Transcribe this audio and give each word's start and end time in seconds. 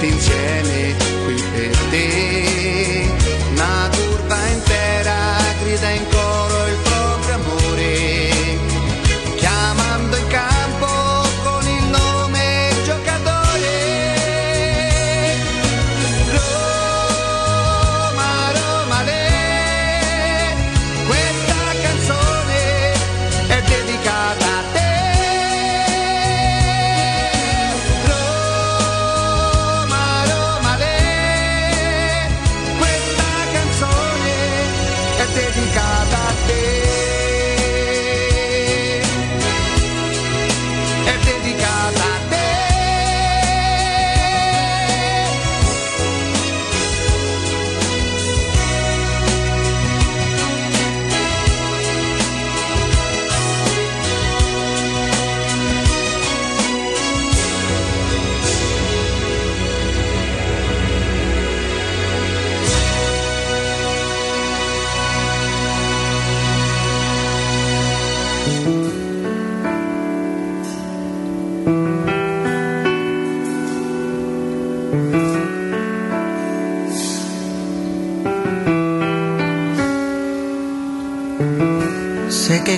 tutti 0.00 0.06
insieme 0.06 0.94
qui 1.24 1.42
per 1.52 1.76
te. 1.90 3.10
Una 3.50 3.90
curva 3.92 4.48
intera 4.48 5.36
grida 5.60 5.90
in 5.90 6.08
coro 6.08 6.39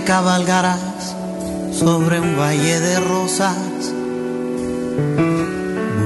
cabalgarás 0.05 1.15
sobre 1.73 2.21
un 2.21 2.39
valle 2.39 2.81
de 2.81 3.01
rosas, 3.01 3.57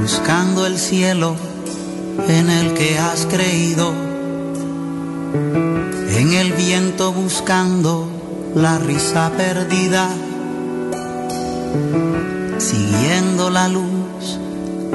buscando 0.01 0.67
el 0.67 0.79
cielo 0.79 1.37
en 2.29 2.51
el 2.51 2.75
que 2.75 2.99
has 2.99 3.27
creído, 3.27 3.93
en 6.11 6.33
el 6.33 6.53
viento 6.53 7.13
buscando 7.13 8.09
la 8.55 8.79
risa 8.79 9.31
perdida, 9.37 10.09
siguiendo 12.59 13.51
la 13.51 13.69
luz 13.69 14.39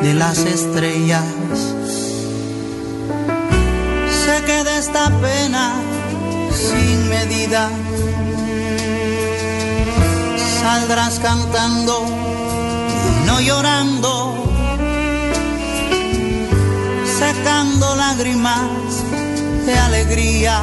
de 0.02 0.14
las 0.14 0.40
estrellas. 0.40 1.26
Sé 4.26 4.44
que 4.46 4.64
de 4.64 4.78
esta 4.78 5.10
pena 5.20 5.74
sin 6.52 7.10
medida 7.10 7.70
saldrás 10.72 11.20
cantando 11.20 12.06
no 13.26 13.42
llorando, 13.42 14.12
secando 17.20 17.96
lágrimas 17.98 19.04
de 19.66 19.74
alegría, 19.78 20.56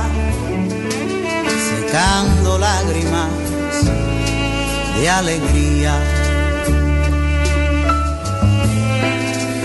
secando 1.68 2.58
lágrimas 2.58 3.32
de 4.98 5.10
alegría. 5.10 5.94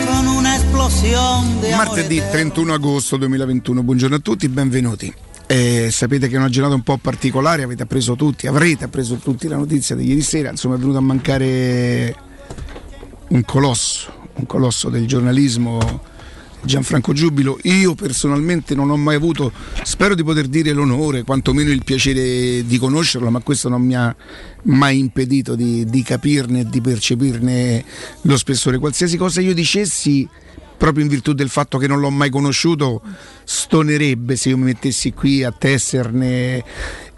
Con 0.09 0.27
una 0.27 0.57
explosión 0.57 1.61
de 1.61 1.73
amor 1.73 1.87
Martedì 1.87 2.17
eterno. 2.17 2.31
31 2.33 2.73
agosto 2.73 3.17
2021, 3.17 3.81
buongiorno 3.81 4.17
a 4.17 4.19
tutti, 4.19 4.49
benvenuti. 4.49 5.22
Eh, 5.53 5.91
sapete 5.91 6.27
che 6.29 6.33
è 6.33 6.39
una 6.39 6.49
giornata 6.49 6.73
un 6.73 6.81
po' 6.81 6.97
particolare, 6.97 7.61
avete 7.61 7.83
appreso 7.83 8.15
tutti, 8.15 8.47
avrete 8.47 8.85
appreso 8.85 9.17
tutti 9.17 9.47
la 9.47 9.55
notizia 9.55 9.95
di 9.95 10.07
ieri 10.07 10.21
sera, 10.21 10.49
insomma 10.49 10.73
è 10.73 10.77
venuto 10.79 10.97
a 10.97 11.01
mancare 11.01 12.15
un 13.27 13.45
colosso, 13.45 14.11
un 14.33 14.47
colosso 14.47 14.89
del 14.89 15.05
giornalismo, 15.05 16.01
Gianfranco 16.63 17.13
Giubilo. 17.13 17.59
Io 17.65 17.93
personalmente 17.93 18.73
non 18.73 18.89
ho 18.89 18.97
mai 18.97 19.13
avuto, 19.13 19.51
spero 19.83 20.15
di 20.15 20.23
poter 20.23 20.47
dire 20.47 20.71
l'onore, 20.71 21.21
quantomeno 21.21 21.69
il 21.69 21.83
piacere 21.83 22.65
di 22.65 22.77
conoscerlo, 22.79 23.29
ma 23.29 23.41
questo 23.41 23.69
non 23.69 23.83
mi 23.83 23.95
ha 23.95 24.15
mai 24.63 24.97
impedito 24.97 25.53
di, 25.53 25.85
di 25.85 26.01
capirne 26.01 26.61
e 26.61 26.65
di 26.65 26.81
percepirne 26.81 27.85
lo 28.21 28.37
spessore. 28.37 28.79
Qualsiasi 28.79 29.17
cosa 29.17 29.39
io 29.39 29.53
dicessi 29.53 30.27
proprio 30.77 31.03
in 31.03 31.09
virtù 31.09 31.33
del 31.33 31.49
fatto 31.49 31.77
che 31.77 31.87
non 31.87 31.99
l'ho 31.99 32.09
mai 32.09 32.29
conosciuto, 32.29 33.01
stonerebbe 33.43 34.35
se 34.35 34.49
io 34.49 34.57
mi 34.57 34.65
mettessi 34.65 35.13
qui 35.13 35.43
a 35.43 35.51
tesserne 35.51 36.63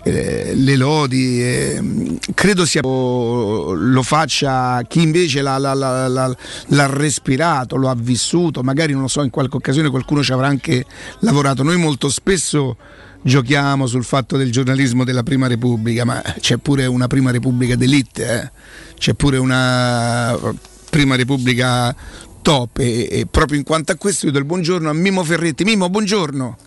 eh, 0.07 0.53
le 0.53 0.75
lodi, 0.75 1.41
eh, 1.41 2.19
credo 2.35 2.63
sia 2.63 2.81
lo 2.83 4.03
faccia 4.03 4.83
chi 4.87 5.01
invece 5.01 5.41
l'ha, 5.41 5.57
l'ha, 5.57 5.73
l'ha, 5.73 6.07
l'ha, 6.07 6.85
respirato, 6.85 7.75
lo 7.75 7.89
ha 7.89 7.95
vissuto, 7.95 8.61
magari 8.61 8.93
non 8.93 9.01
lo 9.01 9.07
so, 9.07 9.23
in 9.23 9.31
qualche 9.31 9.57
occasione 9.57 9.89
qualcuno 9.89 10.21
ci 10.21 10.31
avrà 10.31 10.45
anche 10.45 10.85
lavorato. 11.21 11.63
Noi 11.63 11.77
molto 11.77 12.09
spesso 12.09 12.77
giochiamo 13.23 13.87
sul 13.87 14.03
fatto 14.03 14.37
del 14.37 14.51
giornalismo 14.51 15.03
della 15.03 15.23
Prima 15.23 15.47
Repubblica, 15.47 16.05
ma 16.05 16.21
c'è 16.39 16.57
pure 16.57 16.85
una 16.85 17.07
Prima 17.07 17.31
Repubblica 17.31 17.75
d'elite, 17.75 18.41
eh? 18.41 18.51
c'è 18.99 19.15
pure 19.15 19.37
una 19.37 20.37
Prima 20.91 21.15
Repubblica 21.15 21.95
top 22.45 22.77
e, 22.77 23.07
e, 23.09 23.25
proprio 23.25 23.57
in 23.57 23.63
quanto 23.65 23.91
a 23.91 23.95
questo 23.95 24.27
io 24.27 24.31
do 24.31 24.37
il 24.37 24.45
buongiorno 24.45 24.87
a 24.87 24.93
Mimo 24.93 25.23
Ferretti. 25.23 25.63
Mimo, 25.63 25.89
buongiorno. 25.89 26.57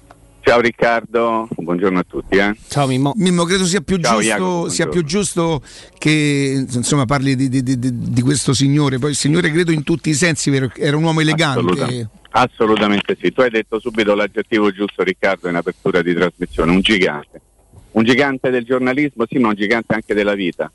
Ciao 0.41 0.61
Riccardo, 0.61 1.47
buongiorno 1.55 2.01
a 2.01 2.03
tutti. 2.03 2.37
Eh. 2.37 2.53
Ciao 2.67 2.89
Mimmo. 2.89 3.13
Mimmo, 3.15 3.45
credo 3.45 3.65
sia 3.65 3.81
più, 3.81 3.97
Ciao, 3.99 4.17
giusto, 4.17 4.27
Iago, 4.27 4.69
sia 4.71 4.89
più 4.89 5.05
giusto, 5.05 5.63
che 5.97 6.67
insomma, 6.69 7.05
parli 7.05 7.37
di, 7.37 7.49
di, 7.49 7.63
di, 7.63 7.79
di, 7.79 8.23
questo 8.23 8.55
signore. 8.55 8.99
Poi 8.99 9.11
il 9.11 9.17
signore 9.17 9.53
credo 9.53 9.71
in 9.71 9.85
tutti 9.85 10.11
i 10.11 10.15
sensi 10.15 10.51
era 10.51 10.97
un 10.97 11.05
uomo 11.05 11.21
elegante. 11.21 11.61
Assolutamente. 11.61 12.11
Assolutamente 12.31 13.17
sì. 13.21 13.33
Tu 13.33 13.41
hai 13.43 13.51
detto 13.51 13.79
subito 13.79 14.17
l'aggettivo 14.17 14.73
giusto 14.73 15.05
Riccardo 15.05 15.49
in 15.49 15.55
apertura 15.55 16.03
di 16.03 16.13
trasmissione, 16.13 16.73
un 16.73 16.81
gigante. 16.81 17.41
Un 17.93 18.03
gigante 18.03 18.51
del 18.51 18.65
giornalismo, 18.65 19.27
sì, 19.29 19.39
ma 19.39 19.49
un 19.49 19.55
gigante 19.55 19.95
anche 19.95 20.13
della 20.13 20.35
vita. 20.35 20.73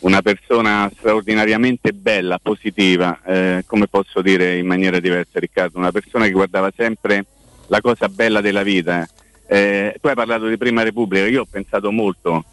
Una 0.00 0.22
persona 0.22 0.90
straordinariamente 0.96 1.92
bella, 1.92 2.38
positiva, 2.38 3.20
eh, 3.22 3.64
come 3.66 3.86
posso 3.86 4.22
dire 4.22 4.56
in 4.56 4.66
maniera 4.66 4.98
diversa 4.98 5.38
Riccardo, 5.38 5.76
una 5.76 5.92
persona 5.92 6.24
che 6.24 6.30
guardava 6.30 6.72
sempre 6.74 7.26
la 7.66 7.82
cosa 7.82 8.08
bella 8.08 8.40
della 8.40 8.62
vita. 8.62 9.06
Eh, 9.46 9.96
tu 10.00 10.08
hai 10.08 10.14
parlato 10.14 10.46
di 10.46 10.56
Prima 10.56 10.82
Repubblica, 10.82 11.26
io 11.26 11.42
ho 11.42 11.46
pensato 11.50 11.90
molto 11.90 12.44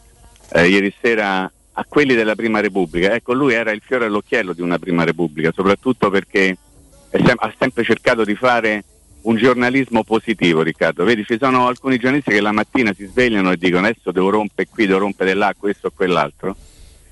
eh, 0.52 0.68
ieri 0.68 0.94
sera 1.00 1.50
a 1.72 1.86
quelli 1.88 2.16
della 2.16 2.36
Prima 2.36 2.60
Repubblica. 2.60 3.14
Ecco, 3.14 3.32
lui 3.32 3.54
era 3.54 3.72
il 3.72 3.82
fiore 3.82 4.06
all'occhiello 4.06 4.52
di 4.52 4.62
una 4.62 4.78
Prima 4.78 5.06
Repubblica, 5.06 5.54
soprattutto 5.54 6.10
perché 6.10 6.58
sem- 7.12 7.38
ha 7.38 7.54
sempre 7.58 7.86
cercato 7.86 8.26
di 8.26 8.36
fare 8.36 8.84
un 9.22 9.38
giornalismo 9.38 10.04
positivo, 10.04 10.64
Riccardo. 10.64 11.06
Vedi, 11.06 11.24
ci 11.24 11.38
sono 11.40 11.68
alcuni 11.68 11.98
giornalisti 11.98 12.32
che 12.32 12.42
la 12.42 12.52
mattina 12.52 12.92
si 12.94 13.06
svegliano 13.06 13.52
e 13.52 13.58
dicono 13.58 13.88
adesso 13.88 14.12
devo 14.12 14.32
rompere 14.32 14.68
qui, 14.70 14.86
devo 14.86 15.00
rompere 15.00 15.34
là, 15.34 15.56
questo 15.58 15.88
o 15.88 15.92
quell'altro 15.96 16.58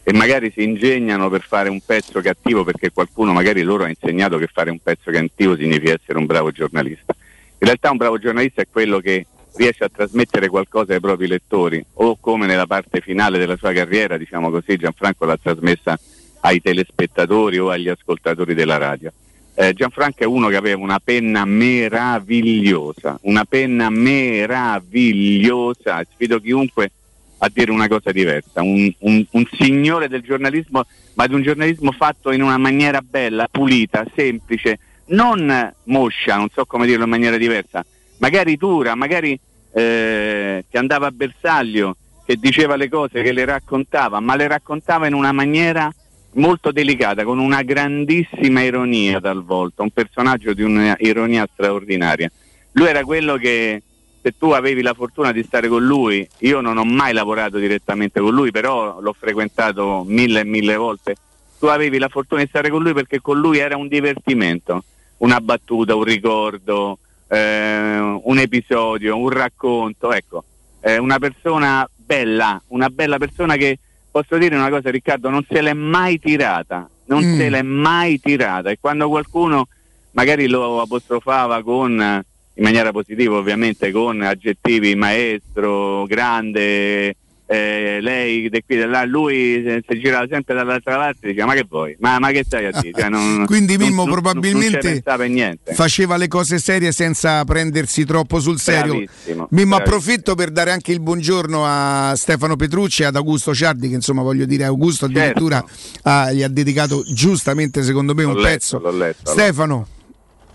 e 0.08 0.14
magari 0.14 0.52
si 0.52 0.62
ingegnano 0.62 1.32
per 1.32 1.42
fare 1.42 1.68
un 1.68 1.80
pezzo 1.84 2.22
cattivo 2.22 2.64
perché 2.64 2.92
qualcuno 2.92 3.34
magari 3.34 3.64
loro 3.64 3.86
ha 3.86 3.90
insegnato 3.90 4.38
che 4.38 4.46
fare 4.46 4.70
un 4.70 4.78
pezzo 4.78 5.10
cattivo 5.10 5.58
significa 5.58 5.98
essere 6.00 6.20
un 6.20 6.28
bravo 6.28 6.52
giornalista. 6.52 7.16
In 7.18 7.66
realtà 7.66 7.90
un 7.90 7.98
bravo 7.98 8.20
giornalista 8.20 8.62
è 8.62 8.68
quello 8.72 9.00
che 9.00 9.26
riesce 9.56 9.84
a 9.84 9.90
trasmettere 9.90 10.48
qualcosa 10.48 10.94
ai 10.94 11.00
propri 11.00 11.26
lettori 11.26 11.84
o 11.94 12.18
come 12.20 12.46
nella 12.46 12.68
parte 12.68 13.02
finale 13.02 13.40
della 13.40 13.58
sua 13.58 13.74
carriera, 13.74 14.18
diciamo 14.18 14.52
così, 14.52 14.78
Gianfranco 14.78 15.26
l'ha 15.26 15.40
trasmessa 15.42 15.98
ai 16.42 16.62
telespettatori 16.62 17.58
o 17.58 17.72
agli 17.72 17.90
ascoltatori 17.90 18.54
della 18.54 18.78
radio. 18.78 19.12
Eh, 19.56 19.74
Gianfranco 19.74 20.22
è 20.22 20.28
uno 20.28 20.50
che 20.50 20.56
aveva 20.56 20.84
una 20.84 21.00
penna 21.04 21.46
meravigliosa, 21.46 23.18
una 23.24 23.44
penna 23.44 23.90
meravigliosa, 23.90 26.06
sfido 26.14 26.40
chiunque 26.40 26.92
a 27.40 27.50
dire 27.54 27.72
una 27.72 27.88
cosa 27.88 28.12
diversa, 28.12 28.62
un, 28.62 28.92
un, 29.00 29.26
un 29.30 29.46
signore 29.60 30.08
del 30.08 30.22
giornalismo, 30.22 30.86
ma 31.16 31.28
di 31.28 31.34
un 31.34 31.42
giornalismo 31.42 31.92
fatto 31.92 32.32
in 32.32 32.42
una 32.42 32.58
maniera 32.58 33.02
bella, 33.02 33.48
pulita, 33.50 34.06
semplice, 34.16 34.80
non 35.08 35.74
moscia, 35.84 36.38
non 36.38 36.50
so 36.54 36.66
come 36.66 36.86
dirlo 36.86 37.04
in 37.04 37.10
maniera 37.10 37.38
diversa, 37.38 37.86
magari 38.18 38.56
dura, 38.58 38.96
magari 38.96 39.38
eh, 39.74 40.66
che 40.70 40.78
andava 40.78 41.08
a 41.08 41.12
bersaglio, 41.12 41.98
che 42.26 42.38
diceva 42.38 42.76
le 42.76 42.90
cose, 42.90 43.22
che 43.22 43.32
le 43.32 43.46
raccontava, 43.46 44.20
ma 44.20 44.36
le 44.36 44.48
raccontava 44.48 45.08
in 45.08 45.14
una 45.14 45.32
maniera 45.32 45.94
molto 46.34 46.72
delicata, 46.72 47.24
con 47.24 47.40
una 47.40 47.62
grandissima 47.62 48.62
ironia 48.62 49.22
talvolta, 49.22 49.84
un 49.84 49.92
personaggio 49.92 50.54
di 50.54 50.64
un'ironia 50.64 51.48
straordinaria. 51.52 52.32
Lui 52.74 52.88
era 52.88 53.04
quello 53.04 53.36
che 53.38 53.82
se 54.26 54.34
tu 54.40 54.50
avevi 54.50 54.82
la 54.82 54.96
fortuna 54.96 55.32
di 55.32 55.44
stare 55.44 55.68
con 55.68 55.86
lui, 55.86 56.28
io 56.40 56.60
non 56.60 56.78
ho 56.78 56.84
mai 56.84 57.14
lavorato 57.14 57.60
direttamente 57.60 58.20
con 58.20 58.34
lui, 58.34 58.50
però 58.50 59.00
l'ho 59.00 59.14
frequentato 59.14 60.04
mille 60.04 60.40
e 60.40 60.44
mille 60.44 60.76
volte, 60.76 61.16
tu 61.60 61.68
avevi 61.68 62.00
la 62.00 62.08
fortuna 62.08 62.42
di 62.42 62.48
stare 62.48 62.72
con 62.72 62.82
lui 62.82 62.94
perché 62.94 63.22
con 63.22 63.38
lui 63.40 63.60
era 63.60 63.78
un 63.78 63.88
divertimento 63.88 64.84
una 65.18 65.40
battuta, 65.40 65.94
un 65.94 66.04
ricordo, 66.04 66.98
eh, 67.28 68.20
un 68.24 68.40
episodio, 68.40 69.16
un 69.16 69.30
racconto, 69.30 70.12
ecco, 70.12 70.44
eh, 70.80 70.98
una 70.98 71.20
persona 71.20 71.88
bella, 71.96 72.60
una 72.70 72.90
bella 72.90 73.20
persona 73.20 73.56
che 73.58 73.78
posso 74.10 74.40
dire 74.40 74.56
una 74.56 74.70
cosa 74.70 74.90
Riccardo, 74.90 75.30
non 75.30 75.46
se 75.48 75.62
l'è 75.62 75.74
mai 75.74 76.18
tirata, 76.18 76.90
non 77.06 77.24
mm. 77.24 77.38
se 77.38 77.50
l'è 77.50 77.62
mai 77.62 78.20
tirata. 78.20 78.72
E 78.72 78.80
quando 78.82 79.08
qualcuno 79.08 79.68
magari 80.14 80.48
lo 80.48 80.82
apostrofava 80.82 81.62
con 81.62 82.24
in 82.56 82.64
maniera 82.64 82.92
positiva 82.92 83.38
ovviamente 83.38 83.92
con 83.92 84.22
aggettivi 84.22 84.96
maestro, 84.96 86.06
grande, 86.06 87.16
eh, 87.48 88.00
lei 88.02 88.50
di 88.50 88.64
qui 88.66 88.78
da 88.78 88.88
là, 88.88 89.06
lui 89.06 89.64
si 89.88 90.00
girava 90.00 90.26
sempre 90.28 90.56
dall'altra 90.56 90.96
parte 90.96 91.28
e 91.28 91.30
diceva 91.30 91.48
ma 91.48 91.54
che 91.54 91.66
vuoi? 91.70 91.96
Ma, 92.00 92.18
ma 92.18 92.32
che 92.32 92.44
stai 92.44 92.66
a 92.66 92.72
dire? 92.82 93.00
Cioè, 93.00 93.10
non, 93.10 93.46
Quindi 93.46 93.78
Mimmo 93.78 94.06
non, 94.06 94.14
probabilmente 94.14 95.04
non 95.06 95.56
faceva 95.74 96.18
le 96.18 96.28
cose 96.28 96.58
serie 96.58 96.92
senza 96.92 97.44
prendersi 97.44 98.04
troppo 98.04 98.40
sul 98.40 98.60
serio. 98.60 98.94
Bravissimo, 98.94 99.48
Mimmo 99.52 99.76
bravissimo. 99.76 99.76
approfitto 99.76 100.36
per 100.36 100.50
dare 100.50 100.72
anche 100.72 100.92
il 100.92 101.02
buongiorno 101.02 101.64
a 101.64 102.14
Stefano 102.16 102.56
Petrucci 102.56 103.04
e 103.04 103.06
ad 103.06 103.16
Augusto 103.16 103.54
Ciardi 103.54 103.90
che 103.90 103.96
insomma 103.96 104.24
voglio 104.24 104.46
dire 104.46 104.64
Augusto 104.64 105.06
addirittura 105.06 105.64
certo. 105.68 106.10
ha, 106.10 106.32
gli 106.32 106.42
ha 106.42 106.48
dedicato 106.48 107.04
giustamente 107.08 107.84
secondo 107.84 108.16
me 108.16 108.24
un 108.24 108.34
l'ho 108.34 108.42
pezzo. 108.42 108.78
Letto, 108.78 108.98
letto, 108.98 109.32
Stefano. 109.32 109.88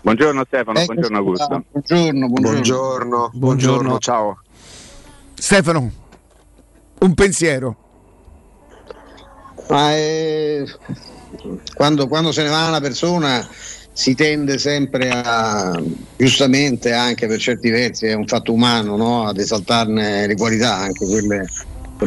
Buongiorno 0.01 0.43
Stefano, 0.47 0.79
ecco, 0.79 0.93
buongiorno 0.93 1.17
Augusto. 1.17 1.65
Buongiorno, 1.71 2.27
buongiorno. 2.27 2.29
Buongiorno, 2.29 3.29
buongiorno, 3.33 3.97
ciao. 3.99 4.39
Stefano, 5.35 5.91
un 6.99 7.13
pensiero. 7.13 7.75
Ma 9.69 9.91
è... 9.91 10.63
quando, 11.75 12.07
quando 12.07 12.31
se 12.31 12.41
ne 12.41 12.49
va 12.49 12.67
una 12.67 12.81
persona 12.81 13.47
si 13.93 14.15
tende 14.15 14.57
sempre 14.57 15.09
a, 15.11 15.79
giustamente 16.17 16.93
anche 16.93 17.27
per 17.27 17.39
certi 17.39 17.69
versi, 17.69 18.07
è 18.07 18.13
un 18.13 18.25
fatto 18.25 18.53
umano, 18.53 18.95
no? 18.97 19.27
ad 19.27 19.37
esaltarne 19.37 20.25
le 20.25 20.35
qualità, 20.35 20.77
anche 20.77 21.05
quelle 21.05 21.45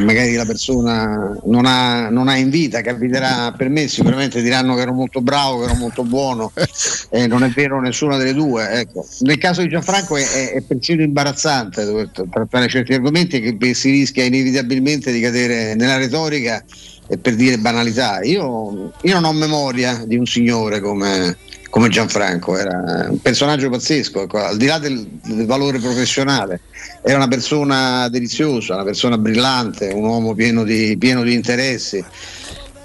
magari 0.03 0.33
la 0.33 0.45
persona 0.45 1.37
non 1.45 1.65
ha, 1.65 2.09
non 2.09 2.27
ha, 2.27 2.35
in 2.35 2.49
vita, 2.49 2.81
capiterà 2.81 3.51
per 3.51 3.69
me, 3.69 3.87
sicuramente 3.87 4.41
diranno 4.41 4.75
che 4.75 4.81
ero 4.81 4.93
molto 4.93 5.21
bravo, 5.21 5.59
che 5.59 5.65
ero 5.65 5.75
molto 5.75 6.03
buono, 6.03 6.51
e 7.09 7.27
non 7.27 7.43
è 7.43 7.49
vero 7.49 7.79
nessuna 7.79 8.17
delle 8.17 8.33
due. 8.33 8.69
Ecco. 8.69 9.05
Nel 9.19 9.37
caso 9.37 9.61
di 9.61 9.69
Gianfranco 9.69 10.17
è, 10.17 10.23
è, 10.23 10.51
è 10.53 10.61
persino 10.61 11.01
imbarazzante 11.01 12.09
trattare 12.11 12.67
certi 12.67 12.93
argomenti 12.93 13.39
che 13.39 13.73
si 13.73 13.91
rischia 13.91 14.23
inevitabilmente 14.23 15.11
di 15.11 15.19
cadere 15.19 15.75
nella 15.75 15.97
retorica 15.97 16.63
e 17.07 17.17
per 17.17 17.35
dire 17.35 17.57
banalità. 17.57 18.21
Io, 18.23 18.91
io 19.01 19.13
non 19.13 19.25
ho 19.25 19.33
memoria 19.33 20.03
di 20.05 20.17
un 20.17 20.25
signore 20.25 20.79
come, 20.79 21.37
come 21.75 21.89
Gianfranco, 21.89 22.57
era 22.57 23.07
un 23.09 23.19
personaggio 23.19 23.69
pazzesco, 23.69 24.21
ecco, 24.21 24.37
al 24.37 24.55
di 24.55 24.65
là 24.65 24.79
del, 24.79 25.05
del, 25.25 25.45
valore 25.45 25.77
professionale, 25.79 26.61
era 27.03 27.17
una 27.17 27.27
persona 27.27 28.07
deliziosa, 28.07 28.75
una 28.75 28.85
persona 28.85 29.17
brillante, 29.17 29.91
un 29.91 30.05
uomo 30.05 30.33
pieno 30.33 30.63
di, 30.63 30.95
pieno 30.97 31.21
di 31.21 31.33
interessi, 31.33 32.01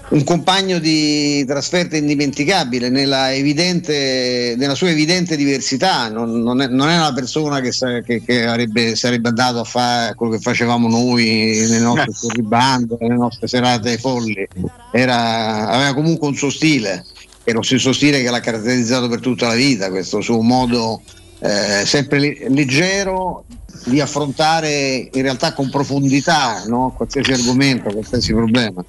un 0.09 0.25
compagno 0.25 0.81
di 0.81 1.45
trasferta 1.45 1.97
indimenticabile 1.97 2.89
nella, 2.89 3.33
evidente, 3.33 4.57
nella 4.59 4.75
sua 4.75 4.91
evidente 4.91 5.37
diversità, 5.37 6.09
non, 6.09 6.43
non, 6.43 6.61
è, 6.61 6.67
non 6.67 6.89
è, 6.89 6.97
una 6.97 7.13
persona 7.13 7.61
che, 7.61 7.71
che, 8.05 8.25
che 8.25 8.45
avrebbe, 8.45 8.97
sarebbe 8.97 9.29
andato 9.29 9.61
a 9.61 9.65
fare 9.65 10.17
quello 10.17 10.33
che 10.33 10.41
facevamo 10.41 10.89
noi 10.89 11.65
nelle 11.69 11.79
nostre 11.79 12.11
corribande, 12.27 12.97
nelle 12.99 13.15
nostre 13.15 13.47
serate 13.47 13.99
folli, 13.99 14.49
era, 14.91 15.69
aveva 15.69 15.95
comunque 15.95 16.27
un 16.27 16.35
suo 16.35 16.51
stile 16.51 17.05
è 17.51 17.53
lo 17.53 17.63
stesso 17.63 17.93
stile 17.93 18.23
che 18.23 18.31
l'ha 18.31 18.41
caratterizzato 18.41 19.09
per 19.09 19.21
tutta 19.21 19.49
la 19.49 19.55
vita, 19.55 19.91
questo 19.91 20.21
suo 20.21 20.41
modo 20.41 21.03
eh, 21.41 21.85
sempre 21.85 22.37
leggero 22.49 23.45
di 23.85 24.01
affrontare 24.01 25.09
in 25.11 25.23
realtà 25.23 25.55
con 25.55 25.71
profondità 25.71 26.63
no? 26.67 26.93
qualsiasi 26.97 27.33
argomento, 27.33 27.91
qualsiasi 27.91 28.33
problema. 28.33 28.85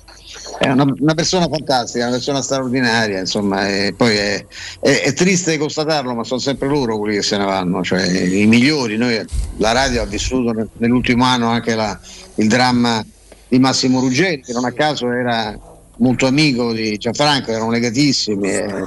È 0.60 0.70
una, 0.70 0.86
una, 1.00 1.14
persona 1.14 1.48
fantastica, 1.48 2.06
una 2.06 2.16
persona 2.16 2.42
straordinaria, 2.42 3.20
insomma, 3.20 3.68
e 3.68 3.94
poi 3.96 4.16
è, 4.16 4.46
è, 4.80 5.02
è, 5.06 5.14
triste 5.14 5.58
constatarlo, 5.58 6.14
ma 6.14 6.24
sono 6.24 6.40
sempre 6.40 6.68
loro 6.68 7.00
quelli 7.00 7.16
che 7.16 7.24
se 7.24 7.38
ne 7.38 7.46
vanno, 7.46 7.84
cioè 7.84 8.06
i 8.06 8.46
migliori. 8.46 8.96
Noi, 8.96 9.26
la 9.58 9.72
radio 9.72 10.04
ha 10.04 10.06
vissuto 10.06 10.70
nell'ultimo 10.78 11.24
anno 11.24 11.48
anche 11.48 11.74
la, 11.74 11.98
il 12.36 12.48
dramma 12.48 13.04
di 13.48 13.60
Massimo 13.60 14.02
Ruggeri, 14.02 14.42
che 14.42 14.54
non 14.54 14.66
a 14.66 14.72
caso 14.72 15.12
era 15.12 15.58
molto 15.98 16.26
amico 16.26 16.74
di 16.74 16.98
Gianfranco, 16.98 17.52
erano 17.52 17.72
legatissimi, 17.72 18.50
eh, 18.50 18.84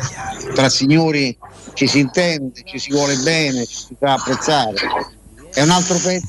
tra 0.54 0.68
signori 0.68 1.36
ci 1.74 1.86
si 1.86 1.98
intende, 2.00 2.62
ci 2.64 2.78
si 2.78 2.90
vuole 2.90 3.16
bene, 3.16 3.64
ci 3.66 3.76
si 3.88 3.96
fa 3.98 4.14
apprezzare. 4.14 4.74
È 5.52 5.62
un 5.62 5.70
altro 5.70 5.96
pezzo 5.98 6.26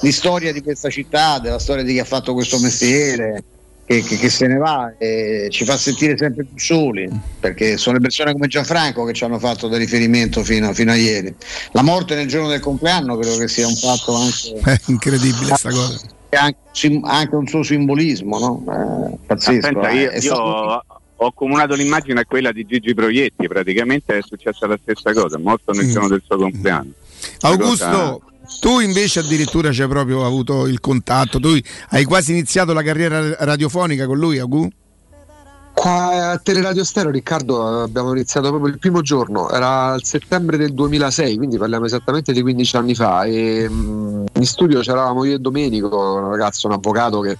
di 0.00 0.12
storia 0.12 0.52
di 0.52 0.62
questa 0.62 0.88
città, 0.90 1.38
della 1.38 1.58
storia 1.58 1.82
di 1.84 1.92
chi 1.92 1.98
ha 1.98 2.04
fatto 2.04 2.32
questo 2.32 2.58
mestiere, 2.58 3.44
che, 3.84 4.02
che- 4.02 4.16
che 4.16 4.30
se 4.30 4.46
ne 4.46 4.56
va 4.56 4.94
e 4.98 5.48
ci 5.50 5.64
fa 5.64 5.76
sentire 5.76 6.16
sempre 6.16 6.44
più 6.44 6.58
soli, 6.58 7.08
perché 7.38 7.76
sono 7.76 7.96
le 7.96 8.02
persone 8.02 8.32
come 8.32 8.46
Gianfranco 8.46 9.04
che 9.04 9.12
ci 9.12 9.24
hanno 9.24 9.38
fatto 9.38 9.68
da 9.68 9.76
riferimento 9.76 10.42
fino, 10.42 10.72
fino 10.72 10.92
a 10.92 10.94
ieri. 10.96 11.34
La 11.72 11.82
morte 11.82 12.14
nel 12.14 12.26
giorno 12.28 12.48
del 12.48 12.60
compleanno 12.60 13.16
credo 13.18 13.36
che 13.38 13.48
sia 13.48 13.66
un 13.66 13.74
fatto 13.76 14.14
anche, 14.14 14.60
È 14.62 14.80
incredibile 14.86 15.54
sta 15.56 15.70
cosa. 15.70 16.00
Anche, 16.36 16.58
sim- 16.72 17.04
anche 17.04 17.34
un 17.36 17.46
suo 17.46 17.62
simbolismo, 17.62 18.38
no? 18.38 18.64
Eh, 19.12 19.18
pazzesco. 19.26 19.66
Aspetta, 19.66 19.88
eh. 19.88 19.96
io, 19.96 20.10
È 20.10 20.18
io 20.20 20.34
ho- 20.34 20.84
ho 21.16 21.26
accomunato 21.26 21.74
l'immagine 21.74 22.20
a 22.20 22.24
quella 22.24 22.52
di 22.52 22.64
Gigi 22.64 22.94
Proietti, 22.94 23.46
praticamente 23.46 24.18
è 24.18 24.22
successa 24.22 24.66
la 24.66 24.78
stessa 24.80 25.12
cosa, 25.12 25.38
morto 25.38 25.72
nel 25.72 25.86
Mm. 25.86 25.90
giorno 25.90 26.08
del 26.08 26.22
suo 26.26 26.36
compleanno. 26.36 26.90
Augusto, 27.40 27.86
cosa- 27.86 28.18
tu 28.60 28.80
invece 28.80 29.20
addirittura 29.20 29.70
c'hai 29.72 29.86
proprio 29.88 30.24
avuto 30.26 30.66
il 30.66 30.80
contatto, 30.80 31.38
tu 31.38 31.56
hai 31.90 32.04
quasi 32.04 32.32
iniziato 32.32 32.72
la 32.72 32.82
carriera 32.82 33.34
radiofonica 33.44 34.06
con 34.06 34.18
lui, 34.18 34.38
Agu? 34.38 34.68
Qua 35.82 36.30
a 36.30 36.38
Teleradio 36.38 36.84
Stereo, 36.84 37.10
Riccardo, 37.10 37.82
abbiamo 37.82 38.12
iniziato 38.12 38.50
proprio 38.50 38.72
il 38.72 38.78
primo 38.78 39.00
giorno, 39.00 39.50
era 39.50 39.94
il 39.94 40.04
settembre 40.04 40.56
del 40.56 40.74
2006, 40.74 41.36
quindi 41.36 41.58
parliamo 41.58 41.86
esattamente 41.86 42.32
di 42.32 42.40
15 42.40 42.76
anni 42.76 42.94
fa. 42.94 43.24
E, 43.24 43.66
mm, 43.68 44.26
in 44.34 44.46
studio 44.46 44.78
c'eravamo 44.78 45.24
io 45.24 45.34
e 45.34 45.38
Domenico, 45.40 45.88
un 46.20 46.30
ragazzo, 46.30 46.68
un 46.68 46.74
avvocato 46.74 47.18
che, 47.18 47.36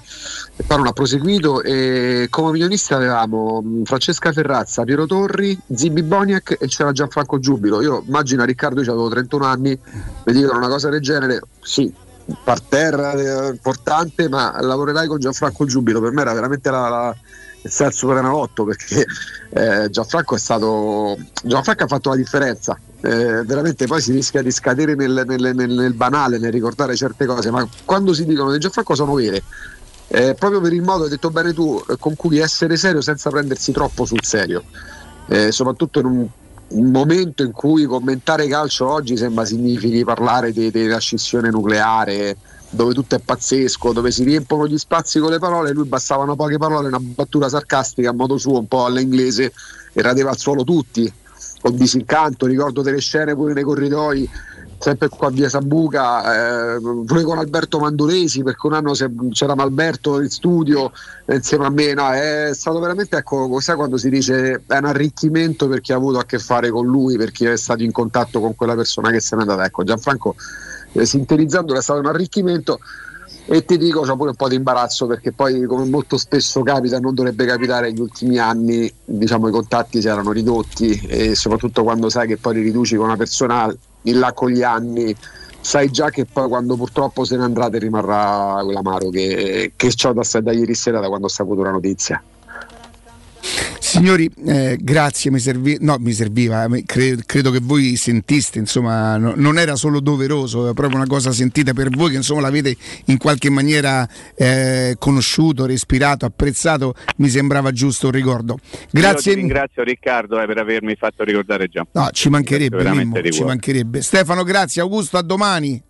poi 0.67 0.77
non 0.77 0.89
ha 0.89 0.93
proseguito, 0.93 1.63
e 1.63 2.27
come 2.31 2.49
opinionisti 2.49 2.93
avevamo 2.95 3.63
mm, 3.65 3.85
Francesca 3.85 4.33
Ferrazza, 4.33 4.83
Piero 4.83 5.07
Torri, 5.07 5.57
Zibi 5.73 6.03
Boniek 6.03 6.57
e 6.59 6.67
c'era 6.67 6.91
Gianfranco 6.91 7.39
Giubilo. 7.39 7.81
Io 7.81 8.03
immagino 8.05 8.45
Riccardo, 8.45 8.83
io 8.83 8.91
avevo 8.91 9.09
31 9.09 9.45
anni, 9.45 9.79
mi 10.25 10.33
dicono 10.33 10.59
una 10.59 10.69
cosa 10.69 10.89
del 10.89 11.01
genere, 11.01 11.43
sì. 11.61 11.95
Parterra 12.43 13.13
eh, 13.13 13.51
importante, 13.51 14.29
ma 14.29 14.61
lavorerai 14.61 15.07
con 15.07 15.21
Gianfranco 15.21 15.65
Giubilo. 15.65 16.01
Per 16.01 16.11
me 16.11 16.23
era 16.23 16.33
veramente 16.33 16.71
la- 16.73 16.89
la, 16.89 17.17
il 17.63 17.71
senso 17.71 17.99
Superenalotto 17.99 18.65
perché 18.65 19.07
eh, 19.51 19.91
Gianfranco 19.91 20.35
è 20.35 20.39
stato 20.39 21.17
Gianfranco 21.43 21.85
ha 21.85 21.87
fatto 21.87 22.11
la 22.11 22.17
differenza. 22.17 22.79
Eh, 23.01 23.43
veramente 23.45 23.87
poi 23.87 24.01
si 24.01 24.13
rischia 24.13 24.43
di 24.43 24.51
scadere 24.51 24.95
nel, 24.95 25.25
nel- 25.27 25.55
nel- 25.55 25.71
nel 25.71 25.95
banale 25.95 26.39
nel 26.39 26.53
ricordare 26.53 26.95
certe 26.95 27.27
cose 27.27 27.51
ma 27.51 27.67
quando 27.85 28.13
si 28.15 28.25
dicono 28.25 28.53
di 28.53 28.59
Gianfranco 28.59 28.95
sono 28.95 29.15
vere. 29.15 29.43
Eh, 30.09 30.35
proprio 30.35 30.61
per 30.61 30.75
il 30.75 30.83
modo, 30.83 31.05
hai 31.05 31.11
detto 31.11 31.31
bene 31.31 31.55
tu, 31.55 31.83
con 31.99 32.15
cui 32.17 32.39
essere 32.39 32.77
serio 32.77 33.01
senza 33.01 33.31
prendersi 33.31 33.73
troppo 33.73 34.05
sul 34.05 34.23
serio. 34.23 34.63
Eh, 35.29 35.51
soprattutto 35.53 36.01
in 36.01 36.05
un, 36.05 36.27
un 36.69 36.91
momento 36.91 37.43
in 37.43 37.53
cui 37.53 37.85
commentare 37.85 38.47
calcio 38.47 38.89
oggi 38.91 39.17
sembra 39.17 39.47
significhi 39.47 40.05
parlare 40.05 40.53
della 40.53 40.99
scissione 40.99 41.49
nucleare 41.49 42.37
dove 42.73 42.95
tutto 42.95 43.15
è 43.15 43.19
pazzesco, 43.19 43.93
dove 43.93 44.11
si 44.11 44.25
riempiono 44.25 44.67
gli 44.67 44.79
spazi 44.79 45.21
con 45.21 45.31
le 45.31 45.39
parole, 45.39 45.73
lui 45.73 45.87
bastavano 45.87 46.35
poche 46.37 46.57
parole, 46.57 46.89
una 46.89 47.01
battuta 47.01 47.49
sarcastica 47.49 48.11
a 48.11 48.15
modo 48.15 48.39
suo, 48.39 48.59
un 48.59 48.67
po' 48.67 48.87
all'inglese, 48.87 49.53
e 49.93 50.03
radeva 50.03 50.31
al 50.31 50.39
suolo 50.39 50.65
tutti, 50.65 51.13
con 51.61 51.77
disincanto, 51.77 52.47
ricordo 52.47 52.81
delle 52.81 53.01
scene 53.01 53.35
pure 53.35 53.53
nei 53.53 53.63
corridoi, 53.63 54.29
sempre 54.79 55.09
qua 55.09 55.29
via 55.29 55.51
Sambuca, 55.51 56.77
eh, 56.77 56.81
pure 56.81 57.23
con 57.25 57.39
Alberto 57.39 57.79
Mandolesi, 57.79 58.43
perché 58.43 58.67
un 58.67 58.73
anno 58.73 58.95
c'era 59.31 59.55
Malberto 59.55 60.21
in 60.23 60.31
studio 60.31 60.91
insieme 61.27 61.67
a 61.67 61.71
me, 61.71 61.93
no, 61.93 62.11
è 62.11 62.51
stato 62.55 62.81
veramente, 62.81 63.19
ecco, 63.19 63.61
sai 63.61 63.77
quando 63.77 63.99
si 63.99 64.09
dice 64.09 64.63
è 64.67 64.77
un 64.79 64.87
arricchimento 64.87 65.69
per 65.69 65.83
chi 65.83 65.93
ha 65.93 65.97
avuto 65.97 66.19
a 66.19 66.25
che 66.25 66.39
fare 66.39 66.71
con 66.71 66.87
lui, 66.87 67.19
per 67.19 67.33
chi 67.33 67.45
è 67.45 67.57
stato 67.57 67.83
in 67.83 67.93
contatto 67.93 68.41
con 68.41 68.57
quella 68.57 68.75
persona 68.75 69.11
che 69.11 69.21
se 69.21 69.37
n'è 69.37 69.43
andata, 69.43 69.65
ecco, 69.65 69.85
Gianfranco 69.85 70.35
eh, 70.93 71.07
sintetizzando 71.07 71.75
è 71.75 71.83
stato 71.83 72.01
un 72.01 72.07
arricchimento 72.07 72.79
e 73.47 73.65
ti 73.65 73.77
dico 73.77 74.03
c'ho 74.03 74.17
pure 74.17 74.31
un 74.31 74.37
po' 74.37 74.49
di 74.49 74.55
imbarazzo 74.55 75.07
perché 75.07 75.33
poi 75.33 75.65
come 75.65 75.85
molto 75.87 76.17
spesso 76.17 76.63
capita 76.63 77.01
non 77.01 77.15
dovrebbe 77.15 77.45
capitare 77.45 77.89
negli 77.89 78.01
ultimi 78.01 78.39
anni 78.39 78.93
diciamo 79.05 79.49
i 79.49 79.51
contatti 79.51 80.01
si 80.01 80.07
erano 80.07 80.31
ridotti 80.31 80.93
e 81.09 81.35
soprattutto 81.35 81.83
quando 81.83 82.09
sai 82.09 82.29
che 82.29 82.37
poi 82.37 82.55
li 82.55 82.63
riduci 82.63 82.95
con 82.97 83.07
una 83.07 83.17
persona 83.17 83.75
in 84.03 84.19
là 84.19 84.33
con 84.33 84.51
gli 84.51 84.63
anni 84.63 85.15
sai 85.61 85.91
già 85.91 86.11
che 86.11 86.25
poi 86.25 86.49
quando 86.49 86.77
purtroppo 86.77 87.25
se 87.25 87.37
ne 87.37 87.45
andrà 87.45 87.69
ti 87.69 87.79
rimarrà 87.79 88.61
quell'amaro 88.63 89.09
che, 89.11 89.73
che 89.77 89.93
ho 90.05 90.13
da, 90.13 90.41
da 90.41 90.53
ieri 90.53 90.75
sera 90.75 91.01
da 91.01 91.09
quando 91.09 91.27
ho 91.27 91.31
saputo 91.31 91.63
la 91.63 91.71
notizia 91.71 92.23
Signori, 93.79 94.31
eh, 94.47 94.79
grazie, 94.81 95.31
mi, 95.31 95.39
servi- 95.39 95.77
no, 95.81 95.97
mi 95.99 96.13
serviva, 96.13 96.65
eh, 96.65 96.85
cre- 96.87 97.19
credo 97.27 97.51
che 97.51 97.59
voi 97.61 97.97
sentiste, 97.97 98.59
insomma, 98.59 99.17
no- 99.17 99.35
non 99.37 99.59
era 99.59 99.75
solo 99.77 100.01
doveroso, 100.01 100.71
è 100.71 100.73
proprio 100.73 100.99
una 100.99 101.07
cosa 101.07 101.33
sentita 101.33 101.73
per 101.73 101.91
voi 101.91 102.11
che 102.11 102.17
insomma 102.17 102.41
l'avete 102.41 102.77
in 103.07 103.19
qualche 103.19 103.51
maniera 103.51 104.09
eh, 104.37 104.95
conosciuto, 104.99 105.67
respirato, 105.67 106.25
apprezzato, 106.25 106.95
mi 107.17 107.29
sembrava 107.29 107.73
giusto 107.73 108.07
un 108.07 108.13
ricordo. 108.13 108.59
Io 108.73 108.79
Grazie. 108.91 109.35
ti 109.35 109.39
ringrazio 109.41 109.83
Riccardo 109.83 110.41
eh, 110.41 110.47
per 110.47 110.59
avermi 110.59 110.95
fatto 110.95 111.25
ricordare 111.25 111.69
Gian. 111.69 111.87
No, 111.93 112.09
ci 112.13 112.29
mancherebbe, 112.29 112.89
Mimmo, 112.91 113.21
ci 113.31 113.43
mancherebbe. 113.45 114.01
Stefano, 114.03 114.45
grazie, 114.45 114.81
Augusto, 114.81 115.19
a 115.19 115.23
domani. 115.23 115.83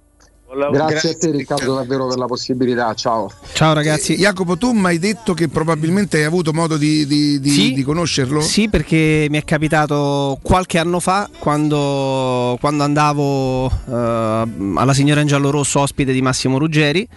Grazie 0.54 1.10
a 1.10 1.16
te 1.16 1.30
Riccardo 1.30 1.76
davvero 1.76 2.08
per 2.08 2.18
la 2.18 2.26
possibilità 2.26 2.92
ciao 2.92 3.30
Ciao 3.54 3.72
ragazzi. 3.72 4.12
Eh, 4.14 4.18
Jacopo, 4.18 4.58
tu 4.58 4.72
mi 4.72 4.86
hai 4.86 4.98
detto 4.98 5.32
che 5.32 5.48
probabilmente 5.48 6.18
hai 6.18 6.24
avuto 6.24 6.52
modo 6.52 6.76
di, 6.76 7.06
di- 7.06 7.40
di- 7.40 7.50
Sì. 7.50 7.72
di 7.72 7.82
conoscerlo? 7.82 8.40
Sì, 8.42 8.68
perché 8.68 9.26
mi 9.30 9.38
è 9.38 9.44
capitato 9.44 10.38
qualche 10.42 10.78
anno 10.78 11.00
fa 11.00 11.28
quando, 11.38 12.56
quando 12.60 12.82
andavo 12.82 13.66
eh, 13.66 14.46
alla 14.74 14.92
signora 14.92 15.20
in 15.22 15.26
giallo 15.26 15.50
rosso 15.50 15.80
ospite 15.80 16.12
di 16.12 16.20
Massimo 16.20 16.58
Ruggeri. 16.58 17.08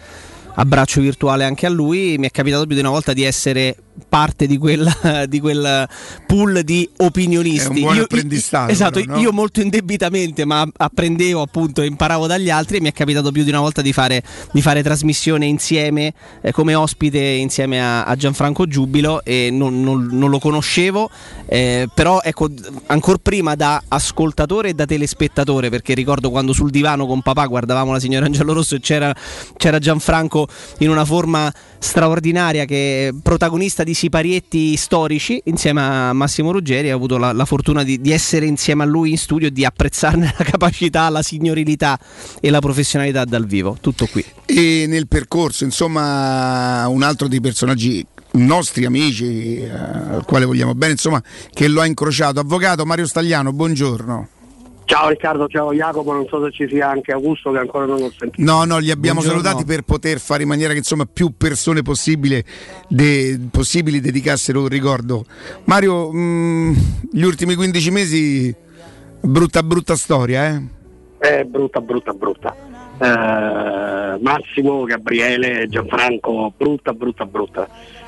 Abbraccio 0.55 1.01
virtuale 1.01 1.43
anche 1.43 1.65
a 1.65 1.69
lui. 1.69 2.17
Mi 2.17 2.27
è 2.27 2.31
capitato 2.31 2.65
più 2.65 2.75
di 2.75 2.81
una 2.81 2.89
volta 2.89 3.13
di 3.13 3.23
essere 3.23 3.75
parte 4.09 4.45
di, 4.45 4.57
quella, 4.57 4.93
di 5.27 5.39
quel 5.39 5.87
pool 6.25 6.61
di 6.63 6.89
opinionisti. 6.97 7.85
Apprendistato, 7.85 8.71
esatto, 8.71 8.99
però, 8.99 9.13
no? 9.13 9.19
io 9.19 9.31
molto 9.31 9.61
indebitamente, 9.61 10.45
ma 10.45 10.67
apprendevo 10.75 11.41
appunto 11.41 11.81
e 11.81 11.85
imparavo 11.85 12.27
dagli 12.27 12.49
altri. 12.49 12.77
E 12.77 12.81
mi 12.81 12.89
è 12.89 12.93
capitato 12.93 13.31
più 13.31 13.43
di 13.43 13.49
una 13.49 13.59
volta 13.59 13.81
di 13.81 13.93
fare, 13.93 14.21
di 14.51 14.61
fare 14.61 14.83
trasmissione 14.83 15.45
insieme 15.45 16.13
eh, 16.41 16.51
come 16.51 16.75
ospite 16.75 17.19
insieme 17.19 17.81
a, 17.81 18.03
a 18.03 18.15
Gianfranco 18.15 18.67
Giubilo 18.67 19.23
e 19.23 19.49
non, 19.51 19.81
non- 19.81 20.09
non 20.11 20.29
lo 20.29 20.39
conoscevo, 20.39 21.09
eh, 21.45 21.87
però 21.93 22.21
ecco, 22.21 22.49
ancora 22.87 23.17
prima 23.21 23.55
da 23.55 23.81
ascoltatore 23.87 24.69
e 24.69 24.73
da 24.73 24.85
telespettatore, 24.85 25.69
perché 25.69 25.93
ricordo 25.93 26.29
quando 26.29 26.53
sul 26.53 26.69
divano 26.69 27.05
con 27.05 27.21
papà 27.21 27.45
guardavamo 27.45 27.91
la 27.91 27.99
signora 27.99 28.25
Angelo 28.25 28.53
Rosso 28.53 28.75
e 28.75 28.79
c'era, 28.79 29.15
c'era 29.57 29.79
Gianfranco 29.79 30.44
in 30.79 30.89
una 30.89 31.05
forma 31.05 31.51
straordinaria 31.79 32.65
che 32.65 33.07
è 33.07 33.13
protagonista 33.21 33.83
di 33.83 33.93
siparietti 33.93 34.75
storici 34.75 35.41
insieme 35.45 35.81
a 35.81 36.13
Massimo 36.13 36.51
Ruggeri. 36.51 36.91
Ho 36.91 36.95
avuto 36.95 37.17
la, 37.17 37.31
la 37.31 37.45
fortuna 37.45 37.83
di, 37.83 38.01
di 38.01 38.11
essere 38.11 38.45
insieme 38.45 38.83
a 38.83 38.85
lui 38.85 39.11
in 39.11 39.17
studio 39.17 39.47
e 39.47 39.51
di 39.51 39.65
apprezzarne 39.65 40.33
la 40.37 40.43
capacità, 40.43 41.09
la 41.09 41.21
signorilità 41.21 41.99
e 42.39 42.49
la 42.49 42.59
professionalità 42.59 43.25
dal 43.25 43.45
vivo. 43.45 43.77
Tutto 43.79 44.07
qui. 44.07 44.23
E 44.45 44.85
nel 44.87 45.07
percorso, 45.07 45.63
insomma, 45.63 46.87
un 46.87 47.03
altro 47.03 47.27
dei 47.27 47.41
personaggi 47.41 48.05
nostri 48.35 48.85
amici 48.85 49.59
eh, 49.59 49.69
al 49.69 50.23
quale 50.25 50.45
vogliamo 50.45 50.75
bene, 50.75 50.93
insomma, 50.93 51.21
che 51.51 51.67
lo 51.67 51.81
ha 51.81 51.85
incrociato. 51.85 52.39
Avvocato 52.39 52.85
Mario 52.85 53.07
Stagliano, 53.07 53.53
buongiorno. 53.53 54.29
Ciao 54.85 55.09
Riccardo, 55.09 55.47
ciao 55.47 55.73
Jacopo, 55.73 56.13
non 56.13 56.27
so 56.27 56.43
se 56.45 56.51
ci 56.51 56.67
sia 56.67 56.89
anche 56.89 57.11
Augusto 57.11 57.51
che 57.51 57.57
ancora 57.57 57.85
non 57.85 58.03
ho 58.03 58.11
sentito. 58.15 58.43
No, 58.43 58.65
no, 58.65 58.77
li 58.77 58.91
abbiamo 58.91 59.19
Buongiorno. 59.19 59.43
salutati 59.43 59.65
per 59.65 59.81
poter 59.81 60.19
fare 60.19 60.43
in 60.43 60.47
maniera 60.47 60.73
che 60.73 60.77
insomma 60.79 61.05
più 61.11 61.31
persone 61.35 61.81
possibile 61.81 62.43
de- 62.87 63.39
possibili 63.49 63.99
dedicassero 63.99 64.61
un 64.61 64.67
ricordo. 64.67 65.25
Mario, 65.63 66.11
mh, 66.11 66.75
gli 67.11 67.23
ultimi 67.23 67.55
15 67.55 67.89
mesi, 67.91 68.55
brutta 69.21 69.63
brutta 69.63 69.95
storia, 69.95 70.49
eh? 70.49 70.61
È 71.17 71.43
brutta, 71.45 71.81
brutta, 71.81 72.13
brutta. 72.13 72.55
Eh, 72.99 74.19
Massimo, 74.21 74.83
Gabriele, 74.83 75.67
Gianfranco, 75.67 76.53
brutta, 76.55 76.93
brutta, 76.93 77.25
brutta. 77.25 77.67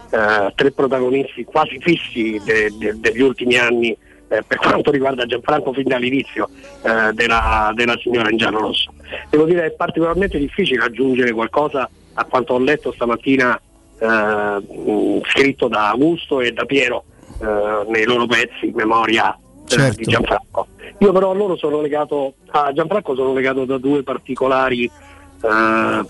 Eh, 0.09 0.53
tre 0.55 0.71
protagonisti 0.71 1.43
quasi 1.43 1.79
fissi 1.79 2.39
de- 2.45 2.71
de- 2.77 2.95
degli 2.99 3.21
ultimi 3.21 3.55
anni 3.57 3.97
eh, 4.29 4.43
per 4.43 4.57
quanto 4.57 4.91
riguarda 4.91 5.25
Gianfranco 5.25 5.73
fin 5.73 5.87
dall'inizio 5.87 6.49
eh, 6.83 7.13
della, 7.13 7.71
della 7.73 7.97
signora 8.01 8.29
in 8.29 8.37
giallo 8.37 8.59
rosso. 8.59 8.91
Devo 9.29 9.45
dire 9.45 9.65
è 9.65 9.71
particolarmente 9.71 10.37
difficile 10.37 10.83
aggiungere 10.83 11.31
qualcosa 11.31 11.89
a 12.13 12.25
quanto 12.25 12.53
ho 12.53 12.59
letto 12.59 12.91
stamattina 12.91 13.59
eh, 13.99 15.21
scritto 15.29 15.67
da 15.67 15.89
Augusto 15.89 16.41
e 16.41 16.51
da 16.51 16.65
Piero 16.65 17.03
eh, 17.41 17.85
nei 17.89 18.05
loro 18.05 18.25
pezzi 18.25 18.67
in 18.67 18.73
memoria 18.75 19.33
eh, 19.33 19.39
Certo. 19.67 19.97
di 19.97 20.05
Gianfranco. 20.05 20.67
Io 20.99 21.11
però 21.11 21.31
a 21.31 21.33
loro 21.33 21.55
sono 21.55 21.81
legato, 21.81 22.35
a 22.47 22.71
Gianfranco 22.73 23.15
sono 23.15 23.33
legato 23.33 23.65
da 23.65 23.77
due 23.77 24.01
particolari, 24.03 24.85
eh, 24.85 26.05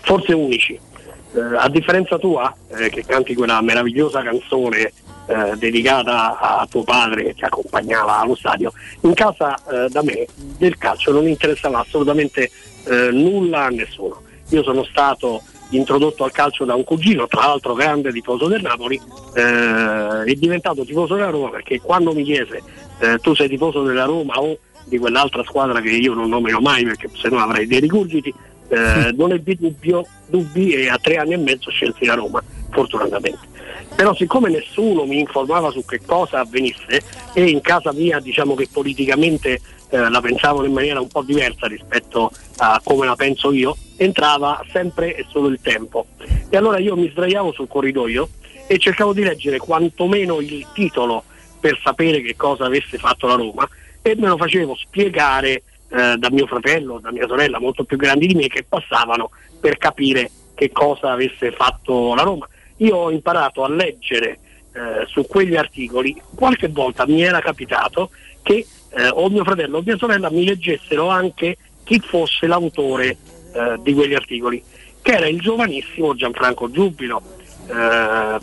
forse 0.00 0.32
unici. 0.32 0.78
A 1.56 1.66
differenza 1.70 2.18
tua, 2.18 2.54
che 2.90 3.04
canti 3.06 3.34
quella 3.34 3.62
meravigliosa 3.62 4.22
canzone 4.22 4.92
eh, 5.26 5.56
dedicata 5.56 6.38
a 6.38 6.66
tuo 6.68 6.82
padre 6.82 7.24
che 7.24 7.34
ti 7.34 7.44
accompagnava 7.44 8.20
allo 8.20 8.34
stadio, 8.34 8.72
in 9.02 9.14
casa 9.14 9.56
eh, 9.70 9.88
da 9.88 10.02
me 10.02 10.26
del 10.58 10.76
calcio 10.78 11.12
non 11.12 11.26
interessava 11.26 11.80
assolutamente 11.80 12.50
eh, 12.84 13.10
nulla 13.10 13.64
a 13.64 13.68
nessuno. 13.68 14.22
Io 14.50 14.62
sono 14.62 14.84
stato 14.84 15.42
introdotto 15.70 16.24
al 16.24 16.32
calcio 16.32 16.64
da 16.64 16.74
un 16.74 16.84
cugino, 16.84 17.26
tra 17.26 17.46
l'altro 17.46 17.74
grande 17.74 18.12
tifoso 18.12 18.46
del 18.46 18.62
Napoli, 18.62 19.00
eh, 19.34 20.24
è 20.24 20.34
diventato 20.34 20.84
tifoso 20.84 21.14
della 21.14 21.30
Roma 21.30 21.50
perché 21.50 21.80
quando 21.80 22.12
mi 22.12 22.22
chiese 22.22 22.62
eh, 23.00 23.18
tu 23.18 23.34
sei 23.34 23.48
tifoso 23.48 23.82
della 23.82 24.04
Roma 24.04 24.34
o 24.34 24.58
di 24.84 24.98
quell'altra 24.98 25.42
squadra 25.44 25.80
che 25.80 25.90
io 25.90 26.14
non 26.14 26.28
nomino 26.28 26.60
mai 26.60 26.84
perché 26.84 27.08
se 27.14 27.28
no 27.28 27.38
avrei 27.38 27.66
dei 27.66 27.80
rigurgiti, 27.80 28.34
eh, 28.68 29.12
non 29.16 29.32
ebbi 29.32 29.56
dubbio, 29.56 30.06
dubbi 30.26 30.72
e 30.72 30.88
a 30.88 30.98
tre 30.98 31.16
anni 31.16 31.34
e 31.34 31.38
mezzo 31.38 31.70
scelsi 31.70 32.04
la 32.04 32.14
Roma, 32.14 32.42
fortunatamente. 32.70 33.51
Però 33.94 34.14
siccome 34.14 34.50
nessuno 34.50 35.04
mi 35.04 35.18
informava 35.18 35.70
su 35.70 35.84
che 35.84 36.00
cosa 36.04 36.40
avvenisse 36.40 37.02
e 37.34 37.44
in 37.48 37.60
casa 37.60 37.92
mia 37.92 38.18
diciamo 38.18 38.54
che 38.54 38.68
politicamente 38.70 39.60
eh, 39.90 40.08
la 40.08 40.20
pensavano 40.20 40.66
in 40.66 40.72
maniera 40.72 41.00
un 41.00 41.08
po' 41.08 41.22
diversa 41.22 41.66
rispetto 41.66 42.30
a 42.56 42.80
come 42.82 43.06
la 43.06 43.14
penso 43.14 43.52
io, 43.52 43.76
entrava 43.96 44.64
sempre 44.72 45.14
e 45.14 45.26
solo 45.28 45.48
il 45.48 45.60
tempo. 45.62 46.06
E 46.48 46.56
allora 46.56 46.78
io 46.78 46.96
mi 46.96 47.10
sdraiavo 47.10 47.52
sul 47.52 47.68
corridoio 47.68 48.28
e 48.66 48.78
cercavo 48.78 49.12
di 49.12 49.22
leggere 49.22 49.58
quantomeno 49.58 50.40
il 50.40 50.66
titolo 50.72 51.24
per 51.60 51.78
sapere 51.82 52.22
che 52.22 52.34
cosa 52.36 52.64
avesse 52.64 52.98
fatto 52.98 53.26
la 53.26 53.34
Roma 53.34 53.68
e 54.00 54.16
me 54.16 54.28
lo 54.28 54.36
facevo 54.36 54.74
spiegare 54.74 55.62
eh, 55.88 56.16
da 56.16 56.30
mio 56.30 56.46
fratello, 56.46 56.98
da 56.98 57.12
mia 57.12 57.26
sorella 57.26 57.60
molto 57.60 57.84
più 57.84 57.96
grandi 57.96 58.26
di 58.26 58.34
me 58.34 58.48
che 58.48 58.64
passavano 58.64 59.30
per 59.60 59.76
capire 59.76 60.30
che 60.54 60.72
cosa 60.72 61.12
avesse 61.12 61.52
fatto 61.52 62.14
la 62.14 62.22
Roma. 62.22 62.48
Io 62.82 62.96
ho 62.96 63.10
imparato 63.10 63.62
a 63.64 63.68
leggere 63.68 64.38
eh, 64.72 65.06
su 65.06 65.24
quegli 65.26 65.54
articoli, 65.54 66.20
qualche 66.34 66.68
volta 66.68 67.06
mi 67.06 67.22
era 67.22 67.40
capitato 67.40 68.10
che 68.42 68.66
eh, 68.90 69.08
o 69.08 69.28
mio 69.30 69.44
fratello 69.44 69.78
o 69.78 69.82
mia 69.84 69.96
sorella 69.96 70.30
mi 70.30 70.44
leggessero 70.44 71.08
anche 71.08 71.56
chi 71.84 72.00
fosse 72.00 72.46
l'autore 72.46 73.16
eh, 73.54 73.78
di 73.82 73.94
quegli 73.94 74.14
articoli, 74.14 74.62
che 75.00 75.12
era 75.12 75.28
il 75.28 75.40
giovanissimo 75.40 76.14
Gianfranco 76.14 76.70
Giubilo, 76.70 77.22
eh, 77.68 78.38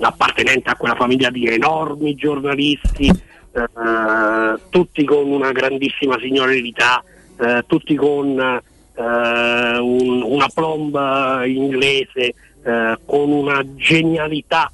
appartenente 0.00 0.68
a 0.68 0.76
quella 0.76 0.94
famiglia 0.94 1.30
di 1.30 1.46
enormi 1.46 2.14
giornalisti, 2.14 3.06
eh, 3.08 4.60
tutti 4.68 5.04
con 5.04 5.30
una 5.30 5.52
grandissima 5.52 6.18
signorilità, 6.18 7.02
eh, 7.38 7.64
tutti 7.66 7.94
con 7.94 8.60
un, 8.94 10.22
una 10.22 10.48
plomba 10.52 11.44
inglese, 11.46 12.34
con 12.62 13.32
una 13.32 13.64
genialità, 13.74 14.70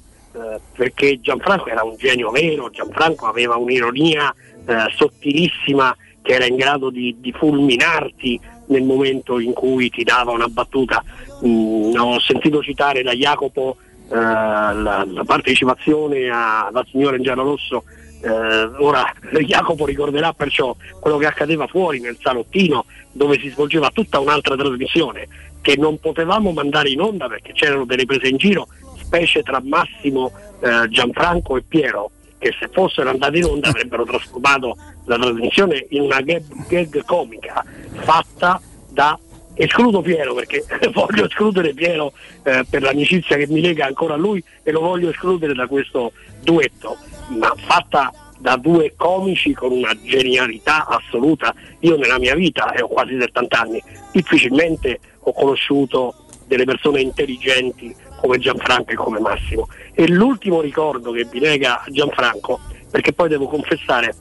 perché 0.75 1.19
Gianfranco 1.19 1.67
era 1.67 1.83
un 1.83 1.95
genio 1.97 2.29
vero, 2.29 2.69
Gianfranco 2.69 3.25
aveva 3.25 3.55
un'ironia 3.55 4.33
sottilissima 4.95 5.95
che 6.21 6.33
era 6.33 6.45
in 6.45 6.55
grado 6.55 6.91
di, 6.91 7.15
di, 7.19 7.31
fulminarti 7.31 8.39
nel 8.67 8.83
momento 8.83 9.39
in 9.39 9.53
cui 9.53 9.89
ti 9.89 10.03
dava 10.03 10.31
una 10.31 10.47
battuta. 10.47 11.03
Mm, 11.43 11.95
ho 11.95 12.19
sentito 12.19 12.61
citare 12.61 13.01
da 13.01 13.13
Jacopo 13.13 13.77
eh, 14.11 14.15
la, 14.15 15.05
la, 15.07 15.23
partecipazione 15.23 16.29
alla 16.29 16.85
signora 16.89 17.15
in 17.15 17.23
giallo 17.23 17.43
rosso 17.43 17.83
eh, 18.21 18.29
ora 18.29 19.05
Jacopo 19.45 19.85
ricorderà 19.85 20.33
perciò 20.33 20.75
quello 20.99 21.17
che 21.17 21.27
accadeva 21.27 21.67
fuori 21.67 21.99
nel 21.99 22.17
salottino 22.19 22.85
dove 23.11 23.39
si 23.39 23.49
svolgeva 23.49 23.91
tutta 23.91 24.19
un'altra 24.19 24.55
trasmissione 24.55 25.27
che 25.61 25.75
non 25.77 25.99
potevamo 25.99 26.51
mandare 26.51 26.89
in 26.89 27.01
onda 27.01 27.27
perché 27.27 27.53
c'erano 27.53 27.85
delle 27.85 28.05
prese 28.05 28.27
in 28.27 28.37
giro, 28.37 28.67
specie 28.97 29.41
tra 29.43 29.61
Massimo, 29.63 30.31
eh, 30.61 30.87
Gianfranco 30.89 31.57
e 31.57 31.63
Piero, 31.67 32.11
che 32.37 32.53
se 32.59 32.69
fossero 32.71 33.09
andati 33.09 33.39
in 33.39 33.45
onda 33.45 33.69
avrebbero 33.69 34.05
trasformato 34.05 34.77
la 35.05 35.17
trasmissione 35.17 35.85
in 35.89 36.01
una 36.01 36.21
gag, 36.21 36.43
gag 36.67 37.03
comica 37.05 37.63
fatta 37.91 38.61
da 38.89 39.19
escludo 39.55 40.01
Piero 40.01 40.33
perché 40.33 40.63
voglio 40.93 41.25
escludere 41.25 41.73
Piero 41.73 42.13
eh, 42.43 42.65
per 42.69 42.81
l'amicizia 42.81 43.35
che 43.35 43.47
mi 43.47 43.59
lega 43.59 43.85
ancora 43.85 44.13
a 44.13 44.17
lui 44.17 44.41
e 44.63 44.71
lo 44.71 44.79
voglio 44.79 45.09
escludere 45.09 45.53
da 45.53 45.67
questo 45.67 46.13
duetto 46.41 46.97
ma 47.29 47.53
fatta 47.57 48.11
da 48.39 48.55
due 48.55 48.93
comici 48.95 49.53
con 49.53 49.71
una 49.71 49.93
genialità 50.01 50.87
assoluta. 50.87 51.53
Io 51.79 51.97
nella 51.97 52.17
mia 52.17 52.35
vita, 52.35 52.71
e 52.71 52.81
ho 52.81 52.87
quasi 52.87 53.17
70 53.19 53.59
anni, 53.59 53.83
difficilmente 54.11 54.99
ho 55.29 55.33
conosciuto 55.33 56.15
delle 56.45 56.65
persone 56.65 57.01
intelligenti 57.01 57.95
come 58.19 58.39
Gianfranco 58.39 58.91
e 58.91 58.95
come 58.95 59.19
Massimo. 59.19 59.67
E 59.93 60.07
l'ultimo 60.07 60.61
ricordo 60.61 61.11
che 61.11 61.27
mi 61.31 61.39
lega 61.39 61.81
a 61.81 61.85
Gianfranco, 61.89 62.59
perché 62.89 63.13
poi 63.13 63.29
devo 63.29 63.47
confessare 63.47 64.13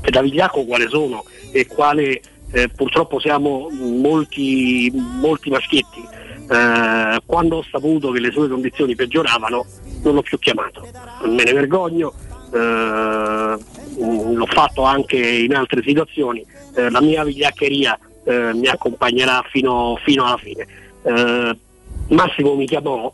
che 0.00 0.10
da 0.10 0.20
Vigliaco 0.20 0.64
quale 0.64 0.88
sono 0.88 1.24
e 1.52 1.66
quale 1.66 2.20
eh, 2.52 2.68
purtroppo 2.68 3.20
siamo 3.20 3.68
molti, 3.70 4.90
molti 4.92 5.50
maschietti, 5.50 6.04
eh, 6.48 7.20
quando 7.24 7.56
ho 7.56 7.64
saputo 7.70 8.10
che 8.10 8.20
le 8.20 8.30
sue 8.30 8.48
condizioni 8.48 8.94
peggioravano 8.94 9.64
non 10.02 10.14
l'ho 10.14 10.22
più 10.22 10.38
chiamato, 10.38 10.86
me 11.24 11.44
ne 11.44 11.52
vergogno, 11.52 12.12
eh, 12.52 13.56
l'ho 13.98 14.46
fatto 14.46 14.82
anche 14.82 15.16
in 15.16 15.54
altre 15.54 15.82
situazioni, 15.82 16.44
eh, 16.74 16.90
la 16.90 17.00
mia 17.00 17.24
vigliaccheria 17.24 17.98
eh, 18.26 18.52
mi 18.52 18.66
accompagnerà 18.66 19.42
fino, 19.48 19.98
fino 20.04 20.24
alla 20.24 20.36
fine. 20.36 20.66
Eh, 21.02 21.58
Massimo 22.08 22.54
mi 22.54 22.66
chiamò 22.66 23.12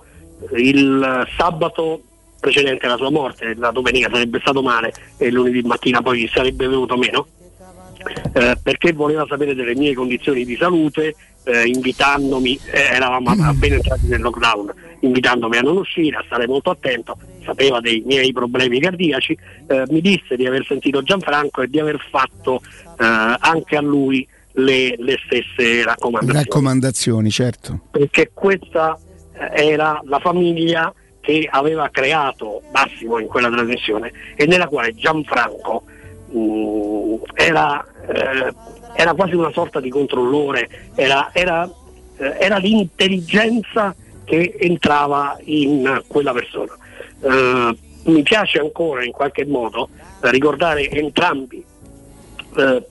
il 0.54 1.26
sabato 1.36 2.02
precedente 2.40 2.86
alla 2.86 2.96
sua 2.96 3.10
morte, 3.10 3.54
la 3.54 3.70
domenica 3.70 4.10
sarebbe 4.10 4.40
stato 4.40 4.62
male 4.62 4.92
e 5.16 5.30
lunedì 5.30 5.62
mattina 5.62 6.02
poi 6.02 6.28
sarebbe 6.32 6.66
venuto 6.66 6.96
meno, 6.96 7.26
eh, 8.32 8.56
perché 8.60 8.92
voleva 8.92 9.24
sapere 9.28 9.54
delle 9.54 9.76
mie 9.76 9.94
condizioni 9.94 10.44
di 10.44 10.56
salute, 10.56 11.14
eh, 11.44 11.66
invitandomi, 11.66 12.58
eh, 12.72 12.80
eravamo 12.94 13.30
appena 13.30 13.76
entrati 13.76 14.08
nel 14.08 14.20
lockdown, 14.20 14.72
invitandomi 15.00 15.56
a 15.56 15.60
non 15.60 15.76
uscire, 15.76 16.16
a 16.16 16.22
stare 16.26 16.48
molto 16.48 16.70
attento, 16.70 17.16
sapeva 17.44 17.80
dei 17.80 18.02
miei 18.04 18.32
problemi 18.32 18.80
cardiaci, 18.80 19.38
eh, 19.68 19.84
mi 19.90 20.00
disse 20.00 20.36
di 20.36 20.46
aver 20.46 20.64
sentito 20.66 21.02
Gianfranco 21.02 21.62
e 21.62 21.68
di 21.68 21.78
aver 21.78 22.04
fatto 22.10 22.60
eh, 22.98 23.36
anche 23.38 23.76
a 23.76 23.80
lui 23.80 24.26
le, 24.54 24.94
le 24.98 25.18
stesse 25.24 25.84
raccomandazioni. 25.84 26.44
Raccomandazioni, 26.44 27.30
certo. 27.30 27.80
Perché 27.90 28.30
questa 28.32 28.98
eh, 29.32 29.70
era 29.70 30.00
la 30.04 30.18
famiglia 30.18 30.92
che 31.20 31.48
aveva 31.50 31.88
creato 31.90 32.62
Massimo 32.72 33.18
in 33.18 33.28
quella 33.28 33.48
trasmissione 33.48 34.12
e 34.34 34.46
nella 34.46 34.66
quale 34.66 34.94
Gianfranco 34.94 35.84
mh, 36.30 36.38
mm, 36.38 37.14
era, 37.34 37.84
eh, 38.08 38.52
era, 38.94 39.14
quasi 39.14 39.34
una 39.34 39.52
sorta 39.52 39.80
di 39.80 39.88
controllore, 39.88 40.68
era, 40.94 41.30
era, 41.32 41.70
eh, 42.16 42.36
era 42.38 42.56
l'intelligenza 42.56 43.94
che 44.24 44.56
entrava 44.58 45.38
in 45.44 46.02
quella 46.06 46.32
persona. 46.32 46.76
Uh, 47.20 47.76
mi 48.10 48.22
piace 48.22 48.58
ancora 48.58 49.04
in 49.04 49.12
qualche 49.12 49.46
modo 49.46 49.90
ricordare 50.22 50.90
entrambi 50.90 51.64
uh, 52.56 52.84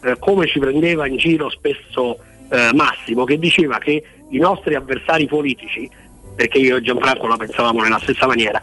per 0.00 0.18
come 0.18 0.46
ci 0.46 0.58
prendeva 0.58 1.06
in 1.06 1.16
giro 1.16 1.50
spesso 1.50 2.18
Massimo 2.72 3.24
che 3.24 3.38
diceva 3.38 3.76
che 3.76 4.02
i 4.30 4.38
nostri 4.38 4.74
avversari 4.74 5.26
politici 5.26 5.86
perché 6.34 6.56
io 6.56 6.76
e 6.76 6.80
Gianfranco 6.80 7.26
la 7.26 7.36
pensavamo 7.36 7.82
nella 7.82 7.98
stessa 7.98 8.26
maniera 8.26 8.58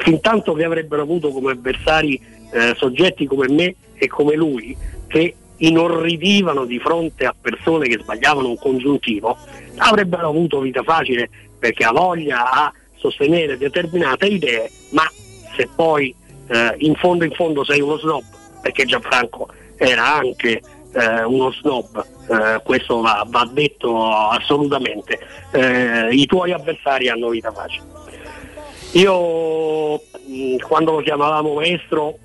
fin 0.00 0.20
tanto 0.20 0.52
che 0.52 0.64
avrebbero 0.64 1.00
avuto 1.00 1.30
come 1.30 1.52
avversari 1.52 2.20
soggetti 2.76 3.24
come 3.24 3.48
me 3.48 3.76
e 3.94 4.08
come 4.08 4.34
lui 4.34 4.76
che 5.06 5.34
inorridivano 5.58 6.64
di 6.64 6.78
fronte 6.78 7.24
a 7.26 7.34
persone 7.38 7.86
che 7.86 7.98
sbagliavano 8.00 8.48
un 8.48 8.58
congiuntivo, 8.58 9.36
avrebbero 9.76 10.28
avuto 10.28 10.60
vita 10.60 10.82
facile 10.82 11.28
perché 11.58 11.84
ha 11.84 11.92
voglia 11.92 12.50
a 12.50 12.72
sostenere 12.96 13.56
determinate 13.56 14.26
idee, 14.26 14.70
ma 14.90 15.04
se 15.56 15.68
poi 15.74 16.14
eh, 16.48 16.74
in 16.78 16.94
fondo 16.96 17.24
in 17.24 17.32
fondo 17.32 17.64
sei 17.64 17.80
uno 17.80 17.96
snob, 17.98 18.24
perché 18.60 18.84
Gianfranco 18.84 19.48
era 19.76 20.14
anche 20.14 20.60
eh, 20.92 21.24
uno 21.24 21.50
snob, 21.52 22.04
eh, 22.28 22.60
questo 22.62 23.00
va, 23.00 23.26
va, 23.28 23.48
detto 23.52 24.08
assolutamente, 24.08 25.18
eh, 25.52 26.08
i 26.12 26.26
tuoi 26.26 26.52
avversari 26.52 27.08
hanno 27.08 27.28
vita 27.28 27.52
facile. 27.52 27.92
Io 28.92 29.94
mh, 29.94 30.56
quando 30.66 30.92
lo 30.92 31.00
chiamavamo 31.00 31.54
maestro 31.54 32.18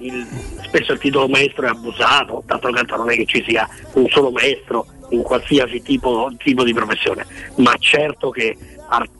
il, 0.00 0.26
spesso 0.62 0.92
il 0.92 0.98
titolo 0.98 1.28
maestro 1.28 1.66
è 1.66 1.70
abusato, 1.70 2.42
d'altro 2.46 2.72
canto 2.72 2.96
non 2.96 3.10
è 3.10 3.14
che 3.14 3.26
ci 3.26 3.44
sia 3.46 3.68
un 3.94 4.08
solo 4.08 4.30
maestro 4.30 4.86
in 5.10 5.22
qualsiasi 5.22 5.82
tipo, 5.82 6.30
tipo 6.38 6.64
di 6.64 6.72
professione, 6.72 7.26
ma 7.56 7.74
certo 7.78 8.30
che 8.30 8.56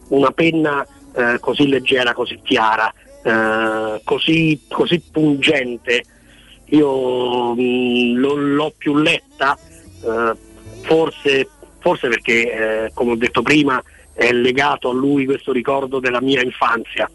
una 0.09 0.31
penna 0.31 0.87
eh, 1.15 1.39
così 1.41 1.69
leggera, 1.69 2.13
così 2.13 2.41
chiara, 2.43 2.93
eh, 3.23 4.01
così, 4.05 4.61
così, 4.69 5.01
pungente, 5.11 6.05
io 6.71 7.55
mh, 7.55 7.61
mm, 7.61 8.19
non 8.19 8.55
l'ho 8.55 8.73
più 8.77 8.97
letta, 8.97 9.57
eh, 9.57 10.33
forse, 10.83 11.49
forse, 11.79 12.09
perché, 12.09 12.85
eh, 12.85 12.91
come 12.95 13.13
ho 13.13 13.17
detto 13.17 13.43
prima, 13.43 13.83
è 14.13 14.33
legato 14.33 14.91
a 14.91 14.95
lui 14.95 15.25
questo 15.25 15.53
ricordo 15.53 15.99
della 15.99 16.21
mia 16.21 16.43
infanzia 16.43 17.11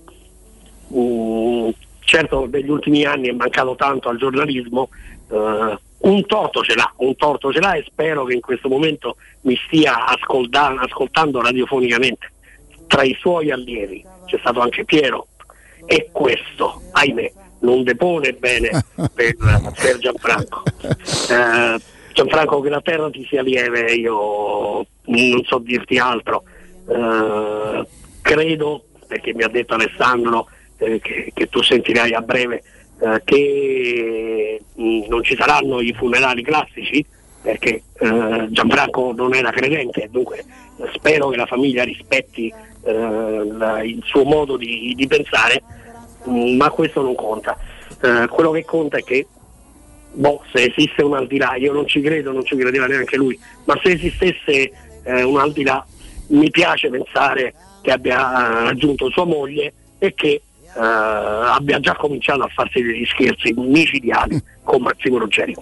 mm, 0.93 1.69
certo 2.05 2.47
negli 2.49 2.69
ultimi 2.69 3.03
anni 3.03 3.27
è 3.27 3.33
mancato 3.33 3.75
tanto 3.75 4.09
al 4.09 4.17
giornalismo, 4.17 4.89
eh, 5.29 5.77
un 5.97 6.25
torto 6.27 6.63
ce 6.63 6.75
l'ha, 6.75 6.93
un 6.97 7.15
torto 7.15 7.51
ce 7.51 7.59
l'ha 7.59 7.73
e 7.73 7.83
spero 7.85 8.23
che 8.23 8.35
in 8.35 8.41
questo 8.41 8.69
momento 8.69 9.17
mi 9.41 9.59
stia 9.65 10.05
ascolta- 10.05 10.79
ascoltando 10.79 11.41
radiofonicamente. 11.41 12.31
Tra 12.87 13.03
i 13.03 13.17
suoi 13.19 13.51
allievi 13.51 14.05
c'è 14.25 14.37
stato 14.39 14.59
anche 14.59 14.85
Piero 14.85 15.27
e 15.85 16.09
questo, 16.11 16.81
ahimè, 16.91 17.31
non 17.65 17.83
depone 17.83 18.33
bene 18.33 18.69
per, 19.13 19.35
per 19.35 19.97
Gianfranco. 19.97 20.63
Eh, 20.83 21.79
Gianfranco 22.13 22.61
che 22.61 22.69
la 22.69 22.81
terra 22.81 23.09
ti 23.09 23.25
sia 23.27 23.41
lieve, 23.41 23.91
io 23.93 24.85
non 25.05 25.43
so 25.43 25.57
dirti 25.59 25.97
altro. 25.97 26.43
Eh, 26.87 27.87
credo, 28.21 28.85
perché 29.07 29.33
mi 29.33 29.43
ha 29.43 29.49
detto 29.49 29.73
Alessandro 29.73 30.47
eh, 30.77 30.99
che, 31.01 31.31
che 31.33 31.49
tu 31.49 31.61
sentirai 31.61 32.13
a 32.13 32.21
breve, 32.21 32.63
eh, 32.99 33.21
che 33.25 34.61
mh, 34.73 35.05
non 35.09 35.23
ci 35.23 35.35
saranno 35.35 35.81
i 35.81 35.93
funerali 35.93 36.41
classici 36.43 37.05
perché 37.45 37.83
eh, 37.99 38.47
Gianfranco 38.49 39.13
non 39.15 39.35
era 39.35 39.51
credente, 39.51 40.07
dunque 40.09 40.43
spero 40.95 41.29
che 41.29 41.37
la 41.37 41.45
famiglia 41.45 41.83
rispetti 41.83 42.51
eh, 42.83 43.81
il 43.83 44.01
suo 44.03 44.23
modo 44.23 44.57
di, 44.57 44.93
di 44.95 45.05
pensare, 45.05 45.61
ma 46.25 46.69
questo 46.69 47.01
non 47.01 47.15
conta. 47.15 47.57
Eh, 48.01 48.27
quello 48.27 48.51
che 48.51 48.65
conta 48.65 48.97
è 48.97 49.03
che 49.03 49.27
boh, 50.15 50.43
se 50.53 50.63
esiste 50.63 51.03
un 51.03 51.15
al 51.15 51.27
di 51.27 51.37
là, 51.37 51.55
io 51.55 51.73
non 51.73 51.87
ci 51.87 52.01
credo, 52.01 52.31
non 52.31 52.45
ci 52.45 52.55
credeva 52.55 52.87
neanche 52.87 53.17
lui, 53.17 53.37
ma 53.65 53.79
se 53.83 53.91
esistesse 53.91 54.71
eh, 55.03 55.23
un 55.23 55.37
al 55.37 55.51
di 55.51 55.63
là, 55.63 55.85
mi 56.27 56.49
piace 56.49 56.89
pensare 56.89 57.53
che 57.81 57.91
abbia 57.91 58.63
raggiunto 58.63 59.09
sua 59.11 59.25
moglie 59.25 59.73
e 59.99 60.13
che 60.13 60.29
eh, 60.29 60.41
abbia 60.79 61.79
già 61.79 61.95
cominciato 61.95 62.43
a 62.43 62.49
farsi 62.53 62.81
degli 62.81 63.05
scherzi 63.05 63.53
micidiali 63.53 64.41
con 64.63 64.81
Massimo 64.81 65.19
Ruggeri. 65.19 65.55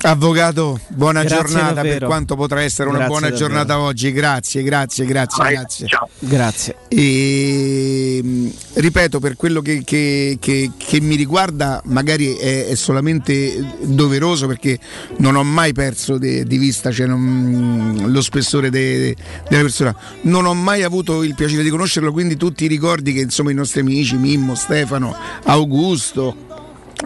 Avvocato, 0.00 0.78
buona 0.88 1.22
Grazie 1.24 1.38
giornata 1.38 1.66
per 1.66 1.74
davvero. 1.74 2.06
quanto 2.06 2.36
potrà 2.36 2.62
essere 2.62 2.88
una 2.88 2.98
Grazie 2.98 3.12
buona 3.14 3.28
davvero. 3.30 3.48
giornata 3.48 3.80
oggi. 3.80 4.12
Grazie, 4.12 4.62
grazie, 4.62 5.04
grazie, 5.04 5.42
Vai, 5.42 5.54
grazie. 5.54 5.86
ciao. 5.88 6.08
Grazie. 6.20 6.76
E 6.88 8.20
mh, 8.22 8.48
ripeto, 8.74 9.18
per 9.18 9.34
quello 9.34 9.60
che, 9.60 9.82
che- 9.84 10.38
che- 10.40 10.70
che 10.76 11.00
mi 11.00 11.16
riguarda, 11.16 11.82
magari 11.86 12.34
è, 12.36 12.66
è 12.68 12.74
solamente 12.76 13.74
doveroso 13.82 14.46
perché 14.46 14.78
non 15.18 15.34
ho 15.34 15.42
mai 15.42 15.72
perso 15.72 16.16
de- 16.16 16.44
di 16.44 16.58
vista 16.58 16.92
cioè, 16.92 17.06
non- 17.06 18.04
lo 18.06 18.20
spessore 18.22 18.70
de- 18.70 19.16
della 19.48 19.62
persona. 19.62 19.94
Non 20.22 20.46
ho 20.46 20.54
mai 20.54 20.84
avuto 20.84 21.24
il 21.24 21.34
piacere 21.34 21.64
di 21.64 21.70
conoscerlo, 21.70 22.12
quindi 22.12 22.36
tutti 22.36 22.64
i 22.64 22.68
ricordi 22.68 23.12
che 23.12 23.20
insomma 23.20 23.50
i 23.50 23.54
nostri 23.54 23.80
amici, 23.80 24.16
Mimmo, 24.16 24.54
Stefano, 24.54 25.14
Augusto. 25.44 26.46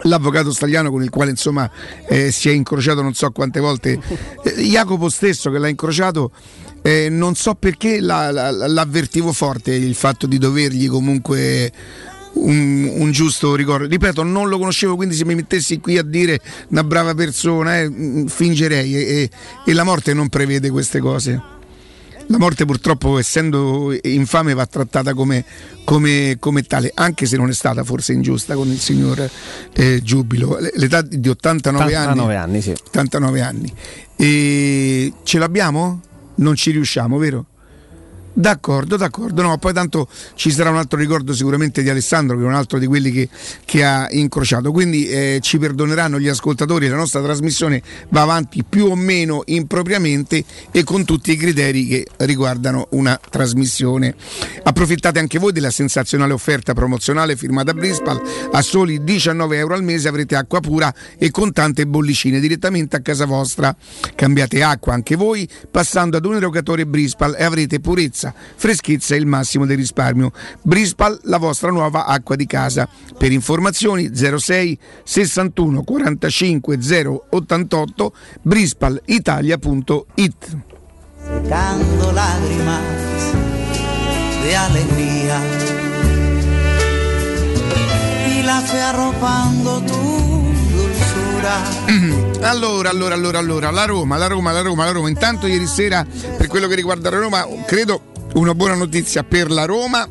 L'avvocato 0.03 0.51
stagliano 0.51 0.89
con 0.91 1.03
il 1.03 1.09
quale 1.09 1.29
insomma 1.31 1.69
eh, 2.07 2.31
si 2.31 2.49
è 2.49 2.51
incrociato 2.51 3.01
non 3.01 3.13
so 3.13 3.29
quante 3.31 3.59
volte, 3.59 3.99
Eh, 4.43 4.61
Jacopo 4.63 5.07
stesso 5.07 5.51
che 5.51 5.59
l'ha 5.59 5.67
incrociato 5.67 6.31
eh, 6.81 7.07
non 7.09 7.35
so 7.35 7.53
perché 7.55 8.01
la- 8.01 8.31
la- 8.31 8.51
la- 8.51 8.67
l'avvertivo 8.67 9.31
forte 9.31 9.73
il 9.73 9.95
fatto 9.95 10.25
di 10.27 10.37
dovergli 10.37 10.89
comunque 10.89 11.71
un, 12.35 12.91
un 12.97 13.11
giusto 13.11 13.55
ricordo. 13.55 13.85
Ripeto, 13.87 14.23
non 14.23 14.49
lo 14.49 14.57
conoscevo, 14.57 14.95
quindi 14.95 15.13
se 15.13 15.23
mi 15.23 15.35
mettessi 15.35 15.79
qui 15.79 15.99
a 15.99 16.03
dire 16.03 16.39
una 16.69 16.83
brava 16.83 17.13
persona, 17.13 17.79
eh, 17.79 17.87
mm, 17.87 18.25
fingerei 18.25 18.95
e, 18.95 18.99
e- 18.99 19.29
e 19.65 19.73
la 19.73 19.83
morte 19.83 20.13
non 20.15 20.27
prevede 20.29 20.71
queste 20.71 20.99
cose. 20.99 21.39
La 22.27 22.37
morte 22.37 22.65
purtroppo 22.65 23.19
essendo 23.19 23.95
infame 24.03 24.53
va 24.53 24.65
trattata 24.65 25.13
come, 25.13 25.43
come- 25.83 26.37
come 26.39 26.63
tale, 26.63 26.91
anche 26.93 27.25
se 27.25 27.37
non 27.37 27.49
è 27.49 27.53
stata 27.53 27.83
forse 27.83 28.13
ingiusta 28.13 28.55
con 28.55 28.67
il 28.69 28.79
signor 28.79 29.29
eh, 29.73 30.01
Giubilo. 30.01 30.57
L'età 30.75 31.01
di 31.01 31.29
89 31.29 31.95
anni. 31.95 32.19
89 32.19 32.35
anni, 32.35 32.61
sì. 32.61 32.71
89 32.71 33.41
anni. 33.41 33.73
E 34.15 35.13
ce 35.23 35.37
l'abbiamo? 35.37 36.01
Non 36.35 36.55
ci 36.55 36.71
riusciamo, 36.71 37.17
vero? 37.17 37.45
D'accordo, 38.33 38.97
d'accordo. 38.97 39.41
No, 39.41 39.57
poi 39.57 39.73
tanto 39.73 40.07
ci 40.35 40.51
sarà 40.51 40.69
un 40.69 40.77
altro 40.77 40.97
ricordo 40.97 41.33
sicuramente 41.33 41.83
di 41.83 41.89
Alessandro, 41.89 42.35
che 42.37 42.43
è 42.43 42.45
un 42.45 42.53
altro 42.53 42.79
di 42.79 42.87
quelli 42.87 43.11
che, 43.11 43.29
che 43.65 43.83
ha 43.83 44.07
incrociato. 44.11 44.71
Quindi 44.71 45.07
eh, 45.07 45.39
ci 45.41 45.57
perdoneranno 45.57 46.19
gli 46.19 46.27
ascoltatori, 46.27 46.87
la 46.87 46.95
nostra 46.95 47.21
trasmissione 47.21 47.81
va 48.09 48.21
avanti 48.21 48.63
più 48.67 48.85
o 48.85 48.95
meno 48.95 49.43
impropriamente 49.45 50.43
e 50.71 50.83
con 50.83 51.05
tutti 51.05 51.31
i 51.31 51.35
criteri 51.35 51.87
che 51.87 52.07
riguardano 52.17 52.87
una 52.91 53.19
trasmissione. 53.29 54.15
Approfittate 54.63 55.19
anche 55.19 55.39
voi 55.39 55.51
della 55.51 55.71
sensazionale 55.71 56.33
offerta 56.33 56.73
promozionale 56.73 57.35
firmata 57.35 57.71
a 57.71 57.73
Brispal. 57.73 58.21
A 58.51 58.61
soli 58.61 59.03
19 59.03 59.57
euro 59.57 59.73
al 59.75 59.83
mese 59.83 60.07
avrete 60.07 60.35
acqua 60.35 60.59
pura 60.59 60.93
e 61.17 61.31
con 61.31 61.51
tante 61.51 61.85
bollicine 61.85 62.39
direttamente 62.39 62.95
a 62.95 63.01
casa 63.01 63.25
vostra. 63.25 63.75
Cambiate 64.15 64.63
acqua 64.63 64.93
anche 64.93 65.15
voi 65.15 65.47
passando 65.69 66.17
ad 66.17 66.25
un 66.25 66.35
erogatore 66.35 66.85
Brispal 66.85 67.35
e 67.37 67.43
avrete 67.43 67.79
purezza, 67.79 68.22
freschezza 68.55 69.15
e 69.15 69.17
il 69.17 69.25
massimo 69.25 69.65
del 69.65 69.77
risparmio. 69.77 70.31
Brispal, 70.61 71.19
la 71.23 71.39
vostra 71.39 71.71
nuova 71.71 72.05
acqua 72.05 72.35
di 72.35 72.45
casa. 72.45 72.87
Per 73.17 73.31
informazioni 73.31 74.11
06 74.13 74.77
61 75.03 75.83
45 75.83 76.77
088 77.31 78.13
brispalitalia.it. 78.43 80.57
secando 81.23 82.11
lágrimas 82.11 82.81
de 84.43 84.55
alegría 84.55 85.41
y 88.27 88.43
la 88.43 88.61
fe 88.61 88.81
arropando 88.81 89.81
tu 89.81 90.53
dulzura. 90.73 91.63
Allora, 92.43 92.89
allora, 92.89 93.15
allora, 93.15 93.39
allora, 93.39 93.71
la 93.71 93.85
Roma, 93.85 94.17
la 94.17 94.27
Roma, 94.27 94.51
la 94.51 94.61
Roma, 94.61 94.85
la 94.85 94.91
Roma. 94.91 95.09
Intanto 95.09 95.47
ieri 95.47 95.65
sera, 95.65 96.05
per 96.37 96.47
quello 96.47 96.67
che 96.67 96.75
riguarda 96.75 97.09
la 97.09 97.19
Roma, 97.19 97.47
credo 97.65 98.11
una 98.33 98.53
buona 98.55 98.75
notizia 98.75 99.23
per 99.23 99.51
la 99.51 99.65
Roma. 99.65 100.07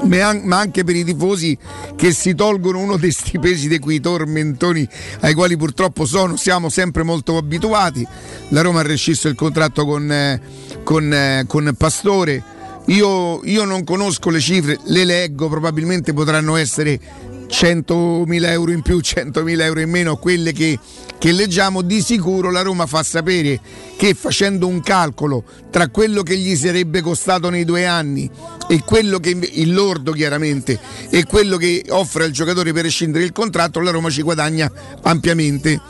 Ma 0.00 0.28
an- 0.28 0.42
ma 0.44 0.58
anche 0.58 0.84
per 0.84 0.94
i 0.94 1.02
tifosi 1.02 1.56
che 1.96 2.12
si 2.12 2.34
tolgono 2.34 2.78
uno 2.78 2.96
dei 2.96 3.10
sti 3.10 3.38
pesi 3.40 3.68
di 3.68 3.80
quei 3.80 3.98
tormentoni 4.00 4.86
ai 5.20 5.34
quali 5.34 5.56
purtroppo 5.56 6.04
sono, 6.04 6.36
siamo 6.36 6.68
sempre 6.68 7.02
molto 7.02 7.36
abituati. 7.36 8.06
La 8.50 8.60
Roma 8.60 8.80
ha 8.80 8.84
rescisso 8.84 9.26
il 9.28 9.34
contratto 9.34 9.84
con, 9.84 10.10
eh, 10.12 10.40
con, 10.84 11.12
eh, 11.12 11.44
con 11.48 11.74
Pastore. 11.76 12.56
Io, 12.86 13.44
io 13.44 13.64
non 13.64 13.82
conosco 13.82 14.30
le 14.30 14.40
cifre, 14.40 14.78
le 14.84 15.04
leggo, 15.04 15.48
probabilmente 15.48 16.12
potranno 16.12 16.56
essere 16.56 16.98
100.000 17.48 18.44
euro 18.50 18.70
in 18.72 18.82
più, 18.82 18.98
100.000 18.98 19.60
euro 19.62 19.80
in 19.80 19.90
meno, 19.90 20.16
quelle 20.16 20.52
che, 20.52 20.78
che 21.18 21.32
leggiamo, 21.32 21.82
di 21.82 22.00
sicuro 22.02 22.50
la 22.50 22.62
Roma 22.62 22.86
fa 22.86 23.02
sapere 23.02 23.60
che 23.96 24.14
facendo 24.14 24.66
un 24.66 24.80
calcolo 24.80 25.42
tra 25.70 25.88
quello 25.88 26.22
che 26.22 26.36
gli 26.36 26.54
sarebbe 26.54 27.00
costato 27.00 27.50
nei 27.50 27.64
due 27.64 27.86
anni 27.86 28.30
e 28.68 28.82
quello 28.84 29.18
che 29.18 29.30
il 29.30 29.72
lordo 29.72 30.12
chiaramente 30.12 30.78
e 31.10 31.24
quello 31.24 31.56
che 31.56 31.84
offre 31.88 32.24
al 32.24 32.30
giocatore 32.30 32.72
per 32.72 32.84
rescindere 32.84 33.24
il 33.24 33.32
contratto, 33.32 33.80
la 33.80 33.90
Roma 33.90 34.10
ci 34.10 34.22
guadagna 34.22 34.70
ampiamente. 35.02 35.80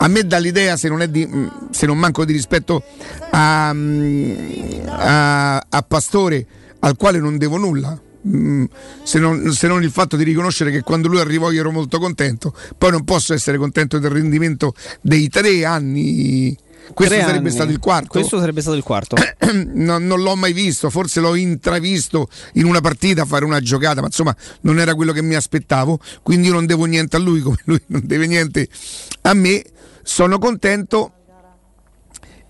A 0.00 0.06
me 0.06 0.22
dà 0.24 0.38
l'idea, 0.38 0.76
se 0.76 0.88
non, 0.88 1.04
di, 1.10 1.26
mh, 1.26 1.70
se 1.70 1.86
non 1.86 1.98
manco 1.98 2.24
di 2.24 2.32
rispetto 2.32 2.84
a, 3.30 3.72
mh, 3.72 4.82
a- 4.86 5.56
a 5.68 5.82
Pastore, 5.82 6.46
al 6.80 6.96
quale 6.96 7.18
non 7.18 7.36
devo 7.36 7.56
nulla, 7.56 8.00
Mm, 8.28 8.64
se 9.04 9.18
non, 9.18 9.52
se 9.52 9.66
non 9.68 9.82
il 9.82 9.90
fatto 9.90 10.16
di 10.16 10.24
riconoscere 10.24 10.70
che 10.70 10.82
quando 10.82 11.08
lui 11.08 11.18
arrivò 11.20 11.50
io 11.50 11.60
ero 11.60 11.70
molto 11.70 11.98
contento, 11.98 12.54
poi 12.76 12.90
non 12.90 13.04
posso 13.04 13.32
essere 13.32 13.56
contento 13.58 13.98
del 13.98 14.10
rendimento 14.10 14.74
dei 15.00 15.28
tre 15.28 15.64
anni. 15.64 16.56
Questo 16.94 17.14
Tre 17.14 17.22
sarebbe 17.24 17.48
anni. 17.48 17.54
stato 17.54 17.70
il 17.70 17.78
quarto. 17.78 18.08
Questo 18.08 18.38
sarebbe 18.38 18.60
stato 18.62 18.76
il 18.76 18.82
quarto. 18.82 19.16
non, 19.74 20.06
non 20.06 20.22
l'ho 20.22 20.36
mai 20.36 20.54
visto, 20.54 20.88
forse 20.88 21.20
l'ho 21.20 21.34
intravisto 21.34 22.28
in 22.54 22.64
una 22.64 22.80
partita 22.80 23.22
a 23.22 23.24
fare 23.26 23.44
una 23.44 23.60
giocata, 23.60 24.00
ma 24.00 24.06
insomma 24.06 24.34
non 24.62 24.78
era 24.78 24.94
quello 24.94 25.12
che 25.12 25.20
mi 25.20 25.34
aspettavo, 25.34 26.00
quindi 26.22 26.48
io 26.48 26.54
non 26.54 26.64
devo 26.64 26.86
niente 26.86 27.16
a 27.16 27.18
lui 27.18 27.40
come 27.44 27.58
lui 27.64 27.80
non 27.86 28.02
deve 28.04 28.26
niente 28.26 28.68
a 29.22 29.34
me. 29.34 29.62
Sono 30.02 30.38
contento 30.38 31.12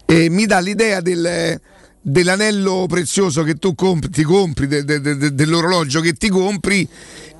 e 0.07 0.29
mi 0.31 0.47
dà 0.47 0.61
l'idea 0.61 1.01
del- 1.01 1.61
dell'anello 2.09 2.87
prezioso 2.89 3.43
che 3.43 3.55
tu 3.57 3.75
compri, 3.75 4.11
ti 4.11 4.23
compri, 4.23 4.67
de- 4.67 4.85
de- 4.85 5.01
de- 5.01 5.35
dell'orologio 5.35 6.01
che 6.01 6.15
ti 6.15 6.29
compri 6.29 6.89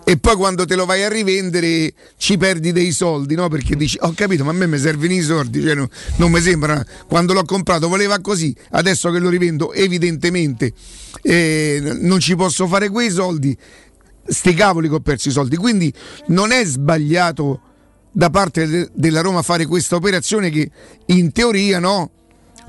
e 0.05 0.17
poi 0.17 0.37
quando 0.37 0.65
te 0.65 0.75
lo 0.75 0.87
vai 0.87 1.03
a 1.05 1.09
rivendere 1.09 1.93
ci 2.17 2.37
perdi 2.39 2.73
dei 2.73 2.93
soldi, 2.93 3.35
no? 3.35 3.49
Perché 3.49 3.77
dici, 3.77 3.99
ho 4.01 4.13
capito, 4.15 4.45
ma 4.45 4.51
a 4.51 4.55
me 4.55 4.67
mi 4.67 4.79
servono 4.79 5.13
i 5.13 5.21
soldi, 5.21 5.61
cioè, 5.61 5.75
no- 5.75 5.89
non 6.17 6.31
mi 6.31 6.41
sembra, 6.41 6.85
quando 7.07 7.33
l'ho 7.33 7.45
comprato 7.45 7.89
voleva 7.89 8.19
così, 8.21 8.55
adesso 8.71 9.11
che 9.11 9.19
lo 9.19 9.29
rivendo 9.29 9.73
evidentemente 9.73 10.73
eh, 11.23 11.97
non 12.01 12.21
ci 12.21 12.37
posso 12.37 12.67
fare 12.67 12.89
quei 12.89 13.11
soldi, 13.11 13.57
sti 14.27 14.55
cavoli 14.55 14.89
che 14.89 14.95
ho 14.95 15.01
perso 15.01 15.29
i 15.29 15.33
soldi, 15.33 15.57
quindi 15.57 15.93
non 16.29 16.53
è 16.53 16.65
sbagliato 16.65 17.61
da 18.11 18.31
parte 18.31 18.67
de- 18.67 18.91
della 18.95 19.21
Roma 19.21 19.43
fare 19.43 19.67
questa 19.67 19.97
operazione 19.97 20.51
che 20.51 20.71
in 21.07 21.33
teoria 21.33 21.79
no, 21.79 22.11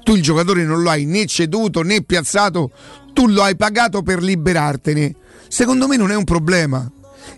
tu 0.09 0.15
il 0.15 0.23
giocatore 0.23 0.63
non 0.63 0.81
lo 0.81 0.89
hai 0.89 1.05
né 1.05 1.27
ceduto 1.27 1.83
né 1.83 2.01
piazzato, 2.01 2.71
tu 3.13 3.27
lo 3.27 3.43
hai 3.43 3.55
pagato 3.55 4.01
per 4.01 4.23
liberartene. 4.23 5.15
secondo 5.47 5.87
me 5.87 5.97
non 5.97 6.09
è 6.09 6.15
un 6.15 6.23
problema. 6.23 6.91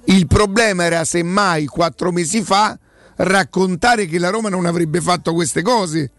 Il 0.05 0.25
problema 0.25 0.85
era 0.85 1.03
semmai 1.03 1.65
quattro 1.65 2.13
mesi 2.13 2.41
fa 2.41 2.79
raccontare 3.17 4.05
che 4.05 4.17
la 4.19 4.29
Roma 4.29 4.47
non 4.47 4.65
avrebbe 4.65 5.01
fatto 5.01 5.33
queste 5.33 5.61
cose, 5.61 6.11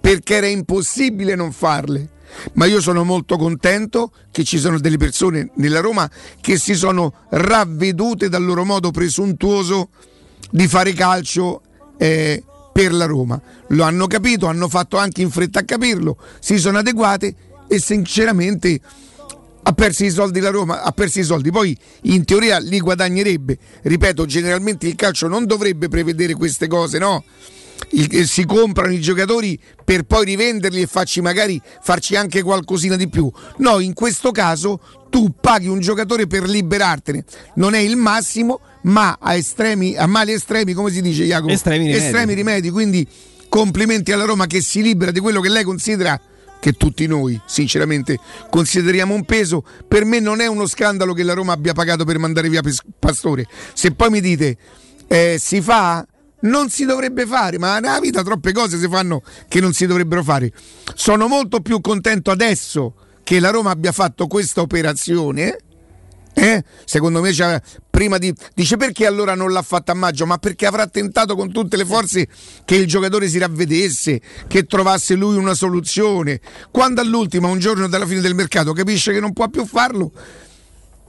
perché 0.00 0.36
era 0.36 0.46
impossibile 0.46 1.34
non 1.34 1.52
farle. 1.52 2.08
Ma 2.54 2.64
io 2.64 2.80
sono 2.80 3.04
molto 3.04 3.36
contento 3.36 4.10
che 4.30 4.42
ci 4.42 4.58
sono 4.58 4.80
delle 4.80 4.96
persone 4.96 5.50
nella 5.56 5.80
Roma 5.80 6.10
che 6.40 6.56
si 6.56 6.72
sono 6.72 7.12
ravvedute 7.28 8.30
dal 8.30 8.42
loro 8.42 8.64
modo 8.64 8.90
presuntuoso 8.90 9.90
di 10.50 10.66
fare 10.66 10.94
calcio 10.94 11.60
eh, 11.98 12.42
per 12.72 12.92
la 12.92 13.06
Roma. 13.06 13.40
Lo 13.68 13.84
hanno 13.84 14.06
capito, 14.06 14.46
hanno 14.46 14.68
fatto 14.68 14.96
anche 14.96 15.22
in 15.22 15.30
fretta 15.30 15.60
a 15.60 15.64
capirlo, 15.64 16.16
si 16.40 16.58
sono 16.58 16.78
adeguate 16.78 17.34
e 17.68 17.78
sinceramente 17.78 18.80
ha 19.62 19.72
perso 19.72 20.04
i 20.04 20.10
soldi 20.10 20.40
la 20.40 20.50
Roma, 20.50 20.82
ha 20.82 20.90
perso 20.92 21.20
i 21.20 21.22
soldi, 21.22 21.50
poi 21.50 21.76
in 22.02 22.24
teoria 22.24 22.58
li 22.58 22.80
guadagnerebbe. 22.80 23.58
Ripeto, 23.82 24.24
generalmente 24.24 24.86
il 24.86 24.94
calcio 24.94 25.28
non 25.28 25.44
dovrebbe 25.46 25.88
prevedere 25.88 26.34
queste 26.34 26.66
cose, 26.66 26.98
no? 26.98 27.24
Il- 27.90 28.08
eh, 28.10 28.26
si 28.26 28.44
comprano 28.44 28.92
i 28.92 29.00
giocatori 29.00 29.58
per 29.84 30.04
poi 30.04 30.24
rivenderli 30.24 30.82
e 30.82 30.86
farci 30.86 31.20
magari 31.20 31.60
farci 31.82 32.16
anche 32.16 32.42
qualcosina 32.42 32.96
di 32.96 33.08
più. 33.08 33.30
No, 33.58 33.80
in 33.80 33.94
questo 33.94 34.30
caso 34.30 34.80
tu 35.10 35.34
paghi 35.40 35.68
un 35.68 35.80
giocatore 35.80 36.26
per 36.26 36.48
liberartene. 36.48 37.24
Non 37.54 37.74
è 37.74 37.78
il 37.78 37.96
massimo, 37.96 38.60
ma 38.82 39.18
a 39.20 39.34
estremi, 39.34 39.96
a 39.96 40.06
mali 40.06 40.32
estremi, 40.32 40.72
come 40.72 40.90
si 40.90 41.00
dice 41.02 41.24
Jacopo? 41.24 41.52
Estremi 41.52 41.86
rimedi. 41.86 42.04
Estremi 42.04 42.34
rimedi, 42.34 42.70
quindi 42.70 43.06
complimenti 43.48 44.12
alla 44.12 44.24
Roma 44.24 44.46
che 44.46 44.60
si 44.60 44.80
libera 44.82 45.10
di 45.10 45.20
quello 45.20 45.40
che 45.40 45.48
lei 45.48 45.64
considera 45.64 46.20
che 46.60 46.72
tutti 46.72 47.06
noi 47.06 47.40
sinceramente 47.46 48.18
consideriamo 48.50 49.14
un 49.14 49.24
peso, 49.24 49.64
per 49.88 50.04
me 50.04 50.20
non 50.20 50.40
è 50.40 50.46
uno 50.46 50.66
scandalo 50.66 51.14
che 51.14 51.22
la 51.22 51.32
Roma 51.32 51.52
abbia 51.54 51.72
pagato 51.72 52.04
per 52.04 52.18
mandare 52.18 52.48
via 52.48 52.60
Pastore. 52.98 53.46
Se 53.72 53.92
poi 53.92 54.10
mi 54.10 54.20
dite 54.20 54.56
eh, 55.08 55.36
si 55.40 55.60
fa, 55.62 56.06
non 56.40 56.68
si 56.68 56.84
dovrebbe 56.84 57.26
fare, 57.26 57.58
ma 57.58 57.78
nella 57.80 57.98
vita 57.98 58.22
troppe 58.22 58.52
cose 58.52 58.78
si 58.78 58.88
fanno 58.88 59.22
che 59.48 59.60
non 59.60 59.72
si 59.72 59.86
dovrebbero 59.86 60.22
fare. 60.22 60.52
Sono 60.94 61.28
molto 61.28 61.60
più 61.60 61.80
contento 61.80 62.30
adesso 62.30 62.94
che 63.24 63.40
la 63.40 63.50
Roma 63.50 63.70
abbia 63.70 63.92
fatto 63.92 64.26
questa 64.26 64.60
operazione. 64.60 65.56
eh? 66.34 66.64
Secondo 66.84 67.20
me 67.20 67.32
prima 68.00 68.16
di 68.16 68.32
dice 68.54 68.78
perché 68.78 69.04
allora 69.04 69.34
non 69.34 69.52
l'ha 69.52 69.60
fatta 69.60 69.92
a 69.92 69.94
maggio? 69.94 70.24
Ma 70.24 70.38
perché 70.38 70.64
avrà 70.64 70.86
tentato 70.86 71.36
con 71.36 71.52
tutte 71.52 71.76
le 71.76 71.84
forze 71.84 72.26
che 72.64 72.74
il 72.76 72.86
giocatore 72.86 73.28
si 73.28 73.36
ravvedesse, 73.36 74.22
che 74.48 74.64
trovasse 74.64 75.14
lui 75.16 75.36
una 75.36 75.52
soluzione. 75.52 76.40
Quando 76.70 77.02
all'ultimo, 77.02 77.48
un 77.48 77.58
giorno 77.58 77.88
dalla 77.88 78.06
fine 78.06 78.22
del 78.22 78.34
mercato, 78.34 78.72
capisce 78.72 79.12
che 79.12 79.20
non 79.20 79.34
può 79.34 79.48
più 79.48 79.66
farlo, 79.66 80.12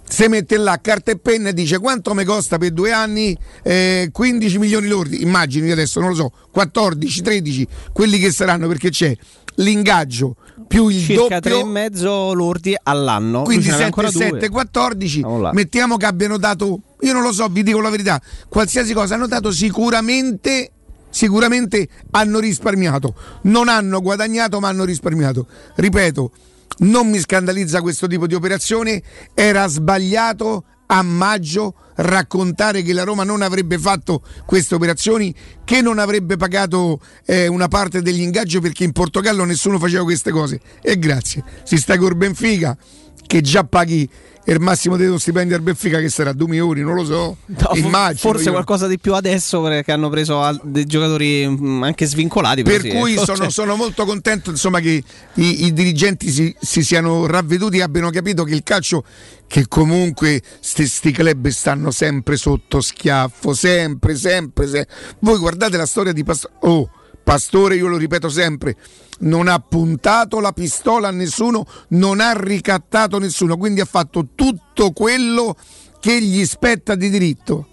si 0.05 0.27
mette 0.27 0.57
là 0.57 0.77
carta 0.81 1.11
e 1.11 1.17
penna 1.17 1.49
e 1.49 1.53
dice 1.53 1.79
quanto 1.79 2.13
mi 2.13 2.25
costa 2.25 2.57
per 2.57 2.71
due 2.71 2.91
anni 2.91 3.37
Eh, 3.63 4.09
15 4.11 4.57
milioni 4.57 4.87
lordi 4.89 5.21
immagini 5.21 5.71
adesso 5.71 6.01
non 6.01 6.09
lo 6.09 6.15
so 6.15 6.31
14 6.51 7.21
13 7.21 7.67
quelli 7.93 8.19
che 8.19 8.31
saranno 8.31 8.67
perché 8.67 8.89
c'è 8.89 9.15
l'ingaggio 9.61 10.35
più 10.67 10.87
il 10.87 11.01
Circa 11.03 11.39
doppio 11.39 11.65
3,5 11.65 12.33
lordi 12.33 12.75
all'anno. 12.81 13.41
quindi 13.43 13.65
Lui 13.67 13.73
ce 13.73 13.77
n'aveva 13.79 13.89
7 13.89 14.07
ancora 14.07 14.09
due. 14.11 14.39
7 14.39 14.49
14 14.49 15.17
Siamo 15.19 15.39
là. 15.41 15.51
mettiamo 15.53 15.97
che 15.97 16.05
abbiano 16.05 16.37
dato 16.37 16.79
io 17.01 17.13
non 17.13 17.21
lo 17.23 17.31
so 17.33 17.47
vi 17.47 17.63
dico 17.63 17.79
la 17.81 17.89
verità 17.89 18.21
qualsiasi 18.47 18.93
cosa 18.93 19.15
hanno 19.15 19.27
dato 19.27 19.51
sicuramente 19.51 20.71
sicuramente 21.09 21.87
hanno 22.11 22.39
risparmiato 22.39 23.13
non 23.43 23.67
hanno 23.67 24.01
guadagnato 24.01 24.59
ma 24.59 24.69
hanno 24.69 24.85
risparmiato 24.85 25.45
ripeto 25.75 26.31
non 26.79 27.09
mi 27.09 27.19
scandalizza 27.19 27.81
questo 27.81 28.07
tipo 28.07 28.25
di 28.27 28.33
operazione 28.33 29.01
era 29.33 29.67
sbagliato 29.67 30.63
a 30.87 31.01
maggio 31.01 31.73
raccontare 32.01 32.81
che 32.81 32.93
la 32.93 33.03
Roma 33.03 33.23
non 33.23 33.41
avrebbe 33.41 33.77
fatto 33.77 34.21
queste 34.45 34.75
operazioni, 34.75 35.33
che 35.63 35.81
non 35.81 35.99
avrebbe 35.99 36.37
pagato 36.37 36.99
eh, 37.25 37.47
una 37.47 37.67
parte 37.67 38.01
degli 38.01 38.21
ingaggi 38.21 38.59
perché 38.59 38.83
in 38.83 38.91
Portogallo 38.91 39.43
nessuno 39.45 39.79
faceva 39.79 40.03
queste 40.03 40.31
cose. 40.31 40.59
E 40.81 40.97
grazie, 40.97 41.43
si 41.63 41.77
sta 41.77 41.97
col 41.97 42.15
Benfica 42.15 42.77
che 43.25 43.41
già 43.41 43.63
paghi 43.63 44.09
il 44.45 44.59
massimo 44.59 44.97
dello 44.97 45.19
stipendio 45.19 45.55
al 45.55 45.61
Benfica 45.61 45.99
che 45.99 46.09
sarà 46.09 46.33
2 46.33 46.47
milioni, 46.47 46.81
non 46.81 46.95
lo 46.95 47.05
so. 47.05 47.37
No, 47.45 47.69
Immagino 47.73 48.17
forse 48.17 48.45
io. 48.45 48.51
qualcosa 48.51 48.87
di 48.87 48.97
più 48.97 49.13
adesso 49.13 49.61
perché 49.61 49.91
hanno 49.91 50.09
preso 50.09 50.41
al- 50.41 50.59
dei 50.63 50.85
giocatori 50.85 51.47
mm, 51.47 51.83
anche 51.83 52.05
svincolati. 52.05 52.63
Per 52.63 52.81
sì, 52.81 52.89
cui 52.89 53.13
ecco, 53.13 53.23
sono, 53.25 53.37
cioè, 53.37 53.51
sono 53.51 53.75
molto 53.75 54.05
contento 54.05 54.49
insomma, 54.49 54.79
che 54.79 55.03
i, 55.35 55.65
i 55.65 55.73
dirigenti 55.73 56.29
si, 56.31 56.55
si 56.59 56.83
siano 56.83 57.27
ravveduti 57.27 57.77
e 57.77 57.81
abbiano 57.83 58.09
capito 58.09 58.43
che 58.43 58.55
il 58.55 58.63
calcio, 58.63 59.03
che 59.47 59.67
comunque 59.67 60.41
questi 60.59 61.11
club 61.11 61.47
stanno 61.49 61.91
sempre 61.91 62.35
sotto 62.35 62.81
schiaffo, 62.81 63.53
sempre, 63.53 64.15
sempre, 64.15 64.67
se- 64.67 64.87
Voi 65.19 65.37
guardate 65.37 65.77
la 65.77 65.85
storia 65.85 66.13
di 66.13 66.23
Pastore. 66.23 66.53
Oh, 66.61 66.89
Pastore, 67.31 67.75
io 67.77 67.87
lo 67.87 67.95
ripeto 67.95 68.27
sempre, 68.27 68.75
non 69.19 69.47
ha 69.47 69.57
puntato 69.59 70.41
la 70.41 70.51
pistola 70.51 71.07
a 71.07 71.11
nessuno, 71.11 71.65
non 71.91 72.19
ha 72.19 72.33
ricattato 72.33 73.19
nessuno, 73.19 73.55
quindi 73.55 73.79
ha 73.79 73.85
fatto 73.85 74.27
tutto 74.35 74.91
quello 74.91 75.55
che 76.01 76.21
gli 76.21 76.43
spetta 76.43 76.93
di 76.95 77.09
diritto. 77.09 77.67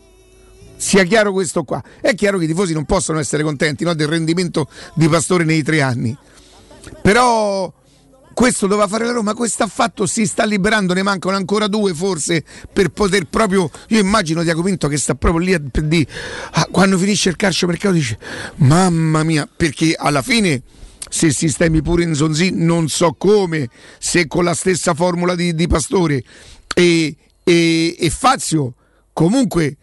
Sia 0.77 1.03
chiaro 1.03 1.33
questo 1.33 1.65
qua. 1.65 1.83
È 2.01 2.15
chiaro 2.15 2.39
che 2.39 2.45
i 2.45 2.47
tifosi 2.47 2.73
non 2.73 2.85
possono 2.85 3.19
essere 3.19 3.43
contenti 3.43 3.83
no, 3.83 3.95
del 3.95 4.07
rendimento 4.07 4.69
di 4.95 5.09
Pastore 5.09 5.43
nei 5.43 5.65
tre 5.65 5.83
anni. 5.83 6.17
Però 7.03 7.73
questo 8.39 8.69
doveva 8.69 8.87
fare 8.87 9.05
la 9.05 9.11
Roma, 9.11 9.35
questo 9.35 9.65
ha 9.65 9.67
fatto, 9.67 10.07
si 10.07 10.25
sta 10.25 10.45
liberando, 10.45 10.95
ne 10.95 11.03
mancano 11.03 11.35
ancora 11.35 11.67
due 11.67 11.93
forse 11.93 12.45
per 12.73 12.91
poter 12.91 13.25
proprio. 13.25 13.69
Io 13.89 13.99
immagino 13.99 14.45
Diaco 14.45 14.63
Pinto 14.63 14.87
che 14.87 14.97
sta 14.97 15.17
proprio 15.17 15.45
lì 15.45 15.55
a, 15.55 15.61
per 15.69 15.83
dire, 15.83 16.09
ah, 16.53 16.69
quando 16.71 16.97
finisce 16.99 17.31
il 17.31 17.35
calcio 17.35 17.67
mercato 17.67 17.95
dice 17.95 18.17
mamma 18.59 19.25
mia, 19.25 19.49
perché 19.57 19.97
alla 19.99 20.23
fine 20.23 20.63
se 21.11 21.33
sistemi 21.33 21.83
pure 21.83 22.05
in 22.05 22.15
Zonzi 22.15 22.53
non 22.55 22.87
so 22.87 23.17
come, 23.19 23.71
se 23.99 24.29
con 24.29 24.45
la 24.45 24.55
stessa 24.55 24.95
formula 24.95 25.35
di, 25.35 25.53
di 25.53 25.67
Pastore 25.67 26.23
e, 26.77 27.17
e, 27.43 27.97
e 27.99 28.11
Fazio 28.11 28.75
comunque 29.13 29.79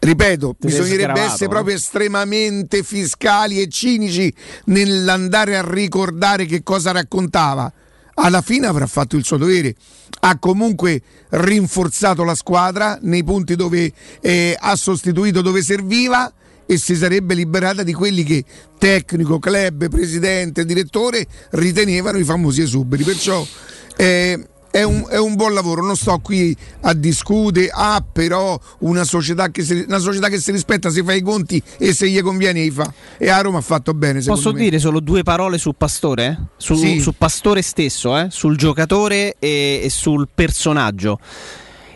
ripeto, 0.00 0.56
sei 0.58 0.70
bisognerebbe 0.70 1.12
sgravato, 1.12 1.32
essere 1.32 1.48
proprio 1.48 1.76
estremamente 1.76 2.82
fiscali 2.82 3.60
e 3.60 3.68
cinici 3.68 4.32
nell'andare 4.64 5.56
a 5.56 5.62
ricordare 5.62 6.46
che 6.46 6.62
cosa 6.62 6.90
raccontava. 6.90 7.72
Alla 8.14 8.42
fine 8.42 8.66
avrà 8.66 8.86
fatto 8.86 9.16
il 9.16 9.24
suo 9.24 9.36
dovere, 9.36 9.74
ha 10.20 10.38
comunque 10.38 11.00
rinforzato 11.30 12.24
la 12.24 12.34
squadra 12.34 12.98
nei 13.02 13.24
punti 13.24 13.56
dove 13.56 13.92
eh, 14.20 14.56
ha 14.58 14.74
sostituito 14.76 15.40
dove 15.40 15.62
serviva 15.62 16.30
e 16.66 16.76
si 16.78 16.94
sarebbe 16.94 17.34
liberata 17.34 17.82
di 17.82 17.92
quelli 17.92 18.22
che 18.22 18.44
tecnico, 18.78 19.38
club, 19.38 19.88
presidente, 19.88 20.64
direttore 20.64 21.26
ritenevano 21.50 22.18
i 22.18 22.24
famosi 22.24 22.62
esuberi. 22.62 23.02
Perciò 23.02 23.44
eh, 23.96 24.46
è 24.70 24.82
un, 24.82 25.04
è 25.08 25.18
un 25.18 25.34
buon 25.34 25.52
lavoro, 25.52 25.84
non 25.84 25.96
sto 25.96 26.18
qui 26.18 26.56
a 26.82 26.94
discutere, 26.94 27.70
ah 27.72 28.02
però 28.10 28.58
una 28.80 29.04
società, 29.04 29.50
che 29.50 29.62
si, 29.62 29.84
una 29.86 29.98
società 29.98 30.28
che 30.28 30.38
si 30.38 30.52
rispetta 30.52 30.90
si 30.90 31.02
fa 31.02 31.12
i 31.12 31.22
conti 31.22 31.60
e 31.78 31.92
se 31.92 32.08
gli 32.08 32.20
conviene 32.20 32.62
li 32.62 32.70
fa. 32.70 32.92
E 33.18 33.28
a 33.28 33.40
Roma 33.40 33.58
ha 33.58 33.62
fatto 33.62 33.94
bene. 33.94 34.22
Posso 34.22 34.52
me. 34.52 34.60
dire 34.60 34.78
solo 34.78 35.00
due 35.00 35.22
parole 35.22 35.58
su 35.58 35.74
Pastore? 35.76 36.48
Su, 36.56 36.74
Sì. 36.74 37.00
su 37.00 37.14
Pastore 37.16 37.62
stesso, 37.62 38.16
eh? 38.16 38.28
sul 38.30 38.56
giocatore 38.56 39.36
e, 39.38 39.80
e 39.82 39.90
sul 39.90 40.28
personaggio. 40.32 41.18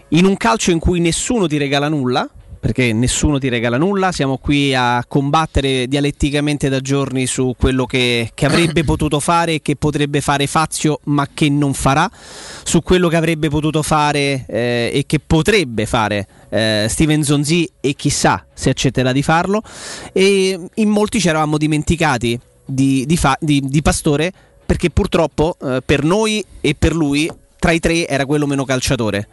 In 0.09 0.27
un 0.27 0.37
calcio 0.37 0.71
in 0.71 0.79
cui 0.79 1.01
nessuno 1.01 1.47
ti 1.47 1.57
regala 1.57 1.89
nulla, 1.89 2.29
perché 2.65 2.95
nessuno 2.95 3.39
ti 3.39 3.51
regala 3.51 3.77
nulla, 3.77 4.11
siamo 4.11 4.39
qui 4.39 4.75
a 4.75 5.05
combattere 5.07 5.87
dialetticamente 5.87 6.71
da 6.71 6.81
giorni 6.81 7.27
su 7.27 7.55
quello 7.59 7.85
che, 7.85 8.31
che 8.33 8.47
avrebbe 8.47 8.85
potuto 8.89 9.21
fare 9.21 9.57
e 9.57 9.61
che 9.61 9.77
potrebbe 9.77 10.23
fare 10.23 10.47
Fazio 10.47 11.01
ma 11.05 11.29
che 11.35 11.51
non 11.51 11.75
farà, 11.75 12.11
su 12.63 12.81
quello 12.81 13.09
che 13.09 13.17
avrebbe 13.17 13.51
potuto 13.51 13.83
fare 13.83 14.47
eh, 14.49 14.91
e 14.95 15.05
che 15.07 15.21
potrebbe 15.21 15.85
fare 15.85 16.27
eh, 16.49 16.87
Steven 16.89 17.23
Zonzi 17.23 17.71
e 17.83 17.93
chissà 17.93 18.47
se 18.55 18.71
accetterà 18.71 19.13
di 19.13 19.23
farlo. 19.23 19.61
E 20.15 20.59
in 20.73 20.89
molti 20.89 21.21
ci 21.21 21.29
eravamo 21.29 21.59
dimenticati 21.59 22.41
di, 22.65 23.05
di 23.05 23.17
fa- 23.19 23.37
di- 23.41 23.61
di 23.63 23.83
Pastore 23.83 24.33
perché 24.65 24.89
purtroppo 24.89 25.59
eh, 25.63 25.83
per 25.85 26.03
noi 26.03 26.43
e 26.63 26.75
per 26.75 26.95
lui 26.95 27.31
tra 27.59 27.73
i 27.73 27.79
tre 27.79 28.09
era 28.09 28.25
quello 28.25 28.47
meno 28.47 28.65
calciatore 28.65 29.29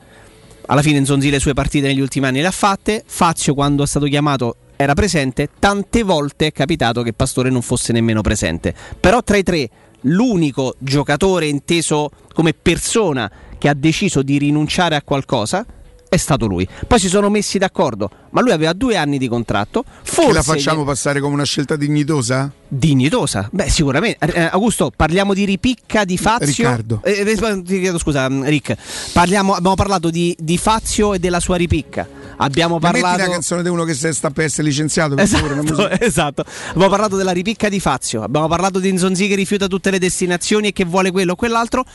alla 0.71 0.81
fine 0.81 1.01
Nzonzi 1.01 1.29
le 1.29 1.39
sue 1.39 1.53
partite 1.53 1.87
negli 1.87 1.99
ultimi 1.99 2.27
anni 2.27 2.39
le 2.39 2.47
ha 2.47 2.51
fatte. 2.51 3.03
Fazio, 3.05 3.53
quando 3.53 3.83
è 3.83 3.85
stato 3.85 4.05
chiamato, 4.05 4.55
era 4.77 4.93
presente. 4.93 5.49
Tante 5.59 6.01
volte 6.01 6.47
è 6.47 6.51
capitato 6.53 7.03
che 7.03 7.11
Pastore 7.11 7.49
non 7.49 7.61
fosse 7.61 7.91
nemmeno 7.91 8.21
presente. 8.21 8.73
Però 8.97 9.21
tra 9.21 9.35
i 9.35 9.43
tre, 9.43 9.69
l'unico 10.03 10.75
giocatore 10.79 11.47
inteso 11.47 12.09
come 12.33 12.53
persona 12.53 13.29
che 13.57 13.67
ha 13.67 13.73
deciso 13.73 14.21
di 14.21 14.37
rinunciare 14.37 14.95
a 14.95 15.01
qualcosa 15.01 15.65
è 16.13 16.17
stato 16.17 16.45
lui. 16.45 16.67
Poi 16.87 16.99
si 16.99 17.07
sono 17.07 17.29
messi 17.29 17.57
d'accordo, 17.57 18.09
ma 18.31 18.41
lui 18.41 18.51
aveva 18.51 18.73
due 18.73 18.97
anni 18.97 19.17
di 19.17 19.29
contratto. 19.29 19.85
Forse 20.03 20.27
Che 20.27 20.33
la 20.33 20.41
facciamo 20.41 20.83
passare 20.83 21.21
come 21.21 21.35
una 21.35 21.45
scelta 21.45 21.77
dignitosa? 21.77 22.51
Dignitosa? 22.67 23.47
Beh, 23.49 23.69
sicuramente. 23.69 24.25
Eh, 24.33 24.41
Augusto, 24.51 24.91
parliamo 24.93 25.33
di 25.33 25.45
ripicca 25.45 26.03
di 26.03 26.17
Fazio. 26.17 26.67
Riccardo. 26.67 26.99
Eh, 27.05 27.23
eh, 27.25 27.61
ti 27.63 27.79
chiedo 27.79 27.97
scusa, 27.97 28.29
mm, 28.29 28.43
Rick. 28.43 28.75
Parliamo, 29.13 29.53
abbiamo 29.53 29.75
parlato 29.75 30.09
di, 30.09 30.35
di 30.37 30.57
Fazio 30.57 31.13
e 31.13 31.19
della 31.19 31.39
sua 31.39 31.55
ripicca. 31.55 32.05
Abbiamo 32.35 32.75
Mi 32.75 32.81
Metti 32.81 32.99
parlato. 32.99 33.23
una 33.23 33.31
canzone 33.31 33.63
di 33.63 33.69
uno 33.69 33.85
che 33.85 33.93
sta 33.93 34.31
per 34.31 34.43
essere 34.43 34.67
licenziato. 34.67 35.15
per 35.15 35.25
favore, 35.29 35.53
Esatto, 35.53 35.75
musica. 35.75 35.99
esatto. 36.03 36.45
Abbiamo 36.71 36.89
parlato 36.89 37.15
della 37.15 37.31
ripicca 37.31 37.69
di 37.69 37.79
Fazio, 37.79 38.21
abbiamo 38.21 38.49
parlato 38.49 38.79
di 38.79 38.91
Nzonzi 38.91 39.29
che 39.29 39.35
rifiuta 39.35 39.67
tutte 39.67 39.89
le 39.89 39.97
destinazioni 39.99 40.67
e 40.67 40.73
che 40.73 40.83
vuole 40.83 41.09
quello 41.11 41.31
o 41.31 41.35
quell'altro. 41.35 41.85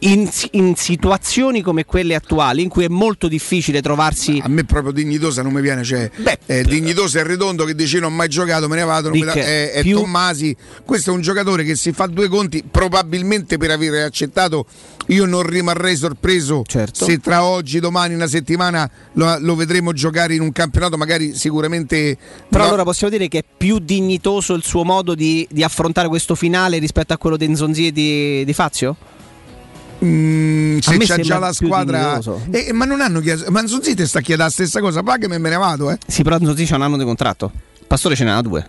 In, 0.00 0.28
in 0.52 0.76
situazioni 0.76 1.62
come 1.62 1.86
quelle 1.86 2.14
attuali, 2.14 2.62
in 2.62 2.68
cui 2.68 2.84
è 2.84 2.88
molto 2.88 3.28
difficile 3.28 3.80
trovarsi. 3.80 4.40
A 4.44 4.48
me 4.48 4.64
proprio 4.64 4.92
dignitosa 4.92 5.42
non 5.42 5.52
mi 5.54 5.62
viene, 5.62 5.82
cioè 5.84 6.10
Beh, 6.16 6.38
eh, 6.46 6.62
dignitosa 6.64 7.20
è 7.20 7.24
Redondo 7.24 7.64
che 7.64 7.74
dice 7.74 7.98
non 7.98 8.12
ho 8.12 8.14
mai 8.14 8.28
giocato, 8.28 8.68
me 8.68 8.76
ne 8.76 8.84
vado, 8.84 9.08
Rick, 9.10 9.24
la- 9.24 9.32
è, 9.32 9.72
è 9.72 9.82
più- 9.82 9.96
Tommasi. 9.96 10.54
Questo 10.84 11.10
è 11.10 11.14
un 11.14 11.22
giocatore 11.22 11.64
che 11.64 11.76
si 11.76 11.92
fa 11.92 12.06
due 12.06 12.28
conti, 12.28 12.62
probabilmente 12.70 13.56
per 13.56 13.70
aver 13.70 14.04
accettato. 14.04 14.66
Io 15.08 15.24
non 15.24 15.42
rimarrei 15.44 15.96
sorpreso 15.96 16.62
Certo. 16.66 17.04
se 17.04 17.18
tra 17.18 17.44
oggi, 17.44 17.80
domani, 17.80 18.12
una 18.14 18.26
settimana 18.26 18.88
lo, 19.14 19.38
lo 19.38 19.54
vedremo 19.54 19.92
giocare 19.92 20.34
in 20.34 20.40
un 20.42 20.52
campionato, 20.52 20.96
magari 20.98 21.34
sicuramente. 21.34 22.18
Però 22.50 22.62
no- 22.64 22.68
allora 22.68 22.82
possiamo 22.84 23.12
dire 23.12 23.28
che 23.28 23.38
è 23.38 23.44
più 23.56 23.78
dignitoso 23.78 24.52
il 24.54 24.62
suo 24.62 24.84
modo 24.84 25.14
di, 25.14 25.46
di 25.50 25.62
affrontare 25.62 26.08
questo 26.08 26.34
finale 26.34 26.78
rispetto 26.78 27.12
a 27.14 27.18
quello 27.18 27.36
di 27.38 27.48
Nzonzi 27.48 27.86
e 27.86 27.92
di, 27.92 28.44
di 28.44 28.52
Fazio? 28.52 28.96
Mm, 30.04 30.78
se 30.78 30.96
c'ha 30.98 31.16
già 31.18 31.38
la 31.38 31.52
squadra. 31.52 32.20
Eh, 32.50 32.72
ma 32.72 32.84
non 32.84 33.00
hanno 33.00 33.20
chiesto. 33.20 33.50
Ma 33.50 33.62
Nzonzi 33.62 33.94
te 33.94 34.06
sta 34.06 34.20
chiedendo 34.20 34.44
la 34.44 34.50
stessa 34.50 34.80
cosa. 34.80 35.02
Pagami 35.02 35.34
e 35.34 35.38
me 35.38 35.48
ne 35.48 35.56
vado, 35.56 35.90
eh. 35.90 35.98
Sì, 36.06 36.22
però 36.22 36.36
Nzonzi 36.38 36.64
c'ha 36.66 36.76
un 36.76 36.82
anno 36.82 36.96
di 36.98 37.04
contratto. 37.04 37.50
Pastore 37.86 38.14
ce 38.14 38.24
ne 38.24 38.32
ha 38.32 38.42
due. 38.42 38.68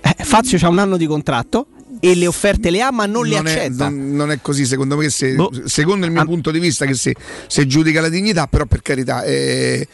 Eh, 0.00 0.24
Fazio 0.24 0.58
c'ha 0.58 0.68
un 0.68 0.78
anno 0.78 0.96
di 0.96 1.06
contratto 1.06 1.66
e 1.98 2.14
le 2.14 2.26
offerte 2.26 2.70
le 2.70 2.82
ha, 2.82 2.90
ma 2.92 3.06
non 3.06 3.26
le 3.26 3.36
è, 3.36 3.38
accetta. 3.38 3.88
non- 3.88 4.14
non 4.14 4.30
è 4.30 4.38
così, 4.42 4.66
secondo 4.66 4.96
me, 4.96 5.08
se- 5.08 5.34
Boh. 5.34 5.50
secondo 5.64 6.04
il 6.06 6.12
mio 6.12 6.20
Ah. 6.20 6.24
punto 6.26 6.50
di 6.50 6.58
vista, 6.58 6.84
che 6.84 6.94
se, 6.94 7.14
se 7.46 7.66
giudica 7.66 8.00
la 8.02 8.08
dignità, 8.10 8.46
però 8.46 8.66
per 8.66 8.82
carità, 8.82 9.22
eh, 9.24 9.88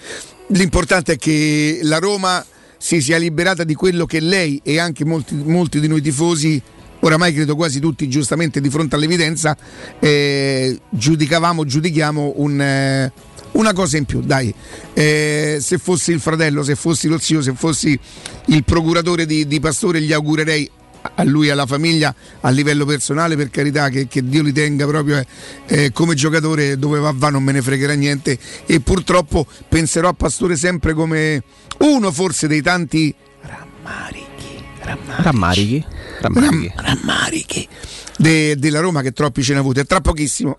l'importante 0.48 1.12
è 1.12 1.16
che 1.16 1.78
la 1.84 1.98
Roma 1.98 2.44
si 2.76 3.00
sia 3.00 3.18
liberata 3.18 3.62
di 3.62 3.74
quello 3.74 4.04
che 4.06 4.18
lei 4.20 4.60
e 4.64 4.78
anche 4.80 5.04
molti, 5.04 5.34
molti 5.36 5.78
di 5.80 5.86
noi 5.88 6.00
tifosi. 6.02 6.60
Oramai 7.00 7.32
credo 7.32 7.56
quasi 7.56 7.80
tutti 7.80 8.08
giustamente 8.08 8.60
di 8.60 8.68
fronte 8.68 8.94
all'evidenza 8.94 9.56
eh, 9.98 10.78
giudicavamo, 10.90 11.64
giudichiamo 11.64 12.34
un, 12.36 12.60
eh, 12.60 13.12
una 13.52 13.72
cosa 13.72 13.96
in 13.96 14.04
più, 14.04 14.20
dai, 14.20 14.54
Eh, 14.92 15.58
se 15.60 15.78
fossi 15.78 16.12
il 16.12 16.20
fratello, 16.20 16.62
se 16.62 16.74
fossi 16.74 17.08
lo 17.08 17.18
zio, 17.18 17.40
se 17.40 17.54
fossi 17.54 17.98
il 18.46 18.64
procuratore 18.64 19.24
di, 19.26 19.46
di 19.46 19.60
Pastore 19.60 20.00
gli 20.02 20.12
augurerei 20.12 20.70
a 21.14 21.24
lui 21.24 21.46
e 21.46 21.50
alla 21.50 21.64
famiglia 21.64 22.14
a 22.40 22.50
livello 22.50 22.84
personale 22.84 23.34
per 23.34 23.48
carità 23.48 23.88
che, 23.88 24.06
che 24.06 24.22
Dio 24.22 24.42
li 24.42 24.52
tenga 24.52 24.86
proprio 24.86 25.16
eh, 25.16 25.26
eh, 25.66 25.92
come 25.92 26.14
giocatore 26.14 26.76
dove 26.78 26.98
va 26.98 27.12
va 27.14 27.30
non 27.30 27.42
me 27.42 27.52
ne 27.52 27.62
fregherà 27.62 27.94
niente. 27.94 28.38
E 28.66 28.80
purtroppo 28.80 29.46
penserò 29.68 30.08
a 30.08 30.12
Pastore 30.12 30.56
sempre 30.56 30.92
come 30.92 31.42
uno 31.78 32.12
forse 32.12 32.46
dei 32.46 32.60
tanti 32.60 33.14
rammarichi 33.40 34.19
Rammarichi? 35.16 35.84
Rammarichi. 36.20 36.72
ram- 36.74 36.86
rammarichi 36.86 37.68
de- 38.18 38.56
della 38.56 38.80
Roma 38.80 39.02
che 39.02 39.12
troppi 39.12 39.42
ce 39.42 39.52
ne 39.52 39.58
ha 39.58 39.60
avuti 39.62 39.80
e 39.80 39.84
tra 39.84 40.00
pochissimo 40.00 40.58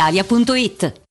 brispalitalia.it. 0.01 1.10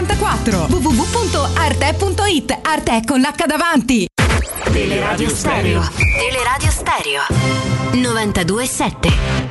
94 0.01 0.67
www.arte.it 0.67 2.59
Arte 2.63 3.01
con 3.05 3.19
l'H 3.19 3.45
davanti. 3.45 4.07
Teleradio 4.71 5.29
Stereo. 5.29 5.87
Teleradio 6.17 6.71
Stereo. 6.71 7.21
92.7 7.91 9.50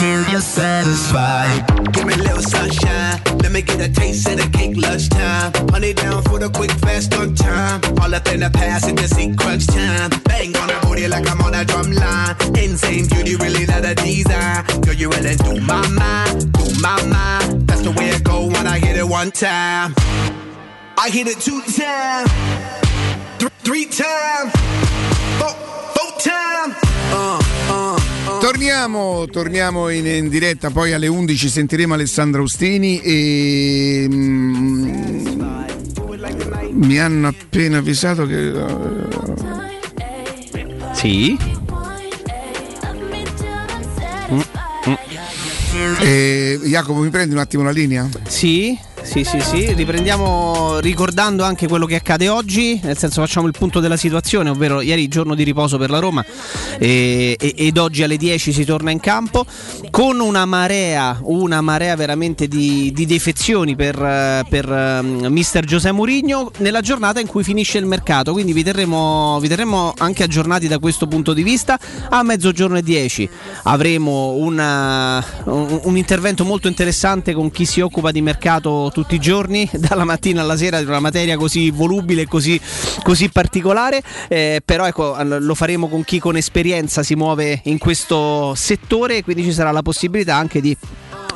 Till 0.00 0.24
you're 0.32 0.40
satisfied. 0.40 1.60
Give 1.92 2.06
me 2.06 2.14
a 2.14 2.16
little 2.16 2.42
sunshine. 2.42 3.20
Let 3.42 3.52
me 3.52 3.60
get 3.60 3.80
a 3.80 3.92
taste 3.92 4.26
of 4.28 4.36
the 4.38 4.48
cake 4.56 4.76
lunchtime. 4.76 5.52
Honey 5.68 5.92
down 5.92 6.22
for 6.22 6.38
the 6.38 6.48
quick, 6.48 6.70
fast 6.84 7.14
on 7.14 7.34
time. 7.34 7.80
All 8.00 8.14
up 8.14 8.26
in 8.28 8.40
the 8.40 8.50
past 8.50 8.88
in 8.88 8.96
the 8.96 9.06
seat 9.06 9.36
crunch 9.36 9.66
time. 9.66 10.10
Bang 10.24 10.56
on 10.56 10.68
the 10.68 10.78
booty 10.82 11.06
like 11.06 11.28
I'm 11.28 11.40
on 11.42 11.54
a 11.54 11.64
drum 11.66 11.92
line. 11.92 12.34
Insane 12.56 13.06
beauty, 13.08 13.36
really 13.36 13.66
not 13.66 13.84
a 13.84 13.94
design. 13.94 14.64
Girl, 14.80 14.94
you 14.94 15.10
really 15.10 15.36
do 15.36 15.60
my 15.60 15.86
mind, 15.88 16.52
do 16.54 16.64
my 16.80 16.96
mind. 17.14 17.68
That's 17.68 17.82
the 17.82 17.92
way 17.92 18.08
it 18.08 18.24
go 18.24 18.46
when 18.46 18.66
I 18.66 18.78
hit 18.78 18.96
it 18.96 19.06
one 19.06 19.30
time. 19.30 19.94
I 20.96 21.10
hit 21.10 21.26
it 21.26 21.40
two 21.40 21.60
times, 21.76 22.30
th- 23.38 23.52
three 23.66 23.84
times, 23.84 24.50
four, 25.40 25.54
four 25.96 26.10
times. 26.20 26.74
Uh, 27.12 27.42
uh. 27.68 27.99
Torniamo, 28.40 29.26
torniamo 29.30 29.88
in, 29.88 30.06
in 30.06 30.28
diretta, 30.28 30.70
poi 30.70 30.92
alle 30.92 31.06
11 31.08 31.48
sentiremo 31.48 31.94
Alessandra 31.94 32.40
Ostini 32.42 33.00
e 33.00 34.06
mm, 34.08 35.40
mi 36.72 36.98
hanno 36.98 37.28
appena 37.28 37.78
avvisato 37.78 38.26
che... 38.26 38.36
uh, 38.36 39.08
Sì. 40.94 41.36
eh, 46.00 46.58
Jacopo, 46.64 47.00
mi 47.00 47.10
prendi 47.10 47.34
un 47.34 47.40
attimo 47.40 47.62
la 47.62 47.70
linea? 47.70 48.08
Sì, 48.26 48.78
sì, 49.02 49.24
sì, 49.24 49.40
sì. 49.40 49.72
Riprendiamo 49.74 50.78
ricordando 50.80 51.42
anche 51.42 51.66
quello 51.66 51.86
che 51.86 51.96
accade 51.96 52.28
oggi, 52.28 52.78
nel 52.82 52.96
senso 52.96 53.20
facciamo 53.20 53.46
il 53.46 53.54
punto 53.56 53.80
della 53.80 53.96
situazione, 53.96 54.50
ovvero 54.50 54.80
ieri 54.80 55.08
giorno 55.08 55.34
di 55.34 55.42
riposo 55.42 55.78
per 55.78 55.90
la 55.90 55.98
Roma 55.98 56.24
e- 56.78 57.36
e- 57.38 57.54
ed 57.56 57.76
oggi 57.78 58.02
alle 58.02 58.16
10 58.16 58.52
si 58.52 58.64
torna 58.64 58.90
in 58.90 59.00
campo 59.00 59.44
con 59.90 60.20
una 60.20 60.44
marea, 60.44 61.18
una 61.22 61.60
marea 61.60 61.96
veramente 61.96 62.46
di, 62.46 62.92
di 62.92 63.06
defezioni 63.06 63.74
per, 63.74 63.96
per 64.48 64.70
ehm, 64.70 65.26
mister 65.28 65.64
Giuseppe 65.64 65.94
Mourinho 65.94 66.50
nella 66.58 66.80
giornata 66.80 67.18
in 67.20 67.26
cui 67.26 67.42
finisce 67.42 67.78
il 67.78 67.86
mercato, 67.86 68.32
quindi 68.32 68.52
vi 68.52 68.62
terremo, 68.62 69.38
vi 69.40 69.48
terremo 69.48 69.92
anche 69.98 70.22
aggiornati 70.22 70.68
da 70.68 70.78
questo 70.78 71.06
punto 71.06 71.32
di 71.32 71.42
vista. 71.42 71.78
A 72.10 72.22
mezzogiorno 72.22 72.76
e 72.76 72.82
10 72.82 73.28
avremo 73.64 74.32
una- 74.32 75.24
un, 75.44 75.80
un 75.84 75.96
intervento 75.96 76.44
molto 76.44 76.68
interessante 76.68 77.32
con 77.32 77.50
chi 77.50 77.64
si 77.64 77.80
occupa 77.80 78.10
di 78.12 78.22
mercato 78.22 78.89
tutti 78.90 79.14
i 79.14 79.18
giorni, 79.18 79.68
dalla 79.74 80.04
mattina 80.04 80.42
alla 80.42 80.56
sera, 80.56 80.78
di 80.78 80.86
una 80.86 81.00
materia 81.00 81.36
così 81.36 81.70
volubile 81.70 82.22
e 82.22 82.26
così, 82.26 82.60
così 83.02 83.28
particolare, 83.28 84.02
eh, 84.28 84.60
però 84.64 84.86
ecco, 84.86 85.16
lo 85.22 85.54
faremo 85.54 85.88
con 85.88 86.04
chi 86.04 86.18
con 86.18 86.36
esperienza 86.36 87.02
si 87.02 87.14
muove 87.14 87.60
in 87.64 87.78
questo 87.78 88.54
settore, 88.54 89.22
quindi 89.22 89.44
ci 89.44 89.52
sarà 89.52 89.70
la 89.70 89.82
possibilità 89.82 90.36
anche 90.36 90.60
di 90.60 90.76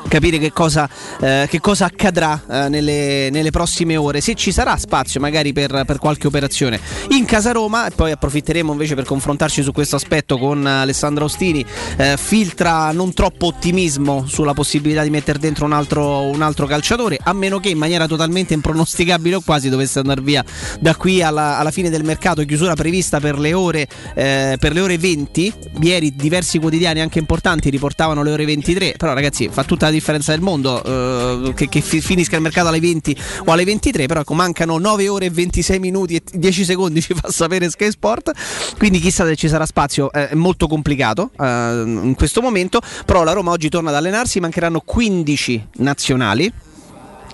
capire 0.07 0.37
che 0.37 0.51
cosa, 0.51 0.87
eh, 1.19 1.47
che 1.49 1.59
cosa 1.59 1.85
accadrà 1.85 2.41
eh, 2.49 2.69
nelle, 2.69 3.29
nelle 3.31 3.51
prossime 3.51 3.97
ore, 3.97 4.21
se 4.21 4.35
ci 4.35 4.51
sarà 4.51 4.77
spazio 4.77 5.19
magari 5.19 5.53
per, 5.53 5.83
per 5.85 5.97
qualche 5.97 6.27
operazione. 6.27 6.79
In 7.09 7.25
casa 7.25 7.51
Roma 7.51 7.87
e 7.87 7.91
poi 7.91 8.11
approfitteremo 8.11 8.71
invece 8.71 8.95
per 8.95 9.05
confrontarci 9.05 9.61
su 9.63 9.71
questo 9.71 9.95
aspetto 9.95 10.37
con 10.37 10.65
Alessandro 10.65 11.25
Ostini, 11.25 11.65
eh, 11.97 12.15
filtra 12.17 12.91
non 12.91 13.13
troppo 13.13 13.47
ottimismo 13.47 14.25
sulla 14.27 14.53
possibilità 14.53 15.03
di 15.03 15.09
mettere 15.09 15.39
dentro 15.39 15.65
un 15.65 15.73
altro, 15.73 16.21
un 16.21 16.41
altro 16.41 16.65
calciatore, 16.65 17.17
a 17.21 17.33
meno 17.33 17.59
che 17.59 17.69
in 17.69 17.77
maniera 17.77 18.07
totalmente 18.07 18.53
impronosticabile 18.53 19.35
o 19.35 19.41
quasi 19.41 19.69
dovesse 19.69 19.99
andare 19.99 20.21
via 20.21 20.43
da 20.79 20.95
qui 20.95 21.21
alla, 21.21 21.57
alla 21.57 21.71
fine 21.71 21.89
del 21.89 22.03
mercato, 22.03 22.43
chiusura 22.43 22.73
prevista 22.75 23.19
per 23.19 23.39
le 23.39 23.53
ore, 23.53 23.87
eh, 24.13 24.57
per 24.59 24.73
le 24.73 24.79
ore 24.79 24.97
20, 24.97 25.53
ieri 25.81 26.15
diversi 26.15 26.59
quotidiani 26.59 27.01
anche 27.01 27.19
importanti 27.19 27.69
riportavano 27.69 28.23
le 28.23 28.31
ore 28.31 28.45
23, 28.45 28.95
però 28.97 29.13
ragazzi 29.13 29.49
fa 29.49 29.63
tutta 29.63 29.87
la 29.87 29.91
differenza 29.95 30.31
del 30.31 30.41
mondo 30.41 30.83
eh, 30.83 31.53
che, 31.53 31.67
che 31.67 31.81
fi- 31.81 32.01
finisca 32.01 32.35
il 32.35 32.41
mercato 32.41 32.67
alle 32.67 32.79
20 32.79 33.17
o 33.45 33.51
alle 33.51 33.63
23, 33.63 34.05
però 34.05 34.21
ecco, 34.21 34.33
mancano 34.33 34.77
9 34.77 35.07
ore 35.07 35.25
e 35.25 35.29
26 35.29 35.79
minuti 35.79 36.15
e 36.15 36.23
10 36.31 36.65
secondi 36.65 37.01
ci 37.01 37.13
fa 37.13 37.29
sapere 37.29 37.69
Sky 37.69 37.91
Sport, 37.91 38.31
quindi 38.77 38.99
chissà 38.99 39.25
se 39.25 39.35
ci 39.35 39.47
sarà 39.47 39.65
spazio, 39.65 40.11
eh, 40.11 40.29
è 40.29 40.35
molto 40.35 40.67
complicato 40.67 41.31
eh, 41.39 41.45
in 41.85 42.13
questo 42.15 42.41
momento, 42.41 42.81
però 43.05 43.23
la 43.23 43.33
Roma 43.33 43.51
oggi 43.51 43.69
torna 43.69 43.89
ad 43.89 43.95
allenarsi, 43.95 44.39
mancheranno 44.39 44.81
15 44.81 45.67
nazionali 45.77 46.51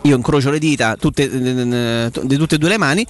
io 0.04 0.16
incrocio 0.16 0.50
le 0.50 0.60
dita 0.60 0.96
tutte, 0.96 1.30
di 1.30 2.38
tutte 2.38 2.56
e 2.56 2.58
due 2.58 2.70
le 2.70 2.78
mani 2.78 3.06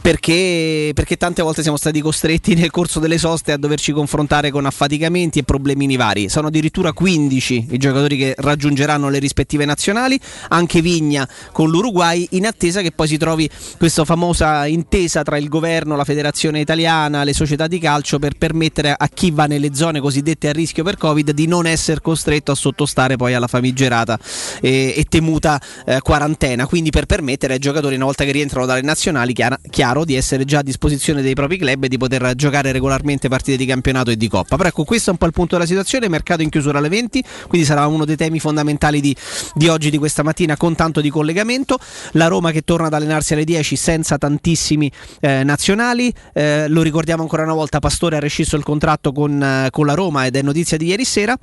perché, 0.00 0.90
perché 0.94 1.16
tante 1.16 1.42
volte 1.42 1.62
siamo 1.62 1.76
stati 1.76 2.00
costretti 2.00 2.54
nel 2.54 2.70
corso 2.70 2.98
delle 2.98 3.18
soste 3.18 3.52
a 3.52 3.56
doverci 3.56 3.92
confrontare 3.92 4.50
con 4.50 4.66
affaticamenti 4.66 5.40
e 5.40 5.42
problemini 5.44 5.96
vari. 5.96 6.28
Sono 6.28 6.48
addirittura 6.48 6.92
15 6.92 7.68
i 7.70 7.78
giocatori 7.78 8.16
che 8.16 8.34
raggiungeranno 8.36 9.08
le 9.08 9.18
rispettive 9.18 9.64
nazionali, 9.64 10.18
anche 10.48 10.80
Vigna 10.80 11.28
con 11.52 11.70
l'Uruguay, 11.70 12.26
in 12.30 12.46
attesa 12.46 12.80
che 12.80 12.90
poi 12.90 13.06
si 13.06 13.16
trovi 13.16 13.48
questa 13.78 14.04
famosa 14.04 14.66
intesa 14.66 15.22
tra 15.22 15.38
il 15.38 15.48
governo, 15.48 15.96
la 15.96 16.04
federazione 16.04 16.60
italiana, 16.60 17.24
le 17.24 17.34
società 17.34 17.66
di 17.66 17.78
calcio 17.78 18.18
per 18.18 18.34
permettere 18.36 18.94
a 18.96 19.08
chi 19.08 19.30
va 19.30 19.46
nelle 19.46 19.74
zone 19.74 20.00
cosiddette 20.00 20.48
a 20.48 20.52
rischio 20.52 20.82
per 20.82 20.96
Covid 20.96 21.30
di 21.30 21.46
non 21.46 21.66
essere 21.66 22.00
costretto 22.00 22.50
a 22.52 22.54
sottostare 22.54 23.16
poi 23.16 23.34
alla 23.34 23.46
famigerata 23.46 24.18
e, 24.60 24.94
e 24.96 25.04
temuta 25.08 25.60
eh, 25.84 26.00
quarantena, 26.32 26.66
quindi 26.66 26.90
per 26.90 27.06
permettere 27.06 27.54
ai 27.54 27.58
giocatori 27.58 27.94
una 27.94 28.04
volta 28.04 28.24
che 28.24 28.32
rientrano 28.32 28.66
dalle 28.66 28.82
nazionali 28.82 29.32
chiara- 29.32 29.58
chiaro 29.68 30.04
di 30.04 30.14
essere 30.14 30.44
già 30.44 30.58
a 30.58 30.62
disposizione 30.62 31.22
dei 31.22 31.34
propri 31.34 31.58
club 31.58 31.84
e 31.84 31.88
di 31.88 31.98
poter 31.98 32.34
giocare 32.34 32.72
regolarmente 32.72 33.28
partite 33.28 33.56
di 33.56 33.66
campionato 33.66 34.10
e 34.10 34.16
di 34.16 34.28
coppa. 34.28 34.56
Però 34.56 34.68
ecco 34.68 34.84
questo 34.84 35.10
è 35.10 35.12
un 35.12 35.18
po' 35.18 35.26
il 35.26 35.32
punto 35.32 35.56
della 35.56 35.66
situazione, 35.66 36.08
mercato 36.08 36.42
in 36.42 36.48
chiusura 36.48 36.78
alle 36.78 36.88
20, 36.88 37.22
quindi 37.48 37.66
sarà 37.66 37.86
uno 37.86 38.04
dei 38.04 38.16
temi 38.16 38.40
fondamentali 38.40 39.00
di, 39.00 39.14
di 39.54 39.68
oggi, 39.68 39.90
di 39.90 39.98
questa 39.98 40.22
mattina 40.22 40.56
con 40.56 40.74
tanto 40.74 41.00
di 41.00 41.10
collegamento. 41.10 41.78
La 42.12 42.26
Roma 42.26 42.50
che 42.50 42.62
torna 42.62 42.86
ad 42.86 42.94
allenarsi 42.94 43.34
alle 43.34 43.44
10 43.44 43.76
senza 43.76 44.18
tantissimi 44.18 44.90
eh, 45.20 45.44
nazionali, 45.44 46.12
Eh, 46.34 46.68
lo 46.68 46.82
ricordiamo 46.82 47.22
ancora 47.22 47.42
una 47.42 47.54
volta, 47.54 47.78
Pastore 47.78 48.16
ha 48.16 48.20
rescisso 48.20 48.56
il 48.56 48.62
contratto 48.62 49.12
con, 49.12 49.42
eh, 49.42 49.68
con 49.70 49.86
la 49.86 49.94
Roma 49.94 50.26
ed 50.26 50.36
è 50.36 50.42
notizia 50.42 50.76
di 50.76 50.86
ieri 50.86 51.04
sera. 51.04 51.36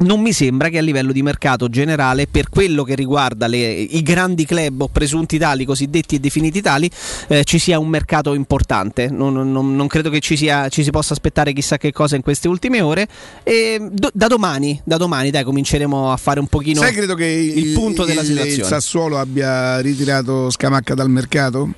Non 0.00 0.20
mi 0.20 0.32
sembra 0.32 0.68
che 0.68 0.78
a 0.78 0.80
livello 0.80 1.10
di 1.10 1.22
mercato 1.22 1.68
generale, 1.68 2.28
per 2.28 2.48
quello 2.50 2.84
che 2.84 2.94
riguarda 2.94 3.48
le- 3.48 3.72
i 3.72 4.00
grandi 4.02 4.44
club 4.46 4.82
o 4.82 4.88
presunti 4.88 5.38
tali, 5.38 5.64
cosiddetti 5.64 6.14
e 6.14 6.18
definiti 6.20 6.60
tali, 6.62 6.88
eh, 7.26 7.42
ci 7.42 7.58
sia 7.58 7.80
un 7.80 7.88
mercato 7.88 8.32
importante. 8.34 9.08
Non, 9.08 9.32
non- 9.34 9.74
non 9.74 9.86
credo 9.88 10.08
che 10.08 10.20
ci, 10.20 10.36
sia- 10.36 10.68
ci 10.68 10.84
si 10.84 10.90
possa 10.90 11.14
aspettare 11.14 11.52
chissà 11.52 11.78
che 11.78 11.90
cosa 11.92 12.14
in 12.14 12.22
queste 12.22 12.46
ultime 12.46 12.80
ore. 12.80 13.08
E 13.42 13.88
do- 13.90 14.10
da 14.12 14.28
domani, 14.28 14.80
da 14.84 14.98
domani 14.98 15.30
dai, 15.32 15.42
cominceremo 15.42 16.12
a 16.12 16.16
fare 16.16 16.38
un 16.38 16.46
pochino 16.46 16.80
Sai, 16.80 16.92
credo 16.94 17.16
che 17.16 17.24
il 17.26 17.72
punto 17.72 18.04
della 18.04 18.20
il 18.20 18.26
situazione. 18.28 18.68
Sassuolo 18.68 19.18
abbia 19.18 19.80
ritirato 19.80 20.48
Scamacca 20.48 20.94
dal 20.94 21.10
mercato? 21.10 21.72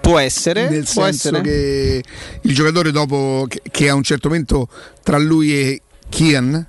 Può 0.00 0.18
essere, 0.18 0.68
Nel 0.68 0.82
può 0.92 1.04
senso 1.04 1.28
essere. 1.28 1.40
che 1.40 2.02
il 2.42 2.52
giocatore 2.54 2.90
dopo 2.90 3.46
che, 3.48 3.62
che 3.70 3.88
a 3.88 3.94
un 3.94 4.02
certo 4.02 4.28
momento 4.28 4.68
tra 5.04 5.18
lui 5.18 5.52
e 5.54 5.80
Kian 6.10 6.66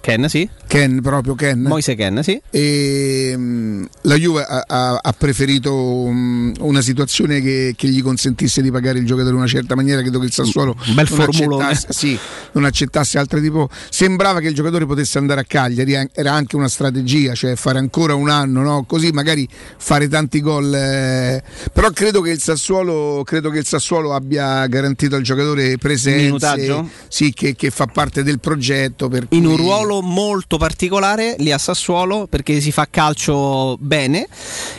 Ken, 0.00 0.28
sì. 0.28 0.48
Ken, 0.66 1.00
proprio 1.00 1.34
Ken. 1.34 1.62
Moise 1.62 1.94
Ken, 1.94 2.22
sì. 2.22 2.40
E, 2.50 3.32
mm, 3.36 3.84
la 4.02 4.14
Juve 4.16 4.42
ha, 4.42 4.64
ha- 4.66 4.98
ha 5.02 5.12
preferito 5.12 5.72
mm, 6.08 6.54
una 6.60 6.80
situazione 6.80 7.40
che, 7.40 7.74
che 7.76 7.88
gli 7.88 8.02
consentisse 8.02 8.62
di 8.62 8.70
pagare 8.70 8.98
il 8.98 9.06
giocatore 9.06 9.32
in 9.34 9.38
una 9.40 9.46
certa 9.46 9.74
maniera. 9.74 10.00
Credo 10.00 10.18
che 10.18 10.26
il 10.26 10.32
Sassuolo 10.32 10.76
Un 10.88 10.94
bel 10.94 11.06
non 11.10 11.20
accettasse, 11.62 11.86
sì, 11.90 12.18
non 12.52 12.64
accettasse 12.64 13.18
altre 13.18 13.40
tipo. 13.40 13.68
Sembrava 13.90 14.40
che 14.40 14.48
il 14.48 14.54
giocatore 14.54 14.86
potesse 14.86 15.18
andare 15.18 15.40
a 15.40 15.44
Cagliari, 15.44 16.08
era 16.12 16.32
anche 16.32 16.56
una 16.56 16.68
strategia, 16.68 17.34
cioè 17.34 17.54
fare 17.54 17.78
ancora 17.78 18.14
un 18.14 18.28
anno, 18.28 18.62
no? 18.62 18.84
così 18.86 19.10
magari 19.10 19.48
fare 19.78 20.08
tanti 20.08 20.40
gol. 20.40 20.74
eh. 20.74 21.42
Però 21.72 21.90
credo 21.90 22.20
che 22.20 22.30
il 22.30 22.40
Sassuolo, 22.40 23.22
credo 23.24 23.50
che 23.50 23.58
il 23.58 23.66
Sassuolo 23.66 24.14
abbia 24.14 24.66
garantito 24.66 25.16
al 25.16 25.22
giocatore 25.22 25.78
presenze, 25.78 26.84
sì, 27.08 27.32
che, 27.32 27.54
che 27.54 27.70
fa 27.70 27.86
parte 27.86 28.22
del 28.22 28.40
progetto. 28.40 29.08
Per 29.08 29.26
in 29.30 29.46
un 29.46 29.54
cui- 29.56 29.64
ruolo 29.86 30.02
molto 30.02 30.56
particolare 30.58 31.36
lì 31.38 31.52
a 31.52 31.58
Sassuolo 31.58 32.26
perché 32.26 32.60
si 32.60 32.72
fa 32.72 32.86
calcio 32.90 33.76
bene 33.78 34.26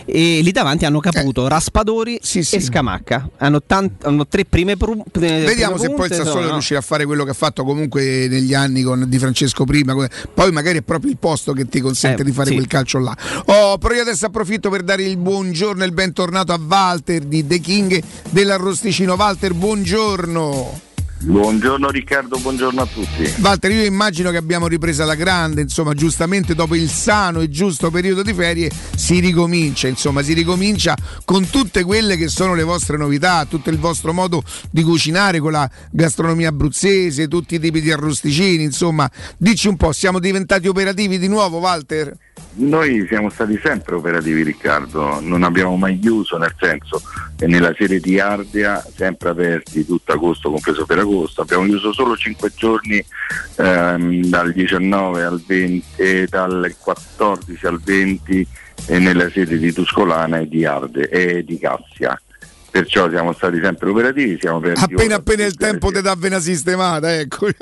e 0.06 0.42
lì 0.42 0.52
davanti 0.52 0.86
hanno 0.86 1.00
Caputo, 1.00 1.46
Eh. 1.46 1.50
Raspadori 1.50 2.16
e 2.18 2.44
Scamacca. 2.44 3.30
Hanno, 3.38 3.62
tan- 3.64 3.96
hanno 4.04 4.28
tre 4.28 4.46
prime 4.46 4.78
pru- 4.78 5.04
prime 5.12 5.44
Vediamo 5.46 5.78
se 5.78 5.90
poi 5.92 6.08
il 6.08 6.14
Sassuolo 6.14 6.46
no, 6.48 6.52
riuscirà 6.54 6.80
a 6.80 6.84
fare 6.84 7.06
quello 7.06 7.24
che 7.24 7.32
ha 7.32 7.36
fatto 7.36 7.64
comunque 7.64 8.28
negli 8.30 8.54
anni 8.54 8.82
con 8.84 9.06
Di 9.08 9.18
Francesco 9.20 9.64
prima. 9.64 9.96
Poi 10.34 10.52
magari 10.52 10.80
è 10.80 10.82
proprio 10.82 11.12
il 11.12 11.18
posto 11.18 11.54
che 11.54 11.68
ti 11.68 11.80
consente 11.80 12.22
Eh, 12.22 12.26
di 12.26 12.32
fare 12.32 12.50
sì. 12.50 12.56
quel 12.56 12.68
calcio 12.68 13.00
là. 13.00 13.16
Oh, 13.46 13.78
però 13.78 13.94
io 13.96 14.02
adesso 14.02 14.26
approfitto 14.26 14.70
per 14.70 14.84
dare 14.84 15.04
il 15.04 15.18
buongiorno 15.18 15.84
e 15.84 15.86
il 15.86 15.94
bentornato 15.94 16.52
a 16.54 16.60
Walter 16.66 17.22
di 17.24 17.46
The 17.46 17.60
King 17.60 18.02
dell'Arrosticino. 18.30 19.14
Walter, 19.16 19.54
buongiorno. 19.54 20.82
Buongiorno 21.20 21.90
Riccardo, 21.90 22.38
buongiorno 22.38 22.80
a 22.80 22.86
tutti. 22.86 23.34
Walter, 23.42 23.72
io 23.72 23.84
immagino 23.84 24.30
che 24.30 24.38
abbiamo 24.38 24.68
ripreso 24.68 25.02
alla 25.02 25.16
grande, 25.16 25.62
insomma, 25.62 25.96
giustamente 25.96 26.54
dopo 26.54 26.76
il 26.76 26.88
sano 26.88 27.42
e 27.42 27.50
giusto 27.50 27.90
periodo 27.90 28.22
di 28.22 28.36
ferie 28.36 28.70
si 28.96 29.20
ricomincia, 29.20 29.88
insomma, 29.88 30.22
si 30.22 30.34
ricomincia 30.34 30.96
con 31.26 31.50
tutte 31.50 31.84
quelle 31.84 32.18
che 32.18 32.28
sono 32.28 32.54
le 32.54 32.62
vostre 32.62 32.98
novità, 32.98 33.46
tutto 33.46 33.72
il 33.72 33.80
vostro 33.80 34.14
modo 34.14 34.44
di 34.70 34.84
cucinare 34.84 35.40
con 35.40 35.54
la 35.54 35.68
gastronomia 35.90 36.50
abruzzese, 36.50 37.28
tutti 37.28 37.56
i 37.56 37.60
tipi 37.60 37.82
di 37.82 37.92
arrosticini, 37.92 38.62
insomma, 38.62 39.10
dici 39.38 39.68
un 39.68 39.76
po', 39.76 39.92
siamo 39.94 40.20
diventati 40.20 40.68
operativi 40.68 41.18
di 41.18 41.28
nuovo, 41.28 41.58
Walter? 41.58 42.16
Noi 42.60 43.06
siamo 43.08 43.30
stati 43.30 43.60
sempre 43.64 43.96
operativi 43.96 44.44
Riccardo, 44.44 45.20
non 45.22 45.44
abbiamo 45.44 45.76
mai 45.78 46.00
chiuso, 46.00 46.38
nel 46.38 46.54
senso 46.60 47.02
che 47.36 47.46
nella 47.46 47.74
serie 47.78 48.00
di 48.00 48.20
Ardea 48.20 48.84
sempre 48.96 49.30
aperti 49.30 49.86
tutto 49.86 50.12
agosto, 50.12 50.50
compreso 50.50 50.86
per 50.86 50.98
agosto, 50.98 51.06
abbiamo 51.36 51.66
chiuso 51.66 51.94
solo 51.94 52.16
5 52.16 52.52
giorni 52.56 53.04
ehm, 53.58 54.26
dal 54.26 54.52
19 54.52 55.24
al 55.24 55.42
20, 55.46 55.86
e 55.96 56.28
dal 56.30 56.76
14 56.80 57.66
al 57.66 57.80
20 57.82 58.48
e 58.88 59.00
nella 59.00 59.30
sede 59.30 59.58
di 59.58 59.74
Tuscolana 59.74 60.40
e 60.40 60.48
di 60.48 60.66
Arde 60.66 61.10
e 61.10 61.44
di 61.44 61.58
Cassia. 61.58 62.20
Perciò 62.70 63.10
siamo 63.10 63.34
stati 63.34 63.60
sempre 63.62 63.90
operativi, 63.90 64.38
siamo 64.40 64.58
Appena 64.58 65.16
appena 65.16 65.46
il 65.46 65.56
tempo 65.56 65.90
ti 65.90 66.02
dà 66.02 66.16
una 66.22 66.40
sistemata, 66.40 67.18
ecco. 67.18 67.48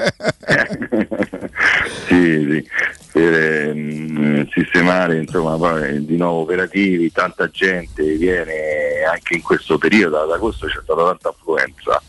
sì, 2.08 2.46
sì, 2.50 2.70
per 3.14 3.34
ehm, 3.34 4.48
sistemare 4.50 5.20
insomma 5.20 5.56
poi 5.56 6.04
di 6.06 6.18
nuovo 6.18 6.42
operativi, 6.42 7.12
tanta 7.14 7.50
gente 7.50 8.04
viene 8.18 9.04
anche 9.10 9.36
in 9.36 9.42
questo 9.42 9.78
periodo, 9.78 10.22
ad 10.22 10.32
agosto 10.32 10.68
c'è 10.68 10.82
stata 10.84 11.06
tanta 11.06 11.30
affluenza, 11.30 12.02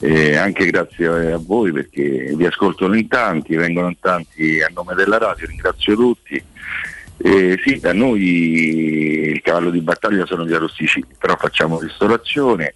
e 0.00 0.36
anche 0.36 0.66
grazie 0.66 1.32
a 1.32 1.38
voi 1.38 1.72
perché 1.72 2.32
vi 2.34 2.46
ascoltano 2.46 2.94
in 2.94 3.08
tanti, 3.08 3.56
vengono 3.56 3.88
in 3.88 3.98
tanti 3.98 4.62
a 4.62 4.70
nome 4.72 4.94
della 4.94 5.18
radio, 5.18 5.46
ringrazio 5.46 5.96
tutti. 5.96 6.42
Eh, 7.20 7.58
sì, 7.64 7.80
da 7.80 7.92
noi 7.92 9.32
il 9.32 9.42
cavallo 9.42 9.70
di 9.70 9.80
battaglia 9.80 10.24
sono 10.24 10.46
gli 10.46 10.52
arrosticini, 10.52 11.04
però 11.18 11.36
facciamo 11.36 11.80
ristorazione 11.80 12.72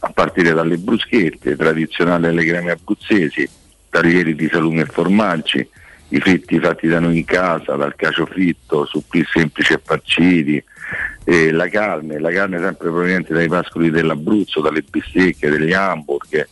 a 0.00 0.10
partire 0.10 0.52
dalle 0.52 0.76
bruschette 0.76 1.56
tradizionali 1.56 2.26
alle 2.26 2.44
creme 2.44 2.72
abruzzesi, 2.72 3.48
taglieri 3.88 4.34
di 4.34 4.48
salumi 4.52 4.80
e 4.80 4.86
formaggi, 4.86 5.66
i 6.08 6.20
fritti 6.20 6.58
fatti 6.58 6.88
da 6.88 7.00
noi 7.00 7.18
in 7.18 7.24
casa, 7.24 7.76
dal 7.76 7.94
cacio 7.96 8.26
fritto, 8.26 8.84
suppli 8.84 9.24
semplici 9.32 9.72
e 9.72 9.80
farciti, 9.82 10.62
eh, 11.24 11.50
la 11.52 11.68
carne, 11.68 12.18
la 12.18 12.30
carne 12.30 12.58
sempre 12.58 12.90
proveniente 12.90 13.34
dai 13.34 13.48
pascoli 13.48 13.90
dell'Abruzzo, 13.90 14.60
dalle 14.60 14.82
bistecche, 14.88 15.48
degli 15.48 15.72
hamburger, 15.72 16.48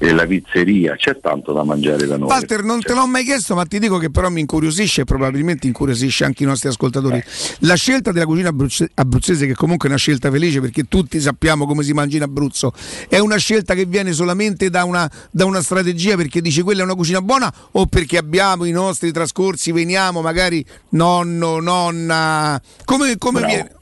e 0.00 0.12
la 0.12 0.26
pizzeria, 0.26 0.94
c'è 0.94 1.18
tanto 1.20 1.52
da 1.52 1.64
mangiare 1.64 2.06
da 2.06 2.16
noi. 2.16 2.28
Walter, 2.28 2.62
non 2.62 2.80
te 2.80 2.94
l'ho 2.94 3.06
mai 3.06 3.24
chiesto, 3.24 3.56
ma 3.56 3.64
ti 3.64 3.80
dico 3.80 3.98
che 3.98 4.10
però 4.10 4.28
mi 4.28 4.40
incuriosisce 4.40 5.00
e 5.00 5.04
probabilmente 5.04 5.66
incuriosisce 5.66 6.24
anche 6.24 6.44
i 6.44 6.46
nostri 6.46 6.68
ascoltatori. 6.68 7.22
La 7.60 7.74
scelta 7.74 8.12
della 8.12 8.24
cucina 8.24 8.50
abruzze- 8.50 8.90
abruzzese, 8.94 9.46
che 9.46 9.54
comunque 9.54 9.88
è 9.88 9.90
una 9.90 9.98
scelta 9.98 10.30
felice 10.30 10.60
perché 10.60 10.84
tutti 10.84 11.20
sappiamo 11.20 11.66
come 11.66 11.82
si 11.82 11.92
mangia 11.92 12.16
in 12.16 12.22
Abruzzo, 12.22 12.72
è 13.08 13.18
una 13.18 13.38
scelta 13.38 13.74
che 13.74 13.86
viene 13.86 14.12
solamente 14.12 14.70
da 14.70 14.84
una, 14.84 15.10
da 15.32 15.44
una 15.44 15.62
strategia 15.62 16.14
perché 16.14 16.40
dici 16.40 16.62
quella 16.62 16.82
è 16.82 16.84
una 16.84 16.94
cucina 16.94 17.20
buona 17.20 17.52
o 17.72 17.86
perché 17.86 18.18
abbiamo 18.18 18.66
i 18.66 18.70
nostri 18.70 19.10
trascorsi, 19.10 19.72
veniamo 19.72 20.20
magari 20.20 20.64
nonno, 20.90 21.58
nonna. 21.58 22.60
Come, 22.84 23.18
come 23.18 23.44
viene? 23.44 23.77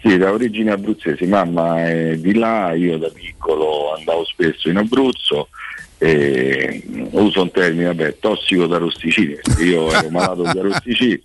Sì, 0.00 0.16
da 0.16 0.32
origine 0.32 0.70
abruzzesi, 0.70 1.26
mamma 1.26 1.84
è 1.88 2.16
di 2.16 2.34
là, 2.34 2.72
io 2.72 2.98
da 2.98 3.08
piccolo 3.08 3.94
andavo 3.96 4.24
spesso 4.24 4.68
in 4.68 4.76
Abruzzo 4.76 5.48
e 5.98 6.80
uso 7.10 7.42
un 7.42 7.50
termine, 7.50 7.86
vabbè, 7.86 8.18
tossico 8.20 8.66
da 8.66 8.78
rosticini, 8.78 9.36
io 9.64 9.90
ero 9.90 10.08
malato 10.10 10.42
di 10.42 10.58
arrosticini, 10.58 11.20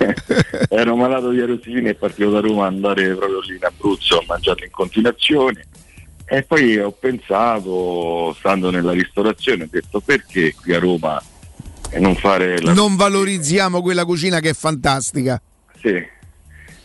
ero 0.70 0.96
malato 0.96 1.28
di 1.30 1.40
arrosticini 1.40 1.90
e 1.90 1.94
partivo 1.94 2.30
da 2.30 2.40
Roma 2.40 2.66
ad 2.66 2.72
andare 2.72 3.14
proprio 3.14 3.40
lì 3.40 3.56
in 3.56 3.64
Abruzzo 3.64 4.18
a 4.18 4.24
mangiarli 4.26 4.64
in 4.64 4.70
continuazione 4.70 5.66
e 6.24 6.42
poi 6.42 6.78
ho 6.78 6.90
pensato, 6.92 8.34
stando 8.38 8.70
nella 8.70 8.92
ristorazione, 8.92 9.64
ho 9.64 9.68
detto 9.70 10.00
perché 10.00 10.54
qui 10.54 10.74
a 10.74 10.78
Roma 10.78 11.22
e 11.90 11.98
non 11.98 12.14
fare 12.16 12.60
la 12.60 12.72
Non 12.72 12.96
valorizziamo 12.96 13.82
quella 13.82 14.06
cucina 14.06 14.40
che 14.40 14.50
è 14.50 14.54
fantastica. 14.54 15.40
sì. 15.80 16.16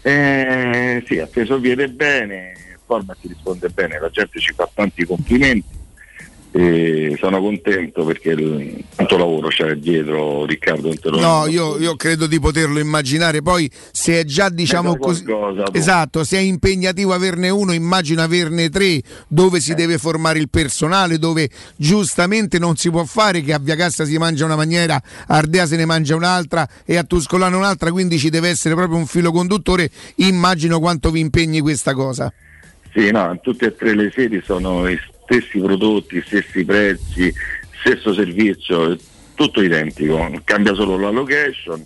Eh, 0.04 1.02
sì, 1.08 1.20
ha 1.20 1.28
preso 1.28 1.60
piede 1.60 1.88
bene, 1.88 2.52
il 2.74 2.80
format 2.86 3.18
risponde 3.22 3.70
bene, 3.70 4.00
la 4.00 4.10
gente 4.10 4.38
ci 4.40 4.54
fa 4.54 4.70
tanti 4.74 5.06
complimenti 5.06 5.83
e 6.56 7.18
sono 7.20 7.42
contento 7.42 8.06
perché 8.06 8.30
il, 8.30 8.84
tanto 8.96 9.18
lavoro 9.18 9.48
c'è 9.48 9.74
dietro 9.74 10.46
Riccardo 10.46 10.94
No, 11.20 11.48
io, 11.48 11.80
io 11.80 11.96
credo 11.96 12.28
di 12.28 12.40
poterlo 12.40 12.78
immaginare. 12.78 13.42
Poi, 13.42 13.68
se 13.92 14.20
è 14.20 14.24
già 14.24 14.50
diciamo 14.50 14.96
così, 14.98 15.24
qualcosa, 15.24 15.64
tu. 15.64 15.76
esatto, 15.76 16.24
se 16.24 16.38
è 16.38 16.42
impegnativo 16.42 17.12
averne 17.12 17.50
uno, 17.50 17.74
immagino 17.74 18.22
averne 18.22 18.70
tre, 18.70 19.02
dove 19.28 19.60
si 19.60 19.74
deve 19.74 19.98
formare 19.98 20.38
il 20.38 20.48
personale, 20.48 21.18
dove 21.18 21.50
giustamente 21.76 22.60
non 22.60 22.76
si 22.76 22.92
può 22.92 23.04
fare 23.04 23.42
che 23.42 23.54
a 23.54 23.60
Via 23.60 23.76
Cassa 23.76 24.06
si 24.06 24.16
mangia 24.18 24.46
una 24.46 24.56
maniera, 24.56 24.96
a 24.96 25.36
Ardea 25.36 25.66
se 25.66 25.76
ne 25.76 25.86
mangia 25.86 26.16
un'altra 26.16 26.70
e 26.86 26.98
a 26.98 27.04
Tuscolano 27.04 27.58
un'altra, 27.58 27.92
quindi 27.92 28.20
ci 28.20 28.30
deve 28.30 28.50
essere 28.50 28.76
proprio 28.76 29.00
un 29.00 29.08
filo 29.08 29.32
conduttore. 29.32 29.90
Immagino 30.18 30.80
quanto 30.80 31.10
vi 31.10 31.20
impegni 31.20 31.62
questa 31.62 31.96
cosa. 31.96 32.32
Sì, 32.94 33.10
no, 33.10 33.40
tutte 33.42 33.66
e 33.66 33.76
tre 33.76 33.96
le 33.96 34.12
sedi 34.14 34.40
sono 34.46 34.88
gli 34.88 35.00
stessi 35.24 35.60
prodotti, 35.60 36.22
stessi 36.26 36.64
prezzi, 36.64 37.34
stesso 37.80 38.14
servizio, 38.14 38.98
tutto 39.36 39.62
identico, 39.62 40.32
cambia 40.44 40.74
solo 40.74 40.98
la 40.98 41.10
location 41.10 41.84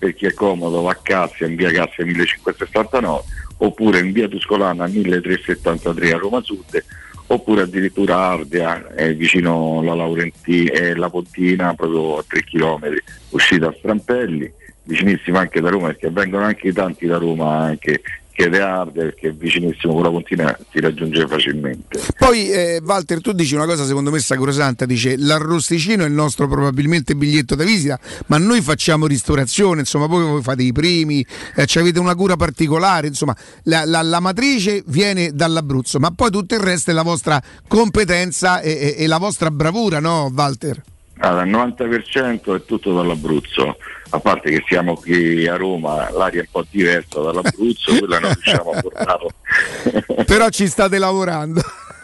per 0.00 0.14
chi 0.14 0.24
è 0.24 0.32
comodo 0.32 0.80
va 0.80 0.92
a 0.92 0.98
Cassia 1.00 1.46
in 1.46 1.56
via 1.56 1.70
Cassia 1.70 2.06
1569 2.06 3.22
oppure 3.58 3.98
in 3.98 4.12
via 4.12 4.28
Tuscolana 4.28 4.86
1373 4.86 6.12
a 6.12 6.16
Roma 6.16 6.40
Sud 6.40 6.82
oppure 7.26 7.62
addirittura 7.62 8.16
Ardea 8.30 8.94
eh, 8.94 9.12
vicino 9.12 9.80
alla 9.80 9.94
Laurenti 9.94 10.64
e 10.64 10.94
la 10.94 11.10
Pontina 11.10 11.74
proprio 11.74 12.16
a 12.16 12.24
3 12.26 12.44
km 12.44 12.94
uscita 13.28 13.68
a 13.68 13.74
Strampelli 13.76 14.50
vicinissima 14.84 15.40
anche 15.40 15.60
da 15.60 15.68
Roma 15.68 15.88
perché 15.88 16.08
vengono 16.08 16.44
anche 16.44 16.72
tanti 16.72 17.06
da 17.06 17.18
Roma 17.18 17.58
anche 17.58 18.00
che 18.32 18.44
è 18.44 18.46
Ardea 18.46 18.86
perché 18.86 19.28
è 19.28 19.32
vicinissimo 19.32 19.92
con 19.94 20.02
la 20.02 20.10
Pontina 20.10 20.58
si 20.72 20.80
raggiunge 20.80 21.26
facilmente. 21.26 22.00
Poi, 22.18 22.50
eh, 22.50 22.80
Walter, 22.84 23.20
tu 23.20 23.32
dici 23.32 23.54
una 23.54 23.66
cosa 23.66 23.84
secondo 23.84 24.10
me 24.10 24.18
sacrosanta: 24.18 24.86
dice 24.86 25.16
l'arrosticino 25.16 26.04
è 26.04 26.06
il 26.06 26.12
nostro 26.12 26.48
probabilmente 26.48 27.14
biglietto 27.14 27.54
da 27.54 27.64
visita, 27.64 27.98
ma 28.26 28.38
noi 28.38 28.60
facciamo 28.60 29.06
ristorazione, 29.06 29.80
insomma, 29.80 30.06
poi 30.08 30.22
voi 30.24 30.42
fate 30.42 30.62
i 30.62 30.72
primi, 30.72 31.24
eh, 31.56 31.66
ci 31.66 31.78
avete 31.78 31.98
una 31.98 32.14
cura 32.14 32.36
particolare, 32.36 33.06
insomma, 33.06 33.36
la, 33.64 33.84
la- 33.84 34.02
la 34.02 34.20
matrice 34.20 34.82
viene 34.86 35.32
dall'Abruzzo, 35.32 35.98
ma 35.98 36.10
poi 36.10 36.30
tutto 36.30 36.54
il 36.54 36.60
resto 36.60 36.90
è 36.90 36.94
la 36.94 37.02
vostra 37.02 37.40
competenza 37.68 38.60
e, 38.60 38.70
e- 38.70 39.02
e 39.04 39.06
la 39.06 39.18
vostra 39.18 39.50
bravura, 39.50 40.00
no, 40.00 40.30
Walter? 40.34 40.82
Allora, 41.22 41.44
il 41.44 41.50
90% 41.50 42.56
è 42.56 42.64
tutto 42.64 42.94
dall'Abruzzo, 42.94 43.76
a 44.10 44.18
parte 44.20 44.50
che 44.50 44.62
siamo 44.66 44.94
qui 44.94 45.46
a 45.46 45.56
Roma, 45.56 46.10
l'aria 46.10 46.40
è 46.40 46.44
un 46.44 46.50
po' 46.50 46.66
diversa 46.68 47.20
dall'Abruzzo, 47.20 47.98
quella 47.98 48.18
non 48.18 48.32
riusciamo 48.32 48.70
a 48.70 48.80
portarla. 48.80 49.30
Però 50.26 50.48
ci 50.48 50.66
state 50.66 50.98
lavorando. 50.98 51.62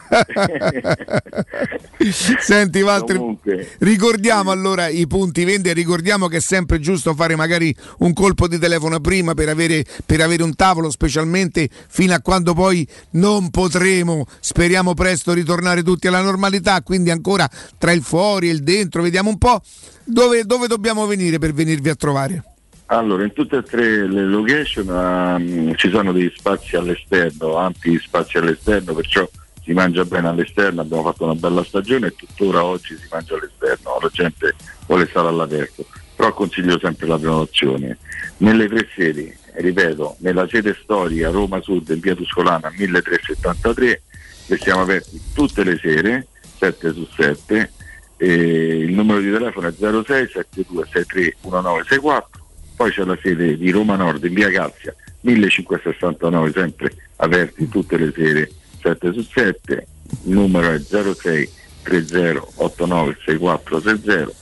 Senti 2.40 2.80
Walter, 2.80 3.16
Comunque. 3.16 3.70
ricordiamo 3.78 4.52
allora 4.52 4.86
i 4.88 5.06
punti 5.08 5.44
vendita, 5.44 5.74
ricordiamo 5.74 6.28
che 6.28 6.36
è 6.36 6.40
sempre 6.40 6.78
giusto 6.78 7.12
fare 7.14 7.34
magari 7.34 7.74
un 7.98 8.12
colpo 8.12 8.46
di 8.46 8.58
telefono 8.58 9.00
prima 9.00 9.34
per 9.34 9.48
avere, 9.48 9.84
per 10.04 10.20
avere 10.20 10.44
un 10.44 10.54
tavolo, 10.54 10.90
specialmente 10.90 11.68
fino 11.88 12.14
a 12.14 12.20
quando 12.20 12.54
poi 12.54 12.86
non 13.12 13.50
potremo, 13.50 14.26
speriamo 14.40 14.94
presto, 14.94 15.32
ritornare 15.32 15.82
tutti 15.82 16.06
alla 16.06 16.22
normalità, 16.22 16.80
quindi 16.82 17.10
ancora 17.10 17.50
tra 17.78 17.90
il 17.92 18.02
fuori 18.02 18.48
e 18.48 18.52
il 18.52 18.62
dentro, 18.62 19.02
vediamo 19.02 19.30
un 19.30 19.38
po' 19.38 19.60
dove, 20.06 20.44
dove 20.44 20.66
dobbiamo 20.66 21.06
venire 21.06 21.38
per 21.38 21.52
venirvi 21.52 21.88
a 21.88 21.94
trovare. 21.94 22.42
Allora, 22.86 23.24
in 23.24 23.32
tutte 23.32 23.56
e 23.56 23.62
tre 23.62 24.06
le 24.06 24.24
location 24.24 24.88
ehm, 24.88 25.74
ci 25.74 25.90
sono 25.90 26.12
degli 26.12 26.32
spazi 26.36 26.76
all'esterno, 26.76 27.56
ampi 27.56 27.98
spazi 27.98 28.38
all'esterno, 28.38 28.94
perciò 28.94 29.28
si 29.64 29.72
mangia 29.72 30.04
bene 30.04 30.28
all'esterno, 30.28 30.82
abbiamo 30.82 31.02
fatto 31.02 31.24
una 31.24 31.34
bella 31.34 31.64
stagione 31.64 32.06
e 32.06 32.14
tuttora 32.14 32.62
oggi 32.62 32.96
si 32.96 33.08
mangia 33.10 33.34
all'esterno, 33.34 33.98
la 34.00 34.08
gente 34.12 34.54
vuole 34.86 35.08
stare 35.08 35.26
all'aperto, 35.26 35.84
però 36.14 36.32
consiglio 36.32 36.78
sempre 36.78 37.08
la 37.08 37.18
prenotazione. 37.18 37.98
Nelle 38.36 38.68
tre 38.68 38.86
sedi, 38.94 39.36
ripeto, 39.54 40.18
nella 40.20 40.46
sede 40.46 40.78
storica 40.80 41.30
Roma 41.30 41.60
Sud 41.60 41.88
in 41.88 41.98
via 41.98 42.14
Tuscolana 42.14 42.70
1373, 42.76 44.02
che 44.46 44.56
siamo 44.58 44.82
aperti 44.82 45.20
tutte 45.34 45.64
le 45.64 45.76
sere, 45.82 46.28
7 46.58 46.92
su 46.92 47.04
7, 47.16 47.72
e 48.18 48.32
il 48.32 48.92
numero 48.92 49.20
di 49.20 49.30
telefono 49.30 49.68
è 49.68 49.72
06 49.72 50.28
72 50.32 50.84
63 50.84 51.36
1964 51.42 52.44
poi 52.76 52.90
c'è 52.90 53.04
la 53.04 53.18
sede 53.20 53.56
di 53.56 53.70
Roma 53.70 53.96
Nord 53.96 54.24
in 54.24 54.34
via 54.34 54.50
Calzia 54.50 54.94
1569 55.20 56.52
sempre 56.52 56.94
aperti 57.16 57.68
tutte 57.68 57.96
le 57.96 58.12
sere 58.14 58.50
7 58.80 59.12
su 59.12 59.22
7 59.22 59.86
il 60.24 60.32
numero 60.32 60.70
è 60.70 60.78
06 60.78 61.50
30 61.82 62.42
89 62.56 63.16
6460 63.24 64.32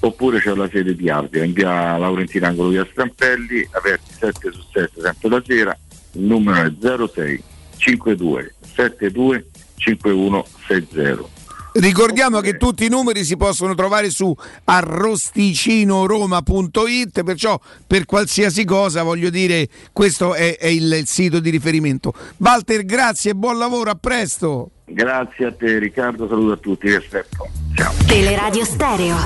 oppure 0.00 0.40
c'è 0.40 0.54
la 0.54 0.68
sede 0.70 0.94
di 0.94 1.08
Ardea 1.08 1.44
in 1.44 1.52
via 1.52 1.96
Laurentina 1.96 2.48
Angolo 2.48 2.70
via 2.70 2.86
Strampelli 2.90 3.66
aperti 3.70 4.12
7 4.18 4.50
su 4.50 4.62
7 4.72 5.00
sempre 5.00 5.28
la 5.28 5.42
sera 5.44 5.78
il 6.12 6.22
numero 6.22 6.62
è 6.62 6.72
06 7.08 7.42
52 7.76 8.54
72 8.74 9.46
5160 9.76 11.33
Ricordiamo 11.76 12.38
che 12.40 12.56
tutti 12.56 12.84
i 12.84 12.88
numeri 12.88 13.24
si 13.24 13.36
possono 13.36 13.74
trovare 13.74 14.08
su 14.10 14.32
arrosticinoroma.it, 14.64 17.24
perciò 17.24 17.58
per 17.84 18.04
qualsiasi 18.04 18.64
cosa 18.64 19.02
voglio 19.02 19.28
dire 19.28 19.66
questo 19.92 20.34
è, 20.34 20.56
è 20.56 20.68
il, 20.68 20.92
il 20.92 21.08
sito 21.08 21.40
di 21.40 21.50
riferimento. 21.50 22.14
Walter, 22.36 22.84
grazie, 22.84 23.34
buon 23.34 23.58
lavoro, 23.58 23.90
a 23.90 23.98
presto. 24.00 24.70
Grazie 24.84 25.46
a 25.46 25.52
te 25.52 25.78
Riccardo, 25.78 26.28
saluto 26.28 26.52
a 26.52 26.58
tutti, 26.58 26.86
vi 26.86 26.94
aspetto. 26.94 27.48
Ciao. 27.74 27.92
Teleradio 28.06 28.64
Stereo 28.64 29.16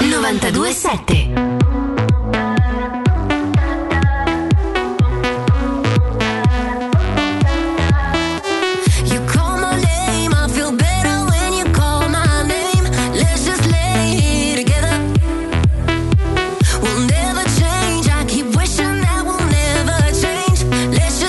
927 0.00 1.55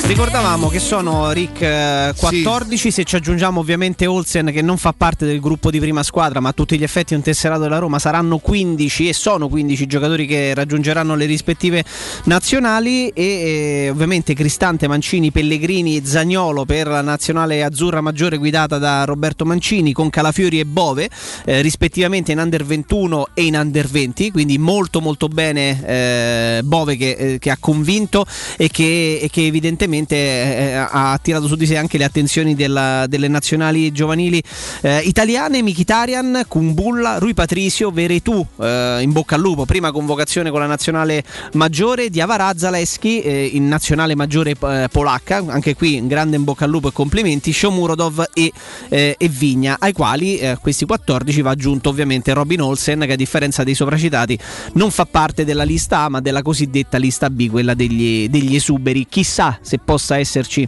Ricordavamo 0.08 0.70
che 0.70 0.80
sono 0.80 1.34
Rick 1.34 1.62
eh, 1.62 2.14
14, 2.16 2.92
se 2.92 3.04
ci 3.04 3.18
aggiungiamo 3.18 3.60
ovviamente 3.60 4.06
Olsen 4.06 4.52
che 4.54 4.62
non 4.62 4.78
fa 4.78 4.94
parte 4.96 5.26
del 5.26 5.42
gruppo 5.42 5.70
di 5.70 5.82
prima 5.82 6.02
squadra, 6.02 6.40
ma 6.40 6.48
a 6.48 6.54
tutti 6.54 6.78
gli 6.78 6.84
effetti 6.84 7.14
un 7.14 7.22
tesserato 7.22 7.64
della 7.64 7.78
Roma, 7.78 8.00
saranno 8.00 8.38
15 8.38 9.10
e 9.10 9.14
sono 9.14 9.50
15 9.50 9.84
i 9.84 9.86
giocatori 9.86 10.26
che 10.26 10.54
raggiungeranno 10.54 11.14
le 11.14 11.26
rispettive 11.26 11.84
nazionali 12.24 13.10
e 13.10 13.24
eh, 13.24 13.90
ovviamente 13.90 14.34
Cristante, 14.34 14.88
Mancini, 14.88 15.30
Pellegrini 15.30 15.98
e 15.98 16.06
Zagnolo 16.06 16.64
per 16.64 16.88
la 16.88 17.02
nazionale 17.02 17.62
azzurra 17.62 18.00
maggiore 18.00 18.38
guidata 18.38 18.78
da 18.78 19.04
Roberto 19.04 19.44
Mancini 19.44 19.92
con 19.92 20.10
Calafiori 20.10 20.62
e 20.62 20.66
Bove, 20.66 21.10
eh, 21.44 21.60
rispettivamente 21.60 22.32
in 22.32 22.40
under 22.40 22.64
21 22.64 23.28
e 23.34 23.44
in 23.44 23.58
under 23.58 23.86
20, 23.86 24.32
quindi 24.32 24.58
molto 24.58 25.02
molto 25.02 25.28
bene 25.28 25.86
eh, 25.86 26.62
Bove 26.64 26.96
che, 26.96 27.12
eh, 27.12 27.40
che 27.40 27.50
ha 27.50 27.58
convinto 27.60 28.26
e 28.56 28.70
che, 28.70 29.20
e 29.22 29.30
che 29.30 29.46
evidentemente 29.46 29.96
eh, 30.06 30.74
ha 30.74 31.12
attirato 31.12 31.48
su 31.48 31.56
di 31.56 31.66
sé 31.66 31.78
anche 31.78 31.98
le 31.98 32.04
attenzioni 32.04 32.56
della- 32.56 33.08
delle 33.08 33.28
nazionali 33.28 33.92
giovanili 33.92 34.42
eh, 34.82 35.00
italiane, 35.00 35.62
Mkhitaryan, 35.62 36.46
Kumbulla, 36.48 37.18
Rui 37.18 37.34
Patricio, 37.34 37.92
Veretù 37.92 38.46
eh, 38.60 39.00
in 39.02 39.12
bocca 39.12 39.36
al 39.36 39.42
lupo, 39.42 39.66
prima 39.66 39.92
convocazione 39.92 40.50
con 40.52 40.60
la 40.60 40.66
nazionale 40.66 41.24
maggiore, 41.54 42.10
Diavara 42.10 42.54
Zaleschi 42.58 43.22
eh, 43.22 43.46
in 43.54 43.68
nazionale 43.68 44.16
maggiore 44.16 44.52
eh, 44.52 44.88
polacca, 44.92 45.44
anche 45.48 45.76
qui 45.76 46.00
un 46.00 46.08
grande 46.08 46.36
in 46.36 46.44
bocca 46.44 46.66
al 46.66 46.72
lupo 46.72 46.90
e 46.90 46.92
complimenti, 46.92 47.52
Shomurodov 47.52 48.30
e, 48.34 48.52
eh, 48.90 49.16
e 49.18 49.28
Vigna, 49.28 49.78
ai 49.80 49.94
quali 49.94 50.38
eh, 50.38 50.58
questi 50.62 50.86
14 50.86 51.42
va 51.42 51.52
aggiunto 51.52 51.90
ovviamente 51.90 52.34
Robin 52.34 52.62
Olsen 52.62 53.04
che 53.06 53.14
a 53.14 53.16
differenza 53.16 53.64
dei 53.64 53.74
sopracitati 53.74 54.38
non 54.74 54.92
fa 54.92 55.06
parte 55.06 55.46
della 55.46 55.64
lista 55.64 56.00
A 56.00 56.10
ma 56.10 56.22
della 56.22 56.42
cosiddetta 56.42 56.98
lista 56.98 57.30
B, 57.30 57.50
quella 57.50 57.74
degli, 57.74 58.30
degli 58.30 58.56
esuberi. 58.56 59.06
Chissà 59.10 59.58
se 59.62 59.80
possa 59.88 60.20
esserci 60.20 60.68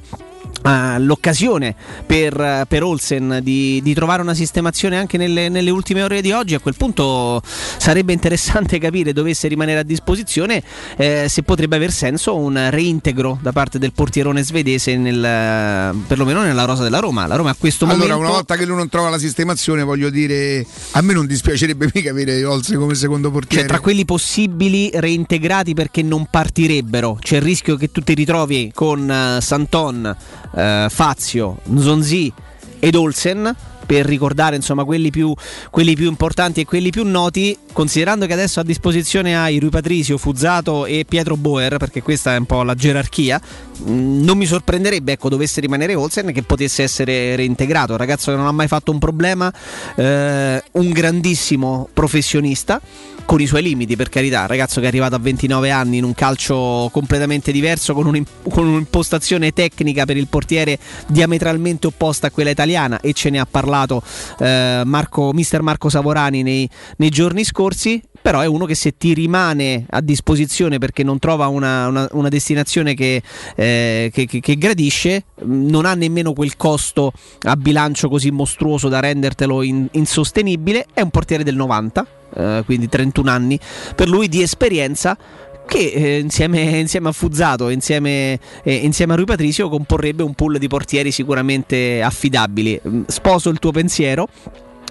eh, 0.64 0.99
l'occasione 0.99 1.76
per, 2.05 2.66
per 2.68 2.84
Olsen 2.84 3.39
di, 3.41 3.82
di 3.82 3.93
trovare 3.93 4.22
una 4.22 4.34
sistemazione 4.34 4.97
anche 4.97 5.18
nelle, 5.18 5.49
nelle 5.49 5.70
ultime 5.70 6.03
ore 6.03 6.22
di 6.22 6.32
oggi. 6.32 6.53
A 6.55 6.60
quel 6.60 6.76
punto 6.76 7.41
sarebbe 7.43 8.14
interessante 8.14 8.78
capire, 8.80 9.14
dovesse 9.14 9.47
rimanere 9.47 9.80
a 9.80 9.84
disposizione, 9.84 10.62
eh, 10.97 11.28
se 11.30 11.43
potrebbe 11.43 11.76
aver 11.76 11.91
senso 11.91 12.36
un 12.36 12.68
reintegro 12.70 13.38
da 13.41 13.51
parte 13.51 13.80
del 13.80 13.93
portierone 13.93 14.43
svedese, 14.43 14.95
nel, 14.97 15.95
perlomeno 16.07 16.41
nella 16.41 16.66
rosa 16.66 16.84
della 16.84 16.99
Roma. 16.99 17.28
La 17.28 17.36
Roma 17.36 17.51
a 17.51 17.55
questo 17.57 17.86
Allora, 17.86 17.99
momento. 17.99 18.22
una 18.22 18.32
volta 18.32 18.55
che 18.55 18.66
lui 18.66 18.76
non 18.76 18.89
trova 18.89 19.10
la 19.10 19.18
sistemazione, 19.18 19.84
voglio 19.84 20.10
dire, 20.10 20.66
a 20.91 21.01
me 21.01 21.14
non 21.14 21.26
dispiacerebbe 21.26 21.89
mica 21.93 22.12
avere 22.12 22.43
Olsen 22.43 22.78
come 22.78 22.95
secondo 22.95 23.32
portiere. 23.32 23.64
Cioè, 23.64 23.72
tra 23.72 23.80
quelli 23.80 24.05
possibili 24.05 24.89
reintegrati 24.93 25.74
perché 25.74 26.01
non 26.01 26.28
partirebbero, 26.30 27.18
c'è 27.20 27.38
il 27.38 27.41
rischio 27.41 27.76
che 27.76 27.91
tu 27.91 28.01
ti 28.01 28.14
ritrovi 28.14 28.72
con 28.74 29.10
eh, 29.10 29.41
Santon, 29.41 30.16
eh, 30.56 30.88
Fazio, 30.89 31.58
Nzonzi 31.66 32.32
ed 32.80 32.95
Olsen. 32.95 33.56
Per 33.89 34.06
ricordare 34.06 34.56
insomma 34.56 34.84
quelli 34.84 35.10
più, 35.10 35.34
quelli 35.72 35.95
più 35.95 36.08
importanti 36.08 36.62
e 36.62 36.66
quelli 36.66 36.91
più 36.91 37.04
noti, 37.04 37.58
considerando 37.74 38.28
che 38.28 38.34
adesso 38.34 38.60
a 38.60 38.64
disposizione 38.64 39.36
hai 39.36 39.58
Rui 39.58 39.72
Patricio, 39.72 40.20
Fuzzato 40.20 40.86
e 40.86 41.06
Pietro 41.10 41.36
Boer, 41.36 41.78
perché 41.78 42.04
questa 42.04 42.36
è 42.36 42.38
un 42.38 42.45
po' 42.45 42.62
la 42.62 42.76
gerarchia, 42.76 43.41
mh, 43.86 44.24
non 44.24 44.38
mi 44.38 44.45
sorprenderebbe, 44.45 45.14
ecco, 45.14 45.28
dovesse 45.28 45.60
rimanere 45.60 45.95
Olsen 45.95 46.32
che 46.32 46.43
potesse 46.43 46.84
essere 46.84 47.36
reintegrato. 47.36 47.93
Un 47.93 47.97
ragazzo 47.97 48.30
che 48.30 48.38
non 48.38 48.45
ha 48.45 48.52
mai 48.52 48.68
fatto 48.68 48.91
un 48.91 49.00
problema, 49.00 49.52
eh, 49.95 50.64
un 50.74 50.91
grandissimo 50.91 51.89
professionista 51.91 52.80
con 53.26 53.42
i 53.42 53.46
suoi 53.48 53.62
limiti 53.62 53.96
per 53.96 54.10
carità, 54.10 54.46
ragazzo 54.46 54.80
che 54.80 54.86
è 54.86 54.90
arrivato 54.90 55.16
a 55.16 55.20
29 55.20 55.72
anni 55.72 55.98
in 55.98 56.04
un 56.04 56.14
calcio 56.14 56.90
completamente 56.92 57.52
diverso, 57.52 57.94
con, 57.94 58.08
un'im- 58.08 58.50
con 58.50 58.68
un'impostazione 58.68 59.52
tecnica 59.52 60.06
per 60.06 60.18
il 60.18 60.28
portiere 60.28 60.78
diametralmente 61.08 61.88
opposta 61.88 62.28
a 62.28 62.32
quella 62.32 62.50
italiana 62.50 63.00
e 63.00 63.14
ce 63.14 63.30
ne 63.30 63.40
ha 63.40 63.48
parlato 63.50 64.02
eh, 64.40 64.82
Marco, 64.86 65.32
mister 65.34 65.62
Marco 65.62 65.90
Savorani 65.90 66.44
nei, 66.44 66.70
nei 66.98 67.10
giorni 67.10 67.44
scorsi. 67.44 68.02
Però 68.30 68.42
è 68.42 68.46
uno 68.46 68.66
che 68.66 68.76
se 68.76 68.96
ti 68.96 69.16
rimane 69.16 69.86
a 69.90 70.02
disposizione 70.02 70.78
perché 70.78 71.02
non 71.02 71.18
trova 71.18 71.48
una, 71.48 71.88
una- 71.88 72.08
una 72.12 72.30
destinazione 72.30 72.94
che, 72.94 73.24
eh, 73.56 74.12
che- 74.14 74.28
che- 74.28 74.40
che 74.40 74.56
gradisce, 74.56 75.24
mh, 75.44 75.66
non 75.68 75.86
ha 75.86 75.96
nemmeno 75.96 76.34
quel 76.34 76.56
costo 76.56 77.12
a 77.42 77.56
bilancio 77.56 78.08
così 78.08 78.30
mostruoso 78.30 78.88
da 78.88 79.00
rendertelo 79.00 79.64
in- 79.64 79.88
insostenibile. 79.94 80.86
È 80.94 81.02
un 81.02 81.10
portiere 81.10 81.44
del 81.44 81.56
90, 81.56 82.06
eh, 82.36 82.62
quindi 82.66 82.88
31 82.88 83.32
anni 83.32 83.60
per 83.96 84.08
lui 84.08 84.28
di 84.28 84.44
esperienza 84.44 85.18
che 85.66 85.92
eh, 85.96 86.20
insieme, 86.20 86.62
insieme 86.78 87.10
a 87.10 87.12
Fuzzato 87.12 87.70
insieme, 87.70 88.40
eh, 88.64 88.76
insieme 88.76 89.14
a 89.14 89.16
Rui 89.16 89.26
Patricio 89.26 89.70
comporrebbe 89.70 90.22
un 90.22 90.36
pool 90.36 90.60
di 90.60 90.68
portieri 90.68 91.10
sicuramente 91.10 92.04
affidabili. 92.04 92.80
Mm, 92.88 93.02
Sposo 93.08 93.50
il 93.50 93.58
tuo 93.58 93.72
pensiero. 93.72 94.28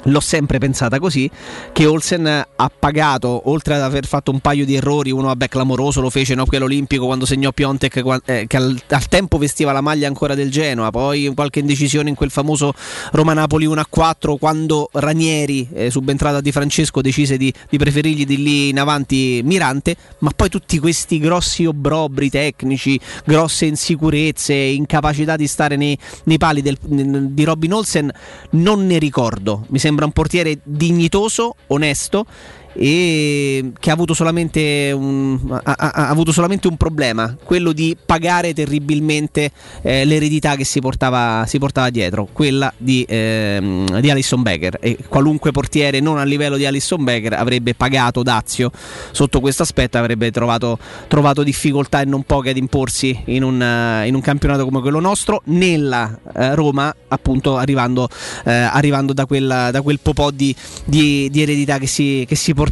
L'ho 0.05 0.21
sempre 0.21 0.59
pensata 0.59 0.99
così, 0.99 1.31
che 1.73 1.87
Olsen 1.87 2.27
ha 2.27 2.71
pagato, 2.77 3.43
oltre 3.51 3.75
ad 3.75 3.83
aver 3.83 4.07
fatto 4.07 4.31
un 4.31 4.41
paio 4.41 4.65
di 4.65 4.75
errori, 4.75 5.11
uno 5.11 5.27
vabbè 5.29 5.49
clamoroso, 5.49 6.01
lo 6.01 6.11
fece 6.11 6.33
in 6.33 6.41
Hockey 6.41 6.59
all'Olimpico 6.59 7.07
quando 7.07 7.27
segnò 7.27 7.53
Piontek, 7.53 8.21
eh, 8.25 8.47
che 8.47 8.57
al, 8.57 8.79
al 8.89 9.09
tempo 9.09 9.39
vestiva 9.39 9.73
la 9.73 9.81
maglia 9.81 10.07
ancora 10.07 10.35
del 10.35 10.51
Genoa, 10.51 10.91
poi 10.91 11.31
qualche 11.35 11.61
indecisione 11.61 12.09
in 12.09 12.15
quel 12.15 12.31
famoso 12.31 12.73
Roma-Napoli 13.13 13.67
1-4, 13.67 14.37
quando 14.39 14.89
Ranieri, 14.93 15.69
eh, 15.73 15.91
subentrato 15.91 16.37
a 16.37 16.41
Di 16.41 16.53
Francesco, 16.53 17.01
decise 17.01 17.37
di, 17.37 17.53
di 17.69 17.79
preferirgli 17.79 18.25
di 18.25 18.43
lì 18.43 18.69
in 18.69 18.79
avanti 18.79 19.41
Mirante, 19.45 19.97
ma 20.19 20.31
poi 20.35 20.49
tutti 20.49 20.79
questi 20.79 21.19
grossi 21.19 21.65
obbrobri 21.65 22.31
tecnici, 22.31 22.99
grosse 23.25 23.67
insicurezze, 23.67 24.55
incapacità 24.55 25.37
di 25.37 25.47
stare 25.47 25.77
nei, 25.77 25.97
nei 26.25 26.39
pali 26.39 26.63
del- 26.63 26.79
di 26.79 27.45
Robin 27.45 27.73
Olsen, 27.73 28.11
non 28.51 28.87
ne 28.87 28.99
ricordo. 28.99 29.65
Mi 29.69 29.79
un 29.89 30.13
portiere 30.13 30.59
dignitoso, 30.65 31.57
onesto 31.69 32.27
e 32.73 33.73
che 33.79 33.91
ha 33.91 33.93
avuto 33.93 34.15
solamente 34.15 34.93
un, 34.95 35.39
ha, 35.63 35.73
ha- 35.77 36.09
avuto 36.09 36.33
solamente 36.33 36.69
un 36.69 36.77
problema, 36.77 37.37
quello 37.45 37.73
di 37.73 37.97
pagare 38.05 38.55
terribilmente 38.55 39.51
eh, 39.83 40.05
l'eredità 40.05 40.55
che 40.57 40.65
si 40.65 40.81
portava, 40.81 41.45
si 41.47 41.59
portava 41.59 41.91
dietro, 41.91 42.29
quella 42.33 42.73
di, 42.77 43.05
ehm, 43.09 44.01
di 44.01 44.11
Alisson 44.11 44.43
Becker. 44.43 44.79
E 44.81 44.99
qualunque 45.09 45.51
portiere 45.51 46.01
non 46.01 46.19
a 46.19 46.25
livello 46.25 46.57
di 46.57 46.67
Alisson 46.67 47.03
Becker 47.03 47.33
avrebbe 47.35 47.75
pagato 47.75 48.23
Dazio 48.23 48.71
sotto 49.13 49.41
questo 49.41 49.63
aspetto, 49.63 49.99
avrebbe 49.99 50.31
trovato, 50.31 50.79
trovato 51.09 51.43
difficoltà 51.43 52.01
e 52.01 52.05
non 52.05 52.23
poche 52.23 52.51
ad 52.51 52.57
imporsi 52.57 53.23
in 53.27 53.43
un, 53.43 53.61
eh, 53.61 54.07
in 54.07 54.15
un 54.15 54.21
campionato 54.21 54.65
come 54.65 54.81
quello 54.81 55.01
nostro, 55.01 55.43
nella 55.47 56.19
eh, 56.35 56.55
Roma 56.55 56.95
appunto 57.09 57.57
arrivando, 57.57 58.09
eh, 58.45 58.53
arrivando 58.53 59.13
da, 59.13 59.27
quella- 59.27 59.71
da 59.71 59.83
quel 59.83 59.99
po' 60.01 60.31
di, 60.31 60.55
di- 60.85 61.29
di 61.31 61.43
eredità 61.43 61.79
che 61.79 61.87
si, 61.87 62.25
che 62.27 62.35
si 62.35 62.55
portava, 62.55 62.67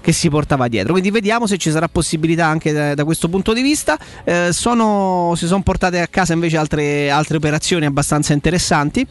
che 0.00 0.12
si 0.12 0.28
portava 0.28 0.68
dietro. 0.68 0.92
Quindi 0.92 1.10
vediamo 1.10 1.46
se 1.46 1.58
ci 1.58 1.70
sarà 1.70 1.88
possibilità 1.88 2.46
anche 2.46 2.72
da, 2.72 2.94
da 2.94 3.04
questo 3.04 3.28
punto 3.28 3.52
di 3.52 3.62
vista. 3.62 3.98
Eh, 4.24 4.48
sono- 4.52 5.32
si 5.36 5.46
sono 5.46 5.62
portate 5.62 6.00
a 6.00 6.06
casa 6.06 6.32
invece 6.32 6.56
altre, 6.56 7.10
altre 7.10 7.36
operazioni 7.36 7.84
abbastanza 7.86 8.32
interessanti 8.32 9.06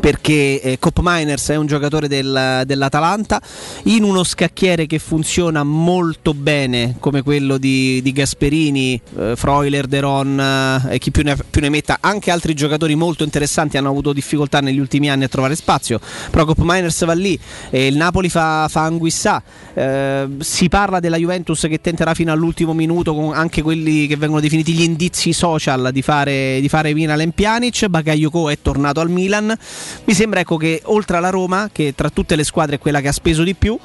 perché 0.00 0.60
eh, 0.60 0.78
Cop 0.78 1.00
Miners 1.02 1.50
è 1.50 1.56
un 1.56 1.66
giocatore 1.66 2.08
del- 2.08 2.62
dell'Atalanta 2.66 3.40
in 3.84 4.04
uno 4.04 4.24
scacchiere 4.24 4.86
che 4.86 4.98
funziona 4.98 5.62
molto 5.62 6.34
bene 6.34 6.96
come 6.98 7.22
quello 7.22 7.58
di, 7.58 8.00
di 8.02 8.12
Gasperini, 8.12 9.00
eh, 9.18 9.34
Freuler, 9.36 9.86
Deron 9.86 10.40
eh, 10.88 10.94
e 10.94 10.98
chi 10.98 11.10
più 11.10 11.22
ne, 11.22 11.36
più 11.50 11.60
ne 11.60 11.68
metta 11.68 11.98
anche 12.00 12.30
altri 12.30 12.54
giocatori 12.54 12.94
molto 12.94 13.24
interessanti 13.24 13.76
hanno 13.76 13.90
avuto 13.90 14.12
difficoltà 14.12 14.60
negli 14.60 14.78
ultimi 14.78 15.10
anni 15.10 15.24
a 15.24 15.28
trovare 15.28 15.54
spazio 15.54 16.00
però 16.30 16.44
Cop 16.44 16.58
Miners 16.60 17.04
va 17.04 17.12
lì 17.12 17.38
e 17.70 17.86
il 17.86 17.96
Napoli 17.96 18.28
fa, 18.28 18.68
fa 18.68 18.82
Anguissà 18.82 19.42
Eh, 19.74 20.26
si 20.40 20.68
parla 20.68 21.00
della 21.00 21.16
Juventus 21.16 21.60
che 21.62 21.80
tenterà 21.80 22.12
fino 22.12 22.30
all'ultimo 22.30 22.74
minuto 22.74 23.14
con 23.14 23.32
anche 23.32 23.62
quelli 23.62 24.06
che 24.06 24.16
vengono 24.16 24.40
definiti 24.40 24.74
gli 24.74 24.82
indizi 24.82 25.32
social 25.32 25.90
di 25.92 26.02
fare, 26.02 26.60
di 26.60 26.68
fare 26.68 26.92
Milan 26.92 27.32
Pjanic 27.32 27.86
Bakayoko 27.86 28.50
è 28.50 28.58
tornato 28.60 29.00
al 29.00 29.08
Milan 29.08 29.56
mi 30.04 30.14
sembra 30.14 30.40
ecco 30.40 30.56
che 30.56 30.80
oltre 30.84 31.16
alla 31.16 31.30
Roma, 31.30 31.70
che 31.72 31.94
tra 31.94 32.10
tutte 32.10 32.36
le 32.36 32.44
squadre 32.44 32.76
è 32.76 32.78
quella 32.78 33.00
che 33.00 33.08
ha 33.08 33.12
speso 33.12 33.42
di 33.42 33.54
più, 33.54 33.78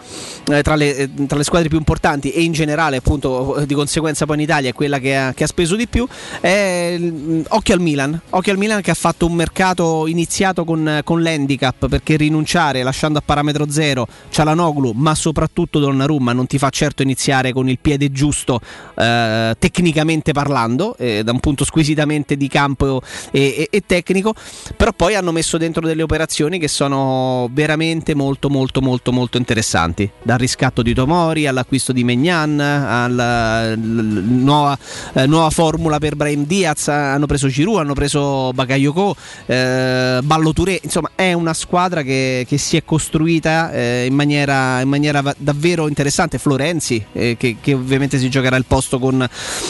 eh, 0.50 0.62
tra, 0.62 0.76
le, 0.76 0.95
eh, 0.95 1.10
tra 1.28 1.38
le 1.38 1.43
squadre 1.43 1.70
più 1.70 1.78
importanti 1.78 2.32
e 2.32 2.41
in 2.41 2.52
generale 2.52 2.98
appunto 2.98 3.58
eh, 3.58 3.66
di 3.66 3.74
conseguenza 3.74 4.26
poi 4.26 4.36
in 4.36 4.41
Italia 4.41 4.70
è 4.70 4.74
quella 4.74 5.00
che 5.00 5.16
ha, 5.16 5.34
che 5.34 5.43
ha 5.43 5.48
speso 5.48 5.76
di 5.76 5.88
più, 5.88 6.08
è 6.39 6.95
mm, 6.98 7.41
occhio 7.50 7.74
al 7.74 7.82
Milan, 7.82 8.20
occhio 8.30 8.52
al 8.52 8.58
Milan 8.58 8.82
che 8.82 8.91
ha 8.91 8.95
fatto 8.95 9.26
un 9.26 9.34
mercato 9.34 10.08
iniziato 10.08 10.64
con, 10.64 11.02
con 11.04 11.22
l'handicap 11.22 11.88
perché 11.88 12.16
rinunciare 12.18 12.84
lasciando 12.84 13.20
a 13.20 13.22
parametro 13.24 13.70
zero 13.70 14.08
Cialanoglu 14.30 14.91
ma 14.91 15.16
soprattutto 15.16 15.80
Donnarumma 15.80 16.34
non 16.34 16.48
ti 16.48 16.58
fa 16.58 16.70
certo 16.70 17.02
iniziare 17.02 17.54
con 17.54 17.70
il 17.70 17.80
piede 17.80 18.12
giusto 18.12 18.60
eh, 18.95 19.56
tecnicamente 19.58 20.32
parlando, 20.32 20.95
eh, 20.98 21.24
da 21.24 21.32
un 21.32 21.39
punto 21.39 21.66
squisitamente 21.66 22.38
di 22.38 22.48
campo 22.48 23.02
e, 23.32 23.41
e- 23.58 23.68
e 23.70 23.84
tecnico, 23.86 24.34
però 24.76 24.91
poi 24.93 25.16
hanno 25.16 25.32
messo 25.32 25.58
dentro 25.58 25.82
delle 25.88 26.04
operazioni 26.04 26.60
che 26.60 26.68
sono 26.68 27.50
veramente 27.52 28.14
molto 28.14 28.50
molto 28.50 28.82
molto 28.82 29.12
molto 29.12 29.38
interessanti, 29.38 30.08
dal 30.22 30.38
riscatto 30.38 30.84
di 30.84 30.94
Tomori 30.94 31.48
all'acquisto 31.48 31.92
di 31.94 32.04
Megnan, 32.04 32.60
alla 32.60 33.76
nuova, 33.76 34.78
eh, 35.14 35.26
nuova 35.26 35.50
formula 35.50 35.98
per 35.98 36.16
Brahim 36.16 36.46
Diaz, 36.46 36.90
hanno 36.90 37.26
preso 37.26 37.48
Giroud, 37.48 37.80
hanno 37.80 37.94
preso 37.94 38.52
Bakayoko, 38.54 39.16
eh, 39.48 40.20
Ballo 40.24 40.54
Touré, 40.54 40.80
insomma 40.84 41.12
è 41.16 41.34
una 41.34 41.54
squadra 41.54 42.04
che, 42.04 42.46
che 42.48 42.58
si 42.58 42.78
è 42.78 42.84
costruita 42.84 43.72
eh, 43.72 44.06
in 44.06 44.14
maniera, 44.14 44.82
in 44.82 44.90
maniera 44.90 45.24
davvero 45.38 45.88
interessante, 45.88 46.38
Florenzi 46.38 47.04
eh, 47.14 47.36
che, 47.38 47.58
che 47.60 47.74
ovviamente 47.74 48.20
si 48.20 48.30
giocherà 48.30 48.56
il 48.58 48.66
posto 48.66 49.00
con, 49.00 49.28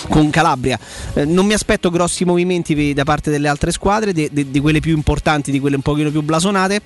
con 0.10 0.30
Calabria, 0.30 0.80
Eh, 1.14 1.26
non 1.26 1.46
mi 1.46 1.54
aspetto 1.54 1.90
grossi 1.90 2.26
movimenti 2.26 2.94
da 2.94 3.04
parte 3.04 3.30
delle 3.32 3.48
altre 3.48 3.72
squadre, 3.72 4.14
di, 4.14 4.28
di- 4.32 4.50
di 4.50 4.60
quelle 4.60 4.80
più 4.80 4.96
importanti, 4.96 5.52
di 5.52 5.60
quelle 5.60 5.76
un 5.76 5.82
pochino 5.82 6.07
più 6.12 6.22
blasonate 6.22 6.82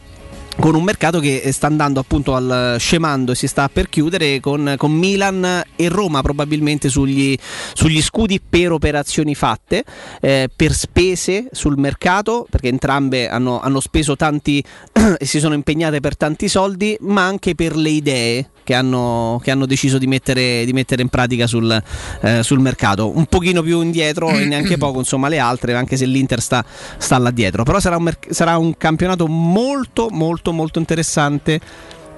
con 0.59 0.75
un 0.75 0.83
mercato 0.83 1.19
che 1.19 1.49
sta 1.51 1.67
andando 1.67 1.99
appunto 1.99 2.35
al 2.35 2.75
scemando 2.77 3.31
e 3.31 3.35
si 3.35 3.47
sta 3.47 3.69
per 3.69 3.89
chiudere 3.89 4.39
con, 4.39 4.75
con 4.77 4.91
Milan 4.91 5.63
e 5.75 5.89
Roma 5.89 6.21
probabilmente 6.21 6.89
sugli, 6.89 7.35
sugli 7.73 8.01
scudi 8.01 8.39
per 8.41 8.71
operazioni 8.71 9.33
fatte, 9.33 9.83
eh, 10.19 10.49
per 10.53 10.73
spese 10.73 11.47
sul 11.51 11.77
mercato, 11.77 12.45
perché 12.49 12.67
entrambe 12.67 13.29
hanno, 13.29 13.59
hanno 13.59 13.79
speso 13.79 14.15
tanti 14.15 14.63
e 15.17 15.25
si 15.25 15.39
sono 15.39 15.53
impegnate 15.53 15.99
per 15.99 16.17
tanti 16.17 16.47
soldi, 16.47 16.97
ma 17.01 17.25
anche 17.25 17.55
per 17.55 17.75
le 17.75 17.89
idee 17.89 18.49
che 18.71 18.77
hanno, 18.77 19.41
che 19.43 19.51
hanno 19.51 19.65
deciso 19.65 19.97
di 19.97 20.07
mettere, 20.07 20.63
di 20.63 20.71
mettere 20.71 21.01
in 21.01 21.09
pratica 21.09 21.45
sul, 21.45 21.83
eh, 22.21 22.41
sul 22.41 22.59
mercato. 22.59 23.15
Un 23.15 23.25
pochino 23.25 23.61
più 23.61 23.81
indietro 23.81 24.29
e 24.29 24.45
neanche 24.45 24.77
poco, 24.77 24.99
insomma, 24.99 25.27
le 25.27 25.39
altre, 25.39 25.73
anche 25.73 25.97
se 25.97 26.05
l'Inter 26.05 26.41
sta, 26.41 26.63
sta 26.97 27.17
là 27.17 27.31
dietro. 27.31 27.63
Però 27.63 27.81
sarà 27.81 27.97
un, 27.97 28.09
sarà 28.29 28.57
un 28.57 28.77
campionato 28.77 29.27
molto, 29.27 30.07
molto, 30.09 30.53
molto 30.53 30.79
interessante. 30.79 31.59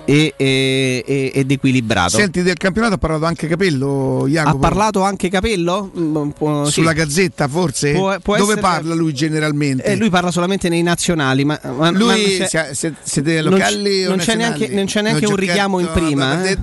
E, 0.06 0.34
e- 0.36 1.32
ed 1.34 1.50
equilibrato. 1.52 2.18
Senti, 2.18 2.42
del 2.42 2.58
campionato 2.58 2.96
ha 2.96 2.98
parlato 2.98 3.26
anche 3.26 3.48
Capello, 3.48 4.24
ha 4.26 4.28
Jacopo. 4.28 4.58
parlato 4.58 5.02
anche 5.02 5.30
Capello? 5.30 5.92
Mm, 5.98 6.30
può- 6.30 6.66
sì. 6.66 6.72
Sulla 6.72 6.92
gazzetta, 6.94 7.48
forse? 7.48 7.94
Può- 7.94 8.20
può 8.20 8.36
Dove 8.38 8.58
parla 8.58 8.94
lui 8.96 9.14
generalmente? 9.14 9.84
Eh, 9.86 9.96
lui 9.96 10.10
parla 10.10 10.30
solamente 10.32 10.68
nei 10.68 10.84
nazionali, 10.84 11.46
ma, 11.46 11.58
ma- 11.78 11.90
Lui 11.92 12.06
ma 12.06 12.16
non 12.16 12.76
siete 13.02 13.42
non 13.42 13.52
locali 13.52 13.90
c'è- 14.02 14.06
o 14.06 14.10
non 14.10 14.18
c'è 14.18 14.36
neanche, 14.36 14.68
non 14.68 14.86
c'è 14.86 15.02
neanche 15.02 15.26
Ho 15.26 15.30
un 15.30 15.36
richiamo 15.36 15.80
in 15.80 15.90
prima. 15.94 16.44
eh. 16.44 16.58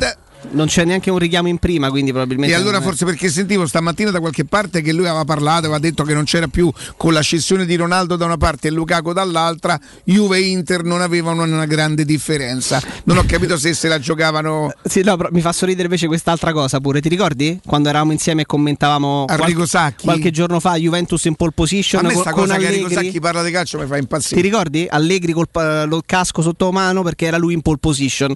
Non 0.53 0.67
c'è 0.67 0.85
neanche 0.85 1.11
un 1.11 1.19
richiamo 1.19 1.49
in 1.49 1.59
prima, 1.59 1.91
quindi 1.91 2.11
probabilmente. 2.11 2.55
E 2.55 2.59
allora 2.59 2.81
forse 2.81 3.05
perché 3.05 3.29
sentivo 3.29 3.67
stamattina 3.67 4.11
da 4.11 4.21
qualche 4.21 4.45
parte 4.45 4.81
che 4.81 4.93
lui 4.93 5.07
aveva 5.07 5.25
parlato, 5.25 5.59
aveva 5.67 5.79
detto 5.79 6.03
che 6.03 6.15
non 6.15 6.25
c'era 6.25 6.49
più 6.49 6.71
con 6.97 7.13
la 7.13 7.23
cessione 7.23 7.67
di 7.67 7.77
Ronaldo 7.77 8.17
da 8.17 8.25
una 8.25 8.37
parte 8.37 8.69
e 8.69 8.71
Lukaku 8.71 9.13
dall'altra, 9.13 9.79
Juve 10.05 10.39
e 10.39 10.41
Inter 10.49 10.83
non 10.83 11.01
avevano 11.03 11.43
una 11.43 11.67
grande 11.67 12.05
differenza. 12.05 12.81
Non 13.05 13.19
ho 13.19 13.25
capito 13.27 13.57
se 13.59 13.75
se 13.75 13.89
la 13.89 13.99
giocavano 13.99 14.73
Sì, 14.85 15.03
no, 15.03 15.17
però 15.17 15.29
mi 15.33 15.41
fa 15.41 15.53
sorridere 15.53 15.85
invece 15.85 16.07
quest'altra 16.07 16.53
cosa 16.53 16.81
pure. 16.81 17.01
Ti 17.01 17.09
ricordi? 17.09 17.61
Quando 17.65 17.89
eravamo 17.89 18.13
insieme 18.13 18.43
e 18.43 18.47
commentavamo 18.47 19.27
Arrigo 19.29 19.67
qual- 19.69 19.95
qualche 20.01 20.31
giorno 20.31 20.59
fa 20.61 20.77
Juventus 20.77 21.25
in 21.25 21.35
pole 21.35 21.53
position 21.55 22.05
A 22.05 22.09
me 22.09 22.15
sta 22.15 22.33
con 22.33 22.45
cosa 22.45 22.57
che 22.57 22.67
Enrico 22.67 22.87
Allegri. 22.87 23.05
Sacchi 23.07 23.21
parla 23.21 23.43
di 23.43 23.51
calcio 23.51 23.79
mi 23.79 23.87
fa 23.87 23.95
Ti 23.95 24.01
impazzire. 24.01 24.41
ricordi? 24.41 24.87
Allegri 24.89 25.33
col, 25.33 25.49
col 25.53 26.03
casco 26.07 26.43
sotto 26.43 26.71
mano 26.73 27.03
perché 27.03 27.27
era 27.27 27.37
lui 27.37 27.55
in 27.55 27.63
pole 27.63 27.79
position. 27.79 28.35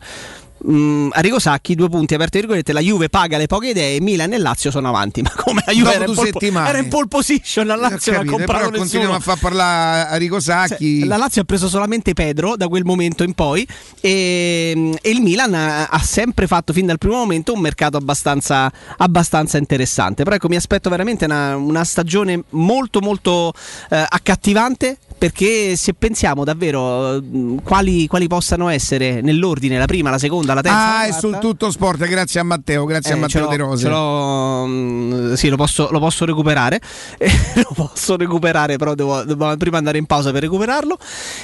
Mm, 0.70 1.10
Arrigo 1.12 1.38
Sacchi, 1.38 1.74
due 1.74 1.90
punti 1.90 2.14
aperte 2.14 2.38
virgolette, 2.38 2.72
la 2.72 2.80
Juve 2.80 3.10
paga 3.10 3.36
le 3.36 3.46
poche 3.46 3.68
idee, 3.68 4.00
Milan 4.00 4.32
e 4.32 4.38
Lazio 4.38 4.70
sono 4.70 4.88
avanti. 4.88 5.20
Ma 5.22 5.30
come 5.36 5.62
la 5.66 5.72
Juve 5.72 5.94
era 5.94 6.06
in, 6.06 6.14
pole, 6.14 6.32
era 6.40 6.78
in 6.78 6.88
pole 6.88 7.06
position, 7.06 7.66
la 7.66 7.74
Ho 7.74 7.80
Lazio 7.80 8.12
non 8.12 8.20
ha 8.22 8.24
capito, 8.24 8.52
però 8.52 8.70
continuiamo 8.70 9.12
nessuno. 9.12 9.16
a 9.16 9.20
far 9.20 9.38
parlare 9.38 10.08
a 10.08 10.16
Rico 10.16 10.40
Sacchi. 10.40 11.00
Cioè, 11.00 11.08
la 11.08 11.16
Lazio 11.16 11.42
ha 11.42 11.44
preso 11.44 11.68
solamente 11.68 12.14
Pedro 12.14 12.56
da 12.56 12.68
quel 12.68 12.84
momento 12.84 13.24
in 13.24 13.34
poi 13.34 13.66
e, 14.00 14.96
e 15.00 15.10
il 15.10 15.20
Milan 15.20 15.52
ha, 15.54 15.86
ha 15.86 16.00
sempre 16.00 16.46
fatto 16.46 16.72
fin 16.72 16.86
dal 16.86 16.98
primo 16.98 17.16
momento 17.16 17.52
un 17.52 17.60
mercato 17.60 17.96
abbastanza, 17.96 18.72
abbastanza 18.96 19.58
interessante. 19.58 20.24
Però 20.24 20.36
ecco, 20.36 20.48
mi 20.48 20.56
aspetto 20.56 20.88
veramente 20.88 21.26
una, 21.26 21.56
una 21.56 21.84
stagione 21.84 22.42
molto 22.50 23.00
molto 23.00 23.52
eh, 23.90 24.04
accattivante 24.08 24.98
perché 25.28 25.74
se 25.76 25.94
pensiamo 25.94 26.44
davvero 26.44 27.18
mh, 27.18 27.62
quali, 27.62 28.06
quali 28.06 28.26
possano 28.28 28.68
essere 28.68 29.22
nell'ordine 29.22 29.78
la 29.78 29.86
prima, 29.86 30.10
la 30.10 30.18
seconda, 30.18 30.48
dalla 30.48 30.60
terza. 30.60 30.78
Ah, 30.78 31.04
è 31.04 31.08
quarta. 31.08 31.18
sul 31.18 31.38
tutto 31.38 31.70
sport, 31.70 32.04
grazie 32.06 32.40
a 32.40 32.42
Matteo, 32.42 32.84
grazie 32.84 33.14
a 33.14 33.16
Eh, 33.16 33.20
Matteo 33.20 33.40
ce 33.40 33.46
l'ho- 33.46 33.50
De 33.50 33.56
Rose. 33.56 33.88
l'ho, 33.88 34.66
mm, 34.66 35.32
sì, 35.32 35.48
lo 35.48 35.56
posso, 35.56 35.88
lo 35.90 35.98
posso 35.98 36.26
recuperare. 36.26 36.78
Eh, 37.16 37.30
lo 37.54 37.72
posso 37.74 38.16
recuperare, 38.18 38.76
però 38.76 38.94
devo, 38.94 39.22
devo 39.22 39.56
prima 39.56 39.78
andare 39.78 39.96
in 39.96 40.04
pausa 40.04 40.30
per 40.30 40.42
recuperarlo. 40.42 40.98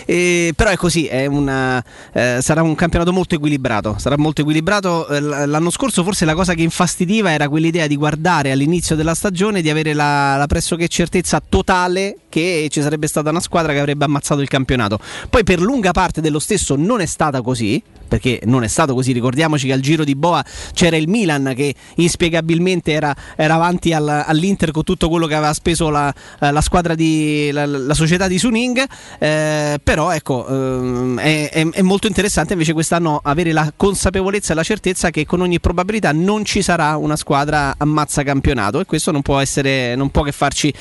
Eh, 0.04 0.52
però 0.54 0.68
è 0.70 0.76
così, 0.76 1.06
è 1.06 1.24
una, 1.24 1.82
eh, 2.12 2.38
sarà 2.42 2.62
un 2.62 2.74
campionato 2.74 3.12
molto 3.14 3.36
equilibrato. 3.36 3.94
Sarà 3.98 4.16
molto 4.18 4.42
equilibrato. 4.42 5.08
Eh, 5.08 5.20
L'anno 5.20 5.70
scorso 5.70 6.02
forse 6.02 6.24
la 6.26 6.34
cosa 6.34 6.52
che 6.52 6.62
infastidiva 6.62 7.30
era 7.30 7.48
quell'idea 7.48 7.86
di 7.86 7.96
guardare 7.96 8.50
all'inizio 8.50 8.94
della 8.94 9.14
stagione, 9.14 9.62
di 9.62 9.70
avere 9.70 9.94
la, 9.94 10.36
la 10.36 10.46
pressoché 10.46 10.86
certezza 10.88 11.40
totale 11.46 12.16
che 12.28 12.68
ci 12.70 12.82
sarebbe 12.82 13.06
stata 13.06 13.30
una 13.30 13.40
squadra 13.40 13.69
che 13.72 13.78
avrebbe 13.78 14.04
ammazzato 14.04 14.40
il 14.40 14.48
campionato. 14.48 14.98
Poi 15.28 15.44
per 15.44 15.60
lunga 15.60 15.92
parte 15.92 16.20
dello 16.20 16.38
stesso 16.38 16.76
non 16.76 17.00
è 17.00 17.06
stata 17.06 17.42
così, 17.42 17.82
perché 18.10 18.40
non 18.44 18.64
è 18.64 18.66
stato 18.66 18.92
così. 18.92 19.12
Ricordiamoci 19.12 19.68
che 19.68 19.72
al 19.72 19.80
giro 19.80 20.02
di 20.02 20.16
Boa 20.16 20.44
c'era 20.74 20.96
il 20.96 21.08
Milan 21.08 21.52
che 21.54 21.72
inspiegabilmente 21.96 22.90
era, 22.90 23.14
era 23.36 23.54
avanti 23.54 23.92
al- 23.92 24.24
all'Inter 24.26 24.72
con 24.72 24.82
tutto 24.82 25.08
quello 25.08 25.28
che 25.28 25.36
aveva 25.36 25.52
speso 25.52 25.90
la, 25.90 26.12
eh, 26.40 26.50
la 26.50 26.60
squadra 26.60 26.96
di 26.96 27.50
la, 27.52 27.64
la 27.66 27.94
società 27.94 28.26
di 28.26 28.36
Suning. 28.36 28.84
Eh, 29.18 29.78
però 29.82 30.10
ecco, 30.10 30.46
ehm, 30.48 31.20
è, 31.20 31.50
è- 31.50 31.82
molto 31.82 32.08
interessante 32.08 32.54
invece 32.54 32.72
quest'anno 32.72 33.20
avere 33.22 33.52
la 33.52 33.72
consapevolezza 33.76 34.52
e 34.52 34.56
la 34.56 34.62
certezza 34.64 35.10
che 35.10 35.24
con 35.24 35.40
ogni 35.40 35.60
probabilità 35.60 36.10
non 36.12 36.44
ci 36.44 36.62
sarà 36.62 36.96
una 36.96 37.16
squadra 37.16 37.74
ammazza 37.78 38.24
campionato 38.24 38.80
e 38.80 38.86
questo 38.86 39.12
non 39.12 39.22
può 39.22 39.38
essere 39.38 39.94
non 39.94 40.10
può 40.10 40.22
che 40.22 40.32
farci, 40.32 40.72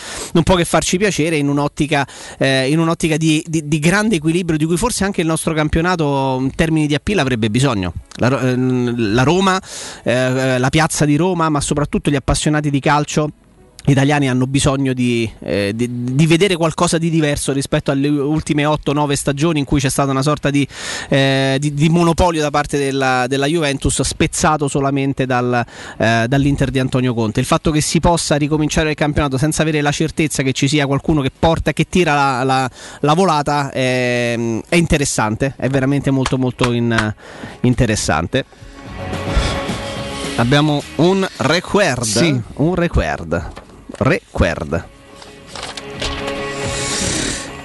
può 0.43 0.55
che 0.55 0.65
farci 0.65 0.97
piacere 0.97 1.35
in 1.35 1.47
un'ottica, 1.47 2.07
eh, 2.39 2.69
in 2.69 2.78
un'ottica 2.81 3.17
di, 3.17 3.43
di- 3.47 3.67
di 3.67 3.79
grande 3.79 4.15
equilibrio 4.15 4.57
di 4.57 4.65
cui 4.65 4.77
forse 4.77 5.03
anche 5.03 5.21
il 5.21 5.27
nostro 5.27 5.53
campionato 5.53 6.37
in 6.39 6.53
termini 6.55 6.87
di 6.87 6.95
appeal 6.95 7.19
avrebbe 7.19 7.49
bisogno. 7.49 7.93
La, 8.15 8.41
ehm, 8.41 9.13
la 9.13 9.23
Roma, 9.23 9.61
eh, 10.03 10.57
la 10.57 10.69
piazza 10.69 11.05
di 11.05 11.15
Roma, 11.15 11.49
ma 11.49 11.61
soprattutto 11.61 12.09
gli 12.09 12.15
appassionati 12.15 12.69
di 12.69 12.79
calcio 12.79 13.31
italiani 13.85 14.29
hanno 14.29 14.45
bisogno 14.45 14.93
di, 14.93 15.29
eh, 15.39 15.71
di- 15.73 15.87
di 16.13 16.27
vedere 16.27 16.55
qualcosa 16.55 16.97
di 16.97 17.09
diverso 17.09 17.51
rispetto 17.53 17.91
alle 17.91 18.07
ultime 18.09 18.65
8-9 18.65 19.15
stagioni 19.15 19.59
in 19.59 19.65
cui 19.65 19.79
c'è 19.79 19.89
stata 19.89 20.11
una 20.11 20.21
sorta 20.21 20.49
di, 20.49 20.67
eh, 21.07 21.57
di- 21.59 21.89
monopolio 21.89 22.41
da 22.41 22.51
parte 22.51 22.77
della, 22.77 23.25
della 23.27 23.45
Juventus 23.47 24.01
spezzato 24.01 24.67
solamente 24.67 25.25
dal, 25.25 25.65
eh, 25.97 26.25
dall'Inter 26.27 26.69
di 26.71 26.79
Antonio 26.79 27.13
Conte. 27.13 27.39
Il 27.39 27.45
fatto 27.45 27.71
che 27.71 27.81
si 27.81 27.99
possa 27.99 28.35
ricominciare 28.35 28.89
il 28.89 28.95
campionato 28.95 29.37
senza 29.37 29.61
avere 29.63 29.81
la 29.81 29.91
certezza 29.91 30.43
che 30.43 30.51
ci 30.51 30.67
sia 30.67 30.85
qualcuno 30.85 31.21
che 31.21 31.31
porta, 31.37 31.73
che 31.73 31.87
tira 31.89 32.13
la, 32.13 32.43
la- 32.43 32.69
la 33.01 33.13
volata 33.13 33.71
è, 33.71 34.37
è 34.67 34.75
interessante, 34.75 35.53
è 35.57 35.67
veramente 35.69 36.11
molto 36.11 36.37
molto 36.37 36.71
in- 36.73 37.13
interessante. 37.61 38.45
Abbiamo 40.35 40.81
un 40.97 41.27
record. 41.37 42.03
Sì. 42.03 42.39
Un 42.55 42.75
record. 42.75 43.51
Record. 44.01 44.87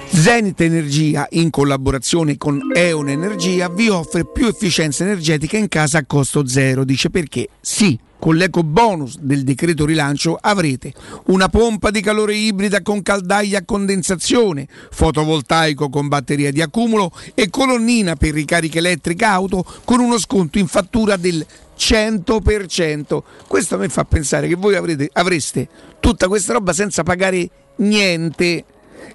Zenit 0.09 0.59
Energia, 0.59 1.27
in 1.31 1.49
collaborazione 1.49 2.35
con 2.35 2.71
Eon 2.73 3.07
Energia, 3.07 3.69
vi 3.69 3.87
offre 3.87 4.25
più 4.25 4.45
efficienza 4.45 5.05
energetica 5.05 5.55
in 5.55 5.69
casa 5.69 5.99
a 5.99 6.05
costo 6.05 6.45
zero. 6.45 6.83
Dice 6.83 7.09
perché? 7.09 7.47
Sì. 7.61 7.97
Con 8.17 8.37
l'eco 8.37 8.63
bonus 8.63 9.19
del 9.19 9.43
decreto 9.43 9.85
rilancio 9.85 10.37
avrete 10.39 10.93
una 11.25 11.47
pompa 11.47 11.91
di 11.91 12.01
calore 12.01 12.33
ibrida 12.33 12.81
con 12.81 13.03
caldaia 13.03 13.59
a 13.59 13.65
condensazione, 13.65 14.67
fotovoltaico 14.89 15.89
con 15.89 16.07
batteria 16.07 16.51
di 16.51 16.61
accumulo 16.61 17.11
e 17.35 17.49
colonnina 17.49 18.15
per 18.15 18.33
ricarica 18.33 18.79
elettrica 18.79 19.29
auto 19.29 19.63
con 19.83 19.99
uno 19.99 20.17
sconto 20.17 20.57
in 20.57 20.65
fattura 20.65 21.17
del 21.17 21.45
100%. 21.77 23.23
Questo 23.47 23.77
me 23.77 23.89
fa 23.89 24.05
pensare 24.05 24.47
che 24.47 24.55
voi 24.55 24.75
avrete- 24.75 25.09
avreste 25.13 25.67
tutta 25.99 26.27
questa 26.27 26.53
roba 26.53 26.73
senza 26.73 27.03
pagare 27.03 27.49
niente. 27.77 28.65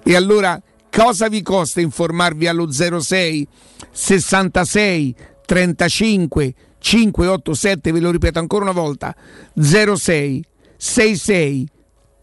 E 0.03 0.15
allora 0.15 0.61
cosa 0.89 1.27
vi 1.27 1.41
costa 1.41 1.81
informarvi 1.81 2.47
allo 2.47 2.71
06 2.71 3.47
66 3.91 5.15
35 5.45 6.53
587? 6.79 7.91
Ve 7.91 7.99
lo 7.99 8.11
ripeto 8.11 8.39
ancora 8.39 8.63
una 8.63 8.73
volta: 8.73 9.15
06 9.55 10.43
66 10.77 11.67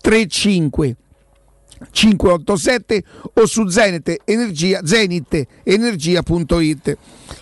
35 0.00 0.96
587 1.90 3.02
o 3.34 3.46
su 3.46 3.68
Zenit 3.68 4.22
Energia, 4.24 4.80
zenitenergia.it. 4.84 6.96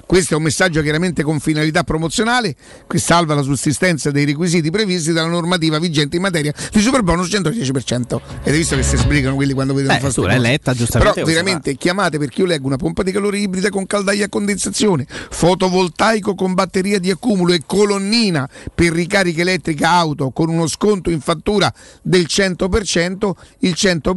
Questo 0.04 0.34
è 0.34 0.36
un 0.36 0.42
messaggio 0.42 0.82
chiaramente 0.82 1.22
con 1.22 1.40
finalità 1.40 1.84
promozionale 1.84 2.54
che 2.86 2.98
salva 2.98 3.34
la 3.34 3.42
sussistenza 3.42 4.10
dei 4.10 4.24
requisiti 4.24 4.70
previsti 4.70 5.12
dalla 5.12 5.28
normativa 5.28 5.78
vigente 5.78 6.16
in 6.16 6.22
materia 6.22 6.52
di 6.72 6.80
superbonus 6.80 7.28
110%. 7.28 8.20
Ed 8.42 8.52
hai 8.52 8.58
visto 8.58 8.76
che 8.76 8.82
si 8.82 8.96
sbrigano 8.96 9.34
quelli 9.34 9.52
quando 9.52 9.74
vedono 9.74 9.98
fare 9.98 10.12
l'hai 10.12 10.36
cose. 10.36 10.38
letta, 10.38 10.74
giustamente, 10.74 11.14
Però 11.14 11.26
veramente 11.26 11.76
chiamate 11.76 12.18
perché 12.18 12.42
io 12.42 12.46
leggo 12.46 12.66
una 12.66 12.76
pompa 12.76 13.02
di 13.02 13.12
calore 13.12 13.38
ibrida 13.38 13.70
con 13.70 13.86
caldaia 13.86 14.26
a 14.26 14.28
condensazione, 14.28 15.06
fotovoltaico 15.08 16.34
con 16.34 16.54
batteria 16.54 16.98
di 16.98 17.10
accumulo 17.10 17.52
e 17.52 17.62
colonnina 17.66 18.48
per 18.74 18.92
ricarica 18.92 19.40
elettrica 19.40 19.90
auto 19.90 20.30
con 20.30 20.48
uno 20.48 20.66
sconto 20.66 21.10
in 21.10 21.20
fattura 21.20 21.72
del 22.02 22.26
100%, 22.28 23.30
il 23.60 23.74
100% 23.76 24.12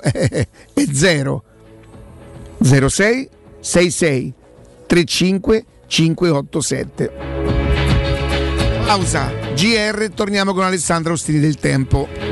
è, 0.00 0.46
è 0.74 0.84
zero. 0.92 1.44
06 2.60 3.28
66 3.60 4.34
35 4.86 5.64
587. 5.86 7.12
Pausa 8.84 9.32
GR, 9.54 10.10
torniamo 10.14 10.52
con 10.52 10.64
Alessandro 10.64 11.14
Ostini 11.14 11.40
del 11.40 11.56
Tempo. 11.56 12.31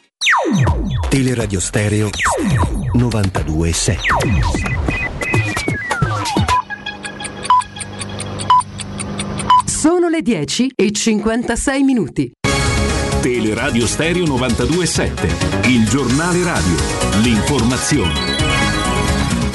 Teleradio 1.09 1.59
Stereo 1.59 2.09
92.7 2.95 3.97
Sono 9.65 10.09
le 10.09 10.21
10 10.21 10.73
e 10.75 10.91
56 10.91 11.83
minuti. 11.83 12.31
Teleradio 13.21 13.87
Stereo 13.87 14.25
92.7, 14.25 15.69
il 15.69 15.87
giornale 15.87 16.43
radio, 16.43 16.75
l'informazione. 17.23 18.30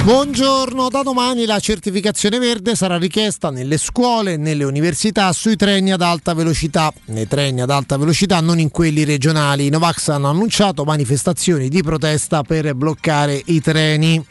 Buongiorno, 0.07 0.89
da 0.89 1.03
domani 1.03 1.47
la 1.47 1.59
certificazione 1.59 2.39
verde 2.39 2.77
sarà 2.77 2.97
richiesta 2.97 3.51
nelle 3.51 3.77
scuole 3.77 4.37
nelle 4.37 4.63
università 4.63 5.33
sui 5.33 5.57
treni 5.57 5.91
ad 5.91 6.01
alta 6.01 6.33
velocità. 6.33 6.93
Nei 7.07 7.27
treni 7.27 7.61
ad 7.61 7.71
alta 7.71 7.97
velocità, 7.97 8.41
non 8.41 8.61
in 8.61 8.71
quelli 8.71 9.03
regionali. 9.03 9.67
I 9.67 9.69
Novax 9.69 10.07
hanno 10.11 10.29
annunciato 10.29 10.85
manifestazioni 10.85 11.69
di 11.69 11.83
protesta 11.83 12.45
per 12.45 12.73
bloccare 12.77 13.43
i 13.47 13.61
treni. 13.61 14.25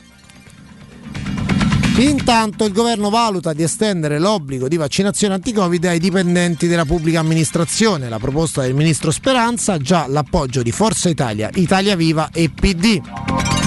Intanto 1.98 2.64
il 2.64 2.72
governo 2.72 3.10
valuta 3.10 3.52
di 3.52 3.64
estendere 3.64 4.18
l'obbligo 4.18 4.70
di 4.70 4.78
vaccinazione 4.78 5.34
anti-Covid 5.34 5.84
ai 5.88 6.00
dipendenti 6.00 6.68
della 6.68 6.86
pubblica 6.86 7.20
amministrazione. 7.20 8.08
La 8.08 8.20
proposta 8.20 8.62
del 8.62 8.76
ministro 8.76 9.12
Speranza 9.12 9.74
ha 9.74 9.78
già 9.78 10.08
l'appoggio 10.08 10.62
di 10.62 10.72
Forza 10.72 11.10
Italia, 11.10 11.50
Italia 11.54 11.98
Viva 11.98 12.30
e 12.32 12.50
PD. 12.50 13.65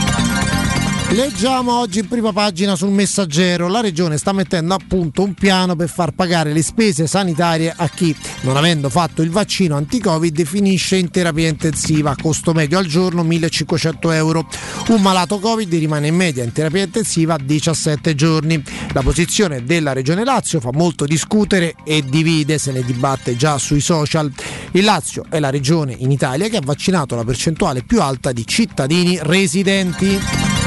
Leggiamo 1.10 1.78
oggi 1.78 2.00
in 2.00 2.06
prima 2.06 2.34
pagina 2.34 2.76
sul 2.76 2.90
messaggero, 2.90 3.66
la 3.66 3.80
regione 3.80 4.18
sta 4.18 4.32
mettendo 4.32 4.74
a 4.74 4.78
punto 4.86 5.22
un 5.22 5.32
piano 5.32 5.74
per 5.74 5.88
far 5.88 6.10
pagare 6.12 6.52
le 6.52 6.62
spese 6.62 7.06
sanitarie 7.06 7.72
a 7.74 7.88
chi, 7.88 8.14
non 8.42 8.58
avendo 8.58 8.90
fatto 8.90 9.22
il 9.22 9.30
vaccino 9.30 9.74
anti-Covid, 9.76 10.44
finisce 10.44 10.96
in 10.96 11.10
terapia 11.10 11.48
intensiva, 11.48 12.14
costo 12.20 12.52
medio 12.52 12.76
al 12.76 12.84
giorno 12.84 13.24
1500 13.24 14.10
euro. 14.10 14.46
Un 14.88 15.00
malato 15.00 15.38
Covid 15.38 15.72
rimane 15.72 16.08
in 16.08 16.14
media 16.14 16.44
in 16.44 16.52
terapia 16.52 16.82
intensiva 16.82 17.38
17 17.42 18.14
giorni. 18.14 18.62
La 18.92 19.00
posizione 19.00 19.64
della 19.64 19.94
regione 19.94 20.24
Lazio 20.24 20.60
fa 20.60 20.70
molto 20.74 21.06
discutere 21.06 21.74
e 21.84 22.04
divide, 22.04 22.58
se 22.58 22.70
ne 22.70 22.82
dibatte 22.82 23.34
già 23.34 23.56
sui 23.56 23.80
social. 23.80 24.30
Il 24.72 24.84
Lazio 24.84 25.24
è 25.30 25.40
la 25.40 25.48
regione 25.48 25.96
in 25.98 26.10
Italia 26.10 26.48
che 26.48 26.58
ha 26.58 26.62
vaccinato 26.62 27.16
la 27.16 27.24
percentuale 27.24 27.82
più 27.82 28.02
alta 28.02 28.30
di 28.30 28.46
cittadini 28.46 29.18
residenti. 29.22 30.57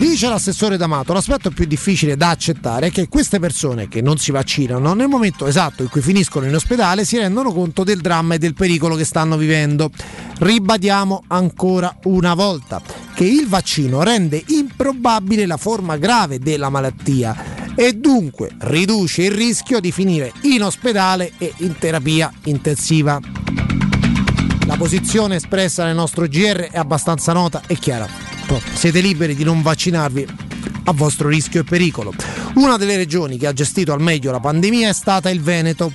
Dice 0.00 0.28
l'assessore 0.28 0.78
D'Amato, 0.78 1.12
l'aspetto 1.12 1.50
più 1.50 1.66
difficile 1.66 2.16
da 2.16 2.30
accettare 2.30 2.86
è 2.86 2.90
che 2.90 3.06
queste 3.06 3.38
persone 3.38 3.86
che 3.86 4.00
non 4.00 4.16
si 4.16 4.30
vaccinano 4.30 4.94
nel 4.94 5.08
momento 5.08 5.46
esatto 5.46 5.82
in 5.82 5.90
cui 5.90 6.00
finiscono 6.00 6.46
in 6.46 6.54
ospedale 6.54 7.04
si 7.04 7.18
rendono 7.18 7.52
conto 7.52 7.84
del 7.84 8.00
dramma 8.00 8.32
e 8.32 8.38
del 8.38 8.54
pericolo 8.54 8.96
che 8.96 9.04
stanno 9.04 9.36
vivendo. 9.36 9.90
Ribadiamo 10.38 11.24
ancora 11.26 11.94
una 12.04 12.32
volta 12.32 12.80
che 13.14 13.24
il 13.24 13.46
vaccino 13.46 14.02
rende 14.02 14.42
improbabile 14.46 15.44
la 15.44 15.58
forma 15.58 15.98
grave 15.98 16.38
della 16.38 16.70
malattia 16.70 17.74
e 17.74 17.92
dunque 17.92 18.52
riduce 18.60 19.24
il 19.24 19.32
rischio 19.32 19.80
di 19.80 19.92
finire 19.92 20.32
in 20.44 20.62
ospedale 20.62 21.32
e 21.36 21.52
in 21.58 21.76
terapia 21.76 22.32
intensiva. 22.44 23.20
La 24.66 24.76
posizione 24.78 25.36
espressa 25.36 25.84
nel 25.84 25.94
nostro 25.94 26.26
GR 26.26 26.70
è 26.70 26.78
abbastanza 26.78 27.34
nota 27.34 27.60
e 27.66 27.74
chiara. 27.74 28.29
Siete 28.58 29.00
liberi 29.00 29.34
di 29.34 29.44
non 29.44 29.62
vaccinarvi 29.62 30.26
a 30.84 30.92
vostro 30.92 31.28
rischio 31.28 31.60
e 31.60 31.64
pericolo. 31.64 32.12
Una 32.54 32.76
delle 32.76 32.96
regioni 32.96 33.36
che 33.36 33.46
ha 33.46 33.52
gestito 33.52 33.92
al 33.92 34.00
meglio 34.00 34.30
la 34.30 34.40
pandemia 34.40 34.88
è 34.88 34.92
stata 34.92 35.30
il 35.30 35.40
Veneto. 35.40 35.92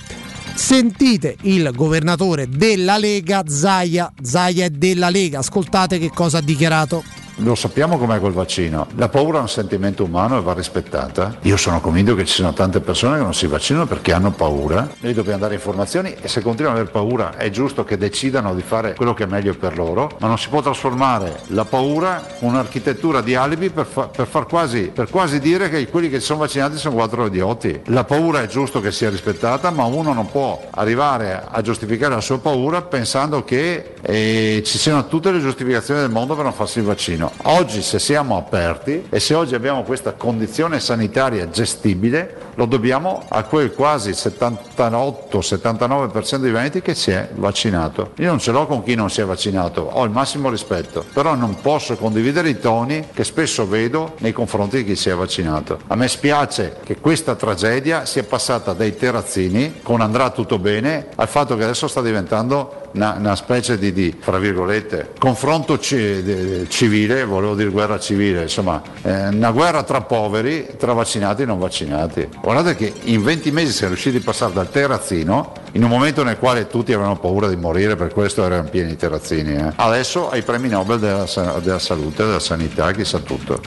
Sentite 0.54 1.36
il 1.42 1.70
governatore 1.74 2.48
della 2.48 2.96
Lega, 2.96 3.42
Zaia. 3.46 4.10
Zaia 4.22 4.64
è 4.64 4.70
della 4.70 5.10
Lega. 5.10 5.40
Ascoltate 5.40 5.98
che 5.98 6.10
cosa 6.10 6.38
ha 6.38 6.42
dichiarato. 6.42 7.04
Lo 7.40 7.54
sappiamo 7.54 7.98
com'è 7.98 8.18
col 8.18 8.32
vaccino. 8.32 8.86
La 8.96 9.10
paura 9.10 9.36
è 9.38 9.40
un 9.42 9.48
sentimento 9.48 10.04
umano 10.04 10.38
e 10.38 10.40
va 10.40 10.54
rispettata. 10.54 11.36
Io 11.42 11.58
sono 11.58 11.82
convinto 11.82 12.14
che 12.14 12.24
ci 12.24 12.32
siano 12.32 12.54
tante 12.54 12.80
persone 12.80 13.18
che 13.18 13.22
non 13.22 13.34
si 13.34 13.46
vaccinano 13.46 13.84
perché 13.84 14.14
hanno 14.14 14.30
paura. 14.30 14.88
Noi 15.00 15.12
dobbiamo 15.12 15.40
dare 15.40 15.52
informazioni 15.52 16.14
e 16.18 16.28
se 16.28 16.40
continuano 16.40 16.78
ad 16.78 16.82
aver 16.82 16.92
paura 16.92 17.36
è 17.36 17.50
giusto 17.50 17.84
che 17.84 17.98
decidano 17.98 18.54
di 18.54 18.62
fare 18.62 18.94
quello 18.94 19.12
che 19.12 19.24
è 19.24 19.26
meglio 19.26 19.54
per 19.54 19.76
loro, 19.76 20.16
ma 20.18 20.28
non 20.28 20.38
si 20.38 20.48
può 20.48 20.62
trasformare 20.62 21.40
la 21.48 21.66
paura 21.66 22.24
in 22.38 22.48
un'architettura 22.48 23.20
di 23.20 23.34
alibi 23.34 23.68
per, 23.68 23.84
fa- 23.84 24.08
per 24.08 24.26
far 24.26 24.46
quasi, 24.46 24.90
per 24.94 25.10
quasi 25.10 25.38
dire 25.38 25.68
che 25.68 25.86
quelli 25.88 26.08
che 26.08 26.20
sono 26.20 26.38
vaccinati 26.38 26.78
sono 26.78 26.94
quattro 26.94 27.26
idioti. 27.26 27.82
La 27.88 28.04
paura 28.04 28.40
è 28.40 28.46
giusto 28.46 28.80
che 28.80 28.90
sia 28.90 29.10
rispettata, 29.10 29.70
ma 29.70 29.84
uno 29.84 30.14
non 30.14 30.30
può 30.30 30.68
arrivare 30.70 31.44
a 31.46 31.60
giustificare 31.60 32.14
la 32.14 32.22
sua 32.22 32.38
paura 32.38 32.80
pensando 32.80 33.44
che 33.44 33.92
eh, 34.00 34.62
ci 34.64 34.78
siano 34.78 35.06
tutte 35.06 35.30
le 35.30 35.40
giustificazioni 35.40 36.00
del 36.00 36.10
mondo 36.10 36.34
per 36.34 36.44
non 36.44 36.54
farsi 36.54 36.78
il 36.78 36.86
vaccino. 36.86 37.24
Oggi 37.44 37.80
se 37.82 37.98
siamo 37.98 38.36
aperti 38.36 39.06
e 39.08 39.18
se 39.20 39.32
oggi 39.34 39.54
abbiamo 39.54 39.82
questa 39.82 40.12
condizione 40.12 40.80
sanitaria 40.80 41.48
gestibile, 41.50 42.44
lo 42.54 42.66
dobbiamo 42.66 43.24
a 43.28 43.44
quel 43.44 43.72
quasi 43.72 44.10
78-79% 44.10 46.36
dei 46.36 46.50
veneti 46.50 46.82
che 46.82 46.94
si 46.94 47.10
è 47.10 47.30
vaccinato. 47.34 48.12
Io 48.16 48.28
non 48.28 48.38
ce 48.38 48.52
l'ho 48.52 48.66
con 48.66 48.82
chi 48.82 48.94
non 48.94 49.08
si 49.10 49.20
è 49.20 49.24
vaccinato, 49.24 49.90
ho 49.92 50.04
il 50.04 50.10
massimo 50.10 50.50
rispetto, 50.50 51.04
però 51.12 51.34
non 51.34 51.60
posso 51.60 51.96
condividere 51.96 52.48
i 52.48 52.58
toni 52.58 53.08
che 53.12 53.24
spesso 53.24 53.68
vedo 53.68 54.14
nei 54.18 54.32
confronti 54.32 54.78
di 54.78 54.84
chi 54.84 54.96
si 54.96 55.10
è 55.10 55.14
vaccinato. 55.14 55.80
A 55.88 55.96
me 55.96 56.08
spiace 56.08 56.78
che 56.82 56.96
questa 56.98 57.34
tragedia 57.34 58.06
sia 58.06 58.24
passata 58.24 58.72
dai 58.72 58.96
terrazzini 58.96 59.80
con 59.82 60.00
andrà 60.00 60.30
tutto 60.30 60.58
bene 60.58 61.08
al 61.14 61.28
fatto 61.28 61.54
che 61.56 61.64
adesso 61.64 61.88
sta 61.88 62.00
diventando 62.02 62.84
una, 62.96 63.14
una 63.18 63.36
specie 63.36 63.78
di, 63.78 63.92
di, 63.92 64.14
fra 64.18 64.38
virgolette, 64.38 65.12
confronto 65.18 65.78
civile, 65.78 67.24
volevo 67.24 67.54
dire 67.54 67.70
guerra 67.70 67.98
civile, 68.00 68.42
insomma, 68.42 68.82
eh, 69.02 69.28
una 69.28 69.50
guerra 69.52 69.82
tra 69.82 70.00
poveri, 70.00 70.66
tra 70.76 70.92
vaccinati 70.92 71.42
e 71.42 71.44
non 71.44 71.58
vaccinati. 71.58 72.28
Guardate 72.40 72.74
che 72.74 72.92
in 73.04 73.22
20 73.22 73.50
mesi 73.52 73.72
siamo 73.72 73.92
riusciti 73.92 74.16
a 74.16 74.20
passare 74.24 74.52
dal 74.52 74.70
terrazzino 74.70 75.52
in 75.72 75.84
un 75.84 75.90
momento 75.90 76.24
nel 76.24 76.38
quale 76.38 76.66
tutti 76.66 76.92
avevano 76.92 77.18
paura 77.18 77.48
di 77.48 77.56
morire, 77.56 77.96
per 77.96 78.12
questo 78.12 78.44
erano 78.44 78.68
pieni 78.68 78.88
di 78.88 78.96
terrazzini. 78.96 79.54
eh. 79.54 79.72
Adesso 79.76 80.30
ai 80.30 80.42
premi 80.42 80.68
Nobel 80.68 80.98
della, 80.98 81.26
della 81.62 81.78
salute, 81.78 82.24
della 82.24 82.40
sanità, 82.40 82.90
chissà 82.92 83.18
tutto. 83.18 83.60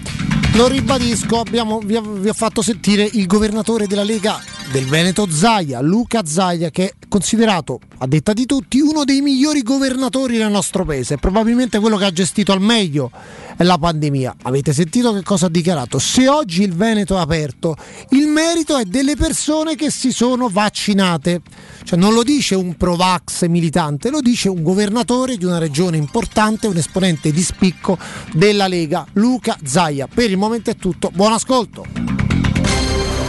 Lo 0.55 0.67
ribadisco, 0.67 1.39
abbiamo, 1.39 1.79
vi, 1.79 1.99
vi 2.03 2.27
ho 2.27 2.33
fatto 2.33 2.63
sentire 2.63 3.07
il 3.13 3.27
governatore 3.27 3.85
della 3.85 4.03
Lega 4.03 4.39
del 4.71 4.85
Veneto 4.85 5.27
Zaia, 5.29 5.79
Luca 5.79 6.25
Zaia, 6.25 6.69
che 6.71 6.85
è 6.85 6.93
considerato, 7.07 7.79
a 7.99 8.07
detta 8.07 8.33
di 8.33 8.45
tutti, 8.45 8.79
uno 8.79 9.03
dei 9.03 9.18
migliori 9.21 9.61
governatori 9.61 10.37
del 10.37 10.49
nostro 10.49 10.85
paese, 10.85 11.17
probabilmente 11.17 11.79
quello 11.79 11.97
che 11.97 12.05
ha 12.05 12.11
gestito 12.11 12.51
al 12.51 12.61
meglio 12.61 13.11
la 13.57 13.77
pandemia. 13.77 14.35
Avete 14.43 14.73
sentito 14.73 15.13
che 15.13 15.23
cosa 15.23 15.47
ha 15.47 15.49
dichiarato? 15.49 15.99
Se 15.99 16.27
oggi 16.27 16.63
il 16.63 16.73
Veneto 16.73 17.17
è 17.17 17.19
aperto, 17.19 17.75
il 18.09 18.27
merito 18.27 18.77
è 18.77 18.85
delle 18.85 19.15
persone 19.15 19.75
che 19.75 19.91
si 19.91 20.11
sono 20.11 20.49
vaccinate. 20.49 21.41
Cioè 21.83 21.97
non 21.97 22.13
lo 22.13 22.23
dice 22.23 22.55
un 22.55 22.75
Provax 22.75 23.47
militante, 23.47 24.09
lo 24.09 24.21
dice 24.21 24.49
un 24.49 24.61
governatore 24.61 25.37
di 25.37 25.45
una 25.45 25.57
regione 25.57 25.97
importante, 25.97 26.67
un 26.67 26.77
esponente 26.77 27.31
di 27.31 27.41
spicco 27.41 27.97
della 28.33 28.67
Lega, 28.67 29.05
Luca 29.13 29.57
Zaia. 29.63 30.07
Per 30.07 30.29
il 30.29 30.37
momento 30.37 30.69
è 30.69 30.75
tutto, 30.75 31.11
buon 31.13 31.33
ascolto. 31.33 32.28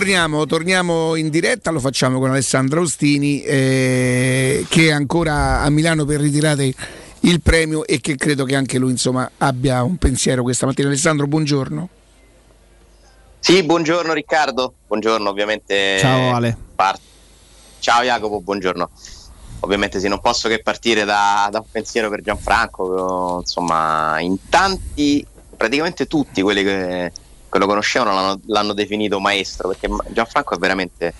Torniamo, 0.00 0.46
torniamo 0.46 1.14
in 1.14 1.28
diretta, 1.28 1.70
lo 1.70 1.78
facciamo 1.78 2.18
con 2.18 2.30
Alessandro 2.30 2.80
Austini 2.80 3.42
eh, 3.42 4.64
che 4.66 4.86
è 4.86 4.92
ancora 4.92 5.60
a 5.60 5.68
Milano 5.68 6.06
per 6.06 6.20
ritirare 6.20 6.72
il 7.20 7.42
premio 7.42 7.84
e 7.84 8.00
che 8.00 8.16
credo 8.16 8.46
che 8.46 8.56
anche 8.56 8.78
lui 8.78 8.92
insomma, 8.92 9.30
abbia 9.36 9.82
un 9.82 9.98
pensiero 9.98 10.42
questa 10.42 10.64
mattina. 10.64 10.88
Alessandro, 10.88 11.26
buongiorno. 11.26 11.88
Sì, 13.40 13.62
buongiorno 13.62 14.14
Riccardo, 14.14 14.72
buongiorno 14.86 15.28
ovviamente. 15.28 15.98
Ciao, 15.98 16.34
Ale. 16.34 16.56
par- 16.74 16.98
Ciao 17.78 18.02
Jacopo, 18.02 18.40
buongiorno. 18.40 18.88
Ovviamente 19.60 20.00
sì, 20.00 20.08
non 20.08 20.20
posso 20.22 20.48
che 20.48 20.62
partire 20.62 21.04
da, 21.04 21.46
da 21.52 21.58
un 21.58 21.66
pensiero 21.70 22.08
per 22.08 22.22
Gianfranco, 22.22 23.40
insomma, 23.40 24.18
in 24.20 24.48
tanti, 24.48 25.26
praticamente 25.54 26.06
tutti 26.06 26.40
quelli 26.40 26.62
che, 26.62 27.12
che 27.50 27.58
lo 27.58 27.66
conoscevano 27.66 28.14
l'hanno, 28.14 28.40
l'hanno 28.46 28.72
definito 28.72 29.20
maestro, 29.20 29.68
perché 29.68 29.88
Gianfranco 30.08 30.54
è 30.54 30.58
veramente 30.58 31.12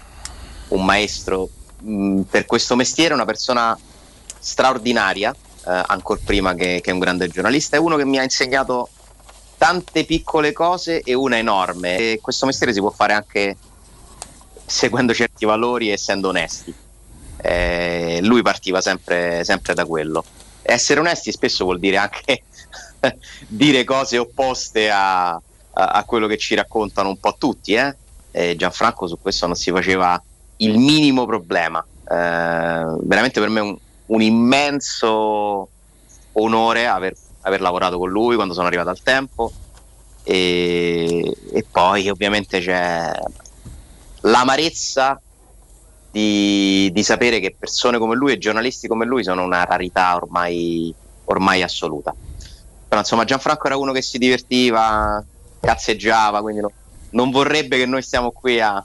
un 0.68 0.84
maestro 0.84 1.48
mh, 1.80 2.22
per 2.22 2.46
questo 2.46 2.76
mestiere, 2.76 3.14
una 3.14 3.24
persona 3.24 3.76
straordinaria, 4.38 5.32
eh, 5.32 5.82
ancora 5.86 6.20
prima 6.24 6.54
che, 6.54 6.80
che 6.82 6.92
un 6.92 6.98
grande 6.98 7.28
giornalista, 7.28 7.76
è 7.76 7.80
uno 7.80 7.96
che 7.96 8.04
mi 8.04 8.18
ha 8.18 8.22
insegnato 8.22 8.88
tante 9.58 10.04
piccole 10.04 10.52
cose 10.52 11.02
e 11.02 11.12
una 11.12 11.36
enorme. 11.36 11.96
E 11.98 12.18
questo 12.22 12.46
mestiere 12.46 12.72
si 12.72 12.80
può 12.80 12.90
fare 12.90 13.12
anche 13.12 13.56
seguendo 14.64 15.12
certi 15.12 15.44
valori 15.44 15.90
e 15.90 15.92
essendo 15.92 16.28
onesti. 16.28 16.72
Eh, 17.42 18.20
lui 18.22 18.42
partiva 18.42 18.80
sempre, 18.80 19.44
sempre 19.44 19.74
da 19.74 19.84
quello. 19.84 20.24
Essere 20.62 21.00
onesti 21.00 21.32
spesso 21.32 21.64
vuol 21.64 21.78
dire 21.78 21.96
anche 21.96 22.44
dire 23.48 23.84
cose 23.84 24.18
opposte 24.18 24.90
a, 24.90 25.40
a- 25.88 26.04
quello 26.04 26.26
che 26.26 26.36
ci 26.36 26.54
raccontano 26.54 27.08
un 27.08 27.18
po' 27.18 27.36
tutti. 27.38 27.74
Eh? 27.74 27.96
E 28.30 28.56
Gianfranco 28.56 29.06
su 29.06 29.18
questo 29.20 29.46
non 29.46 29.56
si 29.56 29.70
faceva 29.70 30.20
il 30.56 30.78
minimo 30.78 31.26
problema. 31.26 31.84
Eh, 32.02 32.96
veramente 33.02 33.40
per 33.40 33.48
me 33.48 33.60
un, 33.60 33.76
un 34.06 34.22
immenso 34.22 35.68
onore 36.32 36.86
aver, 36.86 37.14
aver 37.42 37.60
lavorato 37.60 37.98
con 37.98 38.10
lui 38.10 38.34
quando 38.36 38.54
sono 38.54 38.66
arrivato 38.66 38.90
al 38.90 39.02
tempo. 39.02 39.52
E, 40.22 41.36
e 41.52 41.66
poi 41.70 42.08
ovviamente 42.08 42.60
c'è 42.60 43.12
l'amarezza 44.22 45.20
di, 46.10 46.90
di 46.92 47.02
sapere 47.02 47.40
che 47.40 47.54
persone 47.58 47.98
come 47.98 48.16
lui 48.16 48.32
e 48.32 48.38
giornalisti 48.38 48.88
come 48.88 49.06
lui 49.06 49.24
sono 49.24 49.44
una 49.44 49.64
rarità 49.64 50.16
ormai, 50.16 50.92
ormai 51.24 51.62
assoluta. 51.62 52.14
Però 52.88 53.00
insomma 53.00 53.24
Gianfranco 53.24 53.66
era 53.66 53.76
uno 53.76 53.92
che 53.92 54.02
si 54.02 54.18
divertiva, 54.18 55.24
cazzeggiava, 55.60 56.40
quindi 56.40 56.60
no- 56.60 56.72
non 57.10 57.30
vorrebbe 57.30 57.76
che 57.76 57.86
noi 57.86 58.02
stiamo 58.02 58.30
qui 58.30 58.60
a, 58.60 58.84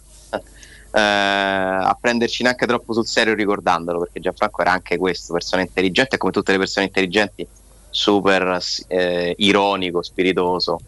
eh, 0.91 0.99
a 0.99 1.97
prenderci 1.99 2.43
neanche 2.43 2.65
troppo 2.65 2.93
sul 2.93 3.05
serio 3.05 3.33
ricordandolo, 3.33 3.99
perché 3.99 4.19
Gianfranco 4.19 4.61
era 4.61 4.71
anche 4.71 4.97
questo, 4.97 5.33
persona 5.33 5.61
intelligente 5.61 6.17
come 6.17 6.31
tutte 6.31 6.51
le 6.51 6.57
persone 6.57 6.85
intelligenti 6.85 7.47
super 7.89 8.59
eh, 8.87 9.33
ironico, 9.37 10.01
spiritoso. 10.01 10.79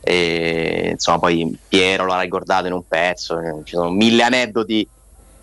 E, 0.00 0.90
insomma, 0.92 1.18
poi 1.18 1.58
Piero 1.68 2.06
l'ha 2.06 2.20
ricordato 2.20 2.66
in 2.66 2.72
un 2.72 2.86
pezzo, 2.86 3.40
eh, 3.40 3.62
ci 3.64 3.74
sono 3.74 3.90
mille 3.90 4.22
aneddoti, 4.22 4.88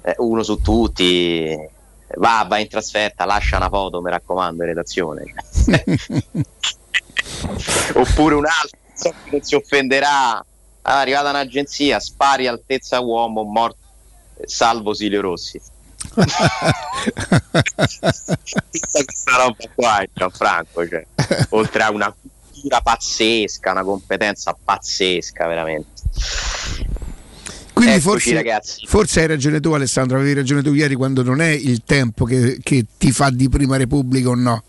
eh, 0.02 0.16
uno 0.18 0.44
su 0.44 0.62
tutti. 0.62 1.82
Va, 2.16 2.46
va 2.48 2.60
in 2.60 2.68
trasferta, 2.68 3.26
lascia 3.26 3.58
una 3.58 3.70
foto, 3.70 4.02
mi 4.02 4.10
raccomando, 4.10 4.64
in 4.64 4.70
redazione. 4.70 5.34
Oppure 7.96 8.36
un 8.36 8.46
altro, 8.46 8.78
so 8.94 9.14
che 9.24 9.32
non 9.32 9.42
si 9.42 9.56
offenderà. 9.56 10.44
Ah, 10.86 11.00
arrivata 11.00 11.30
un'agenzia, 11.30 12.00
spari 12.00 12.48
altezza 12.48 13.00
uomo, 13.00 13.44
morto, 13.44 13.78
salvo 14.46 14.94
Silvio 14.94 15.22
Rossi. 15.22 15.62
Questa 18.82 19.38
roba 19.38 19.56
qua 19.74 20.00
è 20.00 20.10
Gianfranco, 20.14 20.88
cioè, 20.88 21.06
oltre 21.52 21.84
a 21.84 21.92
una 21.92 22.14
cultura 22.14 22.82
pazzesca, 22.82 23.72
una 23.72 23.84
competenza 23.84 24.56
pazzesca, 24.62 25.48
veramente. 25.48 26.02
Quindi 27.74 27.94
Eccoci, 27.94 28.34
forse, 28.34 28.86
forse 28.86 29.22
hai 29.22 29.28
ragione 29.28 29.60
tu 29.60 29.72
Alessandro, 29.72 30.18
avevi 30.18 30.34
ragione 30.34 30.62
tu 30.62 30.74
ieri 30.74 30.96
quando 30.96 31.24
non 31.24 31.42
è 31.42 31.50
il 31.50 31.82
tempo 31.84 32.24
che, 32.26 32.60
che 32.62 32.86
ti 32.98 33.12
fa 33.12 33.30
di 33.32 33.50
prima 33.50 33.78
repubblica 33.78 34.30
o 34.30 34.36
no. 34.36 34.64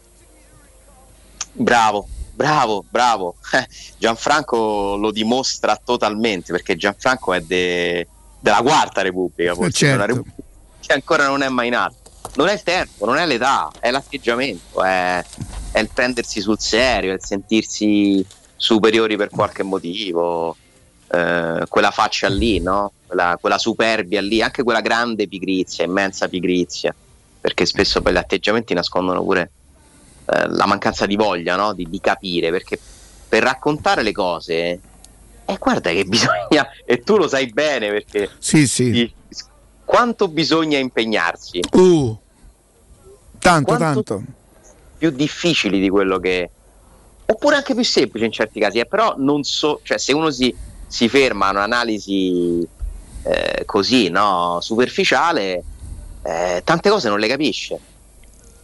Bravo, 1.52 2.08
bravo, 2.34 2.84
bravo. 2.88 3.36
Eh, 3.54 3.68
Gianfranco 3.98 4.96
lo 4.96 5.12
dimostra 5.12 5.80
totalmente 5.82 6.50
perché 6.50 6.76
Gianfranco 6.76 7.32
è 7.32 7.40
de- 7.40 8.06
della 8.40 8.62
quarta 8.62 9.00
Repubblica, 9.00 9.54
forse, 9.54 9.70
certo. 9.70 9.94
una 9.94 10.06
Repubblica 10.06 10.42
che 10.80 10.92
ancora 10.92 11.26
non 11.26 11.42
è 11.42 11.48
mai 11.48 11.70
nata. 11.70 11.94
Non 12.36 12.48
è 12.48 12.52
il 12.54 12.62
tempo, 12.62 13.06
non 13.06 13.16
è 13.16 13.26
l'età, 13.26 13.70
è 13.78 13.90
l'atteggiamento, 13.90 14.82
è, 14.82 15.24
è 15.70 15.78
il 15.78 15.88
prendersi 15.92 16.40
sul 16.40 16.58
serio, 16.58 17.12
è 17.12 17.14
il 17.14 17.24
sentirsi 17.24 18.26
superiori 18.56 19.16
per 19.16 19.28
qualche 19.28 19.62
motivo, 19.62 20.56
eh, 21.12 21.64
quella 21.68 21.90
faccia 21.90 22.28
lì, 22.28 22.60
no? 22.60 22.92
quella, 23.06 23.38
quella 23.40 23.58
superbia 23.58 24.20
lì, 24.20 24.42
anche 24.42 24.62
quella 24.62 24.80
grande 24.80 25.28
pigrizia, 25.28 25.84
immensa 25.84 26.28
pigrizia, 26.28 26.94
perché 27.40 27.66
spesso 27.66 28.02
poi 28.02 28.14
gli 28.14 28.16
atteggiamenti 28.16 28.74
nascondono 28.74 29.22
pure 29.22 29.50
eh, 30.26 30.48
la 30.48 30.66
mancanza 30.66 31.06
di 31.06 31.16
voglia 31.16 31.56
no? 31.56 31.72
di, 31.74 31.86
di 31.88 32.00
capire 32.00 32.50
perché 32.50 32.78
per 33.28 33.42
raccontare 33.42 34.02
le 34.02 34.12
cose 34.12 34.80
eh, 35.44 35.56
guarda 35.58 35.90
che 35.90 36.04
bisogna 36.06 36.66
e 36.84 37.02
tu 37.02 37.16
lo 37.16 37.28
sai 37.28 37.46
bene 37.52 37.90
perché 37.90 38.30
Sì, 38.38 38.66
sì. 38.66 38.90
di- 38.90 39.14
quanto 39.84 40.28
bisogna 40.28 40.78
impegnarsi 40.78 41.60
Uh, 41.72 42.16
tanto, 43.38 43.76
Quanto- 43.76 44.02
tanto. 44.02 44.22
più 44.96 45.10
difficili 45.10 45.78
di 45.80 45.88
quello 45.90 46.18
che 46.18 46.50
oppure 47.26 47.56
anche 47.56 47.74
più 47.74 47.84
semplici 47.84 48.24
in 48.26 48.32
certi 48.32 48.60
casi, 48.60 48.78
eh, 48.78 48.86
però 48.86 49.14
non 49.18 49.42
so, 49.44 49.80
cioè 49.82 49.98
se 49.98 50.12
uno 50.12 50.30
si, 50.30 50.54
si 50.86 51.08
ferma 51.08 51.46
a 51.48 51.50
un'analisi 51.50 52.66
eh, 53.22 53.62
così, 53.64 54.08
no, 54.10 54.58
superficiale, 54.60 55.62
eh, 56.22 56.60
tante 56.64 56.90
cose 56.90 57.08
non 57.08 57.18
le 57.18 57.26
capisce. 57.28 57.78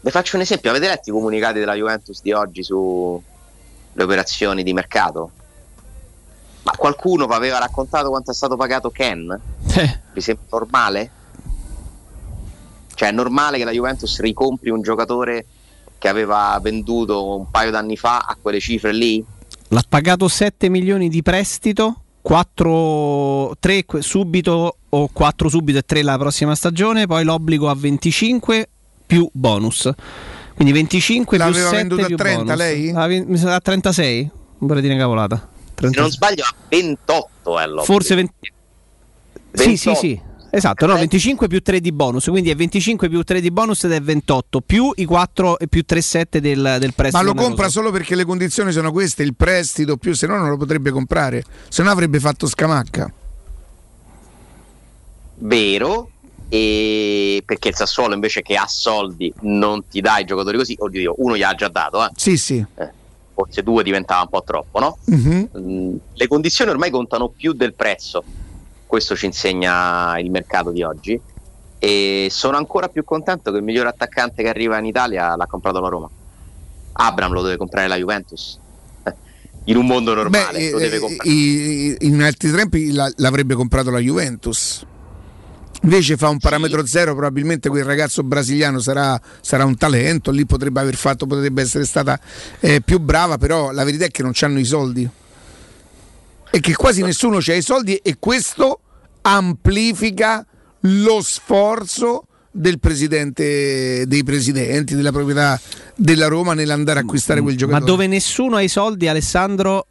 Vi 0.03 0.11
faccio 0.11 0.36
un 0.36 0.42
esempio, 0.42 0.70
avete 0.70 0.86
letto 0.86 1.11
i 1.11 1.12
comunicati 1.12 1.59
della 1.59 1.74
Juventus 1.74 2.22
di 2.22 2.32
oggi 2.32 2.62
sulle 2.62 3.22
operazioni 3.98 4.62
di 4.62 4.72
mercato? 4.72 5.30
Ma 6.62 6.72
qualcuno 6.72 7.26
vi 7.26 7.34
aveva 7.34 7.59
raccontato 7.59 8.09
quanto 8.09 8.30
è 8.30 8.34
stato 8.34 8.57
pagato 8.57 8.88
Ken? 8.88 9.38
Vi 10.12 10.20
sembra 10.22 10.46
normale? 10.51 11.11
Cioè 12.94 13.11
è 13.11 13.12
normale 13.12 13.59
che 13.59 13.64
la 13.64 13.72
Juventus 13.72 14.20
ricompri 14.20 14.70
un 14.70 14.80
giocatore 14.80 15.44
che 15.98 16.09
aveva 16.09 16.59
venduto 16.62 17.36
un 17.36 17.51
paio 17.51 17.70
d'anni 17.70 17.98
fa 17.98 18.20
a 18.20 18.38
quelle 18.40 18.59
cifre 18.59 18.92
lì? 18.92 19.22
L'ha 19.68 19.84
pagato 19.87 20.29
7 20.29 20.70
milioni 20.70 21.11
di 21.11 21.20
prestito, 21.20 22.04
4, 22.22 23.57
3 23.61 23.84
subito 23.99 24.76
o 24.88 25.08
4 25.12 25.49
subito 25.50 25.79
e 25.79 25.83
3 25.83 26.03
la 26.03 26.16
prossima 26.16 26.54
stagione, 26.54 27.07
poi 27.07 27.22
l'obbligo 27.22 27.68
a 27.68 27.75
25 27.75 28.68
più 29.11 29.28
bonus. 29.32 29.91
Quindi 30.54 30.72
25 30.72 31.37
più 31.37 31.45
L'aveva 31.45 31.68
7 31.70 31.76
venduto 31.76 32.03
a 32.03 32.07
più 32.07 32.16
30 32.16 32.42
bonus. 32.42 32.57
lei? 32.57 32.91
Ah, 32.91 33.37
sa- 33.37 33.54
a 33.57 33.61
36? 33.61 34.22
Non 34.22 34.68
vorrei 34.68 34.82
dire 34.82 34.95
una 34.95 35.03
cavolata. 35.03 35.37
Se 35.37 35.74
36. 35.74 36.03
non 36.03 36.11
sbaglio 36.12 36.45
a 36.45 36.54
28 36.68 37.58
è 37.58 37.66
l'obbligo. 37.66 37.84
Forse 37.84 38.14
20... 38.14 38.32
Sì, 39.53 39.76
sì, 39.76 39.88
28. 39.88 39.95
sì. 39.99 40.20
Esatto, 40.53 40.87
no, 40.87 40.95
25 40.95 41.46
più 41.49 41.61
3 41.61 41.80
di 41.80 41.92
bonus, 41.92 42.24
quindi 42.26 42.50
è 42.50 42.57
25 42.57 43.08
più 43.08 43.22
3 43.22 43.41
di 43.41 43.50
bonus 43.50 43.84
ed 43.84 43.92
è 43.92 44.00
28 44.00 44.61
più 44.61 44.92
i 44.96 45.04
4 45.04 45.58
e 45.58 45.68
più 45.68 45.84
3,7 45.88 46.38
del, 46.38 46.76
del 46.78 46.92
prestito. 46.92 47.16
Ma 47.16 47.22
lo 47.22 47.30
oneroso. 47.30 47.49
compra 47.49 47.68
solo 47.68 47.91
perché 47.91 48.14
le 48.14 48.24
condizioni 48.24 48.72
sono 48.72 48.91
queste, 48.92 49.22
il 49.22 49.34
prestito 49.37 49.96
più, 49.96 50.12
se 50.12 50.26
no 50.26 50.37
non 50.37 50.49
lo 50.50 50.57
potrebbe 50.57 50.91
comprare, 50.91 51.45
se 51.68 51.82
no 51.82 51.91
avrebbe 51.91 52.18
fatto 52.20 52.46
scamacca. 52.46 53.12
vero 55.42 56.09
e 56.53 57.43
perché 57.47 57.68
il 57.68 57.77
Sassuolo 57.77 58.13
invece 58.14 58.43
che 58.43 58.57
ha 58.57 58.67
soldi 58.67 59.33
non 59.43 59.87
ti 59.89 60.01
dà 60.01 60.18
i 60.18 60.25
giocatori 60.25 60.57
così 60.59 60.75
oddio 60.77 61.14
uno 61.18 61.37
gli 61.37 61.45
ha 61.45 61.55
già 61.55 61.68
dato 61.68 62.05
eh. 62.05 62.09
Sì, 62.17 62.37
sì. 62.37 62.57
Eh, 62.77 62.91
forse 63.33 63.63
due 63.63 63.85
diventava 63.85 64.22
un 64.22 64.29
po' 64.29 64.43
troppo 64.43 64.81
no? 64.81 64.99
Mhm. 65.05 65.49
Mm, 65.57 65.97
le 66.14 66.27
condizioni 66.27 66.71
ormai 66.72 66.91
contano 66.91 67.29
più 67.29 67.53
del 67.53 67.72
prezzo 67.75 68.25
questo 68.85 69.14
ci 69.14 69.27
insegna 69.27 70.18
il 70.18 70.29
mercato 70.33 70.72
di 70.72 70.83
oggi 70.83 71.18
e 71.79 72.27
sono 72.31 72.57
ancora 72.57 72.89
più 72.89 73.05
contento 73.05 73.53
che 73.53 73.59
il 73.59 73.63
miglior 73.63 73.87
attaccante 73.87 74.43
che 74.43 74.49
arriva 74.49 74.77
in 74.79 74.87
Italia 74.87 75.37
l'ha 75.37 75.47
comprato 75.47 75.79
la 75.79 75.89
Roma 75.89 76.11
Abram 76.95 77.31
lo 77.33 77.43
deve 77.43 77.57
comprare 77.59 77.87
la 77.87 77.97
Juventus 77.97 78.59
Eh, 79.05 79.14
in 79.71 79.77
un 79.77 79.87
mondo 79.87 80.14
normale 80.14 80.59
Beh, 80.59 80.71
lo 80.72 80.79
deve 80.79 80.97
eh, 80.97 80.99
comprare 80.99 81.31
i- 81.31 81.97
in 82.01 82.21
altri 82.22 82.51
tempi 82.51 82.91
la- 82.91 83.11
l'avrebbe 83.18 83.55
comprato 83.55 83.91
la 83.91 84.01
Juventus. 84.01 84.85
Invece 85.82 86.16
fa 86.16 86.28
un 86.28 86.38
parametro 86.38 86.86
zero, 86.86 87.12
probabilmente 87.14 87.70
quel 87.70 87.84
ragazzo 87.84 88.22
brasiliano 88.22 88.80
sarà, 88.80 89.18
sarà 89.40 89.64
un 89.64 89.76
talento, 89.76 90.30
lì 90.30 90.44
potrebbe 90.44 90.80
aver 90.80 90.94
fatto, 90.94 91.26
potrebbe 91.26 91.62
essere 91.62 91.84
stata 91.84 92.20
eh, 92.61 92.82
più 92.82 92.98
brava, 92.98 93.38
però 93.38 93.70
la 93.70 93.84
verità 93.84 94.04
è 94.04 94.11
che 94.11 94.22
non 94.22 94.32
hanno 94.40 94.58
i 94.58 94.64
soldi. 94.64 95.08
E 96.52 96.61
che 96.61 96.74
quasi 96.74 97.02
nessuno 97.02 97.38
ha 97.38 97.54
i 97.54 97.62
soldi 97.62 97.96
e 97.96 98.16
questo 98.18 98.80
amplifica 99.22 100.44
lo 100.80 101.22
sforzo 101.22 102.24
del 102.50 102.78
presidente, 102.78 104.07
dei 104.07 104.24
presidenti, 104.24 104.94
della 104.94 105.12
proprietà 105.12 105.58
della 105.94 106.26
Roma 106.26 106.54
nell'andare 106.54 106.98
a 106.98 107.02
acquistare 107.02 107.40
quel 107.40 107.54
Ma 107.54 107.61
giocatore. 107.61 107.84
dove 107.84 108.07
nessuno 108.07 108.57
ha 108.57 108.62
i 108.62 108.68
soldi, 108.68 109.08
Alessandro, 109.08 109.86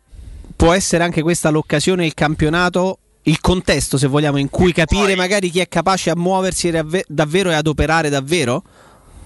può 0.56 0.74
essere 0.74 1.04
anche 1.04 1.22
questa 1.22 1.50
l'occasione, 1.50 2.06
il 2.06 2.14
campionato, 2.14 3.00
il 3.24 3.42
contesto, 3.42 3.98
se 3.98 4.08
vogliamo, 4.08 4.38
in 4.38 4.50
cui 4.50 4.72
capire 4.72 5.16
magari 5.16 5.50
chi 5.50 5.60
è 5.60 5.68
capace 5.68 6.10
a 6.10 6.16
muoversi 6.16 6.72
davve- 6.72 7.06
davvero 7.08 7.52
e 7.52 7.56
ad 7.56 7.68
operare 7.68 8.10
davvero? 8.10 8.64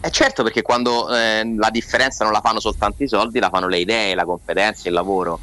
Eh 0.01 0.11
certo, 0.11 0.43
perché 0.43 0.61
quando 0.61 1.09
eh, 1.15 1.55
la 1.55 1.69
differenza 1.69 2.23
non 2.23 2.33
la 2.33 2.41
fanno 2.41 2.59
soltanto 2.59 3.03
i 3.03 3.07
soldi, 3.07 3.39
la 3.39 3.49
fanno 3.49 3.67
le 3.67 3.79
idee, 3.79 4.15
la 4.15 4.25
competenza, 4.25 4.87
il 4.89 4.93
lavoro. 4.93 5.39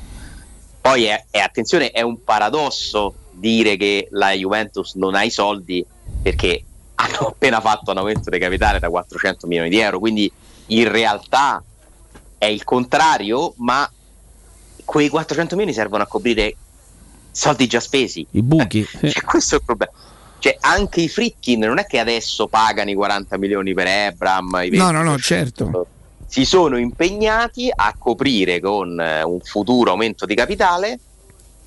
Poi 0.81 1.05
è, 1.05 1.25
è- 1.31 1.39
attenzione, 1.39 1.91
è 1.91 2.03
un 2.03 2.23
paradosso 2.23 3.15
dire 3.31 3.77
che 3.77 4.09
la 4.11 4.33
Juventus 4.33 4.95
non 4.97 5.15
ha 5.15 5.23
i 5.23 5.31
soldi 5.31 5.85
perché 6.23 6.63
hanno 6.97 7.29
appena 7.29 7.61
fatto 7.61 7.91
un 7.93 7.99
aumento 7.99 8.29
di 8.29 8.39
capitale 8.39 8.79
da 8.79 8.91
400 8.91 9.47
milioni 9.47 9.71
di 9.71 9.79
euro, 9.79 9.99
quindi 9.99 10.31
in 10.67 10.91
realtà 10.91 11.63
è 12.37 12.47
il 12.47 12.65
contrario, 12.65 13.55
ma 13.57 13.91
quei 14.85 15.09
400 15.09 15.55
milioni 15.57 15.75
servono 15.75 16.03
a 16.03 16.07
coprire 16.07 16.55
soldi 17.31 17.67
già 17.67 17.81
spesi. 17.81 18.27
I 18.31 18.43
buchi. 18.43 18.85
Cioè, 18.85 19.23
questo 19.25 19.57
è 19.57 19.59
il 19.59 19.65
problema. 19.65 19.93
Cioè, 20.39 20.57
anche 20.61 21.03
i 21.03 21.09
Fritkin 21.09 21.61
non 21.61 21.79
è 21.79 21.87
che 21.87 21.99
adesso 21.99 22.47
pagano 22.47 22.91
i 22.91 22.95
40 22.95 23.37
milioni 23.37 23.75
per 23.75 23.87
Ebram, 23.87 24.49
i 24.63 24.71
20 24.71 24.77
No, 24.79 24.91
no, 24.91 25.03
no, 25.03 25.19
certo. 25.19 25.87
si 26.27 26.45
sono 26.47 26.79
impegnati 26.79 27.71
a 27.75 27.95
coprire 27.99 28.59
con 28.59 28.99
eh, 28.99 29.23
un 29.23 29.41
futuro 29.41 29.91
aumento 29.91 30.25
di 30.25 30.35
capitale 30.35 30.99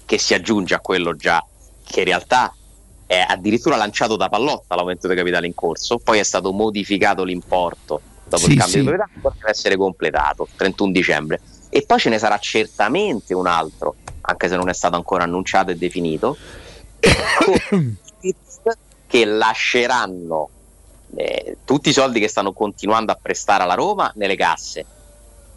che 0.05 0.17
si 0.17 0.33
aggiunge 0.33 0.73
a 0.73 0.79
quello 0.79 1.15
già 1.15 1.43
che 1.85 1.99
in 1.99 2.05
realtà 2.05 2.53
è 3.05 3.23
addirittura 3.27 3.75
lanciato 3.75 4.15
da 4.15 4.29
Pallotta 4.29 4.75
l'aumento 4.75 5.07
di 5.07 5.15
capitale 5.15 5.45
in 5.45 5.53
corso, 5.53 5.99
poi 5.99 6.19
è 6.19 6.23
stato 6.23 6.51
modificato 6.51 7.23
l'importo 7.23 8.01
dopo 8.23 8.43
Sì, 8.43 8.53
il 8.53 8.57
cambio 8.57 8.67
sì. 8.67 8.79
di 8.79 8.85
proprietà, 8.85 9.09
poi 9.21 9.31
deve 9.37 9.51
essere 9.51 9.75
completato 9.75 10.47
31 10.55 10.91
dicembre 10.91 11.41
e 11.69 11.83
poi 11.85 11.99
ce 11.99 12.09
ne 12.09 12.17
sarà 12.17 12.37
certamente 12.39 13.33
un 13.33 13.45
altro, 13.47 13.95
anche 14.25 14.47
se 14.47 14.55
non 14.55 14.69
è 14.69 14.73
stato 14.73 14.95
ancora 14.95 15.23
annunciato 15.23 15.71
e 15.71 15.75
definito, 15.75 16.37
che 19.07 19.25
lasceranno 19.25 20.49
eh, 21.15 21.57
tutti 21.65 21.89
i 21.89 21.93
soldi 21.93 22.19
che 22.19 22.27
stanno 22.27 22.53
continuando 22.53 23.11
a 23.11 23.19
prestare 23.21 23.63
alla 23.63 23.75
Roma 23.75 24.11
nelle 24.15 24.35
casse. 24.35 24.85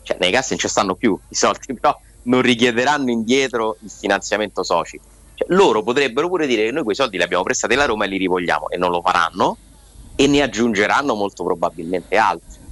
Cioè, 0.03 0.17
nelle 0.21 0.33
casse 0.33 0.51
non 0.51 0.59
ci 0.59 0.69
stanno 0.69 0.95
più 0.95 1.19
i 1.29 1.35
soldi, 1.35 1.75
però 1.79 1.99
non 2.25 2.43
richiederanno 2.43 3.11
indietro 3.11 3.77
il 3.83 3.91
finanziamento 3.91 4.63
soci. 4.63 5.01
Cioè, 5.35 5.49
loro 5.51 5.83
potrebbero 5.83 6.29
pure 6.29 6.47
dire 6.47 6.65
che 6.65 6.71
noi 6.71 6.83
quei 6.83 6.97
soldi 6.97 7.17
li 7.17 7.23
abbiamo 7.23 7.45
prestati 7.45 7.75
alla 7.75 7.85
Roma 7.85 8.05
e 8.05 8.09
li 8.09 8.17
rivogliamo 8.17 8.69
e 8.71 8.77
non 8.77 8.91
lo 8.91 9.01
faranno 9.01 9.57
e 10.17 10.27
ne 10.27 10.43
aggiungeranno 10.43 11.15
molto 11.15 11.45
probabilmente 11.45 12.17
altri. 12.17 12.65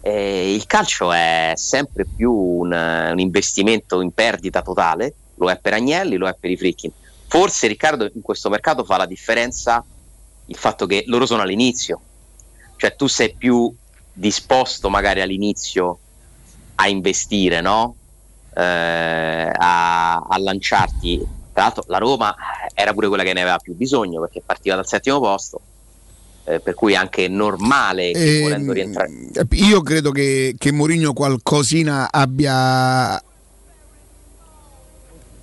Eh, 0.00 0.54
il 0.54 0.66
calcio 0.66 1.12
è 1.12 1.52
sempre 1.56 2.06
più 2.06 2.32
un, 2.32 2.72
un 2.72 3.18
investimento 3.18 4.00
in 4.00 4.12
perdita 4.12 4.62
totale, 4.62 5.14
lo 5.36 5.50
è 5.50 5.58
per 5.58 5.74
Agnelli, 5.74 6.16
lo 6.16 6.28
è 6.28 6.34
per 6.38 6.50
i 6.50 6.56
Frickin. 6.56 6.90
Forse 7.28 7.66
Riccardo 7.66 8.10
in 8.14 8.22
questo 8.22 8.48
mercato 8.48 8.84
fa 8.84 8.96
la 8.96 9.06
differenza 9.06 9.84
il 10.46 10.56
fatto 10.56 10.86
che 10.86 11.04
loro 11.06 11.26
sono 11.26 11.42
all'inizio, 11.42 12.00
cioè 12.76 12.94
tu 12.94 13.06
sei 13.08 13.34
più 13.34 13.74
disposto 14.12 14.88
magari 14.88 15.20
all'inizio 15.20 15.98
a 16.76 16.88
investire, 16.88 17.60
no? 17.60 17.96
Eh, 18.54 18.62
a, 19.52 20.16
a 20.16 20.38
lanciarti. 20.38 21.26
Tra 21.52 21.64
l'altro 21.64 21.84
la 21.88 21.98
Roma 21.98 22.34
era 22.74 22.92
pure 22.92 23.08
quella 23.08 23.22
che 23.22 23.32
ne 23.32 23.40
aveva 23.40 23.58
più 23.58 23.74
bisogno 23.74 24.20
perché 24.20 24.42
partiva 24.44 24.76
dal 24.76 24.86
settimo 24.86 25.18
posto, 25.18 25.60
eh, 26.44 26.60
per 26.60 26.74
cui 26.74 26.92
è 26.92 26.96
anche 26.96 27.28
normale 27.28 28.12
che 28.12 28.36
Ehm, 28.36 28.42
volendo 28.42 28.72
rientrare. 28.72 29.10
Io 29.50 29.82
credo 29.82 30.10
che, 30.10 30.54
che 30.56 30.70
Mourinho 30.70 31.12
qualcosina 31.12 32.10
abbia. 32.12 33.20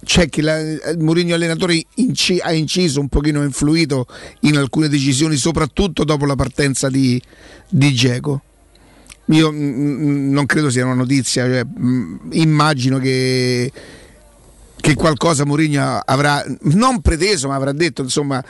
Cioè 0.04 0.30
che 0.30 0.42
la, 0.42 0.60
il 0.60 0.98
Mourinho 1.00 1.36
allenatore 1.36 1.84
inci- 1.96 2.40
ha 2.42 2.52
inciso 2.52 3.00
un 3.00 3.08
pochino, 3.08 3.42
ha 3.42 3.44
influito 3.44 4.08
in 4.42 4.58
alcune 4.58 4.90
decisioni, 4.90 5.36
soprattutto 5.36 6.04
dopo 6.04 6.26
la 6.26 6.36
partenza 6.36 6.90
di, 6.90 7.22
di 7.70 7.92
Dzeko. 7.92 8.42
Io 9.28 9.52
mm, 9.52 10.32
non 10.32 10.46
credo 10.46 10.70
sia 10.70 10.86
una 10.86 10.94
notizia, 10.94 11.46
cioè, 11.46 11.64
mm, 11.66 12.32
immagino 12.32 13.00
che, 13.00 13.72
che 14.76 14.94
qualcosa 14.96 15.46
Mourinho 15.46 16.00
avrà 16.04 16.44
non 16.64 17.00
preteso, 17.02 17.48
ma 17.48 17.56
avrà 17.56 17.72
detto, 17.72 18.02
insomma, 18.02 18.44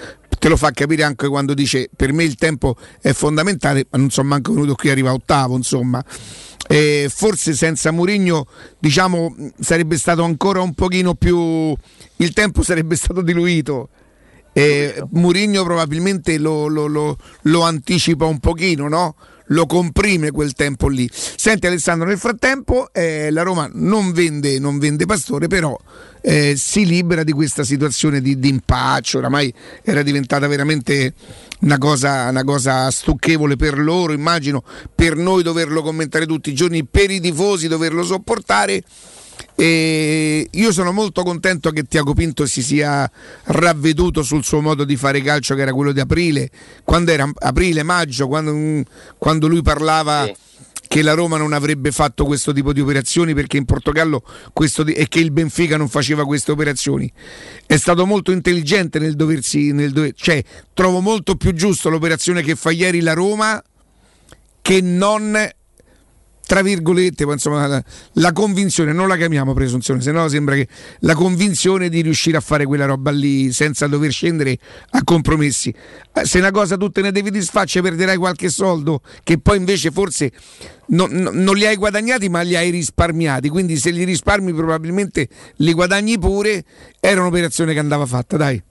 te 0.44 0.50
lo 0.50 0.58
fa 0.58 0.72
capire 0.72 1.04
anche 1.04 1.30
quando 1.30 1.54
dice 1.54 1.90
per 1.96 2.12
me 2.12 2.26
il 2.26 2.36
tempo 2.36 2.76
è 3.00 3.14
fondamentale, 3.14 3.86
ma 3.90 3.98
non 3.98 4.10
sono 4.10 4.28
manco 4.28 4.52
venuto 4.52 4.76
qui 4.76 4.90
arriva 4.90 5.14
ottavo, 5.14 5.56
insomma. 5.56 6.04
E 6.68 7.10
forse 7.10 7.54
senza 7.54 7.92
Mourinho, 7.92 8.46
diciamo, 8.78 9.34
sarebbe 9.58 9.96
stato 9.98 10.22
ancora 10.24 10.60
un 10.60 10.74
pochino 10.74 11.14
più 11.14 11.74
il 12.18 12.34
tempo 12.34 12.62
sarebbe 12.62 12.98
stato 12.98 13.22
diluito. 13.22 13.88
E 14.52 15.02
Mourinho 15.12 15.64
probabilmente 15.64 16.38
lo, 16.38 16.68
lo- 16.68 16.88
lo- 16.88 17.18
lo 17.44 17.62
anticipa 17.62 18.26
un 18.26 18.40
pochino, 18.40 18.90
no? 18.90 19.16
Lo 19.48 19.66
comprime 19.66 20.32
quel 20.32 20.54
tempo 20.54 20.88
lì. 20.88 21.10
Senti 21.12 21.68
Alessandro, 21.68 22.08
nel 22.08 22.18
frattempo 22.18 22.90
eh, 22.94 23.32
la 23.32 23.42
Roma 23.42 23.70
non 23.74 24.12
vende, 24.12 24.60
non 24.60 24.80
vende 24.80 25.06
Pastore, 25.06 25.48
però 25.48 25.78
eh, 26.22 26.56
si 26.56 26.86
libera 26.86 27.24
di 27.24 27.32
questa 27.32 27.64
situazione 27.64 28.22
di, 28.22 28.40
di 28.40 28.50
impaccio, 28.50 29.18
oramai 29.18 29.54
era 29.84 30.02
diventata 30.04 30.48
veramente 30.48 31.14
una 31.62 31.78
cosa, 31.78 32.30
una 32.30 32.44
cosa 32.44 32.90
stucchevole 32.90 33.56
per 33.56 33.78
loro, 33.78 34.14
immagino 34.14 34.64
per 34.94 35.16
noi 35.16 35.44
doverlo 35.44 35.82
commentare 35.82 36.26
tutti 36.26 36.50
i 36.50 36.56
giorni, 36.56 36.86
per 36.86 37.12
i 37.12 37.20
tifosi 37.20 37.68
doverlo 37.68 38.04
sopportare. 38.04 38.84
E 39.56 40.48
io 40.50 40.72
sono 40.72 40.92
molto 40.92 41.24
contento 41.24 41.70
che 41.72 41.84
Tiago 41.84 42.14
Pinto 42.14 42.46
si 42.46 42.64
sia 42.64 43.10
ravveduto 43.46 44.24
sul 44.24 44.44
suo 44.44 44.62
modo 44.62 44.84
di 44.84 44.96
fare 44.96 45.22
calcio, 45.22 45.54
che 45.56 45.62
era 45.62 45.74
quello 45.74 45.92
di 45.92 46.00
aprile, 46.00 46.50
quando 46.84 47.12
era 47.12 47.30
aprile, 47.34 47.84
maggio, 47.84 48.28
quando, 48.28 48.84
quando 49.18 49.48
lui 49.48 49.62
parlava. 49.62 50.32
Che 50.86 51.02
la 51.02 51.16
Roma 51.16 51.38
non 51.38 51.54
avrebbe 51.54 51.92
fatto 51.92 52.24
questo 52.24 52.54
tipo 52.54 52.72
di 52.72 52.80
operazioni 52.80 53.34
perché 53.34 53.58
in 53.58 53.66
Portogallo 53.66 54.22
questo 54.52 54.86
e 54.86 55.08
che 55.08 55.20
il 55.22 55.32
Benfica 55.32 55.76
non 55.76 55.90
faceva 55.90 56.24
queste 56.24 56.52
operazioni. 56.52 57.12
È 57.66 57.78
stato 57.78 58.06
molto 58.06 58.32
intelligente 58.32 59.00
nel 59.00 59.16
doversi. 59.16 59.72
Nel 59.72 59.92
dover- 59.92 60.14
cioè, 60.16 60.44
trovo 60.72 61.00
molto 61.00 61.36
più 61.36 61.52
giusto 61.54 61.90
l'operazione 61.90 62.44
che 62.44 62.56
fa 62.56 62.70
ieri 62.70 63.00
la 63.00 63.14
Roma 63.14 63.60
che 64.62 64.82
non 64.82 65.36
tra 66.46 66.62
virgolette, 66.62 67.26
ma 67.26 67.34
insomma, 67.34 67.66
la, 67.68 67.84
la 68.14 68.32
convinzione, 68.34 68.92
non 68.92 69.08
la 69.08 69.16
chiamiamo 69.16 69.54
presunzione, 69.54 70.02
se 70.02 70.12
no 70.12 70.28
sembra 70.28 70.56
che 70.56 70.68
la 71.00 71.16
convinzione 71.16 71.90
di 71.90 72.02
riuscire 72.02 72.38
a 72.38 72.42
fare 72.42 72.66
quella 72.66 72.86
roba 72.86 73.12
lì 73.12 73.52
senza 73.52 73.88
dover 73.88 74.12
scendere 74.12 74.58
a 74.92 75.04
compromessi. 75.04 75.74
Eh, 76.14 76.26
Se 76.26 76.40
una 76.40 76.52
cosa 76.52 76.76
tu 76.78 76.90
te 76.90 77.02
ne 77.02 77.12
devi 77.12 77.32
disfacere, 77.32 77.88
perderai 77.88 78.18
qualche 78.18 78.50
soldo 78.50 79.02
che 79.24 79.40
poi 79.40 79.58
invece 79.58 79.90
forse 79.92 80.32
non, 80.88 81.10
non- 81.12 81.36
non 81.36 81.56
li 81.56 81.66
hai 81.66 81.76
guadagnati, 81.76 82.28
ma 82.30 82.42
li 82.42 82.56
hai 82.56 82.70
risparmiati. 82.70 83.50
Quindi 83.50 83.78
se 83.78 83.92
li 83.92 84.04
risparmi 84.04 84.54
probabilmente 84.54 85.30
li 85.58 85.74
guadagni 85.74 86.20
pure. 86.20 86.64
Era 87.00 87.22
un'operazione 87.22 87.74
che 87.74 87.80
andava 87.80 88.06
fatta, 88.06 88.38
dai. 88.38 88.62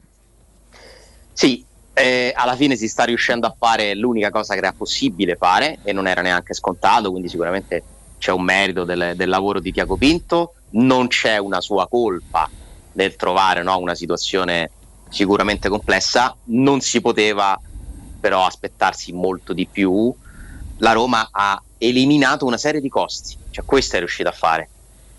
Sì, 1.33 1.65
eh, 1.95 2.33
alla 2.35 2.57
fine 2.57 2.77
si 2.77 2.89
sta 2.89 3.05
riuscendo 3.05 3.47
a 3.47 3.55
fare 3.57 3.95
l'unica 3.95 4.31
cosa 4.31 4.55
che 4.55 4.61
era 4.61 4.73
possibile 4.73 5.37
fare 5.37 5.79
e 5.83 5.93
non 5.93 6.07
era 6.07 6.23
neanche 6.23 6.55
scontato, 6.55 7.11
quindi 7.11 7.29
sicuramente 7.29 7.87
c'è 8.17 8.33
un 8.33 8.45
merito 8.45 8.85
del, 8.85 9.13
del 9.15 9.29
lavoro 9.29 9.61
di 9.61 9.73
Tiago 9.73 9.97
Pinto, 9.97 10.55
non 10.71 11.09
c'è 11.09 11.39
una 11.39 11.61
sua 11.61 11.87
colpa 11.89 12.51
nel 12.93 13.17
trovare 13.17 13.63
no, 13.63 13.79
una 13.79 13.95
situazione 13.95 14.73
sicuramente 15.09 15.69
complessa, 15.69 16.37
non 16.45 16.81
si 16.81 17.01
poteva 17.01 17.61
però 18.19 18.45
aspettarsi 18.47 19.13
molto 19.13 19.53
di 19.53 19.69
più. 19.69 20.15
La 20.77 20.93
Roma 20.93 21.29
ha 21.31 21.63
eliminato 21.77 22.47
una 22.47 22.57
serie 22.57 22.81
di 22.81 22.89
costi, 22.89 23.37
cioè 23.51 23.65
questo 23.65 23.97
è 23.97 23.99
riuscita 23.99 24.31
a 24.31 24.33
fare 24.33 24.71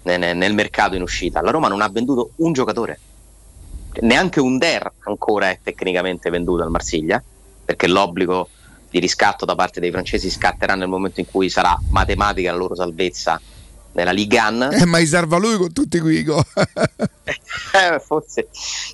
nel- 0.04 0.36
nel 0.36 0.54
mercato 0.54 0.96
in 0.96 1.02
uscita. 1.02 1.42
La 1.42 1.52
Roma 1.52 1.68
non 1.68 1.82
ha 1.82 1.90
venduto 1.90 2.32
un 2.38 2.54
giocatore 2.54 3.02
neanche 4.02 4.40
un 4.40 4.58
Der 4.58 4.92
ancora 5.00 5.50
è 5.50 5.60
tecnicamente 5.62 6.30
venduto 6.30 6.64
al 6.64 6.70
Marsiglia 6.70 7.22
perché 7.66 7.88
l'obbligo 7.88 8.50
di 8.90 9.00
riscatto 9.00 9.46
da 9.46 9.56
parte 9.56 9.80
dei 9.80 9.92
francesi 9.92 10.30
scatterà 10.30 10.76
nel 10.76 10.88
momento 10.88 11.20
in 11.20 11.26
cui 11.26 11.50
sarà 11.50 11.78
matematica 11.90 12.52
la 12.52 12.58
loro 12.58 12.76
salvezza 12.76 13.40
nella 13.94 14.12
Ligue 14.12 14.40
1 14.40 14.72
Eh, 14.74 14.86
ma 14.86 15.00
i 15.00 15.08
salva 15.08 15.38
lui 15.38 15.58
con 15.58 15.72
tutti 15.72 16.00
qui. 16.00 16.24
go. 16.24 16.44
Eh, 17.74 18.00
forse 18.00 18.50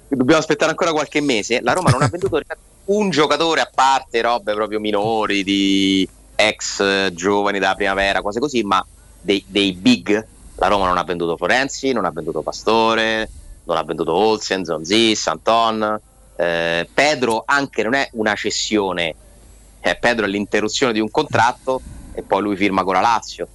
dobbiamo 0.07 0.39
aspettare 0.39 0.71
ancora 0.71 0.91
qualche 0.91 1.19
mese 1.19 1.61
la 1.61 1.73
Roma 1.73 1.89
non 1.89 2.03
ha 2.03 2.07
venduto 2.07 2.39
un 2.85 3.09
giocatore 3.09 3.61
a 3.61 3.69
parte 3.73 4.21
robe 4.21 4.53
proprio 4.53 4.79
minori 4.79 5.43
di 5.43 6.07
ex 6.35 6.79
eh, 6.79 7.11
giovani 7.13 7.59
della 7.59 7.75
primavera 7.75 8.21
cose 8.21 8.39
così 8.39 8.61
ma 8.63 8.85
dei, 9.19 9.43
dei 9.47 9.73
big 9.73 10.25
la 10.55 10.67
Roma 10.67 10.85
non 10.85 10.97
ha 10.97 11.03
venduto 11.03 11.37
Forenzi 11.37 11.91
non 11.91 12.05
ha 12.05 12.11
venduto 12.11 12.41
Pastore 12.41 13.29
non 13.73 13.83
ha 13.83 13.85
venduto 13.85 14.13
Olsen, 14.13 14.63
Zonzis, 14.65 15.27
Anton 15.27 15.99
eh, 16.35 16.87
Pedro 16.93 17.43
anche 17.45 17.83
non 17.83 17.93
è 17.95 18.09
una 18.13 18.33
cessione 18.35 19.15
eh, 19.81 19.95
Pedro 19.99 20.25
è 20.25 20.27
l'interruzione 20.29 20.93
di 20.93 20.99
un 20.99 21.09
contratto 21.11 21.81
e 22.13 22.21
poi 22.23 22.41
lui 22.41 22.55
firma 22.55 22.83
con 22.83 22.93
la 22.93 23.01
Lazio 23.01 23.47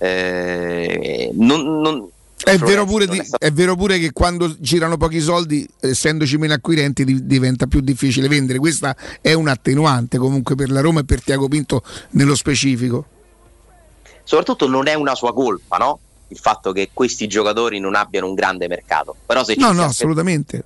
Eh, 0.00 1.30
non- 1.34 1.80
non- 1.80 2.08
È 2.44 2.56
vero, 2.56 2.84
di- 2.84 3.18
è 3.18 3.24
stato- 3.24 3.44
è 3.44 3.50
vero 3.50 3.74
pure 3.74 3.98
che 3.98 4.12
quando 4.12 4.54
girano 4.60 4.96
pochi 4.96 5.18
soldi, 5.20 5.68
essendoci 5.80 6.36
meno 6.38 6.54
acquirenti, 6.54 7.04
di- 7.04 7.26
diventa 7.26 7.66
più 7.66 7.80
difficile 7.80 8.28
vendere. 8.28 8.60
Questa 8.60 8.94
è 9.20 9.32
un 9.32 9.48
attenuante 9.48 10.16
comunque 10.18 10.54
per 10.54 10.70
la 10.70 10.80
Roma 10.80 11.00
e 11.00 11.04
per 11.04 11.20
Tiago 11.22 11.48
Pinto 11.48 11.82
nello 12.10 12.36
specifico. 12.36 13.04
soprattutto 14.22 14.68
non 14.68 14.86
è 14.88 14.94
una 14.94 15.14
sua 15.14 15.32
colpa, 15.32 15.78
no? 15.78 15.98
Il 16.28 16.38
fatto 16.38 16.72
che 16.72 16.90
questi 16.92 17.26
giocatori 17.26 17.78
non 17.80 17.94
abbiano 17.94 18.26
un 18.28 18.34
grande 18.34 18.68
mercato. 18.68 19.14
Però 19.26 19.42
se 19.44 19.54
ci, 19.54 19.60
No, 19.60 19.72
no, 19.72 19.84
assolutamente. 19.84 20.62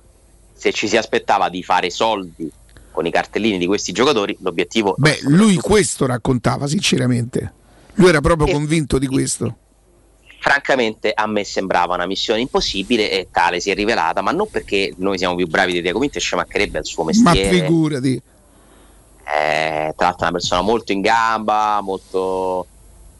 se 0.53 0.71
ci 0.73 0.87
si 0.87 0.97
aspettava 0.97 1.49
di 1.49 1.63
fare 1.63 1.89
soldi 1.89 2.51
con 2.91 3.05
i 3.05 3.11
cartellini 3.11 3.57
di 3.57 3.65
questi 3.65 3.91
giocatori, 3.91 4.35
l'obiettivo 4.41 4.93
Beh, 4.97 5.19
lui 5.23 5.55
questo 5.57 6.05
raccontava, 6.05 6.67
sinceramente. 6.67 7.53
Lui 7.95 8.09
era 8.09 8.21
proprio 8.21 8.51
convinto 8.53 8.97
di 8.97 9.07
questo. 9.07 9.55
francamente 10.39 11.11
a 11.15 11.25
me 11.25 11.43
sembrava 11.45 11.93
una 11.95 12.05
missione 12.05 12.41
impossibile 12.41 13.09
e 13.09 13.29
tale 13.31 13.59
si 13.61 13.69
è 13.71 13.73
rivelata, 13.75 14.21
ma 14.21 14.31
non 14.31 14.49
perché 14.49 14.93
noi 14.97 15.17
siamo 15.17 15.35
più 15.35 15.47
bravi 15.47 15.71
di 15.73 15.81
Diego 15.81 15.99
Pinto 15.99 16.17
e 16.17 16.21
ci 16.21 16.35
mancherebbe 16.35 16.79
il 16.79 16.85
suo 16.85 17.03
Ma 17.03 17.11
mestiere. 17.13 17.49
figurati. 17.65 18.21
è 19.23 19.93
tra 19.95 20.07
l'altro 20.07 20.23
una 20.23 20.31
persona 20.33 20.61
molto 20.61 20.91
in 20.91 21.01
gamba, 21.01 21.79
molto 21.81 22.67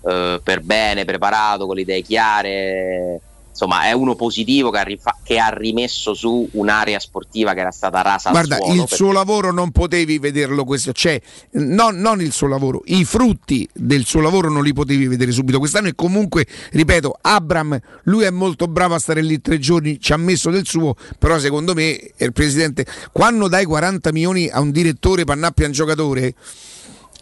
eh, 0.06 0.40
per 0.44 0.62
bene, 0.62 1.06
preparato, 1.06 1.66
con 1.66 1.76
le 1.76 1.82
idee 1.82 2.02
chiare. 2.02 3.22
Insomma, 3.54 3.84
è 3.84 3.92
uno 3.92 4.16
positivo 4.16 4.72
che 4.72 4.80
ha, 4.80 4.82
rifa- 4.82 5.16
che 5.24 5.38
ha 5.38 5.50
rimesso 5.50 6.16
su 6.16 6.50
un'area 6.54 7.00
sportiva 7.00 7.54
che 7.54 7.60
era 7.60 7.70
stata 7.70 8.02
rasa 8.02 8.32
Guarda, 8.32 8.56
suolo. 8.56 8.72
il 8.74 8.80
perché- 8.80 8.96
suo 8.96 9.12
lavoro 9.12 9.52
non 9.52 9.70
potevi 9.70 10.18
vederlo 10.18 10.64
questo, 10.66 10.92
cioè 10.92 11.22
no- 11.52 11.92
non 11.92 12.20
il 12.20 12.32
suo 12.32 12.48
lavoro, 12.48 12.82
i 12.86 13.06
frutti 13.06 13.70
del 13.72 14.06
suo 14.06 14.22
lavoro 14.22 14.50
non 14.50 14.64
li 14.64 14.74
potevi 14.74 15.06
vedere 15.06 15.32
subito 15.32 15.60
quest'anno 15.60 15.88
e 15.90 15.94
comunque, 15.94 16.48
ripeto, 16.72 17.16
Abram, 17.22 17.80
lui 18.06 18.24
è 18.24 18.32
molto 18.32 18.68
bravo 18.68 18.96
a 18.96 19.00
stare 19.00 19.22
lì 19.22 19.40
tre 19.40 19.60
giorni, 19.60 20.00
ci 20.00 20.14
ha 20.14 20.18
messo 20.18 20.50
del 20.50 20.66
suo, 20.66 20.96
però 21.20 21.38
secondo 21.38 21.76
me 21.76 21.96
il 22.18 22.34
presidente, 22.34 22.88
quando 23.12 23.48
dai 23.48 23.66
40 23.66 24.12
milioni 24.12 24.50
a 24.50 24.62
un 24.62 24.72
direttore 24.72 25.26
pannappi 25.26 25.62
a 25.62 25.68
un 25.68 25.74
giocatore, 25.74 26.34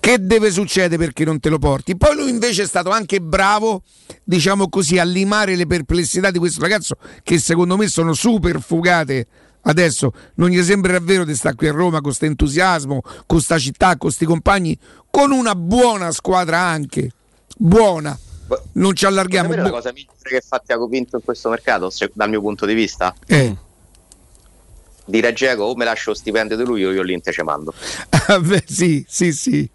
che 0.02 0.18
deve 0.19 0.52
succedere 0.52 0.98
perché 0.98 1.23
non 1.23 1.40
te 1.40 1.48
lo 1.48 1.60
porti? 1.60 1.95
Poi 1.95 2.15
lui 2.15 2.30
invece 2.32 2.64
è 2.64 2.65
stato 2.65 2.90
anche 2.90 3.22
bravo, 3.22 3.84
diciamo 4.23 4.68
così, 4.68 4.98
a 4.98 5.03
limare 5.03 5.56
le 5.56 5.68
perplessità 5.68 6.32
di 6.32 6.40
questo 6.40 6.60
ragazzo 6.60 6.95
che 7.22 7.38
secondo 7.38 7.78
me 7.78 7.88
sono 7.88 8.14
super 8.14 8.60
fugate. 8.60 9.28
Adesso 9.61 10.11
non 10.36 10.49
gli 10.49 10.61
sembrerà 10.64 10.99
vero 10.99 11.23
di 11.23 11.36
stare 11.36 11.56
qui 11.56 11.68
a 11.68 11.72
Roma 11.72 11.98
con 11.98 12.02
questo 12.02 12.26
entusiasmo, 12.26 13.02
con 13.02 13.23
questa 13.28 13.60
città, 13.60 13.90
con 13.90 13.98
questi 13.99 14.26
compagni, 14.26 14.76
con 15.11 15.32
una 15.32 15.53
buona 15.53 16.11
squadra 16.11 16.57
anche. 16.57 17.11
Buona. 17.56 18.18
Non 18.73 18.95
ci 18.95 19.06
allarghiamo. 19.06 19.49
Sapete 19.49 19.69
la 19.69 19.69
cosa 19.69 19.91
migliore 19.94 20.18
che 20.23 20.41
fa 20.41 20.60
Tiago 20.65 20.90
Pinto 20.90 21.18
in 21.18 21.23
questo 21.23 21.49
mercato, 21.49 21.91
se- 21.91 22.10
dal 22.11 22.28
mio 22.28 22.41
punto 22.41 22.65
di 22.65 22.73
vista? 22.73 23.14
Eh. 23.28 23.56
Dire 25.06 25.28
a 25.28 25.32
Geco 25.32 25.61
o 25.64 25.76
me 25.76 25.86
lascio 25.86 26.10
lo 26.10 26.15
stipendio 26.15 26.57
di 26.57 26.64
lui 26.64 26.84
o 26.84 26.91
io 26.91 27.03
l'Inte 27.03 27.32
ci 27.32 27.44
mando. 27.44 27.72
Ah, 28.28 28.40
beh, 28.40 28.64
sì, 28.65 29.03
sì, 29.07 29.34
sì. 29.34 29.69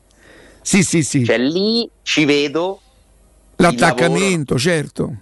Sì, 0.66 0.82
sì, 0.82 1.05
sì. 1.05 1.24
Cioè 1.24 1.38
lì 1.38 1.88
ci 2.02 2.24
vedo 2.24 2.80
L'attaccamento, 3.55 4.59
certo. 4.59 5.14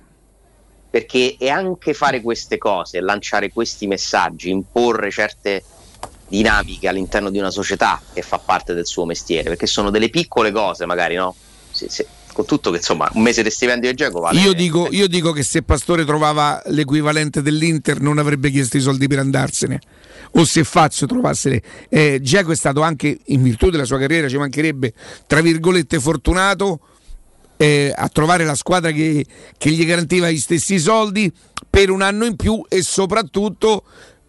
perché 0.88 1.36
è 1.38 1.50
anche 1.50 1.92
fare 1.92 2.22
queste 2.22 2.56
cose, 2.56 2.98
lanciare 3.02 3.52
questi 3.52 3.86
messaggi, 3.86 4.48
imporre 4.48 5.10
certe 5.10 5.62
dinamiche 6.28 6.88
all'interno 6.88 7.28
di 7.28 7.36
una 7.36 7.50
società 7.50 8.00
che 8.14 8.22
fa 8.22 8.38
parte 8.38 8.72
del 8.72 8.86
suo 8.86 9.04
mestiere, 9.04 9.50
perché 9.50 9.66
sono 9.66 9.90
delle 9.90 10.08
piccole 10.08 10.50
cose 10.50 10.86
magari, 10.86 11.14
no? 11.16 11.34
Se- 11.70 11.90
se- 11.90 12.06
con 12.34 12.44
tutto 12.44 12.70
che 12.70 12.78
insomma 12.78 13.08
un 13.14 13.22
mese 13.22 13.42
di 13.42 13.48
stipendio 13.48 13.88
di 13.88 13.96
Geco 13.96 14.20
vale 14.20 14.40
Io 14.40 14.52
dico, 14.52 14.88
io 14.90 15.06
dico 15.06 15.32
che 15.32 15.42
se 15.42 15.62
Pastore 15.62 16.04
trovava 16.04 16.60
l'equivalente 16.66 17.40
dell'Inter 17.40 18.00
non 18.00 18.18
avrebbe 18.18 18.50
chiesto 18.50 18.76
i 18.76 18.80
soldi 18.80 19.06
per 19.06 19.20
andarsene. 19.20 19.80
O 20.32 20.44
se 20.44 20.64
Fazio 20.64 21.06
trovasse. 21.06 21.62
Eh, 21.88 22.18
Giacomo 22.20 22.52
è 22.52 22.56
stato 22.56 22.82
anche, 22.82 23.18
in 23.26 23.42
virtù 23.42 23.70
della 23.70 23.84
sua 23.84 23.98
carriera, 23.98 24.28
ci 24.28 24.36
mancherebbe, 24.36 24.92
tra 25.26 25.40
virgolette, 25.40 26.00
fortunato 26.00 26.80
eh, 27.56 27.92
a 27.94 28.08
trovare 28.08 28.44
la 28.44 28.56
squadra 28.56 28.90
che, 28.90 29.24
che 29.56 29.70
gli 29.70 29.86
garantiva 29.86 30.30
gli 30.30 30.38
stessi 30.38 30.78
soldi 30.78 31.32
per 31.70 31.90
un 31.90 32.02
anno 32.02 32.24
in 32.24 32.34
più 32.34 32.64
e 32.68 32.82
soprattutto 32.82 33.84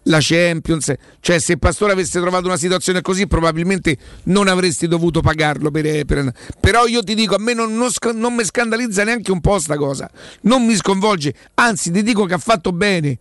la 0.06 0.18
Champions. 0.20 0.92
Cioè, 1.20 1.38
se 1.38 1.56
Pastore 1.58 1.92
avesse 1.92 2.20
trovato 2.20 2.46
una 2.46 2.56
situazione 2.56 3.00
così, 3.02 3.26
probabilmente 3.26 3.96
non 4.24 4.48
avresti 4.48 4.88
dovuto 4.88 5.20
pagarlo. 5.20 5.70
Per, 5.70 6.04
per- 6.04 6.32
Però 6.60 6.86
io 6.86 7.02
ti 7.02 7.14
dico, 7.14 7.34
a 7.34 7.38
me 7.38 7.54
non, 7.54 7.74
non 7.76 7.90
non 8.14 8.34
mi 8.34 8.44
scandalizza 8.44 9.04
neanche 9.04 9.30
un 9.30 9.40
po' 9.40 9.58
sta 9.58 9.76
cosa. 9.76 10.10
Non 10.42 10.64
mi 10.64 10.74
sconvolge. 10.74 11.34
Anzi, 11.54 11.90
ti 11.90 12.02
dico 12.02 12.24
che 12.24 12.34
ha 12.34 12.38
fatto 12.38 12.72
bene. 12.72 13.18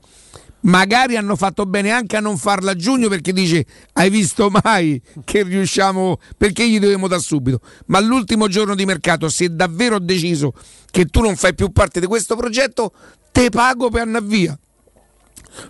magari 0.61 1.15
hanno 1.15 1.35
fatto 1.35 1.67
bene 1.67 1.91
anche 1.91 2.17
a 2.17 2.19
non 2.19 2.37
farla 2.39 2.71
a 2.71 2.75
giugno 2.75 3.07
perché 3.07 3.31
dice 3.33 3.63
hai 3.93 4.09
visto 4.09 4.49
mai 4.63 4.99
che 5.23 5.43
riusciamo 5.43 6.17
perché 6.37 6.67
gli 6.67 6.79
dobbiamo 6.79 7.07
da 7.07 7.19
subito 7.19 7.59
ma 7.87 7.99
l'ultimo 7.99 8.47
giorno 8.47 8.73
di 8.73 8.83
mercato 8.83 9.29
se 9.29 9.53
davvero 9.53 9.97
ho 9.97 9.99
deciso 9.99 10.53
che 10.89 11.05
tu 11.05 11.21
non 11.21 11.35
fai 11.35 11.53
più 11.53 11.69
parte 11.71 11.99
di 11.99 12.07
questo 12.07 12.35
progetto 12.35 12.93
te 13.31 13.51
pago 13.51 13.89
per 13.89 14.01
andare 14.01 14.25
via 14.25 14.57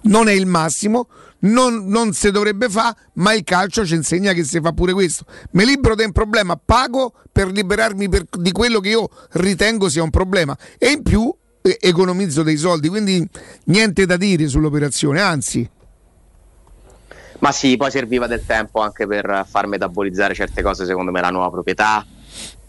non 0.03 0.27
è 0.27 0.31
il 0.31 0.45
massimo, 0.45 1.07
non, 1.39 1.85
non 1.87 2.13
si 2.13 2.31
dovrebbe 2.31 2.69
fare, 2.69 2.95
ma 3.13 3.33
il 3.33 3.43
calcio 3.43 3.85
ci 3.85 3.95
insegna 3.95 4.33
che 4.33 4.43
si 4.43 4.59
fa 4.59 4.71
pure 4.71 4.93
questo. 4.93 5.25
Mi 5.51 5.65
libero 5.65 5.95
da 5.95 6.05
un 6.05 6.11
problema, 6.11 6.59
pago 6.63 7.13
per 7.31 7.51
liberarmi 7.51 8.09
per- 8.09 8.25
di 8.37 8.51
quello 8.51 8.79
che 8.79 8.89
io 8.89 9.09
ritengo 9.33 9.89
sia 9.89 10.03
un 10.03 10.09
problema 10.09 10.57
e 10.77 10.91
in 10.91 11.03
più 11.03 11.33
eh, 11.61 11.77
economizzo 11.81 12.43
dei 12.43 12.57
soldi, 12.57 12.89
quindi 12.89 13.27
niente 13.65 14.05
da 14.05 14.17
dire 14.17 14.47
sull'operazione, 14.47 15.21
anzi. 15.21 15.69
Ma 17.39 17.51
sì, 17.51 17.75
poi 17.77 17.91
serviva 17.91 18.27
del 18.27 18.45
tempo 18.45 18.81
anche 18.81 19.05
per 19.05 19.45
far 19.47 19.67
metabolizzare 19.67 20.33
certe 20.33 20.61
cose, 20.61 20.85
secondo 20.85 21.11
me, 21.11 21.21
la 21.21 21.29
nuova 21.29 21.49
proprietà 21.49 22.05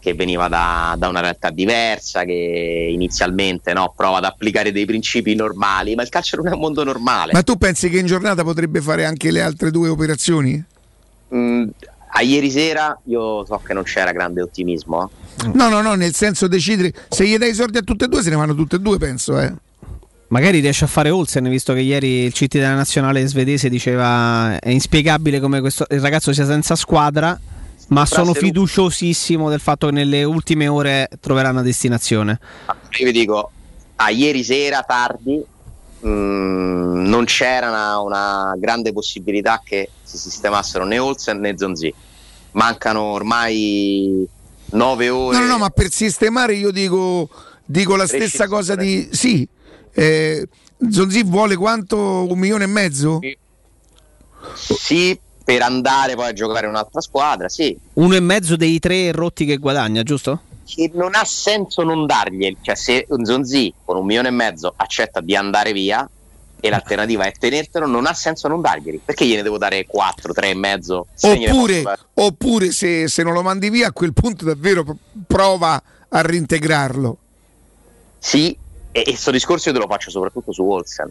che 0.07 0.13
veniva 0.13 0.47
da, 0.47 0.95
da 0.97 1.09
una 1.09 1.19
realtà 1.19 1.49
diversa, 1.49 2.23
che 2.23 2.87
inizialmente 2.89 3.73
no, 3.73 3.93
prova 3.93 4.17
ad 4.17 4.23
applicare 4.23 4.71
dei 4.71 4.85
principi 4.85 5.35
normali, 5.35 5.95
ma 5.95 6.03
il 6.03 6.09
calcio 6.09 6.37
non 6.37 6.47
è 6.47 6.51
un 6.53 6.59
mondo 6.59 6.85
normale. 6.85 7.33
Ma 7.33 7.43
tu 7.43 7.57
pensi 7.57 7.89
che 7.89 7.99
in 7.99 8.05
giornata 8.05 8.43
potrebbe 8.43 8.79
fare 8.79 9.03
anche 9.03 9.31
le 9.31 9.41
altre 9.41 9.69
due 9.69 9.89
operazioni? 9.89 10.63
Mm, 11.35 11.67
a 12.11 12.21
ieri 12.21 12.49
sera 12.49 12.97
io 13.05 13.43
so 13.45 13.61
che 13.65 13.73
non 13.73 13.83
c'era 13.83 14.13
grande 14.13 14.41
ottimismo. 14.41 15.11
No, 15.53 15.67
no, 15.67 15.81
no, 15.81 15.95
nel 15.95 16.13
senso 16.13 16.47
decidere 16.47 16.93
se 17.09 17.27
gli 17.27 17.37
dai 17.37 17.49
i 17.49 17.53
soldi 17.53 17.77
a 17.79 17.81
tutte 17.81 18.05
e 18.05 18.07
due 18.07 18.21
se 18.21 18.29
ne 18.29 18.37
vanno 18.37 18.55
tutte 18.55 18.77
e 18.77 18.79
due, 18.79 18.97
penso, 18.97 19.37
eh. 19.39 19.53
Magari 20.29 20.59
riesce 20.59 20.85
a 20.85 20.87
fare 20.87 21.09
Olsen, 21.09 21.49
visto 21.49 21.73
che 21.73 21.79
ieri 21.79 22.23
il 22.23 22.33
CT 22.33 22.57
della 22.57 22.75
nazionale 22.75 23.25
svedese 23.27 23.69
diceva 23.69 24.57
è 24.59 24.69
inspiegabile 24.69 25.39
come 25.39 25.59
questo, 25.59 25.85
il 25.89 26.01
ragazzo 26.01 26.33
sia 26.33 26.45
senza 26.45 26.75
squadra, 26.75 27.37
ma 27.87 28.05
sono 28.05 28.33
fiduciosissimo 28.33 29.49
del 29.49 29.59
fatto 29.59 29.87
che 29.87 29.93
nelle 29.93 30.23
ultime 30.23 30.67
ore 30.67 31.09
troverà 31.19 31.49
una 31.49 31.61
destinazione. 31.61 32.39
Io 32.99 33.05
vi 33.05 33.11
dico, 33.11 33.51
a 33.95 34.09
ieri 34.09 34.43
sera 34.43 34.83
tardi 34.83 35.43
mm, 36.05 37.05
non 37.05 37.25
c'era 37.25 37.69
una, 37.69 37.99
una 37.99 38.55
grande 38.57 38.91
possibilità 38.91 39.61
che 39.63 39.89
si 40.03 40.17
sistemassero 40.17 40.85
né 40.85 40.99
Olsen 40.99 41.39
né 41.39 41.55
Zonzi. 41.57 41.93
Mancano 42.51 43.01
ormai 43.03 44.27
nove 44.71 45.09
ore. 45.09 45.37
No, 45.37 45.43
no, 45.43 45.51
no, 45.51 45.57
ma 45.59 45.69
per 45.69 45.91
sistemare 45.91 46.55
io 46.55 46.71
dico, 46.71 47.29
dico 47.65 47.95
la 47.95 48.07
stessa 48.07 48.47
cosa 48.47 48.75
di... 48.75 49.07
Sì, 49.11 49.47
eh, 49.93 50.47
Zonzi 50.89 51.23
vuole 51.23 51.55
quanto? 51.55 51.97
Un 52.27 52.37
milione 52.37 52.63
e 52.65 52.67
mezzo? 52.67 53.19
Sì, 54.53 55.19
per 55.47 55.61
andare 55.61 56.15
poi 56.15 56.27
a 56.27 56.33
giocare 56.33 56.67
un'altra 56.67 56.99
squadra, 56.99 57.47
sì. 57.47 57.73
Uno 57.93 58.15
e 58.15 58.19
mezzo 58.19 58.57
dei 58.57 58.79
tre 58.79 59.13
rotti 59.13 59.45
che 59.45 59.55
guadagna, 59.55 60.03
giusto? 60.03 60.41
Che 60.65 60.91
non 60.93 61.15
ha 61.15 61.23
senso 61.23 61.83
non 61.83 62.05
dargli, 62.05 62.57
cioè 62.59 62.75
se 62.75 63.05
un 63.11 63.23
Zonzi 63.23 63.73
con 63.85 63.95
un 63.95 64.05
milione 64.05 64.27
e 64.27 64.31
mezzo 64.31 64.73
accetta 64.75 65.21
di 65.21 65.37
andare 65.37 65.71
via 65.71 66.05
e 66.59 66.69
l'alternativa 66.69 67.23
è 67.23 67.31
tenertelo, 67.31 67.85
non 67.85 68.07
ha 68.07 68.13
senso 68.13 68.49
non 68.49 68.59
darglieli. 68.59 68.99
Perché 69.05 69.25
gliene 69.25 69.41
devo 69.41 69.57
dare 69.57 69.85
4, 69.85 70.33
3 70.33 70.49
e 70.49 70.53
mezzo? 70.53 71.07
Oppure, 71.21 71.97
oppure 72.15 72.71
se, 72.71 73.07
se 73.07 73.23
non 73.23 73.31
lo 73.31 73.41
mandi 73.41 73.69
via, 73.69 73.87
a 73.87 73.93
quel 73.93 74.11
punto 74.11 74.43
davvero 74.43 74.97
prova 75.25 75.81
a 76.09 76.21
reintegrarlo. 76.21 77.17
Sì, 78.19 78.53
e 78.91 79.03
questo 79.03 79.31
discorso 79.31 79.69
io 79.69 79.75
te 79.75 79.79
lo 79.79 79.87
faccio 79.87 80.09
soprattutto 80.09 80.51
su 80.51 80.69
Olsen. 80.69 81.09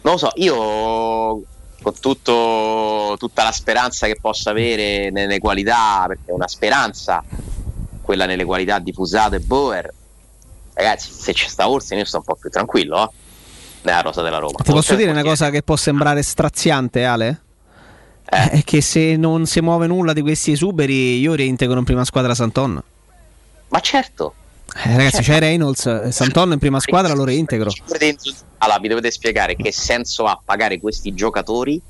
Non 0.00 0.14
lo 0.14 0.18
so, 0.18 0.30
io 0.36 1.42
con 1.82 1.94
tutto- 1.98 3.16
tutta 3.18 3.42
la 3.42 3.52
speranza 3.52 4.06
che 4.06 4.18
possa 4.20 4.50
avere 4.50 5.10
nelle 5.10 5.38
qualità, 5.38 6.04
perché 6.06 6.30
è 6.30 6.32
una 6.32 6.48
speranza 6.48 7.22
quella 8.02 8.26
nelle 8.26 8.44
qualità 8.44 8.78
di 8.78 8.92
Fusato 8.92 9.36
e 9.36 9.40
Boer, 9.40 9.92
ragazzi, 10.74 11.12
se 11.12 11.32
c'è 11.32 11.46
sta 11.46 11.68
Olsen 11.68 11.98
io 11.98 12.04
sto 12.04 12.18
un 12.18 12.24
po' 12.24 12.34
più 12.34 12.50
tranquillo, 12.50 13.04
eh? 13.04 13.14
Nella 13.82 14.00
rosa 14.00 14.20
della 14.20 14.38
Roma. 14.38 14.58
Ti 14.62 14.72
posso 14.72 14.94
dire 14.94 15.10
una 15.10 15.22
cosa 15.22 15.48
che 15.50 15.62
può 15.62 15.76
sembrare 15.76 16.22
straziante, 16.22 17.04
Ale? 17.04 17.40
È 18.24 18.62
che 18.62 18.80
se 18.82 19.16
non 19.16 19.46
si 19.46 19.60
muove 19.60 19.86
nulla 19.86 20.12
di 20.12 20.20
questi 20.20 20.52
esuberi, 20.52 21.18
io 21.18 21.34
reintegro 21.34 21.78
in 21.78 21.84
prima 21.84 22.04
squadra 22.04 22.34
Santon. 22.34 22.82
Ma 23.68 23.80
certo. 23.80 24.34
Eh, 24.76 24.96
ragazzi, 24.96 25.22
c'è 25.22 25.38
Reynolds, 25.40 25.86
eh, 25.86 26.12
Santon 26.12 26.52
in 26.52 26.58
prima 26.58 26.78
squadra 26.80 27.12
lo 27.14 27.24
reintegro. 27.24 27.70
Allora, 28.58 28.78
vi 28.78 28.88
dovete 28.88 29.10
spiegare 29.10 29.56
che 29.56 29.72
senso 29.72 30.26
ha 30.26 30.40
pagare 30.44 30.78
questi 30.78 31.12
giocatori 31.14 31.80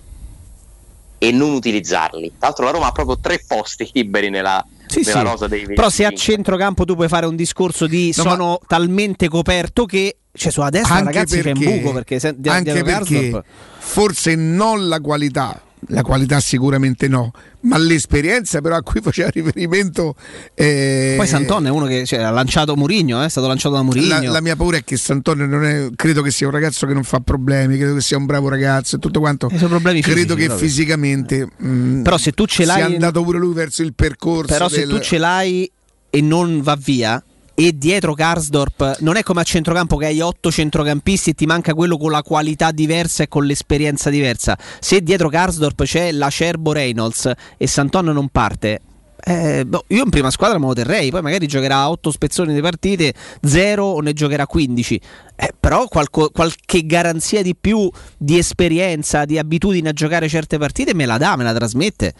e 1.18 1.30
non 1.32 1.52
utilizzarli. 1.52 2.28
Tra 2.38 2.48
l'altro 2.48 2.64
la 2.64 2.70
Roma 2.70 2.86
ha 2.86 2.92
proprio 2.92 3.18
tre 3.20 3.42
posti 3.46 3.88
liberi 3.92 4.30
nella, 4.30 4.64
Sì, 4.86 5.02
nella 5.04 5.18
sì. 5.20 5.24
rosa 5.24 5.46
dei 5.48 5.66
Però 5.66 5.90
se 5.90 6.04
a 6.04 6.08
25. 6.08 6.16
centrocampo 6.34 6.84
tu 6.84 6.94
puoi 6.94 7.08
fare 7.08 7.26
un 7.26 7.36
discorso 7.36 7.86
di 7.86 8.12
No, 8.16 8.22
sono 8.22 8.58
talmente 8.66 9.28
coperto 9.28 9.84
che 9.84 10.16
cioè 10.32 10.52
sulla 10.52 10.70
destra 10.70 11.02
ragazzi 11.02 11.40
c'è 11.40 11.50
un 11.50 11.58
perché- 11.58 11.78
buco 11.80 11.92
perché 11.92 12.18
se, 12.20 12.34
di- 12.38 12.48
anche 12.48 12.72
perché 12.84 12.92
Karsdorp- 12.92 13.44
forse 13.78 14.34
non 14.36 14.86
la 14.88 15.00
qualità, 15.00 15.60
la 15.88 16.02
qualità 16.02 16.40
sicuramente 16.40 17.08
no, 17.08 17.32
ma 17.62 17.78
l'esperienza 17.78 18.60
però 18.60 18.76
a 18.76 18.82
cui 18.82 19.00
faceva 19.00 19.28
riferimento 19.30 20.14
eh, 20.54 21.14
poi 21.16 21.26
Santon 21.26 21.66
è 21.66 21.70
uno 21.70 21.86
che 21.86 22.04
cioè, 22.06 22.20
ha 22.20 22.30
lanciato 22.30 22.76
Murigno, 22.76 23.22
eh, 23.22 23.26
è 23.26 23.28
stato 23.28 23.46
lanciato 23.46 23.74
da 23.74 23.82
Murigno. 23.82 24.06
la, 24.08 24.30
la 24.30 24.40
mia 24.40 24.56
paura 24.56 24.76
è 24.76 24.84
che 24.84 24.96
Santonio 24.96 25.46
non 25.46 25.64
è, 25.64 25.88
credo 25.96 26.22
che 26.22 26.30
sia 26.30 26.46
un 26.46 26.52
ragazzo 26.52 26.86
che 26.86 26.92
non 26.92 27.02
fa 27.04 27.20
problemi, 27.20 27.76
credo 27.76 27.94
che 27.94 28.00
sia 28.00 28.16
un 28.16 28.26
bravo 28.26 28.48
ragazzo 28.48 28.96
e 28.96 28.98
tutto 28.98 29.20
quanto. 29.20 29.50
Suoi 29.56 29.68
problemi 29.68 30.00
credo 30.02 30.34
fisici, 30.34 30.36
che 30.36 30.46
proprio. 30.46 30.68
fisicamente 30.68 31.48
mm, 31.62 32.02
Però 32.02 32.18
se 32.18 32.32
tu 32.32 32.46
ce 32.46 32.64
l'hai 32.64 32.76
sia 32.76 32.86
andato 32.86 33.22
pure 33.22 33.38
lui 33.38 33.54
verso 33.54 33.82
il 33.82 33.94
percorso 33.94 34.52
Però 34.52 34.68
se 34.68 34.80
del- 34.80 34.88
tu 34.88 34.98
ce 35.00 35.18
l'hai 35.18 35.70
e 36.10 36.20
non 36.20 36.60
va 36.60 36.76
via 36.76 37.22
e 37.66 37.76
dietro 37.76 38.14
Karsdorp 38.14 39.00
non 39.00 39.16
è 39.16 39.22
come 39.22 39.42
a 39.42 39.44
centrocampo 39.44 39.98
che 39.98 40.06
hai 40.06 40.20
otto 40.20 40.50
centrocampisti 40.50 41.30
e 41.30 41.34
ti 41.34 41.44
manca 41.44 41.74
quello 41.74 41.98
con 41.98 42.10
la 42.10 42.22
qualità 42.22 42.70
diversa 42.70 43.22
e 43.22 43.28
con 43.28 43.44
l'esperienza 43.44 44.08
diversa. 44.08 44.56
Se 44.78 45.02
dietro 45.02 45.28
Karsdorp 45.28 45.82
c'è 45.82 46.10
l'Acerbo 46.10 46.72
Reynolds 46.72 47.30
e 47.58 47.66
Santon 47.66 48.06
non 48.06 48.28
parte, 48.28 48.80
eh, 49.22 49.66
boh, 49.66 49.84
io 49.88 50.04
in 50.04 50.08
prima 50.08 50.30
squadra 50.30 50.58
me 50.58 50.68
lo 50.68 50.72
terrei, 50.72 51.10
poi 51.10 51.20
magari 51.20 51.46
giocherà 51.46 51.90
8 51.90 52.10
spezzoni 52.10 52.54
di 52.54 52.62
partite, 52.62 53.12
0 53.42 53.84
o 53.84 54.00
ne 54.00 54.14
giocherà 54.14 54.46
15. 54.46 54.98
Eh, 55.36 55.52
però 55.60 55.86
qualco- 55.86 56.30
qualche 56.30 56.86
garanzia 56.86 57.42
di 57.42 57.54
più 57.54 57.90
di 58.16 58.38
esperienza, 58.38 59.26
di 59.26 59.36
abitudine 59.36 59.90
a 59.90 59.92
giocare 59.92 60.28
certe 60.30 60.56
partite 60.56 60.94
me 60.94 61.04
la 61.04 61.18
dà, 61.18 61.36
me 61.36 61.44
la 61.44 61.52
trasmette. 61.52 62.14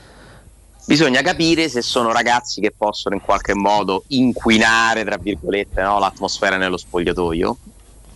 Bisogna 0.87 1.23
capire 1.23 1.69
se 1.69 1.83
sono 1.83 2.13
ragazzi 2.13 2.61
che 2.61 2.73
possono 2.77 3.15
in 3.15 3.21
qualche 3.21 3.55
modo 3.55 4.05
inquinare, 4.09 5.05
tra 5.05 5.17
virgolette, 5.17 5.83
no, 5.83 5.99
l'atmosfera 5.99 6.57
nello 6.57 6.77
spogliatoio. 6.77 7.57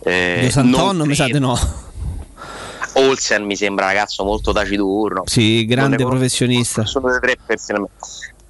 Eh, 0.03 0.37
Dio 0.41 0.51
Santon 0.51 0.97
mi 1.05 1.15
sa 1.15 1.25
di 1.25 1.39
no. 1.39 1.57
Olsen 2.93 3.43
mi 3.43 3.55
sembra 3.55 3.85
un 3.85 3.91
ragazzo 3.91 4.23
molto 4.23 4.51
taciturno. 4.51 5.23
Sì, 5.25 5.65
grande 5.65 5.97
ne 5.97 6.05
professionista. 6.05 6.85
Sono 6.85 7.09
le 7.09 7.19
tre 7.19 7.37
personalmente. 7.45 7.93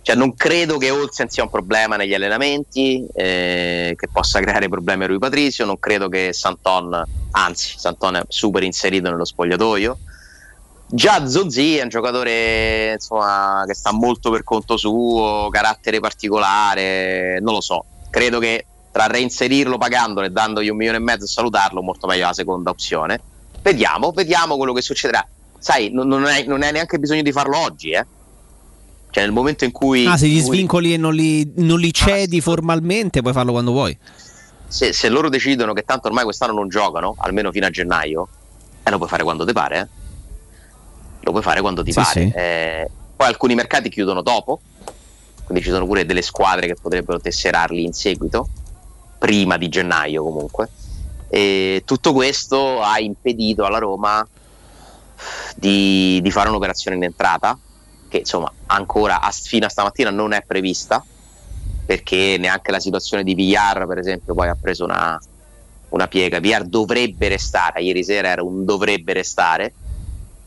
Cioè, 0.01 0.15
non 0.15 0.35
credo 0.35 0.77
che 0.77 0.91
Olsen 0.91 1.29
sia 1.29 1.41
un 1.41 1.49
problema 1.49 1.95
negli 1.95 2.13
allenamenti, 2.13 3.03
eh, 3.11 3.95
che 3.97 4.07
possa 4.11 4.39
creare 4.39 4.69
problemi 4.69 5.03
a 5.03 5.07
Rui 5.07 5.17
Patricio. 5.17 5.65
Non 5.65 5.79
credo 5.79 6.09
che 6.09 6.31
Santon, 6.31 7.03
anzi, 7.31 7.73
Santon 7.77 8.17
è 8.17 8.21
super 8.27 8.61
inserito 8.61 9.09
nello 9.09 9.25
spogliatoio. 9.25 9.97
Già 10.95 11.27
Zozzi 11.27 11.75
è 11.75 11.83
un 11.83 11.89
giocatore 11.89 12.93
insomma, 12.93 13.65
che 13.67 13.73
sta 13.73 13.91
molto 13.91 14.31
per 14.31 14.45
conto 14.45 14.77
suo, 14.77 15.49
carattere 15.51 15.99
particolare, 15.99 17.37
non 17.41 17.53
lo 17.53 17.59
so. 17.59 17.83
Credo 18.09 18.39
che 18.39 18.65
tra 18.93 19.05
reinserirlo 19.07 19.77
pagandolo 19.77 20.25
e 20.25 20.29
dandogli 20.29 20.69
un 20.69 20.77
milione 20.77 20.99
e 20.99 21.01
mezzo 21.01 21.25
e 21.25 21.27
salutarlo, 21.27 21.81
molto 21.81 22.07
meglio 22.07 22.27
la 22.27 22.33
seconda 22.33 22.69
opzione. 22.69 23.19
Vediamo, 23.61 24.11
vediamo 24.11 24.55
quello 24.55 24.71
che 24.71 24.81
succederà. 24.81 25.27
Sai, 25.59 25.91
non, 25.91 26.07
non 26.07 26.23
hai, 26.23 26.45
non 26.47 26.59
neanche 26.59 26.97
bisogno 26.97 27.23
di 27.23 27.33
farlo 27.33 27.57
oggi, 27.57 27.89
eh. 27.89 28.05
Cioè, 29.09 29.23
nel 29.23 29.33
momento 29.33 29.65
in 29.65 29.73
cui. 29.73 30.05
Ah, 30.05 30.15
se 30.15 30.27
gli 30.27 30.39
svincoli 30.39 30.93
e 30.93 30.97
non 30.97 31.13
li, 31.13 31.51
non 31.57 31.77
li 31.77 31.91
cedi 31.91 32.39
formalmente, 32.39 33.19
puoi 33.21 33.33
farlo 33.33 33.51
quando 33.51 33.71
vuoi. 33.71 33.97
se, 34.69 34.93
se 34.93 35.09
loro 35.09 35.27
decidono 35.27 35.73
che 35.73 35.83
tanto 35.83 36.07
ormai 36.07 36.23
quest'anno 36.23 36.53
non 36.53 36.69
giocano, 36.69 37.15
almeno 37.17 37.51
fino 37.51 37.65
a 37.65 37.69
gennaio, 37.69 38.29
eh, 38.81 38.89
lo 38.89 38.95
puoi 38.95 39.09
fare 39.09 39.23
quando 39.23 39.45
ti 39.45 39.51
pare. 39.51 39.79
eh. 39.79 40.04
Lo 41.25 41.31
puoi 41.31 41.41
fare 41.41 41.59
quando 41.61 41.81
ti 41.83 41.91
Sì, 41.91 41.99
pare. 41.99 42.11
sì. 42.11 42.31
Eh, 42.35 42.87
poi 43.15 43.27
alcuni 43.27 43.55
mercati 43.55 43.89
chiudono 43.89 44.21
dopo, 44.21 44.59
quindi 45.43 45.63
ci 45.63 45.71
sono 45.71 45.85
pure 45.87 46.05
delle 46.05 46.21
squadre 46.21 46.67
che 46.67 46.75
potrebbero 46.79 47.19
tesserarli 47.19 47.83
in 47.83 47.93
seguito, 47.93 48.47
prima 49.17 49.57
di 49.57 49.67
gennaio 49.67 50.21
comunque. 50.23 50.69
E 51.27 51.81
tutto 51.83 52.13
questo 52.13 52.79
ha 52.83 52.99
impedito 52.99 53.65
alla 53.65 53.79
Roma 53.79 54.25
di, 55.55 56.19
di 56.21 56.29
fare 56.31 56.49
un'operazione 56.49 56.95
in 56.95 57.03
entrata, 57.03 57.57
che 58.07 58.17
insomma 58.19 58.51
ancora 58.67 59.19
a- 59.21 59.31
fino 59.31 59.65
a 59.65 59.69
stamattina 59.69 60.11
non 60.11 60.31
è 60.31 60.43
prevista, 60.45 61.03
perché 61.87 62.37
neanche 62.37 62.69
la 62.69 62.79
situazione 62.79 63.23
di 63.23 63.33
Villar, 63.33 63.87
per 63.87 63.97
esempio, 63.97 64.35
poi 64.35 64.47
ha 64.49 64.57
preso 64.59 64.83
una, 64.83 65.19
una 65.89 66.07
piega. 66.07 66.39
Piar 66.39 66.65
dovrebbe 66.65 67.29
restare, 67.29 67.81
ieri 67.81 68.03
sera 68.03 68.27
era 68.27 68.43
un 68.43 68.63
dovrebbe 68.63 69.13
restare. 69.13 69.73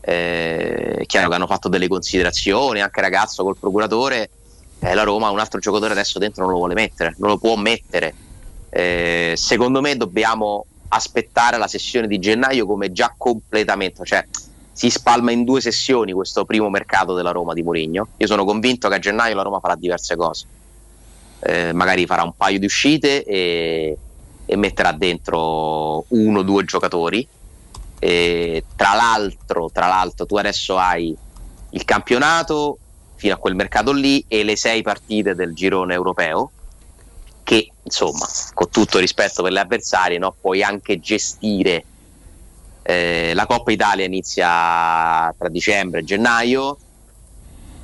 Eh, 0.01 0.95
è 0.99 1.05
chiaro 1.05 1.29
che 1.29 1.35
hanno 1.35 1.47
fatto 1.47 1.69
delle 1.69 1.87
considerazioni, 1.87 2.81
anche 2.81 3.01
ragazzo 3.01 3.43
col 3.43 3.57
procuratore. 3.57 4.29
eh, 4.79 4.93
la 4.93 5.03
Roma 5.03 5.29
un 5.29 5.39
altro 5.39 5.59
giocatore 5.59 5.91
adesso 5.91 6.19
dentro 6.19 6.43
non 6.43 6.51
lo 6.51 6.57
vuole 6.59 6.73
mettere, 6.73 7.15
non 7.17 7.29
lo 7.29 7.37
può 7.37 7.55
mettere. 7.55 8.13
Eh, 8.69 9.33
secondo 9.35 9.81
me 9.81 9.97
dobbiamo 9.97 10.65
aspettare 10.89 11.57
la 11.57 11.67
sessione 11.67 12.07
di 12.07 12.19
gennaio 12.19 12.65
come 12.65 12.91
già 12.91 13.13
completamento, 13.17 14.03
cioè 14.03 14.25
si 14.71 14.89
spalma 14.89 15.31
in 15.31 15.43
due 15.43 15.59
sessioni 15.59 16.13
questo 16.13 16.45
primo 16.45 16.69
mercato 16.69 17.13
della 17.13 17.31
Roma 17.31 17.53
di 17.53 17.63
Mourinho. 17.63 18.07
Io 18.17 18.27
sono 18.27 18.45
convinto 18.45 18.87
che 18.87 18.95
a 18.95 18.99
gennaio 18.99 19.35
la 19.35 19.41
Roma 19.41 19.59
farà 19.59 19.75
diverse 19.75 20.15
cose. 20.15 20.45
Eh, 21.41 21.73
magari 21.73 22.05
farà 22.05 22.23
un 22.23 22.33
paio 22.35 22.59
di 22.59 22.65
uscite 22.65 23.23
e, 23.23 23.97
e 24.45 24.55
metterà 24.55 24.91
dentro 24.93 26.05
uno 26.07 26.39
o 26.39 26.43
due 26.43 26.63
giocatori. 26.63 27.27
E 27.99 28.63
tra, 28.75 28.93
l'altro, 28.93 29.69
tra 29.71 29.87
l'altro, 29.87 30.25
tu 30.25 30.37
adesso 30.37 30.77
hai 30.77 31.15
il 31.71 31.85
campionato 31.85 32.77
fino 33.15 33.33
a 33.33 33.37
quel 33.37 33.55
mercato 33.55 33.91
lì 33.91 34.23
e 34.27 34.43
le 34.43 34.55
sei 34.55 34.81
partite 34.81 35.35
del 35.35 35.53
girone 35.53 35.93
europeo 35.93 36.51
che 37.43 37.69
insomma 37.83 38.25
con 38.53 38.69
tutto 38.69 38.99
rispetto 38.99 39.43
per 39.43 39.51
le 39.51 39.59
avversarie 39.59 40.17
no, 40.17 40.35
puoi 40.39 40.63
anche 40.63 40.99
gestire 40.99 41.83
eh, 42.83 43.33
la 43.33 43.45
Coppa 43.45 43.71
Italia 43.71 44.05
inizia 44.05 45.33
tra 45.37 45.49
dicembre 45.49 45.99
e 45.99 46.03
gennaio 46.05 46.77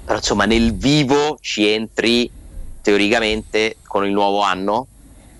però 0.05 0.17
insomma 0.17 0.45
nel 0.45 0.73
vivo 0.75 1.37
ci 1.41 1.67
entri 1.67 2.31
teoricamente 2.81 3.77
con 3.85 4.05
il 4.05 4.11
nuovo 4.11 4.41
anno 4.41 4.87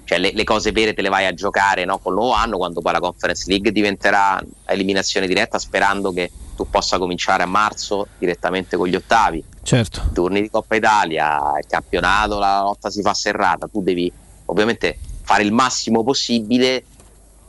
cioè 0.06 0.18
le, 0.19 0.32
le 0.34 0.44
cose 0.44 0.72
vere 0.72 0.94
te 0.94 1.02
le 1.02 1.10
vai 1.10 1.26
a 1.26 1.34
giocare 1.34 1.84
no, 1.84 1.98
col 1.98 2.14
nuovo 2.14 2.32
anno 2.32 2.57
quando 2.57 2.80
poi 2.80 2.94
la 2.94 2.99
Conference 2.99 3.49
League 3.49 3.72
diventerà 3.72 4.41
eliminazione 4.68 5.27
diretta 5.27 5.60
sperando 5.60 6.14
che 6.14 6.32
tu 6.56 6.69
possa 6.69 6.98
cominciare 6.98 7.44
a 7.44 7.48
marzo 7.48 8.07
direttamente 8.18 8.77
con 8.77 8.88
gli 8.88 8.95
ottavi 8.95 9.44
Certo. 9.65 10.11
turni 10.14 10.41
di 10.41 10.49
Coppa 10.52 10.76
Italia, 10.76 11.57
il 11.57 11.65
campionato, 11.68 12.38
la 12.38 12.61
lotta 12.61 12.91
si 12.91 13.02
fa 13.02 13.15
serrata, 13.15 13.68
tu 13.68 13.82
devi 13.82 14.11
ovviamente 14.45 14.99
fare 15.23 15.41
il 15.41 15.52
massimo 15.52 16.03
possibile 16.03 16.86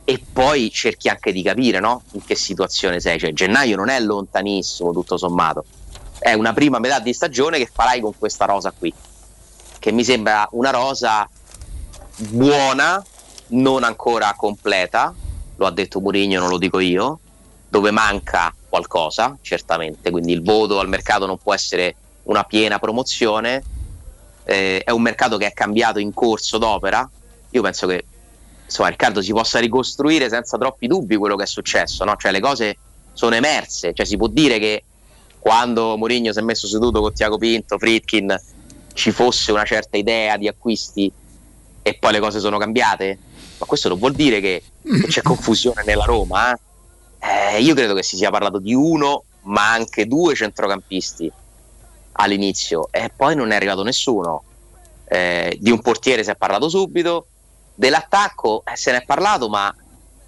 e 0.03 0.19
poi 0.33 0.71
cerchi 0.71 1.09
anche 1.09 1.31
di 1.31 1.43
capire 1.43 1.79
no? 1.79 2.01
in 2.13 2.25
che 2.25 2.33
situazione 2.33 2.99
sei. 2.99 3.19
Cioè, 3.19 3.33
gennaio 3.33 3.75
non 3.75 3.89
è 3.89 3.99
lontanissimo, 3.99 4.91
tutto 4.93 5.15
sommato, 5.15 5.65
è 6.17 6.33
una 6.33 6.53
prima 6.53 6.79
metà 6.79 6.99
di 6.99 7.13
stagione 7.13 7.59
che 7.59 7.69
farai 7.71 7.99
con 7.99 8.17
questa 8.17 8.45
rosa 8.45 8.73
qui, 8.75 8.91
che 9.77 9.91
mi 9.91 10.03
sembra 10.03 10.47
una 10.53 10.71
rosa 10.71 11.29
buona, 12.17 13.03
non 13.49 13.83
ancora 13.83 14.33
completa, 14.35 15.13
lo 15.55 15.65
ha 15.65 15.71
detto 15.71 15.99
Mourinho, 15.99 16.39
non 16.39 16.49
lo 16.49 16.57
dico 16.57 16.79
io, 16.79 17.19
dove 17.69 17.91
manca 17.91 18.53
qualcosa, 18.67 19.37
certamente, 19.41 20.09
quindi 20.11 20.33
il 20.33 20.41
voto 20.41 20.79
al 20.79 20.89
mercato 20.89 21.25
non 21.25 21.37
può 21.37 21.53
essere 21.53 21.95
una 22.23 22.43
piena 22.43 22.79
promozione, 22.79 23.63
eh, 24.43 24.81
è 24.83 24.91
un 24.91 25.01
mercato 25.01 25.37
che 25.37 25.47
è 25.47 25.53
cambiato 25.53 25.99
in 25.99 26.13
corso 26.13 26.57
d'opera, 26.57 27.09
io 27.49 27.61
penso 27.61 27.87
che 27.87 28.05
insomma 28.65 28.89
Riccardo 28.89 29.21
si 29.21 29.31
possa 29.31 29.59
ricostruire 29.59 30.29
senza 30.29 30.57
troppi 30.57 30.87
dubbi 30.87 31.15
quello 31.15 31.35
che 31.35 31.43
è 31.43 31.47
successo, 31.47 32.03
no? 32.03 32.15
cioè 32.17 32.31
le 32.31 32.39
cose 32.39 32.77
sono 33.13 33.35
emerse, 33.35 33.93
cioè 33.93 34.05
si 34.05 34.17
può 34.17 34.27
dire 34.27 34.59
che 34.59 34.83
quando 35.39 35.97
Mourinho 35.97 36.33
si 36.33 36.39
è 36.39 36.41
messo 36.41 36.67
seduto 36.67 36.99
con 36.99 37.13
Tiago 37.13 37.37
Pinto, 37.37 37.77
Fritkin, 37.77 38.35
ci 38.93 39.11
fosse 39.11 39.51
una 39.51 39.63
certa 39.63 39.97
idea 39.97 40.35
di 40.37 40.47
acquisti 40.47 41.11
e 41.87 41.93
poi 41.93 42.11
le 42.11 42.19
cose 42.19 42.39
sono 42.39 42.57
cambiate? 42.57 43.17
Ma 43.57 43.65
questo 43.65 43.87
non 43.87 43.97
vuol 43.97 44.13
dire 44.13 44.41
che, 44.41 44.63
c'è 45.07 45.21
confusione 45.21 45.83
nella 45.85 46.03
Roma. 46.03 46.51
eh? 46.51 47.55
Eh, 47.55 47.61
io 47.61 47.73
credo 47.73 47.93
che 47.93 48.03
si 48.03 48.17
sia 48.17 48.29
parlato 48.29 48.59
di 48.59 48.73
uno, 48.73 49.23
ma 49.43 49.71
anche 49.71 50.05
due 50.05 50.35
centrocampisti 50.35 51.31
all'inizio 52.13 52.89
e 52.91 53.11
poi 53.15 53.35
non 53.35 53.51
è 53.51 53.55
arrivato 53.55 53.83
nessuno. 53.83 54.43
Eh, 55.05 55.57
di 55.61 55.71
un 55.71 55.79
portiere 55.79 56.23
si 56.23 56.29
è 56.29 56.35
parlato 56.35 56.67
subito, 56.67 57.27
dell'attacco 57.73 58.63
eh, 58.65 58.75
se 58.75 58.91
ne 58.91 58.97
è 58.97 59.05
parlato, 59.05 59.47
ma 59.47 59.73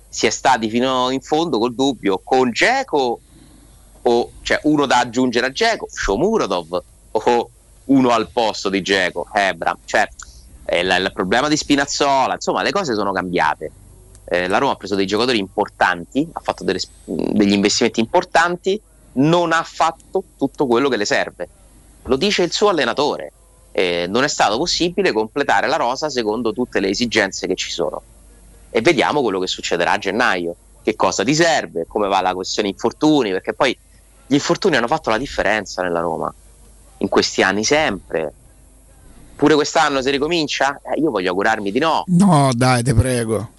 si 0.08 0.26
è 0.26 0.30
stati 0.30 0.70
fino 0.70 1.10
in 1.10 1.20
fondo 1.20 1.60
col 1.60 1.76
dubbio 1.76 2.22
con 2.24 2.52
Geco 2.52 3.20
o 4.02 4.32
cioè 4.42 4.62
uno 4.64 4.86
da 4.86 5.00
aggiungere 5.00 5.48
a 5.48 5.52
Geco, 5.52 5.88
Shomurodov 5.92 6.84
o 7.12 7.50
uno 7.86 8.10
al 8.10 8.30
posto 8.32 8.70
di 8.70 8.82
Geco, 8.82 9.28
Ebram. 9.34 9.78
Cioè, 9.86 10.08
eh, 10.70 10.82
il, 10.82 11.12
problema 11.14 11.48
di 11.48 11.58
Spinazzola, 11.58 12.36
insomma, 12.36 12.62
le 12.62 12.72
cose 12.72 12.94
sono 12.94 13.12
cambiate. 13.12 13.72
Eh, 14.26 14.48
la 14.48 14.60
Roma 14.60 14.74
ha 14.74 14.76
preso 14.76 14.96
dei 14.96 15.08
giocatori 15.08 15.40
importanti, 15.40 16.28
ha 16.32 16.40
fatto 16.40 16.64
delle- 16.64 16.82
degli 17.06 17.54
investimenti 17.54 18.00
importanti, 18.00 18.80
non 19.14 19.52
ha 19.52 19.64
fatto 19.64 20.24
tutto 20.38 20.68
quello 20.68 20.88
che 20.88 20.98
le 20.98 21.06
serve. 21.06 21.50
Lo 22.04 22.16
dice 22.16 22.44
il 22.44 22.52
suo 22.52 22.70
allenatore. 22.70 23.34
Eh, 23.72 24.08
non 24.08 24.24
è 24.24 24.28
stato 24.28 24.58
possibile 24.58 25.12
completare 25.12 25.68
la 25.68 25.76
rosa 25.76 26.10
secondo 26.10 26.54
tutte 26.54 26.80
le 26.80 26.90
esigenze 26.90 27.48
che 27.48 27.56
ci 27.56 27.72
sono. 27.72 28.02
E 28.70 28.82
vediamo 28.82 29.22
quello 29.22 29.40
che 29.40 29.48
succederà 29.48 29.94
a 29.94 29.98
gennaio. 29.98 30.56
Che 30.82 30.96
cosa 30.96 31.24
ti 31.24 31.36
serve, 31.36 31.86
come 31.88 32.08
va 32.08 32.22
la 32.22 32.34
questione 32.34 32.70
infortuni, 32.70 33.32
perché 33.32 33.54
poi 33.54 33.78
gli 34.28 34.34
infortuni 34.34 34.76
hanno 34.76 34.88
fatto 34.88 35.10
la 35.10 35.18
differenza 35.18 35.82
nella 35.82 36.00
Roma 36.00 36.34
in 36.98 37.10
questi 37.10 37.42
anni 37.42 37.64
sempre. 37.64 38.34
Pure 39.40 39.56
quest'anno 39.56 40.02
si 40.02 40.10
ricomincia? 40.12 40.82
Eh, 40.84 41.00
io 41.00 41.12
voglio 41.12 41.30
augurarmi 41.30 41.72
di 41.72 41.80
no, 41.80 42.04
No, 42.08 42.50
dai, 42.54 42.84
te 42.84 42.94
prego. 42.94 43.52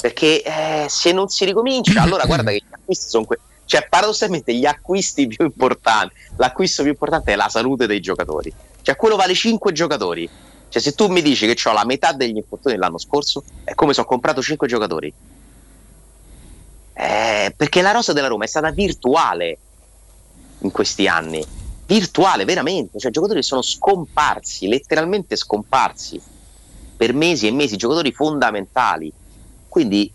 perché 0.00 0.42
eh, 0.42 0.86
se 0.88 1.12
non 1.12 1.28
si 1.28 1.44
ricomincia, 1.44 2.00
allora 2.00 2.24
guarda 2.24 2.50
che 2.50 2.56
gli 2.56 2.64
acquisti 2.72 3.08
sono 3.10 3.24
que- 3.26 3.38
cioè 3.66 3.86
paradossalmente 3.90 4.54
gli 4.54 4.64
acquisti 4.64 5.26
più 5.26 5.44
importanti, 5.44 6.14
l'acquisto 6.36 6.80
più 6.82 6.92
importante 6.92 7.30
è 7.32 7.36
la 7.36 7.50
salute 7.50 7.86
dei 7.86 8.00
giocatori. 8.00 8.50
Cioè 8.80 8.96
quello 8.96 9.16
vale 9.16 9.34
5 9.34 9.70
giocatori. 9.72 10.26
Cioè 10.70 10.80
se 10.80 10.92
tu 10.94 11.08
mi 11.08 11.20
dici 11.20 11.46
che 11.46 11.68
ho 11.68 11.72
la 11.74 11.84
metà 11.84 12.12
degli 12.12 12.36
infortuni 12.36 12.74
dell'anno 12.74 12.96
scorso, 12.98 13.44
è 13.64 13.74
come 13.74 13.92
se 13.92 14.00
ho 14.00 14.04
comprato 14.06 14.40
5 14.40 14.66
giocatori. 14.66 15.12
Eh, 16.94 17.52
perché 17.54 17.82
la 17.82 17.90
rosa 17.90 18.14
della 18.14 18.28
Roma 18.28 18.44
è 18.44 18.48
stata 18.48 18.70
virtuale 18.70 19.58
in 20.60 20.70
questi 20.70 21.06
anni. 21.06 21.44
Virtuale, 21.92 22.46
veramente. 22.46 22.98
Cioè, 22.98 23.10
giocatori 23.10 23.42
sono 23.42 23.60
scomparsi, 23.60 24.66
letteralmente 24.66 25.36
scomparsi 25.36 26.18
per 26.96 27.12
mesi 27.12 27.46
e 27.46 27.52
mesi, 27.52 27.76
giocatori 27.76 28.12
fondamentali. 28.12 29.12
Quindi 29.68 30.10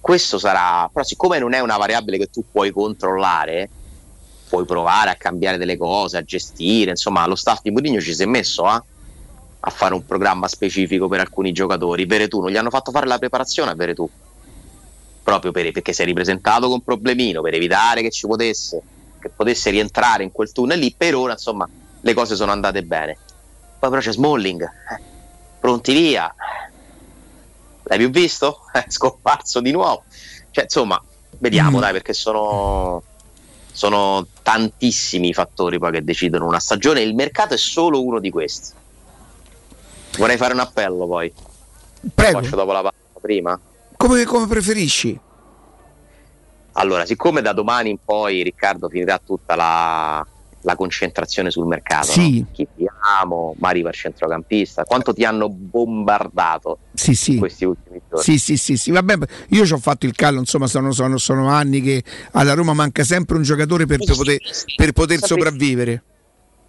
questo 0.00 0.38
sarà, 0.38 0.88
però 0.90 1.04
siccome 1.04 1.38
non 1.38 1.52
è 1.52 1.60
una 1.60 1.76
variabile 1.76 2.16
che 2.16 2.30
tu 2.30 2.44
puoi 2.50 2.70
controllare, 2.70 3.68
puoi 4.48 4.64
provare 4.64 5.10
a 5.10 5.14
cambiare 5.16 5.58
delle 5.58 5.76
cose, 5.76 6.16
a 6.16 6.22
gestire, 6.22 6.92
insomma, 6.92 7.26
lo 7.26 7.34
staff 7.34 7.60
di 7.62 7.70
Mourinho 7.70 8.00
ci 8.00 8.14
si 8.14 8.22
è 8.22 8.26
messo 8.26 8.64
eh, 8.66 8.82
a 9.60 9.70
fare 9.70 9.92
un 9.92 10.06
programma 10.06 10.48
specifico 10.48 11.08
per 11.08 11.20
alcuni 11.20 11.52
giocatori. 11.52 12.06
Veretù 12.06 12.40
non 12.40 12.50
gli 12.50 12.56
hanno 12.56 12.70
fatto 12.70 12.90
fare 12.90 13.06
la 13.06 13.18
preparazione 13.18 13.70
a 13.70 13.74
Veretù, 13.74 14.08
proprio 15.22 15.52
per- 15.52 15.72
perché 15.72 15.92
si 15.92 16.00
è 16.00 16.06
ripresentato 16.06 16.70
con 16.70 16.80
problemino, 16.80 17.42
per 17.42 17.52
evitare 17.52 18.00
che 18.00 18.10
ci 18.10 18.26
potesse, 18.26 18.82
che 19.22 19.30
potesse 19.30 19.70
rientrare 19.70 20.22
in 20.24 20.32
quel 20.32 20.52
tunnel 20.52 20.78
lì, 20.78 20.92
per 20.96 21.14
ora 21.14 21.32
insomma 21.32 21.66
le 22.00 22.14
cose 22.14 22.34
sono 22.34 22.52
andate 22.52 22.82
bene. 22.82 23.16
Poi 23.78 23.88
però 23.88 24.00
c'è 24.02 24.12
Smalling, 24.12 24.62
eh, 24.62 25.00
pronti 25.60 25.92
via, 25.94 26.32
l'hai 27.84 27.98
più 27.98 28.10
visto? 28.10 28.60
È 28.72 28.84
scomparso 28.88 29.60
di 29.60 29.70
nuovo. 29.70 30.04
Cioè, 30.50 30.64
insomma, 30.64 31.00
vediamo, 31.38 31.78
Mm. 31.78 31.80
dai, 31.80 31.92
perché 31.92 32.12
sono, 32.12 33.02
sono 33.72 34.26
tantissimi 34.42 35.28
i 35.28 35.34
fattori 35.34 35.78
poi 35.78 35.92
che 35.92 36.04
decidono 36.04 36.46
una 36.46 36.60
stagione. 36.60 37.00
Il 37.00 37.14
mercato 37.14 37.54
è 37.54 37.58
solo 37.58 38.02
uno 38.04 38.18
di 38.20 38.30
questi. 38.30 38.72
Vorrei 40.18 40.36
fare 40.36 40.52
un 40.52 40.60
appello 40.60 41.06
poi. 41.06 41.32
Prego. 42.14 42.40
Faccio 42.42 42.56
dopo 42.56 42.72
la 42.72 42.82
pausa 42.82 42.96
prima. 43.20 43.58
Come, 43.96 44.24
come 44.24 44.46
preferisci? 44.46 45.18
Allora, 46.72 47.04
siccome 47.04 47.42
da 47.42 47.52
domani 47.52 47.90
in 47.90 47.98
poi, 48.04 48.42
Riccardo, 48.42 48.88
finirà 48.88 49.20
tutta 49.24 49.54
la, 49.54 50.26
la 50.62 50.76
concentrazione 50.76 51.50
sul 51.50 51.66
mercato, 51.66 52.06
Sì. 52.12 52.40
no? 52.40 52.46
chi 52.52 52.66
ti 52.74 52.86
amo, 53.20 53.54
ma 53.58 53.68
arriva 53.68 53.90
il 53.90 53.94
centrocampista, 53.94 54.84
quanto 54.84 55.12
ti 55.12 55.24
hanno 55.24 55.48
bombardato 55.50 56.78
Sì, 56.94 57.14
sì. 57.14 57.32
in 57.34 57.38
questi 57.38 57.64
ultimi 57.64 58.00
giorni? 58.08 58.24
Sì, 58.24 58.38
sì, 58.38 58.56
sì, 58.56 58.76
sì, 58.76 58.90
vabbè, 58.90 59.16
io 59.48 59.66
ci 59.66 59.72
ho 59.72 59.78
fatto 59.78 60.06
il 60.06 60.14
callo, 60.14 60.38
insomma, 60.38 60.66
sono, 60.66 60.92
sono- 60.92 61.18
sono 61.18 61.48
anni 61.48 61.80
che 61.82 62.02
alla 62.32 62.54
Roma 62.54 62.72
manca 62.72 63.04
sempre 63.04 63.36
un 63.36 63.42
giocatore 63.42 63.84
per, 63.86 63.98
per 63.98 64.16
poter, 64.16 64.38
per 64.76 64.92
poter 64.92 65.18
Sempre- 65.18 65.36
sopravvivere. 65.36 66.02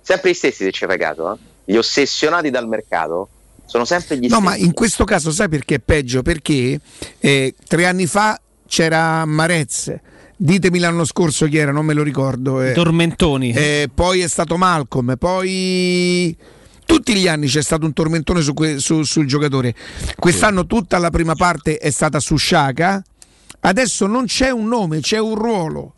Sempre 0.02 0.32
gli 0.32 0.34
stessi, 0.34 0.64
se 0.66 0.72
ci 0.72 0.86
fai 0.86 0.98
caso, 0.98 1.32
eh? 1.34 1.38
gli 1.64 1.78
ossessionati 1.78 2.50
dal 2.50 2.68
mercato 2.68 3.30
sono 3.66 3.86
sempre 3.86 4.18
gli 4.18 4.28
No, 4.28 4.40
stessi. 4.40 4.44
ma 4.44 4.56
in 4.58 4.74
questo 4.74 5.06
caso 5.06 5.32
sai 5.32 5.48
perché 5.48 5.76
è 5.76 5.80
peggio? 5.80 6.22
Perché 6.22 6.78
eh, 7.20 7.56
tre 7.66 7.86
anni 7.86 8.06
fa 8.06 8.38
c'era 8.68 9.26
Marez, 9.26 9.94
ditemi 10.36 10.80
l'anno 10.80 11.06
scorso 11.06 11.48
chi 11.48 11.58
era, 11.58 11.72
non 11.72 11.86
me 11.86 11.94
lo 11.94 12.04
ricordo. 12.04 12.62
eh. 12.62 12.74
Tormentoni. 12.74 13.52
Eh, 13.52 13.90
poi 13.94 14.22
è 14.22 14.28
stato 14.28 14.58
Malcolm, 14.58 15.16
poi 15.18 16.36
Tutti 16.86 17.16
gli 17.16 17.30
anni 17.30 17.48
c'è 17.48 17.62
stato 17.64 17.86
un 17.86 17.94
tormentone 17.94 18.42
su 18.42 18.54
que- 18.54 18.78
su- 18.78 19.04
sul 19.04 19.26
giocatore. 19.26 19.74
Quest'anno 20.18 20.66
tutta 20.68 20.98
la 20.98 21.10
prima 21.12 21.34
parte 21.34 21.78
è 21.78 21.90
stata 21.90 22.20
su 22.20 22.36
Sciaca. 22.36 23.02
Adesso 23.62 24.06
non 24.06 24.26
c'è 24.26 24.50
un 24.50 24.68
nome, 24.68 25.00
c'è 25.00 25.18
un 25.18 25.34
ruolo. 25.36 25.94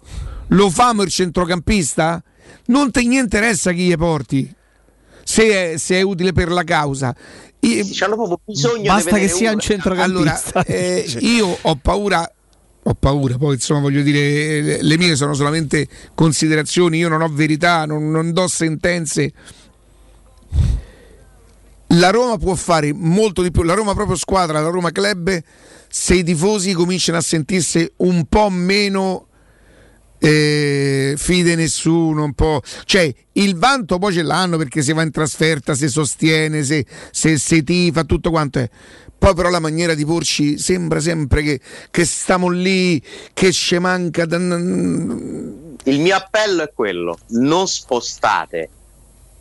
Lo 0.49 0.69
famo 0.69 1.01
il 1.01 1.09
centrocampista? 1.09 2.23
Non 2.67 2.91
ti 2.91 3.07
niente 3.07 3.37
interessa 3.37 3.71
chi 3.71 3.87
gli 3.87 3.95
porti. 3.95 4.53
Se 5.23 5.73
è, 5.73 5.77
se 5.77 5.95
è 5.97 6.01
utile 6.01 6.33
per 6.33 6.49
la 6.51 6.63
causa. 6.63 7.15
Bisogno 7.59 8.83
Basta 8.93 9.15
di 9.15 9.21
che 9.21 9.27
sia 9.27 9.47
un 9.49 9.53
uno. 9.53 9.61
centrocampista. 9.61 10.59
Allora, 10.59 10.65
eh, 10.69 11.17
io 11.21 11.57
ho 11.59 11.75
paura. 11.75 12.31
Ho 12.87 12.93
paura, 12.93 13.37
poi 13.37 13.55
insomma 13.55 13.79
voglio 13.79 14.03
dire, 14.03 14.81
le- 14.81 14.97
mie 14.97 15.15
sono 15.15 15.33
solamente 15.33 15.87
considerazioni, 16.13 16.99
io 16.99 17.09
non 17.09 17.23
ho 17.23 17.27
verità, 17.29 17.85
non, 17.85 18.11
non 18.11 18.31
do 18.31 18.47
sentenze. 18.47 19.33
La 21.89 22.11
Roma 22.11 22.37
può 22.37 22.53
fare 22.53 22.93
molto 22.93 23.41
di 23.41 23.49
più, 23.49 23.63
la 23.63 23.73
Roma 23.73 23.95
proprio 23.95 24.15
squadra, 24.15 24.59
la 24.61 24.69
Roma 24.69 24.91
club, 24.91 25.41
se 25.89 26.13
i 26.13 26.23
tifosi 26.23 26.73
cominciano 26.73 27.17
a 27.17 27.21
sentirsi 27.21 27.91
un 27.97 28.25
po' 28.25 28.49
meno 28.51 29.27
eh, 30.19 31.15
fide 31.17 31.55
nessuno, 31.55 32.23
un 32.23 32.33
po'. 32.33 32.61
Cioè, 32.85 33.13
il 33.33 33.55
vanto 33.55 33.97
poi 33.97 34.13
ce 34.13 34.21
l'hanno 34.21 34.57
perché 34.57 34.81
si 34.81 34.93
va 34.93 35.01
in 35.01 35.11
trasferta, 35.11 35.73
si 35.73 35.87
sostiene, 35.89 36.63
se, 36.63 36.85
se, 37.11 37.37
se 37.37 37.63
tifa, 37.63 38.03
tutto 38.03 38.29
quanto 38.29 38.59
è. 38.59 38.69
Poi 39.25 39.33
però 39.33 39.49
la 39.49 39.59
maniera 39.59 39.95
di 39.95 40.05
porci 40.05 40.59
sembra 40.59 40.99
sempre 40.99 41.41
che, 41.41 41.59
che 41.89 42.05
stiamo 42.05 42.47
lì, 42.47 43.01
che 43.33 43.51
ci 43.51 43.79
manca. 43.79 44.23
da- 44.27 44.35
Il 44.37 45.99
mio 45.99 46.15
appello 46.15 46.61
è 46.61 46.71
quello: 46.71 47.17
non 47.29 47.67
spostate 47.67 48.69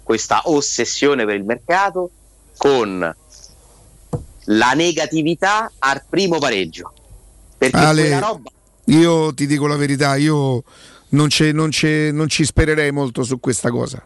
questa 0.02 0.40
ossessione 0.44 1.27
per 1.27 1.35
il 1.35 1.44
mercato 1.44 2.11
con 2.56 3.15
la 4.44 4.73
negatività 4.73 5.70
al 5.81 6.02
primo 6.09 6.39
pareggio. 6.39 6.90
Perché 7.59 7.77
Ale, 7.77 8.19
roba 8.19 8.51
io 8.86 9.35
ti 9.35 9.47
dico 9.47 9.66
la 9.66 9.77
verità, 9.77 10.16
io 10.16 10.65
non, 11.11 11.28
c'è- 11.28 11.52
non 11.52 11.69
c'è- 11.69 12.11
non 12.11 12.31
ci 12.31 12.47
spererei 12.47 12.90
molto 12.90 13.23
su 13.23 13.39
questa 13.39 13.69
cosa. 13.69 14.02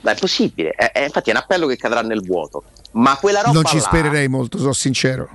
Beh, 0.00 0.10
è 0.14 0.18
possibile. 0.18 0.70
È- 0.70 0.90
è- 0.90 1.04
infatti 1.04 1.30
è 1.30 1.32
un 1.32 1.38
appello 1.38 1.68
che 1.68 1.76
cadrà 1.76 2.02
nel 2.02 2.22
vuoto. 2.22 2.64
Ma 2.94 3.16
quella 3.16 3.40
roba 3.40 3.52
Non 3.52 3.64
ci 3.64 3.76
là 3.76 3.82
spererei 3.82 4.28
molto, 4.28 4.58
sono 4.58 4.72
sincero. 4.72 5.28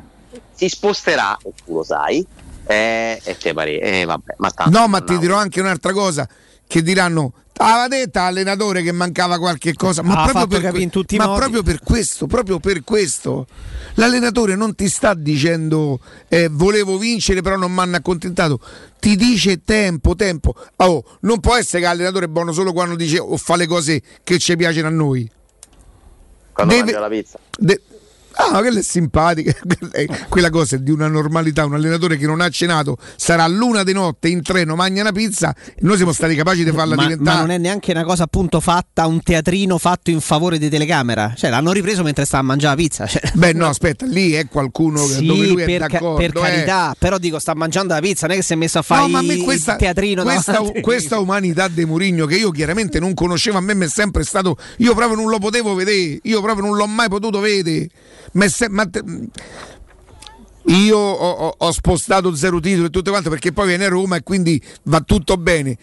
si 0.55 0.67
sposterà, 0.69 1.37
e 1.43 1.51
tu 1.65 1.75
lo 1.75 1.83
sai, 1.83 2.25
eh, 2.65 3.19
e 3.23 3.37
te 3.37 3.53
pare, 3.53 3.79
eh, 3.79 4.05
vabbè, 4.05 4.35
ma 4.37 4.49
tanto 4.51 4.77
No, 4.77 4.87
ma 4.87 5.01
ti 5.01 5.17
dirò 5.17 5.35
anche 5.37 5.59
un'altra 5.59 5.91
cosa: 5.93 6.27
che 6.67 6.81
diranno. 6.81 7.33
Aveva 7.61 7.89
detto 7.89 8.19
all'allenatore 8.19 8.81
che 8.81 8.93
mancava 8.93 9.37
qualche 9.37 9.73
cosa, 9.73 10.01
ma, 10.01 10.25
proprio 10.25 10.47
per, 10.61 10.71
que- 10.71 10.81
in 10.81 10.89
tutti 10.89 11.15
i 11.15 11.17
ma 11.17 11.33
proprio 11.33 11.61
per 11.61 11.81
questo, 11.83 12.25
proprio 12.25 12.57
per 12.61 12.85
questo, 12.85 13.47
l'allenatore 13.95 14.55
non 14.55 14.75
ti 14.75 14.87
sta 14.87 15.13
dicendo 15.13 15.99
eh, 16.29 16.47
volevo 16.49 16.97
vincere, 16.97 17.41
però 17.41 17.57
non 17.57 17.73
mi 17.73 17.79
hanno 17.81 17.97
accontentato. 17.97 18.61
Ti 18.97 19.17
dice 19.17 19.61
tempo, 19.65 20.15
tempo. 20.15 20.55
Oh, 20.77 21.03
non 21.21 21.41
può 21.41 21.55
essere 21.57 21.81
che 21.81 21.87
l'allenatore 21.89 22.25
è 22.25 22.29
buono 22.29 22.53
solo 22.53 22.71
quando 22.71 22.95
dice 22.95 23.19
o 23.19 23.35
fa 23.35 23.57
le 23.57 23.67
cose 23.67 24.01
che 24.23 24.39
ci 24.39 24.55
piacciono 24.55 24.87
a 24.87 24.91
noi. 24.91 25.29
Quando 26.63 26.73
deve- 26.73 26.91
mangia 26.91 26.99
la 26.99 27.09
pizza. 27.09 27.39
De- 27.57 27.81
Ah, 28.39 28.51
ma 28.51 28.59
quella 28.59 28.79
è 28.79 28.83
simpatica. 28.83 29.53
Eh, 29.91 30.07
Quella 30.29 30.49
cosa 30.49 30.75
è 30.75 30.79
di 30.79 30.91
una 30.91 31.07
normalità. 31.07 31.65
Un 31.65 31.73
allenatore 31.73 32.17
che 32.17 32.25
non 32.25 32.41
ha 32.41 32.49
cenato 32.49 32.97
sarà 33.15 33.47
l'una 33.47 33.83
di 33.83 33.91
notte 33.91 34.27
in 34.27 34.41
treno, 34.43 34.75
mangia 34.75 35.01
una 35.01 35.11
pizza. 35.11 35.53
Noi 35.79 35.95
siamo 35.95 36.13
stati 36.13 36.35
capaci 36.35 36.63
di 36.63 36.71
farla 36.71 36.95
Ma, 36.95 37.03
diventare. 37.03 37.37
ma 37.37 37.41
non 37.41 37.51
è 37.51 37.57
neanche 37.57 37.91
una 37.91 38.03
cosa 38.03 38.23
appunto 38.23 38.59
fatta, 38.59 39.07
un 39.07 39.21
teatrino 39.21 39.77
fatto 39.77 40.09
in 40.09 40.21
favore 40.21 40.57
di 40.57 40.69
telecamera. 40.69 41.33
Cioè, 41.35 41.49
l'hanno 41.49 41.71
ripreso 41.71 42.03
mentre 42.03 42.25
stava 42.25 42.43
a 42.43 42.45
mangiare 42.45 42.75
la 42.75 42.81
pizza. 42.81 43.07
Cioè, 43.07 43.31
Beh, 43.33 43.53
no, 43.53 43.67
aspetta, 43.67 44.05
lì 44.05 44.33
è 44.33 44.47
qualcuno 44.47 45.03
sì, 45.05 45.25
dove 45.25 45.47
lui 45.47 45.63
per, 45.63 45.87
ca- 45.87 46.13
per 46.13 46.29
eh. 46.29 46.39
carità, 46.39 46.95
però 46.97 47.17
dico, 47.17 47.39
sta 47.39 47.55
mangiando 47.55 47.93
la 47.93 47.99
pizza, 47.99 48.27
non 48.27 48.35
è 48.35 48.39
che 48.39 48.45
si 48.45 48.53
è 48.53 48.55
messo 48.55 48.79
a 48.79 48.81
fare 48.81 49.01
No, 49.01 49.07
ma 49.07 49.19
a 49.19 49.21
me 49.23 49.37
questa, 49.37 49.75
teatrino 49.75 50.23
questa, 50.23 50.61
questa 50.81 51.19
umanità 51.19 51.67
di 51.67 51.85
Murigno 51.85 52.25
che 52.25 52.35
io 52.35 52.51
chiaramente 52.51 52.99
non 52.99 53.13
conoscevo, 53.13 53.57
a 53.57 53.61
me 53.61 53.73
mi 53.73 53.85
è 53.85 53.89
sempre 53.89 54.23
stato. 54.23 54.57
Io 54.77 54.93
proprio 54.93 55.17
non 55.17 55.29
lo 55.29 55.39
potevo 55.39 55.73
vedere, 55.73 56.19
io 56.21 56.41
proprio 56.41 56.65
non 56.65 56.75
l'ho 56.75 56.87
mai 56.87 57.09
potuto 57.09 57.39
vedere. 57.39 57.87
Ma 58.33 58.45
ma 58.69 58.89
io 60.65 60.97
ho, 60.97 61.29
ho- 61.31 61.55
ho 61.57 61.71
spostato 61.71 62.35
zero 62.35 62.59
titoli 62.59 62.85
e 62.85 62.89
tutto 62.89 63.09
quanto 63.11 63.29
perché 63.29 63.51
poi 63.51 63.67
viene 63.67 63.87
Roma 63.87 64.17
e 64.17 64.23
quindi 64.23 64.61
va 64.83 65.01
tutto 65.01 65.37
bene. 65.37 65.77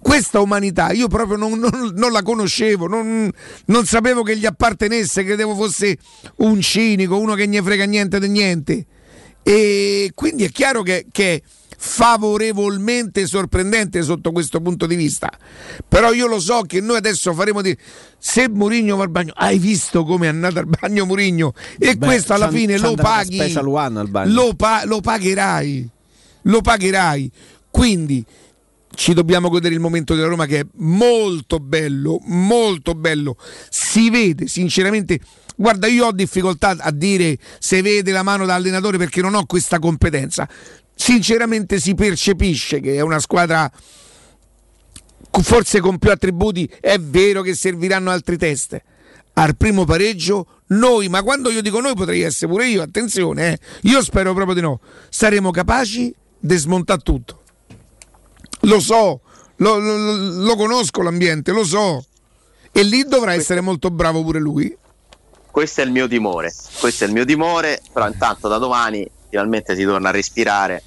Questa 0.00 0.40
umanità 0.40 0.92
io 0.92 1.08
proprio 1.08 1.36
non, 1.36 1.58
non- 1.58 1.92
non 1.94 2.12
la 2.12 2.22
conoscevo, 2.22 2.86
non, 2.86 3.30
non 3.66 3.84
sapevo 3.86 4.22
che 4.22 4.36
gli 4.36 4.46
appartenesse, 4.46 5.24
credevo 5.24 5.54
fosse 5.54 5.98
un 6.36 6.60
cinico, 6.60 7.18
uno 7.18 7.34
che 7.34 7.46
ne 7.46 7.62
frega 7.62 7.84
niente 7.84 8.18
di 8.20 8.28
niente. 8.28 8.86
E 9.44 10.10
quindi 10.14 10.44
è 10.44 10.48
chiaro 10.48 10.82
che, 10.82 11.06
che 11.12 11.34
è 11.34 11.42
favorevolmente 11.76 13.26
sorprendente 13.26 14.02
sotto 14.02 14.32
questo 14.32 14.60
punto 14.62 14.86
di 14.86 14.96
vista. 14.96 15.30
Però 15.86 16.12
io 16.12 16.26
lo 16.26 16.40
so 16.40 16.62
che 16.62 16.80
noi 16.80 16.96
adesso 16.96 17.32
faremo 17.34 17.60
di. 17.60 17.76
Se 18.18 18.48
Murigno 18.48 18.96
va 18.96 19.02
al 19.02 19.10
bagno, 19.10 19.32
hai 19.36 19.58
visto 19.58 20.02
come 20.04 20.26
è 20.26 20.28
andato 20.30 20.60
al 20.60 20.66
bagno 20.66 21.04
Murigno? 21.04 21.52
E 21.78 21.94
Beh, 21.94 22.06
questo 22.06 22.32
alla 22.32 22.50
fine 22.50 22.78
lo 22.78 22.94
paghi. 22.94 23.36
Lo, 24.32 24.54
pa- 24.54 24.84
lo 24.86 25.00
pagherai. 25.00 25.88
Lo 26.42 26.62
pagherai. 26.62 27.30
Quindi 27.70 28.24
ci 28.94 29.12
dobbiamo 29.12 29.50
godere 29.50 29.74
il 29.74 29.80
momento 29.80 30.14
della 30.14 30.28
Roma 30.28 30.46
che 30.46 30.60
è 30.60 30.66
molto 30.76 31.58
bello, 31.58 32.18
molto 32.24 32.94
bello. 32.94 33.36
Si 33.68 34.08
vede 34.08 34.46
sinceramente. 34.46 35.20
Guarda, 35.56 35.86
io 35.86 36.06
ho 36.06 36.12
difficoltà 36.12 36.76
a 36.78 36.90
dire 36.90 37.38
se 37.58 37.80
vede 37.80 38.10
la 38.10 38.22
mano 38.22 38.44
da 38.44 38.54
allenatore 38.54 38.98
perché 38.98 39.20
non 39.20 39.34
ho 39.34 39.46
questa 39.46 39.78
competenza. 39.78 40.48
Sinceramente 40.94 41.78
si 41.78 41.94
percepisce 41.94 42.80
che 42.80 42.94
è 42.94 43.00
una 43.00 43.20
squadra 43.20 43.70
forse 45.42 45.80
con 45.80 45.98
più 45.98 46.10
attributi. 46.10 46.68
È 46.80 46.98
vero 46.98 47.42
che 47.42 47.54
serviranno 47.54 48.10
altri 48.10 48.36
test. 48.36 48.80
Al 49.34 49.56
primo 49.56 49.84
pareggio 49.84 50.46
noi, 50.68 51.08
ma 51.08 51.22
quando 51.22 51.50
io 51.50 51.60
dico 51.60 51.80
noi 51.80 51.94
potrei 51.94 52.22
essere 52.22 52.50
pure 52.50 52.68
io, 52.68 52.82
attenzione, 52.82 53.52
eh, 53.52 53.58
io 53.82 54.02
spero 54.02 54.32
proprio 54.32 54.54
di 54.54 54.60
no. 54.60 54.80
Saremo 55.08 55.50
capaci 55.50 56.14
di 56.38 56.56
smontare 56.56 57.00
tutto. 57.02 57.42
Lo 58.60 58.80
so, 58.80 59.20
lo, 59.56 59.78
lo- 59.78 60.42
lo 60.44 60.56
conosco 60.56 61.02
l'ambiente, 61.02 61.52
lo 61.52 61.64
so. 61.64 62.04
E 62.70 62.82
lì 62.82 63.04
dovrà 63.04 63.34
essere 63.34 63.60
molto 63.60 63.90
bravo 63.90 64.22
pure 64.22 64.38
lui. 64.38 64.76
Questo 65.54 65.82
è 65.82 65.84
il 65.84 65.92
mio 65.92 66.08
timore. 66.08 66.52
Questo 66.80 67.04
è 67.04 67.06
il 67.06 67.12
mio 67.12 67.24
timore. 67.24 67.80
Però 67.92 68.08
intanto 68.08 68.48
da 68.48 68.58
domani 68.58 69.08
finalmente 69.28 69.76
si 69.76 69.84
torna 69.84 70.08
a 70.08 70.10
respirare. 70.10 70.82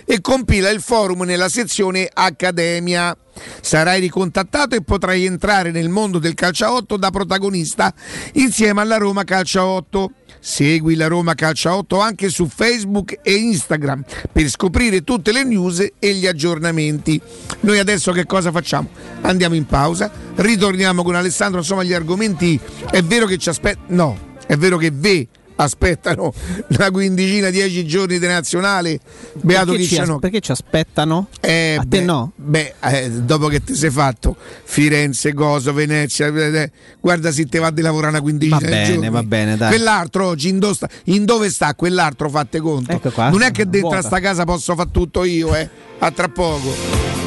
e 0.05 0.21
compila 0.21 0.69
il 0.69 0.79
forum 0.79 1.23
nella 1.23 1.49
sezione 1.49 2.09
Accademia. 2.11 3.15
Sarai 3.59 3.99
ricontattato 3.99 4.75
e 4.75 4.81
potrai 4.81 5.25
entrare 5.25 5.71
nel 5.71 5.89
mondo 5.89 6.19
del 6.19 6.35
calcio 6.35 6.63
a 6.63 6.73
8 6.73 6.95
da 6.95 7.11
protagonista 7.11 7.93
insieme 8.35 8.79
alla 8.79 8.95
Roma 8.95 9.25
Calcio 9.25 9.59
a 9.59 9.65
8. 9.65 10.11
Segui 10.39 10.95
la 10.95 11.07
Roma 11.07 11.33
Calcio 11.35 11.67
a 11.67 11.75
8 11.75 11.99
anche 11.99 12.29
su 12.29 12.47
Facebook 12.47 13.19
e 13.21 13.33
Instagram 13.33 14.05
per 14.31 14.47
scoprire 14.47 15.03
tutte 15.03 15.33
le 15.33 15.43
news 15.43 15.85
e 15.99 16.13
gli 16.13 16.27
aggiornamenti. 16.27 17.19
Noi 17.61 17.77
adesso 17.77 18.13
che 18.13 18.25
cosa 18.25 18.51
facciamo? 18.51 18.87
Andiamo 19.21 19.55
in 19.55 19.65
pausa, 19.65 20.09
ritorniamo 20.35 21.03
con 21.03 21.15
Alessandro, 21.15 21.59
insomma 21.59 21.83
gli 21.83 21.93
argomenti 21.93 22.57
è 22.89 23.03
vero 23.03 23.25
che 23.25 23.37
ci 23.37 23.49
aspetta 23.49 23.81
no, 23.87 24.17
è 24.47 24.55
vero 24.55 24.77
che 24.77 24.91
ve 24.91 25.27
aspettano 25.57 26.33
una 26.69 26.89
quindicina, 26.91 27.49
dieci 27.49 27.85
giorni 27.85 28.17
di 28.19 28.25
nazionale. 28.27 28.99
Beato 29.33 29.71
Perché 29.71 29.81
chi 29.83 29.87
ci, 29.95 29.99
as- 29.99 30.17
perché 30.19 30.39
ci 30.39 30.51
aspettano? 30.51 31.27
Eh, 31.41 31.75
A 31.77 31.81
te 31.81 31.99
beh, 31.99 32.01
no? 32.01 32.31
Beh, 32.35 32.73
eh, 32.81 33.11
dopo 33.11 33.47
che 33.47 33.63
ti 33.63 33.75
sei 33.75 33.89
fatto 33.89 34.35
Firenze, 34.63 35.33
Gozo, 35.33 35.73
Venezia, 35.73 36.27
eh, 36.27 36.57
eh, 36.57 36.71
guarda 36.99 37.31
se 37.31 37.45
te 37.45 37.59
va 37.59 37.69
di 37.71 37.81
lavorare 37.81 38.11
una 38.13 38.21
quindicina 38.21 38.59
Va 38.59 38.65
bene, 38.67 38.85
giorni. 38.93 39.09
va 39.09 39.23
bene, 39.23 39.57
dai. 39.57 39.69
Quell'altro 39.69 40.25
oggi 40.27 40.49
in, 40.49 40.59
do 40.59 40.73
sta- 40.73 40.89
in 41.05 41.25
dove 41.25 41.49
sta 41.49 41.73
quell'altro? 41.75 42.29
Fatte 42.29 42.59
conto. 42.59 42.91
Ecco 42.91 43.11
qua, 43.11 43.29
non 43.29 43.41
è 43.41 43.51
che 43.51 43.67
dentro 43.67 43.97
a 43.97 44.01
sta 44.01 44.19
casa 44.19 44.43
posso 44.45 44.75
fare 44.75 44.89
tutto 44.91 45.23
io, 45.23 45.55
eh. 45.55 45.69
A 45.99 46.11
tra 46.11 46.27
poco. 46.29 47.26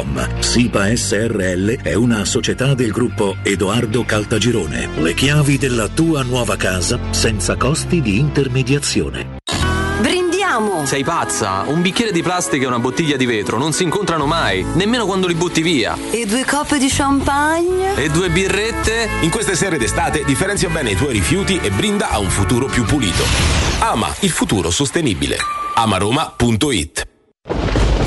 www.keicalt.com. 0.00 0.40
SIPA 0.40 0.96
SRL 0.96 1.82
è 1.82 1.94
una 1.94 2.24
società 2.24 2.74
del 2.74 2.90
gruppo 2.90 3.36
Edoardo 3.42 4.04
Caltagirone. 4.04 4.88
Le 4.96 5.14
chiavi 5.14 5.58
della 5.58 5.88
tua 5.88 6.22
nuova 6.22 6.56
casa 6.56 6.98
senza 7.10 7.56
costi 7.56 8.00
di 8.00 8.18
intermediazione. 8.18 9.38
Brindiamo! 10.00 10.86
Sei 10.86 11.04
pazza? 11.04 11.64
Un 11.66 11.82
bicchiere 11.82 12.12
di 12.12 12.22
plastica 12.22 12.64
e 12.64 12.66
una 12.66 12.78
bottiglia 12.78 13.16
di 13.16 13.26
vetro 13.26 13.58
non 13.58 13.72
si 13.72 13.82
incontrano 13.82 14.26
mai, 14.26 14.64
nemmeno 14.74 15.04
quando 15.04 15.26
li 15.26 15.34
butti 15.34 15.62
via. 15.62 15.96
E 16.10 16.24
due 16.26 16.44
coppe 16.44 16.78
di 16.78 16.88
champagne? 16.88 17.96
E 17.96 18.08
due 18.08 18.30
birrette? 18.30 19.08
In 19.20 19.30
queste 19.30 19.54
sere 19.54 19.78
d'estate 19.78 20.24
differenzia 20.24 20.68
bene 20.68 20.92
i 20.92 20.96
tuoi 20.96 21.12
rifiuti 21.12 21.58
e 21.62 21.70
brinda 21.70 22.10
a 22.10 22.18
un 22.18 22.30
futuro 22.30 22.66
più 22.66 22.84
pulito. 22.84 23.24
Ama 23.80 24.14
il 24.20 24.30
futuro 24.30 24.70
sostenibile. 24.70 25.36
amaroma.it 25.74 27.09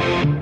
Oh, 0.00 0.37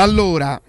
allora, 0.00 0.60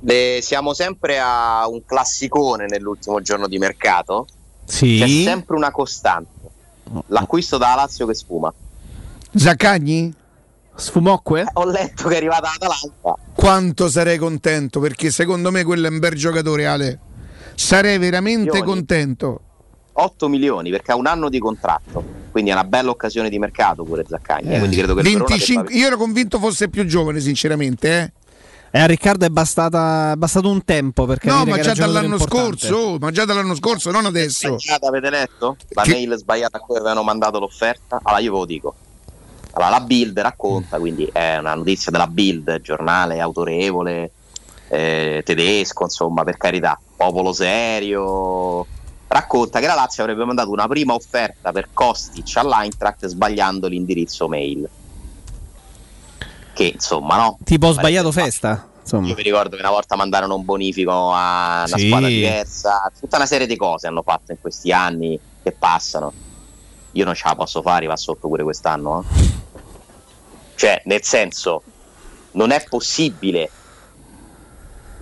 Le- 0.00 0.40
siamo 0.42 0.74
sempre 0.74 1.18
a 1.20 1.66
un 1.68 1.84
classicone 1.84 2.66
nell'ultimo 2.66 3.20
giorno 3.20 3.46
di 3.46 3.58
mercato. 3.58 4.26
Sì. 4.64 4.98
C'è 4.98 5.08
sempre 5.24 5.56
una 5.56 5.70
costante. 5.70 6.30
L'acquisto 7.06 7.56
da 7.58 7.74
Lazio 7.74 8.06
che 8.06 8.14
sfuma. 8.14 8.52
Zaccagni? 9.34 10.12
Sfumocque? 10.74 11.44
Ho 11.54 11.64
letto 11.64 12.08
che 12.08 12.14
è 12.14 12.16
arrivata 12.16 12.48
l'Atalanta. 12.50 13.14
Quanto 13.34 13.88
sarei 13.88 14.18
contento 14.18 14.80
perché 14.80 15.10
secondo 15.10 15.50
me 15.50 15.64
quello 15.64 15.86
è 15.86 15.90
un 15.90 15.98
bel 15.98 16.14
giocatore 16.14 16.66
Ale. 16.66 16.98
Sarei 17.54 17.98
veramente 17.98 18.56
Ioni. 18.56 18.62
contento. 18.62 19.40
8 19.92 20.28
milioni 20.28 20.70
perché 20.70 20.92
ha 20.92 20.96
un 20.96 21.06
anno 21.06 21.28
di 21.28 21.38
contratto, 21.38 22.02
quindi 22.32 22.50
è 22.50 22.54
una 22.54 22.64
bella 22.64 22.90
occasione 22.90 23.28
di 23.28 23.38
mercato 23.38 23.84
pure 23.84 24.04
Zaccagni. 24.08 24.54
eh, 24.54 24.58
quindi 24.58 24.76
credo 24.76 24.94
che 24.94 25.00
il 25.00 25.06
Verona 25.06 25.24
25 25.26 25.62
debba- 25.64 25.78
io 25.78 25.86
ero 25.86 25.96
convinto 25.96 26.38
fosse 26.40 26.68
più 26.68 26.84
giovane, 26.84 27.20
sinceramente. 27.20 28.00
Eh. 28.00 28.20
Eh, 28.74 28.80
a 28.80 28.86
Riccardo 28.86 29.26
è, 29.26 29.28
bastata, 29.28 30.12
è 30.12 30.16
bastato 30.16 30.48
un 30.48 30.64
tempo 30.64 31.04
per 31.04 31.18
No, 31.24 31.44
ma 31.44 31.56
che 31.56 31.62
già 31.62 31.74
dall'anno 31.74 32.18
scorso, 32.18 32.74
oh, 32.74 32.98
ma 32.98 33.10
già 33.10 33.26
dall'anno 33.26 33.54
scorso, 33.54 33.90
non 33.90 34.06
adesso. 34.06 34.58
Sbagliata, 34.58 34.88
avete 34.88 35.10
letto? 35.10 35.56
La 35.68 35.84
mail 35.86 36.14
sbagliata 36.16 36.56
a 36.56 36.60
cui 36.60 36.76
avevano 36.76 37.02
mandato 37.02 37.38
l'offerta? 37.38 38.00
Allora 38.02 38.22
io 38.22 38.32
ve 38.32 38.38
lo 38.38 38.44
dico. 38.46 38.74
Allora, 39.52 39.70
la 39.70 39.80
Bild 39.80 40.18
racconta, 40.18 40.78
quindi 40.78 41.06
è 41.12 41.36
una 41.36 41.54
notizia 41.54 41.92
della 41.92 42.06
Bild, 42.06 42.62
giornale 42.62 43.20
autorevole, 43.20 44.10
eh, 44.68 45.20
tedesco, 45.22 45.84
insomma, 45.84 46.24
per 46.24 46.38
carità, 46.38 46.80
popolo 46.96 47.34
serio. 47.34 48.66
Racconta 49.12 49.60
che 49.60 49.66
la 49.66 49.74
Lazio 49.74 50.02
avrebbe 50.02 50.24
mandato 50.24 50.50
una 50.50 50.66
prima 50.66 50.94
offerta 50.94 51.52
per 51.52 51.68
Kostic 51.74 52.34
all'Eintracht 52.38 53.06
sbagliando 53.06 53.68
l'indirizzo 53.68 54.26
mail. 54.26 54.66
Che 56.54 56.64
insomma, 56.64 57.16
no? 57.16 57.38
Tipo 57.44 57.66
ho 57.66 57.72
sbagliato 57.72 58.10
festa. 58.10 58.68
Insomma. 58.80 59.08
Io 59.08 59.14
vi 59.14 59.22
ricordo 59.22 59.54
che 59.56 59.60
una 59.62 59.70
volta 59.70 59.96
mandarono 59.96 60.34
un 60.34 60.44
bonifico 60.46 61.12
a 61.12 61.64
una 61.66 61.76
Sì. 61.76 61.88
squadra 61.88 62.08
diversa, 62.08 62.90
tutta 62.98 63.16
una 63.16 63.26
serie 63.26 63.46
di 63.46 63.56
cose 63.56 63.86
hanno 63.86 64.02
fatto 64.02 64.32
in 64.32 64.38
questi 64.40 64.72
anni 64.72 65.18
che 65.42 65.52
passano. 65.52 66.12
Io 66.92 67.04
non 67.04 67.14
ce 67.14 67.22
la 67.26 67.34
posso 67.34 67.60
fare, 67.60 67.86
va 67.86 67.96
sotto 67.96 68.28
pure 68.28 68.42
quest'anno. 68.42 69.04
eh. 69.14 69.30
Cioè, 70.54 70.82
nel 70.86 71.02
senso, 71.04 71.62
non 72.32 72.50
è 72.50 72.64
possibile. 72.66 73.50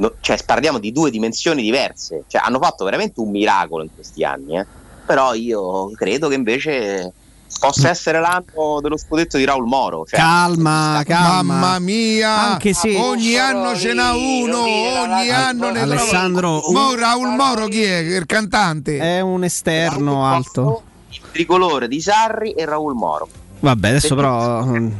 No- 0.00 0.12
cioè, 0.20 0.38
parliamo 0.44 0.78
di 0.78 0.92
due 0.92 1.10
dimensioni 1.10 1.62
diverse. 1.62 2.24
Cioè, 2.26 2.40
hanno 2.44 2.58
fatto 2.58 2.84
veramente 2.84 3.20
un 3.20 3.30
miracolo 3.30 3.82
in 3.82 3.90
questi 3.94 4.24
anni. 4.24 4.58
eh. 4.58 4.66
Però 5.04 5.34
io 5.34 5.90
credo 5.92 6.28
che 6.28 6.34
invece 6.34 7.12
possa 7.58 7.88
essere 7.90 8.20
l'anno 8.20 8.80
dello 8.80 8.96
scudetto 8.96 9.36
di 9.36 9.44
Raul 9.44 9.66
Moro. 9.66 10.04
Cioè, 10.06 10.18
Calma, 10.18 11.02
calma. 11.04 11.42
Mamma 11.54 11.78
mia, 11.80 12.30
Anche 12.52 12.72
se 12.72 12.96
ogni 12.96 13.36
anno 13.36 13.74
ce 13.76 13.92
n'ha 13.92 14.14
uno, 14.14 14.62
ogni 14.62 15.30
anno 15.30 15.70
ne 15.70 15.80
Alessandro, 15.80 16.60
trova- 16.60 16.80
Mo- 16.80 16.94
Raul 16.94 17.28
Moro 17.34 17.66
chi 17.66 17.82
è? 17.82 17.98
Il 17.98 18.24
cantante? 18.26 18.98
è 18.98 19.20
un 19.20 19.42
esterno 19.44 20.24
alto. 20.24 20.82
il 21.10 21.20
tricolore 21.32 21.88
di 21.88 22.00
Sarri 22.00 22.52
e 22.52 22.64
Raul 22.64 22.94
Moro. 22.94 23.28
Vabbè, 23.58 23.88
adesso 23.88 24.14
però 24.14 24.62
mm, 24.64 24.90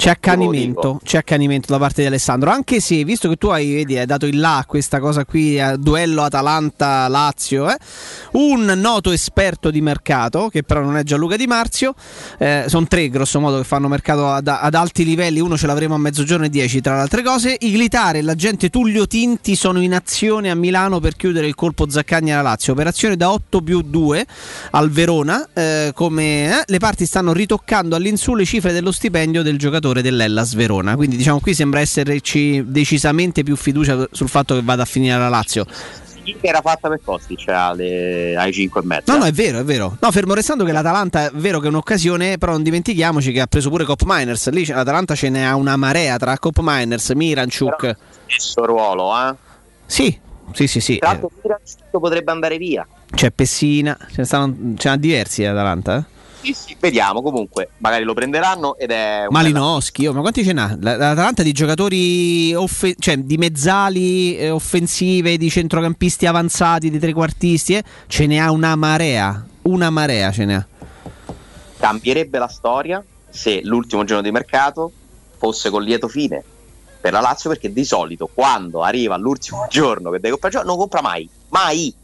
c'è 0.00 0.08
accanimento, 0.08 0.98
c'è 1.04 1.18
accanimento 1.18 1.70
da 1.70 1.78
parte 1.78 2.00
di 2.00 2.06
Alessandro. 2.06 2.48
Anche 2.48 2.80
se, 2.80 3.04
visto 3.04 3.28
che 3.28 3.36
tu 3.36 3.48
hai, 3.48 3.74
vedi, 3.74 3.98
hai 3.98 4.06
dato 4.06 4.24
il 4.24 4.40
là 4.40 4.56
a 4.56 4.64
questa 4.64 4.98
cosa 4.98 5.26
qui, 5.26 5.60
a 5.60 5.76
duello 5.76 6.22
Atalanta-Lazio, 6.22 7.68
eh, 7.68 7.76
un 8.32 8.64
noto 8.64 9.10
esperto 9.10 9.70
di 9.70 9.82
mercato, 9.82 10.48
che 10.48 10.62
però 10.62 10.80
non 10.80 10.96
è 10.96 11.02
Gianluca 11.02 11.36
Di 11.36 11.46
Marzio, 11.46 11.94
eh, 12.38 12.64
sono 12.68 12.86
tre 12.86 13.10
grosso 13.10 13.40
modo 13.40 13.58
che 13.58 13.64
fanno 13.64 13.88
mercato 13.88 14.26
ad, 14.30 14.48
ad 14.48 14.74
alti 14.74 15.04
livelli, 15.04 15.38
uno 15.38 15.58
ce 15.58 15.66
l'avremo 15.66 15.96
a 15.96 15.98
mezzogiorno 15.98 16.46
e 16.46 16.48
dieci 16.48 16.80
tra 16.80 16.94
le 16.94 17.02
altre 17.02 17.22
cose. 17.22 17.54
Iglitare 17.60 18.20
e 18.20 18.22
l'agente 18.22 18.70
Tullio 18.70 19.06
Tinti 19.06 19.54
sono 19.54 19.82
in 19.82 19.92
azione 19.92 20.48
a 20.48 20.54
Milano 20.54 20.98
per 21.00 21.14
chiudere 21.14 21.46
il 21.46 21.54
colpo 21.54 21.90
Zaccagni 21.90 22.32
alla 22.32 22.40
Lazio, 22.40 22.72
operazione 22.72 23.16
da 23.18 23.30
8 23.32 23.60
più 23.60 23.82
2 23.82 24.26
al 24.70 24.88
Verona, 24.88 25.46
eh, 25.52 25.90
come 25.94 26.60
eh, 26.60 26.62
le 26.64 26.78
parti 26.78 27.04
stanno 27.04 27.34
ritoccando 27.34 27.96
all'insù 27.96 28.34
le 28.34 28.46
cifre 28.46 28.72
dello 28.72 28.92
stipendio 28.92 29.42
del 29.42 29.58
giocatore 29.58 29.88
dell'Ellas 29.92 30.54
Verona. 30.54 30.94
Quindi 30.94 31.16
diciamo 31.16 31.40
qui 31.40 31.54
sembra 31.54 31.80
esserci 31.80 32.62
decisamente 32.66 33.42
più 33.42 33.56
fiducia 33.56 34.06
sul 34.10 34.28
fatto 34.28 34.54
che 34.54 34.62
vada 34.62 34.82
a 34.82 34.86
finire 34.86 35.14
alla 35.14 35.28
Lazio. 35.28 35.66
Era 36.40 36.60
fatta 36.60 36.88
per 36.88 37.00
Kostic 37.02 37.48
alle, 37.48 38.36
ai 38.36 38.52
5 38.52 38.80
e 38.80 38.84
mezzo? 38.84 39.12
No, 39.12 39.18
no, 39.18 39.24
è 39.24 39.32
vero, 39.32 39.58
è 39.58 39.64
vero. 39.64 39.96
No, 40.00 40.10
fermo 40.12 40.34
restando 40.34 40.64
che 40.64 40.72
l'Atalanta 40.72 41.26
è 41.26 41.30
vero 41.32 41.58
che 41.58 41.66
è 41.66 41.68
un'occasione, 41.68 42.38
però 42.38 42.52
non 42.52 42.62
dimentichiamoci 42.62 43.32
che 43.32 43.40
ha 43.40 43.46
preso 43.46 43.68
pure 43.68 43.84
Cop 43.84 44.02
Miners. 44.04 44.48
Lì 44.50 44.66
l'Atalanta 44.66 45.14
ce 45.14 45.28
n'è 45.28 45.50
una 45.52 45.76
marea 45.76 46.16
tra 46.18 46.38
Cop 46.38 46.58
Miners, 46.60 47.10
Miranchuk. 47.10 47.96
Stesso 48.26 48.64
ruolo, 48.64 49.12
eh? 49.16 49.34
Sì, 49.86 50.16
sì, 50.52 50.66
sì, 50.66 50.80
sì. 50.80 50.98
Tra 50.98 51.08
l'altro 51.08 51.30
Miranchuk 51.42 51.98
potrebbe 51.98 52.30
andare 52.30 52.58
via. 52.58 52.86
C'è 53.12 53.30
Pessina, 53.32 53.96
ce 54.08 54.14
ne 54.18 54.24
stanno, 54.24 54.56
ce 54.76 54.88
n'ha 54.88 54.96
diversi 54.96 55.42
l'Atalanta. 55.42 55.96
Eh? 55.96 56.19
Sì, 56.42 56.54
sì, 56.54 56.76
vediamo. 56.78 57.20
Comunque, 57.22 57.70
magari 57.78 58.04
lo 58.04 58.14
prenderanno 58.14 58.76
ed 58.78 58.90
è 58.90 59.22
un 59.22 59.28
Malinowski, 59.30 60.06
oh, 60.06 60.12
ma 60.12 60.20
quanti 60.20 60.42
ce 60.44 60.52
n'ha? 60.52 60.76
La- 60.80 60.96
L'Atalanta 60.96 61.42
di 61.42 61.52
giocatori, 61.52 62.54
offe- 62.54 62.94
cioè 62.98 63.16
di 63.18 63.36
mezzali 63.36 64.36
eh, 64.38 64.50
offensive, 64.50 65.36
di 65.36 65.50
centrocampisti 65.50 66.26
avanzati, 66.26 66.88
di 66.90 66.98
trequartisti, 66.98 67.74
eh, 67.74 67.84
ce 68.06 68.26
ne 68.26 68.40
ha 68.40 68.50
una 68.50 68.74
marea. 68.76 69.46
Una 69.62 69.90
marea 69.90 70.32
ce 70.32 70.44
ne 70.46 70.54
ha. 70.56 70.66
cambierebbe 71.78 72.38
la 72.38 72.48
storia 72.48 73.02
se 73.28 73.60
l'ultimo 73.62 74.04
giorno 74.04 74.22
di 74.22 74.30
mercato 74.30 74.90
fosse 75.38 75.70
con 75.70 75.82
lieto 75.82 76.08
fine 76.08 76.42
per 77.00 77.12
la 77.12 77.20
Lazio 77.20 77.48
perché 77.48 77.72
di 77.72 77.84
solito 77.84 78.28
quando 78.32 78.82
arriva 78.82 79.16
l'ultimo 79.16 79.66
giorno 79.70 80.10
che 80.10 80.18
deve 80.20 80.38
comprare 80.38 80.66
non 80.66 80.76
compra 80.76 81.00
mai, 81.00 81.28
mai 81.50 81.94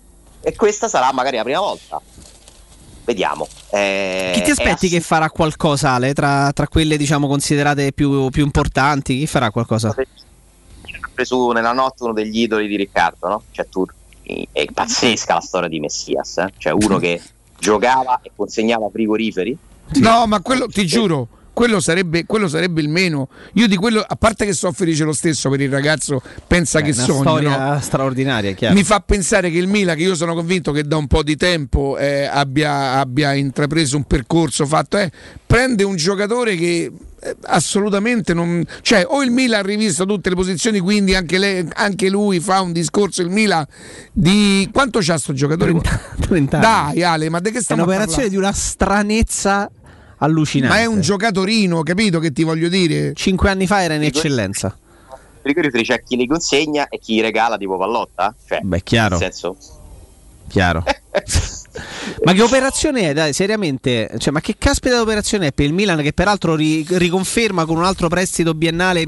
e 0.41 0.55
questa 0.55 0.89
sarà 0.89 1.13
magari 1.13 1.37
la 1.37 1.43
prima 1.43 1.61
volta 1.61 2.01
vediamo 3.07 3.49
Eh, 3.71 4.33
Chi 4.35 4.43
ti 4.43 4.51
aspetti 4.51 4.89
che 4.89 5.01
farà 5.01 5.31
qualcosa, 5.31 5.93
Ale, 5.93 6.13
tra, 6.13 6.53
tra 6.53 6.69
quelle 6.69 6.99
diciamo 6.99 7.27
considerate 7.27 7.93
più, 7.93 8.29
più 8.29 8.45
importanti? 8.45 9.17
Chi 9.19 9.27
farà 9.27 9.51
qualcosa? 9.51 9.89
ha 9.89 11.11
preso 11.15 11.53
nella 11.53 11.73
notte 11.73 12.03
uno 12.03 12.13
degli 12.13 12.41
idoli 12.43 12.67
di 12.67 12.77
Riccardo 12.77 13.29
no? 13.29 13.43
cioè 13.53 13.67
tu 13.71 13.87
è 14.23 14.65
pazzesca 14.71 15.35
la 15.35 15.41
storia 15.41 15.69
di 15.69 15.81
Messias 15.81 16.37
eh? 16.37 16.53
cioè 16.59 16.73
uno 16.73 16.99
che 17.01 17.23
giocava 17.59 18.21
e 18.23 18.31
consegnava 18.37 18.91
frigoriferi 18.91 19.57
No, 19.95 20.27
ma 20.27 20.41
quello 20.41 20.67
ti 20.67 20.85
giuro, 20.85 21.29
quello 21.57 21.81
sarebbe, 21.81 22.27
quello 22.27 22.49
sarebbe 22.49 22.83
il 22.83 22.91
meno. 22.91 23.31
Io 23.55 23.67
di 23.67 23.77
quello, 23.77 24.05
a 24.07 24.15
parte 24.17 24.45
che 24.45 24.53
sono 24.53 24.73
felice 24.73 25.05
lo 25.05 25.15
stesso 25.15 25.49
per 25.49 25.63
il 25.63 25.71
ragazzo, 25.71 26.21
pensa 26.47 26.81
Beh, 26.81 26.85
che 26.85 26.93
una 26.95 27.07
sogno. 27.07 27.21
storia 27.23 27.73
no? 27.73 27.81
straordinaria, 27.81 28.51
è 28.51 28.55
chiaro. 28.55 28.75
Mi 28.75 28.85
fa 28.85 29.01
pensare 29.01 29.51
che 29.51 29.57
il 29.57 29.67
Milan, 29.67 29.97
che 29.97 30.03
io 30.03 30.15
sono 30.15 30.35
convinto 30.35 30.71
che 30.71 30.83
da 30.83 30.99
un 30.99 31.07
po' 31.07 31.23
di 31.23 31.35
tempo 31.35 31.97
eh, 31.97 32.27
abbia, 32.27 32.99
abbia 32.99 33.33
intrapreso 33.33 33.97
un 33.97 34.05
percorso 34.05 34.67
fatto, 34.67 34.99
eh, 34.99 35.11
prende 35.47 35.83
un 35.83 35.97
giocatore 35.97 36.57
che 36.57 36.93
eh, 37.23 37.37
assolutamente 37.45 38.35
non. 38.35 38.63
cioè, 38.83 39.07
o 39.09 39.23
il 39.23 39.31
Milan 39.31 39.61
ha 39.61 39.67
rivisto 39.67 40.05
tutte 40.05 40.29
le 40.29 40.35
posizioni, 40.35 40.79
quindi 40.79 41.15
anche, 41.15 41.39
lei- 41.39 41.67
anche 41.73 42.11
lui 42.11 42.39
fa 42.39 42.61
un 42.61 42.73
discorso. 42.73 43.23
Il 43.23 43.31
Milan 43.31 43.65
di 44.13 44.69
quanto 44.71 44.99
c'ha 45.01 45.17
sto 45.17 45.33
giocatore? 45.33 45.73
30 46.21 46.59
anni. 46.61 46.93
Dai, 46.93 47.03
Ale, 47.03 47.31
ma 47.31 47.41
di 47.41 47.51
che 47.51 47.61
È 47.61 47.63
stiamo 47.63 47.81
a 47.81 47.87
un'operazione 47.87 48.29
di 48.29 48.37
una 48.37 48.53
stranezza 48.53 49.71
allucinante. 50.19 50.75
Ma 50.75 50.81
è 50.83 50.87
un 50.87 51.01
giocatorino, 51.01 51.83
capito 51.83 52.19
che 52.19 52.33
ti 52.33 52.43
voglio 52.43 52.69
dire? 52.69 53.13
Cinque 53.15 53.51
anni 53.51 53.67
fa 53.67 53.83
era 53.83 53.95
in 53.95 54.03
eccellenza. 54.03 54.77
frigoriferi 55.43 55.85
c'è 55.85 56.03
chi 56.03 56.17
li 56.17 56.27
consegna 56.27 56.89
e 56.89 56.99
chi 56.99 57.15
li 57.15 57.21
regala 57.21 57.57
tipo 57.57 57.77
pallotta 57.77 58.35
cioè, 58.47 58.61
Beh, 58.63 58.83
chiaro. 58.83 59.19
nel 59.19 59.33
senso 59.33 59.57
Chiaro. 60.49 60.85
ma 62.25 62.33
che 62.33 62.43
operazione 62.43 63.11
è? 63.11 63.13
Dai, 63.13 63.33
seriamente. 63.33 64.11
Cioè, 64.17 64.33
ma 64.33 64.41
che 64.41 64.57
caspita 64.59 64.95
di 64.97 65.01
operazione 65.01 65.49
è 65.49 65.53
per 65.53 65.67
il 65.67 65.73
Milan 65.73 66.01
che 66.03 66.13
peraltro 66.13 66.55
ri- 66.55 66.87
riconferma 66.89 67.65
con 67.65 67.77
un 67.77 67.85
altro 67.85 68.09
prestito 68.09 68.55
biennale 68.55 69.05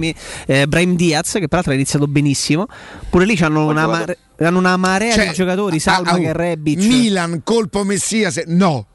eh, 0.47 0.67
Brahim 0.67 0.97
Diaz, 0.97 1.33
che 1.35 1.49
peraltro 1.49 1.73
ha 1.73 1.75
iniziato 1.75 2.07
benissimo. 2.07 2.67
Pure 3.09 3.25
lì 3.25 3.39
hanno 3.41 3.67
una, 3.67 3.87
mare- 3.87 4.19
hanno 4.39 4.59
una 4.59 4.77
marea 4.77 5.13
Cioè, 5.13 5.29
di 5.29 5.35
giocatori, 5.35 5.79
Salma 5.79 6.11
ah, 6.11 6.15
oh, 6.15 6.19
che 6.19 6.33
Rebic. 6.33 6.79
Milan, 6.79 7.43
colpo 7.45 7.85
Messias, 7.85 8.43
no. 8.47 8.87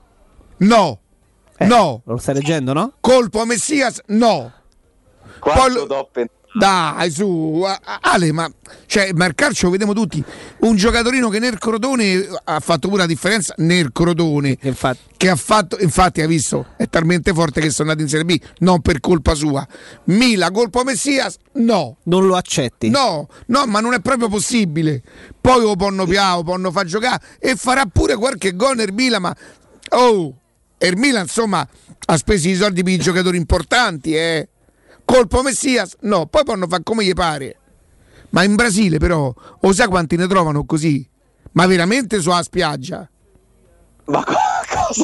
No. 0.58 1.00
Eh, 1.58 1.66
no. 1.66 2.02
Lo 2.06 2.18
stai 2.18 2.36
leggendo, 2.36 2.74
no? 2.74 2.94
Colpo 3.00 3.46
Messias, 3.46 4.02
no. 4.08 4.52
quanto 5.40 5.86
top 5.88 6.26
Dai, 6.56 7.10
su, 7.10 7.64
a- 7.66 7.80
a- 7.84 8.00
Ale, 8.02 8.32
ma 8.32 8.48
cioè, 8.86 9.12
ma 9.14 9.26
il 9.26 9.34
calcio 9.34 9.66
lo 9.66 9.72
vediamo 9.72 9.94
tutti. 9.94 10.24
Un 10.60 10.76
giocatorino 10.76 11.30
che 11.30 11.40
nel 11.40 11.58
Crotone 11.58 12.28
ha 12.44 12.60
fatto 12.60 12.90
pure 12.90 13.02
la 13.02 13.08
differenza 13.08 13.56
nel 13.58 13.92
Crotone. 13.92 14.56
Che 15.18 15.30
ha 15.30 15.36
fatto, 15.36 15.80
infatti, 15.80 16.22
ha 16.22 16.28
visto, 16.28 16.68
è 16.78 16.88
talmente 16.88 17.34
forte 17.34 17.60
che 17.60 17.72
sono 17.72 17.90
andati 17.90 18.04
in 18.06 18.16
Serie 18.16 18.26
B, 18.26 18.40
non 18.60 18.82
per 18.82 19.00
colpa 19.00 19.34
sua. 19.34 19.68
Mila, 20.06 20.52
colpo 20.52 20.84
Messias, 20.84 21.38
no. 21.54 21.98
Non 22.04 22.28
lo 22.28 22.36
accetti. 22.36 22.90
No, 22.90 23.28
no, 23.48 23.66
ma 23.66 23.80
non 23.80 23.94
è 23.94 24.00
proprio 24.00 24.28
possibile. 24.28 25.02
Poi 25.42 25.62
lo 25.62 25.76
ponno 25.76 26.06
piano, 26.06 26.44
ponno 26.44 26.70
fa 26.72 26.84
giocare 26.84 27.20
e 27.40 27.56
farà 27.56 27.86
pure 27.88 28.16
qualche 28.16 28.56
gol 28.56 28.76
nel 28.76 28.94
Milan, 28.94 29.22
ma 29.24 29.36
oh, 29.90 30.36
e 30.78 30.88
il 30.88 30.98
Milan 30.98 31.24
insomma 31.24 31.68
ha 32.06 32.18
speso 32.18 32.50
i 32.50 32.56
soldi 32.56 32.84
per 32.84 32.94
i 32.94 32.98
giocatori 32.98 33.38
importanti, 33.38 34.16
eh. 34.16 34.50
Colpo 35.06 35.42
Messias? 35.42 35.96
No, 36.02 36.26
poi 36.28 36.44
possono 36.44 36.68
fare 36.68 36.84
come 36.84 37.04
gli 37.04 37.14
pare. 37.14 37.58
Ma 38.30 38.44
in 38.44 38.56
Brasile 38.56 38.98
però, 38.98 39.34
o 39.60 39.74
sai 39.74 39.88
quanti 39.88 40.16
ne 40.16 40.28
trovano 40.28 40.66
così? 40.66 41.08
Ma 41.52 41.66
veramente 41.68 42.20
sulla 42.20 42.42
spiaggia? 42.42 43.08
Ma 44.06 44.24
cosa 44.24 44.53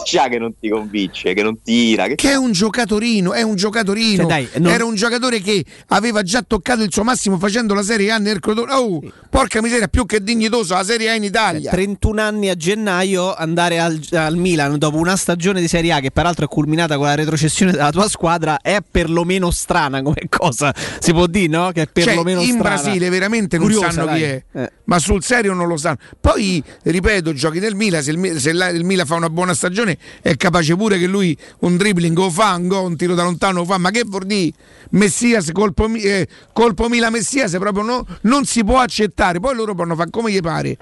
c'ha 0.03 0.28
che 0.28 0.38
non 0.38 0.53
ti 0.60 0.70
convince, 0.70 1.34
che 1.34 1.41
non 1.44 1.61
tira? 1.61 2.07
Che, 2.07 2.16
Che 2.16 2.32
è 2.32 2.36
un 2.36 2.52
giocatorino, 2.52 3.34
è 3.34 3.41
un 3.41 3.56
giocatorino. 3.56 4.18
Cioè, 4.24 4.26
dai, 4.28 4.49
non- 4.57 4.72
Era 4.72 4.86
un 4.86 4.95
giocatore 4.95 5.41
che 5.41 5.64
aveva 5.88 6.22
già 6.24 6.41
toccato 6.45 6.84
il 6.84 6.91
suo 6.91 7.03
massimo 7.03 7.38
facendo 7.38 7.74
la 7.74 7.84
Serie 7.84 8.11
A 8.11 8.18
nel 8.18 8.40
Crotone. 8.40 8.72
Oh, 8.74 9.02
porca 9.30 9.61
miseria, 9.61 9.88
più 9.88 10.06
che 10.06 10.22
dignitoso 10.24 10.74
la 10.74 10.84
Serie 10.84 11.10
A 11.10 11.16
in 11.16 11.24
Italia. 11.24 11.72
31 11.72 12.22
anni 12.22 12.49
a 12.49 12.56
gennaio 12.56 13.34
andare 13.34 13.80
al, 13.80 13.99
al 14.11 14.36
Milan 14.38 14.78
dopo 14.78 14.98
una 14.98 15.16
stagione 15.16 15.61
di 15.61 15.68
Serie 15.68 15.91
A 15.94 15.99
che 15.99 16.11
peraltro 16.11 16.45
è 16.45 16.48
culminata 16.48 16.98
con 16.98 17.06
la 17.06 17.16
retrocessione 17.16 17.72
della 17.72 17.91
tua 17.91 18.07
squadra 18.10 18.60
è 18.61 18.80
perlomeno 18.90 19.52
strana 19.52 20.02
come 20.02 20.24
cosa 20.30 20.74
si 20.99 21.11
può 21.14 21.26
dire 21.28 21.48
no? 21.48 21.72
che 21.72 21.84
è 21.84 21.90
Cioè, 21.91 22.03
perlomeno 22.06 22.41
in 22.41 22.57
strana 22.57 22.82
Brasile 22.82 23.10
veramente 23.10 23.57
non 23.57 23.66
Curiosa, 23.68 23.91
sanno 23.91 24.06
dai. 24.07 24.18
chi 24.18 24.24
è, 24.24 24.44
Eh. 24.53 24.72
ma 24.86 24.99
sul 24.99 25.24
serio 25.24 25.53
non 25.53 25.68
lo 25.68 25.78
sanno. 25.78 25.98
Poi, 26.20 26.61
ripeto, 26.84 27.34
giochi 27.34 27.60
nel 27.60 27.76
Milan, 27.76 28.02
se 28.03 28.11
il, 28.11 28.40
se 28.40 28.52
la- 28.53 28.70
il 28.70 28.84
Milan 28.84 29.06
fa 29.06 29.16
una 29.16 29.30
buona 29.30 29.53
stagione 29.53 29.78
è 30.22 30.35
capace 30.35 30.76
pure 30.76 30.97
che 30.97 31.07
lui 31.07 31.38
un 31.60 31.77
dribbling 31.77 32.18
lo 32.18 32.30
fa, 32.30 32.56
un, 32.56 32.68
gol, 32.68 32.85
un 32.85 32.95
tiro 32.95 33.15
da 33.15 33.23
lontano 33.23 33.60
lo 33.60 33.65
fa, 33.65 33.77
ma 33.77 33.91
che 33.91 34.03
vuol 34.06 34.26
dire? 34.26 34.51
Messias, 34.91 35.51
colpo, 35.51 35.88
eh, 35.93 36.27
colpo 36.53 36.89
Milan 36.89 37.11
Messias 37.11 37.51
proprio 37.51 37.84
no- 37.84 38.06
non 38.22 38.45
si 38.45 38.64
può 38.64 38.80
accettare, 38.80 39.39
poi 39.39 39.56
loro 39.56 39.76
possono 39.76 39.95
fare 39.95 40.10
come 40.10 40.31
gli 40.31 40.41
pare. 40.41 40.77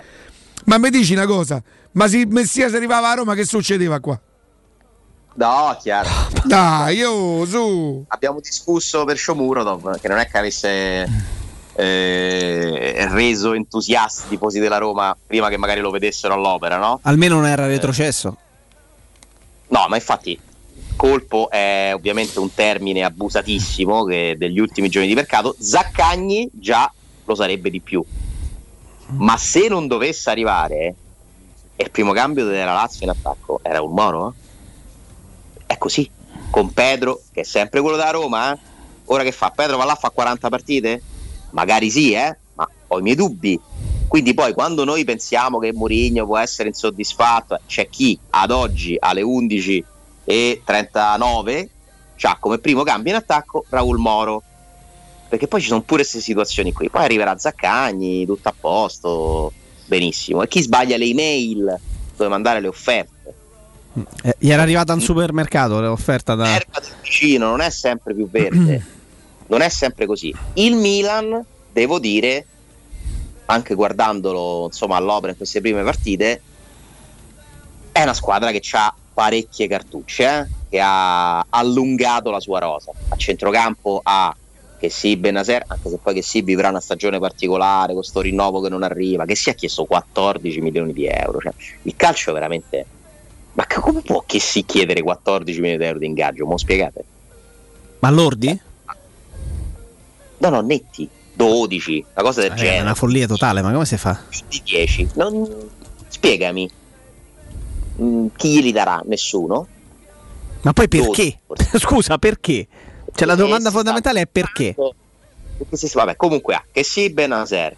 Ma 0.66 0.78
mi 0.78 0.90
dici 0.90 1.14
una 1.14 1.26
cosa, 1.26 1.62
ma 1.94 2.08
se 2.08 2.26
Messias 2.28 2.74
arrivava 2.74 3.12
a 3.12 3.16
Roma 3.16 3.36
che 3.36 3.46
succedeva 3.46 4.00
qua? 4.00 4.20
No, 5.36 5.78
chiaro. 5.80 6.10
Dai, 6.44 6.98
io 6.98 7.46
su. 7.46 8.04
Abbiamo 8.08 8.40
discusso 8.40 9.06
per 9.06 9.18
Shomurodov, 9.18 10.00
che 10.00 10.08
non 10.08 10.18
è 10.18 10.28
che 10.28 10.38
avesse 10.38 11.08
eh, 11.78 13.08
reso 13.12 13.54
entusiasti 13.54 14.26
i 14.26 14.30
tifosi 14.30 14.60
della 14.60 14.80
Roma 14.80 15.16
prima 15.26 15.48
che 15.50 15.58
magari 15.58 15.80
lo 15.80 15.92
vedessero 15.92 16.34
all'opera, 16.34 16.78
no? 16.78 17.00
almeno 17.04 17.36
non 17.36 17.46
era 17.46 17.68
retrocesso 17.68 18.36
No, 19.70 19.86
ma 19.88 19.96
infatti 19.96 20.40
colpo 20.96 21.50
è 21.50 21.92
ovviamente 21.94 22.40
un 22.40 22.54
termine 22.54 23.04
abusatissimo 23.04 24.06
degli 24.06 24.60
ultimi 24.60 24.90
giorni 24.90 25.08
di 25.08 25.14
mercato. 25.14 25.56
Zaccagni 25.58 26.50
già 26.52 26.92
lo 27.24 27.36
sarebbe 27.36 27.70
di 27.70 27.80
più. 27.80 28.04
Ma 29.18 29.38
se 29.38 29.68
non 29.68 29.88
dovesse 29.88 30.30
arrivare, 30.30 30.96
e 31.76 31.84
il 31.84 31.92
primo 31.92 32.12
cambio 32.12 32.46
della 32.46 32.74
Lazio 32.74 33.04
in 33.04 33.12
attacco 33.12 33.60
era 33.62 33.82
un 33.82 33.92
Moro? 33.92 34.34
È 35.66 35.78
così. 35.78 36.10
Con 36.50 36.74
Pedro, 36.74 37.22
che 37.32 37.42
è 37.42 37.44
sempre 37.44 37.82
quello 37.82 37.98
da 37.98 38.10
Roma, 38.10 38.54
eh? 38.54 38.58
ora 39.06 39.24
che 39.24 39.32
fa? 39.32 39.52
Pedro 39.52 39.78
va 39.78 39.86
là, 39.86 39.96
fa 39.96 40.10
40 40.10 40.50
partite? 40.50 41.02
Magari 41.52 41.90
sì, 41.92 42.14
eh? 42.14 42.36
ma 42.56 42.68
ho 42.88 43.00
i 43.00 43.02
miei 43.02 43.16
dubbi. 43.16 43.60
Quindi 44.08 44.34
poi 44.34 44.54
quando 44.54 44.84
noi 44.84 45.04
pensiamo 45.04 45.60
che 45.60 45.74
Mourinho 45.74 46.26
può 46.26 46.38
essere 46.38 46.70
insoddisfatto, 46.70 47.60
c'è 47.68 47.90
chi 47.90 48.18
ad 48.32 48.52
oggi 48.52 48.96
alle 48.98 49.22
11 49.22 49.86
e 50.24 50.62
39 50.64 51.70
c'ha 52.16 52.38
come 52.40 52.58
primo 52.58 52.84
cambio 52.84 53.12
in 53.12 53.18
attacco 53.18 53.66
Raul 53.70 53.98
Moro. 53.98 54.44
Perché 55.30 55.48
poi 55.48 55.60
ci 55.60 55.68
sono 55.68 55.82
pure 55.82 56.02
queste 56.02 56.22
situazioni 56.22 56.72
qui. 56.72 56.90
Poi 56.90 57.04
arriverà 57.04 57.38
Zaccagni, 57.38 58.26
tutto 58.26 58.48
a 58.48 58.54
posto, 58.58 59.52
benissimo. 59.86 60.42
E 60.42 60.48
chi 60.48 60.62
sbaglia 60.62 60.96
le 60.96 61.06
email 61.06 61.80
dove 62.16 62.30
mandare 62.30 62.62
le 62.62 62.68
offerte? 62.68 63.34
Eh, 64.22 64.36
gli 64.38 64.52
era 64.52 64.62
arrivata 64.62 64.94
al 64.94 65.02
supermercato 65.02 65.80
l'offerta 65.82 66.36
da 66.36 66.44
L'erba 66.44 66.80
del 66.80 66.94
vicino 67.02 67.50
non 67.50 67.62
è 67.62 67.70
sempre 67.70 68.14
più 68.14 68.30
verde, 68.30 68.86
non 69.48 69.62
è 69.62 69.70
sempre 69.70 70.06
così. 70.06 70.34
Il 70.54 70.76
Milan, 70.76 71.44
devo 71.72 72.00
dire, 72.00 72.46
anche 73.48 73.76
guardandolo 73.76 74.66
insomma 74.66 74.96
all'opera 74.96 75.32
in 75.32 75.38
queste 75.38 75.62
prime 75.62 75.84
partite, 75.84 76.42
è 77.92 78.04
una 78.04 78.14
squadra 78.14 78.52
che 78.52 78.62
ha 78.72 78.94
parecchie 79.14 79.68
cartucce, 79.68 80.24
eh, 80.24 80.48
che 80.70 80.80
ha 80.80 81.46
allungato 81.50 82.30
la 82.30 82.40
sua 82.40 82.60
rosa. 82.60 82.92
A 83.10 83.16
centrocampo 83.16 84.00
ha 84.04 84.36
che 84.78 84.90
sì 84.90 85.18
Benaser, 85.18 85.64
anche 85.66 85.90
se 85.90 85.98
poi 85.98 86.14
che 86.14 86.22
sì 86.22 86.42
vivrà 86.42 86.70
una 86.70 86.80
stagione 86.80 87.18
particolare 87.20 87.94
con 87.94 88.04
sto 88.04 88.22
rinnovo 88.22 88.62
che 88.62 88.70
non 88.70 88.84
arriva, 88.84 89.26
che 89.26 89.36
si 89.36 89.50
ha 89.50 89.54
chiesto 89.54 89.86
14 89.86 90.62
milioni 90.62 90.94
di 90.94 91.08
euro. 91.08 91.40
Cioè, 91.40 91.54
il 91.84 91.96
calcio 91.96 92.30
è 92.30 92.34
veramente... 92.34 92.86
Ma 93.54 93.66
come 93.66 94.02
può 94.02 94.24
che 94.24 94.40
si 94.40 94.64
chiedere 94.66 95.02
14 95.02 95.60
milioni 95.60 95.80
di 95.80 95.86
euro 95.88 95.98
di 95.98 96.06
ingaggio? 96.06 96.46
Mo 96.46 96.58
spiegate? 96.58 97.06
ma 98.00 98.12
Lordi? 98.12 98.62
No, 100.38 100.50
no, 100.50 100.62
netti. 100.62 101.10
12, 101.38 102.06
una 102.16 102.24
cosa 102.26 102.42
del 102.42 102.52
Eh, 102.52 102.56
è 102.56 102.58
genere. 102.58 102.82
una 102.82 102.96
follia 102.96 103.28
totale 103.28 103.62
ma 103.62 103.72
come 103.72 103.86
si 103.86 103.96
fa? 103.98 104.20
di 104.50 104.62
10. 104.64 105.10
Non... 105.14 105.48
Spiegami. 106.08 106.70
Mm, 108.02 108.28
chi 108.36 108.54
glieli 108.54 108.72
darà? 108.72 109.02
Nessuno? 109.06 109.68
ma 110.62 110.74
poi 110.74 110.88
perché? 110.88 111.40
scusa 111.80 112.18
perché? 112.18 112.68
cioè 113.14 113.28
la 113.28 113.36
domanda 113.36 113.72
fondamentale 113.72 114.22
è 114.22 114.28
perché 114.28 114.76
vabbè, 115.94 116.16
comunque 116.16 116.56
ha 116.56 116.64
che 116.72 116.84
sì 116.84 117.10
Benaser, 117.12 117.76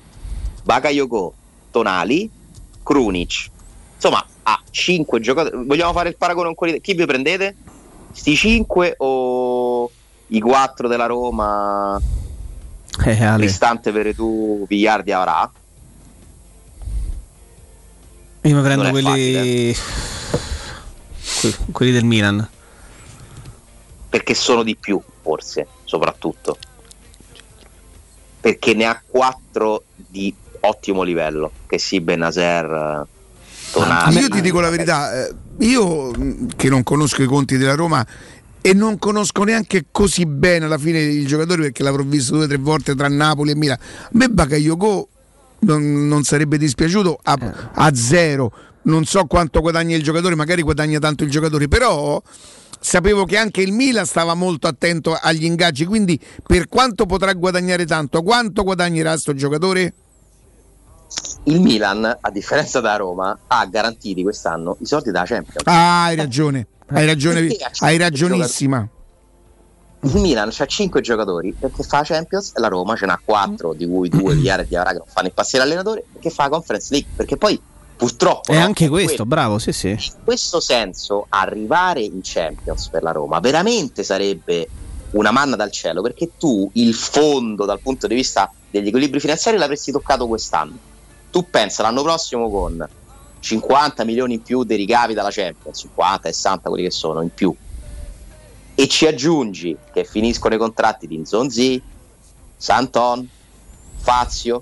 Bakayoko, 0.63 1.33
Tonali, 1.71 2.29
Krunic. 2.83 3.49
Insomma, 3.95 4.25
ha 4.43 4.61
5 4.69 5.19
giocatori. 5.19 5.65
Vogliamo 5.65 5.91
fare 5.93 6.09
il 6.09 6.17
paragone 6.17 6.47
con 6.47 6.55
quelli. 6.55 6.81
Chi 6.81 6.93
vi 6.93 7.05
prendete? 7.05 7.55
Sti 8.11 8.35
5 8.35 8.95
o 8.97 9.89
i 10.27 10.39
4 10.39 10.87
della 10.87 11.05
Roma? 11.05 11.99
Eh, 13.05 13.23
Ale. 13.23 13.45
Cristante, 13.45 13.91
Veretù, 13.91 14.65
Vigliardi 14.67 15.11
avrà? 15.11 15.51
io 18.41 18.55
mi 18.55 18.61
prendo 18.61 18.89
quelli 18.89 19.75
que- 21.41 21.55
quelli 21.71 21.91
del 21.91 22.05
Milan 22.05 22.49
perché 24.09 24.33
sono 24.33 24.63
di 24.63 24.75
più, 24.75 24.99
forse, 25.21 25.67
soprattutto. 25.83 26.57
Perché 28.41 28.73
ne 28.73 28.85
ha 28.85 29.01
quattro 29.05 29.83
di 29.95 30.33
ottimo 30.61 31.03
livello, 31.03 31.51
che 31.67 31.77
sì, 31.77 32.01
Benaser, 32.01 32.65
eh, 32.65 33.71
Tonali. 33.71 34.17
Io 34.17 34.29
ti 34.29 34.41
dico 34.41 34.59
la 34.59 34.69
verità, 34.69 35.27
eh, 35.27 35.33
io 35.59 36.11
che 36.55 36.69
non 36.69 36.83
conosco 36.83 37.21
i 37.21 37.27
conti 37.27 37.57
della 37.57 37.75
Roma 37.75 38.05
e 38.61 38.73
non 38.73 38.97
conosco 38.99 39.43
neanche 39.43 39.85
così 39.91 40.25
bene 40.25 40.65
alla 40.65 40.77
fine 40.77 40.99
il 40.99 41.25
giocatore 41.25 41.63
perché 41.63 41.83
l'avrò 41.83 42.03
visto 42.03 42.35
due 42.35 42.45
o 42.45 42.47
tre 42.47 42.57
volte 42.57 42.95
tra 42.95 43.07
Napoli 43.07 43.51
e 43.51 43.55
Milan. 43.55 43.77
A 43.79 44.09
me 44.11 44.29
Bakayoko 44.29 45.07
non, 45.59 46.07
non 46.07 46.23
sarebbe 46.23 46.57
dispiaciuto 46.57 47.19
a, 47.23 47.37
a 47.73 47.95
zero. 47.95 48.51
Non 48.81 49.05
so 49.05 49.25
quanto 49.25 49.61
guadagna 49.61 49.95
il 49.95 50.03
giocatore, 50.03 50.35
magari 50.35 50.61
guadagna 50.61 50.99
tanto 50.99 51.23
il 51.23 51.29
giocatore, 51.29 51.67
però 51.67 52.21
sapevo 52.79 53.25
che 53.25 53.37
anche 53.37 53.61
il 53.61 53.73
Milan 53.73 54.05
stava 54.05 54.33
molto 54.33 54.67
attento 54.67 55.13
agli 55.13 55.43
ingaggi, 55.43 55.85
quindi 55.85 56.19
per 56.45 56.67
quanto 56.67 57.05
potrà 57.05 57.33
guadagnare 57.33 57.85
tanto, 57.85 58.23
quanto 58.23 58.63
guadagnerà 58.63 59.17
sto 59.17 59.33
giocatore? 59.33 59.93
Il 61.43 61.59
Milan, 61.59 62.17
a 62.19 62.31
differenza 62.31 62.79
da 62.79 62.95
Roma, 62.95 63.37
ha 63.47 63.65
garantiti 63.65 64.23
quest'anno 64.23 64.77
i 64.79 64.85
soldi 64.85 65.11
della 65.11 65.25
Champions. 65.25 65.65
Ah, 65.65 66.05
hai 66.05 66.15
ragione, 66.15 66.67
hai 66.91 67.05
ragione, 67.05 67.47
Perché 67.47 67.63
ha 67.63 67.71
hai 67.79 67.97
ragionissima. 67.97 68.87
Il 70.01 70.15
Milan 70.21 70.49
ha 70.57 70.65
5 70.65 71.01
giocatori 71.01 71.53
perché 71.59 71.83
fa 71.83 71.97
la 71.97 72.03
Champions 72.05 72.53
e 72.55 72.59
la 72.61 72.69
Roma 72.69 72.95
ce 72.95 73.05
n'ha 73.05 73.19
4, 73.23 73.73
di 73.73 73.85
cui 73.85 74.07
2 74.07 74.35
Vigliare 74.35 74.61
e 74.61 74.67
Diavara 74.67 74.91
che 74.91 74.97
non 74.99 75.07
fanno 75.07 75.27
impazzire 75.27 75.63
l'allenatore, 75.63 76.05
perché 76.13 76.29
fa 76.29 76.43
la 76.43 76.49
Conference 76.49 76.87
League. 76.91 77.09
Perché 77.15 77.35
poi 77.35 77.61
purtroppo 77.97 78.53
è 78.53 78.57
no, 78.57 78.63
anche 78.63 78.87
questo 78.87 79.07
quello. 79.07 79.25
bravo 79.25 79.59
sì 79.59 79.73
sì 79.73 79.89
In 79.89 80.23
questo 80.23 80.61
senso, 80.61 81.25
arrivare 81.27 81.99
in 82.01 82.21
Champions 82.23 82.87
per 82.87 83.03
la 83.03 83.11
Roma 83.11 83.41
veramente 83.41 84.03
sarebbe 84.03 84.69
una 85.11 85.31
manna 85.31 85.57
dal 85.57 85.71
cielo 85.71 86.01
perché 86.01 86.31
tu 86.37 86.69
il 86.75 86.93
fondo 86.93 87.65
dal 87.65 87.81
punto 87.81 88.07
di 88.07 88.15
vista 88.15 88.49
degli 88.71 88.87
equilibri 88.87 89.19
finanziari 89.19 89.57
l'avresti 89.57 89.91
toccato 89.91 90.27
quest'anno. 90.27 90.77
Tu 91.29 91.49
pensa 91.49 91.83
l'anno 91.83 92.03
prossimo 92.03 92.49
con 92.49 92.87
50 93.39 94.03
milioni 94.03 94.35
in 94.35 94.41
più 94.41 94.63
dei 94.63 94.77
ricavi 94.77 95.13
dalla 95.13 95.31
Champions, 95.31 95.79
50, 95.79 96.31
60 96.31 96.69
quelli 96.69 96.83
che 96.83 96.91
sono 96.91 97.21
in 97.21 97.33
più, 97.33 97.55
e 98.75 98.87
ci 98.87 99.05
aggiungi 99.07 99.75
che 99.91 100.03
finiscono 100.03 100.55
i 100.55 100.57
contratti 100.57 101.07
di 101.07 101.17
Nzonzi, 101.17 101.81
Santon, 102.55 103.27
Fazio, 103.97 104.61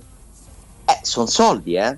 eh, 0.86 1.00
sono 1.02 1.28
soldi, 1.28 1.76
eh. 1.76 1.98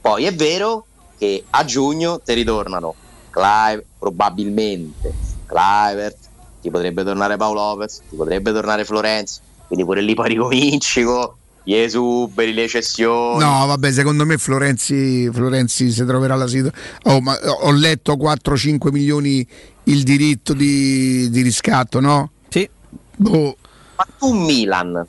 Poi 0.00 0.24
è 0.24 0.34
vero 0.34 0.86
che 1.18 1.44
a 1.48 1.64
giugno 1.64 2.20
ti 2.20 2.34
ritornano 2.34 2.94
Clive, 3.30 3.84
probabilmente 3.98 5.12
Clivert, 5.46 6.16
ti 6.60 6.70
potrebbe 6.70 7.04
tornare 7.04 7.36
Paolo 7.36 7.60
Lopez, 7.60 8.02
ti 8.08 8.16
potrebbe 8.16 8.52
tornare 8.52 8.84
Florenzo, 8.84 9.40
quindi 9.66 9.84
pure 9.84 10.02
lì 10.02 10.14
poi 10.14 10.28
ricominci 10.28 11.02
con 11.04 11.32
gli 11.66 11.74
esuberi, 11.74 12.52
le 12.52 12.68
cessioni. 12.68 13.40
No, 13.42 13.66
vabbè, 13.66 13.90
secondo 13.90 14.24
me 14.24 14.38
Florenzi, 14.38 15.28
Florenzi 15.32 15.90
si 15.90 16.04
troverà 16.04 16.36
la 16.36 16.46
situazione. 16.46 16.86
Oh, 17.02 17.20
ma 17.20 17.36
ho 17.64 17.72
letto 17.72 18.12
4-5 18.12 18.92
milioni 18.92 19.44
il 19.84 20.04
diritto 20.04 20.52
di, 20.52 21.28
di 21.28 21.42
riscatto, 21.42 21.98
no? 21.98 22.30
Sì. 22.48 22.70
Boh, 23.16 23.56
Ma 23.96 24.06
tu 24.16 24.32
Milan, 24.32 25.04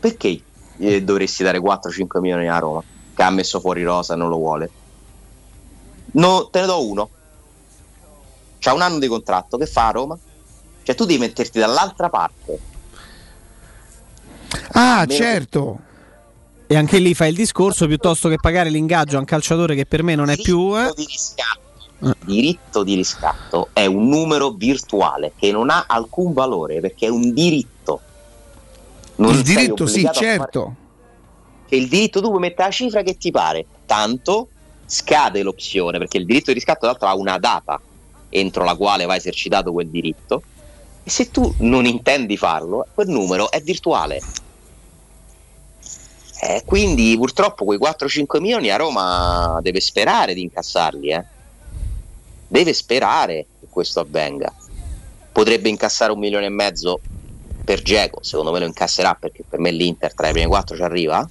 perché 0.00 0.40
eh, 0.78 1.00
dovresti 1.04 1.44
dare 1.44 1.60
4-5 1.60 2.18
milioni 2.18 2.48
a 2.48 2.58
Roma? 2.58 2.82
Che 3.14 3.22
ha 3.22 3.30
messo 3.30 3.60
fuori 3.60 3.84
rosa 3.84 4.14
e 4.14 4.16
non 4.16 4.28
lo 4.30 4.36
vuole. 4.38 4.70
No, 6.14 6.48
te 6.50 6.58
ne 6.58 6.66
do 6.66 6.88
uno. 6.88 7.08
c'ha 8.58 8.72
un 8.72 8.82
anno 8.82 8.98
di 8.98 9.06
contratto, 9.06 9.56
che 9.58 9.66
fa 9.66 9.86
a 9.86 9.92
Roma? 9.92 10.18
Cioè 10.82 10.96
tu 10.96 11.04
devi 11.04 11.20
metterti 11.20 11.60
dall'altra 11.60 12.10
parte. 12.10 12.58
Ah, 14.72 15.06
certo. 15.06 15.83
E 16.66 16.76
anche 16.76 16.98
lì 16.98 17.14
fai 17.14 17.30
il 17.30 17.34
discorso 17.36 17.86
piuttosto 17.86 18.28
che 18.28 18.36
pagare 18.36 18.70
l'ingaggio 18.70 19.16
a 19.16 19.20
un 19.20 19.26
calciatore 19.26 19.74
che 19.74 19.86
per 19.86 20.02
me 20.02 20.14
non 20.14 20.30
è 20.30 20.36
più. 20.36 20.76
eh. 20.78 20.92
di 20.94 21.04
riscatto. 21.04 21.62
Diritto 22.24 22.82
di 22.82 22.94
riscatto 22.94 23.68
è 23.72 23.86
un 23.86 24.08
numero 24.08 24.50
virtuale 24.50 25.32
che 25.36 25.50
non 25.52 25.70
ha 25.70 25.84
alcun 25.86 26.32
valore 26.32 26.80
perché 26.80 27.06
è 27.06 27.10
un 27.10 27.32
diritto. 27.32 28.00
Non 29.16 29.34
Il 29.34 29.42
diritto, 29.42 29.86
sì, 29.86 30.02
fare- 30.02 30.14
certo. 30.14 30.74
Che 31.66 31.76
il 31.76 31.88
diritto 31.88 32.20
tu 32.20 32.28
puoi 32.28 32.40
mettere 32.40 32.68
la 32.68 32.74
cifra 32.74 33.02
che 33.02 33.16
ti 33.16 33.30
pare, 33.30 33.64
tanto 33.86 34.48
scade 34.86 35.42
l'opzione 35.42 35.98
perché 35.98 36.18
il 36.18 36.26
diritto 36.26 36.46
di 36.46 36.54
riscatto 36.54 36.80
tra 36.80 36.88
l'altro 36.88 37.08
ha 37.08 37.14
una 37.14 37.38
data 37.38 37.80
entro 38.28 38.64
la 38.64 38.74
quale 38.74 39.06
va 39.06 39.16
esercitato 39.16 39.72
quel 39.72 39.88
diritto 39.88 40.42
e 41.02 41.10
se 41.10 41.30
tu 41.30 41.54
non 41.58 41.84
intendi 41.86 42.36
farlo, 42.36 42.86
quel 42.94 43.08
numero 43.08 43.50
è 43.50 43.60
virtuale. 43.60 44.20
Eh, 46.46 46.62
quindi 46.66 47.16
purtroppo 47.16 47.64
quei 47.64 47.78
4-5 47.78 48.38
milioni 48.38 48.68
a 48.68 48.76
Roma 48.76 49.60
deve 49.62 49.80
sperare 49.80 50.34
di 50.34 50.42
incassarli, 50.42 51.08
eh. 51.08 51.24
deve 52.46 52.74
sperare 52.74 53.46
che 53.60 53.66
questo 53.70 54.00
avvenga. 54.00 54.52
Potrebbe 55.32 55.70
incassare 55.70 56.12
un 56.12 56.18
milione 56.18 56.44
e 56.44 56.50
mezzo 56.50 57.00
per 57.64 57.80
Geco, 57.80 58.22
secondo 58.22 58.52
me 58.52 58.58
lo 58.58 58.66
incasserà 58.66 59.14
perché 59.14 59.42
per 59.48 59.58
me 59.58 59.70
l'Inter 59.70 60.12
tra 60.12 60.26
le 60.26 60.32
prime 60.32 60.48
4 60.48 60.76
ci 60.76 60.82
arriva. 60.82 61.26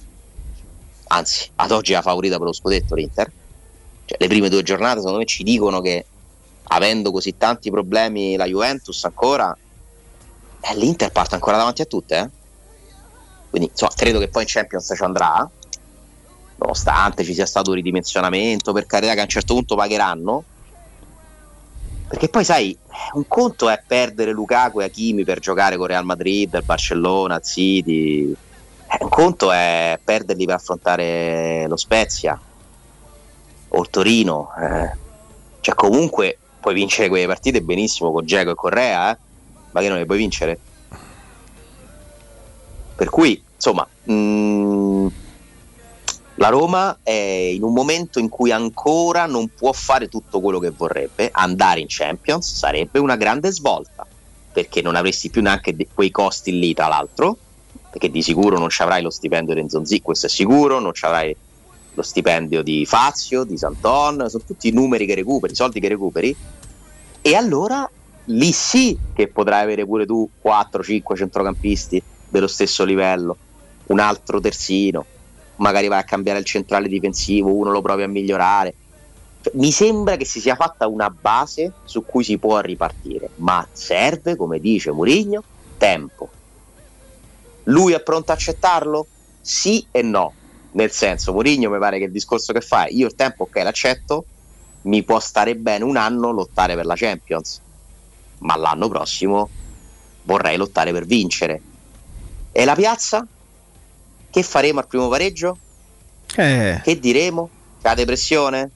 Anzi, 1.06 1.48
ad 1.54 1.70
oggi 1.70 1.92
è 1.92 1.94
la 1.94 2.02
favorita 2.02 2.36
per 2.36 2.46
lo 2.46 2.52
scudetto 2.52 2.96
l'Inter. 2.96 3.30
Cioè, 4.06 4.18
le 4.18 4.26
prime 4.26 4.48
due 4.48 4.64
giornate 4.64 4.96
secondo 4.96 5.18
me 5.18 5.26
ci 5.26 5.44
dicono 5.44 5.80
che 5.80 6.06
avendo 6.64 7.12
così 7.12 7.36
tanti 7.36 7.70
problemi 7.70 8.34
la 8.34 8.46
Juventus 8.46 9.04
ancora, 9.04 9.56
eh, 10.60 10.76
l'Inter 10.76 11.12
parte 11.12 11.36
ancora 11.36 11.56
davanti 11.56 11.82
a 11.82 11.86
tutte. 11.86 12.18
eh. 12.18 12.42
Quindi 13.54 13.70
insomma, 13.70 13.92
credo 13.94 14.18
che 14.18 14.26
poi 14.26 14.42
in 14.42 14.48
Champions 14.48 14.92
ci 14.96 15.02
andrà, 15.04 15.48
nonostante 16.56 17.22
ci 17.22 17.34
sia 17.34 17.46
stato 17.46 17.70
un 17.70 17.76
ridimensionamento, 17.76 18.72
per 18.72 18.84
carità 18.84 19.14
che 19.14 19.20
a 19.20 19.22
un 19.22 19.28
certo 19.28 19.54
punto 19.54 19.76
pagheranno. 19.76 20.42
Perché 22.08 22.28
poi 22.28 22.42
sai, 22.42 22.76
un 23.12 23.28
conto 23.28 23.68
è 23.68 23.80
perdere 23.86 24.32
Lukaku 24.32 24.80
e 24.80 24.84
Hakimi 24.86 25.22
per 25.22 25.38
giocare 25.38 25.76
con 25.76 25.86
Real 25.86 26.04
Madrid, 26.04 26.52
il 26.52 26.64
Barcellona, 26.64 27.36
il 27.36 27.42
City. 27.44 28.32
Eh, 28.32 28.98
Un 29.04 29.08
conto 29.08 29.52
è 29.52 30.00
perderli 30.02 30.46
per 30.46 30.56
affrontare 30.56 31.66
lo 31.68 31.76
Spezia 31.76 32.36
o 33.68 33.80
il 33.80 33.88
Torino. 33.88 34.50
eh. 34.60 34.96
Cioè 35.60 35.76
comunque 35.76 36.38
puoi 36.58 36.74
vincere 36.74 37.08
quelle 37.08 37.26
partite 37.26 37.62
benissimo 37.62 38.10
con 38.10 38.24
Diego 38.24 38.50
e 38.50 38.54
Correa, 38.56 39.12
eh? 39.12 39.18
ma 39.70 39.80
che 39.80 39.88
non 39.88 39.98
le 39.98 40.06
puoi 40.06 40.18
vincere. 40.18 40.58
Per 42.96 43.10
cui, 43.10 43.42
insomma, 43.54 43.86
mh, 44.04 45.06
la 46.36 46.48
Roma 46.48 46.98
è 47.02 47.12
in 47.12 47.62
un 47.62 47.72
momento 47.72 48.18
in 48.18 48.28
cui 48.28 48.50
ancora 48.50 49.26
non 49.26 49.48
può 49.48 49.72
fare 49.72 50.08
tutto 50.08 50.40
quello 50.40 50.58
che 50.58 50.70
vorrebbe. 50.70 51.28
Andare 51.32 51.80
in 51.80 51.86
Champions 51.88 52.54
sarebbe 52.54 52.98
una 52.98 53.16
grande 53.16 53.52
svolta, 53.52 54.06
perché 54.52 54.82
non 54.82 54.96
avresti 54.96 55.30
più 55.30 55.42
neanche 55.42 55.76
quei 55.92 56.10
costi 56.10 56.58
lì, 56.58 56.74
tra 56.74 56.88
l'altro, 56.88 57.36
perché 57.90 58.10
di 58.10 58.22
sicuro 58.22 58.58
non 58.58 58.70
ci 58.70 58.82
avrai 58.82 59.02
lo 59.02 59.10
stipendio 59.10 59.54
di 59.54 59.60
Enzonzi, 59.60 60.02
questo 60.02 60.26
è 60.26 60.28
sicuro, 60.28 60.80
non 60.80 60.92
ci 60.92 61.04
avrai 61.04 61.36
lo 61.94 62.02
stipendio 62.02 62.62
di 62.62 62.84
Fazio, 62.84 63.44
di 63.44 63.56
Santon, 63.56 64.28
sono 64.28 64.42
tutti 64.44 64.72
numeri 64.72 65.06
che 65.06 65.14
recuperi, 65.14 65.54
soldi 65.54 65.78
che 65.78 65.88
recuperi. 65.88 66.34
E 67.22 67.34
allora 67.36 67.88
lì 68.24 68.52
sì 68.52 68.98
che 69.14 69.28
potrai 69.28 69.62
avere 69.62 69.86
pure 69.86 70.04
tu 70.04 70.28
4-5 70.42 71.16
centrocampisti 71.16 72.02
dello 72.34 72.48
stesso 72.48 72.84
livello, 72.84 73.36
un 73.86 74.00
altro 74.00 74.40
terzino, 74.40 75.06
magari 75.56 75.86
vai 75.86 76.00
a 76.00 76.04
cambiare 76.04 76.40
il 76.40 76.44
centrale 76.44 76.88
difensivo, 76.88 77.54
uno 77.54 77.70
lo 77.70 77.80
provi 77.80 78.02
a 78.02 78.08
migliorare. 78.08 78.74
Mi 79.52 79.70
sembra 79.70 80.16
che 80.16 80.24
si 80.24 80.40
sia 80.40 80.56
fatta 80.56 80.88
una 80.88 81.08
base 81.10 81.70
su 81.84 82.04
cui 82.04 82.24
si 82.24 82.36
può 82.38 82.58
ripartire, 82.58 83.30
ma 83.36 83.64
serve, 83.70 84.34
come 84.34 84.58
dice 84.58 84.90
Murigno, 84.90 85.44
tempo. 85.78 86.28
Lui 87.64 87.92
è 87.92 88.00
pronto 88.00 88.32
a 88.32 88.34
accettarlo? 88.34 89.06
Sì 89.40 89.86
e 89.92 90.02
no. 90.02 90.32
Nel 90.72 90.90
senso, 90.90 91.32
Mourinho 91.32 91.70
mi 91.70 91.78
pare 91.78 91.98
che 91.98 92.06
il 92.06 92.10
discorso 92.10 92.52
che 92.52 92.60
fa 92.60 92.86
è 92.86 92.90
io 92.90 93.06
il 93.06 93.14
tempo 93.14 93.44
ok 93.44 93.54
l'accetto, 93.62 94.24
mi 94.82 95.04
può 95.04 95.20
stare 95.20 95.54
bene 95.54 95.84
un 95.84 95.96
anno 95.96 96.32
lottare 96.32 96.74
per 96.74 96.84
la 96.84 96.96
Champions, 96.96 97.60
ma 98.38 98.56
l'anno 98.56 98.88
prossimo 98.88 99.48
vorrei 100.24 100.56
lottare 100.56 100.90
per 100.90 101.06
vincere. 101.06 101.62
E 102.56 102.64
la 102.64 102.76
piazza? 102.76 103.26
Che 104.30 104.42
faremo 104.44 104.78
al 104.78 104.86
primo 104.86 105.08
pareggio? 105.08 105.58
Eh. 106.36 106.80
Che 106.84 107.00
diremo? 107.00 107.48
C'è 107.82 107.88
la 107.88 107.94
depressione? 107.94 108.70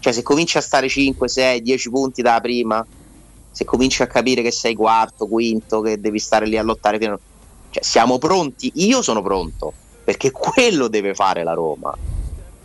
Cioè 0.00 0.12
se 0.12 0.22
cominci 0.22 0.58
a 0.58 0.60
stare 0.60 0.86
5, 0.86 1.28
6, 1.28 1.62
10 1.62 1.88
punti 1.88 2.20
dalla 2.20 2.42
prima, 2.42 2.86
se 3.50 3.64
cominci 3.64 4.02
a 4.02 4.06
capire 4.06 4.42
che 4.42 4.50
sei 4.50 4.74
quarto, 4.74 5.26
quinto, 5.26 5.80
che 5.80 5.98
devi 5.98 6.18
stare 6.18 6.46
lì 6.46 6.58
a 6.58 6.62
lottare 6.62 6.98
fino 6.98 7.14
a... 7.14 7.18
Cioè 7.70 7.82
siamo 7.82 8.18
pronti? 8.18 8.70
Io 8.74 9.00
sono 9.00 9.22
pronto, 9.22 9.72
perché 10.04 10.30
quello 10.30 10.88
deve 10.88 11.14
fare 11.14 11.42
la 11.44 11.54
Roma. 11.54 11.96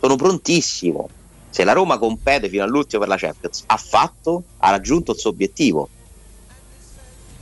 Sono 0.00 0.16
prontissimo. 0.16 1.08
Se 1.48 1.64
la 1.64 1.72
Roma 1.72 1.96
compete 1.96 2.50
fino 2.50 2.62
all'ultimo 2.62 3.00
per 3.00 3.08
la 3.08 3.16
Champions, 3.16 3.62
ha 3.66 3.78
fatto, 3.78 4.42
ha 4.58 4.68
raggiunto 4.68 5.12
il 5.12 5.18
suo 5.18 5.30
obiettivo. 5.30 5.88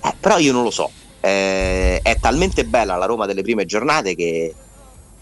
Eh, 0.05 0.15
però 0.21 0.39
io 0.39 0.53
non 0.53 0.63
lo 0.63 0.71
so. 0.71 1.02
Eh, 1.25 2.01
è 2.03 2.19
talmente 2.19 2.65
bella 2.65 2.97
la 2.97 3.07
Roma 3.07 3.27
delle 3.27 3.43
prime 3.43 3.65
giornate 3.65 4.17
che, 4.17 4.53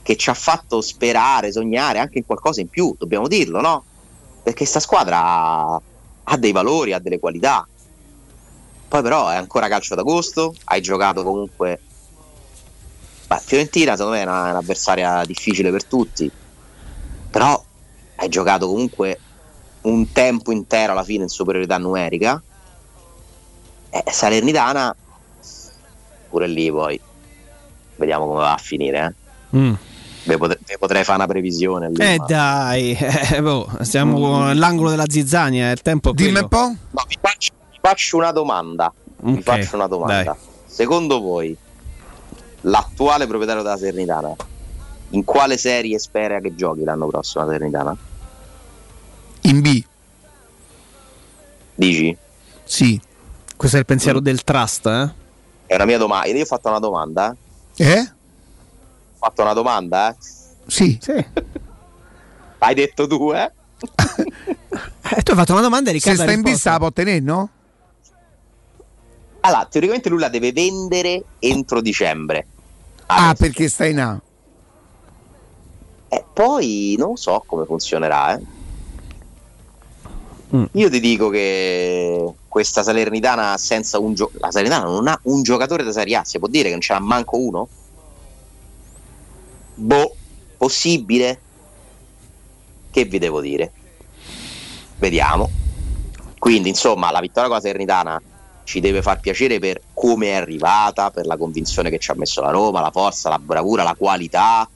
che 0.02 0.16
ci 0.16 0.30
ha 0.30 0.34
fatto 0.34 0.80
sperare, 0.80 1.52
sognare 1.52 1.98
anche 1.98 2.18
in 2.18 2.24
qualcosa 2.24 2.62
in 2.62 2.68
più, 2.68 2.94
dobbiamo 2.98 3.28
dirlo, 3.28 3.60
no? 3.60 3.84
Perché 4.42 4.64
sta 4.64 4.80
squadra 4.80 5.18
ha, 5.22 5.80
ha 6.24 6.36
dei 6.38 6.52
valori, 6.52 6.94
ha 6.94 6.98
delle 6.98 7.18
qualità. 7.18 7.68
Poi 8.88 9.02
però 9.02 9.28
è 9.28 9.36
ancora 9.36 9.68
calcio 9.68 9.94
d'agosto, 9.94 10.54
hai 10.64 10.80
giocato 10.80 11.22
comunque... 11.22 11.80
Beh, 13.26 13.38
Fiorentina 13.44 13.92
secondo 13.92 14.16
me 14.16 14.22
è 14.22 14.26
una- 14.26 14.50
un'avversaria 14.50 15.22
difficile 15.26 15.70
per 15.70 15.84
tutti, 15.84 16.30
però 17.30 17.62
hai 18.16 18.28
giocato 18.28 18.66
comunque 18.66 19.20
un 19.82 20.10
tempo 20.12 20.50
intero 20.50 20.92
alla 20.92 21.04
fine 21.04 21.24
in 21.24 21.28
superiorità 21.28 21.76
numerica. 21.78 22.42
Eh, 23.90 24.04
Salernitana, 24.10 24.96
pure 26.30 26.46
lì 26.46 26.70
poi, 26.70 26.98
vediamo 27.96 28.26
come 28.26 28.40
va 28.40 28.54
a 28.54 28.58
finire. 28.58 29.14
Eh. 29.52 29.56
Mm. 29.58 29.72
Ve 30.24 30.36
potre- 30.36 30.58
ve 30.66 30.76
potrei 30.78 31.02
fare 31.02 31.18
una 31.18 31.26
previsione. 31.26 31.90
lì, 31.90 32.02
Eh 32.02 32.18
ma- 32.18 32.24
dai, 32.26 32.96
eh, 33.32 33.42
boh, 33.42 33.68
stiamo 33.80 34.46
all'angolo 34.46 34.90
della 34.90 35.04
zizzania, 35.08 35.70
il 35.70 35.82
tempo 35.82 36.12
Dimmi 36.12 36.38
un 36.38 36.48
po'. 36.48 36.66
No, 36.66 37.04
vi 37.08 37.18
faccio, 37.20 37.52
vi 37.70 37.78
faccio 37.80 38.16
una 38.16 38.30
domanda. 38.32 38.92
Vi 39.22 39.32
Ok, 39.32 39.40
faccio 39.42 39.74
una 39.76 39.86
domanda. 39.86 40.22
dai. 40.22 40.34
Secondo 40.66 41.20
voi, 41.20 41.54
l'attuale 42.62 43.26
proprietario 43.26 43.62
della 43.62 43.76
Salernitana, 43.76 44.34
in 45.10 45.24
quale 45.24 45.56
serie 45.56 45.98
spera 45.98 46.38
che 46.40 46.54
giochi 46.54 46.84
l'anno 46.84 47.06
prossimo 47.08 47.44
la 47.44 47.50
Salernitana? 47.52 47.96
In 49.42 49.60
B. 49.62 49.82
Dici? 51.74 52.16
Sì. 52.64 53.00
Questo 53.56 53.76
è 53.76 53.80
il 53.80 53.86
pensiero 53.86 54.20
del 54.20 54.42
trust, 54.44 54.86
eh? 54.86 55.10
È 55.70 55.76
una 55.76 55.84
mia 55.84 55.98
domanda. 55.98 56.26
Io 56.26 56.42
ho 56.42 56.46
fatto 56.46 56.68
una 56.68 56.80
domanda. 56.80 57.36
eh. 57.76 57.86
Eh? 57.92 58.00
Ho 58.00 59.16
fatto 59.18 59.42
una 59.42 59.52
domanda, 59.52 60.10
eh? 60.10 60.16
Sì. 60.66 60.98
Hai 62.58 62.74
detto 62.74 63.06
tu, 63.06 63.32
eh? 63.32 63.52
Eh, 65.12 65.22
tu 65.22 65.30
hai 65.32 65.36
fatto 65.36 65.52
una 65.52 65.60
domanda 65.62 65.90
e 65.90 65.98
Se 65.98 66.10
Riccardo 66.10 66.20
ha 66.20 66.24
sta 66.24 66.32
in 66.34 66.40
B 66.42 66.44
risposto. 66.46 66.58
sta 66.60 66.70
la 66.72 66.78
può 66.78 66.92
tenere, 66.92 67.20
no? 67.20 67.50
Allora, 69.40 69.66
teoricamente 69.66 70.08
lui 70.08 70.18
la 70.20 70.28
deve 70.28 70.52
vendere 70.52 71.24
entro 71.38 71.80
dicembre. 71.80 72.46
Ah, 73.06 73.34
perché 73.36 73.68
sta 73.68 73.86
in 73.86 74.00
A. 74.00 74.20
E 76.08 76.24
poi 76.32 76.94
non 76.98 77.16
so 77.16 77.42
come 77.46 77.64
funzionerà. 77.64 78.36
eh. 78.36 78.40
Mm. 80.54 80.64
Io 80.72 80.90
ti 80.90 80.98
dico 80.98 81.28
che 81.28 82.32
questa 82.48 82.82
Salernitana 82.82 83.56
senza 83.56 83.98
un 84.00 84.14
gio- 84.14 84.32
la 84.40 84.50
Salernitana 84.50 84.90
non 84.90 85.06
ha 85.06 85.18
un 85.24 85.42
giocatore 85.42 85.84
da 85.84 85.92
Serie 85.92 86.16
A, 86.16 86.24
si 86.24 86.38
può 86.38 86.48
dire 86.48 86.64
che 86.64 86.70
non 86.70 86.80
ce 86.80 86.92
n'ha 86.92 87.00
manco 87.00 87.36
uno? 87.38 87.68
Boh, 89.74 90.14
possibile? 90.56 91.40
Che 92.90 93.04
vi 93.04 93.18
devo 93.18 93.40
dire? 93.40 93.72
Vediamo. 94.98 95.48
Quindi, 96.38 96.70
insomma, 96.70 97.10
la 97.10 97.20
vittoria 97.20 97.48
con 97.48 97.56
la 97.56 97.62
Salernitana 97.62 98.20
ci 98.64 98.80
deve 98.80 99.02
far 99.02 99.20
piacere 99.20 99.58
per 99.58 99.80
come 99.94 100.28
è 100.28 100.34
arrivata, 100.34 101.10
per 101.10 101.26
la 101.26 101.36
convinzione 101.36 101.90
che 101.90 101.98
ci 101.98 102.10
ha 102.10 102.14
messo 102.14 102.40
la 102.40 102.50
Roma, 102.50 102.80
la 102.80 102.90
forza, 102.90 103.28
la 103.28 103.38
bravura, 103.38 103.82
la 103.82 103.94
qualità. 103.96 104.68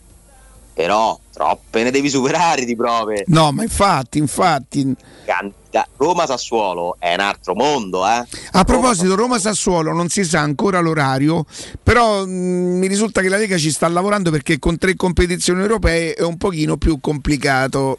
Però 0.72 1.18
troppe 1.32 1.82
ne 1.84 1.90
devi 1.90 2.08
superare 2.08 2.64
di 2.64 2.74
prove. 2.74 3.24
No, 3.28 3.52
ma 3.52 3.62
infatti, 3.62 4.18
infatti. 4.18 4.94
Can- 5.24 5.52
Roma-Sassuolo 5.96 6.96
è 6.98 7.14
un 7.14 7.20
altro 7.20 7.54
mondo, 7.54 8.06
eh. 8.06 8.24
A 8.52 8.64
proposito, 8.64 9.14
Roma-Sassuolo 9.14 9.92
non 9.92 10.08
si 10.08 10.24
sa 10.24 10.40
ancora 10.40 10.80
l'orario, 10.80 11.44
però 11.82 12.24
mh, 12.24 12.30
mi 12.30 12.86
risulta 12.86 13.20
che 13.20 13.28
la 13.28 13.36
Lega 13.36 13.56
ci 13.56 13.70
sta 13.70 13.88
lavorando 13.88 14.30
perché 14.30 14.58
con 14.58 14.76
tre 14.78 14.94
competizioni 14.96 15.60
europee 15.60 16.14
è 16.14 16.22
un 16.22 16.36
pochino 16.36 16.76
più 16.76 17.00
complicato. 17.00 17.98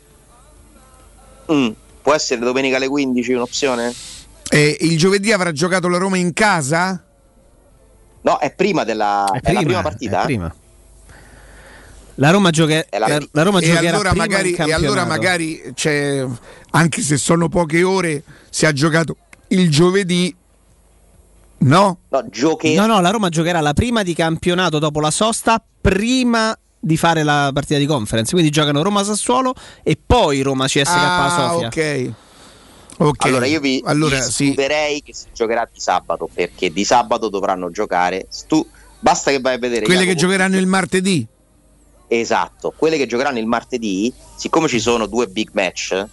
Mm, 1.52 1.70
Può 2.02 2.14
essere 2.14 2.40
domenica 2.42 2.76
alle 2.78 2.88
15 2.88 3.34
un'opzione? 3.34 3.94
Eh, 4.50 4.78
il 4.82 4.98
giovedì 4.98 5.32
avrà 5.32 5.52
giocato 5.52 5.88
la 5.88 5.98
Roma 5.98 6.18
in 6.18 6.34
casa? 6.34 7.04
No, 8.22 8.38
è 8.38 8.54
prima 8.54 8.84
della 8.84 9.26
è 9.32 9.40
prima, 9.40 9.60
la 9.60 9.66
prima 9.66 9.80
è 9.80 9.84
partita. 9.84 10.22
eh? 10.22 10.26
prima. 10.26 10.56
La 12.16 12.30
Roma, 12.32 12.50
gioche- 12.50 12.88
la- 12.98 13.08
la, 13.08 13.20
la 13.32 13.44
Roma 13.44 13.60
e 13.60 13.66
giocherà 13.66 13.90
allora 13.90 14.10
prima 14.12 14.26
magari, 14.26 14.50
in 14.58 14.62
e 14.68 14.74
allora 14.74 15.06
magari 15.06 15.62
c'è, 15.74 16.26
anche 16.72 17.02
se 17.02 17.18
sono 17.18 17.50
poche 17.50 17.84
ore, 17.84 18.24
si 18.50 18.66
ha 18.66 18.72
giocato 18.72 19.18
il 19.50 19.70
giovedì, 19.70 20.34
no? 21.60 21.98
No, 22.10 22.26
giochi. 22.30 22.74
No, 22.76 22.86
no, 22.86 23.02
la 23.02 23.10
Roma 23.10 23.30
giocherà 23.30 23.60
la 23.60 23.74
prima 23.74 24.04
di 24.04 24.14
campionato 24.14 24.80
dopo 24.80 25.00
la 25.00 25.12
sosta, 25.12 25.62
prima 25.82 26.58
di 26.80 26.98
fare 26.98 27.24
la 27.24 27.50
partita 27.54 27.80
di 27.80 27.86
conference. 27.86 28.32
Quindi 28.32 28.50
giocano 28.52 28.82
Roma-Sassuolo 28.82 29.54
e 29.84 29.98
poi 30.04 30.42
Roma-CSK 30.42 30.88
Ah, 30.96 31.50
Sofia. 31.52 31.68
ok. 31.68 32.12
Ok. 32.98 33.26
Allora 33.26 33.46
io 33.46 33.60
vi, 33.60 33.82
Allora, 33.86 34.18
vi 34.24 34.32
sì. 34.32 34.54
che 34.56 35.14
si 35.14 35.26
giocherà 35.34 35.68
di 35.72 35.80
sabato 35.82 36.30
perché 36.34 36.72
di 36.72 36.86
sabato 36.86 37.28
dovranno 37.28 37.70
giocare. 37.72 38.28
Tu, 38.48 38.66
basta 39.00 39.32
che 39.32 39.40
vai 39.42 39.56
a 39.56 39.58
vedere 39.58 39.86
Quelle 39.86 40.06
che 40.06 40.16
giocheranno 40.16 40.58
il 40.58 40.68
martedì. 40.68 41.28
Esatto, 42.08 42.74
quelle 42.76 42.98
che 42.98 43.08
giocheranno 43.08 43.40
il 43.40 43.48
martedì, 43.48 44.14
siccome 44.36 44.68
ci 44.68 44.80
sono 44.80 45.08
due 45.08 45.28
big 45.28 45.50
match, 45.54 46.06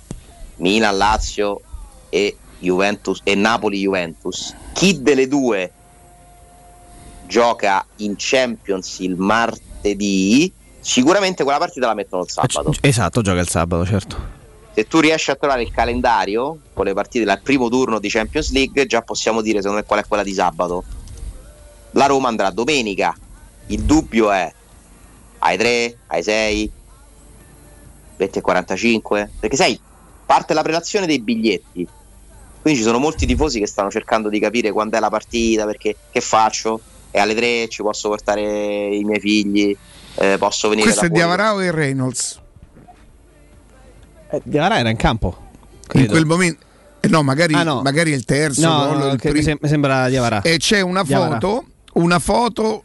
Milan, 0.57 0.97
Lazio 0.97 1.61
e 2.09 2.37
Juventus 2.59 3.21
e 3.25 3.35
Napoli 3.35 3.81
Juventus, 3.81 4.55
chi 4.73 5.03
delle 5.03 5.29
due 5.29 5.73
gioca 7.27 7.85
in 7.97 8.15
Champions 8.17 8.99
il 9.01 9.17
martedì, 9.17 10.53
sicuramente 10.81 11.43
quella 11.43 11.59
partita 11.59 11.87
la 11.87 11.95
mettono 11.95 12.23
il 12.23 12.31
sabato. 12.31 12.75
Esatto, 12.81 13.21
gioca 13.23 13.41
il 13.41 13.49
sabato, 13.49 13.85
certo. 13.87 14.41
Se 14.75 14.87
tu 14.87 15.01
riesci 15.01 15.31
a 15.31 15.35
trovare 15.35 15.63
il 15.63 15.71
calendario 15.71 16.59
con 16.73 16.87
le 16.87 16.95
partite 16.95 17.27
del 17.27 17.41
primo 17.43 17.69
turno 17.69 17.99
di 17.99 18.09
Champions 18.09 18.53
League, 18.53 18.87
già 18.87 19.03
possiamo 19.03 19.43
dire 19.43 19.59
secondo 19.59 19.81
me 19.81 19.85
qual 19.87 20.01
è 20.01 20.07
quella 20.07 20.23
di 20.23 20.33
sabato. 20.33 20.85
La 21.93 22.07
Roma 22.07 22.29
andrà 22.29 22.51
domenica. 22.51 23.15
Il 23.67 23.83
dubbio 23.83 24.31
è 24.31 24.51
ai 25.45 25.57
3, 25.57 25.97
ai 26.09 26.23
6, 26.23 26.71
20 28.17 28.39
e 28.39 28.41
45. 28.41 29.31
Perché 29.41 29.57
sai, 29.57 29.79
parte 30.27 30.55
la 30.55 30.63
prelazione 30.63 31.07
dei 31.07 31.21
biglietti. 31.21 31.87
Quindi 32.61 32.79
ci 32.79 32.87
sono 32.87 32.99
molti 32.99 33.27
tifosi 33.27 33.59
che 33.59 33.67
stanno 33.67 33.91
cercando 33.91 34.29
di 34.29 34.39
capire 34.39 34.71
quando 34.71 34.97
è 34.97 35.01
la 35.01 35.11
partita, 35.11 35.65
perché 35.67 35.97
che 36.11 36.21
faccio? 36.21 36.81
E 37.11 37.19
alle 37.19 37.35
3 37.35 37.69
ci 37.69 37.83
posso 37.83 38.09
portare 38.09 38.41
i 38.95 39.03
miei 39.03 39.19
figli, 39.21 39.77
eh, 40.15 40.37
posso 40.39 40.69
venire 40.69 40.87
Questo 40.87 41.09
da 41.09 41.15
è 41.15 41.19
fuori. 41.27 41.43
O 41.43 41.59
è 41.61 41.71
Reynolds? 41.73 42.41
Eh, 44.31 44.41
Diavara 44.45 44.79
era 44.79 44.89
in 44.91 44.97
campo. 44.97 45.37
In 45.73 45.79
credo. 45.89 46.09
quel 46.13 46.25
momento. 46.25 46.65
eh 47.01 47.09
no, 47.09 47.23
magari, 47.25 47.55
Ah, 47.55 47.65
no. 47.65 47.83
magari 47.83 48.13
è 48.13 48.15
il 48.15 48.25
terzo, 48.25 48.61
No, 48.67 48.87
gol, 48.87 48.99
no, 48.99 49.07
il 49.13 49.21
che 49.21 49.27
mi, 49.27 49.33
primo. 49.33 49.43
sem- 49.43 49.59
mi 49.61 49.69
sembra 49.69 50.09
Diavara. 50.09 50.41
E 50.43 50.57
c'è 50.59 50.81
una 50.81 51.05
foto, 51.05 51.65
una 51.95 52.19
foto. 52.21 52.85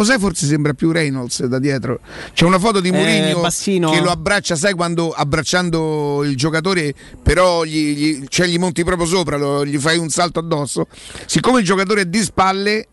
O 0.00 0.04
sai, 0.04 0.18
forse 0.18 0.46
sembra 0.46 0.72
più 0.72 0.92
Reynolds 0.92 1.44
da 1.44 1.58
dietro. 1.58 2.00
C'è 2.32 2.46
una 2.46 2.58
foto 2.58 2.80
di 2.80 2.88
Eh, 2.88 2.92
Mourinho 2.92 3.40
Bassino. 3.42 3.90
che 3.90 4.00
lo 4.00 4.10
abbraccia, 4.10 4.56
sai 4.56 4.72
quando 4.72 5.10
abbracciando 5.10 6.22
il 6.24 6.36
giocatore, 6.36 6.94
però 7.22 7.64
gli, 7.64 7.94
gli- 7.94 8.24
cioè, 8.28 8.46
gli 8.46 8.58
monti 8.58 8.82
proprio 8.82 9.06
sopra, 9.06 9.36
lo- 9.36 9.62
gli 9.66 9.76
fai 9.76 9.98
un 9.98 10.08
salto 10.08 10.38
addosso. 10.38 10.86
Siccome 11.26 11.58
il 11.60 11.66
giocatore 11.66 12.00
è 12.02 12.04
di 12.06 12.22
spalle 12.22 12.86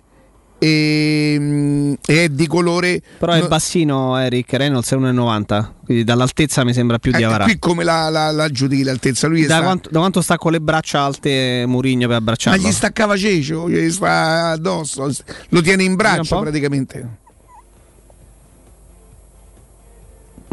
e, 0.59 1.35
mm, 1.39 1.93
e 2.05 2.23
è 2.23 2.29
di 2.29 2.47
colore, 2.47 3.01
Però 3.19 3.31
è 3.33 3.41
no- 3.41 3.47
bassino 3.47 4.17
Eric, 4.17 4.53
Reynolds 4.53 4.91
è 4.91 4.95
1,90. 4.95 5.73
Quindi 5.85 6.03
dall'altezza 6.03 6.63
mi 6.63 6.73
sembra 6.73 6.97
più 6.99 7.11
eh, 7.13 7.17
Diavara. 7.17 7.43
qui 7.45 7.59
come 7.59 7.83
la, 7.83 8.09
la, 8.09 8.31
la 8.31 8.49
giudichi 8.49 8.83
l'altezza, 8.83 9.27
lui 9.27 9.45
Da 9.45 9.55
sta- 9.55 9.63
quanto, 9.63 9.89
da 9.91 9.99
quanto 9.99 10.21
sta 10.21 10.37
con 10.37 10.51
le 10.51 10.59
braccia 10.59 11.01
alte 11.01 11.63
Murigno 11.67 12.01
per 12.07 12.09
ma 12.09 12.15
abbracciarlo? 12.17 12.67
gli 12.67 12.71
staccava 12.71 13.15
Cecio, 13.15 13.69
gli 13.69 13.89
sta 13.91 14.49
addosso, 14.49 15.09
lo 15.49 15.61
tiene 15.61 15.83
in 15.83 15.95
braccio 15.95 16.39
praticamente. 16.39 17.07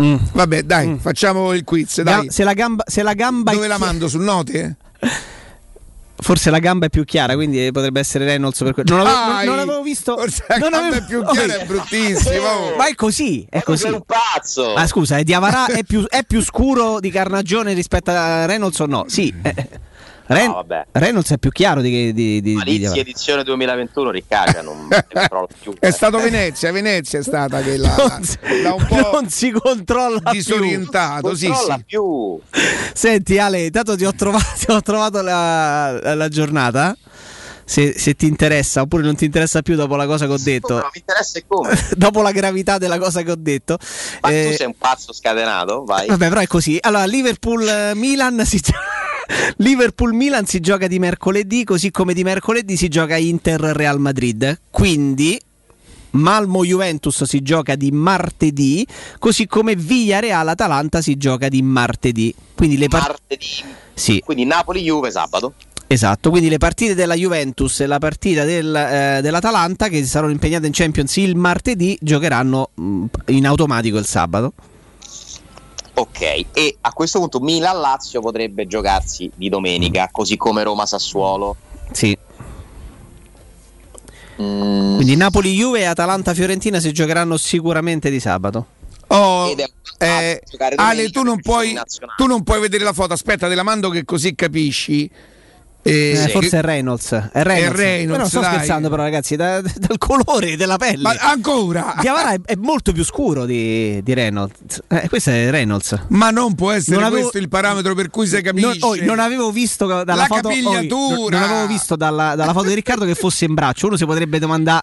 Mm. 0.01 0.16
Vabbè, 0.32 0.62
dai, 0.62 0.98
facciamo 1.01 1.52
il 1.52 1.62
quiz. 1.62 2.02
Dai. 2.02 2.28
Se, 2.28 2.43
la 2.43 2.52
gamba, 2.52 2.82
se 2.86 3.02
la 3.02 3.14
gamba 3.14 3.52
è 3.52 3.55
Dove 3.55 3.68
la 3.68 3.76
chi- 3.76 3.81
mando? 3.81 4.09
Sul 4.09 4.22
note? 4.24 4.76
Forse 6.16 6.48
la 6.50 6.58
gamba 6.60 6.86
è 6.86 6.90
più 6.90 7.04
chiara, 7.04 7.34
quindi 7.34 7.70
potrebbe 7.72 8.00
essere 8.00 8.24
Reynolds 8.24 8.58
per 8.62 8.72
quello. 8.72 8.96
Non 8.96 9.06
avevo, 9.06 9.32
non- 9.32 9.44
non 9.44 9.58
avevo 9.58 9.82
visto. 9.82 10.16
Forse 10.16 10.44
la 10.48 10.56
non 10.58 10.70
gamba 10.70 10.86
avevo- 10.96 11.02
è 11.02 11.06
più 11.06 11.22
chiara, 11.24 11.54
Oh, 11.54 11.58
è 11.60 11.64
bruttissimo. 11.66 12.76
Ma 12.76 12.86
è 12.88 12.94
così, 12.94 13.46
è 13.50 13.62
così. 13.62 13.82
Sei 13.82 13.92
un 13.92 14.02
pazzo! 14.06 14.74
Ah, 14.74 14.86
scusa, 14.86 15.18
eh, 15.18 15.24
Diavara 15.24 15.66
è 15.66 15.82
più, 15.84 16.06
è 16.08 16.24
più 16.24 16.40
scuro 16.42 17.00
di 17.00 17.10
Carnagione 17.10 17.72
rispetto 17.74 18.10
a 18.12 18.46
Reynolds 18.46 18.78
o 18.78 18.86
no? 18.86 19.04
Sì. 19.08 19.32
eh, 20.26 20.34
Ren- 20.34 20.46
No, 20.46 20.55
vabbè. 20.55 20.86
Reynolds 20.92 21.30
è 21.32 21.38
più 21.38 21.51
chiaro 21.51 21.80
di, 21.80 21.90
di, 21.90 22.12
di, 22.12 22.40
di 22.40 22.55
Malizia 22.55 22.78
Diavara. 22.78 23.01
edizione 23.01 23.42
2021 23.44 24.10
Riccardo 24.10 24.62
non 24.62 24.88
più. 25.60 25.74
È 25.78 25.86
eh. 25.86 25.90
stato 25.92 26.18
Venezia, 26.18 26.72
Venezia 26.72 27.18
è 27.18 27.22
stata 27.22 27.60
che 27.60 27.76
l'ha, 27.76 27.94
Non 27.96 28.22
si- 28.24 28.38
un 28.42 28.86
po' 28.88 29.10
non 29.12 29.28
si 29.28 29.51
controlla 29.51 30.20
disorientato. 30.30 31.34
Sì, 31.34 31.46
Controlla 31.48 31.76
sì. 31.76 31.84
più. 31.84 32.38
Senti 32.94 33.38
Ale, 33.38 33.64
intanto 33.64 33.96
ti 33.96 34.05
ho 34.05 34.12
trovato, 34.14 34.44
ti 34.59 34.70
ho 34.70 34.80
trovato 34.80 35.20
la, 35.22 36.14
la 36.14 36.28
giornata. 36.28 36.96
Se, 37.66 37.98
se 37.98 38.12
ti 38.14 38.26
interessa, 38.26 38.82
oppure 38.82 39.02
non 39.02 39.16
ti 39.16 39.24
interessa 39.24 39.62
più 39.62 39.74
dopo 39.74 39.96
la 39.96 40.05
cosa 40.05 40.26
che 40.26 40.32
ho 40.32 40.38
detto, 40.38 40.74
No, 40.74 40.90
mi 40.92 41.01
interessa 41.01 41.38
come. 41.46 41.74
dopo 41.96 42.20
la 42.20 42.30
gravità 42.30 42.76
della 42.76 42.98
cosa 42.98 43.22
che 43.22 43.30
ho 43.30 43.36
detto. 43.38 43.78
Ma 44.20 44.28
Eh, 44.28 44.48
tu 44.51 44.56
sei 44.56 44.66
un 44.66 44.74
pazzo 44.76 45.14
scatenato, 45.14 45.82
vai. 45.84 46.06
Vabbè, 46.09 46.28
però 46.28 46.40
è 46.42 46.46
così. 46.46 46.76
Allora, 46.78 47.06
Liverpool-Milan 47.06 48.44
si 48.44 48.60
Liverpool-Milan 49.56 50.46
si 50.46 50.60
gioca 50.60 50.86
di 50.86 50.98
mercoledì, 50.98 51.64
così 51.64 51.90
come 51.90 52.14
di 52.14 52.22
mercoledì 52.22 52.76
si 52.76 52.88
gioca 52.88 53.16
Inter-Real 53.16 53.98
Madrid. 53.98 54.60
Quindi 54.70 55.40
Malmo-Juventus 56.10 57.24
si 57.24 57.42
gioca 57.42 57.74
di 57.74 57.90
martedì, 57.90 58.86
così 59.18 59.46
come 59.46 59.74
Villarreal-Atalanta 59.74 61.01
si 61.01 61.16
gioca 61.16 61.48
di 61.48 61.62
martedì. 61.62 62.34
Quindi 62.55 62.78
le 62.78 62.88
partite 62.88 63.12
Martedì. 63.18 63.46
Sì. 63.94 64.22
Quindi 64.24 64.44
Napoli-Juve 64.44 65.10
sabato. 65.10 65.55
Esatto, 65.86 66.30
quindi 66.30 66.48
le 66.48 66.59
partite 66.59 66.94
della 66.94 67.14
Juventus 67.14 67.80
e 67.80 67.86
la 67.86 67.98
partita 67.98 68.44
del, 68.44 68.74
eh, 68.74 69.20
dell'Atalanta 69.22 69.88
che 69.88 70.05
saranno 70.05 70.32
impegnate 70.32 70.66
in 70.66 70.72
Champions 70.72 71.16
il 71.16 71.36
martedì 71.36 71.96
giocheranno 72.01 72.70
mh, 72.74 73.05
in 73.26 73.46
automatico 73.46 73.98
il 73.98 74.06
sabato. 74.06 74.55
Ok, 75.94 76.46
e 76.52 76.76
a 76.80 76.92
questo 76.92 77.20
punto 77.20 77.38
Milan-Lazio 77.40 78.20
potrebbe 78.20 78.66
giocarsi 78.66 79.30
di 79.34 79.48
domenica, 79.48 80.08
così 80.10 80.36
come 80.36 80.62
Roma-Sassuolo. 80.64 81.56
Sì. 81.92 82.16
Mm, 84.42 84.96
Quindi 84.96 85.14
Napoli-Juve 85.14 85.80
e 85.80 85.84
Atalanta-Fiorentina 85.84 86.80
si 86.80 86.92
giocheranno 86.92 87.36
sicuramente 87.36 88.10
di 88.10 88.18
sabato. 88.18 88.66
Oh, 89.08 89.54
eh, 89.98 90.42
Ale, 90.76 91.10
tu 91.10 91.22
non, 91.22 91.40
puoi, 91.40 91.78
tu 92.16 92.26
non 92.26 92.42
puoi 92.42 92.58
vedere 92.60 92.82
la 92.82 92.92
foto. 92.92 93.12
Aspetta, 93.12 93.48
te 93.48 93.54
la 93.54 93.62
mando 93.62 93.90
che 93.90 94.04
così 94.04 94.34
capisci. 94.34 95.08
Eh, 95.86 96.12
Eh, 96.24 96.28
forse 96.31 96.59
è 96.59 96.62
Reynolds. 96.62 97.12
È 97.31 97.43
Reynolds. 97.43 97.74
È 97.78 97.82
Reynolds, 97.82 98.16
Però 98.16 98.27
sto 98.28 98.40
dai. 98.40 98.55
scherzando, 98.55 98.89
però, 98.89 99.02
ragazzi, 99.02 99.36
da- 99.36 99.61
dal 99.61 99.98
colore 99.98 100.56
della 100.56 100.78
pelle. 100.78 101.02
Ma 101.02 101.15
ancora? 101.20 101.97
Diavara 102.01 102.31
è, 102.32 102.40
è 102.43 102.55
molto 102.56 102.93
più 102.93 103.05
scuro 103.05 103.44
di, 103.44 104.02
di 104.02 104.15
Reynolds. 104.15 104.81
Eh, 104.89 105.09
questo 105.11 105.28
è 105.31 105.51
Reynolds. 105.51 106.06
Ma 106.09 106.31
non 106.31 106.55
può 106.55 106.70
essere 106.70 106.97
Non 106.97 107.05
avevo- 107.05 107.20
questo 107.20 107.39
il 107.39 107.51
parametro 107.51 107.94
per 107.94 108.09
cui 108.09 108.27
si 108.27 108.40
capisce. 108.40 108.78
Non, 108.78 108.78
oh, 108.81 108.94
non 109.05 109.19
avevo 109.19 109.51
visto 109.51 109.85
dalla 109.86 110.05
La 110.15 110.24
foto. 110.24 110.48
oh, 110.48 110.51
capigliatura. 110.51 111.39
non 111.39 111.51
avevo 111.51 111.66
visto 111.66 111.97
dalla, 111.97 112.35
dalla 112.35 112.52
foto 112.52 112.69
di 112.69 112.74
Riccardo 112.74 113.05
che 113.05 113.15
fosse 113.15 113.44
in 113.44 113.52
braccio. 113.52 113.86
Uno 113.89 113.97
si 113.98 114.06
potrebbe 114.06 114.39
domandare. 114.39 114.82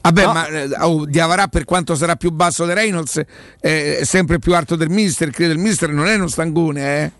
Vabbè, 0.00 0.24
No. 0.24 0.32
ma 0.32 0.46
eh, 0.46 0.68
oh, 0.80 1.04
Diavarà 1.06 1.48
per 1.48 1.64
quanto 1.64 1.94
sarà 1.94 2.16
più 2.16 2.30
basso 2.30 2.64
di 2.66 2.72
Reynolds 2.72 3.20
è 3.60 4.00
sempre 4.04 4.38
più 4.38 4.54
alto 4.54 4.76
del 4.76 4.90
mister. 4.90 5.30
Credo 5.30 5.52
il 5.52 5.58
mister 5.58 5.88
non 5.90 6.06
è 6.06 6.14
uno 6.14 6.28
stangone, 6.28 7.02
eh. 7.02 7.12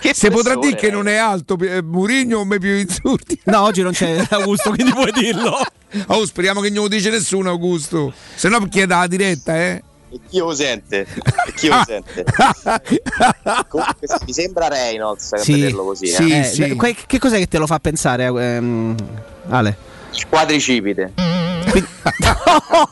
Che 0.00 0.14
Se 0.14 0.30
potrà 0.30 0.56
dire 0.56 0.74
che 0.76 0.90
non 0.90 1.08
è 1.08 1.16
alto 1.16 1.56
eh, 1.60 1.82
Murigno 1.82 2.38
o 2.40 2.44
me 2.44 2.58
più 2.58 2.74
insulti. 2.76 3.40
No, 3.44 3.62
oggi 3.62 3.82
non 3.82 3.92
c'è 3.92 4.24
Augusto, 4.30 4.70
quindi 4.70 4.92
puoi 4.92 5.12
dirlo. 5.12 5.56
Oh, 6.06 6.24
speriamo 6.26 6.60
che 6.60 6.70
non 6.70 6.84
lo 6.84 6.88
dice 6.88 7.10
nessuno, 7.10 7.50
Augusto. 7.50 8.12
Se 8.34 8.48
no 8.48 8.66
chieda 8.68 8.98
la 8.98 9.06
diretta, 9.06 9.56
eh. 9.56 9.82
E 10.10 10.20
chi 10.28 10.38
lo 10.38 10.54
sente? 10.54 11.06
E 11.46 11.52
chi 11.54 11.68
lo 11.68 11.82
sente? 11.86 12.24
Comunque 13.68 14.06
mi 14.26 14.32
sembra 14.32 14.68
Reynolds 14.68 15.32
a 15.32 15.38
Sì, 15.38 15.52
vederlo 15.54 15.84
così. 15.84 16.06
sì. 16.06 16.30
eh. 16.30 16.38
Eh, 16.38 16.44
sì. 16.44 16.76
Che 17.06 17.18
cos'è 17.18 17.38
che 17.38 17.46
te 17.46 17.58
lo 17.58 17.66
fa 17.66 17.78
pensare, 17.78 18.24
ehm, 18.26 18.94
Ale? 19.48 19.76
Quadricipite. 20.28 21.12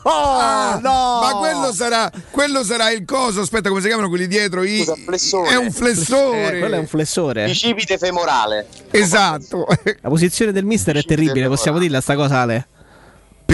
Ah, 0.03 0.79
Ma 0.81 1.31
quello 1.37 1.71
sarà, 1.73 2.09
quello 2.31 2.63
sarà 2.63 2.91
il 2.91 3.05
coso. 3.05 3.41
Aspetta, 3.41 3.69
come 3.69 3.81
si 3.81 3.87
chiamano 3.87 4.09
quelli 4.09 4.27
dietro? 4.27 4.63
I- 4.63 4.83
È 4.83 5.55
un 5.55 5.71
flessore. 5.71 6.55
Eh, 6.55 6.59
quello 6.59 6.75
è 6.75 6.79
un 6.79 6.87
flessore. 6.87 7.45
Bicipite 7.45 7.97
femorale. 7.97 8.67
Esatto. 8.91 9.67
La 10.01 10.09
posizione 10.09 10.51
del 10.51 10.65
mister 10.65 10.97
è 10.97 11.03
terribile, 11.03 11.47
possiamo 11.47 11.77
dirla 11.79 12.01
sta 12.01 12.15
cosa 12.15 12.39
Ale? 12.41 12.67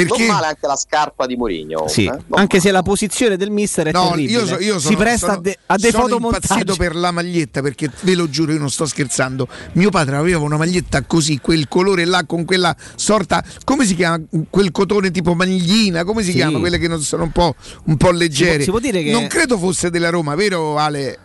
Non 0.05 0.25
male 0.25 0.45
anche 0.47 0.67
la 0.67 0.75
scarpa 0.75 1.25
di 1.25 1.35
Mourinho. 1.35 1.87
Sì, 1.87 2.05
eh? 2.05 2.17
anche 2.31 2.59
se 2.59 2.71
la 2.71 2.81
posizione 2.83 3.37
del 3.37 3.49
mister 3.51 3.87
è 3.87 3.91
No, 3.91 4.09
terribile. 4.09 4.31
io, 4.39 4.45
so- 4.45 4.59
io 4.59 4.79
si 4.79 4.85
sono, 4.85 4.97
presta 4.97 5.25
sono- 5.27 5.37
a, 5.37 5.41
de- 5.41 5.57
a 5.65 5.77
dei 5.77 5.91
sono 5.91 6.03
fotomontaggi. 6.03 6.45
impazzito 6.51 6.75
per 6.75 6.95
la 6.95 7.11
maglietta 7.11 7.61
perché 7.61 7.89
ve 8.01 8.15
lo 8.15 8.29
giuro, 8.29 8.51
io 8.53 8.59
non 8.59 8.69
sto 8.69 8.85
scherzando. 8.85 9.47
Mio 9.73 9.89
padre 9.89 10.15
aveva 10.15 10.39
una 10.39 10.57
maglietta 10.57 11.01
così, 11.03 11.39
quel 11.39 11.67
colore 11.67 12.05
là 12.05 12.23
con 12.25 12.45
quella 12.45 12.75
sorta, 12.95 13.43
come 13.63 13.85
si 13.85 13.95
chiama? 13.95 14.21
Quel 14.49 14.71
cotone 14.71 15.11
tipo 15.11 15.33
maglina, 15.33 16.03
come 16.03 16.21
si 16.23 16.31
Sì. 16.31 16.37
chiama? 16.37 16.59
Quelle 16.59 16.77
che 16.77 16.87
non 16.87 17.01
sono 17.01 17.23
un 17.23 17.31
po', 17.31 17.55
un 17.85 17.97
po' 17.97 18.11
leggere. 18.11 18.63
si 18.63 18.69
può 18.69 18.79
dire 18.79 19.01
che- 19.03 19.11
Non 19.11 19.27
credo 19.27 19.57
fosse 19.57 19.89
della 19.89 20.09
Roma, 20.09 20.35
vero 20.35 20.77
Ale? 20.77 21.19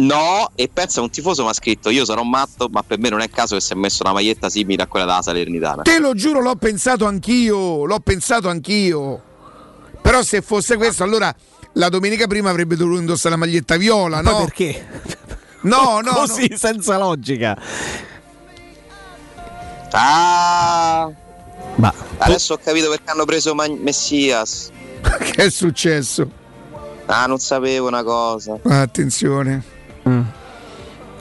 No, 0.00 0.50
e 0.54 0.70
pensa 0.72 1.00
un 1.00 1.10
tifoso 1.10 1.42
mi 1.42 1.48
ha 1.48 1.52
scritto: 1.54 1.90
Io 1.90 2.04
sarò 2.04 2.22
matto, 2.22 2.68
ma 2.70 2.82
per 2.82 2.98
me 2.98 3.08
non 3.08 3.20
è 3.20 3.28
caso 3.28 3.56
che 3.56 3.60
si 3.60 3.72
è 3.72 3.76
messo 3.76 4.02
una 4.04 4.12
maglietta 4.12 4.48
simile 4.48 4.82
a 4.82 4.86
quella 4.86 5.04
della 5.06 5.22
Salernitana. 5.22 5.82
Te 5.82 5.98
lo 5.98 6.14
giuro, 6.14 6.40
l'ho 6.40 6.54
pensato 6.54 7.04
anch'io, 7.06 7.84
l'ho 7.84 8.00
pensato 8.00 8.48
anch'io. 8.48 9.20
Però 10.00 10.22
se 10.22 10.40
fosse 10.40 10.76
questo, 10.76 11.02
allora 11.02 11.34
la 11.72 11.88
domenica 11.88 12.26
prima 12.28 12.48
avrebbe 12.50 12.76
dovuto 12.76 13.00
indossare 13.00 13.30
la 13.30 13.40
maglietta 13.40 13.76
viola, 13.76 14.20
Poi 14.20 14.32
no? 14.32 14.38
perché? 14.38 14.86
No, 15.62 15.98
no, 16.04 16.12
Così, 16.12 16.52
senza 16.56 16.96
logica. 16.96 17.60
Ah, 19.90 21.10
Ma 21.76 21.92
adesso 22.18 22.54
ho 22.54 22.58
capito 22.62 22.88
perché 22.90 23.10
hanno 23.10 23.24
preso 23.24 23.54
Man- 23.54 23.78
Messias. 23.80 24.70
che 25.18 25.44
è 25.44 25.50
successo? 25.50 26.30
Ah, 27.06 27.26
non 27.26 27.38
sapevo 27.38 27.88
una 27.88 28.02
cosa. 28.04 28.58
Attenzione. 28.62 29.76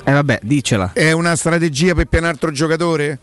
Eh 0.03 0.11
vabbè, 0.13 0.39
dicela. 0.43 0.91
È 0.93 1.11
una 1.11 1.35
strategia 1.35 1.93
per 1.93 2.05
pianare 2.05 2.33
altro 2.33 2.51
giocatore? 2.51 3.19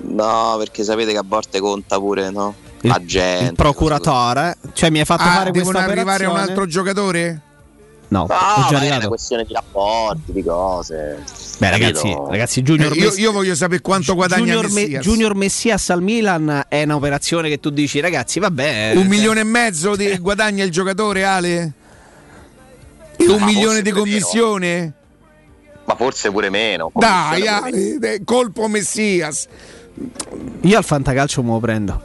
No, 0.00 0.54
perché 0.58 0.84
sapete 0.84 1.10
che 1.12 1.18
a 1.18 1.24
volte 1.26 1.58
conta 1.60 1.98
pure, 1.98 2.30
no? 2.30 2.54
La 2.82 3.00
gente. 3.04 3.50
Il 3.50 3.54
procuratore, 3.56 4.56
cioè 4.72 4.90
mi 4.90 5.00
hai 5.00 5.04
fatto 5.04 5.22
Ah, 5.24 5.32
fare 5.32 5.50
devono 5.50 5.72
questa 5.72 5.90
arrivare 5.90 6.24
a 6.24 6.28
un 6.28 6.32
operazione? 6.34 6.40
altro 6.50 6.66
giocatore? 6.66 7.40
No, 8.10 8.20
No, 8.20 8.24
è 8.26 8.28
già 8.28 8.36
ma 8.36 8.66
è 8.66 8.70
una 8.70 8.78
arrivato. 8.78 9.08
questione 9.08 9.44
di 9.44 9.52
rapporti, 9.52 10.32
di 10.32 10.42
cose. 10.44 11.22
Beh, 11.58 11.70
ragazzi, 11.70 12.16
ragazzi, 12.30 12.62
Junior, 12.62 12.92
Eh, 12.92 12.96
io, 12.96 13.12
io 13.16 13.32
voglio 13.32 13.54
sapere 13.56 13.80
quanto 13.82 14.14
guadagna 14.14 14.44
Junior, 14.44 14.68
Me- 14.70 14.80
Messias. 14.82 15.02
Junior 15.04 15.34
Messias 15.34 15.90
al 15.90 16.00
Milan 16.02 16.64
è 16.68 16.84
un'operazione 16.84 17.48
che 17.50 17.58
tu 17.60 17.68
dici, 17.70 17.98
ragazzi, 18.00 18.38
vabbè. 18.38 18.92
Un 18.94 19.00
cioè- 19.00 19.08
milione 19.08 19.40
e 19.40 19.44
mezzo 19.44 19.94
di 19.96 20.16
guadagna 20.18 20.62
il 20.64 20.70
giocatore, 20.70 21.24
Ale? 21.24 21.72
Un 23.18 23.36
Ma 23.38 23.44
milione 23.46 23.82
di 23.82 23.90
pure 23.90 24.02
commissione? 24.02 24.92
Ma 25.84 25.94
forse 25.96 26.30
pure 26.30 26.50
meno. 26.50 26.90
Dai, 26.94 27.40
Commissione 27.42 27.60
pure 27.60 27.78
Ale, 27.78 27.98
dai, 27.98 28.24
colpo 28.24 28.68
Messias. 28.68 29.46
Io 30.60 30.76
al 30.78 30.84
fantacalcio 30.84 31.42
me 31.42 31.50
lo 31.50 31.58
prendo. 31.60 32.02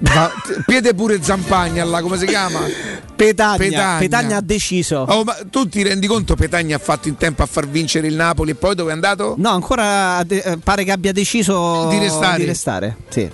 Va- 0.00 0.32
piede 0.66 0.94
pure 0.94 1.22
Zampagna 1.22 1.84
là, 1.84 2.00
come 2.00 2.18
si 2.18 2.26
chiama? 2.26 2.58
Petagna, 3.16 3.56
Petagna. 3.56 3.98
Petagna 3.98 4.36
ha 4.38 4.40
deciso. 4.40 5.06
Oh, 5.08 5.22
ma 5.22 5.36
tu 5.48 5.68
ti 5.68 5.82
rendi 5.82 6.06
conto 6.08 6.34
Petagna 6.34 6.76
ha 6.76 6.78
fatto 6.80 7.08
in 7.08 7.16
tempo 7.16 7.42
a 7.42 7.46
far 7.46 7.66
vincere 7.68 8.08
il 8.08 8.14
Napoli 8.14 8.50
e 8.50 8.54
poi 8.56 8.74
dove 8.74 8.90
è 8.90 8.94
andato? 8.94 9.34
No, 9.38 9.50
ancora 9.50 10.22
de- 10.24 10.42
eh, 10.44 10.56
pare 10.58 10.82
che 10.84 10.90
abbia 10.90 11.12
deciso 11.12 11.88
Di 11.88 11.98
restare. 11.98 12.38
Di 12.38 12.44
restare, 12.44 12.96
sì. 13.08 13.30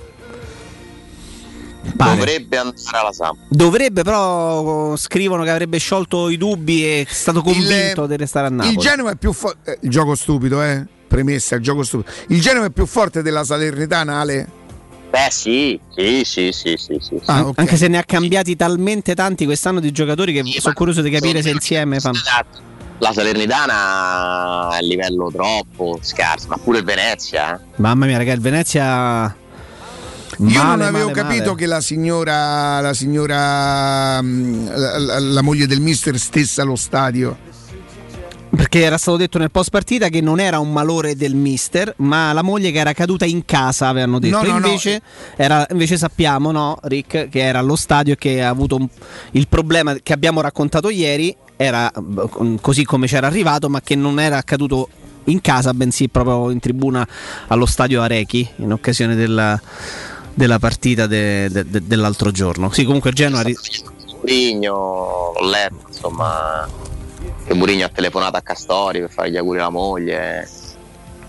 Pare. 1.96 2.16
Dovrebbe 2.16 2.56
andare 2.58 2.98
alla 2.98 3.12
Samp. 3.12 3.38
Dovrebbe, 3.48 4.02
però 4.02 4.96
scrivono 4.96 5.42
che 5.42 5.50
avrebbe 5.50 5.78
sciolto 5.78 6.28
i 6.28 6.36
dubbi 6.36 6.84
e 6.84 7.06
è 7.08 7.12
stato 7.12 7.42
convinto 7.42 8.06
di 8.06 8.16
restare 8.16 8.46
a 8.46 8.50
Napoli. 8.50 8.74
Il 8.74 8.80
Genova 8.80 9.10
è 9.10 9.16
più 9.16 9.32
forte. 9.32 9.78
il 9.82 9.90
gioco 9.90 10.14
stupido, 10.14 10.62
eh? 10.62 10.86
Premessa, 11.08 11.56
il 11.56 11.62
gioco 11.62 11.82
stupido. 11.82 12.10
Il 12.28 12.40
Genova 12.40 12.66
è 12.66 12.70
più 12.70 12.86
forte 12.86 13.22
della 13.22 13.44
Salernitana, 13.44 14.20
Ale? 14.20 14.48
Beh, 15.10 15.28
sì, 15.30 15.78
sì, 15.94 16.22
sì, 16.24 16.52
sì, 16.52 16.74
sì, 16.78 16.96
sì. 16.98 17.18
sì. 17.18 17.20
Ah, 17.26 17.46
ok. 17.46 17.58
Anche 17.58 17.76
se 17.76 17.86
ne 17.88 17.98
ha 17.98 18.04
cambiati 18.04 18.56
talmente 18.56 19.14
tanti 19.14 19.44
quest'anno 19.44 19.78
di 19.78 19.92
giocatori 19.92 20.32
che 20.32 20.42
sono 20.58 20.72
curioso 20.72 21.02
di 21.02 21.10
capire 21.10 21.42
se 21.42 21.50
insieme 21.50 22.00
fanno. 22.00 22.18
La 22.98 23.12
Salernitana 23.12 24.70
è 24.72 24.76
a 24.76 24.80
livello 24.80 25.30
troppo 25.30 25.98
scarso, 26.00 26.46
ma 26.48 26.56
pure 26.56 26.78
il 26.78 26.84
Venezia. 26.84 27.56
eh. 27.56 27.60
Mamma 27.76 28.06
mia, 28.06 28.16
raga, 28.16 28.32
il 28.32 28.40
Venezia. 28.40 29.36
Io 30.38 30.46
male, 30.62 30.76
non 30.76 30.80
avevo 30.82 31.08
male, 31.10 31.20
capito 31.22 31.44
male. 31.44 31.56
che 31.56 31.66
la 31.66 31.80
signora, 31.80 32.80
la 32.80 32.94
signora, 32.94 34.20
mm, 34.22 34.66
la, 34.68 34.98
la- 34.98 35.18
la 35.18 35.42
moglie 35.42 35.66
del 35.66 35.80
mister 35.80 36.18
stesse 36.18 36.60
allo 36.60 36.76
stadio. 36.76 37.50
Perché 38.54 38.82
era 38.82 38.98
stato 38.98 39.16
detto 39.16 39.38
nel 39.38 39.50
post 39.50 39.70
partita 39.70 40.08
che 40.08 40.20
non 40.20 40.38
era 40.38 40.58
un 40.58 40.70
malore 40.72 41.16
del 41.16 41.34
mister, 41.34 41.94
ma 41.98 42.32
la 42.34 42.42
moglie 42.42 42.70
che 42.70 42.78
era 42.78 42.92
caduta 42.92 43.24
in 43.24 43.46
casa, 43.46 43.88
avevano 43.88 44.18
detto. 44.18 44.42
No, 44.42 44.42
no, 44.42 44.58
no. 44.58 44.66
invece, 44.66 45.00
era- 45.36 45.66
invece 45.70 45.96
sappiamo, 45.96 46.50
no, 46.52 46.78
Rick, 46.82 47.28
che 47.30 47.40
era 47.40 47.60
allo 47.60 47.76
stadio 47.76 48.12
e 48.12 48.16
che 48.16 48.42
ha 48.42 48.50
avuto 48.50 48.76
un- 48.76 48.88
il 49.32 49.48
problema 49.48 49.94
che 50.02 50.12
abbiamo 50.12 50.42
raccontato 50.42 50.90
ieri, 50.90 51.34
era 51.56 51.90
con- 52.30 52.58
così 52.60 52.84
come 52.84 53.06
c'era 53.06 53.26
arrivato, 53.26 53.70
ma 53.70 53.80
che 53.80 53.94
non 53.96 54.20
era 54.20 54.36
accaduto 54.36 54.88
in 55.26 55.40
casa, 55.40 55.72
bensì 55.72 56.08
proprio 56.08 56.50
in 56.50 56.58
tribuna 56.60 57.06
allo 57.46 57.64
stadio 57.64 58.02
Arechi, 58.02 58.46
in 58.56 58.72
occasione 58.72 59.14
della, 59.14 59.58
della 60.34 60.58
partita 60.58 61.06
de- 61.06 61.48
de- 61.50 61.68
de- 61.68 61.86
dell'altro 61.86 62.30
giorno. 62.30 62.70
Sì, 62.70 62.84
comunque 62.84 63.10
il 63.10 63.16
Genoa... 63.16 63.42
ri- 63.42 63.56
Murigno, 64.20 65.32
l'ho 65.38 65.48
letto, 65.48 65.84
insomma, 65.88 66.68
che 67.44 67.54
Murigno 67.54 67.86
ha 67.86 67.88
telefonato 67.88 68.36
a 68.36 68.40
Castori 68.40 69.00
per 69.00 69.10
fare 69.10 69.30
gli 69.30 69.36
auguri 69.36 69.58
alla 69.58 69.70
moglie. 69.70 70.48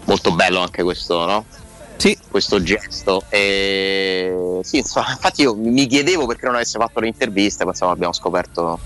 Molto 0.05 0.31
bello 0.33 0.59
anche 0.59 0.83
questo, 0.83 1.25
no? 1.25 1.45
Sì. 1.97 2.17
Questo 2.29 2.61
gesto. 2.61 3.23
E 3.29 4.59
sì, 4.61 4.77
insomma, 4.77 5.11
infatti 5.11 5.41
io 5.41 5.55
mi 5.55 5.87
chiedevo 5.87 6.25
perché 6.27 6.45
non 6.45 6.55
avesse 6.55 6.77
fatto 6.77 6.99
l'intervista, 6.99 7.63
poi 7.63 7.73
insomma 7.73 7.93
abbiamo 7.93 8.13
scoperto 8.13 8.79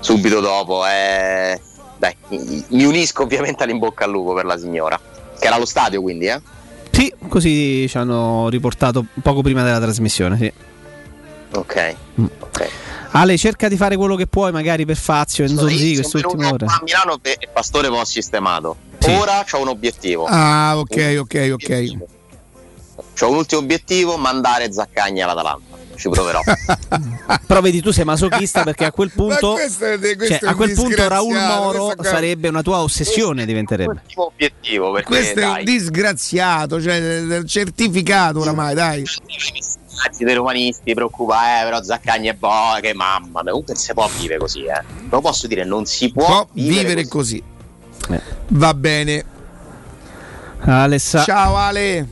subito 0.00 0.40
dopo. 0.40 0.86
E... 0.86 1.60
Dai, 1.96 2.14
mi- 2.68 2.84
unisco 2.84 3.22
ovviamente 3.22 3.62
all'inbocca 3.62 4.04
al 4.04 4.10
lupo 4.10 4.34
per 4.34 4.44
la 4.44 4.58
signora, 4.58 5.00
che 5.38 5.46
era 5.46 5.56
allo 5.56 5.64
stadio 5.64 6.02
quindi, 6.02 6.26
eh? 6.26 6.40
Sì, 6.94 7.12
così 7.28 7.86
ci 7.88 7.98
hanno 7.98 8.48
riportato 8.48 9.04
poco 9.20 9.42
prima 9.42 9.64
della 9.64 9.80
trasmissione, 9.80 10.36
sì. 10.38 10.52
Ok. 11.52 11.96
Mm. 12.20 12.26
ok. 12.38 12.70
Ale, 13.16 13.36
cerca 13.36 13.68
di 13.68 13.76
fare 13.76 13.96
quello 13.96 14.16
che 14.16 14.26
puoi, 14.26 14.50
magari 14.52 14.84
per 14.84 14.96
Fazio 14.96 15.44
e 15.44 15.48
Nzonzi 15.48 15.86
Io 15.88 15.94
queste 16.00 16.18
sono 16.18 16.22
ultime 16.24 16.44
venuto 16.44 16.64
ore. 16.64 16.74
a 16.74 16.80
Milano 16.82 17.20
il 17.22 17.48
pastore 17.52 17.88
mo' 17.88 18.04
sistemato. 18.04 18.76
Ora 19.06 19.44
ho 19.48 19.60
un 19.60 19.68
obiettivo. 19.68 20.24
Ah, 20.26 20.76
ok, 20.78 21.16
ok, 21.20 21.50
ok. 21.52 21.92
Ho 23.20 23.28
un 23.30 23.36
ultimo 23.36 23.60
obiettivo, 23.60 24.16
mandare 24.16 24.72
Zaccagni 24.72 25.20
all'Atalanta. 25.20 25.73
Ci 25.96 26.08
proverò. 26.08 26.40
Però 27.46 27.60
vedi, 27.60 27.80
tu 27.80 27.90
sei 27.92 28.04
masochista 28.04 28.62
perché 28.64 28.84
a 28.84 28.92
quel 28.92 29.10
punto, 29.12 29.52
questo 29.52 29.84
è- 29.84 29.98
questo 29.98 30.26
cioè, 30.26 30.50
a 30.50 30.54
quel 30.54 30.72
punto 30.74 31.08
Raul 31.08 31.34
Moro 31.34 31.92
sarebbe 32.02 32.48
una 32.48 32.62
tua 32.62 32.80
ossessione, 32.82 33.44
diventerebbe. 33.46 34.02
obiettivo 34.16 34.92
perché 34.92 35.08
Questo 35.08 35.40
è 35.40 35.46
un 35.46 35.52
dai, 35.54 35.64
disgraziato, 35.64 36.80
cioè 36.82 37.42
certificato 37.44 38.40
oramai, 38.40 38.74
dai. 38.74 39.04
ragazzi 40.02 40.24
dei 40.24 40.34
romanisti 40.34 40.92
preoccupa, 40.94 41.60
eh, 41.60 41.64
però 41.64 41.82
Zaccagni 41.82 42.26
è 42.28 42.34
buono, 42.34 42.80
che 42.80 42.92
mamma 42.92 43.42
mia, 43.42 43.52
comunque 43.52 43.76
si 43.76 43.92
può 43.94 44.08
vivere 44.18 44.38
così, 44.38 44.64
eh. 44.64 44.82
Lo 45.08 45.20
posso 45.20 45.46
dire, 45.46 45.64
non 45.64 45.86
si 45.86 46.10
può, 46.12 46.26
Può 46.26 46.48
vivere, 46.52 46.80
vivere 46.80 47.08
così. 47.08 47.42
così. 48.06 48.20
Va 48.48 48.74
bene. 48.74 49.24
Alessa, 50.66 51.22
Ciao 51.24 51.56
Ale. 51.56 52.08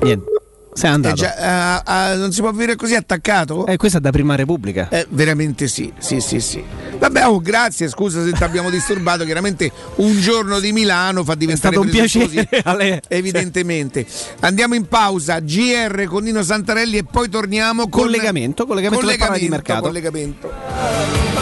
niente, 0.00 0.30
sei 0.72 0.90
andato. 0.90 1.14
Eh, 1.14 1.18
già, 1.18 1.82
eh, 1.84 2.12
eh, 2.12 2.16
non 2.16 2.32
si 2.32 2.40
può 2.40 2.50
vivere 2.50 2.76
così 2.76 2.94
attaccato? 2.94 3.66
Eh, 3.66 3.76
questa 3.76 3.98
è 3.98 4.00
da 4.00 4.10
prima 4.10 4.34
Repubblica. 4.34 4.88
Eh, 4.88 5.06
veramente 5.10 5.68
sì, 5.68 5.92
sì, 5.98 6.20
sì, 6.20 6.40
sì. 6.40 6.62
Vabbè, 6.98 7.26
oh, 7.26 7.40
grazie, 7.40 7.88
scusa 7.88 8.24
se 8.24 8.32
ti 8.32 8.42
abbiamo 8.42 8.70
disturbato. 8.70 9.24
Chiaramente 9.24 9.70
un 9.96 10.18
giorno 10.18 10.60
di 10.60 10.72
Milano 10.72 11.24
fa 11.24 11.34
diventare 11.34 11.74
stato 11.74 11.86
un 11.86 11.90
piacere, 11.90 12.48
Ale. 12.64 13.02
Evidentemente. 13.08 14.06
Andiamo 14.40 14.74
in 14.74 14.86
pausa, 14.86 15.40
GR 15.40 16.04
con 16.04 16.24
Nino 16.24 16.42
Santarelli 16.42 16.98
e 16.98 17.04
poi 17.04 17.28
torniamo 17.28 17.88
con 17.88 18.02
Collegamento, 18.02 18.66
collegamento 18.66 19.06
per 19.06 19.16
parlare 19.18 19.40
di 19.40 19.48
mercato. 19.48 19.82
collegamento. 19.82 21.41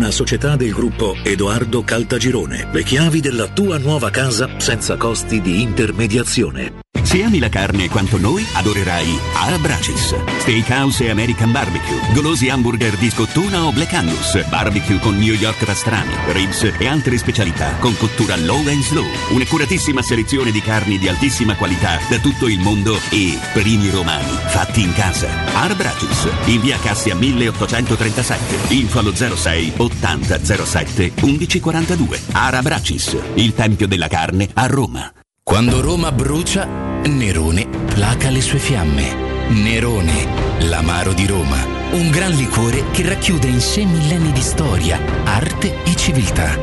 una 0.00 0.10
società 0.10 0.56
del 0.56 0.72
gruppo 0.72 1.14
Edoardo 1.22 1.82
Caltagirone. 1.82 2.70
Le 2.72 2.82
chiavi 2.82 3.20
della 3.20 3.48
tua 3.48 3.76
nuova 3.76 4.08
casa 4.08 4.48
senza 4.56 4.96
costi 4.96 5.42
di 5.42 5.60
intermediazione. 5.60 6.80
Se 7.02 7.22
ami 7.22 7.38
la 7.38 7.48
carne 7.48 7.88
quanto 7.88 8.18
noi, 8.18 8.46
adorerai 8.54 9.18
Arabracis. 9.34 10.14
Steakhouse 10.38 11.04
e 11.04 11.10
American 11.10 11.50
Barbecue. 11.50 11.98
Golosi 12.14 12.48
hamburger 12.48 12.96
di 12.96 13.10
scottuna 13.10 13.64
o 13.64 13.72
Black 13.72 13.92
Angus. 13.94 14.46
Barbecue 14.48 15.00
con 15.00 15.18
New 15.18 15.34
York 15.34 15.64
pastrami, 15.64 16.12
ribs 16.28 16.72
e 16.78 16.86
altre 16.86 17.18
specialità 17.18 17.74
con 17.80 17.96
cottura 17.96 18.36
low 18.36 18.64
and 18.68 18.82
slow. 18.82 19.06
Un'accuratissima 19.32 20.02
selezione 20.02 20.52
di 20.52 20.60
carni 20.60 20.98
di 20.98 21.08
altissima 21.08 21.56
qualità 21.56 21.98
da 22.08 22.18
tutto 22.18 22.46
il 22.46 22.60
mondo 22.60 22.96
e 23.10 23.36
primi 23.54 23.90
romani 23.90 24.30
fatti 24.46 24.82
in 24.82 24.92
casa. 24.92 25.28
Arabracis. 25.54 26.28
In 26.46 26.60
via 26.60 26.78
Cassia 26.78 27.16
1837. 27.16 28.72
Info 28.74 29.00
allo 29.00 29.14
06 29.14 29.72
80 29.90 30.64
07 30.64 31.12
1142. 31.20 32.20
Arabracis. 32.32 33.16
Il 33.34 33.54
tempio 33.54 33.86
della 33.86 34.08
carne 34.08 34.48
a 34.54 34.66
Roma. 34.66 35.12
Quando 35.42 35.80
Roma 35.80 36.12
brucia, 36.12 36.64
Nerone 37.04 37.66
placa 37.66 38.30
le 38.30 38.40
sue 38.40 38.58
fiamme. 38.58 39.28
Nerone, 39.48 40.68
l'amaro 40.68 41.12
di 41.12 41.26
Roma. 41.26 41.56
Un 41.92 42.08
gran 42.10 42.30
liquore 42.32 42.84
che 42.92 43.02
racchiude 43.02 43.48
in 43.48 43.60
sé 43.60 43.84
millenni 43.84 44.30
di 44.30 44.42
storia, 44.42 45.00
arte 45.24 45.82
e 45.82 45.96
civiltà. 45.96 46.56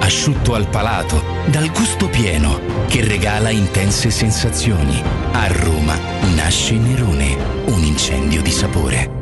Asciutto 0.00 0.54
al 0.54 0.66
palato, 0.66 1.22
dal 1.46 1.70
gusto 1.70 2.08
pieno, 2.08 2.60
che 2.88 3.04
regala 3.04 3.50
intense 3.50 4.10
sensazioni. 4.10 5.00
A 5.30 5.46
Roma 5.46 5.96
nasce 6.34 6.74
Nerone, 6.74 7.36
un 7.66 7.84
incendio 7.84 8.42
di 8.42 8.50
sapore. 8.50 9.21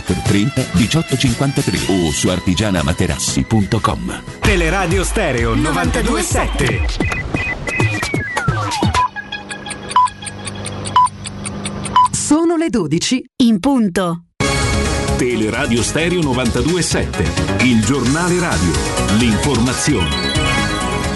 30 0.03 0.65
18 0.71 1.17
53 1.17 1.79
o 1.87 2.11
su 2.11 2.29
artigianamaterassi.com. 2.29 4.23
Teleradio 4.39 5.03
Stereo 5.03 5.55
927. 5.55 6.85
Sono 12.11 12.55
le 12.55 12.69
12 12.69 13.23
in 13.43 13.59
punto. 13.59 14.23
Teleradio 15.17 15.83
Stereo 15.83 16.21
927, 16.21 17.63
il 17.65 17.83
giornale 17.85 18.39
radio, 18.39 18.71
l'informazione. 19.17 20.60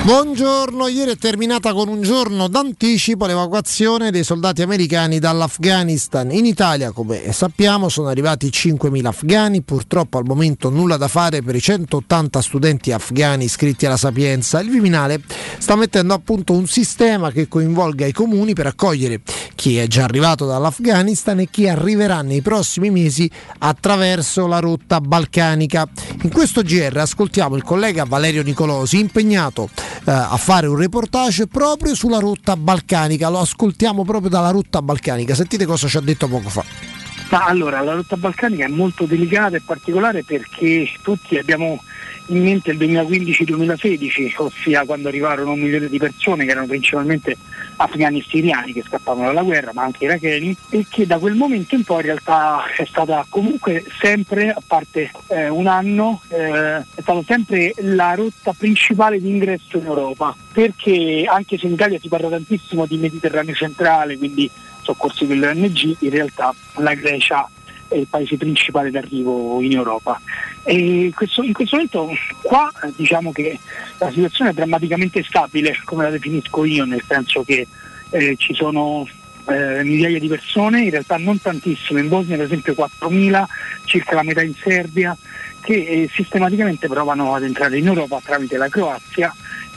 Buongiorno, 0.05 0.87
ieri 0.87 1.13
è 1.13 1.17
terminata 1.17 1.73
con 1.73 1.87
un 1.87 2.03
giorno 2.03 2.47
d'anticipo 2.47 3.25
l'evacuazione 3.25 4.11
dei 4.11 4.23
soldati 4.23 4.61
americani 4.61 5.17
dall'Afghanistan. 5.17 6.29
In 6.29 6.45
Italia, 6.45 6.91
come 6.91 7.31
sappiamo, 7.31 7.89
sono 7.89 8.09
arrivati 8.09 8.49
5.000 8.49 9.03
afghani, 9.03 9.63
purtroppo 9.63 10.19
al 10.19 10.25
momento 10.27 10.69
nulla 10.69 10.97
da 10.97 11.07
fare 11.07 11.41
per 11.41 11.55
i 11.55 11.59
180 11.59 12.39
studenti 12.39 12.91
afghani 12.91 13.45
iscritti 13.45 13.87
alla 13.87 13.97
Sapienza. 13.97 14.59
Il 14.59 14.69
Viminale 14.69 15.23
sta 15.57 15.75
mettendo 15.75 16.13
a 16.13 16.19
punto 16.19 16.53
un 16.53 16.67
sistema 16.67 17.31
che 17.31 17.47
coinvolga 17.47 18.05
i 18.05 18.13
comuni 18.13 18.53
per 18.53 18.67
accogliere 18.67 19.21
chi 19.55 19.77
è 19.77 19.87
già 19.87 20.03
arrivato 20.03 20.45
dall'Afghanistan 20.45 21.39
e 21.39 21.49
chi 21.49 21.67
arriverà 21.67 22.21
nei 22.21 22.41
prossimi 22.41 22.91
mesi 22.91 23.27
attraverso 23.57 24.45
la 24.45 24.59
rotta 24.59 25.01
balcanica. 25.01 25.89
In 26.21 26.29
questo 26.29 26.61
GR 26.61 26.95
ascoltiamo 26.95 27.55
il 27.55 27.63
collega 27.63 28.03
Valerio 28.03 28.43
Nicolosi 28.43 28.99
impegnato 28.99 29.69
eh, 30.03 30.11
a 30.11 30.37
fare 30.37 30.67
un 30.67 30.75
reportage 30.75 31.47
proprio 31.47 31.95
sulla 31.95 32.19
rotta 32.19 32.55
balcanica. 32.55 33.29
Lo 33.29 33.39
ascoltiamo 33.39 34.03
proprio 34.03 34.29
dalla 34.29 34.51
rotta 34.51 34.81
balcanica. 34.81 35.35
Sentite 35.35 35.65
cosa 35.65 35.87
ci 35.87 35.97
ha 35.97 36.01
detto 36.01 36.27
poco 36.27 36.49
fa. 36.49 36.94
Ma 37.29 37.45
allora, 37.45 37.81
la 37.81 37.93
rotta 37.93 38.17
balcanica 38.17 38.65
è 38.65 38.69
molto 38.69 39.05
delicata 39.05 39.57
e 39.57 39.61
particolare 39.61 40.23
perché 40.23 40.89
tutti 41.01 41.37
abbiamo 41.37 41.81
in 42.27 42.43
mente 42.43 42.71
il 42.71 42.77
2015-2016, 42.77 44.33
ossia 44.37 44.85
quando 44.85 45.07
arrivarono 45.07 45.51
un 45.51 45.59
milione 45.59 45.89
di 45.89 45.97
persone 45.97 46.45
che 46.45 46.51
erano 46.51 46.67
principalmente 46.67 47.37
afghani 47.77 48.19
e 48.19 48.25
siriani 48.27 48.73
che 48.73 48.83
scappavano 48.83 49.27
dalla 49.27 49.43
guerra, 49.43 49.71
ma 49.73 49.83
anche 49.83 50.05
iracheni, 50.05 50.55
e 50.69 50.85
che 50.89 51.05
da 51.05 51.17
quel 51.17 51.35
momento 51.35 51.75
in 51.75 51.83
poi 51.83 51.99
in 51.99 52.05
realtà 52.05 52.63
è 52.75 52.85
stata 52.85 53.25
comunque 53.27 53.83
sempre, 53.99 54.49
a 54.49 54.61
parte 54.65 55.11
eh, 55.27 55.49
un 55.49 55.67
anno, 55.67 56.21
eh, 56.29 56.77
è 56.77 57.01
stata 57.01 57.21
sempre 57.25 57.73
la 57.77 58.13
rotta 58.15 58.53
principale 58.53 59.19
di 59.19 59.29
ingresso 59.29 59.77
in 59.77 59.85
Europa, 59.85 60.35
perché 60.51 61.25
anche 61.27 61.57
se 61.57 61.67
in 61.67 61.73
Italia 61.73 61.99
si 61.99 62.07
parla 62.07 62.29
tantissimo 62.29 62.85
di 62.85 62.97
Mediterraneo 62.97 63.53
centrale, 63.53 64.17
quindi 64.17 64.49
soccorsi 64.85 65.25
dell'ONG, 65.25 65.95
in 65.99 66.09
realtà 66.09 66.53
la 66.75 66.93
Grecia 66.93 67.49
è 67.87 67.95
il 67.95 68.07
paese 68.07 68.37
principale 68.37 68.91
d'arrivo 68.91 69.61
in 69.61 69.73
Europa. 69.73 70.21
Questo, 70.63 71.43
in 71.43 71.53
questo 71.53 71.75
momento 71.75 72.09
qua 72.41 72.71
eh, 72.83 72.91
diciamo 72.95 73.31
che 73.31 73.59
la 73.97 74.09
situazione 74.09 74.51
è 74.51 74.53
drammaticamente 74.53 75.23
stabile, 75.23 75.79
come 75.83 76.03
la 76.03 76.09
definisco 76.09 76.65
io, 76.65 76.85
nel 76.85 77.03
senso 77.07 77.43
che 77.43 77.67
eh, 78.09 78.35
ci 78.37 78.53
sono 78.53 79.07
eh, 79.47 79.83
migliaia 79.83 80.19
di 80.19 80.27
persone, 80.27 80.81
in 80.81 80.89
realtà 80.89 81.17
non 81.17 81.39
tantissime, 81.39 81.99
in 81.99 82.07
Bosnia 82.07 82.37
per 82.37 82.45
esempio 82.45 82.73
4.000, 82.73 83.43
circa 83.85 84.15
la 84.15 84.23
metà 84.23 84.41
in 84.41 84.55
Serbia, 84.55 85.15
che 85.61 85.73
eh, 85.73 86.09
sistematicamente 86.11 86.87
provano 86.87 87.35
ad 87.35 87.43
entrare 87.43 87.77
in 87.77 87.87
Europa 87.87 88.21
tramite 88.23 88.57
la 88.57 88.69
Croazia 88.69 89.33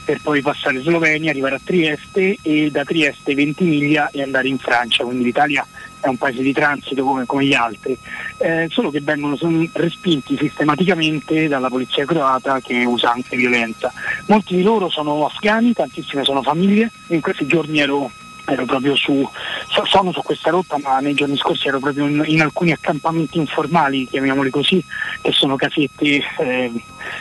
per 0.08 0.22
poi 0.22 0.40
passare 0.40 0.80
Slovenia, 0.80 1.28
arrivare 1.28 1.56
a 1.56 1.60
Trieste 1.62 2.38
e 2.40 2.70
da 2.70 2.82
Trieste 2.82 3.34
Ventimiglia 3.34 4.08
e 4.10 4.22
andare 4.22 4.48
in 4.48 4.56
Francia, 4.56 5.04
quindi 5.04 5.22
l'Italia 5.22 5.66
è 6.00 6.08
un 6.08 6.16
paese 6.16 6.40
di 6.40 6.54
transito 6.54 7.04
come, 7.04 7.26
come 7.26 7.44
gli 7.44 7.52
altri, 7.52 7.94
eh, 8.38 8.68
solo 8.70 8.90
che 8.90 9.02
vengono 9.02 9.36
respinti 9.72 10.38
sistematicamente 10.38 11.46
dalla 11.46 11.68
polizia 11.68 12.06
croata 12.06 12.58
che 12.60 12.86
usa 12.86 13.12
anche 13.12 13.36
violenza. 13.36 13.92
Molti 14.28 14.56
di 14.56 14.62
loro 14.62 14.88
sono 14.88 15.26
afghani, 15.26 15.74
tantissime 15.74 16.24
sono 16.24 16.40
famiglie, 16.40 16.90
in 17.08 17.20
questi 17.20 17.46
giorni 17.46 17.78
ero 17.78 18.10
ero 18.48 18.64
proprio 18.64 18.96
su, 18.96 19.28
so- 19.68 19.84
sono 19.84 20.12
su 20.12 20.22
questa 20.22 20.50
rotta 20.50 20.78
ma 20.78 20.98
nei 21.00 21.14
giorni 21.14 21.36
scorsi 21.36 21.68
ero 21.68 21.78
proprio 21.78 22.06
in, 22.06 22.22
in 22.26 22.40
alcuni 22.40 22.72
accampamenti 22.72 23.38
informali, 23.38 24.06
chiamiamoli 24.08 24.50
così, 24.50 24.82
che 25.20 25.32
sono 25.32 25.56
casette 25.56 26.22
eh, 26.38 26.72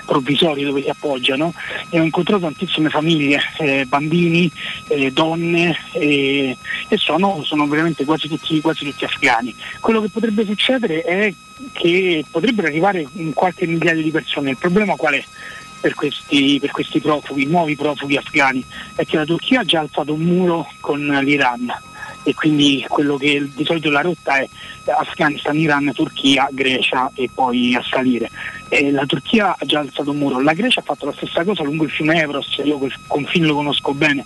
provvisorie 0.06 0.66
dove 0.66 0.82
si 0.84 0.90
appoggiano 0.90 1.54
e 1.90 2.00
ho 2.00 2.04
incontrato 2.04 2.42
tantissime 2.42 2.90
famiglie, 2.90 3.40
eh, 3.60 3.86
bambini, 3.86 4.52
eh, 4.88 5.12
donne 5.12 5.76
e 5.92 6.58
sono, 6.96 7.44
sono 7.44 7.68
veramente 7.68 8.06
quasi 8.06 8.28
tutti, 8.28 8.62
quasi 8.62 8.86
tutti 8.86 9.06
afghani. 9.06 9.56
Quello 9.80 10.02
che 10.02 10.10
potrebbe 10.10 10.46
succedere 10.46 11.02
è 11.02 11.34
che 11.72 12.24
potrebbero 12.30 12.68
arrivare 12.68 13.08
qualche 13.34 13.66
migliaio 13.66 14.02
di 14.02 14.12
persone, 14.12 14.52
il 14.52 14.58
problema 14.58 14.96
qual 14.96 15.14
è? 15.16 15.24
Per 15.80 15.94
questi, 15.94 16.58
per 16.60 16.72
questi 16.72 17.00
profughi, 17.00 17.46
nuovi 17.46 17.76
profughi 17.76 18.18
afghani, 18.18 18.64
è 18.96 19.06
che 19.06 19.18
la 19.18 19.26
Turchia 19.26 19.62
ha 19.62 19.66
già 19.66 19.80
alzato 19.80 20.14
un 20.14 20.22
muro 20.22 20.68
con 20.80 21.06
l'Iran 21.06 21.74
e 22.28 22.34
quindi 22.34 22.86
quello 22.90 23.16
che 23.16 23.50
di 23.56 23.64
solito 23.64 23.90
la 23.90 24.02
rotta 24.02 24.38
è 24.38 24.50
Afghanistan, 24.86 25.56
Iran, 25.56 25.92
Turchia, 25.94 26.50
Grecia 26.52 27.10
e 27.16 27.30
poi 27.34 27.74
a 27.74 27.82
salire. 27.90 28.30
E 28.68 28.92
la 28.92 29.06
Turchia 29.06 29.56
ha 29.58 29.66
già 29.66 29.80
alzato 29.80 30.12
un 30.12 30.18
muro, 30.18 30.42
la 30.42 30.52
Grecia 30.52 30.82
ha 30.82 30.84
fatto 30.84 31.06
la 31.06 31.14
stessa 31.14 31.46
cosa 31.46 31.64
lungo 31.64 31.86
il 31.86 31.90
fiume 31.90 32.22
Evros, 32.22 32.60
io 32.66 32.78
quel 32.80 32.94
confine 33.08 33.46
lo 33.46 33.56
conosco 33.56 33.94
bene. 33.94 34.26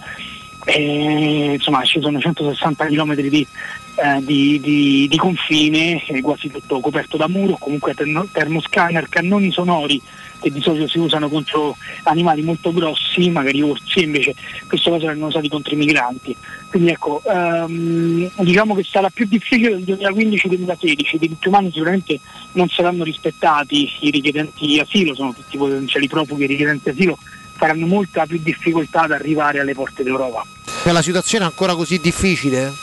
E, 0.66 1.54
insomma 1.54 1.84
ci 1.84 2.00
sono 2.00 2.20
160 2.20 2.86
km 2.86 3.16
di, 3.16 3.48
eh, 3.96 4.24
di, 4.24 4.60
di- 4.60 5.08
di 5.10 5.18
confine, 5.18 6.04
eh, 6.06 6.22
quasi 6.22 6.50
tutto 6.50 6.80
coperto 6.80 7.18
da 7.18 7.28
muro, 7.28 7.58
comunque 7.60 7.94
termoscanner, 7.94 9.10
cannoni 9.10 9.52
sonori 9.52 10.02
che 10.42 10.52
di 10.52 10.62
solito 10.62 10.88
si 10.88 10.98
usano 10.98 11.30
contro 11.30 11.78
animali 12.04 12.42
molto 12.42 12.74
grossi, 12.74 13.30
magari 13.30 13.62
orsi, 13.62 14.04
invece 14.04 14.34
queste 14.68 14.90
cose 14.90 15.06
vengono 15.06 15.28
usate 15.28 15.48
contro 15.48 15.74
i 15.74 15.78
migranti. 15.78 16.36
Quindi 16.68 16.90
ecco, 16.92 17.22
ehm, 17.24 18.32
diciamo 18.40 18.74
che 18.74 18.84
sarà 18.84 19.10
più 19.10 19.28
difficile 19.28 19.84
del 19.84 19.98
2015-2016, 20.00 21.16
i 21.16 21.20
diritti 21.20 21.48
umani 21.48 21.72
sicuramente 21.72 22.20
non 22.54 22.68
saranno 22.70 23.04
rispettati, 23.04 23.90
i 24.00 24.10
richiedenti 24.10 24.80
asilo 24.80 25.14
sono 25.14 25.34
tutti 25.34 25.58
potenziali 25.58 26.08
profughi 26.08 26.48
richiedenti 26.48 26.90
asilo 26.90 27.18
faranno 27.62 27.86
molta 27.86 28.26
più 28.26 28.40
difficoltà 28.42 29.02
ad 29.02 29.12
arrivare 29.12 29.60
alle 29.60 29.76
porte 29.76 30.02
d'Europa. 30.02 30.44
Per 30.82 30.92
la 30.92 31.04
situazione 31.04 31.44
è 31.46 31.48
ancora 31.48 31.76
così 31.76 32.00
difficile? 32.00 32.74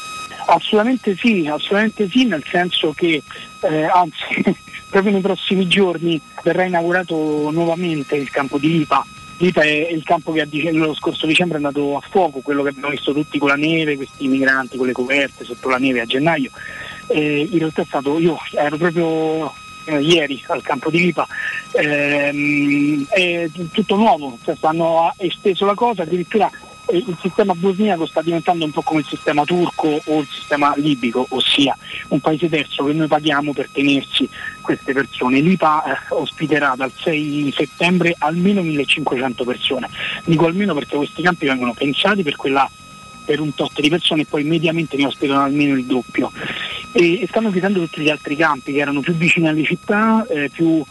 Assolutamente 0.46 1.16
sì, 1.16 1.48
assolutamente 1.52 2.08
sì, 2.08 2.26
nel 2.26 2.44
senso 2.48 2.92
che 2.92 3.20
eh, 3.60 3.84
anzi 3.86 4.54
proprio 4.88 5.10
nei 5.10 5.20
prossimi 5.20 5.66
giorni 5.66 6.20
verrà 6.44 6.64
inaugurato 6.64 7.50
nuovamente 7.50 8.14
il 8.14 8.30
campo 8.30 8.56
di 8.56 8.68
Lipa. 8.70 9.04
Lipa 9.38 9.62
è 9.62 9.90
il 9.90 10.04
campo 10.04 10.30
che 10.30 10.46
lo 10.72 10.94
scorso 10.94 11.26
dicembre 11.26 11.58
è 11.58 11.60
andato 11.60 11.96
a 11.96 12.02
fuoco, 12.08 12.38
quello 12.38 12.62
che 12.62 12.68
abbiamo 12.68 12.90
visto 12.90 13.12
tutti 13.12 13.38
con 13.38 13.48
la 13.48 13.56
neve, 13.56 13.96
questi 13.96 14.28
migranti 14.28 14.76
con 14.76 14.86
le 14.86 14.92
coperte 14.92 15.44
sotto 15.44 15.68
la 15.68 15.78
neve 15.78 16.02
a 16.02 16.06
gennaio. 16.06 16.50
Eh, 17.08 17.48
in 17.50 17.58
realtà 17.58 17.82
è 17.82 17.84
stato, 17.84 18.20
io 18.20 18.38
ero 18.52 18.76
proprio 18.76 19.52
eh, 19.88 20.00
ieri 20.00 20.42
al 20.48 20.62
campo 20.62 20.90
di 20.90 21.00
Lipa, 21.00 21.26
ehm, 21.72 23.06
è 23.08 23.48
tutto 23.72 23.96
nuovo, 23.96 24.38
cioè, 24.44 24.54
stanno 24.54 25.06
ha 25.06 25.14
esteso 25.16 25.64
la 25.64 25.74
cosa, 25.74 26.02
addirittura 26.02 26.50
eh, 26.86 26.98
il 26.98 27.16
sistema 27.20 27.54
bosniaco 27.54 28.06
sta 28.06 28.20
diventando 28.20 28.64
un 28.64 28.70
po' 28.70 28.82
come 28.82 29.00
il 29.00 29.06
sistema 29.06 29.44
turco 29.44 30.00
o 30.04 30.20
il 30.20 30.26
sistema 30.26 30.74
libico, 30.76 31.26
ossia 31.30 31.76
un 32.08 32.20
paese 32.20 32.48
terzo 32.48 32.84
che 32.84 32.92
noi 32.92 33.06
paghiamo 33.06 33.52
per 33.52 33.68
tenerci 33.72 34.28
queste 34.60 34.92
persone. 34.92 35.40
L'IPA 35.40 35.84
eh, 35.84 36.14
ospiterà 36.14 36.74
dal 36.76 36.92
6 36.94 37.52
settembre 37.56 38.14
almeno 38.18 38.62
1500 38.62 39.44
persone. 39.44 39.88
Dico 40.24 40.46
almeno 40.46 40.74
perché 40.74 40.96
questi 40.96 41.22
campi 41.22 41.46
vengono 41.46 41.72
pensati 41.72 42.22
per 42.22 42.36
quella 42.36 42.68
per 43.28 43.40
un 43.40 43.54
tot 43.54 43.78
di 43.78 43.90
persone 43.90 44.22
e 44.22 44.24
poi 44.24 44.42
mediamente 44.42 44.96
ne 44.96 45.04
ospitano 45.04 45.42
almeno 45.42 45.76
il 45.76 45.84
doppio. 45.84 46.32
E, 46.92 47.20
e 47.20 47.26
stanno 47.26 47.50
chiudendo 47.50 47.80
tutti 47.80 48.00
gli 48.00 48.08
altri 48.08 48.36
campi 48.36 48.72
che 48.72 48.78
erano 48.78 49.00
più 49.00 49.12
vicini 49.12 49.48
alle 49.48 49.64
città, 49.64 50.26
eh, 50.30 50.48
più 50.48 50.82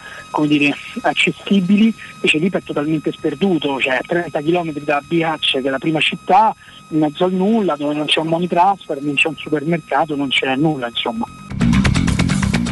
dire, 0.46 0.72
accessibili, 1.02 1.92
invece 2.14 2.38
l'IPA 2.38 2.60
è 2.60 2.64
totalmente 2.64 3.12
sperduto, 3.12 3.82
cioè 3.82 3.96
a 3.96 4.02
30 4.06 4.40
km 4.42 4.72
da 4.82 5.02
Bihac, 5.04 5.50
che 5.50 5.58
è 5.58 5.70
la 5.70 5.80
prima 5.80 6.00
città, 6.00 6.56
in 6.90 7.00
mezzo 7.00 7.24
al 7.24 7.34
nulla, 7.34 7.76
dove 7.76 7.96
non 7.96 8.06
c'è 8.06 8.20
un 8.20 8.28
money 8.28 8.48
transfer, 8.48 9.02
non 9.02 9.16
c'è 9.16 9.30
un 9.30 9.36
supermercato, 9.36 10.16
non 10.16 10.28
c'è 10.28 10.56
nulla, 10.56 10.88
insomma. 10.90 11.26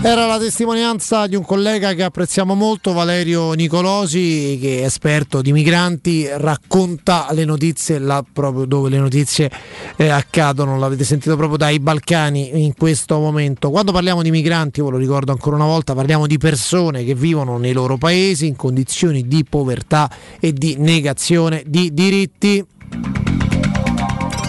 Era 0.07 0.27
la 0.27 0.37
testimonianza 0.37 1.25
di 1.25 1.35
un 1.35 1.43
collega 1.43 1.93
che 1.93 2.03
apprezziamo 2.03 2.53
molto, 2.53 2.93
Valerio 2.93 3.53
Nicolosi, 3.53 4.59
che 4.61 4.81
è 4.81 4.85
esperto 4.85 5.41
di 5.41 5.51
migranti, 5.51 6.27
racconta 6.31 7.25
le 7.31 7.43
notizie 7.43 7.97
là 7.97 8.23
proprio 8.31 8.65
dove 8.65 8.91
le 8.91 8.99
notizie 8.99 9.49
eh, 9.95 10.09
accadono, 10.09 10.77
l'avete 10.77 11.03
sentito 11.03 11.35
proprio 11.35 11.57
dai 11.57 11.79
Balcani 11.79 12.63
in 12.63 12.75
questo 12.75 13.17
momento. 13.17 13.71
Quando 13.71 13.91
parliamo 13.91 14.21
di 14.21 14.29
migranti, 14.29 14.79
ve 14.79 14.91
lo 14.91 14.97
ricordo 14.97 15.31
ancora 15.31 15.55
una 15.55 15.65
volta, 15.65 15.95
parliamo 15.95 16.27
di 16.27 16.37
persone 16.37 17.03
che 17.03 17.15
vivono 17.15 17.57
nei 17.57 17.73
loro 17.73 17.97
paesi 17.97 18.45
in 18.45 18.55
condizioni 18.55 19.27
di 19.27 19.43
povertà 19.43 20.07
e 20.39 20.53
di 20.53 20.75
negazione 20.77 21.63
di 21.65 21.91
diritti. 21.91 22.63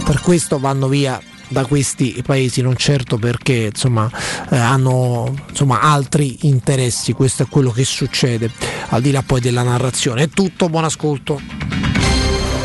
Per 0.04 0.20
questo 0.20 0.58
vanno 0.58 0.86
via 0.86 1.18
da 1.56 1.64
questi 1.64 2.22
paesi, 2.22 2.60
non 2.60 2.76
certo 2.76 3.16
perché 3.16 3.70
insomma, 3.72 4.10
eh, 4.50 4.58
hanno 4.58 5.34
insomma, 5.48 5.80
altri 5.80 6.36
interessi, 6.42 7.14
questo 7.14 7.44
è 7.44 7.46
quello 7.48 7.70
che 7.70 7.82
succede, 7.84 8.50
al 8.88 9.00
di 9.00 9.10
là 9.10 9.22
poi 9.22 9.40
della 9.40 9.62
narrazione. 9.62 10.24
È 10.24 10.28
tutto, 10.28 10.68
buon 10.68 10.84
ascolto. 10.84 11.40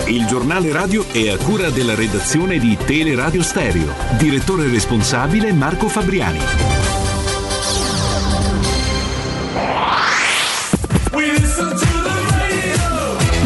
Il 0.08 0.26
giornale 0.26 0.74
radio 0.74 1.06
è 1.10 1.30
a 1.30 1.38
cura 1.38 1.70
della 1.70 1.96
redazione 1.96 2.60
di 2.60 2.78
Teleradio 2.86 3.42
Stereo. 3.42 3.94
Direttore 4.18 4.68
responsabile 4.68 5.54
Marco 5.54 5.88
Fabriani. 5.88 6.40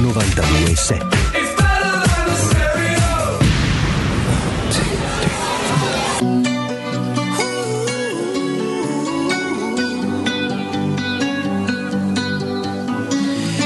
92.7 0.01 1.24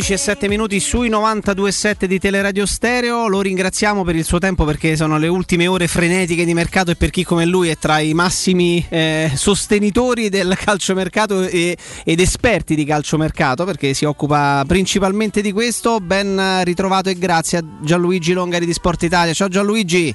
12 0.00 0.14
e 0.14 0.16
7 0.16 0.48
minuti 0.48 0.80
sui 0.80 1.10
92.7 1.10 2.06
di 2.06 2.18
Teleradio 2.18 2.64
Stereo. 2.64 3.28
Lo 3.28 3.42
ringraziamo 3.42 4.02
per 4.02 4.16
il 4.16 4.24
suo 4.24 4.38
tempo 4.38 4.64
perché 4.64 4.96
sono 4.96 5.18
le 5.18 5.28
ultime 5.28 5.66
ore 5.66 5.88
frenetiche 5.88 6.46
di 6.46 6.54
mercato 6.54 6.90
e 6.90 6.96
per 6.96 7.10
chi 7.10 7.22
come 7.22 7.44
lui 7.44 7.68
è 7.68 7.76
tra 7.76 7.98
i 7.98 8.14
massimi 8.14 8.84
eh, 8.88 9.30
sostenitori 9.34 10.30
del 10.30 10.56
calciomercato 10.56 11.42
e, 11.42 11.76
ed 12.02 12.18
esperti 12.18 12.74
di 12.74 12.84
calciomercato 12.86 13.66
perché 13.66 13.92
si 13.92 14.06
occupa 14.06 14.64
principalmente 14.66 15.42
di 15.42 15.52
questo. 15.52 16.00
Ben 16.00 16.64
ritrovato 16.64 17.10
e 17.10 17.18
grazie 17.18 17.58
a 17.58 17.64
Gianluigi 17.82 18.32
Longari 18.32 18.64
di 18.64 18.72
Sport 18.72 19.02
Italia. 19.02 19.34
Ciao 19.34 19.48
Gianluigi. 19.48 20.14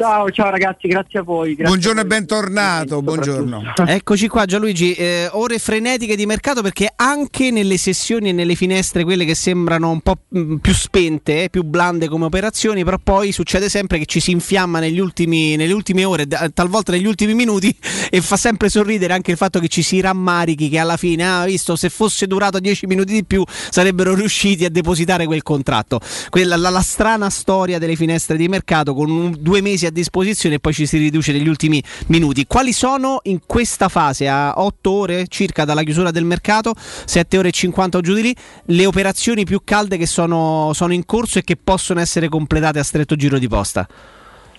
Ciao, 0.00 0.30
ciao 0.30 0.48
ragazzi, 0.48 0.88
grazie 0.88 1.18
a 1.18 1.22
voi. 1.22 1.48
Grazie 1.48 1.64
Buongiorno 1.66 2.00
a 2.00 2.04
e 2.04 2.06
bentornato, 2.06 3.02
buongiorno. 3.02 3.74
Eccoci 3.84 4.28
qua 4.28 4.46
Gianluigi, 4.46 4.94
eh, 4.94 5.28
ore 5.32 5.58
frenetiche 5.58 6.16
di 6.16 6.24
mercato 6.24 6.62
perché 6.62 6.90
anche 6.96 7.50
nelle 7.50 7.76
sessioni 7.76 8.30
e 8.30 8.32
nelle 8.32 8.54
finestre, 8.54 9.04
quelle 9.04 9.26
che 9.26 9.34
sembrano 9.34 9.90
un 9.90 10.00
po' 10.00 10.16
più 10.26 10.72
spente, 10.72 11.42
eh, 11.42 11.50
più 11.50 11.64
blande 11.64 12.08
come 12.08 12.24
operazioni, 12.24 12.82
però 12.82 12.96
poi 12.96 13.30
succede 13.30 13.68
sempre 13.68 13.98
che 13.98 14.06
ci 14.06 14.20
si 14.20 14.30
infiamma 14.30 14.78
negli 14.78 15.00
ultimi, 15.00 15.56
nelle 15.56 15.74
ultime 15.74 16.06
ore, 16.06 16.26
talvolta 16.26 16.92
negli 16.92 17.04
ultimi 17.04 17.34
minuti 17.34 17.76
e 18.08 18.22
fa 18.22 18.38
sempre 18.38 18.70
sorridere 18.70 19.12
anche 19.12 19.32
il 19.32 19.36
fatto 19.36 19.60
che 19.60 19.68
ci 19.68 19.82
si 19.82 20.00
rammarichi 20.00 20.70
che 20.70 20.78
alla 20.78 20.96
fine, 20.96 21.28
ah, 21.28 21.44
visto, 21.44 21.76
se 21.76 21.90
fosse 21.90 22.26
durato 22.26 22.58
10 22.58 22.86
minuti 22.86 23.12
di 23.12 23.24
più 23.26 23.44
sarebbero 23.68 24.14
riusciti 24.14 24.64
a 24.64 24.70
depositare 24.70 25.26
quel 25.26 25.42
contratto. 25.42 26.00
Quella, 26.30 26.56
la, 26.56 26.70
la 26.70 26.80
strana 26.80 27.28
storia 27.28 27.78
delle 27.78 27.96
finestre 27.96 28.38
di 28.38 28.48
mercato 28.48 28.94
con 28.94 29.10
un- 29.10 29.36
due 29.38 29.60
mesi 29.60 29.84
a 29.84 29.88
disposizione 29.90 30.56
e 30.56 30.60
poi 30.60 30.72
ci 30.72 30.86
si 30.86 30.98
riduce 30.98 31.32
negli 31.32 31.48
ultimi 31.48 31.82
minuti. 32.06 32.46
Quali 32.46 32.72
sono 32.72 33.20
in 33.24 33.40
questa 33.46 33.88
fase, 33.88 34.28
a 34.28 34.54
8 34.56 34.90
ore 34.90 35.26
circa 35.28 35.64
dalla 35.64 35.82
chiusura 35.82 36.10
del 36.10 36.24
mercato, 36.24 36.74
7 36.76 37.38
ore 37.38 37.48
e 37.48 37.52
50 37.52 37.98
o 37.98 38.00
giù 38.00 38.14
di 38.14 38.22
lì, 38.22 38.36
le 38.66 38.86
operazioni 38.86 39.44
più 39.44 39.60
calde 39.64 39.96
che 39.96 40.06
sono, 40.06 40.72
sono 40.74 40.92
in 40.92 41.04
corso 41.06 41.38
e 41.38 41.42
che 41.42 41.56
possono 41.56 42.00
essere 42.00 42.28
completate 42.28 42.78
a 42.78 42.84
stretto 42.84 43.16
giro 43.16 43.38
di 43.38 43.48
posta? 43.48 43.86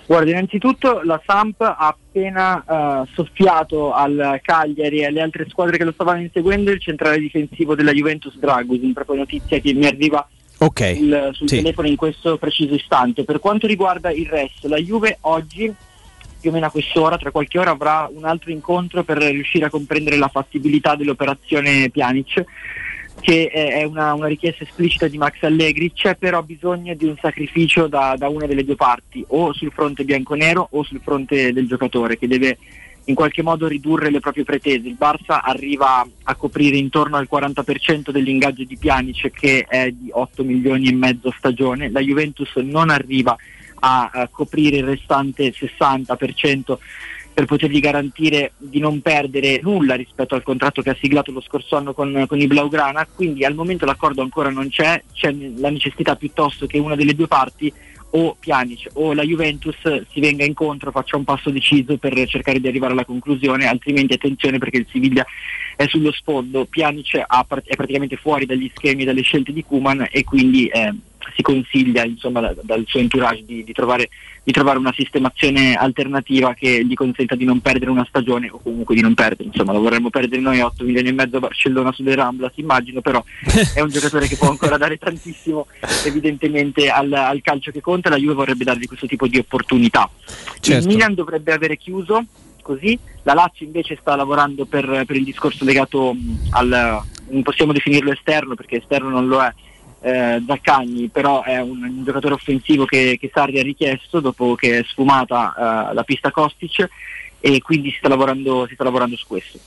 Guarda, 0.06 0.32
innanzitutto 0.32 1.02
la 1.04 1.22
Samp 1.26 1.62
ha 1.62 1.78
appena 1.78 2.64
eh, 2.64 3.08
soffiato 3.14 3.94
al 3.94 4.42
Cagliari 4.42 5.00
e 5.00 5.06
alle 5.06 5.22
altre 5.22 5.48
squadre 5.48 5.78
che 5.78 5.86
lo 5.86 5.94
stavano 5.94 6.20
inseguendo 6.20 6.72
il 6.72 6.82
centrale 6.82 7.18
difensivo 7.18 7.76
della 7.76 7.94
Juventus 7.94 8.38
Dragusin, 8.38 8.92
proprio 8.92 9.16
notizia 9.16 9.60
che 9.60 9.74
mi 9.74 9.86
arriva 9.86 10.28
Ok. 10.62 10.96
sul, 10.96 11.30
sul 11.34 11.50
Sì. 11.50 11.56
telefono 11.58 11.88
in 11.88 11.96
questo 11.96 12.38
preciso 12.38 12.76
istante. 12.76 13.24
Per 13.24 13.40
quanto 13.40 13.66
riguarda 13.68 14.12
il 14.12 14.28
resto, 14.28 14.68
la 14.68 14.78
Juve 14.78 15.18
oggi, 15.22 15.74
più 16.40 16.50
o 16.50 16.54
meno 16.54 16.68
a 16.68 16.72
quest'ora, 16.72 17.18
tra 17.18 17.32
qualche 17.32 17.58
ora, 17.58 17.72
avrà 17.72 18.10
un 18.14 18.26
altro 18.26 18.52
incontro 18.52 19.04
per 19.04 19.18
riuscire 19.18 19.66
a 19.66 19.70
comprendere 19.70 20.18
la 20.18 20.28
fattibilità 20.28 20.96
dell'operazione 20.96 21.90
Pjanic 21.90 22.46
che 23.20 23.50
è 23.50 23.74
è 23.74 23.84
una, 23.84 24.14
una 24.14 24.28
richiesta 24.28 24.64
esplicita 24.64 25.08
di 25.08 25.18
Max 25.18 25.36
Allegri, 25.42 25.92
c'è 25.94 26.16
però 26.16 26.42
bisogno 26.42 26.96
di 26.96 27.06
un 27.06 27.16
sacrificio 27.22 27.88
da, 27.88 28.16
da 28.18 28.28
una 28.30 28.48
delle 28.48 28.64
due 28.64 28.76
parti, 28.76 29.24
o 29.30 29.54
sul 29.54 29.72
fronte 29.72 30.04
bianconero 30.04 30.68
o 30.72 30.84
sul 30.84 31.02
fronte 31.04 31.54
del 31.54 31.68
giocatore, 31.68 32.18
che 32.18 32.28
deve 32.28 32.58
in 33.12 33.16
qualche 33.16 33.44
modo 33.44 33.68
ridurre 33.68 34.10
le 34.10 34.20
proprie 34.20 34.46
pretese. 34.46 34.88
Il 34.88 34.98
Barça 34.98 35.42
arriva 35.44 36.08
a 36.24 36.36
coprire 36.36 36.78
intorno 36.78 37.18
al 37.18 37.28
40% 37.32 38.10
dell'ingaggio 38.10 38.64
di 38.64 38.78
Pjanic 38.78 39.30
che 39.32 39.66
è 39.68 39.92
di 39.92 40.10
8 40.12 40.44
milioni 40.44 40.88
e 40.88 40.94
mezzo 40.94 41.32
stagione, 41.38 41.92
la 41.92 42.00
Juventus 42.00 42.56
non 42.56 42.90
arriva 42.90 43.36
a, 43.82 44.10
a 44.12 44.28
coprire 44.30 44.78
il 44.78 44.86
restante 44.86 45.54
60% 45.54 46.78
per 47.34 47.46
potergli 47.46 47.80
garantire 47.80 48.54
di 48.58 48.80
non 48.80 49.02
perdere 49.02 49.60
nulla 49.62 49.96
rispetto 49.96 50.36
al 50.36 50.44
contratto 50.44 50.82
che 50.82 50.90
ha 50.90 50.98
siglato 51.00 51.32
lo 51.32 51.42
scorso 51.42 51.78
anno 51.78 51.94
con, 51.94 52.26
con 52.28 52.40
i 52.40 52.48
Blaugrana, 52.48 53.08
quindi 53.14 53.46
al 53.46 53.56
momento 53.56 53.86
l'accordo 53.86 54.22
ancora 54.22 54.50
non 54.50 54.70
c'è, 54.70 55.02
c'è 55.14 55.32
la 55.56 55.70
necessità 55.70 56.16
piuttosto 56.16 56.68
che 56.68 56.78
una 56.78 56.96
delle 56.96 57.16
due 57.16 57.28
parti 57.28 57.72
o 58.12 58.36
Pjanic 58.40 58.90
o 58.94 59.14
la 59.14 59.24
Juventus 59.24 59.78
si 60.12 60.20
venga 60.20 60.44
incontro, 60.44 60.92
faccia 60.92 61.18
un 61.18 61.24
passo 61.24 61.50
deciso 61.50 61.98
per 61.98 62.28
cercare 62.28 62.60
di 62.60 62.68
arrivare 62.68 62.94
alla 62.94 63.06
conclusione, 63.06 63.68
altrimenti 63.68 64.14
attenzione 64.14 64.58
perché 64.58 64.78
il 64.78 64.88
Siviglia 64.90 65.26
è 65.76 65.88
sullo 65.88 66.12
sfondo, 66.12 66.66
Pjanic 66.66 67.18
è 67.18 67.76
praticamente 67.76 68.18
fuori 68.18 68.46
dagli 68.46 68.70
schemi 68.74 69.04
e 69.04 69.06
dalle 69.06 69.22
scelte 69.22 69.54
di 69.54 69.64
Kuman 69.64 70.08
e 70.12 70.24
quindi 70.24 70.68
eh, 70.68 70.94
si 71.36 71.42
consiglia 71.42 72.04
insomma, 72.06 72.40
da- 72.42 72.56
dal 72.62 72.84
suo 72.88 73.00
entourage 73.00 73.44
di, 73.46 73.64
di 73.64 73.74
trovare, 73.74 74.10
di 74.44 74.52
trovare 74.52 74.78
una 74.78 74.94
sistemazione 74.96 75.76
alternativa 75.76 76.54
che 76.54 76.86
gli 76.86 76.94
consenta 76.94 77.36
di 77.36 77.46
non 77.46 77.60
perdere 77.60 77.92
una 77.92 78.06
stagione 78.08 78.50
o 78.50 78.60
comunque 78.62 78.96
di 78.96 79.02
non 79.02 79.14
perdere, 79.14 79.46
insomma 79.46 79.74
lo 79.74 79.82
vorremmo 79.82 80.10
perdere 80.10 80.42
noi 80.42 80.60
8 80.60 80.84
milioni 80.84 81.10
e 81.10 81.14
mezzo 81.14 81.38
a 81.38 81.42
Barcellona 81.42 81.92
sulle 81.92 82.16
Ramblas 82.16 82.54
immagino, 82.56 83.02
però 83.02 83.24
è 83.76 83.82
un 83.82 83.90
giocatore 83.90 84.28
che 84.28 84.38
può 84.38 84.50
ancora 84.50 84.78
dare 84.78 84.98
tantissimo 84.98 85.68
evidentemente 86.06 86.90
al, 86.90 87.12
al 87.12 87.42
calcio 87.42 87.72
che 87.72 87.82
conta, 87.82 88.10
la 88.10 88.18
Juve 88.18 88.34
vorrebbe 88.34 88.64
dargli 88.64 88.86
questo 88.86 89.08
tipo 89.08 89.28
di 89.28 89.38
opportunità. 89.38 90.10
Certo. 90.60 90.88
Il 90.88 90.94
Milan 90.94 91.14
dovrebbe 91.14 91.54
avere 91.54 91.78
chiuso 91.78 92.26
così, 92.62 92.98
la 93.24 93.34
Lazio 93.34 93.66
invece 93.66 93.98
sta 94.00 94.16
lavorando 94.16 94.66
per, 94.66 95.04
per 95.06 95.16
il 95.16 95.24
discorso 95.24 95.66
legato 95.66 96.16
al, 96.52 97.02
non 97.30 97.44
possiamo 97.44 97.74
definirlo 97.74 98.12
esterno 98.12 98.56
perché 98.56 98.78
esterno 98.78 99.10
non 99.10 99.28
lo 99.28 99.42
è, 99.42 99.54
eh, 100.02 100.44
Zaccagni, 100.46 101.10
però 101.10 101.44
è 101.44 101.60
un, 101.62 101.84
un 101.84 102.04
giocatore 102.04 102.34
offensivo 102.34 102.86
che, 102.86 103.18
che 103.20 103.30
Sarri 103.34 103.60
ha 103.60 103.64
richiesto 103.64 104.20
dopo 104.20 104.56
che 104.56 104.80
è 104.80 104.84
sfumata 104.84 105.90
eh, 105.90 105.94
la 105.94 106.04
pista 106.04 106.32
Kostic 106.32 106.90
e 107.44 107.60
quindi 107.60 107.90
si 107.90 107.98
sta 107.98 108.08
lavorando, 108.08 108.66
si 108.68 108.76
sta 108.76 108.84
lavorando 108.84 109.16
su 109.16 109.26
questo. 109.28 109.58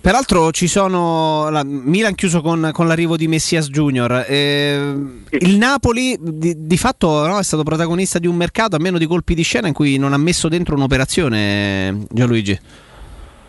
Peraltro 0.00 0.50
ci 0.50 0.66
sono 0.66 1.48
la 1.50 1.62
Milan 1.64 2.16
chiuso 2.16 2.40
con, 2.40 2.70
con 2.72 2.88
l'arrivo 2.88 3.16
di 3.16 3.28
Messias 3.28 3.68
Junior. 3.68 4.24
eh, 4.26 4.94
il 5.30 5.56
Napoli 5.56 6.16
di, 6.20 6.54
di 6.66 6.76
fatto 6.76 7.24
no, 7.26 7.38
è 7.38 7.44
stato 7.44 7.62
protagonista 7.62 8.18
di 8.18 8.26
un 8.26 8.34
mercato 8.34 8.74
a 8.74 8.80
meno 8.80 8.98
di 8.98 9.06
colpi 9.06 9.34
di 9.34 9.42
scena 9.42 9.68
in 9.68 9.72
cui 9.72 9.98
non 9.98 10.12
ha 10.12 10.18
messo 10.18 10.48
dentro 10.48 10.74
un'operazione 10.74 12.06
Gianluigi. 12.10 12.58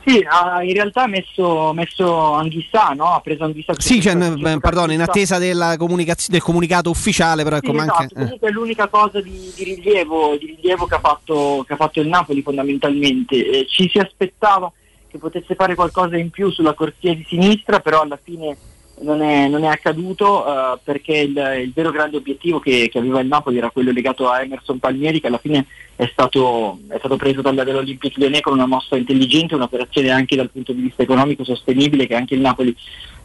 Sì, 0.05 0.25
ha 0.27 0.61
in 0.63 0.73
realtà 0.73 1.03
ha 1.03 1.07
messo, 1.07 1.71
messo 1.73 2.33
Anghissà, 2.33 2.89
no? 2.89 3.13
ha 3.13 3.21
preso 3.21 3.45
Anghissà. 3.45 3.73
Sì, 3.77 4.01
cioè, 4.01 4.15
perdono, 4.59 4.91
in 4.91 5.01
attesa 5.01 5.37
della 5.37 5.77
comunicaz- 5.77 6.29
del 6.29 6.41
comunicato 6.41 6.89
ufficiale, 6.89 7.43
però 7.43 7.57
Sì, 7.59 7.67
ecco, 7.67 7.75
esatto, 7.77 7.97
manca- 7.97 8.13
eh. 8.13 8.23
comunque 8.23 8.49
è 8.49 8.51
l'unica 8.51 8.87
cosa 8.87 9.21
di, 9.21 9.51
di 9.55 9.63
rilievo, 9.63 10.35
di 10.37 10.57
rilievo 10.57 10.85
che, 10.85 10.95
ha 10.95 10.99
fatto, 10.99 11.63
che 11.65 11.73
ha 11.73 11.77
fatto 11.77 12.01
il 12.01 12.07
Napoli 12.07 12.41
fondamentalmente. 12.41 13.35
Eh, 13.35 13.65
ci 13.67 13.87
si 13.89 13.97
aspettava 13.97 14.71
che 15.09 15.17
potesse 15.17 15.55
fare 15.55 15.75
qualcosa 15.75 16.17
in 16.17 16.31
più 16.31 16.51
sulla 16.51 16.73
corsia 16.73 17.13
di 17.13 17.25
sinistra, 17.27 17.79
però 17.79 18.01
alla 18.01 18.19
fine 18.21 18.57
non 19.01 19.21
è, 19.21 19.47
non 19.47 19.63
è 19.63 19.67
accaduto 19.67 20.45
eh, 20.45 20.79
perché 20.83 21.17
il, 21.17 21.61
il 21.63 21.71
vero 21.73 21.91
grande 21.91 22.17
obiettivo 22.17 22.59
che, 22.59 22.89
che 22.91 22.99
aveva 22.99 23.19
il 23.19 23.27
Napoli 23.27 23.57
era 23.57 23.69
quello 23.69 23.91
legato 23.91 24.29
a 24.29 24.41
Emerson 24.41 24.79
Palmieri 24.79 25.19
che 25.19 25.27
alla 25.27 25.39
fine 25.39 25.65
è 25.95 26.07
stato, 26.11 26.79
è 26.87 26.97
stato 26.97 27.17
preso 27.17 27.41
dalla, 27.41 27.63
dall'Olympique 27.63 28.19
Lyonnais 28.19 28.43
con 28.43 28.53
una 28.53 28.65
mossa 28.65 28.95
intelligente, 28.95 29.55
un'operazione 29.55 30.09
anche 30.09 30.35
dal 30.35 30.49
punto 30.49 30.73
di 30.73 30.81
vista 30.81 31.03
economico 31.03 31.43
sostenibile 31.43 32.07
che 32.07 32.15
anche 32.15 32.35
il 32.35 32.41
Napoli 32.41 32.75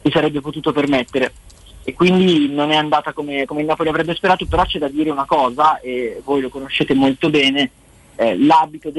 si 0.03 0.11
sarebbe 0.11 0.41
potuto 0.41 0.73
permettere 0.73 1.33
e 1.89 1.95
quindi 1.95 2.53
non 2.53 2.71
è 2.71 2.77
andata 2.77 3.15
come, 3.15 3.47
come 3.47 3.61
il 3.61 3.67
Napoli 3.67 3.89
avrebbe 3.89 4.15
sperato, 4.15 4.45
però 4.45 4.63
c'è 4.65 4.79
da 4.79 4.89
dire 4.89 5.09
una 5.09 5.25
cosa 5.25 5.81
e 5.81 6.21
voi 6.23 6.43
lo 6.43 6.51
conoscete 6.51 6.93
molto 6.93 7.31
bene, 7.31 7.71
eh, 8.17 8.37
l'abito 8.37 8.93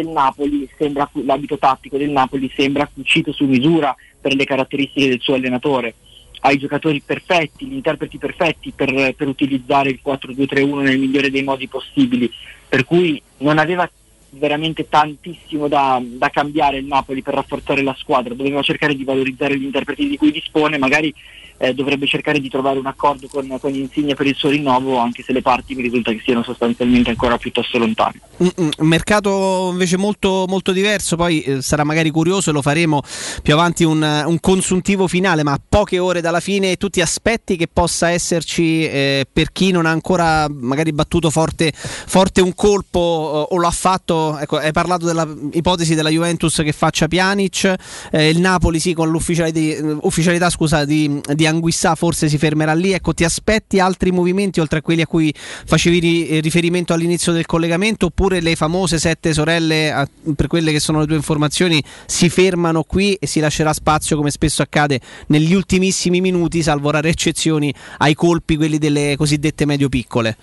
sembra, 0.76 1.08
l'abito 1.24 1.60
tattico 1.60 1.98
del 1.98 2.10
Napoli 2.10 2.52
sembra 2.56 2.90
cucito 2.92 3.32
su 3.32 3.46
misura 3.46 3.96
per 4.20 4.34
le 4.34 4.44
caratteristiche 4.44 5.08
del 5.08 5.20
suo 5.22 5.36
allenatore. 5.36 5.94
Ha 6.42 6.52
i 6.52 6.58
giocatori 6.58 7.02
perfetti, 7.02 7.66
gli 7.66 7.74
interpreti 7.74 8.18
perfetti 8.18 8.72
per, 8.76 9.14
per 9.16 9.28
utilizzare 9.28 9.90
il 9.90 10.00
4-2-3-1 10.04 10.82
nel 10.82 11.00
migliore 11.00 11.30
dei 11.30 11.44
modi 11.44 11.68
possibili, 11.68 12.32
per 12.68 12.86
cui 12.86 13.22
non 13.38 13.58
aveva 13.58 13.90
veramente 14.32 14.88
tantissimo 14.88 15.68
da, 15.68 16.02
da 16.04 16.30
cambiare 16.30 16.78
il 16.78 16.86
Napoli 16.86 17.22
per 17.22 17.34
rafforzare 17.34 17.82
la 17.82 17.96
squadra, 17.98 18.34
doveva 18.34 18.62
cercare 18.62 18.96
di 18.96 19.04
valorizzare 19.04 19.58
gli 19.58 19.64
interpreti 19.64 20.08
di 20.08 20.18
cui 20.18 20.32
dispone, 20.32 20.78
magari 20.78 21.14
eh, 21.60 21.74
dovrebbe 21.74 22.08
cercare 22.08 22.40
di 22.40 22.50
trovare 22.50 22.80
un 22.80 22.86
accordo 22.86 23.28
con, 23.28 23.58
con 23.60 23.74
Insigne 23.74 24.16
per 24.16 24.26
il 24.26 24.36
suo 24.36 24.50
rinnovo, 24.50 24.98
anche 24.98 25.24
se 25.24 25.34
le 25.34 25.42
parti 25.42 25.76
mi 25.76 25.82
risulta 25.82 26.12
che 26.12 26.22
siano 26.24 26.42
sostanzialmente 26.42 27.10
ancora 27.10 27.38
piuttosto 27.38 27.78
lontane. 27.78 28.22
Mm, 28.42 28.48
mm, 28.62 28.70
Un 28.78 28.88
mercato 28.88 29.70
invece 29.72 29.98
molto, 29.98 30.46
molto 30.48 30.72
diverso, 30.72 31.18
poi 31.18 31.42
eh, 31.42 31.62
sarà 31.62 31.84
magari 31.84 32.10
curioso 32.10 32.50
e 32.50 32.54
lo 32.54 32.62
faremo 32.62 33.02
più 33.44 33.54
avanti 33.54 33.84
un, 33.84 34.02
un 34.26 34.40
consuntivo 34.40 35.08
finale, 35.08 35.44
ma 35.44 35.52
a 35.52 35.60
poche 35.68 36.00
ore 36.00 36.22
dalla 36.22 36.40
fine 36.40 36.78
tu 36.78 36.90
ti 36.90 37.02
aspetti 37.02 37.58
che 37.58 37.68
possa 37.68 38.10
esserci 38.10 38.86
eh, 38.86 39.26
per 39.32 39.52
chi 39.52 39.72
non 39.72 39.86
ha 39.86 39.92
ancora 39.92 40.48
magari 40.50 40.94
battuto 40.94 41.30
forte, 41.30 41.74
forte 41.74 42.42
un 42.42 42.56
colpo 42.56 43.48
eh, 43.50 43.54
o 43.56 43.58
lo 43.58 43.68
ha 43.68 43.72
fatto 43.72 44.19
ecco, 44.40 44.58
hai 44.58 44.72
parlato 44.72 45.06
dell'ipotesi 45.06 45.96
della 45.96 46.10
Juventus 46.10 46.62
che 46.64 46.72
faccia 46.72 47.08
Pjanic, 47.08 47.74
eh, 48.12 48.30
il 48.30 48.40
Napoli 48.40 48.80
sì 48.80 48.94
con 48.94 49.10
l'ufficialità 49.10 50.50
scusa, 50.50 50.86
di, 50.86 51.22
di 51.34 51.46
Anguissà 51.46 51.96
forse 51.96 52.28
si 52.28 52.38
fermerà 52.38 52.74
lì, 52.74 52.92
ecco 52.94 53.14
ti 53.14 53.24
aspetti 53.24 53.80
altri 53.80 54.12
movimenti 54.12 54.60
oltre 54.60 54.80
a 54.80 54.82
quelli 54.82 55.02
a 55.02 55.08
cui 55.08 55.34
facevi 55.34 56.40
riferimento 56.42 56.94
all'inizio 56.94 57.32
del 57.32 57.46
collegamento 57.46 58.08
oppure 58.08 58.40
le 58.42 58.56
famose 58.56 58.98
sette 59.00 59.34
sorelle, 59.34 60.08
per 60.36 60.48
quelle 60.48 60.72
che 60.72 60.80
sono 60.80 61.00
le 61.00 61.06
tue 61.06 61.16
informazioni, 61.16 61.84
si 62.06 62.30
fermano 62.30 62.84
qui 62.84 63.14
e 63.16 63.28
si 63.28 63.40
lascerà 63.40 63.74
spazio 63.74 64.16
come 64.16 64.32
spesso 64.32 64.62
accade 64.62 65.00
negli 65.28 65.54
ultimissimi 65.54 66.22
minuti, 66.22 66.62
salvo 66.62 66.90
rare 66.92 67.10
eccezioni, 67.10 67.74
ai 68.00 68.14
colpi 68.14 68.56
quelli 68.56 68.78
delle 68.78 69.16
cosiddette 69.18 69.66
medio-piccole? 69.66 70.38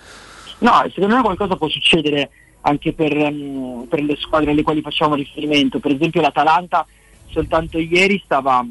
No, 0.59 0.83
secondo 0.93 1.15
me 1.15 1.21
qualcosa 1.21 1.55
può 1.55 1.69
succedere 1.69 2.29
anche 2.67 2.93
per, 2.93 3.15
um, 3.15 3.85
per, 3.89 4.01
le 4.03 4.15
squadre 4.17 4.51
alle 4.51 4.63
quali 4.63 4.81
facciamo 4.81 5.15
riferimento. 5.15 5.79
Per 5.79 5.91
esempio 5.91 6.21
l'Atalanta 6.21 6.85
soltanto 7.29 7.77
ieri 7.79 8.21
stava 8.23 8.65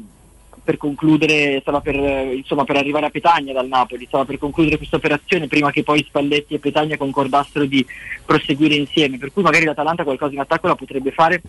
per 0.63 0.77
concludere, 0.77 1.59
stava 1.61 1.79
per, 1.79 1.95
insomma, 1.95 2.65
per 2.65 2.75
arrivare 2.75 3.05
a 3.05 3.09
Petagna 3.09 3.53
dal 3.53 3.67
Napoli, 3.67 4.05
stava 4.05 4.25
per 4.25 4.37
concludere 4.37 4.77
questa 4.77 4.97
operazione 4.97 5.47
prima 5.47 5.71
che 5.71 5.83
poi 5.83 6.03
Spalletti 6.05 6.53
e 6.53 6.59
Petagna 6.59 6.97
concordassero 6.97 7.65
di 7.65 7.85
proseguire 8.25 8.75
insieme. 8.75 9.17
Per 9.17 9.31
cui 9.31 9.43
magari 9.43 9.65
l'Atalanta 9.65 10.03
qualcosa 10.03 10.33
in 10.33 10.41
attacco 10.41 10.67
la 10.67 10.75
potrebbe 10.75 11.11
fare 11.11 11.41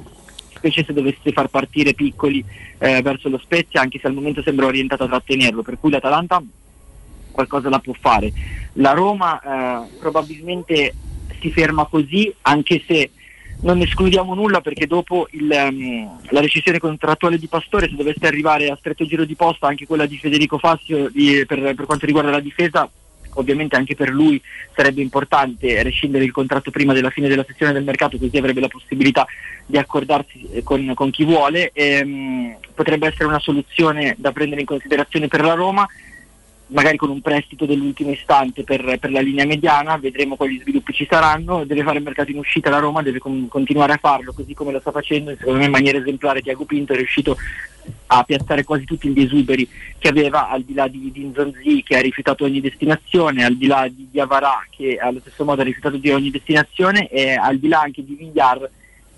specie 0.55 0.85
se 0.85 0.93
dovesse 0.93 1.33
far 1.33 1.49
partire 1.49 1.95
piccoli 1.95 2.45
eh, 2.78 3.01
verso 3.02 3.28
lo 3.28 3.39
Spezia, 3.39 3.81
anche 3.81 3.99
se 3.99 4.07
al 4.07 4.15
momento 4.15 4.43
sembra 4.43 4.67
orientata 4.67 5.05
a 5.05 5.09
trattenerlo, 5.09 5.62
per 5.62 5.78
cui 5.78 5.91
l'Atalanta 5.91 6.43
qualcosa 7.31 7.68
la 7.68 7.78
può 7.78 7.94
fare. 7.99 8.33
La 8.75 8.93
Roma 8.93 9.41
eh, 9.41 9.89
probabilmente 9.99 10.94
si 11.41 11.50
ferma 11.50 11.86
così, 11.86 12.33
anche 12.42 12.83
se 12.86 13.10
non 13.60 13.81
escludiamo 13.81 14.34
nulla 14.34 14.60
perché 14.60 14.86
dopo 14.86 15.26
il, 15.33 15.50
um, 15.50 16.18
la 16.31 16.41
decisione 16.41 16.78
contrattuale 16.78 17.39
di 17.39 17.49
Pastore, 17.49 17.89
se 17.89 17.97
dovesse 17.97 18.26
arrivare 18.26 18.68
a 18.70 18.76
stretto 18.76 19.07
giro 19.07 19.25
di 19.25 19.34
posta, 19.34 19.67
anche 19.67 19.86
quella 19.86 20.07
di 20.07 20.18
Federico 20.18 20.58
Fassio 20.58 21.08
di, 21.10 21.44
per, 21.47 21.75
per 21.75 21.86
quanto 21.86 22.07
riguarda 22.07 22.31
la 22.31 22.41
difesa, 22.41 22.89
ovviamente 23.34 23.76
anche 23.76 23.94
per 23.94 24.10
lui 24.10 24.41
sarebbe 24.75 25.00
importante 25.00 25.83
rescindere 25.83 26.25
il 26.25 26.33
contratto 26.33 26.70
prima 26.70 26.92
della 26.92 27.10
fine 27.10 27.28
della 27.28 27.44
sessione 27.47 27.73
del 27.73 27.84
mercato 27.84 28.17
così 28.17 28.36
avrebbe 28.36 28.60
la 28.60 28.68
possibilità 28.68 29.26
di 29.67 29.76
accordarsi 29.76 30.49
eh, 30.52 30.62
con, 30.62 30.92
con 30.94 31.10
chi 31.10 31.25
vuole. 31.25 31.70
E, 31.73 32.00
um, 32.02 32.57
potrebbe 32.75 33.08
essere 33.08 33.25
una 33.25 33.41
soluzione 33.41 34.15
da 34.18 34.31
prendere 34.31 34.60
in 34.60 34.67
considerazione 34.67 35.26
per 35.26 35.41
la 35.41 35.55
Roma 35.55 35.86
magari 36.69 36.97
con 36.97 37.11
un 37.11 37.21
prestito 37.21 37.67
dell'ultimo 37.67 38.11
istante 38.11 38.65
per, 38.65 38.99
per, 38.99 39.11
la 39.11 39.21
linea 39.21 39.47
mediana, 39.47 39.97
vedremo 39.97 40.37
quali 40.37 40.59
sviluppi 40.61 40.93
ci 40.93 41.07
saranno, 41.09 41.65
deve 41.65 41.83
fare 41.83 41.99
il 41.99 42.05
mercato 42.05 42.31
in 42.31 42.39
uscita 42.39 42.71
la 42.71 42.79
Roma, 42.79 43.03
deve 43.03 43.19
con, 43.19 43.49
continuare 43.49 43.93
a 43.93 43.99
farlo 44.01 44.33
così 44.33 44.55
come 44.55 44.73
lo 44.73 44.81
sta 44.81 44.91
facendo, 44.91 45.35
secondo 45.37 45.59
me 45.59 45.67
in 45.67 45.71
maniera 45.71 45.99
esemplare 45.99 46.43
Tiago 46.43 46.65
Pinto 46.65 46.93
è 46.93 46.97
riuscito 46.97 47.37
a 48.09 48.23
piazzare 48.23 48.65
quasi 48.65 48.85
tutti 48.85 49.09
gli 49.09 49.23
esuberi 49.23 49.67
che 49.99 50.09
aveva 50.09 50.51
al 50.51 50.63
di 50.63 50.75
là 50.75 50.89
di, 50.89 51.11
di 51.11 51.25
Nzonzi 51.25 51.83
che 51.83 51.97
ha 51.97 52.01
rifiutato 52.01 52.45
ogni 52.45 52.61
destinazione, 52.61 53.45
al 53.45 53.57
di 53.57 53.67
là 53.67 53.89
di 53.91 54.09
Diavarà 54.11 54.67
che 54.69 54.99
allo 55.01 55.21
stesso 55.21 55.45
modo 55.45 55.63
ha 55.63 55.65
rifiutato 55.65 55.97
di 55.97 56.11
ogni 56.11 56.31
destinazione 56.31 57.09
e 57.09 57.35
al 57.35 57.59
di 57.59 57.69
là 57.69 57.81
anche 57.81 58.05
di 58.05 58.15
Villar 58.15 58.69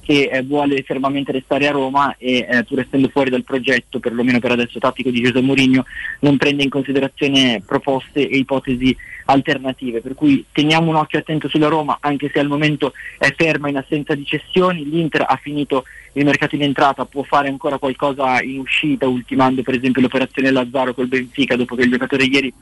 che 0.03 0.29
eh, 0.31 0.43
vuole 0.43 0.83
fermamente 0.83 1.33
restare 1.33 1.69
a 1.69 1.73
Roma 1.73 2.17
e 2.19 2.47
eh, 2.49 2.65
pur 2.65 2.81
essendo 2.81 3.09
fuori 3.09 3.31
dal 3.31 3.45
progetto, 3.45 4.01
perlomeno 4.01 4.39
per 4.39 4.53
adesso 4.53 4.79
tattico 4.79 5.11
di 5.11 5.23
Gesù 5.23 5.41
Mourinho, 5.41 5.85
non 6.20 6.37
prende 6.37 6.62
in 6.62 6.70
considerazione 6.70 7.62
proposte 7.65 8.29
e 8.29 8.37
ipotesi 8.37 8.97
alternative. 9.27 10.01
Per 10.01 10.15
cui 10.15 10.45
teniamo 10.53 10.91
un 10.91 10.97
occhio 10.97 11.19
attento 11.19 11.49
sulla 11.49 11.69
Roma, 11.69 11.99
anche 12.01 12.31
se 12.33 12.41
al 12.41 12.49
momento 12.49 12.93
è 13.19 13.33
ferma 13.37 13.69
in 13.69 13.77
assenza 13.77 14.15
di 14.15 14.25
cessioni, 14.25 14.89
l'Inter 14.89 15.25
ha 15.29 15.39
finito 15.41 15.85
il 16.15 16.25
mercato 16.25 16.57
in 16.57 16.62
entrata, 16.62 17.05
può 17.05 17.23
fare 17.23 17.49
ancora 17.49 17.79
qualcosa 17.79 18.43
in 18.43 18.59
uscita, 18.59 19.07
ultimando 19.07 19.62
per 19.62 19.75
esempio 19.75 20.03
l'operazione 20.03 20.51
Lazzaro 20.51 20.93
col 20.95 21.07
Benfica 21.07 21.57
dopo 21.57 21.77
che 21.77 21.83
il 21.83 21.91
giocatore 21.91 22.25
ieri 22.25 22.53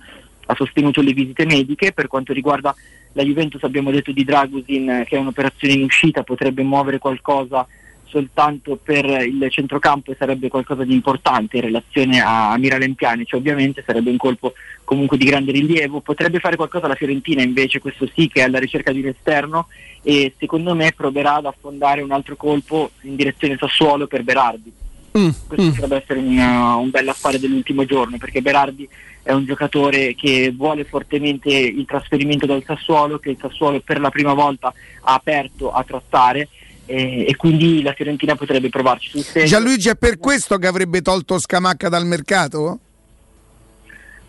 ha 0.50 0.54
sostenuto 0.54 1.00
le 1.00 1.12
visite 1.12 1.44
mediche. 1.44 1.92
Per 1.92 2.08
quanto 2.08 2.32
riguarda 2.32 2.74
la 3.12 3.22
Juventus 3.22 3.62
abbiamo 3.62 3.90
detto 3.90 4.12
di 4.12 4.24
Dragusin 4.24 5.04
che 5.06 5.16
è 5.16 5.18
un'operazione 5.18 5.74
in 5.74 5.82
uscita, 5.82 6.22
potrebbe 6.22 6.62
muovere 6.62 6.98
qualcosa 6.98 7.66
soltanto 8.08 8.78
per 8.82 9.04
il 9.04 9.46
centrocampo 9.50 10.10
e 10.10 10.16
sarebbe 10.18 10.48
qualcosa 10.48 10.84
di 10.84 10.94
importante 10.94 11.56
in 11.56 11.62
relazione 11.62 12.20
a 12.24 12.56
Miralem 12.56 12.94
Pjanic 12.94 13.34
ovviamente 13.34 13.82
sarebbe 13.84 14.10
un 14.10 14.16
colpo 14.16 14.54
comunque 14.82 15.16
di 15.16 15.26
grande 15.26 15.52
rilievo 15.52 16.00
potrebbe 16.00 16.38
fare 16.38 16.56
qualcosa 16.56 16.86
la 16.86 16.94
Fiorentina 16.94 17.42
invece 17.42 17.80
questo 17.80 18.08
sì 18.14 18.28
che 18.28 18.40
è 18.40 18.44
alla 18.44 18.58
ricerca 18.58 18.92
di 18.92 19.00
un 19.00 19.08
esterno 19.08 19.68
e 20.02 20.32
secondo 20.38 20.74
me 20.74 20.92
proverà 20.96 21.34
ad 21.34 21.46
affondare 21.46 22.00
un 22.00 22.10
altro 22.10 22.36
colpo 22.36 22.92
in 23.02 23.14
direzione 23.14 23.58
Sassuolo 23.58 24.06
per 24.06 24.22
Berardi 24.22 24.72
mm, 25.18 25.28
questo 25.46 25.66
mm. 25.66 25.70
potrebbe 25.70 25.96
essere 25.96 26.18
un, 26.18 26.38
un 26.38 26.90
bel 26.90 27.08
affare 27.08 27.38
dell'ultimo 27.38 27.84
giorno 27.84 28.16
perché 28.16 28.40
Berardi 28.40 28.88
è 29.28 29.32
un 29.32 29.44
giocatore 29.44 30.14
che 30.14 30.54
vuole 30.56 30.84
fortemente 30.84 31.50
il 31.50 31.84
trasferimento 31.84 32.46
dal 32.46 32.64
Sassuolo, 32.64 33.18
che 33.18 33.28
il 33.28 33.36
Sassuolo 33.38 33.78
per 33.80 34.00
la 34.00 34.08
prima 34.08 34.32
volta 34.32 34.72
ha 35.02 35.12
aperto 35.12 35.70
a 35.70 35.84
trattare 35.84 36.48
e, 36.86 37.26
e 37.26 37.36
quindi 37.36 37.82
la 37.82 37.92
Fiorentina 37.92 38.36
potrebbe 38.36 38.70
provarci 38.70 39.10
sul 39.10 39.20
serio. 39.20 39.46
Gianluigi 39.46 39.90
è 39.90 39.96
per 39.96 40.16
questo 40.16 40.56
che 40.56 40.66
avrebbe 40.66 41.02
tolto 41.02 41.38
Scamacca 41.38 41.90
dal 41.90 42.06
mercato? 42.06 42.78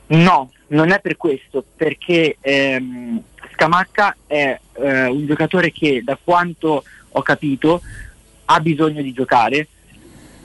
No, 0.08 0.52
non 0.68 0.92
è 0.92 1.00
per 1.00 1.16
questo, 1.16 1.64
perché 1.78 2.36
ehm, 2.42 3.24
Scamacca 3.54 4.18
è 4.28 4.60
eh, 4.74 5.06
un 5.06 5.26
giocatore 5.26 5.72
che 5.72 6.02
da 6.04 6.18
quanto 6.22 6.84
ho 7.10 7.22
capito 7.22 7.82
ha 8.44 8.60
bisogno 8.60 9.02
di 9.02 9.14
giocare, 9.14 9.66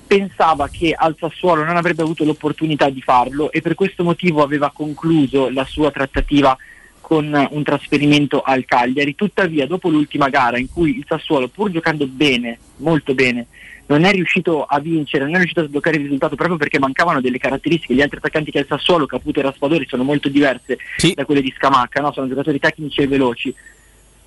pensava 0.06 0.68
che 0.68 0.94
al 0.96 1.16
Sassuolo 1.18 1.64
non 1.64 1.76
avrebbe 1.76 2.02
avuto 2.02 2.24
l'opportunità 2.24 2.88
di 2.90 3.00
farlo 3.00 3.50
e 3.50 3.60
per 3.60 3.74
questo 3.74 4.04
motivo 4.04 4.42
aveva 4.42 4.70
concluso 4.74 5.48
la 5.50 5.64
sua 5.64 5.90
trattativa 5.90 6.56
con 7.00 7.48
un 7.50 7.62
trasferimento 7.62 8.40
al 8.40 8.64
Cagliari. 8.64 9.14
Tuttavia, 9.14 9.66
dopo 9.66 9.90
l'ultima 9.90 10.30
gara 10.30 10.58
in 10.58 10.70
cui 10.70 10.96
il 10.96 11.04
Sassuolo, 11.06 11.48
pur 11.48 11.70
giocando 11.70 12.06
bene, 12.06 12.58
molto 12.76 13.12
bene, 13.12 13.46
non 13.86 14.04
è 14.04 14.12
riuscito 14.12 14.64
a 14.64 14.80
vincere, 14.80 15.24
non 15.24 15.34
è 15.34 15.36
riuscito 15.36 15.60
a 15.60 15.66
sbloccare 15.66 15.96
il 15.96 16.02
risultato 16.02 16.36
proprio 16.36 16.56
perché 16.56 16.78
mancavano 16.78 17.20
delle 17.20 17.38
caratteristiche. 17.38 17.94
Gli 17.94 18.00
altri 18.00 18.16
attaccanti 18.16 18.50
che 18.50 18.58
ha 18.58 18.62
il 18.62 18.66
Sassuolo, 18.68 19.04
Caputo 19.04 19.40
e 19.40 19.42
Raspadori, 19.42 19.86
sono 19.86 20.02
molto 20.02 20.30
diverse 20.30 20.78
sì. 20.96 21.12
da 21.12 21.26
quelle 21.26 21.42
di 21.42 21.52
Scamacca, 21.54 22.00
no? 22.00 22.12
sono 22.12 22.28
giocatori 22.28 22.58
tecnici 22.58 23.02
e 23.02 23.06
veloci 23.06 23.54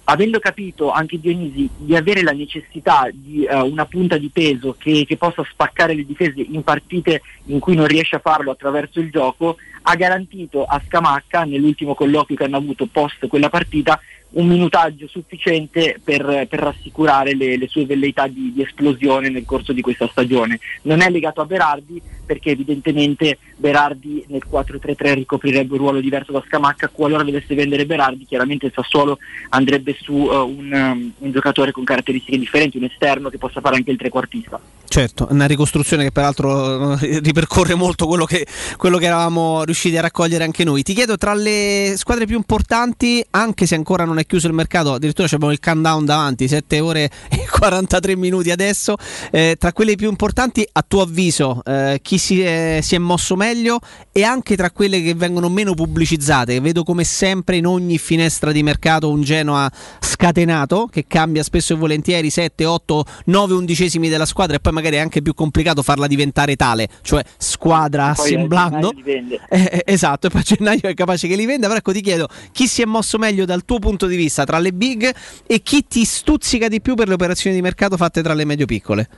avendo 0.09 0.39
capito 0.39 0.91
anche 0.91 1.19
Dionisi 1.19 1.69
di 1.77 1.95
avere 1.95 2.21
la 2.21 2.31
necessità 2.31 3.09
di 3.11 3.45
uh, 3.49 3.65
una 3.65 3.85
punta 3.85 4.17
di 4.17 4.29
peso 4.29 4.75
che, 4.77 5.05
che, 5.05 5.17
possa 5.17 5.43
spaccare 5.49 5.93
le 5.93 6.05
difese 6.05 6.39
in 6.39 6.63
partite 6.63 7.21
in 7.45 7.59
cui 7.59 7.75
non 7.75 7.87
riesce 7.87 8.15
a 8.15 8.19
farlo 8.19 8.51
attraverso 8.51 8.99
il 8.99 9.09
gioco, 9.09 9.57
ha 9.81 9.95
garantito 9.95 10.63
a 10.63 10.81
Scamacca 10.85 11.43
nell'ultimo 11.43 11.93
colloquio 11.93 12.37
che 12.37 12.43
hanno 12.45 12.57
avuto 12.57 12.85
post 12.85 13.27
quella 13.27 13.49
partita 13.49 13.99
un 14.31 14.47
minutaggio 14.47 15.07
sufficiente 15.07 15.99
per, 16.03 16.47
per 16.49 16.59
rassicurare 16.59 17.35
le, 17.35 17.57
le, 17.57 17.67
sue 17.67 17.85
velleità 17.85 18.27
di, 18.27 18.51
di, 18.53 18.61
esplosione 18.61 19.29
nel 19.29 19.45
corso 19.45 19.73
di 19.73 19.81
questa 19.81 20.07
stagione. 20.07 20.59
Non 20.83 21.01
è 21.01 21.09
legato 21.09 21.41
a 21.41 21.45
Berardi 21.45 22.01
perché 22.25 22.51
evidentemente 22.51 23.37
Berardi 23.55 24.23
nel 24.27 24.43
4-3-3 24.49 25.13
ricoprirebbe 25.13 25.73
un 25.73 25.79
ruolo 25.79 25.99
diverso 26.01 26.31
da 26.31 26.43
Scamacca, 26.45 26.89
qualora 26.89 27.23
dovesse 27.23 27.55
vendere 27.55 27.85
Berardi 27.85 28.25
chiaramente 28.25 28.67
il 28.67 28.73
Sassuolo 28.75 29.17
andrebbe 29.49 29.95
su 29.99 30.13
uh, 30.13 30.45
un, 30.45 30.71
um, 30.71 31.11
un, 31.17 31.31
giocatore 31.31 31.71
con 31.71 31.85
caratteristiche 31.85 32.37
differenti, 32.37 32.77
un 32.77 32.83
esterno 32.83 33.29
che 33.29 33.37
possa 33.37 33.61
fare 33.61 33.77
anche 33.77 33.91
il 33.91 33.97
trequartista. 33.97 34.59
Certo, 34.89 35.27
una 35.29 35.45
ricostruzione 35.45 36.03
che 36.03 36.11
peraltro 36.11 36.97
eh, 36.99 37.19
ripercorre 37.19 37.75
molto 37.75 38.07
quello 38.07 38.25
che, 38.25 38.45
quello 38.77 38.97
che 38.97 39.05
eravamo 39.05 39.63
riusciti 39.63 39.97
a 39.97 40.01
raccogliere 40.01 40.43
anche 40.43 40.63
noi. 40.63 40.83
Ti 40.83 40.93
chiedo 40.93 41.17
tra 41.17 41.33
le 41.33 41.93
squadre 41.95 42.25
più 42.25 42.35
importanti, 42.35 43.25
anche 43.31 43.65
se 43.65 43.75
ancora 43.75 44.05
non 44.05 44.16
è 44.21 44.25
chiuso 44.25 44.47
il 44.47 44.53
mercato, 44.53 44.93
addirittura 44.93 45.27
abbiamo 45.31 45.51
il 45.51 45.59
countdown 45.59 46.05
davanti, 46.05 46.47
7 46.47 46.79
ore 46.79 47.09
e 47.29 47.45
43 47.49 48.15
minuti 48.15 48.51
adesso. 48.51 48.95
Eh, 49.31 49.55
tra 49.57 49.73
quelle 49.73 49.95
più 49.95 50.09
importanti, 50.09 50.67
a 50.71 50.83
tuo 50.87 51.01
avviso, 51.01 51.61
eh, 51.65 51.99
chi 52.01 52.17
si 52.17 52.41
è, 52.41 52.79
si 52.81 52.95
è, 52.95 52.97
mosso 52.97 53.35
meglio 53.35 53.79
e 54.11 54.23
anche 54.23 54.55
tra 54.55 54.71
quelle 54.71 55.01
che 55.01 55.13
vengono 55.13 55.49
meno 55.49 55.73
pubblicizzate? 55.73 56.59
Vedo 56.59 56.83
come 56.83 57.03
sempre 57.03 57.57
in 57.57 57.65
ogni 57.65 57.97
finestra 57.97 58.51
di 58.51 58.63
mercato 58.63 59.09
un 59.09 59.21
Genoa 59.21 59.71
scatenato 59.99 60.87
che 60.91 61.05
cambia 61.07 61.43
spesso 61.43 61.73
e 61.73 61.77
volentieri 61.77 62.29
7, 62.29 62.65
8, 62.65 63.05
9 63.25 63.53
undicesimi 63.53 64.09
della 64.09 64.25
squadra 64.25 64.55
e 64.55 64.59
poi 64.59 64.73
magari 64.73 64.95
è 64.95 64.99
anche 64.99 65.21
più 65.21 65.33
complicato 65.33 65.83
farla 65.83 66.07
diventare 66.07 66.55
tale, 66.55 66.87
cioè 67.01 67.23
squadra 67.37 68.07
assemblando. 68.07 68.91
Eh, 69.07 69.39
eh, 69.49 69.83
esatto, 69.85 70.27
e 70.27 70.29
poi 70.29 70.41
gennaio 70.43 70.81
è 70.81 70.93
capace 70.93 71.27
che 71.27 71.35
li 71.35 71.45
venda. 71.45 71.67
Però 71.67 71.79
ecco 71.79 71.91
ti 71.91 72.01
chiedo 72.01 72.27
chi 72.51 72.67
si 72.67 72.81
è 72.81 72.85
mosso 72.85 73.17
meglio 73.17 73.45
dal 73.45 73.65
tuo 73.65 73.79
punto 73.79 74.05
di 74.05 74.06
vista 74.06 74.06
tra 74.45 74.59
le 74.59 74.71
big 74.71 75.13
e 75.45 75.61
chi 75.61 75.85
ti 75.85 76.05
stuzzica 76.05 76.67
di 76.67 76.81
più 76.81 76.95
per 76.95 77.07
le 77.07 77.13
operazioni 77.15 77.55
di 77.55 77.61
mercato 77.61 77.97
fatte 77.97 78.21
tra 78.21 78.33
le 78.33 78.45
medio-piccole? 78.45 79.09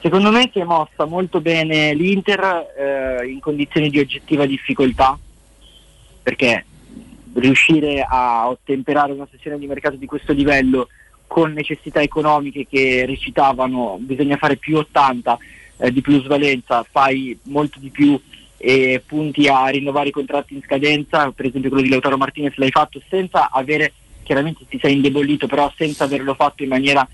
Secondo 0.00 0.30
me 0.30 0.50
si 0.52 0.58
è 0.58 0.64
mossa 0.64 1.06
molto 1.06 1.40
bene 1.40 1.94
l'Inter 1.94 2.66
eh, 2.76 3.26
in 3.26 3.40
condizioni 3.40 3.88
di 3.88 3.98
oggettiva 3.98 4.44
difficoltà, 4.44 5.18
perché 6.22 6.64
riuscire 7.34 8.06
a 8.06 8.48
ottemperare 8.48 9.12
una 9.12 9.26
sessione 9.30 9.58
di 9.58 9.66
mercato 9.66 9.96
di 9.96 10.06
questo 10.06 10.32
livello 10.32 10.88
con 11.26 11.52
necessità 11.52 12.00
economiche 12.00 12.66
che 12.68 13.04
recitavano 13.06 13.96
bisogna 13.98 14.36
fare 14.36 14.56
più 14.56 14.76
80 14.76 15.38
eh, 15.78 15.90
di 15.90 16.00
plusvalenza, 16.00 16.84
fai 16.88 17.36
molto 17.44 17.78
di 17.80 17.90
più 17.90 18.20
e 18.64 19.02
punti 19.04 19.46
a 19.46 19.66
rinnovare 19.66 20.08
i 20.08 20.12
contratti 20.12 20.54
in 20.54 20.62
scadenza, 20.62 21.30
per 21.32 21.44
esempio 21.44 21.68
quello 21.68 21.84
di 21.84 21.90
Lautaro 21.90 22.16
Martinez 22.16 22.56
l'hai 22.56 22.70
fatto 22.70 22.98
senza 23.10 23.50
avere, 23.50 23.92
chiaramente 24.22 24.64
ti 24.66 24.78
sei 24.80 24.94
indebolito, 24.94 25.46
però 25.46 25.70
senza 25.76 26.04
averlo 26.04 26.32
fatto 26.32 26.62
in 26.62 26.70
maniera 26.70 27.06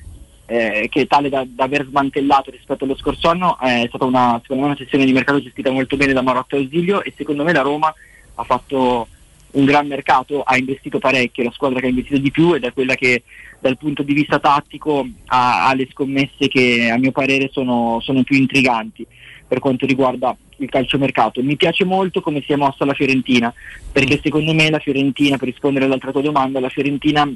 eh, 0.47 0.87
che 0.89 1.09
tale 1.09 1.29
da, 1.29 1.45
da 1.45 1.65
aver 1.65 1.87
smantellato 1.87 2.53
rispetto 2.53 2.85
allo 2.85 2.97
scorso 2.97 3.29
anno, 3.31 3.59
eh, 3.63 3.83
è 3.83 3.87
stata 3.89 4.05
una, 4.05 4.39
secondo 4.43 4.63
me 4.63 4.69
una 4.69 4.79
sessione 4.79 5.05
di 5.05 5.13
mercato 5.13 5.43
gestita 5.43 5.73
molto 5.73 5.97
bene 5.97 6.13
da 6.13 6.23
Marotta 6.23 6.55
Ausilio 6.55 7.03
e 7.03 7.13
secondo 7.17 7.43
me 7.43 7.53
la 7.53 7.63
Roma 7.63 7.93
ha 8.37 8.45
fatto 8.45 9.09
un 9.53 9.65
gran 9.65 9.89
mercato, 9.89 10.43
ha 10.43 10.57
investito 10.57 11.01
parecchio, 11.01 11.43
la 11.43 11.51
squadra 11.51 11.81
che 11.81 11.87
ha 11.87 11.89
investito 11.89 12.21
di 12.21 12.31
più 12.31 12.55
ed 12.55 12.63
è 12.63 12.73
quella 12.73 12.95
che 12.95 13.25
dal 13.59 13.77
punto 13.77 14.05
di 14.05 14.15
vista 14.15 14.39
tattico 14.39 15.05
ha, 15.27 15.67
ha 15.67 15.75
le 15.75 15.89
scommesse 15.91 16.47
che 16.47 16.89
a 16.93 16.97
mio 16.97 17.11
parere 17.11 17.51
sono, 17.53 17.99
sono 18.01 18.23
più 18.23 18.37
intriganti 18.37 19.05
per 19.51 19.59
quanto 19.59 19.85
riguarda 19.85 20.37
il 20.59 20.69
calciomercato. 20.69 21.43
Mi 21.43 21.57
piace 21.57 21.85
molto 21.85 22.21
come 22.21 22.41
si 22.41 22.53
è 22.53 22.57
mossa 22.57 22.85
la 22.85 22.95
Fiorentina, 22.95 23.53
perché 23.91 24.21
secondo 24.23 24.55
me 24.55 24.71
la 24.71 24.79
Fiorentina, 24.79 25.39
per 25.39 25.49
rispondere 25.49 25.87
all'altra 25.87 26.13
tua 26.13 26.23
domanda, 26.23 26.61
la 26.61 26.69
Fiorentina 26.69 27.29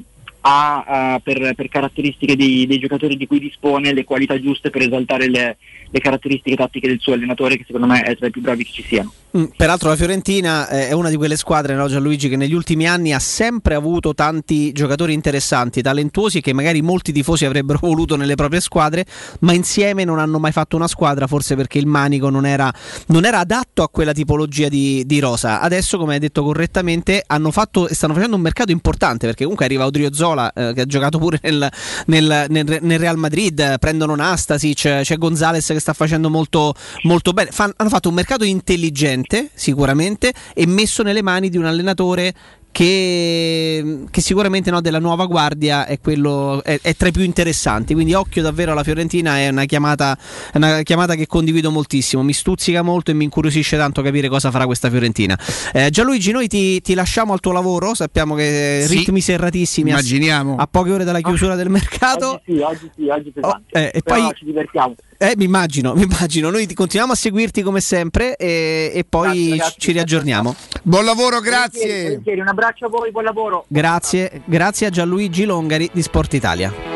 ha 0.47 1.15
uh, 1.17 1.21
per, 1.21 1.55
per, 1.55 1.67
caratteristiche 1.67 2.37
dei, 2.37 2.65
dei, 2.67 2.79
giocatori 2.79 3.17
di 3.17 3.27
cui 3.27 3.39
dispone 3.39 3.91
le 3.91 4.05
qualità 4.05 4.39
giuste 4.39 4.69
per 4.69 4.83
esaltare 4.83 5.27
le, 5.27 5.57
le, 5.89 5.99
caratteristiche 5.99 6.55
tattiche 6.55 6.87
del 6.87 7.01
suo 7.01 7.13
allenatore 7.13 7.57
che 7.57 7.63
secondo 7.65 7.87
me 7.87 8.01
è 8.01 8.15
tra 8.15 8.27
i 8.27 8.31
più 8.31 8.41
bravi 8.41 8.63
che 8.63 8.71
ci 8.71 8.83
siano. 8.83 9.11
Mm, 9.37 9.45
peraltro 9.55 9.89
la 9.89 9.95
Fiorentina 9.95 10.67
eh, 10.67 10.89
è 10.89 10.91
una 10.91 11.09
di 11.09 11.15
quelle 11.15 11.37
squadre, 11.37 11.73
no, 11.73 11.87
Gianluigi, 11.87 12.29
che 12.29 12.35
negli 12.35 12.53
ultimi 12.53 12.87
anni 12.87 13.13
ha 13.13 13.19
sempre 13.19 13.75
avuto 13.75 14.13
tanti 14.13 14.71
giocatori 14.71 15.13
interessanti, 15.13 15.81
talentuosi 15.81 16.41
che 16.41 16.53
magari 16.53 16.81
molti 16.81 17.11
tifosi 17.11 17.45
avrebbero 17.45 17.79
voluto 17.87 18.15
nelle 18.15 18.35
proprie 18.35 18.59
squadre, 18.59 19.05
ma 19.39 19.53
insieme 19.53 20.03
non 20.03 20.19
hanno 20.19 20.39
mai 20.39 20.51
fatto 20.51 20.75
una 20.75 20.87
squadra, 20.87 21.27
forse 21.27 21.55
perché 21.55 21.79
il 21.79 21.87
manico 21.87 22.29
non 22.29 22.45
era, 22.45 22.71
non 23.07 23.25
era 23.25 23.39
adatto 23.39 23.83
a 23.83 23.89
quella 23.89 24.13
tipologia 24.13 24.67
di, 24.67 25.03
di, 25.05 25.19
rosa. 25.19 25.59
Adesso, 25.61 25.97
come 25.97 26.13
hai 26.13 26.19
detto 26.19 26.43
correttamente, 26.43 27.23
hanno 27.25 27.51
fatto 27.51 27.87
e 27.87 27.95
stanno 27.95 28.13
facendo 28.13 28.35
un 28.35 28.41
mercato 28.41 28.71
importante 28.71 29.25
perché 29.25 29.43
comunque 29.43 29.65
arriva 29.65 29.85
Odriozola 29.85 30.25
Guardiola 30.25 30.53
eh, 30.53 30.73
che 30.73 30.81
ha 30.81 30.85
giocato 30.85 31.17
pure 31.17 31.39
nel, 31.43 31.71
nel, 32.07 32.45
nel, 32.49 32.77
nel, 32.81 32.99
Real 32.99 33.17
Madrid, 33.17 33.77
prendono 33.79 34.15
Nastasic, 34.15 35.01
c'è 35.01 35.17
Gonzales 35.17 35.65
che 35.67 35.79
sta 35.79 35.93
facendo 35.93 36.29
molto, 36.29 36.73
molto 37.03 37.31
bene. 37.31 37.51
Fan, 37.51 37.71
hanno 37.75 37.89
fatto 37.89 38.09
un 38.09 38.15
mercato 38.15 38.43
intelligente 38.43 39.24
sicuramente 39.53 40.33
e 40.53 40.67
messo 40.67 41.03
nelle 41.03 41.21
mani 41.21 41.49
di 41.49 41.57
un 41.57 41.65
allenatore 41.65 42.33
che, 42.75 44.03
che, 44.11 44.19
sicuramente 44.19 44.69
no, 44.69 44.81
della 44.81 44.99
nuova 44.99 45.27
guardia 45.27 45.85
è, 45.85 45.97
quello, 46.01 46.61
è, 46.61 46.77
è, 46.81 46.93
tra 46.93 47.07
i 47.07 47.13
più 47.13 47.23
interessanti. 47.23 47.93
Quindi 47.93 48.13
occhio 48.13 48.41
davvero 48.41 48.73
alla 48.73 48.83
Fiorentina, 48.83 49.37
è 49.37 49.47
una, 49.47 49.63
chiamata, 49.63 50.17
è 50.51 50.57
una 50.57 50.81
chiamata 50.81 51.15
che 51.15 51.25
condivido 51.25 51.71
moltissimo. 51.71 52.21
Mi 52.21 52.33
stuzzica 52.33 52.81
molto 52.81 53.11
e 53.11 53.13
mi 53.13 53.23
incuriosisce 53.23 53.77
tanto 53.77 54.01
capire 54.01 54.27
cosa 54.27 54.51
farà 54.51 54.65
questa 54.65 54.89
Fiorentina. 54.89 55.39
Eh, 55.71 55.89
Gianluigi, 55.89 56.33
noi 56.33 56.49
ti, 56.49 56.81
ti, 56.81 56.95
lasciamo 56.95 57.31
al 57.31 57.39
tuo 57.39 57.53
lavoro. 57.53 57.93
Sappiamo 57.93 58.35
che 58.35 58.83
sì, 58.85 58.97
ritmi 58.97 59.21
serratissimi 59.21 59.91
immaginiamo. 59.91 60.57
A, 60.57 60.63
a, 60.63 60.67
poche 60.67 60.91
ore 60.91 61.05
dalla 61.05 61.21
chiusura 61.21 61.53
ah, 61.53 61.55
del 61.55 61.69
mercato. 61.69 62.31
Oggi 62.31 62.41
sì, 62.45 62.59
oggi 62.59 62.91
sì, 62.93 63.07
oggi. 63.07 63.33
Oh, 63.39 63.61
eh, 63.69 63.91
e 63.93 64.01
poi 64.03 64.29
ci 64.35 64.43
divertiamo. 64.43 64.95
Eh, 65.17 65.33
mi 65.37 65.45
immagino, 65.45 65.93
mi 65.93 66.03
immagino. 66.03 66.49
Noi 66.49 66.71
continuiamo 66.73 67.13
a 67.13 67.15
seguirti 67.15 67.61
come 67.61 67.79
sempre 67.79 68.35
e, 68.35 68.91
e 68.93 69.05
poi 69.07 69.27
Grazie, 69.27 69.49
ragazzi, 69.49 69.79
ci 69.79 69.91
riaggiorniamo. 69.91 70.55
Buon 70.83 71.05
lavoro, 71.05 71.39
grazie. 71.39 71.79
Volentieri, 71.79 72.03
volentieri. 72.03 72.39
Un 72.41 72.47
abbraccio 72.47 72.85
a 72.85 72.89
voi, 72.89 73.11
buon 73.11 73.23
lavoro. 73.23 73.65
Grazie, 73.67 74.41
grazie 74.45 74.87
a 74.87 74.89
Gianluigi 74.89 75.45
Longari 75.45 75.89
di 75.93 76.01
Sport 76.01 76.33
Italia. 76.33 76.94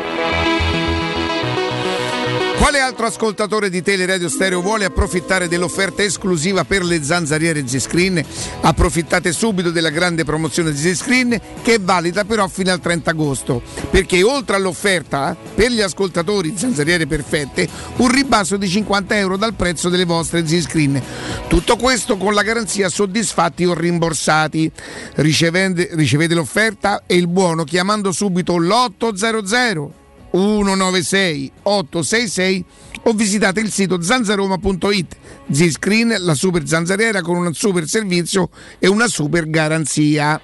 Quale 2.60 2.78
altro 2.78 3.06
ascoltatore 3.06 3.70
di 3.70 3.80
Teleradio 3.80 4.28
Stereo 4.28 4.60
vuole 4.60 4.84
approfittare 4.84 5.48
dell'offerta 5.48 6.02
esclusiva 6.02 6.62
per 6.64 6.84
le 6.84 7.02
zanzariere 7.02 7.66
Z-Screen? 7.66 8.22
Approfittate 8.60 9.32
subito 9.32 9.70
della 9.70 9.88
grande 9.88 10.24
promozione 10.24 10.76
Z-Screen 10.76 11.40
che 11.62 11.74
è 11.76 11.80
valida 11.80 12.26
però 12.26 12.46
fino 12.48 12.70
al 12.70 12.78
30 12.78 13.10
agosto, 13.12 13.62
perché 13.90 14.22
oltre 14.22 14.56
all'offerta 14.56 15.34
per 15.54 15.70
gli 15.70 15.80
ascoltatori 15.80 16.52
zanzariere 16.54 17.06
perfette 17.06 17.66
un 17.96 18.12
ribasso 18.12 18.58
di 18.58 18.68
50 18.68 19.16
euro 19.16 19.38
dal 19.38 19.54
prezzo 19.54 19.88
delle 19.88 20.04
vostre 20.04 20.46
Z-Screen. 20.46 21.02
Tutto 21.48 21.76
questo 21.76 22.18
con 22.18 22.34
la 22.34 22.42
garanzia 22.42 22.90
soddisfatti 22.90 23.64
o 23.64 23.72
rimborsati. 23.72 24.70
Ricevende, 25.14 25.88
ricevete 25.92 26.34
l'offerta 26.34 27.04
e 27.06 27.16
il 27.16 27.26
buono 27.26 27.64
chiamando 27.64 28.12
subito 28.12 28.58
l'800 28.58 29.99
196 30.30 31.52
866 31.62 32.64
o 33.04 33.12
visitate 33.12 33.60
il 33.60 33.70
sito 33.70 34.00
zanzaroma.it. 34.00 35.16
Z-Screen, 35.50 36.16
la 36.18 36.34
super 36.34 36.66
zanzariera 36.66 37.22
con 37.22 37.36
un 37.36 37.52
super 37.54 37.86
servizio 37.86 38.50
e 38.78 38.88
una 38.88 39.08
super 39.08 39.48
garanzia. 39.48 40.40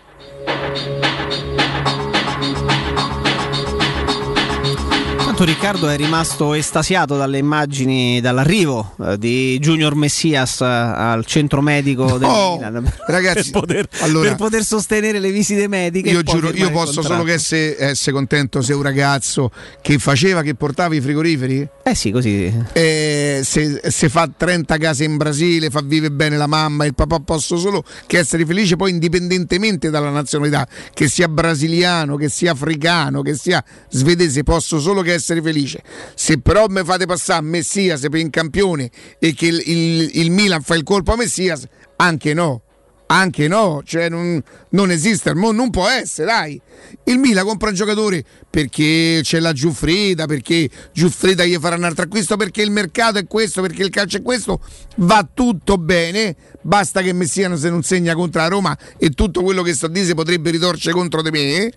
Intanto 5.39 5.53
Riccardo 5.53 5.89
è 5.91 5.97
rimasto 5.99 6.55
estasiato 6.55 7.19
dalle 7.19 7.37
immagini, 7.37 8.23
dall'arrivo 8.23 8.95
eh, 9.05 9.19
di 9.19 9.59
Junior 9.59 9.95
Messias 9.95 10.63
eh, 10.63 10.65
al 10.65 11.27
centro 11.27 11.61
medico 11.61 12.17
del 12.17 12.27
Oh, 12.27 12.57
Milan 12.57 12.91
ragazzi, 13.07 13.51
per, 13.51 13.61
poter, 13.61 13.89
allora- 13.99 14.29
per 14.31 14.37
poter 14.39 14.65
sostenere 14.65 15.19
le 15.19 15.31
visite 15.31 15.69
mediche. 15.69 16.09
Io 16.09 16.23
giuro, 16.23 16.49
io 16.55 16.71
posso 16.71 17.03
solo 17.03 17.23
che 17.23 17.35
essere, 17.35 17.77
essere 17.79 18.13
contento 18.13 18.63
se 18.63 18.73
un 18.73 18.81
ragazzo 18.81 19.51
che 19.83 19.99
faceva, 19.99 20.41
che 20.41 20.55
portava 20.55 20.95
i 20.95 21.03
frigoriferi, 21.03 21.69
Eh 21.83 21.95
sì, 21.95 22.11
così. 22.13 22.51
eh, 22.73 23.43
se, 23.45 23.83
se 23.91 24.09
fa 24.09 24.31
30 24.35 24.79
case 24.79 25.05
in 25.05 25.19
Brasile, 25.19 25.69
fa 25.69 25.83
vive 25.85 26.11
bene 26.11 26.39
la 26.39 26.47
mamma 26.47 26.85
e 26.85 26.87
il 26.87 26.95
papà, 26.95 27.21
posso 27.21 27.59
solo 27.59 27.85
che 28.07 28.21
essere 28.21 28.47
felice 28.47 28.77
poi 28.77 28.89
indipendentemente 28.91 29.91
dalla 29.91 30.09
nazionalità, 30.09 30.67
che 30.95 31.09
sia 31.11 31.29
brasiliano, 31.29 32.17
che 32.17 32.31
sia 32.31 32.53
africano, 32.53 33.21
che 33.21 33.35
sia 33.35 33.63
svedese, 33.91 34.43
posso 34.43 34.81
solo 34.81 35.03
che 35.03 35.09
essere 35.13 35.25
felice. 35.35 35.83
Se 36.15 36.39
però 36.39 36.67
mi 36.69 36.83
fate 36.85 37.07
passare 37.07 37.43
Messias 37.45 38.01
per 38.03 38.17
in 38.17 38.31
campione 38.31 38.91
e 39.19 39.35
che 39.35 39.47
il, 39.47 39.63
il- 39.65 40.11
il 40.15 40.31
Milan 40.31 40.63
fa 40.63 40.75
il 40.75 40.83
colpo 40.83 41.13
a 41.13 41.17
Messias, 41.17 41.65
anche 41.97 42.35
no. 42.35 42.63
Anche 43.09 43.47
no, 43.47 43.83
cioè 43.85 44.09
non, 44.09 44.43
non 44.71 44.91
esiste 44.91 45.33
non 45.33 45.71
può 45.71 45.87
essere, 45.87 46.27
dai. 46.27 46.61
Il 47.05 47.19
Milan 47.19 47.47
compra 47.47 47.69
un 47.69 47.77
giocatore 47.77 48.25
perché 48.51 49.21
c'è 49.23 49.39
la 49.39 49.53
Giuffrida, 49.53 50.27
perché 50.27 50.69
Giuffrida 50.93 51.45
gli 51.45 51.57
farà 51.57 51.77
un 51.77 51.85
altro 51.85 52.03
acquisto, 52.03 52.37
perché 52.37 52.63
il 52.63 52.73
mercato 52.73 53.19
è 53.19 53.27
questo, 53.29 53.63
perché 53.63 53.85
il 53.85 53.91
calcio 53.91 54.17
è 54.17 54.23
questo, 54.23 54.61
va 54.97 55.25
tutto 55.33 55.79
bene, 55.79 56.35
basta 56.63 57.01
che 57.01 57.13
Messiano 57.13 57.57
se 57.57 57.71
non 57.71 57.85
segna 57.85 58.13
contro 58.15 58.41
la 58.41 58.49
Roma 58.49 58.77
e 58.99 59.11
tutto 59.11 59.41
quello 59.41 59.63
che 59.63 59.73
sto 59.75 59.87
a 59.87 59.91
dire 59.91 60.13
potrebbe 60.15 60.51
ritorcere 60.51 60.93
contro 60.93 61.23
di 61.23 61.31
me, 61.31 61.71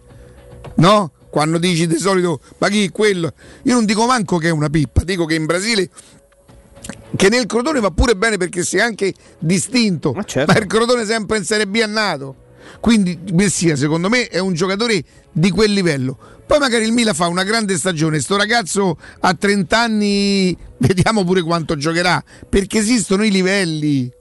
no? 0.76 1.12
Quando 1.30 1.60
dici 1.60 1.86
di 1.86 1.98
solito, 1.98 2.40
ma 2.58 2.70
chi 2.70 2.86
è 2.86 2.92
quello? 2.92 3.32
Io 3.64 3.76
non 3.76 3.86
dico 3.86 4.06
manco 4.06 4.38
che 4.38 4.48
è 4.48 4.52
una 4.52 4.70
pippa, 4.70 5.04
dico 5.04 5.26
che 5.26 5.36
in 5.36 5.46
Brasile 5.46 5.90
che 7.16 7.30
nel 7.30 7.46
Crotone 7.46 7.80
va 7.80 7.92
pure 7.92 8.16
bene 8.16 8.38
perché 8.38 8.64
si 8.64 8.78
è 8.78 8.82
anche 8.82 9.14
distinto, 9.38 10.14
ma, 10.14 10.24
certo. 10.24 10.58
il 10.58 10.66
Crotone 10.66 11.06
sempre 11.06 11.38
in 11.38 11.44
Serie 11.44 11.68
B 11.68 11.78
è 11.78 11.86
nato. 11.86 12.48
Quindi 12.80 13.18
Messia 13.34 13.76
secondo 13.76 14.10
me 14.10 14.28
è 14.28 14.40
un 14.40 14.54
giocatore 14.54 15.04
di 15.32 15.50
quel 15.50 15.72
livello. 15.72 16.18
Poi 16.46 16.60
magari 16.60 16.86
il 16.86 16.92
Milan 16.92 17.14
fa 17.14 17.28
una 17.28 17.44
grande 17.44 17.78
stagione, 17.78 18.20
sto 18.20 18.36
ragazzo 18.36 18.98
a 19.20 19.34
30 19.34 19.80
anni 19.80 20.58
vediamo 20.78 21.24
pure 21.24 21.42
quanto 21.42 21.76
giocherà, 21.76 22.24
perché 22.48 22.80
esistono 22.80 23.24
i 23.24 23.32
livelli. 23.32 24.12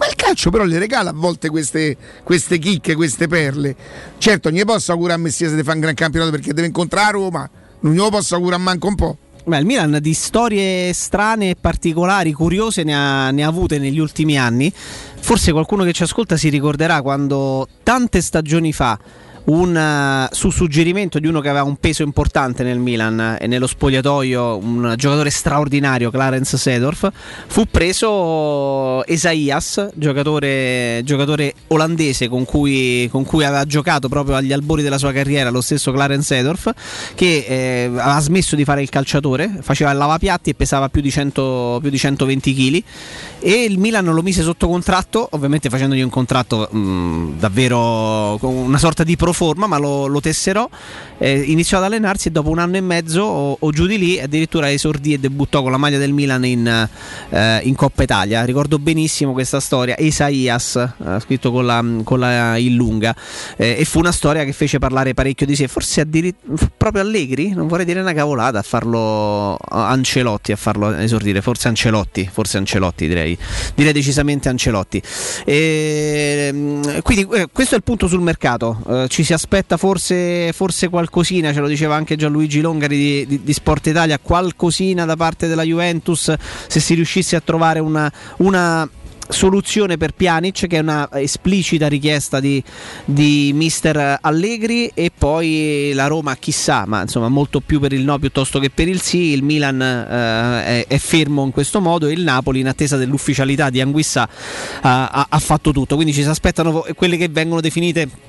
Ma 0.00 0.06
il 0.06 0.14
calcio 0.14 0.48
però 0.48 0.64
le 0.64 0.78
regala 0.78 1.10
a 1.10 1.12
volte 1.14 1.50
queste, 1.50 1.94
queste 2.22 2.56
chicche, 2.56 2.94
queste 2.94 3.28
perle. 3.28 3.76
Certo, 4.16 4.48
non 4.48 4.58
gli 4.58 4.64
posso 4.64 4.92
augurare 4.92 5.20
a 5.20 5.22
Messia 5.22 5.50
se 5.50 5.56
ti 5.56 5.62
fa 5.62 5.74
un 5.74 5.80
gran 5.80 5.92
campionato 5.92 6.30
perché 6.30 6.54
deve 6.54 6.68
incontrare 6.68 7.12
Roma, 7.12 7.48
non 7.80 7.92
glielo 7.92 8.08
posso 8.08 8.34
augurare 8.34 8.62
manco 8.62 8.86
un 8.86 8.94
po'. 8.94 9.18
Beh, 9.44 9.58
il 9.58 9.66
Milan 9.66 9.98
di 10.00 10.14
storie 10.14 10.90
strane, 10.94 11.54
particolari, 11.54 12.32
curiose 12.32 12.82
ne 12.82 12.94
ha, 12.94 13.30
ne 13.30 13.44
ha 13.44 13.48
avute 13.48 13.78
negli 13.78 13.98
ultimi 13.98 14.38
anni. 14.38 14.72
Forse 14.72 15.52
qualcuno 15.52 15.84
che 15.84 15.92
ci 15.92 16.02
ascolta 16.02 16.38
si 16.38 16.48
ricorderà 16.48 17.02
quando 17.02 17.68
tante 17.82 18.22
stagioni 18.22 18.72
fa, 18.72 18.98
un, 19.44 19.76
eh, 19.76 20.28
su 20.34 20.50
suggerimento 20.50 21.18
di 21.18 21.26
uno 21.26 21.40
che 21.40 21.48
aveva 21.48 21.64
un 21.64 21.76
peso 21.76 22.02
importante 22.02 22.62
nel 22.62 22.78
Milan 22.78 23.38
e 23.40 23.46
nello 23.46 23.66
spogliatoio, 23.66 24.56
un 24.58 24.94
giocatore 24.96 25.30
straordinario, 25.30 26.10
Clarence 26.10 26.56
Sedorf, 26.56 27.08
fu 27.46 27.66
preso 27.70 29.04
Esaias, 29.06 29.88
giocatore, 29.94 31.00
giocatore 31.04 31.54
olandese 31.68 32.28
con 32.28 32.44
cui, 32.44 33.08
con 33.10 33.24
cui 33.24 33.44
aveva 33.44 33.64
giocato 33.64 34.08
proprio 34.08 34.36
agli 34.36 34.52
albori 34.52 34.82
della 34.82 34.98
sua 34.98 35.12
carriera, 35.12 35.50
lo 35.50 35.60
stesso 35.60 35.92
Clarence 35.92 36.34
Sedorf, 36.34 36.72
che 37.14 37.44
eh, 37.46 37.84
aveva 37.86 38.20
smesso 38.20 38.56
di 38.56 38.64
fare 38.64 38.82
il 38.82 38.88
calciatore, 38.88 39.58
faceva 39.60 39.90
il 39.90 39.98
lavapiatti 39.98 40.50
e 40.50 40.54
pesava 40.54 40.88
più 40.88 41.00
di, 41.00 41.10
100, 41.10 41.78
più 41.80 41.90
di 41.90 41.98
120 41.98 42.54
kg 42.54 42.82
e 43.40 43.64
il 43.64 43.78
Milan 43.78 44.04
lo 44.04 44.22
mise 44.22 44.42
sotto 44.42 44.68
contratto, 44.68 45.26
ovviamente 45.32 45.70
facendogli 45.70 46.02
un 46.02 46.10
contratto 46.10 46.68
mh, 46.70 47.38
davvero 47.38 48.36
con 48.38 48.54
una 48.54 48.78
sorta 48.78 49.02
di 49.02 49.16
pro 49.16 49.29
forma, 49.32 49.66
ma 49.66 49.78
lo, 49.78 50.06
lo 50.06 50.20
tesserò. 50.20 50.68
Eh, 51.18 51.38
iniziò 51.38 51.78
ad 51.78 51.84
allenarsi 51.84 52.28
e 52.28 52.30
dopo 52.30 52.48
un 52.48 52.58
anno 52.58 52.76
e 52.76 52.80
mezzo 52.80 53.22
o, 53.22 53.56
o 53.58 53.70
giù 53.72 53.86
di 53.86 53.98
lì 53.98 54.18
addirittura 54.18 54.72
esordì 54.72 55.12
e 55.12 55.18
debuttò 55.18 55.60
con 55.60 55.70
la 55.70 55.76
maglia 55.76 55.98
del 55.98 56.12
Milan 56.12 56.44
in, 56.46 56.88
eh, 57.28 57.60
in 57.64 57.74
Coppa 57.74 58.02
Italia. 58.02 58.44
Ricordo 58.44 58.78
benissimo 58.78 59.32
questa 59.32 59.60
storia. 59.60 59.98
Esaias, 59.98 60.76
eh, 60.76 61.20
scritto 61.20 61.52
con 61.52 61.66
la, 61.66 61.84
con 62.04 62.18
la 62.18 62.56
Illunga, 62.56 63.14
eh, 63.56 63.76
e 63.78 63.84
fu 63.84 63.98
una 63.98 64.12
storia 64.12 64.44
che 64.44 64.52
fece 64.52 64.78
parlare 64.78 65.14
parecchio 65.14 65.46
di 65.46 65.54
sé. 65.54 65.68
Forse 65.68 66.06
proprio 66.76 67.02
Allegri, 67.02 67.50
non 67.50 67.68
vorrei 67.68 67.84
dire 67.84 68.00
una 68.00 68.14
cavolata, 68.14 68.60
a 68.60 68.62
farlo 68.62 69.58
Ancelotti 69.68 70.52
a 70.52 70.56
farlo 70.56 70.94
esordire. 70.96 71.42
Forse 71.42 71.68
Ancelotti, 71.68 72.28
forse 72.32 72.56
Ancelotti 72.56 73.06
direi. 73.06 73.36
Direi 73.74 73.92
decisamente 73.92 74.48
Ancelotti. 74.48 75.02
E, 75.44 76.80
quindi 77.02 77.28
eh, 77.34 77.48
questo 77.52 77.74
è 77.74 77.78
il 77.78 77.84
punto 77.84 78.08
sul 78.08 78.20
mercato. 78.20 78.78
Eh, 78.88 79.06
ci 79.20 79.24
si 79.24 79.32
aspetta 79.34 79.76
forse, 79.76 80.50
forse, 80.54 80.88
qualcosina, 80.88 81.52
ce 81.52 81.60
lo 81.60 81.68
diceva 81.68 81.94
anche 81.94 82.16
Gianluigi 82.16 82.62
Longari 82.62 82.96
di, 82.96 83.26
di, 83.26 83.42
di, 83.42 83.52
Sport 83.52 83.88
Italia, 83.88 84.18
qualcosina 84.18 85.04
da 85.04 85.14
parte 85.14 85.46
della 85.46 85.62
Juventus 85.62 86.32
se 86.66 86.80
si 86.80 86.94
riuscisse 86.94 87.36
a 87.36 87.40
trovare 87.40 87.80
una, 87.80 88.10
una 88.38 88.88
soluzione 89.28 89.98
per 89.98 90.12
Pjanic 90.12 90.66
che 90.66 90.78
è 90.78 90.80
una 90.80 91.08
esplicita 91.12 91.86
richiesta 91.86 92.40
di, 92.40 92.62
di 93.04 93.52
mister 93.54 94.18
Allegri 94.22 94.90
e 94.94 95.12
poi 95.16 95.92
la 95.94 96.06
Roma 96.06 96.34
chissà 96.36 96.84
ma 96.86 97.02
insomma 97.02 97.28
molto 97.28 97.60
più 97.60 97.78
per 97.78 97.92
il 97.92 98.02
no 98.02 98.18
piuttosto 98.18 98.58
che 98.58 98.70
per 98.70 98.88
il 98.88 99.02
sì. 99.02 99.32
Il 99.32 99.42
Milan 99.42 99.82
eh, 99.82 100.64
è, 100.64 100.86
è, 100.88 100.98
fermo 100.98 101.44
in 101.44 101.50
questo 101.50 101.80
modo 101.80 102.06
e 102.06 102.12
il 102.12 102.22
Napoli 102.22 102.60
in 102.60 102.68
attesa 102.68 102.96
dell'ufficialità 102.96 103.68
di 103.68 103.82
Anguissa 103.82 104.26
ha, 104.80 105.26
ha 105.28 105.38
fatto 105.38 105.72
tutto. 105.72 105.94
Quindi 105.94 106.14
ci 106.14 106.22
si 106.22 106.28
aspettano 106.28 106.86
quelle 106.94 107.18
che 107.18 107.28
vengono 107.28 107.60
definite 107.60 108.28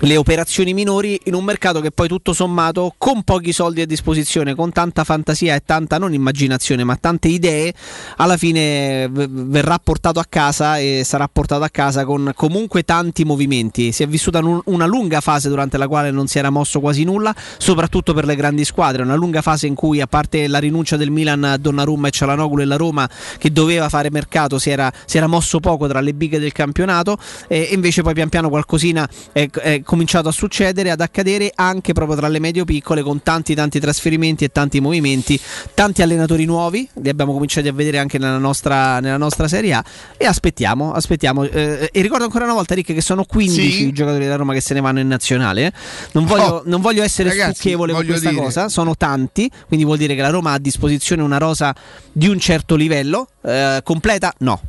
le 0.00 0.16
operazioni 0.16 0.74
minori 0.74 1.18
in 1.24 1.34
un 1.34 1.44
mercato 1.44 1.80
che 1.80 1.90
poi 1.90 2.08
tutto 2.08 2.32
sommato 2.32 2.94
con 2.98 3.22
pochi 3.22 3.52
soldi 3.52 3.80
a 3.80 3.86
disposizione, 3.86 4.54
con 4.54 4.72
tanta 4.72 5.04
fantasia 5.04 5.54
e 5.54 5.62
tanta 5.64 5.98
non 5.98 6.12
immaginazione 6.12 6.82
ma 6.84 6.96
tante 6.96 7.28
idee, 7.28 7.72
alla 8.16 8.36
fine 8.36 9.08
verrà 9.08 9.78
portato 9.78 10.18
a 10.18 10.26
casa 10.28 10.78
e 10.78 11.02
sarà 11.04 11.28
portato 11.28 11.62
a 11.62 11.68
casa 11.68 12.04
con 12.04 12.32
comunque 12.34 12.82
tanti 12.82 13.24
movimenti. 13.24 13.92
Si 13.92 14.02
è 14.02 14.06
vissuta 14.06 14.40
un- 14.40 14.60
una 14.64 14.86
lunga 14.86 15.20
fase 15.20 15.48
durante 15.48 15.78
la 15.78 15.86
quale 15.86 16.10
non 16.10 16.26
si 16.26 16.38
era 16.38 16.50
mosso 16.50 16.80
quasi 16.80 17.04
nulla, 17.04 17.34
soprattutto 17.58 18.12
per 18.14 18.26
le 18.26 18.34
grandi 18.34 18.64
squadre, 18.64 19.02
una 19.02 19.14
lunga 19.14 19.42
fase 19.42 19.66
in 19.66 19.74
cui 19.74 20.00
a 20.00 20.06
parte 20.06 20.48
la 20.48 20.58
rinuncia 20.58 20.96
del 20.96 21.10
Milan 21.10 21.44
a 21.44 21.56
Donnarumma 21.56 22.08
e 22.08 22.10
Cialanoglu 22.10 22.60
e 22.60 22.64
la 22.64 22.76
Roma 22.76 23.08
che 23.38 23.52
doveva 23.52 23.88
fare 23.88 24.10
mercato 24.10 24.58
si 24.58 24.70
era, 24.70 24.92
si 25.04 25.16
era 25.16 25.28
mosso 25.28 25.60
poco 25.60 25.86
tra 25.86 26.00
le 26.00 26.14
bighe 26.14 26.40
del 26.40 26.52
campionato 26.52 27.16
e 27.46 27.68
invece 27.72 28.02
poi 28.02 28.12
pian 28.12 28.28
piano 28.28 28.48
qualcosina 28.48 29.08
è, 29.32 29.48
è 29.48 29.82
cominciato 29.84 30.28
a 30.28 30.32
succedere, 30.32 30.90
ad 30.90 31.00
accadere 31.00 31.52
anche 31.54 31.92
proprio 31.92 32.16
tra 32.16 32.28
le 32.28 32.40
medio-piccole 32.40 33.02
con 33.02 33.22
tanti 33.22 33.54
tanti 33.54 33.78
trasferimenti 33.78 34.44
e 34.44 34.48
tanti 34.48 34.80
movimenti, 34.80 35.38
tanti 35.74 36.02
allenatori 36.02 36.44
nuovi, 36.44 36.88
li 36.94 37.08
abbiamo 37.08 37.32
cominciati 37.32 37.68
a 37.68 37.72
vedere 37.72 37.98
anche 37.98 38.18
nella 38.18 38.38
nostra, 38.38 39.00
nella 39.00 39.16
nostra 39.16 39.48
Serie 39.48 39.74
A 39.74 39.84
e 40.16 40.26
aspettiamo, 40.26 40.92
aspettiamo. 40.92 41.44
Eh, 41.44 41.90
e 41.92 42.00
ricordo 42.00 42.24
ancora 42.24 42.44
una 42.44 42.54
volta 42.54 42.74
Rick 42.74 42.92
che 42.92 43.00
sono 43.00 43.24
15 43.24 43.70
sì. 43.70 43.86
i 43.86 43.92
giocatori 43.92 44.24
della 44.24 44.36
Roma 44.36 44.52
che 44.52 44.60
se 44.60 44.74
ne 44.74 44.80
vanno 44.80 45.00
in 45.00 45.08
nazionale, 45.08 45.72
non 46.12 46.24
voglio, 46.24 46.44
oh, 46.44 46.62
non 46.66 46.80
voglio 46.80 47.02
essere 47.02 47.28
ragazzi, 47.28 47.54
stucchevole 47.54 47.92
con 47.92 48.04
questa 48.04 48.30
dire. 48.30 48.42
cosa, 48.42 48.68
sono 48.68 48.96
tanti, 48.96 49.50
quindi 49.66 49.84
vuol 49.84 49.98
dire 49.98 50.14
che 50.14 50.22
la 50.22 50.30
Roma 50.30 50.50
ha 50.50 50.54
a 50.54 50.58
disposizione 50.58 51.22
una 51.22 51.38
rosa 51.38 51.74
di 52.10 52.28
un 52.28 52.38
certo 52.38 52.74
livello, 52.74 53.28
eh, 53.42 53.80
completa 53.84 54.32
no 54.38 54.60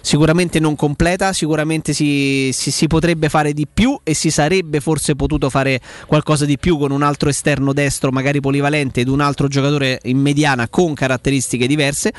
sicuramente 0.00 0.60
non 0.60 0.76
completa, 0.76 1.32
sicuramente 1.32 1.92
si, 1.92 2.50
si, 2.52 2.70
si, 2.70 2.86
potrebbe 2.86 3.28
fare 3.28 3.52
di 3.52 3.66
più 3.72 3.98
e 4.02 4.14
si 4.14 4.30
sarebbe 4.30 4.80
forse 4.80 5.16
potuto 5.16 5.50
fare 5.50 5.80
qualcosa 6.06 6.44
di 6.44 6.58
più 6.58 6.78
con 6.78 6.90
un 6.90 7.02
altro 7.02 7.28
esterno 7.28 7.72
destro, 7.72 8.10
magari 8.10 8.40
polivalente, 8.40 9.00
ed 9.00 9.08
un 9.08 9.20
altro 9.20 9.48
giocatore 9.48 10.00
in 10.04 10.18
mediana 10.18 10.68
con 10.68 10.94
caratteristiche 10.94 11.66
diverse, 11.66 12.12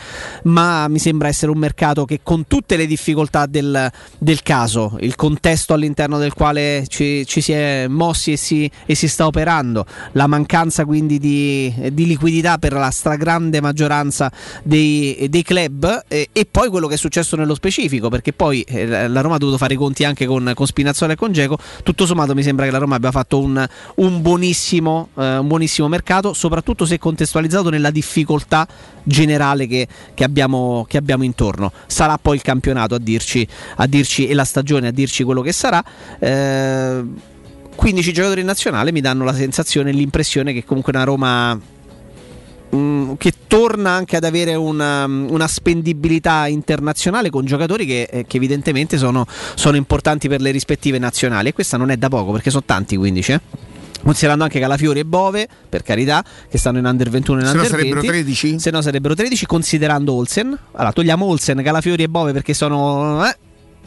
ma 0.44 0.88
mi 0.88 1.00
sembra 1.00 1.28
essere 1.28 1.52
un 1.52 1.58
mercato 1.58 2.06
che 2.06 2.20
con 2.24 2.48
tutte 2.48 2.76
le 2.76 2.86
difficoltà 2.86 3.46
del, 3.46 3.92
del 4.18 4.42
caso, 4.44 4.98
il 5.02 5.16
contesto 5.16 5.74
all'interno 5.74 6.18
del 6.18 6.34
quale 6.34 6.86
ci, 6.88 7.26
ci 7.26 7.42
si 7.42 7.52
è 7.52 7.88
mossi 7.88 8.34
e 8.34 8.38
si, 8.38 8.70
e 8.86 8.96
si, 8.96 9.08
sta 9.08 9.26
operando, 9.26 9.86
la 10.14 10.28
mancanza 10.28 10.86
quindi 10.86 11.20
di, 11.20 11.74
di 11.92 12.06
liquidità 12.06 12.58
per 12.58 12.74
la 12.74 12.90
stragrande 12.90 13.62
maggioranza 13.62 14.32
dei, 14.64 15.28
dei 15.30 15.44
club 15.44 16.06
e, 16.08 16.30
e 16.32 16.46
poi 16.50 16.70
quello 16.70 16.88
che 16.88 16.96
è 16.96 16.98
successo 16.98 17.36
nello 17.36 17.56
specifico 17.58 18.10
perché 18.10 18.34
poi 18.34 18.62
eh, 18.62 19.08
la 19.08 19.22
Roma 19.22 19.36
ha 19.36 19.38
dovuto 19.38 19.58
fare 19.58 19.74
i 19.74 19.78
conti 19.78 20.06
anche 20.06 20.26
con, 20.26 20.52
con 20.56 20.66
Spinazzola 20.66 21.14
e 21.14 21.16
con 21.16 21.32
Geco 21.32 21.58
tutto 21.84 22.06
sommato 22.06 22.34
mi 22.34 22.44
sembra 22.44 22.66
che 22.66 22.72
la 22.72 22.78
Roma 22.78 22.96
abbia 22.96 23.12
fatto 23.12 23.40
un, 23.40 23.68
un, 23.96 24.22
buonissimo, 24.22 25.10
eh, 25.16 25.38
un 25.38 25.48
buonissimo, 25.48 25.88
mercato 25.88 26.34
soprattutto 26.34 26.86
se 26.86 26.98
contestualizzato 26.98 27.70
nella 27.70 27.92
difficoltà 27.92 28.68
generale 29.04 29.68
che, 29.68 29.88
che, 30.14 30.24
abbiamo, 30.24 30.86
che, 30.88 30.98
abbiamo, 30.98 31.24
intorno. 31.24 31.72
Sarà 31.88 32.18
poi 32.18 32.36
il 32.36 32.42
campionato 32.42 32.96
a 32.96 33.00
dirci, 33.00 33.48
a 33.78 33.88
dirci 33.88 34.28
e 34.28 34.34
la 34.34 34.46
stagione 34.46 34.88
a 34.88 34.92
dirci 34.92 35.24
quello 35.24 35.42
che 35.42 35.52
sarà. 35.52 35.84
Eh, 36.20 37.04
15 37.76 38.12
giocatori 38.12 38.40
in 38.42 38.48
nazionale 38.48 38.92
mi 38.92 39.02
danno 39.02 39.24
la 39.24 39.34
sensazione 39.34 39.92
e 39.92 39.94
l'impressione 39.94 40.52
che 40.52 40.66
comunque 40.66 40.92
una 40.94 41.04
Roma 41.04 41.60
Mm, 42.76 43.14
che 43.18 43.32
torna 43.48 43.92
anche 43.92 44.18
ad 44.18 44.26
avere 44.26 44.54
una, 44.54 45.06
una, 45.06 45.48
spendibilità 45.48 46.48
internazionale 46.48 47.30
con 47.30 47.46
giocatori 47.46 47.86
che, 47.86 48.10
eh, 48.12 48.26
che 48.28 48.36
evidentemente 48.36 48.98
sono, 48.98 49.26
sono, 49.56 49.78
importanti 49.78 50.28
per 50.28 50.42
le 50.42 50.52
rispettive 50.52 51.00
nazionali 51.00 51.48
e 51.48 51.54
questa 51.54 51.78
non 51.78 51.92
è 51.92 51.98
da 51.98 52.10
poco 52.10 52.34
perché 52.34 52.50
sono 52.50 52.64
tanti 52.66 52.98
15 52.98 53.32
eh? 53.32 53.42
Considerando 54.04 54.44
anche 54.44 54.60
Calafiori 54.60 55.00
e 55.00 55.06
Bove, 55.06 55.48
per 55.68 55.82
carità, 55.82 56.24
che 56.50 56.58
stanno 56.58 56.78
in 56.78 56.86
under 56.86 57.10
21 57.10 57.40
e 57.40 57.42
in 57.42 57.48
se 57.48 57.56
under 57.56 57.72
no 57.72 57.78
sarebbero 57.78 58.02
20. 58.02 58.24
13? 58.24 58.60
Se 58.60 58.72
no 58.72 58.82
sarebbero 58.82 59.16
13, 59.16 59.46
considerando 59.46 60.14
Olsen. 60.14 60.58
Allora, 60.74 60.94
togliamo 60.94 61.26
Olsen, 61.26 61.62
Calafiori 61.64 62.04
e 62.04 62.08
Bove 62.08 62.32
perché 62.32 62.54
sono 62.54 63.26
eh, 63.26 63.36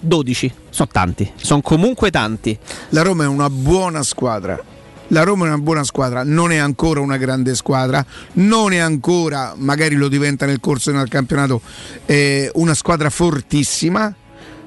12. 0.00 0.52
Sono 0.68 0.89
tanti, 0.91 1.31
sono 1.36 1.62
comunque 1.62 2.10
tanti. 2.10 2.59
La 2.91 3.02
Roma 3.02 3.25
è 3.25 3.28
una 3.28 3.49
buona 3.49 4.02
squadra 4.02 4.62
la 5.10 5.22
Roma 5.22 5.44
è 5.44 5.48
una 5.48 5.58
buona 5.58 5.84
squadra, 5.84 6.22
non 6.24 6.52
è 6.52 6.56
ancora 6.56 7.00
una 7.00 7.16
grande 7.16 7.55
squadra, 7.55 8.05
non 8.34 8.72
è 8.72 8.78
ancora, 8.78 9.55
magari 9.56 9.94
lo 9.94 10.08
diventa 10.08 10.47
nel 10.47 10.60
corso 10.60 10.90
del 10.90 11.08
campionato, 11.08 11.60
eh, 12.06 12.50
una 12.55 12.74
squadra 12.74 13.10
fortissima, 13.10 14.12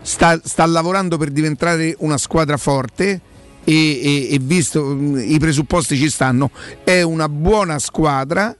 sta, 0.01 0.39
sta, 0.43 0.65
lavorando 0.65 1.17
per 1.17 1.30
diventare 1.30 1.95
una 1.99 2.17
squadra 2.17 2.57
forte. 2.57 3.22
E, 3.65 3.72
e, 3.73 4.27
e 4.33 4.39
visto 4.41 4.83
mh, 4.83 5.23
i 5.25 5.39
presupposti 5.39 5.95
ci 5.95 6.09
stanno, 6.09 6.51
è 6.83 7.01
una 7.01 7.30
buona 7.30 7.80
squadra, 7.80 8.53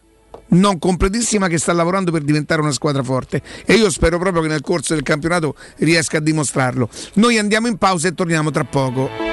non 0.52 0.80
completissima 0.80 1.50
che 1.50 1.58
sta 1.58 1.74
lavorando 1.74 2.10
per 2.10 2.22
diventare 2.22 2.62
una 2.62 2.72
squadra 2.72 3.04
forte 3.04 3.42
e 3.66 3.74
io 3.74 3.90
spero 3.90 4.18
proprio 4.18 4.44
che 4.44 4.48
nel 4.48 4.62
corso 4.62 4.94
del 4.94 5.04
campionato 5.04 5.56
riesca 5.80 6.20
a 6.20 6.22
dimostrarlo. 6.22 6.88
Noi 7.16 7.38
andiamo 7.38 7.68
in 7.68 7.76
pausa 7.76 8.08
e 8.08 8.14
torniamo 8.14 8.50
tra 8.50 8.64
poco 8.64 9.33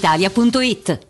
brispalitalia.it. 0.00 1.09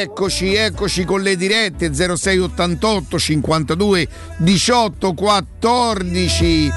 Eccoci, 0.00 0.54
eccoci 0.54 1.04
con 1.04 1.22
le 1.22 1.36
dirette 1.36 1.92
0688 1.92 3.18
52 3.18 4.08
18 4.38 5.14
14 5.14 6.72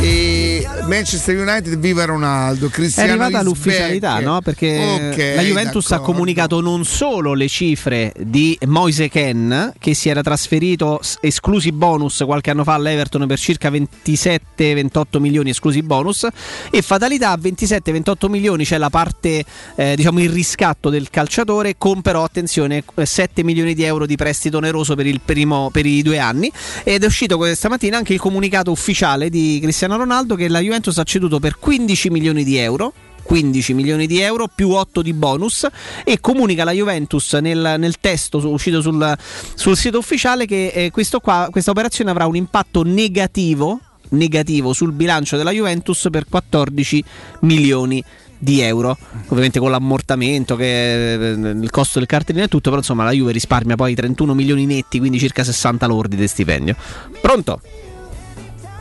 e 0.00 0.37
Manchester 0.86 1.36
United 1.36 1.78
viva 1.78 2.04
Ronaldo 2.04 2.66
È 2.66 2.70
Cristiano 2.70 3.10
arrivata 3.10 3.40
is 3.40 3.44
l'ufficialità, 3.44 4.20
no? 4.20 4.40
Perché 4.40 4.78
Ok, 4.78 5.32
la 5.36 5.42
Juventus 5.42 5.86
ha 5.86 5.88
d'accordo. 5.90 6.12
comunicato 6.12 6.60
non 6.60 6.84
solo 6.84 7.34
le 7.34 7.48
cifre 7.48 8.12
di 8.18 8.58
Moise 8.66 9.08
Ken, 9.08 9.72
che 9.78 9.94
si 9.94 10.08
era 10.08 10.22
trasferito 10.22 11.00
esclusi 11.20 11.72
bonus 11.72 12.22
qualche 12.24 12.50
anno 12.50 12.64
fa 12.64 12.74
all'Everton 12.74 13.26
per 13.26 13.38
circa 13.38 13.70
27-28 13.70 15.18
milioni 15.18 15.50
esclusi 15.50 15.82
bonus, 15.82 16.26
e 16.70 16.82
fatalità 16.82 17.36
27-28 17.36 18.28
milioni 18.28 18.64
c'è 18.64 18.78
la 18.78 18.90
parte, 18.90 19.44
eh, 19.76 19.94
diciamo, 19.96 20.20
il 20.20 20.30
riscatto 20.30 20.88
del 20.90 21.10
calciatore, 21.10 21.74
con 21.76 22.00
però 22.00 22.24
attenzione 22.24 22.82
eh, 22.94 23.06
7 23.06 23.44
milioni 23.44 23.74
di 23.74 23.82
euro 23.82 24.06
di 24.06 24.16
prestito 24.16 24.56
oneroso 24.56 24.94
per, 24.94 25.06
il 25.06 25.20
primo, 25.24 25.70
per 25.70 25.84
i 25.86 26.02
due 26.02 26.18
anni. 26.18 26.50
Ed 26.84 27.02
è 27.02 27.06
uscito 27.06 27.36
questa 27.36 27.68
mattina 27.68 27.98
anche 27.98 28.14
il 28.14 28.20
comunicato 28.20 28.70
ufficiale 28.70 29.28
di 29.28 29.58
Cristiano 29.60 29.96
Ronaldo 29.96 30.34
che 30.34 30.48
la 30.48 30.57
Juventus 30.60 30.98
ha 30.98 31.04
ceduto 31.04 31.38
per 31.38 31.58
15 31.58 32.10
milioni 32.10 32.44
di 32.44 32.56
euro 32.56 32.92
15 33.28 33.74
milioni 33.74 34.06
di 34.06 34.20
euro 34.20 34.48
più 34.52 34.70
8 34.70 35.02
di 35.02 35.12
bonus 35.12 35.66
e 36.02 36.18
comunica 36.18 36.64
la 36.64 36.72
Juventus 36.72 37.34
nel, 37.34 37.74
nel 37.78 38.00
testo 38.00 38.38
uscito 38.48 38.80
sul, 38.80 39.14
sul 39.54 39.76
sito 39.76 39.98
ufficiale 39.98 40.46
che 40.46 40.68
eh, 40.68 40.90
qua- 41.20 41.48
questa 41.50 41.70
operazione 41.70 42.10
avrà 42.10 42.24
un 42.26 42.36
impatto 42.36 42.82
negativo, 42.82 43.80
negativo 44.10 44.72
sul 44.72 44.92
bilancio 44.92 45.36
della 45.36 45.50
Juventus 45.50 46.08
per 46.10 46.24
14 46.26 47.04
milioni 47.40 48.02
di 48.40 48.60
euro 48.60 48.96
ovviamente 49.26 49.58
con 49.58 49.72
l'ammortamento 49.72 50.54
che 50.54 51.14
eh, 51.14 51.30
il 51.32 51.70
costo 51.70 51.98
del 51.98 52.06
cartellino 52.06 52.44
e 52.44 52.48
tutto 52.48 52.70
però 52.70 52.80
insomma 52.80 53.02
la 53.04 53.10
Juve 53.10 53.32
risparmia 53.32 53.74
poi 53.74 53.94
31 53.96 54.32
milioni 54.32 54.64
netti 54.64 55.00
quindi 55.00 55.18
circa 55.18 55.42
60 55.42 55.86
lordi 55.86 56.16
di 56.16 56.28
stipendio 56.28 56.76
pronto? 57.20 57.60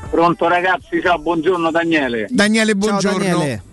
Pronto 0.09 0.47
ragazzi, 0.47 1.01
ciao, 1.01 1.19
buongiorno 1.19 1.69
Daniele. 1.69 2.27
Daniele, 2.29 2.75
buongiorno. 2.75 3.17
Daniele. 3.19 3.63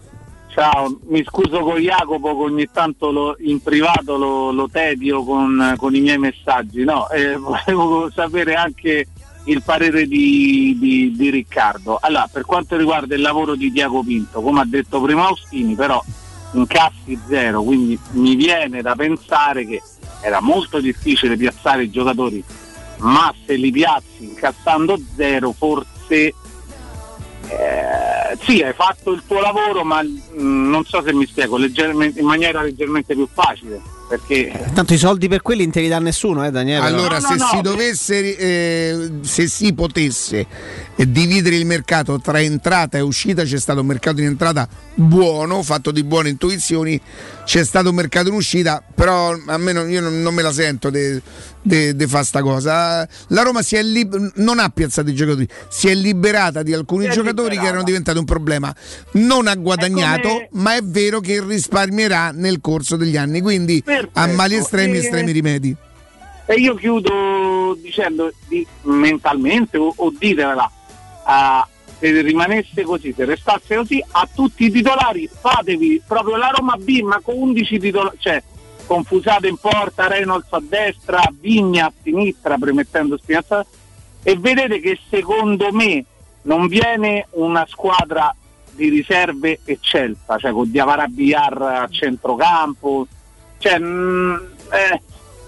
Ciao, 0.53 0.99
mi 1.09 1.23
scuso 1.25 1.61
con 1.61 1.79
Jacopo 1.79 2.37
che 2.37 2.43
ogni 2.43 2.69
tanto 2.73 3.11
lo- 3.11 3.37
in 3.41 3.61
privato 3.61 4.17
lo, 4.17 4.53
lo 4.53 4.69
tedio 4.71 5.25
con, 5.25 5.75
con 5.77 5.95
i 5.95 6.01
miei 6.01 6.19
messaggi. 6.19 6.85
No, 6.85 7.09
eh, 7.11 7.37
volevo 7.39 8.11
sapere 8.13 8.55
anche 8.55 9.07
il 9.45 9.63
parere 9.63 10.07
di, 10.07 10.77
di- 10.79 11.13
di 11.17 11.31
Riccardo. 11.31 11.99
Allora, 12.01 12.29
per 12.31 12.45
quanto 12.45 12.77
riguarda 12.77 13.15
il 13.15 13.21
lavoro 13.21 13.55
di 13.55 13.71
Diaco 13.71 14.03
Pinto, 14.03 14.41
come 14.43 14.61
ha 14.61 14.65
detto 14.67 15.01
prima 15.01 15.27
Austini, 15.27 15.75
però 15.75 16.03
incassi 16.53 17.19
zero, 17.29 17.63
quindi 17.63 17.99
mi 18.13 18.37
viene 18.37 18.81
da 18.83 18.95
pensare 18.95 19.67
che 19.67 19.83
era 20.21 20.41
molto 20.41 20.79
difficile 20.81 21.37
piazzare 21.37 21.85
i 21.85 21.91
giocatori, 21.91 22.43
ma 22.99 23.35
se 23.45 23.55
li 23.57 23.73
piazzi 23.73 24.23
incassando 24.25 24.97
zero 25.17 25.51
forse 25.53 25.93
eh, 27.49 28.39
sì, 28.43 28.63
hai 28.63 28.73
fatto 28.73 29.13
il 29.13 29.23
tuo 29.27 29.41
lavoro, 29.41 29.85
ma 29.85 30.03
mm, 30.03 30.71
non 30.71 30.85
so 30.85 31.03
se 31.03 31.13
mi 31.13 31.27
spiego, 31.27 31.57
leggermente- 31.57 32.21
in 32.21 32.27
maniera 32.27 32.63
leggermente 32.63 33.15
più 33.15 33.29
facile. 33.33 33.81
Perché 34.07 34.53
tanto 34.75 34.93
i 34.93 34.99
soldi 34.99 35.29
per 35.29 35.41
quelli 35.41 35.63
non 35.63 35.73
te 35.73 35.81
li 35.81 35.89
dà 35.89 35.99
nessuno 35.99 36.45
eh 36.45 36.51
Daniele 36.51 36.85
Allora, 36.85 37.21
se 37.21 37.39
si 37.39 37.61
dovesse, 37.63 38.37
eh, 38.37 39.11
se 39.23 39.49
si 39.49 39.73
potesse 39.73 40.47
eh, 40.95 41.11
dividere 41.11 41.57
il 41.57 41.65
mercato 41.65 42.21
tra 42.21 42.39
entrata 42.39 42.99
e 42.99 43.01
uscita, 43.01 43.45
c'è 43.45 43.59
stato 43.59 43.81
un 43.81 43.87
mercato 43.87 44.21
in 44.21 44.27
entrata 44.27 44.69
buono, 44.95 45.63
fatto 45.63 45.91
di 45.91 46.05
buone 46.05 46.29
intuizioni, 46.29 47.01
c'è 47.45 47.65
stato 47.65 47.89
un 47.89 47.95
mercato 47.95 48.29
in 48.29 48.35
uscita, 48.35 48.83
però 48.95 49.35
a 49.47 49.57
me 49.57 49.73
non, 49.73 49.91
io 49.91 50.03
non, 50.03 50.21
non 50.21 50.35
me 50.35 50.43
la 50.43 50.53
sento 50.53 50.91
di 51.67 52.07
fare 52.07 52.25
sta 52.25 52.43
cosa. 52.43 53.09
La 53.29 53.43
Roma 53.43 53.63
si 53.63 53.77
è 53.77 53.83
lib- 53.83 54.33
non 54.37 54.59
ha 54.59 54.69
piazzato 54.69 55.09
i 55.09 55.15
giocatori, 55.15 55.49
si 55.69 55.89
è 55.89 55.95
liberata 55.95 56.63
di 56.63 56.75
alcuni 56.75 57.09
giocatori 57.09 57.49
che 57.49 57.55
liberata. 57.55 57.69
erano 57.69 57.85
diventati 57.85 58.19
un 58.19 58.25
problema. 58.27 58.75
Non 59.13 59.47
ha 59.47 59.55
guadagnato, 59.55 60.29
come- 60.29 60.49
ma 60.53 60.77
è 60.77 60.83
vero 60.83 61.21
che 61.21 61.43
risparmierà 61.43 62.31
nel 62.33 62.61
corso 62.61 62.97
degli 62.97 63.17
anni. 63.17 63.41
Quindi 63.41 63.83
a 64.13 64.27
mali 64.27 64.57
estremi, 64.57 64.97
E- 64.97 65.01
estremi 65.01 65.33
rimedi. 65.33 65.75
E 66.47 66.55
io 66.57 66.75
chiudo 66.75 67.75
dicendo 67.81 68.31
di- 68.49 68.67
mentalmente 68.83 69.79
o, 69.79 69.91
o 69.97 70.13
ditevela, 70.17 70.71
ah, 71.25 71.67
se 71.99 72.21
rimanesse 72.21 72.83
così, 72.83 73.15
se 73.17 73.25
restasse 73.25 73.77
così, 73.77 74.05
a 74.11 74.29
tutti 74.35 74.67
i 74.67 74.71
titolari 74.71 75.27
fatevi 75.41 76.03
proprio 76.07 76.37
la 76.37 76.53
Roma 76.55 76.77
B, 76.77 77.01
ma 77.01 77.19
con 77.23 77.35
11 77.39 77.79
titolari, 77.79 78.17
cioè 78.21 78.43
confusate 78.87 79.49
in 79.49 79.57
porta, 79.57 80.07
Reynolds 80.07 80.53
a 80.53 80.63
destra, 80.63 81.23
Vigna 81.39 81.87
a 81.87 81.93
sinistra, 82.03 82.57
premettendo 82.57 83.17
Spinazza, 83.17 83.65
e 84.23 84.37
vedete 84.39 84.81
che 84.81 84.99
secondo 85.09 85.73
me 85.73 86.05
non 86.43 86.67
viene 86.67 87.27
una 87.33 87.67
squadra 87.69 88.35
di 88.73 88.89
riserve 88.89 89.61
eccelsa, 89.65 90.37
cioè 90.39 90.53
con 90.53 90.71
Diavara 90.71 91.07
Biar 91.07 91.63
a 91.63 91.89
centrocampo, 91.89 93.07
cioè, 93.59 93.79
mm, 93.79 94.35
eh, 94.73 95.03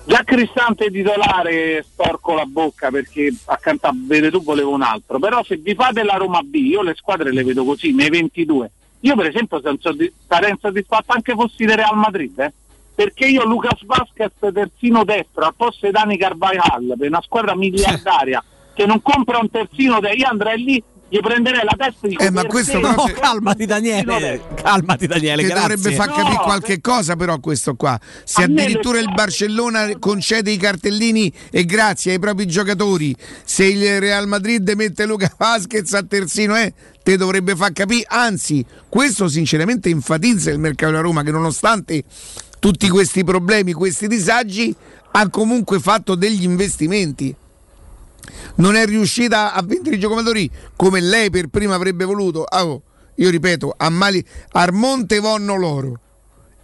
già 0.05 0.23
Cristante 0.25 0.91
titolare 0.91 1.85
storco 1.91 2.35
la 2.35 2.47
bocca 2.47 2.91
perché 2.91 3.35
accanto 3.47 3.87
a 3.87 3.93
Veretù 3.95 4.43
volevo 4.43 4.73
un 4.73 4.83
altro, 4.83 5.19
però 5.19 5.43
se 5.43 5.57
vi 5.57 5.75
fate 5.75 6.03
la 6.03 6.15
Roma 6.15 6.41
B, 6.43 6.55
io 6.55 6.83
le 6.83 6.95
squadre 6.95 7.33
le 7.33 7.45
vedo 7.45 7.65
così, 7.65 7.93
nei 7.93 8.09
22. 8.09 8.71
Io 9.01 9.15
per 9.15 9.27
esempio 9.27 9.61
sarei 10.27 10.51
insoddisfatto 10.51 11.13
anche 11.13 11.35
fossi 11.35 11.65
del 11.65 11.77
Real 11.77 11.97
Madrid, 11.97 12.39
eh? 12.39 12.53
Perché 12.97 13.27
io 13.27 13.45
Lucas 13.45 13.85
Vasquez 13.85 14.33
terzino 14.53 15.05
destro 15.05 15.45
al 15.45 15.55
posto 15.57 15.87
di 15.87 15.93
Dani 15.93 16.19
Carvajal 16.19 16.95
per 16.99 17.07
una 17.09 17.23
squadra 17.23 17.55
miliardaria 17.55 18.43
che 18.75 18.87
non 18.87 19.01
compra 19.03 19.39
un 19.39 19.49
terzino, 19.51 20.01
de- 20.01 20.13
io 20.15 20.27
andrei 20.29 20.63
lì 20.65 20.83
gli 21.09 21.21
prenderei 21.21 21.61
la 21.63 21.75
testa 21.79 22.07
e 22.07 22.09
dico 22.09 22.23
Eh, 22.25 22.31
ma 22.31 22.41
"Per 22.41 22.51
questo 22.51 22.81
no, 22.81 23.05
se- 23.07 23.13
calmati 23.13 23.65
Daniele, 23.65 24.41
calmati 24.57 25.07
Daniele, 25.07 25.43
che 25.43 25.49
grazie. 25.51 25.69
dovrebbe 25.77 25.95
far 25.97 26.09
capire 26.13 26.37
qualche 26.43 26.81
cosa 26.81 27.15
però 27.15 27.39
questo 27.39 27.77
qua. 27.77 27.97
Se 28.25 28.43
addirittura 28.43 28.99
il 28.99 29.13
Barcellona 29.15 29.97
concede 30.01 30.51
i 30.51 30.57
cartellini 30.57 31.33
e 31.53 31.65
grazie 31.65 32.13
ai 32.13 32.19
propri 32.19 32.47
giocatori. 32.49 33.15
Se 33.45 33.65
il 33.65 34.01
Real 34.01 34.27
Madrid 34.27 34.69
mette 34.71 35.07
Luca 35.07 35.33
Vasquez 35.39 35.93
a 35.95 36.03
terzino 36.03 36.57
eh, 36.57 36.75
te 37.05 37.17
dovrebbe 37.17 37.55
far 37.55 37.73
capire. 37.73 38.05
Anzi 38.09 38.65
questo 38.89 39.29
sinceramente 39.29 39.89
enfatizza 39.91 40.51
il 40.51 40.59
mercato 40.59 40.91
della 40.91 41.03
Roma 41.05 41.23
che 41.23 41.31
nonostante 41.31 42.03
tutti 42.59 42.89
questi 42.89 43.25
problemi 43.25 43.73
questi 43.73 44.07
disagi 44.09 44.75
ha 45.13 45.29
comunque 45.29 45.79
fatto 45.81 46.15
degli 46.15 46.43
investimenti 46.43 47.35
non 48.57 48.75
è 48.75 48.87
riuscita 48.87 49.53
a 49.53 49.63
vendere 49.63 49.97
i 49.97 49.99
giocatori 49.99 50.51
come 50.75 51.01
lei 51.01 51.31
per 51.31 51.49
prima 51.49 51.75
avrebbe 51.75 52.05
voluto. 52.05 52.45
Ah, 52.45 52.67
oh, 52.67 52.83
io 53.17 53.31
ripeto, 53.31 53.75
a 53.77 53.89
Mali, 53.89 54.25
Armonte 54.53 55.19
vonno 55.19 55.57
loro. 55.57 56.01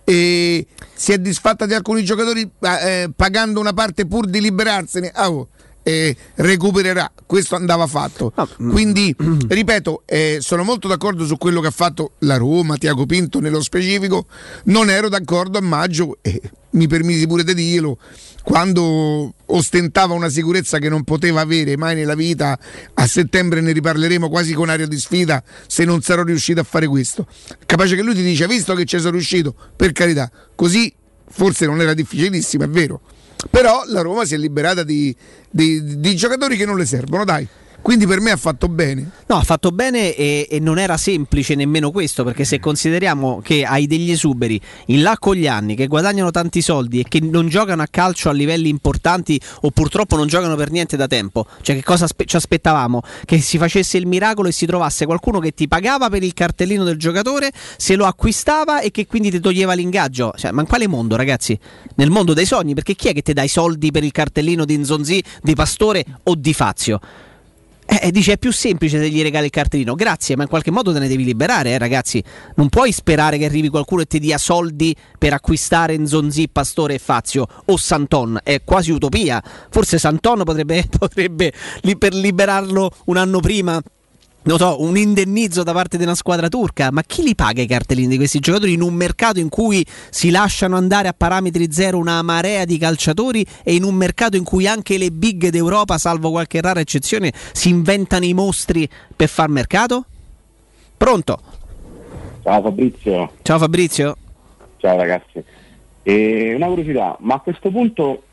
E 0.04 0.66
si 0.94 1.12
è 1.12 1.18
disfatta 1.18 1.64
di 1.66 1.74
alcuni 1.74 2.02
giocatori 2.04 2.48
eh, 2.60 3.10
pagando 3.14 3.60
una 3.60 3.72
parte 3.72 4.06
pur 4.06 4.26
di 4.26 4.40
liberarsene. 4.40 5.10
Ah, 5.14 5.30
oh, 5.30 5.48
eh, 5.82 6.16
recupererà, 6.36 7.10
questo 7.26 7.56
andava 7.56 7.86
fatto. 7.86 8.32
Quindi, 8.56 9.14
ripeto, 9.48 10.02
eh, 10.06 10.38
sono 10.40 10.64
molto 10.64 10.88
d'accordo 10.88 11.24
su 11.24 11.36
quello 11.38 11.60
che 11.60 11.68
ha 11.68 11.72
fatto 11.72 12.12
la 12.20 12.36
Roma, 12.36 12.76
Tiago 12.76 13.06
Pinto 13.06 13.40
nello 13.40 13.62
specifico. 13.62 14.26
Non 14.64 14.90
ero 14.90 15.08
d'accordo 15.08 15.58
a 15.58 15.62
maggio 15.62 16.18
e 16.22 16.40
mi 16.70 16.86
permisi 16.86 17.26
pure 17.26 17.44
di 17.44 17.54
dirlo 17.54 17.98
quando 18.42 19.34
ostentava 19.46 20.14
una 20.14 20.28
sicurezza 20.28 20.78
che 20.78 20.88
non 20.88 21.04
poteva 21.04 21.40
avere 21.40 21.76
mai 21.76 21.94
nella 21.94 22.14
vita. 22.14 22.58
A 22.94 23.06
settembre 23.06 23.60
ne 23.60 23.72
riparleremo 23.72 24.28
quasi 24.28 24.52
con 24.52 24.68
aria 24.68 24.86
di 24.86 24.98
sfida 24.98 25.42
se 25.66 25.84
non 25.84 26.02
sarò 26.02 26.22
riuscito 26.22 26.60
a 26.60 26.64
fare 26.64 26.86
questo. 26.86 27.26
Capace 27.64 27.94
che 27.94 28.02
lui 28.02 28.14
ti 28.14 28.22
dice, 28.22 28.46
visto 28.46 28.74
che 28.74 28.84
ci 28.84 28.98
sono 28.98 29.12
riuscito, 29.12 29.54
per 29.76 29.92
carità, 29.92 30.30
così 30.54 30.92
forse 31.28 31.66
non 31.66 31.80
era 31.80 31.94
difficilissimo, 31.94 32.64
è 32.64 32.68
vero. 32.68 33.00
Però 33.50 33.82
la 33.86 34.00
Roma 34.02 34.24
si 34.24 34.34
è 34.34 34.38
liberata 34.38 34.82
di, 34.82 35.14
di- 35.50 35.98
di 36.00 36.16
giocatori 36.16 36.56
che 36.56 36.64
non 36.66 36.76
le 36.76 36.86
servono, 36.86 37.24
dai. 37.24 37.46
Quindi 37.82 38.06
per 38.06 38.20
me 38.20 38.30
ha 38.30 38.36
fatto 38.36 38.68
bene. 38.68 39.10
No, 39.26 39.36
ha 39.36 39.42
fatto 39.42 39.72
bene 39.72 40.14
e, 40.14 40.46
e 40.48 40.60
non 40.60 40.78
era 40.78 40.96
semplice 40.96 41.56
nemmeno 41.56 41.90
questo, 41.90 42.22
perché 42.22 42.44
se 42.44 42.60
consideriamo 42.60 43.40
che 43.42 43.64
hai 43.64 43.88
degli 43.88 44.12
esuberi 44.12 44.60
in 44.86 45.02
là 45.02 45.16
con 45.18 45.34
gli 45.34 45.48
anni 45.48 45.74
che 45.74 45.88
guadagnano 45.88 46.30
tanti 46.30 46.62
soldi 46.62 47.00
e 47.00 47.04
che 47.08 47.18
non 47.20 47.48
giocano 47.48 47.82
a 47.82 47.88
calcio 47.90 48.28
a 48.28 48.32
livelli 48.32 48.68
importanti 48.68 49.40
o 49.62 49.70
purtroppo 49.72 50.16
non 50.16 50.28
giocano 50.28 50.54
per 50.54 50.70
niente 50.70 50.96
da 50.96 51.08
tempo, 51.08 51.46
cioè 51.60 51.74
che 51.74 51.82
cosa 51.82 52.04
aspe- 52.04 52.24
ci 52.24 52.36
aspettavamo? 52.36 53.02
Che 53.24 53.40
si 53.40 53.58
facesse 53.58 53.98
il 53.98 54.06
miracolo 54.06 54.48
e 54.48 54.52
si 54.52 54.64
trovasse 54.64 55.04
qualcuno 55.04 55.40
che 55.40 55.52
ti 55.52 55.66
pagava 55.66 56.08
per 56.08 56.22
il 56.22 56.34
cartellino 56.34 56.84
del 56.84 56.96
giocatore, 56.96 57.50
se 57.76 57.96
lo 57.96 58.06
acquistava 58.06 58.80
e 58.80 58.92
che 58.92 59.06
quindi 59.06 59.28
ti 59.30 59.40
toglieva 59.40 59.72
l'ingaggio. 59.74 60.32
Cioè, 60.36 60.52
ma 60.52 60.60
in 60.60 60.68
quale 60.68 60.86
mondo, 60.86 61.16
ragazzi? 61.16 61.58
Nel 61.96 62.10
mondo 62.10 62.32
dei 62.32 62.46
sogni, 62.46 62.74
perché 62.74 62.94
chi 62.94 63.08
è 63.08 63.12
che 63.12 63.22
ti 63.22 63.32
dà 63.32 63.42
i 63.42 63.48
soldi 63.48 63.90
per 63.90 64.04
il 64.04 64.12
cartellino 64.12 64.64
di 64.64 64.78
Nzonzi, 64.78 65.22
di 65.42 65.54
Pastore 65.54 66.04
o 66.22 66.36
di 66.36 66.54
Fazio? 66.54 67.00
Eh, 68.04 68.10
dice 68.10 68.32
è 68.32 68.36
più 68.36 68.50
semplice 68.50 68.98
se 68.98 69.08
gli 69.08 69.22
regali 69.22 69.44
il 69.44 69.52
cartellino. 69.52 69.94
Grazie, 69.94 70.34
ma 70.34 70.42
in 70.42 70.48
qualche 70.48 70.72
modo 70.72 70.92
te 70.92 70.98
ne 70.98 71.06
devi 71.06 71.22
liberare, 71.22 71.70
eh, 71.70 71.78
ragazzi. 71.78 72.20
Non 72.56 72.68
puoi 72.68 72.90
sperare 72.90 73.38
che 73.38 73.44
arrivi 73.44 73.68
qualcuno 73.68 74.02
e 74.02 74.06
ti 74.06 74.18
dia 74.18 74.38
soldi 74.38 74.92
per 75.16 75.34
acquistare 75.34 75.96
Nzonzi, 75.96 76.48
Pastore 76.48 76.94
e 76.94 76.98
Fazio 76.98 77.46
o 77.64 77.76
Santon. 77.76 78.40
È 78.42 78.62
quasi 78.64 78.90
utopia. 78.90 79.40
Forse 79.70 79.98
Santon 79.98 80.42
potrebbe, 80.42 80.84
potrebbe 80.98 81.52
per 81.96 82.12
liberarlo 82.12 82.90
un 83.04 83.18
anno 83.18 83.38
prima. 83.38 83.80
Non 84.44 84.58
so, 84.58 84.82
un 84.82 84.96
indennizzo 84.96 85.62
da 85.62 85.72
parte 85.72 85.96
di 85.96 86.02
una 86.02 86.16
squadra 86.16 86.48
turca, 86.48 86.90
ma 86.90 87.02
chi 87.02 87.22
li 87.22 87.36
paga 87.36 87.62
i 87.62 87.66
cartellini 87.66 88.08
di 88.08 88.16
questi 88.16 88.40
giocatori 88.40 88.72
in 88.72 88.82
un 88.82 88.92
mercato 88.92 89.38
in 89.38 89.48
cui 89.48 89.86
si 90.10 90.30
lasciano 90.30 90.76
andare 90.76 91.06
a 91.06 91.14
parametri 91.16 91.70
zero 91.70 91.96
una 91.96 92.20
marea 92.22 92.64
di 92.64 92.76
calciatori 92.76 93.46
e 93.62 93.74
in 93.74 93.84
un 93.84 93.94
mercato 93.94 94.36
in 94.36 94.42
cui 94.42 94.66
anche 94.66 94.98
le 94.98 95.10
big 95.10 95.48
d'Europa, 95.48 95.96
salvo 95.96 96.30
qualche 96.30 96.60
rara 96.60 96.80
eccezione, 96.80 97.32
si 97.52 97.68
inventano 97.68 98.24
i 98.24 98.34
mostri 98.34 98.88
per 99.14 99.28
far 99.28 99.48
mercato? 99.48 100.06
Pronto? 100.96 101.40
Ciao 102.42 102.62
Fabrizio. 102.62 103.32
Ciao 103.42 103.58
Fabrizio. 103.58 104.16
Ciao 104.78 104.96
ragazzi. 104.96 105.44
E 106.02 106.54
una 106.56 106.66
curiosità, 106.66 107.16
ma 107.20 107.34
a 107.34 107.40
questo 107.40 107.70
punto, 107.70 108.24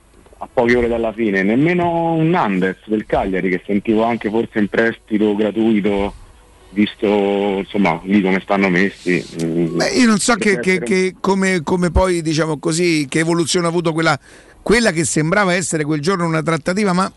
a 0.42 0.48
poche 0.52 0.76
ore 0.76 0.88
dalla 0.88 1.12
fine, 1.12 1.44
nemmeno 1.44 2.14
un 2.14 2.30
Nandes 2.30 2.78
del 2.86 3.06
Cagliari, 3.06 3.50
che 3.50 3.62
sentivo 3.66 4.04
anche 4.04 4.30
forse 4.30 4.60
in 4.60 4.68
prestito 4.70 5.36
gratuito, 5.36 6.14
visto 6.72 7.06
insomma 7.08 8.00
lì 8.04 8.22
come 8.22 8.40
stanno 8.42 8.70
messi. 8.70 9.24
mm, 9.44 9.76
Beh, 9.78 9.90
io 9.90 10.08
non 10.08 10.18
so 10.20 10.36
che, 10.36 10.60
che- 10.60 10.80
che- 10.82 11.16
come, 11.20 11.62
come 11.64 11.92
poi, 11.92 12.22
diciamo 12.22 12.58
così, 12.58 13.06
che 13.10 13.20
evoluzione 13.20 13.66
ha 13.66 13.70
avuto 13.70 13.92
quella, 13.92 14.18
quella 14.62 14.92
che 14.92 15.04
sembrava 15.04 15.54
essere 15.54 15.84
quel 15.84 16.00
giorno 16.00 16.26
una 16.26 16.42
trattativa, 16.44 16.94
ma 16.94 17.12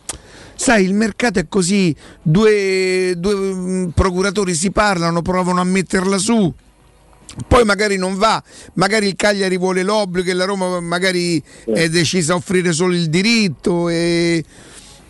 sai, 0.56 0.84
il 0.84 0.94
mercato 0.94 1.38
è 1.38 1.46
così, 1.48 1.94
due, 2.22 3.14
due, 3.16 3.34
mm, 3.34 3.88
procuratori 3.90 4.54
si 4.54 4.72
parlano, 4.72 5.22
provano 5.22 5.60
a 5.60 5.64
metterla 5.64 6.18
su. 6.18 6.52
Poi 7.48 7.64
magari 7.64 7.96
non 7.96 8.16
va, 8.16 8.42
magari 8.74 9.06
il 9.06 9.16
Cagliari 9.16 9.56
vuole 9.56 9.82
l'obbligo 9.82 10.30
e 10.30 10.34
la 10.34 10.44
Roma 10.44 10.80
magari 10.80 11.42
è 11.72 11.88
decisa 11.88 12.34
a 12.34 12.36
offrire 12.36 12.72
solo 12.72 12.92
il 12.94 13.08
diritto. 13.08 13.88
E... 13.88 14.44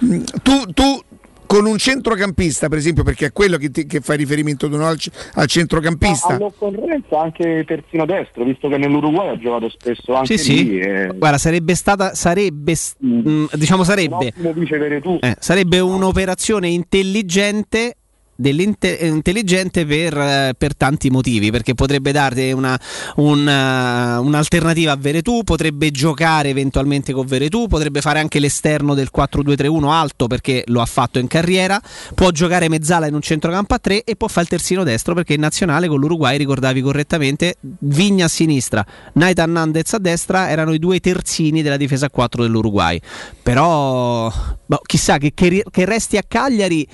Mm, 0.04 0.22
Tu, 0.42 0.64
tu 0.72 1.00
con 1.44 1.66
un 1.66 1.76
centrocampista, 1.76 2.68
per 2.70 2.78
esempio, 2.78 3.02
perché 3.02 3.26
è 3.26 3.32
quello 3.32 3.58
che, 3.58 3.70
ti- 3.70 3.84
che 3.84 4.00
fai 4.00 4.16
riferimento 4.16 4.70
tu, 4.70 4.76
no? 4.76 4.86
al, 4.86 4.96
al 5.34 5.46
centrocampista. 5.46 6.28
Ma 6.30 6.34
all'occorrenza 6.36 7.20
anche 7.20 7.64
terzino 7.66 8.06
destro, 8.06 8.44
visto 8.44 8.68
che 8.68 8.78
nell'Uruguay 8.78 9.28
ha 9.28 9.38
giocato 9.38 9.68
spesso 9.68 10.14
anche 10.14 10.38
Sì, 10.38 10.44
sì. 10.44 10.64
lì. 10.64 10.78
e- 10.78 11.10
Guarda, 11.14 11.36
sarebbe 11.36 11.74
stata, 11.74 12.14
sarebbe, 12.14 12.74
s- 12.74 12.94
mm, 13.04 13.46
diciamo 13.52 13.84
sarebbe, 13.84 14.32
Veretù. 14.34 15.18
eh, 15.20 15.36
sarebbe 15.40 15.78
un'operazione 15.80 16.68
intelligente 16.68 17.96
dell'inte- 18.42 18.98
eh, 18.98 19.06
intelligente 19.06 19.86
per, 19.86 20.16
eh, 20.16 20.54
per 20.56 20.76
tanti 20.76 21.08
motivi 21.08 21.50
perché 21.50 21.74
potrebbe 21.74 22.12
darti 22.12 22.52
una, 22.52 22.78
una- 23.16 24.20
un'alternativa 24.20 24.92
a 24.92 24.96
Veretù 24.96 25.42
potrebbe 25.44 25.90
giocare 25.90 26.50
eventualmente 26.50 27.12
con 27.12 27.24
Veretù 27.24 27.68
potrebbe 27.68 28.02
fare 28.02 28.18
anche 28.18 28.38
l'esterno 28.38 28.92
del 28.92 29.08
4-2-3-1 29.10 29.90
alto 29.90 30.26
perché 30.26 30.64
lo 30.66 30.80
ha 30.80 30.86
fatto 30.86 31.18
in 31.18 31.26
carriera 31.26 31.80
può 32.14 32.30
giocare 32.30 32.68
mezzala 32.68 33.06
in 33.06 33.14
un 33.14 33.22
centrocampo 33.22 33.74
a 33.74 33.78
3 33.78 34.04
e 34.04 34.16
può 34.16 34.28
fare 34.28 34.42
il 34.42 34.48
terzino 34.48 34.84
destro 34.84 35.14
perché 35.14 35.32
in 35.34 35.40
nazionale 35.40 35.88
con 35.88 35.98
l'Uruguay 35.98 36.36
ricordavi 36.36 36.82
correttamente 36.82 37.56
Vigna 37.60 38.26
a 38.26 38.28
sinistra 38.28 38.84
Naitan 39.14 39.52
Nandez 39.52 39.94
a 39.94 39.98
destra 39.98 40.50
erano 40.50 40.72
i 40.72 40.78
due 40.78 41.00
terzini 41.00 41.62
della 41.62 41.76
difesa 41.76 42.06
a 42.06 42.10
4 42.10 42.42
dell'Uruguay. 42.42 43.00
Però 43.42 44.32
boh, 44.66 44.80
chissà 44.84 45.18
che, 45.18 45.32
che 45.34 45.62
che 45.70 45.84
resti 45.84 46.16
a 46.16 46.22
Cagliari 46.26 46.86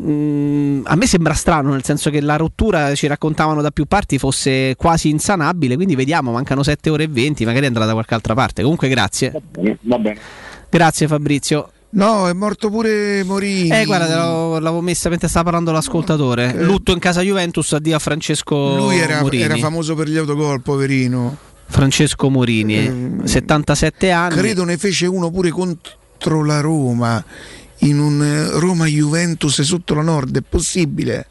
Mm, 0.00 0.82
a 0.84 0.96
me 0.96 1.06
sembra 1.06 1.34
strano, 1.34 1.70
nel 1.70 1.84
senso 1.84 2.10
che 2.10 2.20
la 2.20 2.36
rottura 2.36 2.94
ci 2.94 3.06
raccontavano 3.06 3.62
da 3.62 3.70
più 3.70 3.86
parti 3.86 4.18
fosse 4.18 4.74
quasi 4.76 5.08
insanabile, 5.08 5.76
quindi 5.76 5.94
vediamo, 5.94 6.32
mancano 6.32 6.62
7 6.64 6.90
ore 6.90 7.04
e 7.04 7.08
20, 7.08 7.44
magari 7.44 7.66
andrà 7.66 7.84
da 7.84 7.92
qualche 7.92 8.14
altra 8.14 8.34
parte. 8.34 8.62
Comunque 8.62 8.88
grazie. 8.88 9.32
Va 9.82 9.98
bene. 9.98 10.18
Grazie 10.68 11.06
Fabrizio. 11.06 11.70
No, 11.90 12.28
è 12.28 12.32
morto 12.32 12.70
pure 12.70 13.22
Morini. 13.22 13.70
Eh, 13.70 13.84
guarda, 13.84 14.08
l'avevo, 14.08 14.58
l'avevo 14.58 14.80
messa 14.80 15.08
mentre 15.08 15.28
stava 15.28 15.44
parlando 15.44 15.70
l'ascoltatore. 15.70 16.64
Lutto 16.64 16.90
in 16.90 16.98
casa 16.98 17.20
Juventus, 17.20 17.72
addio 17.72 17.94
a 17.94 18.00
Francesco 18.00 18.74
Lui 18.74 18.98
era, 18.98 19.20
Morini. 19.20 19.44
era 19.44 19.56
famoso 19.58 19.94
per 19.94 20.08
gli 20.08 20.16
autogol, 20.16 20.60
poverino. 20.60 21.36
Francesco 21.66 22.28
Morini, 22.28 23.20
77 23.22 24.10
anni. 24.10 24.34
Credo 24.34 24.64
ne 24.64 24.76
fece 24.76 25.06
uno 25.06 25.30
pure 25.30 25.50
contro 25.50 26.44
la 26.44 26.60
Roma 26.60 27.24
in 27.84 27.98
un 27.98 28.22
eh, 28.22 28.58
Roma 28.58 28.86
Juventus 28.86 29.60
sotto 29.62 29.94
la 29.94 30.02
Nord, 30.02 30.38
è 30.38 30.42
possibile? 30.42 31.26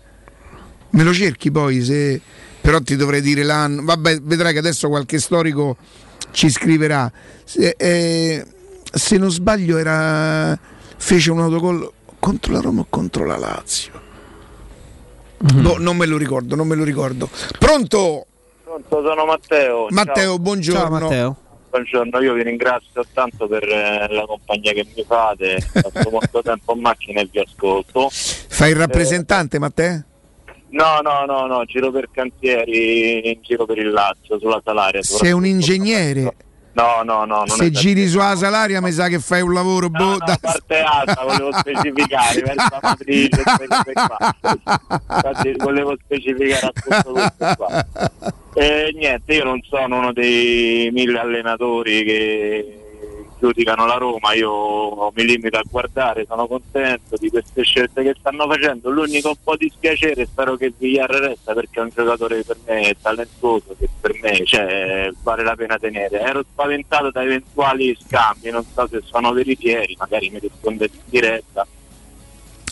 Me 0.92 1.04
lo 1.04 1.14
cerchi 1.14 1.52
poi 1.52 1.84
se 1.84 2.22
però 2.64 2.80
ti 2.80 2.96
dovrei 2.96 3.20
dire 3.20 3.44
l'anno. 3.44 3.84
Vabbè, 3.84 4.22
vedrai 4.22 4.54
che 4.54 4.60
adesso 4.60 4.88
qualche 4.88 5.20
storico 5.20 5.76
ci 6.32 6.50
scriverà. 6.50 7.12
Se, 7.44 7.76
eh, 7.78 8.46
se 8.90 9.18
non 9.18 9.30
sbaglio 9.30 9.78
era 9.78 10.58
fece 10.96 11.32
un 11.32 11.42
autogol 11.42 11.92
contro 12.20 12.54
la 12.54 12.62
Roma 12.62 12.82
o 12.82 12.86
contro 12.90 13.26
la 13.26 13.38
Lazio. 13.38 13.92
Boh, 15.40 15.78
non 15.78 15.98
me 15.98 16.06
lo 16.06 16.16
ricordo, 16.16 16.56
non 16.56 16.66
me 16.68 16.76
lo 16.76 16.86
ricordo. 16.86 17.30
Pronto? 17.60 18.28
Pronto, 18.64 19.04
sono 19.06 19.26
Matteo. 19.26 19.88
Matteo, 19.90 20.30
Ciao. 20.30 20.40
buongiorno. 20.40 21.38
Buongiorno, 21.74 22.22
io 22.22 22.34
vi 22.34 22.44
ringrazio 22.44 23.04
tanto 23.14 23.48
per 23.48 23.64
eh, 23.64 24.08
la 24.14 24.26
compagnia 24.28 24.74
che 24.74 24.86
mi 24.96 25.04
fate. 25.04 25.58
Passo 25.74 26.12
molto 26.12 26.40
tempo 26.46 26.76
in 26.76 26.82
macchina 26.82 27.22
e 27.22 27.30
vi 27.32 27.40
ascolto. 27.40 28.10
Fai 28.12 28.70
il 28.70 28.76
rappresentante, 28.76 29.58
Matteo? 29.58 30.04
No, 30.70 31.00
no, 31.02 31.26
no, 31.26 31.48
no, 31.48 31.66
giro 31.66 31.90
per 31.90 32.10
cantieri, 32.12 33.28
in 33.28 33.40
giro 33.42 33.66
per 33.66 33.80
il 33.80 33.90
Lazio, 33.90 34.38
sulla 34.38 34.62
Salaria. 34.64 35.02
Sei 35.02 35.32
un 35.32 35.48
ingegnere. 35.48 36.36
No, 36.74 37.02
no, 37.04 37.26
no, 37.26 37.48
Se 37.48 37.72
giri 37.72 38.08
sulla 38.08 38.36
salaria 38.36 38.80
mi 38.80 38.92
sa 38.92 39.08
che 39.08 39.20
fai 39.20 39.42
un 39.42 39.54
lavoro 39.54 39.90
boh, 39.90 40.18
da- 40.18 40.34
a 40.34 40.38
parte 40.40 40.80
alta 40.80 41.24
volevo 41.24 41.52
specificare 41.54 42.42
verso 42.42 42.68
la 42.70 42.80
matrice. 42.84 43.44
Infatti 45.10 45.54
volevo 45.58 45.98
specificare 46.04 46.72
appunto 46.72 47.12
questo 47.14 47.56
qua 47.58 47.86
e 48.56 48.92
niente 48.94 49.34
io 49.34 49.44
non 49.44 49.62
sono 49.64 49.98
uno 49.98 50.14
dei 50.14 50.90
mille 50.92 51.20
allenatori 51.20 52.04
che 52.04 52.78
giudicano 53.40 53.86
la 53.86 53.96
Roma 53.96 54.34
io 54.34 55.12
mi 55.12 55.26
limito 55.26 55.58
a 55.58 55.64
guardare 55.70 56.26
sono 56.26 56.48
contento 56.48 57.18
di 57.18 57.30
queste 57.30 57.64
scelte 57.64 58.02
che 58.02 58.16
stanno 58.18 58.48
facendo. 58.48 58.90
L'unico 58.90 59.30
un 59.30 59.36
po' 59.44 59.58
dispiacere 59.58 60.26
spero 60.26 60.56
che 60.56 60.72
Villar 60.78 61.10
resta 61.10 61.54
perché 61.54 61.80
è 61.80 61.84
un 61.84 61.90
giocatore 61.94 62.44
per 62.44 62.58
me 62.66 62.96
talentuoso 63.02 63.76
che 63.78 63.90
per 64.00 64.14
me 64.22 64.46
cioè, 64.46 65.10
vale 65.24 65.44
la 65.44 65.56
pena 65.56 65.78
tenere. 65.78 66.22
Ero 66.22 66.46
spaventato 66.50 67.12
da 67.12 67.22
eventuali 67.22 67.98
scambi 68.00 68.50
non 68.50 68.64
so 68.74 68.88
se 68.88 69.02
sono 69.04 69.34
veritieri 69.34 69.96
magari 69.98 70.30
mi 70.30 70.40
rispondete 70.40 70.96
in 70.96 71.10
diretta 71.10 71.68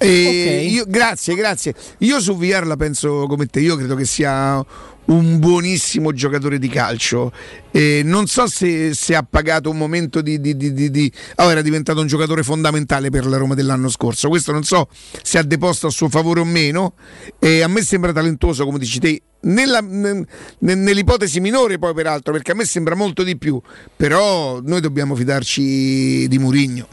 E 0.07 0.67
io- 0.69 0.85
grazie, 0.87 1.35
grazie. 1.35 1.73
Io 1.99 2.19
su 2.19 2.35
VR 2.35 2.65
la 2.65 2.75
penso 2.75 3.25
come 3.27 3.45
te, 3.45 3.59
io 3.59 3.75
credo 3.75 3.95
che 3.95 4.05
sia 4.05 4.63
un 5.03 5.39
buonissimo 5.39 6.11
giocatore 6.13 6.57
di 6.59 6.67
calcio. 6.69 7.31
E 7.71 8.01
non 8.03 8.27
so 8.27 8.47
se, 8.47 8.93
se 8.93 9.15
ha 9.15 9.23
pagato 9.27 9.69
un 9.69 9.77
momento 9.77 10.21
di... 10.21 10.39
di, 10.39 10.55
di, 10.55 10.89
di- 10.89 11.11
oh, 11.37 11.51
era 11.51 11.61
diventato 11.61 12.01
un 12.01 12.07
giocatore 12.07 12.43
fondamentale 12.43 13.09
per 13.09 13.25
la 13.25 13.37
Roma 13.37 13.53
dell'anno 13.55 13.89
scorso. 13.89 14.29
Questo 14.29 14.51
non 14.51 14.63
so 14.63 14.87
se 15.21 15.37
ha 15.37 15.43
deposto 15.43 15.87
a 15.87 15.91
suo 15.91 16.09
favore 16.09 16.39
o 16.39 16.45
meno. 16.45 16.93
E 17.39 17.61
a 17.61 17.67
me 17.67 17.81
sembra 17.83 18.11
talentuoso, 18.13 18.65
come 18.65 18.79
dici 18.79 18.99
te. 18.99 19.21
Nella- 19.43 19.81
ne- 19.81 20.25
ne- 20.59 20.75
nell'ipotesi 20.75 21.39
minore 21.39 21.79
poi 21.79 21.93
peraltro 21.95 22.31
perché 22.31 22.51
a 22.51 22.55
me 22.55 22.63
sembra 22.63 22.93
molto 22.93 23.23
di 23.23 23.39
più 23.39 23.59
però 23.95 24.59
noi 24.63 24.81
dobbiamo 24.81 25.15
fidarci 25.15 26.27
di 26.27 26.37
Murigno 26.37 26.87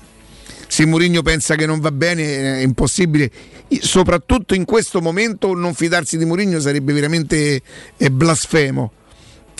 se 0.78 0.86
Mourinho 0.86 1.22
pensa 1.22 1.56
che 1.56 1.66
non 1.66 1.80
va 1.80 1.90
bene 1.90 2.58
è 2.58 2.62
impossibile. 2.62 3.28
Soprattutto 3.80 4.54
in 4.54 4.64
questo 4.64 5.00
momento 5.00 5.52
non 5.52 5.74
fidarsi 5.74 6.16
di 6.16 6.24
Mourinho 6.24 6.60
sarebbe 6.60 6.92
veramente 6.92 7.60
eh, 7.96 8.10
blasfemo. 8.12 8.92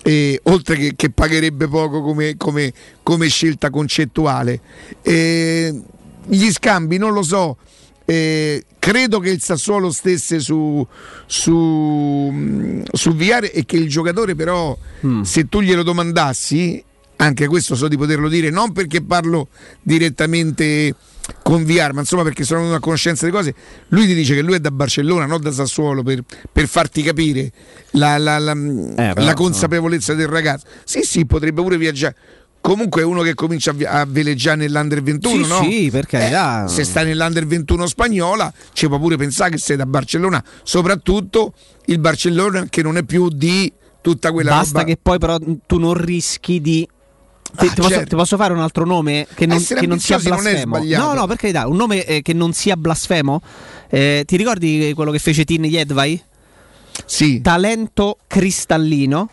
E, 0.05 0.38
oltre 0.44 0.76
che, 0.76 0.92
che 0.94 1.10
pagherebbe 1.10 1.66
poco 1.66 2.02
come, 2.02 2.36
come- 2.36 2.72
come 3.02 3.26
scelta 3.26 3.68
concettuale. 3.68 4.60
E, 5.02 5.80
gli 6.24 6.50
scambi 6.52 6.98
non 6.98 7.12
lo 7.12 7.24
so. 7.24 7.56
Eh, 8.05 8.64
credo 8.78 9.18
che 9.18 9.30
il 9.30 9.40
Sassuolo 9.40 9.90
stesse 9.90 10.38
su, 10.38 10.86
su, 11.26 12.30
mm, 12.32 12.82
su 12.92 13.12
VR 13.12 13.50
e 13.52 13.64
che 13.66 13.76
il 13.76 13.88
giocatore 13.88 14.36
però 14.36 14.78
se 15.22 15.48
tu 15.48 15.60
glielo 15.60 15.82
domandassi 15.82 16.84
anche 17.20 17.47
questo 17.47 17.74
so 17.74 17.88
di 17.88 17.97
poterlo 17.97 18.28
dire 18.28 18.50
non 18.50 18.72
perché 18.72 19.02
parlo 19.02 19.48
direttamente 19.82 20.94
con 21.42 21.64
VR 21.64 21.92
ma 21.92 22.00
insomma 22.00 22.22
perché 22.22 22.44
sono 22.44 22.72
a 22.72 22.78
conoscenza 22.80 23.26
di 23.26 23.32
cose 23.32 23.55
lui 23.88 24.06
ti 24.06 24.14
dice 24.14 24.34
che 24.34 24.40
lui 24.40 24.55
è 24.55 24.60
da 24.60 24.70
Barcellona 24.70 25.26
non 25.26 25.40
da 25.40 25.50
Sassuolo 25.52 26.02
per, 26.02 26.22
per 26.50 26.66
farti 26.68 27.02
capire 27.02 27.50
la, 27.92 28.16
la- 28.18 28.38
la- 28.38 28.55
però, 28.55 29.24
la 29.24 29.34
consapevolezza 29.34 30.14
del 30.14 30.28
ragazzo 30.28 30.66
sì 30.84 31.02
sì 31.02 31.26
potrebbe 31.26 31.60
pure 31.62 31.76
viaggiare 31.76 32.16
Comunque 32.60 33.02
è 33.02 33.05
uno 33.05 33.22
che 33.22 33.34
comincia 33.34 33.72
a, 33.86 34.05
veleggiare 34.05 34.56
nell'Under 34.56 35.00
21, 35.00 35.44
Sì, 35.44 35.48
no? 35.48 35.62
sì, 35.62 35.88
per 35.92 36.06
carità. 36.06 36.64
Eh, 36.64 36.68
se 36.68 36.82
stai 36.82 37.05
nell'Under 37.06 37.47
21 37.47 37.86
spagnola, 37.86 38.52
ci 38.72 38.88
può 38.88 38.98
pure 38.98 39.16
pensare 39.16 39.50
che 39.52 39.58
sei 39.58 39.76
da 39.76 39.86
Barcellona, 39.86 40.42
soprattutto 40.64 41.55
il 41.86 41.98
Barcellona 42.00 42.66
che 42.68 42.82
non 42.82 42.97
è 42.97 43.05
più 43.05 43.28
di 43.28 43.72
tutta 44.02 44.32
quella 44.32 44.50
Basta 44.50 44.80
roba. 44.80 44.90
che 44.90 44.98
poi 45.00 45.18
però 45.18 45.38
tu 45.66 45.78
non 45.78 45.94
rischi 45.94 46.60
di. 46.60 46.86
Ti, 47.57 47.67
Ah, 47.67 47.68
ti 47.70 47.75
posso, 47.77 47.89
certo. 47.89 48.09
ti 48.10 48.17
posso 48.17 48.36
fare 48.36 48.52
un 48.52 48.60
altro 48.60 48.85
nome 48.85 49.27
che 49.35 49.47
non, 49.47 49.57
Essere 49.57 49.81
che 49.81 49.86
non 49.86 49.99
sia 49.99 50.17
non 50.17 50.25
blasfemo? 50.41 50.77
sbagliato. 50.77 51.05
no, 51.07 51.12
no, 51.15 51.27
per 51.27 51.36
carità, 51.36 51.67
un 51.67 51.77
nome 51.77 52.05
eh, 52.05 52.23
che 52.23 52.33
non 52.35 52.52
sia 52.52 52.77
blasfemo. 52.77 53.41
Eh, 53.89 54.23
ti 54.27 54.36
ricordi 54.36 54.93
quello 54.94 55.10
che 55.10 55.18
fece 55.18 55.44
Tin 55.44 55.62
Jedvaj? 55.62 56.23
Sì. 57.07 57.41
Talento 57.41 58.18
cristallino. 58.27 59.31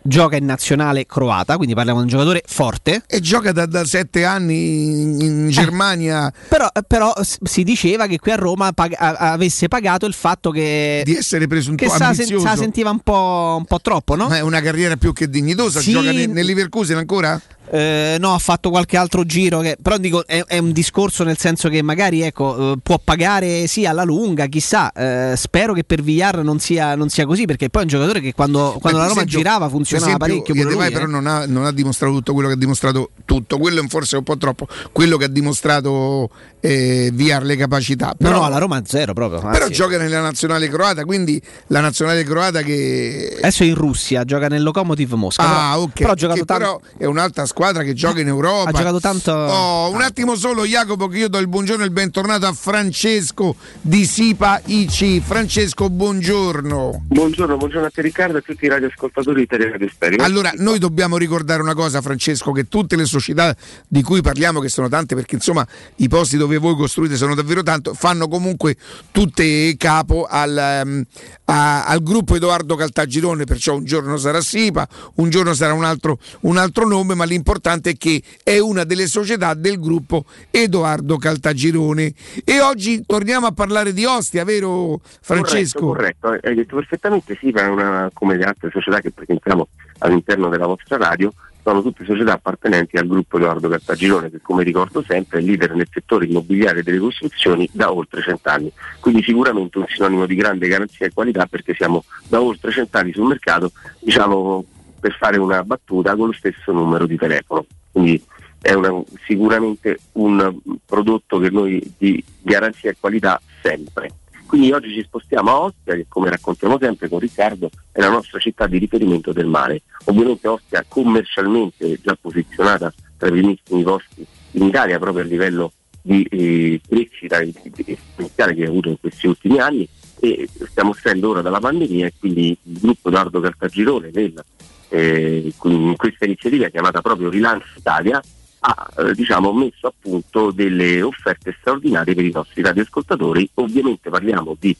Gioca 0.00 0.36
in 0.36 0.46
nazionale 0.46 1.04
croata, 1.04 1.56
quindi 1.56 1.74
parliamo 1.74 1.98
di 1.98 2.04
un 2.06 2.10
giocatore 2.10 2.42
forte. 2.46 3.02
E 3.06 3.20
gioca 3.20 3.52
da, 3.52 3.66
da 3.66 3.84
sette 3.84 4.24
anni 4.24 5.02
in, 5.02 5.20
in 5.20 5.48
Germania. 5.50 6.32
Però, 6.48 6.66
però 6.86 7.12
s- 7.20 7.36
si 7.42 7.62
diceva 7.62 8.06
che 8.06 8.18
qui 8.18 8.30
a 8.30 8.36
Roma 8.36 8.72
pag- 8.72 8.94
avesse 8.98 9.68
pagato 9.68 10.06
il 10.06 10.14
fatto 10.14 10.50
che. 10.50 11.02
Di 11.04 11.14
essere 11.14 11.46
preso 11.46 11.68
un 11.70 11.76
po' 11.76 11.88
sa- 11.90 12.06
ambizioso. 12.06 12.46
sa- 12.46 12.56
sentiva 12.56 12.88
un 12.88 13.00
po', 13.00 13.56
un 13.58 13.66
po' 13.66 13.80
troppo, 13.82 14.14
no? 14.14 14.28
Ma 14.28 14.36
è 14.38 14.40
una 14.40 14.62
carriera 14.62 14.96
più 14.96 15.12
che 15.12 15.28
dignitosa. 15.28 15.80
Sì. 15.80 15.90
Gioca 15.90 16.10
ne- 16.10 16.26
nel 16.26 16.46
Leverkusen 16.46 16.96
ancora? 16.96 17.38
Eh, 17.70 18.16
no, 18.18 18.34
ha 18.34 18.38
fatto 18.38 18.70
qualche 18.70 18.96
altro 18.96 19.24
giro. 19.24 19.60
Che, 19.60 19.76
però 19.80 19.96
dico, 19.98 20.26
è, 20.26 20.42
è 20.46 20.58
un 20.58 20.72
discorso 20.72 21.24
nel 21.24 21.38
senso 21.38 21.68
che 21.68 21.82
magari 21.82 22.22
ecco, 22.22 22.72
eh, 22.72 22.76
può 22.82 23.00
pagare 23.02 23.66
sì 23.66 23.86
alla 23.86 24.04
lunga, 24.04 24.46
chissà. 24.46 24.90
eh, 24.92 25.34
spero 25.36 25.72
che 25.72 25.84
per 25.84 26.02
Villar 26.02 26.42
non 26.42 26.58
sia, 26.58 26.94
non 26.94 27.08
sia 27.08 27.26
così, 27.26 27.44
perché 27.44 27.68
poi 27.68 27.82
è 27.82 27.84
un 27.84 27.90
giocatore 27.90 28.20
che 28.20 28.32
quando, 28.32 28.76
quando 28.80 28.98
la 28.98 29.06
Roma 29.06 29.22
esempio- 29.22 29.38
girava 29.38 29.68
funzionava 29.68 30.06
esempio, 30.06 30.26
parecchio. 30.26 30.54
Lui, 30.54 30.62
Iedevai 30.64 30.90
però 30.92 31.04
eh. 31.04 31.08
non 31.08 31.26
ha, 31.26 31.46
non 31.46 31.64
ha 31.64 31.72
dimostrato 31.72 32.14
tutto 32.14 32.32
quello 32.32 32.48
che 32.48 32.54
ha 32.54 32.58
dimostrato 32.58 33.10
tutto. 33.24 33.58
Quello 33.58 33.82
è 33.82 33.86
forse 33.88 34.16
un 34.16 34.22
po' 34.22 34.36
troppo. 34.38 34.66
Quello 34.92 35.16
che 35.16 35.24
ha 35.24 35.28
dimostrato 35.28 36.30
eh, 36.60 37.10
VR 37.12 37.42
le 37.42 37.56
capacità. 37.56 38.06
No, 38.08 38.14
Però, 38.28 38.38
no, 38.38 38.44
alla 38.44 38.58
Roma 38.58 38.82
zero 38.84 39.12
proprio. 39.12 39.40
però 39.40 39.64
anzi. 39.66 39.74
gioca 39.76 39.98
nella 39.98 40.20
nazionale 40.20 40.68
croata, 40.68 41.04
quindi 41.04 41.40
la 41.68 41.80
nazionale 41.80 42.24
croata 42.24 42.62
che. 42.62 43.34
Adesso 43.36 43.62
è 43.62 43.66
in 43.66 43.74
Russia, 43.74 44.24
gioca 44.24 44.48
nel 44.48 44.62
Lokomotiv 44.62 45.12
Mosca. 45.12 45.42
Ah, 45.42 45.70
però, 45.72 45.82
ok. 45.82 45.92
però 45.92 46.12
ha 46.12 46.14
giocato 46.14 46.44
tanto. 46.44 46.62
però 46.64 46.80
è 46.96 47.04
un'altra 47.04 47.44
squadra 47.44 47.56
che 47.58 47.92
gioca 47.92 48.20
in 48.20 48.28
Europa. 48.28 48.70
Ha 48.70 48.72
giocato 48.72 49.00
tanto. 49.00 49.32
Oh, 49.32 49.90
un 49.90 50.00
attimo 50.00 50.36
solo, 50.36 50.64
Jacopo, 50.64 51.08
che 51.08 51.18
io 51.18 51.28
do 51.28 51.38
il 51.38 51.48
buongiorno 51.48 51.82
e 51.82 51.86
il 51.86 51.92
bentornato 51.92 52.46
a 52.46 52.52
Francesco 52.52 53.56
di 53.80 54.04
Sipa 54.04 54.60
IC. 54.64 55.20
Francesco, 55.20 55.90
buongiorno. 55.90 57.06
Buongiorno, 57.08 57.56
buongiorno 57.56 57.88
a 57.88 57.90
te 57.90 58.00
Riccardo 58.02 58.36
e 58.36 58.38
a 58.38 58.42
tutti 58.42 58.64
i 58.64 58.68
radioascoltatori 58.68 59.40
di 59.40 59.46
Teleradio 59.46 59.88
Stereo. 59.92 60.24
Allora, 60.24 60.52
noi 60.54 60.78
dobbiamo 60.78 61.16
ricordare 61.16 61.60
una 61.60 61.74
cosa, 61.74 62.00
Francesco, 62.00 62.52
che 62.52 62.68
tutte 62.68 62.94
le 62.94 63.06
società 63.06 63.54
di 63.88 64.02
cui 64.02 64.22
parliamo, 64.22 64.60
che 64.60 64.68
sono 64.68 64.88
tante, 64.88 65.16
perché 65.16 65.34
insomma 65.34 65.66
i 65.96 66.08
posti 66.08 66.36
dove 66.36 66.58
voi 66.58 66.76
costruite 66.76 67.16
sono 67.16 67.34
davvero 67.34 67.64
tanto, 67.64 67.92
fanno 67.92 68.28
comunque 68.28 68.76
tutte 69.10 69.74
capo 69.76 70.28
al, 70.30 70.56
ehm, 70.56 71.04
a- 71.46 71.86
al 71.86 72.04
gruppo 72.04 72.36
Edoardo 72.36 72.76
Caltagirone, 72.76 73.44
perciò 73.46 73.74
un 73.74 73.84
giorno 73.84 74.16
sarà 74.16 74.40
Sipa, 74.40 74.86
un 75.16 75.28
giorno 75.28 75.54
sarà 75.54 75.72
un 75.72 75.82
altro, 75.84 76.18
un 76.42 76.56
altro 76.56 76.86
nome, 76.86 77.16
ma 77.16 77.24
l'importante 77.24 77.46
è 77.88 77.96
che 77.96 78.22
è 78.42 78.58
una 78.58 78.84
delle 78.84 79.06
società 79.06 79.54
del 79.54 79.80
gruppo 79.80 80.24
Edoardo 80.50 81.16
Caltagirone. 81.16 82.12
E 82.44 82.60
oggi 82.60 83.02
torniamo 83.06 83.46
a 83.46 83.52
parlare 83.52 83.92
di 83.92 84.04
Ostia, 84.04 84.44
vero 84.44 85.00
Francesco? 85.22 85.86
Corretto, 85.86 86.28
corretto, 86.28 86.46
hai 86.48 86.54
detto 86.54 86.76
perfettamente 86.76 87.36
sì, 87.40 87.50
ma 87.50 87.62
è 87.62 87.68
una, 87.68 88.10
come 88.12 88.36
le 88.36 88.44
altre 88.44 88.70
società 88.70 89.00
che 89.00 89.12
presentiamo 89.12 89.68
all'interno 90.00 90.48
della 90.48 90.66
vostra 90.66 90.98
radio, 90.98 91.32
sono 91.62 91.82
tutte 91.82 92.04
società 92.04 92.34
appartenenti 92.34 92.96
al 92.96 93.06
gruppo 93.06 93.36
Edoardo 93.36 93.68
Cartagirone 93.68 94.30
che 94.30 94.40
come 94.40 94.62
ricordo 94.62 95.02
sempre 95.02 95.38
è 95.38 95.42
leader 95.42 95.74
nel 95.74 95.88
settore 95.90 96.26
immobiliare 96.26 96.82
delle 96.82 96.98
costruzioni 96.98 97.68
da 97.72 97.92
oltre 97.92 98.22
cent'anni, 98.22 98.72
quindi 99.00 99.22
sicuramente 99.22 99.78
un 99.78 99.86
sinonimo 99.88 100.26
di 100.26 100.34
grande 100.34 100.68
garanzia 100.68 101.06
e 101.06 101.12
qualità 101.12 101.46
perché 101.46 101.74
siamo 101.74 102.04
da 102.26 102.40
oltre 102.40 102.70
cent'anni 102.72 103.12
sul 103.12 103.26
mercato, 103.26 103.72
diciamo 104.00 104.64
per 104.98 105.16
fare 105.16 105.38
una 105.38 105.62
battuta 105.64 106.16
con 106.16 106.26
lo 106.26 106.32
stesso 106.32 106.72
numero 106.72 107.06
di 107.06 107.16
telefono. 107.16 107.66
Quindi 107.90 108.22
è 108.60 108.72
una- 108.72 109.02
sicuramente 109.26 109.98
un 110.12 110.56
prodotto 110.84 111.38
che 111.38 111.50
noi 111.50 111.94
di 111.96 112.22
garanzia 112.42 112.90
e 112.90 112.96
qualità 112.98 113.40
sempre. 113.62 114.12
Quindi 114.46 114.72
oggi 114.72 114.94
ci 114.94 115.02
spostiamo 115.02 115.50
a 115.50 115.60
Ostia, 115.60 115.94
che 115.94 116.06
come 116.08 116.30
raccontiamo 116.30 116.78
sempre 116.80 117.08
con 117.08 117.18
Riccardo 117.18 117.68
è 117.92 118.00
la 118.00 118.08
nostra 118.08 118.38
città 118.38 118.66
di 118.66 118.78
riferimento 118.78 119.32
del 119.32 119.46
mare. 119.46 119.82
Ovviamente 120.04 120.48
Ostia 120.48 120.84
commercialmente 120.88 122.00
già 122.00 122.16
posizionata 122.18 122.92
tra 123.18 123.28
i 123.28 123.32
primissimi 123.32 123.82
posti 123.82 124.26
in 124.52 124.62
Italia 124.62 124.98
proprio 124.98 125.22
a 125.22 125.26
livello 125.26 125.72
di 126.00 126.22
eh, 126.22 126.80
crescita 126.88 127.42
esponenziale 127.42 128.54
che 128.54 128.64
ha 128.64 128.68
avuto 128.68 128.88
in 128.88 128.98
questi 128.98 129.26
ultimi 129.26 129.58
anni 129.58 129.86
e 130.20 130.48
stiamo 130.70 130.90
uscendo 130.90 131.28
ora 131.28 131.42
dalla 131.42 131.60
pandemia 131.60 132.06
e 132.06 132.14
quindi 132.18 132.56
il 132.62 132.78
gruppo 132.80 133.08
Edoardo 133.08 133.40
Cartagirone 133.40 134.10
nel, 134.14 134.42
eh, 134.88 135.52
in 135.64 135.96
questa 135.96 136.24
iniziativa 136.24 136.68
chiamata 136.68 137.00
proprio 137.00 137.30
Rilancio 137.30 137.66
Italia 137.76 138.22
ha 138.60 138.88
eh, 138.98 139.14
diciamo, 139.14 139.52
messo 139.52 139.86
a 139.86 139.92
punto 139.98 140.50
delle 140.50 141.02
offerte 141.02 141.54
straordinarie 141.60 142.14
per 142.14 142.24
i 142.24 142.32
nostri 142.32 142.62
radioascoltatori. 142.62 143.48
Ovviamente 143.54 144.10
parliamo 144.10 144.56
di 144.58 144.76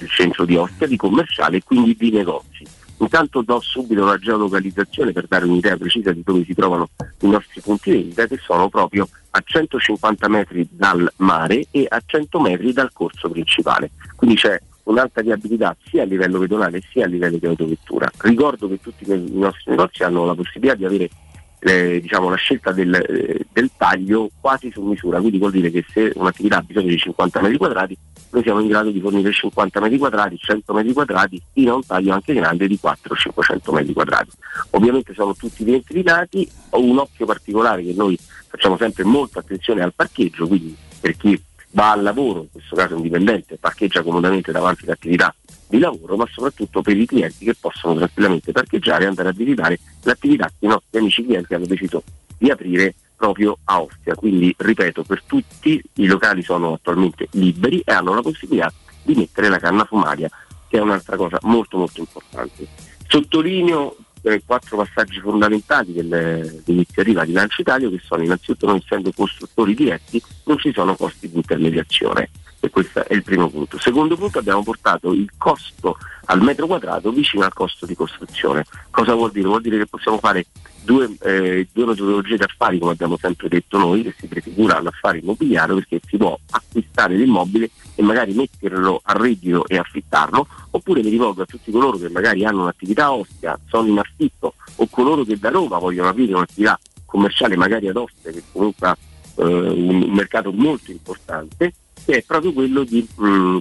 il 0.00 0.08
centro 0.10 0.44
di 0.44 0.56
Ostia, 0.56 0.86
di 0.86 0.96
commerciale 0.96 1.56
e 1.56 1.62
quindi 1.64 1.96
di 1.96 2.10
negozi. 2.10 2.64
Intanto 2.98 3.42
do 3.42 3.60
subito 3.60 4.04
la 4.04 4.18
geolocalizzazione 4.18 5.12
per 5.12 5.26
dare 5.26 5.44
un'idea 5.44 5.76
precisa 5.76 6.12
di 6.12 6.22
dove 6.24 6.44
si 6.44 6.54
trovano 6.54 6.88
i 7.20 7.28
nostri 7.28 7.60
punti 7.60 7.90
vendita 7.90 8.26
che 8.26 8.38
sono 8.38 8.68
proprio 8.68 9.08
a 9.30 9.42
150 9.44 10.28
metri 10.28 10.68
dal 10.70 11.10
mare 11.16 11.66
e 11.70 11.86
a 11.88 12.02
100 12.04 12.40
metri 12.40 12.72
dal 12.72 12.90
corso 12.92 13.28
principale. 13.28 13.90
Quindi 14.16 14.36
c'è 14.36 14.60
un'alta 14.88 15.22
viabilità 15.22 15.76
sia 15.84 16.02
a 16.02 16.06
livello 16.06 16.38
pedonale 16.38 16.82
sia 16.90 17.04
a 17.04 17.08
livello 17.08 17.36
di 17.36 17.46
autovettura. 17.46 18.10
Ricordo 18.18 18.68
che 18.68 18.80
tutti 18.80 19.10
i 19.10 19.30
nostri 19.32 19.70
negozi 19.70 20.02
hanno 20.02 20.24
la 20.24 20.34
possibilità 20.34 20.74
di 20.74 20.84
avere 20.84 21.10
eh, 21.60 22.00
diciamo, 22.00 22.28
la 22.28 22.36
scelta 22.36 22.72
del, 22.72 22.94
eh, 22.94 23.46
del, 23.52 23.70
taglio 23.76 24.30
quasi 24.40 24.70
su 24.70 24.80
misura, 24.82 25.18
quindi 25.18 25.38
vuol 25.38 25.50
dire 25.50 25.70
che 25.70 25.84
se 25.92 26.12
un'attività 26.14 26.58
ha 26.58 26.62
bisogno 26.62 26.88
di 26.88 26.98
50 26.98 27.40
metri 27.40 27.56
quadrati, 27.56 27.98
noi 28.30 28.42
siamo 28.42 28.60
in 28.60 28.68
grado 28.68 28.90
di 28.90 29.00
fornire 29.00 29.32
50 29.32 29.80
metri 29.80 29.98
quadrati, 29.98 30.38
100 30.38 30.72
metri 30.72 30.92
quadrati, 30.92 31.42
fino 31.52 31.72
a 31.72 31.76
un 31.76 31.84
taglio 31.84 32.12
anche 32.12 32.34
grande 32.34 32.66
di 32.68 32.78
400-500 32.80 33.74
metri 33.74 33.92
quadrati. 33.92 34.30
Ovviamente 34.70 35.14
sono 35.14 35.34
tutti 35.34 35.64
ventilati, 35.64 36.48
ho 36.70 36.82
un 36.82 36.98
occhio 36.98 37.26
particolare 37.26 37.82
che 37.82 37.92
noi 37.94 38.16
facciamo 38.46 38.76
sempre 38.76 39.04
molta 39.04 39.40
attenzione 39.40 39.82
al 39.82 39.92
parcheggio, 39.94 40.46
quindi 40.46 40.76
per 41.00 41.16
chi 41.16 41.40
va 41.78 41.92
al 41.92 42.02
lavoro, 42.02 42.40
in 42.40 42.50
questo 42.50 42.74
caso 42.74 42.96
un 42.96 43.02
dipendente, 43.02 43.56
parcheggia 43.56 44.02
comodamente 44.02 44.50
davanti 44.50 44.84
all'attività 44.84 45.32
di 45.68 45.78
lavoro, 45.78 46.16
ma 46.16 46.26
soprattutto 46.28 46.82
per 46.82 46.96
i 46.96 47.06
clienti 47.06 47.44
che 47.44 47.54
possono 47.54 47.94
tranquillamente 47.94 48.50
parcheggiare 48.50 49.04
e 49.04 49.06
andare 49.06 49.28
a 49.28 49.32
visitare 49.32 49.78
l'attività 50.02 50.46
che 50.46 50.66
i 50.66 50.66
nostri 50.66 50.98
amici 50.98 51.24
clienti 51.24 51.54
hanno 51.54 51.66
deciso 51.66 52.02
di 52.36 52.50
aprire 52.50 52.96
proprio 53.14 53.58
a 53.64 53.80
Ostia. 53.80 54.16
Quindi, 54.16 54.52
ripeto, 54.58 55.04
per 55.04 55.22
tutti 55.22 55.80
i 55.94 56.06
locali 56.06 56.42
sono 56.42 56.72
attualmente 56.72 57.28
liberi 57.32 57.80
e 57.84 57.92
hanno 57.92 58.12
la 58.12 58.22
possibilità 58.22 58.72
di 59.04 59.14
mettere 59.14 59.48
la 59.48 59.58
canna 59.58 59.84
fumaria, 59.84 60.28
che 60.66 60.78
è 60.78 60.80
un'altra 60.80 61.16
cosa 61.16 61.38
molto 61.42 61.78
molto 61.78 62.00
importante. 62.00 62.66
Sottolineo 63.06 63.96
eh, 64.22 64.42
quattro 64.44 64.76
passaggi 64.78 65.20
fondamentali 65.20 65.92
del, 65.92 66.62
dell'iniziativa 66.64 67.24
di 67.24 67.32
Lancio 67.32 67.60
Italia 67.60 67.88
che 67.88 68.00
sono 68.02 68.22
innanzitutto 68.22 68.66
noi 68.66 68.80
essendo 68.84 69.12
costruttori 69.14 69.74
diretti 69.74 70.22
non 70.44 70.58
ci 70.58 70.72
sono 70.72 70.94
costi 70.94 71.28
di 71.28 71.36
intermediazione 71.36 72.30
e 72.60 72.70
questo 72.70 73.04
è 73.06 73.14
il 73.14 73.22
primo 73.22 73.48
punto. 73.48 73.78
Secondo 73.78 74.16
punto 74.16 74.38
abbiamo 74.38 74.62
portato 74.62 75.12
il 75.12 75.30
costo 75.36 75.96
al 76.26 76.42
metro 76.42 76.66
quadrato 76.66 77.10
vicino 77.10 77.44
al 77.44 77.52
costo 77.52 77.86
di 77.86 77.94
costruzione. 77.94 78.64
Cosa 78.90 79.14
vuol 79.14 79.30
dire? 79.30 79.46
Vuol 79.46 79.62
dire 79.62 79.78
che 79.78 79.86
possiamo 79.86 80.18
fare 80.18 80.46
due, 80.82 81.14
eh, 81.22 81.68
due 81.72 81.86
metodologie 81.86 82.36
di 82.36 82.42
affari, 82.42 82.78
come 82.78 82.92
abbiamo 82.92 83.16
sempre 83.16 83.48
detto 83.48 83.78
noi, 83.78 84.02
che 84.02 84.14
si 84.18 84.26
prefigura 84.26 84.76
all'affare 84.76 85.18
immobiliare 85.18 85.74
perché 85.74 86.00
si 86.06 86.16
può 86.16 86.38
acquistare 86.50 87.14
l'immobile 87.14 87.70
e 87.94 88.02
magari 88.02 88.32
metterlo 88.34 89.00
a 89.04 89.12
reddito 89.12 89.66
e 89.66 89.78
affittarlo, 89.78 90.46
oppure 90.70 91.02
mi 91.02 91.10
rivolgo 91.10 91.42
a 91.42 91.46
tutti 91.46 91.70
coloro 91.70 91.96
che 91.96 92.08
magari 92.08 92.44
hanno 92.44 92.62
un'attività 92.62 93.12
ostia, 93.12 93.58
sono 93.68 93.88
in 93.88 93.98
affitto 93.98 94.54
o 94.76 94.86
coloro 94.88 95.24
che 95.24 95.38
da 95.38 95.50
Roma 95.50 95.78
vogliono 95.78 96.08
aprire 96.08 96.34
un'attività 96.34 96.78
commerciale 97.04 97.56
magari 97.56 97.88
ad 97.88 97.96
Ostia, 97.96 98.30
che 98.30 98.42
comunque 98.52 98.86
ha 98.86 98.96
eh, 99.36 99.44
un 99.44 100.10
mercato 100.10 100.52
molto 100.52 100.90
importante 100.90 101.72
è 102.16 102.22
proprio 102.22 102.52
quello 102.52 102.84
di 102.84 103.06
mh, 103.16 103.58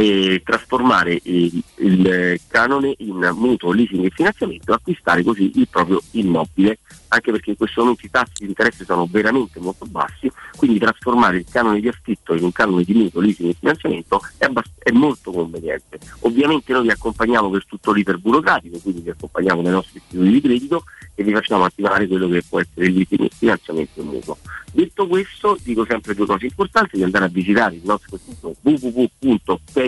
eh, 0.00 0.42
trasformare 0.42 1.20
il, 1.24 1.62
il, 1.76 2.40
canone 2.48 2.94
in 2.98 3.30
mutuo, 3.34 3.72
leasing 3.72 4.04
e 4.04 4.10
finanziamento 4.10 4.72
e 4.72 4.74
acquistare 4.74 5.22
così 5.22 5.52
il 5.56 5.68
proprio 5.68 6.00
immobile, 6.12 6.78
anche 7.08 7.30
perché 7.30 7.50
in 7.50 7.56
questo 7.56 7.82
momento 7.82 8.06
i 8.06 8.10
tassi 8.10 8.32
di 8.38 8.46
interesse 8.46 8.84
sono 8.84 9.06
veramente 9.10 9.60
molto 9.60 9.84
bassi, 9.84 10.30
quindi 10.56 10.78
trasformare 10.78 11.38
il 11.38 11.46
canone 11.50 11.80
di 11.80 11.88
affitto 11.88 12.34
in 12.34 12.44
un 12.44 12.52
canone 12.52 12.82
di 12.82 12.94
mutuo, 12.94 13.20
leasing 13.20 13.50
e 13.50 13.56
finanziamento 13.58 14.20
è, 14.38 14.46
abbast- 14.46 14.70
è 14.78 14.90
molto 14.90 15.32
conveniente. 15.32 15.98
Ovviamente 16.20 16.72
noi 16.72 16.82
vi 16.84 16.90
accompagniamo 16.90 17.50
per 17.50 17.66
tutto 17.66 17.92
l'iter 17.92 18.18
burocratico, 18.18 18.78
quindi 18.78 19.02
vi 19.02 19.10
accompagniamo 19.10 19.60
nei 19.60 19.72
nostri 19.72 19.98
istituti 19.98 20.30
di 20.30 20.40
credito 20.40 20.84
e 21.14 21.22
vi 21.22 21.32
facciamo 21.32 21.64
attivare 21.64 22.06
quello 22.06 22.28
che 22.28 22.42
può 22.48 22.60
essere 22.60 22.86
il 22.86 22.94
leasing 22.94 23.24
e 23.24 23.30
finanziamento 23.36 24.02
mutuo. 24.02 24.38
Detto 24.72 25.06
questo, 25.08 25.58
dico 25.62 25.84
sempre 25.84 26.14
due 26.14 26.26
cose 26.26 26.46
importanti, 26.46 26.96
di 26.96 27.02
andare 27.02 27.24
a 27.24 27.28
visitare 27.28 27.74
il 27.74 27.82
nostro 27.84 28.16
sito 28.16 28.54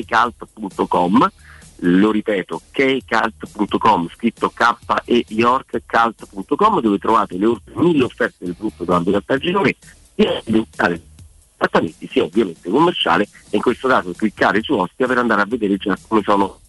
www.kcalt.com 0.06 1.30
lo 1.84 2.12
ripeto, 2.12 2.62
kcalt.com, 2.70 4.08
scritto 4.14 4.50
k 4.50 4.76
e 5.04 5.24
yorkcalt.com 5.26 6.80
dove 6.80 6.98
trovate 6.98 7.36
le 7.36 7.46
oltre 7.46 7.72
mille 7.74 8.04
offerte 8.04 8.44
del 8.44 8.54
gruppo 8.56 8.84
Edoardo 8.84 9.10
Cartaginone 9.10 9.74
sia 10.14 10.40
di 10.44 10.64
trattamenti 11.56 12.08
sia 12.08 12.22
ovviamente 12.22 12.70
commerciale 12.70 13.24
e 13.50 13.56
in 13.56 13.62
questo 13.62 13.88
caso 13.88 14.12
cliccare 14.12 14.62
su 14.62 14.74
Ostia 14.74 15.06
per 15.06 15.18
andare 15.18 15.42
a 15.42 15.46
vedere 15.46 15.76
già 15.76 15.96
come 16.06 16.22
sono 16.22 16.60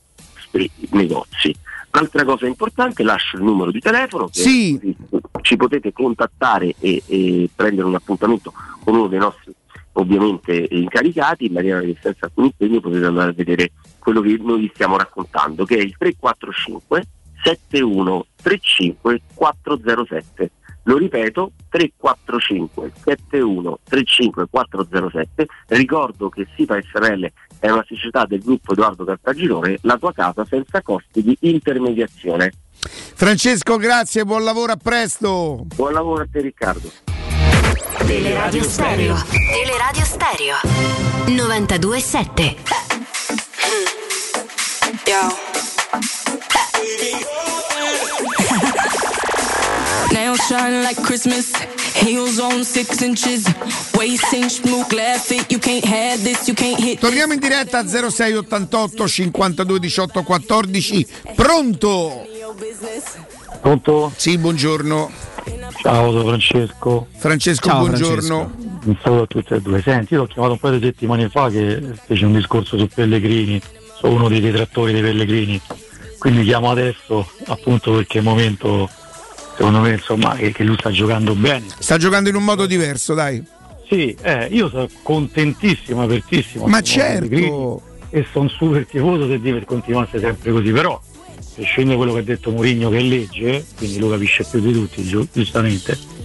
i 0.53 0.69
negozi. 0.91 1.55
Altra 1.91 2.25
cosa 2.25 2.47
importante, 2.47 3.03
lascio 3.03 3.37
il 3.37 3.43
numero 3.43 3.69
di 3.69 3.79
telefono, 3.79 4.27
sì. 4.31 4.95
ci 5.41 5.55
potete 5.57 5.93
contattare 5.93 6.73
e, 6.79 7.03
e, 7.05 7.49
prendere 7.55 7.87
un 7.87 7.93
appuntamento 7.93 8.51
con 8.83 8.95
uno 8.95 9.07
dei 9.07 9.19
nostri 9.19 9.53
ovviamente 9.93 10.67
incaricati, 10.71 11.45
in 11.45 11.53
maniera 11.53 11.81
che 11.81 11.97
senza 12.01 12.25
alcun 12.25 12.45
impegno 12.45 12.79
potete 12.79 13.05
andare 13.05 13.31
a 13.31 13.33
vedere 13.33 13.71
quello 13.99 14.21
che 14.21 14.37
noi 14.41 14.61
vi 14.61 14.71
stiamo 14.73 14.97
raccontando, 14.97 15.65
che 15.65 15.77
è 15.77 15.81
il 15.81 15.95
345 15.97 17.03
7135 17.43 19.21
407. 19.33 20.51
Lo 20.85 20.97
ripeto, 20.97 21.53
345 21.69 22.91
71 23.03 23.79
35 23.83 24.47
407. 24.49 25.47
Ricordo 25.67 26.29
che 26.29 26.45
SIPA 26.55 26.81
SRL 26.81 27.31
è 27.59 27.69
una 27.69 27.85
società 27.87 28.25
del 28.25 28.41
gruppo 28.41 28.73
Edoardo 28.73 29.05
Cartagirone, 29.05 29.77
la 29.83 29.97
tua 29.97 30.11
casa 30.11 30.45
senza 30.45 30.81
costi 30.81 31.23
di 31.23 31.37
intermediazione. 31.41 32.51
Francesco, 32.73 33.77
grazie, 33.77 34.25
buon 34.25 34.43
lavoro, 34.43 34.73
a 34.73 34.77
presto. 34.77 35.65
Buon 35.73 35.93
lavoro 35.93 36.23
a 36.23 36.27
te 36.29 36.41
Riccardo. 36.41 36.91
Teleradio 38.07 38.63
Stereo. 38.63 39.15
Teleradio 39.29 40.05
Stereo. 40.05 40.55
927. 41.25 42.55
Nails 50.11 50.39
shine 50.47 50.81
like 50.83 51.01
Christmas. 51.01 51.51
Heels 51.95 52.39
on 52.39 52.63
six 52.65 53.01
inches. 53.01 53.45
Waist 53.97 54.33
inch 54.33 54.51
smooth 54.51 54.87
glass 54.89 55.27
fit. 55.27 55.49
You 55.49 55.59
can't 55.59 55.85
have 55.85 56.21
this, 56.23 56.47
you 56.47 56.55
can't 56.55 56.79
hit. 56.79 56.99
Torniamo 56.99 57.33
in 57.33 57.39
diretta 57.39 57.79
a 57.79 57.87
0688 57.87 59.07
52 59.07 59.79
18 59.79 60.23
14. 60.23 61.07
Pronto? 61.35 62.27
Pronto? 63.61 64.11
Sì, 64.15 64.37
buongiorno. 64.37 65.32
Ciao, 65.81 66.11
sono 66.11 66.23
Francesco. 66.25 67.07
Francesco, 67.17 67.67
Ciao, 67.67 67.79
buongiorno. 67.79 68.51
Francesco. 68.55 68.71
Un 68.85 68.97
saluto 69.01 69.23
a 69.23 69.27
tutti 69.27 69.53
e 69.53 69.61
due. 69.61 69.81
Senti, 69.81 70.13
io 70.13 70.21
l'ho 70.21 70.27
chiamato 70.27 70.53
un 70.53 70.59
paio 70.59 70.79
di 70.79 70.85
settimane 70.85 71.29
fa 71.29 71.49
che 71.49 71.81
fece 72.05 72.25
un 72.25 72.33
discorso 72.33 72.77
su 72.77 72.87
Pellegrini. 72.87 73.61
Sono 73.97 74.13
uno 74.13 74.27
dei 74.29 74.39
detrattori 74.39 74.93
dei 74.93 75.01
Pellegrini. 75.01 75.59
Quindi 76.17 76.43
chiamo 76.43 76.71
adesso 76.71 77.29
appunto 77.47 77.93
perché 77.93 78.19
è 78.19 78.21
il 78.21 78.27
momento, 78.27 78.89
secondo 79.57 79.79
me, 79.79 79.91
insomma, 79.91 80.35
che, 80.35 80.51
che 80.53 80.63
lui 80.63 80.77
sta 80.77 80.89
giocando 80.91 81.35
bene. 81.35 81.65
Sta 81.77 81.97
giocando 81.97 82.29
in 82.29 82.35
un 82.35 82.43
modo 82.45 82.65
diverso, 82.65 83.13
dai. 83.13 83.43
Sì, 83.89 84.15
eh, 84.21 84.47
io 84.49 84.69
sono 84.69 84.87
contentissimo, 85.01 86.03
apertissimo. 86.03 86.67
Ma 86.67 86.81
certo. 86.81 87.81
E 88.09 88.25
sono 88.31 88.47
super 88.47 88.85
tifoso 88.85 89.27
se 89.27 89.39
deve 89.41 89.65
continuasse 89.65 90.19
sempre 90.19 90.51
così, 90.51 90.71
però 90.71 91.01
prescinde 91.53 91.95
quello 91.95 92.13
che 92.13 92.19
ha 92.19 92.23
detto 92.23 92.51
Mourinho 92.51 92.89
che 92.89 92.99
legge, 92.99 93.65
quindi 93.77 93.99
lo 93.99 94.09
capisce 94.09 94.43
più 94.43 94.59
di 94.59 94.71
tutti, 94.73 95.03
giu- 95.03 95.27
giustamente. 95.31 96.21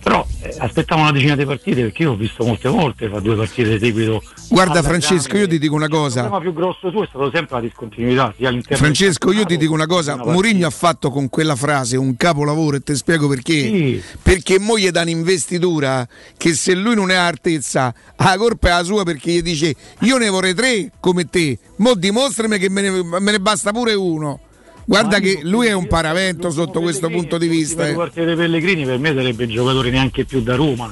Però 0.00 0.24
eh, 0.42 0.54
aspettiamo 0.58 1.02
una 1.02 1.12
decina 1.12 1.34
di 1.34 1.44
partite 1.44 1.82
perché 1.82 2.04
io 2.04 2.12
ho 2.12 2.16
visto 2.16 2.44
molte 2.44 2.68
volte, 2.68 3.08
fa 3.08 3.18
due 3.18 3.34
partite 3.34 3.76
di 3.76 3.84
seguito. 3.84 4.22
Guarda 4.48 4.80
Francesco, 4.82 5.36
io 5.36 5.46
ti 5.48 5.58
dico 5.58 5.74
una 5.74 5.84
Il 5.84 5.90
problema 5.90 6.28
cosa. 6.28 6.40
più 6.40 6.52
grosso 6.54 6.90
suo 6.90 7.02
è 7.02 7.06
stato 7.08 7.30
sempre 7.30 7.56
la 7.56 7.60
discontinuità, 7.60 8.34
Francesco, 8.70 9.32
io 9.32 9.44
ti 9.44 9.56
dico 9.56 9.74
una 9.74 9.86
cosa, 9.86 10.14
una 10.14 10.32
Mourinho 10.32 10.66
ha 10.66 10.70
fatto 10.70 11.10
con 11.10 11.28
quella 11.28 11.56
frase 11.56 11.96
un 11.96 12.16
capolavoro 12.16 12.76
e 12.76 12.80
ti 12.80 12.94
spiego 12.94 13.28
perché. 13.28 13.52
Sì. 13.52 14.02
Perché 14.22 14.58
mo 14.60 14.78
gli 14.78 14.88
dà 14.88 15.02
un'investitura 15.02 16.08
che 16.36 16.54
se 16.54 16.74
lui 16.74 16.94
non 16.94 17.10
è 17.10 17.14
all'altezza, 17.14 17.92
la 18.16 18.36
colpa 18.38 18.68
è 18.68 18.70
la 18.70 18.84
sua 18.84 19.02
perché 19.02 19.32
gli 19.32 19.42
dice 19.42 19.74
io 20.00 20.16
ne 20.16 20.28
vorrei 20.28 20.54
tre 20.54 20.90
come 21.00 21.28
te, 21.28 21.58
mo 21.78 21.94
dimostrami 21.94 22.56
che 22.58 22.70
me 22.70 22.80
ne, 22.82 23.02
me 23.02 23.30
ne 23.32 23.40
basta 23.40 23.72
pure 23.72 23.92
uno. 23.94 24.40
Guarda 24.88 25.18
che 25.20 25.40
lui 25.42 25.66
è 25.66 25.74
un 25.74 25.86
paravento 25.86 26.48
sotto 26.48 26.80
questo 26.80 27.10
punto 27.10 27.36
di 27.36 27.46
vista. 27.46 27.82
Le 27.82 27.90
eh. 27.90 27.94
partite 27.94 28.24
dei 28.24 28.36
Pellegrini 28.36 28.86
per 28.86 28.98
me 28.98 29.12
sarebbe 29.14 29.44
un 29.44 29.50
giocatore 29.50 29.90
neanche 29.90 30.24
più 30.24 30.40
da 30.40 30.54
Roma. 30.54 30.90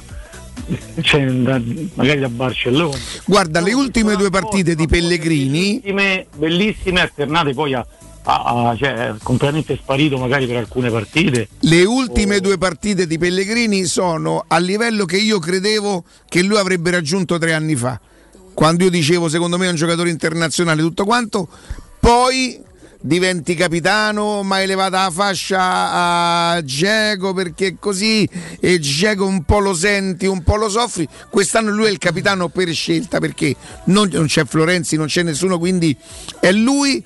cioè, 1.01 1.25
da- 1.25 1.63
magari 1.95 2.21
da 2.21 2.29
Barcellona. 2.29 2.95
Guarda, 3.25 3.61
le 3.61 3.73
ultime 3.73 4.17
due 4.17 4.29
partite 4.29 4.75
di 4.75 4.87
Pellegrini, 4.87 5.81
Bellissime, 5.83 6.27
bellissime 6.37 7.01
alternate 7.01 7.55
poi 7.55 7.73
a, 7.73 7.87
a- 8.25 8.69
a- 8.69 8.77
cioè, 8.77 9.15
completamente 9.23 9.79
sparito 9.81 10.19
magari 10.19 10.47
per 10.47 10.57
alcune 10.57 10.91
partite. 10.91 11.49
le 11.61 11.85
ultime 11.87 12.41
due 12.41 12.59
partite 12.59 13.07
di 13.07 13.17
Pellegrini 13.17 13.87
sono 13.87 14.45
a 14.47 14.59
livello 14.59 15.07
che 15.07 15.17
io 15.17 15.39
credevo 15.39 16.05
che 16.29 16.43
lui 16.43 16.59
avrebbe 16.59 16.91
raggiunto 16.91 17.39
tre 17.39 17.55
anni 17.55 17.77
fa. 17.77 17.99
Quando 18.53 18.85
io 18.85 18.91
dicevo 18.91 19.31
secondo 19.31 19.57
me 19.57 19.69
è 19.69 19.71
un 19.71 19.77
giocatore 19.77 20.11
internazionale 20.11 20.83
tutto 20.83 21.07
quanto, 21.07 21.49
poi 21.99 22.65
diventi 23.07 23.55
capitano, 23.55 24.43
ma 24.43 24.57
hai 24.57 24.67
levata 24.67 25.05
la 25.05 25.11
fascia 25.11 25.93
a 25.93 26.65
Geco 26.65 27.33
perché 27.33 27.77
così 27.79 28.29
e 28.61 28.81
Geco 28.81 29.25
un 29.25 29.45
po' 29.45 29.61
lo 29.61 29.75
senti, 29.75 30.27
un 30.27 30.43
po' 30.43 30.57
lo 30.57 30.69
soffri. 30.69 31.09
Quest'anno 31.31 31.71
lui 31.71 31.87
è 31.87 31.91
il 31.91 31.99
capitano 31.99 32.49
per 32.49 32.69
scelta 32.73 33.21
perché 33.21 33.55
non, 33.85 34.09
non 34.13 34.27
c'è 34.27 34.45
Florenzi, 34.45 34.97
non 34.97 35.07
c'è 35.07 35.23
nessuno, 35.23 35.59
quindi 35.59 35.97
è 36.41 36.51
lui. 36.53 37.03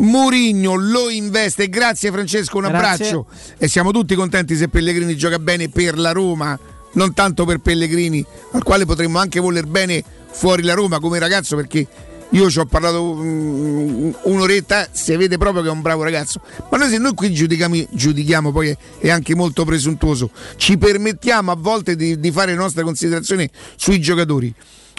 Murigno 0.00 0.76
lo 0.76 1.10
investe, 1.10 1.68
grazie 1.68 2.10
Francesco, 2.10 2.56
un 2.56 2.68
Grazie. 2.68 2.78
abbraccio 2.78 3.26
e 3.58 3.68
siamo 3.68 3.90
tutti 3.90 4.14
contenti 4.14 4.56
se 4.56 4.68
Pellegrini 4.68 5.14
gioca 5.14 5.38
bene 5.38 5.68
per 5.68 5.98
la 5.98 6.12
Roma, 6.12 6.58
non 6.92 7.12
tanto 7.12 7.44
per 7.44 7.58
Pellegrini, 7.58 8.24
al 8.52 8.62
quale 8.62 8.86
potremmo 8.86 9.18
anche 9.18 9.40
voler 9.40 9.66
bene 9.66 10.02
fuori 10.30 10.62
la 10.62 10.72
Roma 10.72 11.00
come 11.00 11.18
ragazzo 11.18 11.54
perché 11.54 11.86
io 12.30 12.48
ci 12.50 12.58
ho 12.58 12.66
parlato 12.66 13.14
mm, 13.14 14.10
un'oretta, 14.22 14.88
si 14.92 15.14
vede 15.16 15.36
proprio 15.38 15.62
che 15.62 15.68
è 15.68 15.72
un 15.72 15.80
bravo 15.80 16.02
ragazzo. 16.02 16.40
Ma 16.70 16.78
noi 16.78 16.88
se 16.88 16.98
noi 16.98 17.14
qui 17.14 17.32
giudichiamo, 17.32 17.86
giudichiamo 17.90 18.52
poi 18.52 18.76
è, 18.98 19.10
anche 19.10 19.34
molto 19.34 19.64
presuntuoso, 19.64 20.30
ci 20.56 20.78
permettiamo 20.78 21.50
a 21.50 21.56
volte 21.56 21.96
di, 21.96 22.20
di 22.20 22.30
fare 22.30 22.54
nostre 22.54 22.82
considerazioni 22.82 23.48
sui 23.76 24.00
giocatori. 24.00 24.52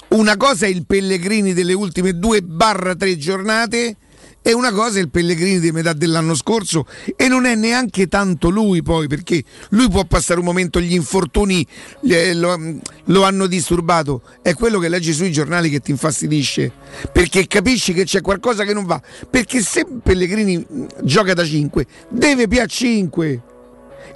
Una 0.09 0.35
cosa 0.35 0.65
è 0.65 0.69
il 0.69 0.85
Pellegrini 0.85 1.53
delle 1.53 1.73
ultime 1.73 2.17
due 2.17 2.41
barra 2.41 2.95
tre 2.95 3.17
giornate 3.17 3.95
e 4.43 4.53
una 4.53 4.71
cosa 4.71 4.97
è 4.97 5.01
il 5.01 5.09
Pellegrini 5.09 5.59
di 5.59 5.71
metà 5.71 5.93
dell'anno 5.93 6.33
scorso 6.33 6.85
e 7.15 7.27
non 7.27 7.45
è 7.45 7.53
neanche 7.53 8.07
tanto 8.07 8.49
lui 8.49 8.81
poi 8.81 9.07
perché 9.07 9.43
lui 9.69 9.87
può 9.87 10.03
passare 10.05 10.39
un 10.39 10.45
momento 10.45 10.81
gli 10.81 10.93
infortuni 10.93 11.65
eh, 12.03 12.33
lo, 12.33 12.57
lo 13.05 13.23
hanno 13.23 13.45
disturbato. 13.45 14.21
È 14.41 14.53
quello 14.55 14.79
che 14.79 14.89
leggi 14.89 15.13
sui 15.13 15.31
giornali 15.31 15.69
che 15.69 15.79
ti 15.79 15.91
infastidisce 15.91 16.71
perché 17.11 17.45
capisci 17.45 17.93
che 17.93 18.03
c'è 18.03 18.21
qualcosa 18.21 18.63
che 18.63 18.73
non 18.73 18.85
va. 18.85 18.99
Perché 19.29 19.61
se 19.61 19.85
Pellegrini 20.01 20.57
mh, 20.57 20.85
gioca 21.03 21.33
da 21.33 21.45
5 21.45 21.85
deve 22.09 22.47
più 22.47 22.61
a 22.61 22.65
5 22.65 23.41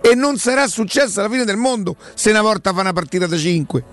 e 0.01 0.15
non 0.15 0.37
sarà 0.37 0.67
successo 0.67 1.19
alla 1.19 1.29
fine 1.29 1.45
del 1.45 1.57
mondo 1.57 1.95
se 2.15 2.31
una 2.31 2.41
volta 2.41 2.73
fa 2.73 2.81
una 2.81 2.93
partita 2.93 3.27
da 3.27 3.37
5 3.37 3.83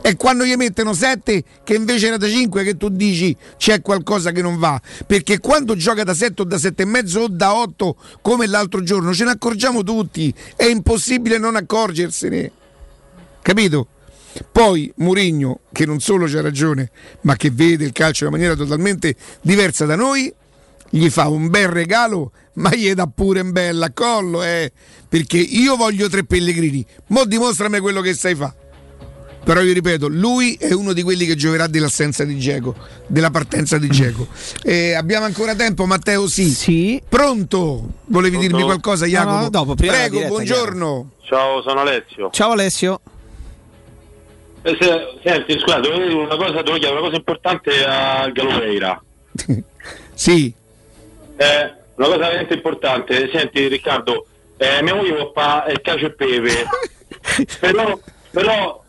è 0.00 0.16
quando 0.16 0.44
gli 0.44 0.54
mettono 0.54 0.92
7 0.92 1.44
che 1.64 1.74
invece 1.74 2.06
era 2.08 2.16
da 2.16 2.28
5 2.28 2.62
che 2.62 2.76
tu 2.76 2.88
dici 2.88 3.36
c'è 3.56 3.82
qualcosa 3.82 4.30
che 4.30 4.42
non 4.42 4.58
va. 4.58 4.80
Perché 5.06 5.38
quando 5.38 5.76
gioca 5.76 6.04
da 6.04 6.14
7 6.14 6.42
o 6.42 6.44
da 6.44 6.58
7 6.58 6.82
e 6.82 6.86
mezzo 6.86 7.20
o 7.20 7.28
da 7.28 7.54
8 7.54 7.96
come 8.22 8.46
l'altro 8.46 8.82
giorno 8.82 9.12
ce 9.12 9.24
ne 9.24 9.30
accorgiamo 9.32 9.82
tutti. 9.82 10.32
È 10.56 10.64
impossibile 10.64 11.38
non 11.38 11.56
accorgersene. 11.56 12.52
Capito? 13.42 13.88
Poi 14.50 14.92
Murigno, 14.96 15.60
che 15.72 15.84
non 15.86 15.98
solo 15.98 16.26
c'ha 16.26 16.40
ragione, 16.40 16.90
ma 17.22 17.34
che 17.36 17.50
vede 17.50 17.84
il 17.84 17.92
calcio 17.92 18.24
in 18.24 18.28
una 18.30 18.38
maniera 18.38 18.56
totalmente 18.56 19.16
diversa 19.40 19.86
da 19.86 19.96
noi, 19.96 20.32
gli 20.88 21.08
fa 21.08 21.28
un 21.28 21.48
bel 21.48 21.68
regalo, 21.68 22.32
ma 22.54 22.74
gli 22.74 22.92
dà 22.92 23.06
pure 23.06 23.40
un 23.40 23.50
bel 23.50 23.82
accollo, 23.82 24.42
eh, 24.42 24.70
perché 25.08 25.38
io 25.38 25.76
voglio 25.76 26.08
tre 26.08 26.24
Pellegrini, 26.24 26.84
mo 27.08 27.24
dimostrami 27.24 27.80
quello 27.80 28.00
che 28.00 28.14
sai 28.14 28.34
fa. 28.36 28.54
Però 29.42 29.60
io 29.62 29.72
ripeto, 29.72 30.06
lui 30.08 30.54
è 30.60 30.72
uno 30.72 30.92
di 30.92 31.02
quelli 31.02 31.24
che 31.26 31.34
giocherà 31.34 31.66
dell'assenza 31.66 32.24
di 32.24 32.38
Geco, 32.38 32.74
della 33.06 33.30
partenza 33.30 33.78
di 33.78 33.88
Geco. 33.88 34.26
Eh, 34.62 34.92
abbiamo 34.94 35.24
ancora 35.24 35.54
tempo, 35.54 35.86
Matteo? 35.86 36.26
Sì. 36.28 37.00
Pronto? 37.08 37.88
Volevi 38.06 38.36
Pronto? 38.36 38.46
dirmi 38.48 38.62
qualcosa, 38.64 39.06
No, 39.06 39.10
Jacopo? 39.10 39.36
no, 39.40 39.50
dopo, 39.50 39.74
prima 39.74 39.92
della 39.92 40.02
Prego, 40.04 40.16
diretta, 40.18 40.34
buongiorno. 40.34 41.10
Ciao, 41.24 41.62
sono 41.62 41.80
Alessio. 41.80 42.30
Ciao 42.32 42.50
Alessio. 42.50 43.00
Eh, 44.62 44.76
se- 44.78 45.18
senti, 45.24 45.58
scusa, 45.58 45.80
devo 45.80 45.96
dire 45.96 46.12
una 46.12 46.36
cosa, 46.36 46.60
devo 46.62 46.72
chiedere 46.76 46.92
una 46.92 47.00
cosa 47.00 47.16
importante 47.16 47.84
a 47.84 48.28
Galopeira. 48.30 49.02
Sì. 50.12 50.52
Eh, 51.36 51.74
una 51.94 52.06
cosa 52.08 52.18
veramente 52.18 52.52
importante. 52.52 53.30
Senti, 53.32 53.68
Riccardo, 53.68 54.26
eh, 54.58 54.82
mia 54.82 54.94
moglie 54.94 55.14
può 55.14 55.30
fare 55.32 55.72
il 55.72 55.80
cacio 55.80 56.06
e 56.06 56.12
pepe, 56.12 56.64
però, 57.58 57.98
però 58.32 58.82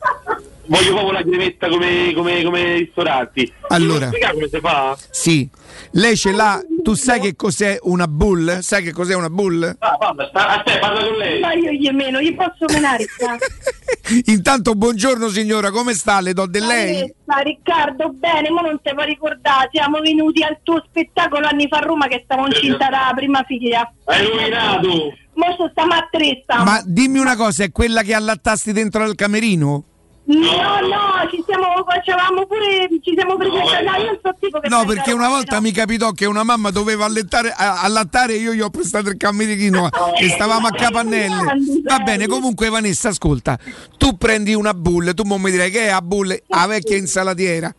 voglio 0.66 0.92
proprio 0.92 1.12
la 1.12 1.22
cremetta 1.22 1.68
come, 1.68 2.14
come, 2.14 2.44
come 2.44 2.78
ristoranti. 2.78 3.54
Allora. 3.70 4.10
Come 4.10 4.48
si 4.52 4.60
fa? 4.60 4.98
Sì. 5.10 5.50
Lei 5.92 6.16
ce 6.16 6.32
l'ha, 6.32 6.62
tu 6.84 6.94
sai 6.94 7.20
che 7.20 7.36
cos'è 7.36 7.78
una 7.82 8.08
bull? 8.08 8.60
Sai 8.60 8.84
che 8.84 8.92
cos'è 8.92 9.14
una 9.14 9.30
bull? 9.30 9.76
Ah, 9.80 9.98
vabbè, 10.00 10.28
sta, 10.30 10.48
aspetta, 10.58 10.80
parla 10.80 11.06
con 11.06 11.18
lei. 11.18 11.40
Ma 11.40 11.54
io 11.54 11.72
gli 11.72 11.90
meno, 11.90 12.22
gli 12.22 12.34
posso 12.36 12.66
menare 12.72 13.06
qua. 13.18 13.36
Intanto 14.26 14.74
buongiorno 14.74 15.28
signora, 15.28 15.72
come 15.72 15.94
sta? 15.94 16.20
Le 16.22 16.34
do 16.34 16.46
del 16.46 16.66
lei? 16.66 17.14
Ma 17.26 17.40
Riccardo, 17.40 18.12
bene, 18.14 18.50
ma 18.50 18.62
non 18.62 18.80
te 18.82 18.94
puoi 18.94 19.06
ricordare, 19.06 19.70
siamo 19.72 20.00
venuti 20.00 20.44
al 20.44 20.60
tuo 20.64 20.84
spettacolo 20.88 21.46
anni 21.46 21.68
fa 21.68 21.78
a 21.78 21.82
Roma 21.82 22.08
che 22.08 22.22
stavo 22.24 22.46
incinta 22.46 22.90
dalla 22.90 23.14
prima 23.16 23.44
figlia. 23.44 23.92
Hai 24.06 24.26
rovinato! 24.26 25.14
Mo 25.34 25.54
sto 25.54 25.70
stiamo 25.72 25.94
a 25.94 26.08
tre, 26.12 26.42
stiamo. 26.44 26.64
Ma 26.66 26.82
dimmi 26.86 27.20
una 27.20 27.36
cosa, 27.36 27.64
è 27.64 27.72
quella 27.72 28.02
che 28.02 28.14
allattasti 28.14 28.74
dentro 28.74 29.04
al 29.04 29.16
camerino? 29.16 29.86
No, 30.24 30.38
no, 30.38 31.30
ci 31.30 31.44
siamo, 31.46 31.84
facevamo 31.86 32.46
pure, 32.46 32.88
ci 33.02 33.14
siamo 33.16 33.36
presentati, 33.38 33.84
no, 33.84 33.96
io 33.96 34.06
non 34.06 34.20
so 34.24 34.36
tipo 34.40 34.60
che 34.60 34.70
No, 34.70 34.86
perché 34.86 35.12
una 35.12 35.28
volta 35.28 35.60
mi 35.60 35.72
capitò 35.72 36.12
che 36.12 36.26
una 36.26 36.44
mamma 36.44 36.70
doveva 36.70 37.06
allattare 37.06 38.34
e 38.34 38.38
io 38.38 38.54
gli 38.54 38.62
ho 38.62 38.70
prestato 38.70 39.10
il 39.10 39.18
camerino 39.18 39.90
e 40.18 40.30
stavamo 40.30 40.68
a 40.68 40.72
capannelle. 40.72 41.54
Va 41.84 42.00
bene, 42.00 42.28
comunque 42.28 42.70
Vanessa, 42.70 43.10
ascolta, 43.10 43.58
tu 43.98 44.16
prendi 44.16 44.54
una 44.54 44.74
bull, 44.74 45.14
tu 45.14 45.24
mi 45.24 45.52
direi 45.52 45.72
che 45.72 45.88
è 45.88 45.90
a 45.90 46.02
bull, 46.02 46.38
a 46.50 46.68
vecchia 46.68 46.98
insalatiera. 46.98 47.74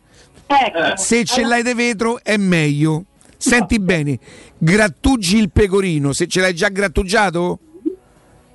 Ecco. 0.45 0.97
Se 0.97 1.23
ce 1.23 1.43
l'hai 1.43 1.63
di 1.63 1.73
vetro 1.73 2.19
è 2.21 2.37
meglio. 2.37 3.05
Senti 3.37 3.79
bene, 3.79 4.19
grattugi 4.57 5.37
il 5.37 5.49
pecorino, 5.49 6.13
se 6.13 6.27
ce 6.27 6.39
l'hai 6.39 6.53
già 6.53 6.69
grattugiato? 6.69 7.59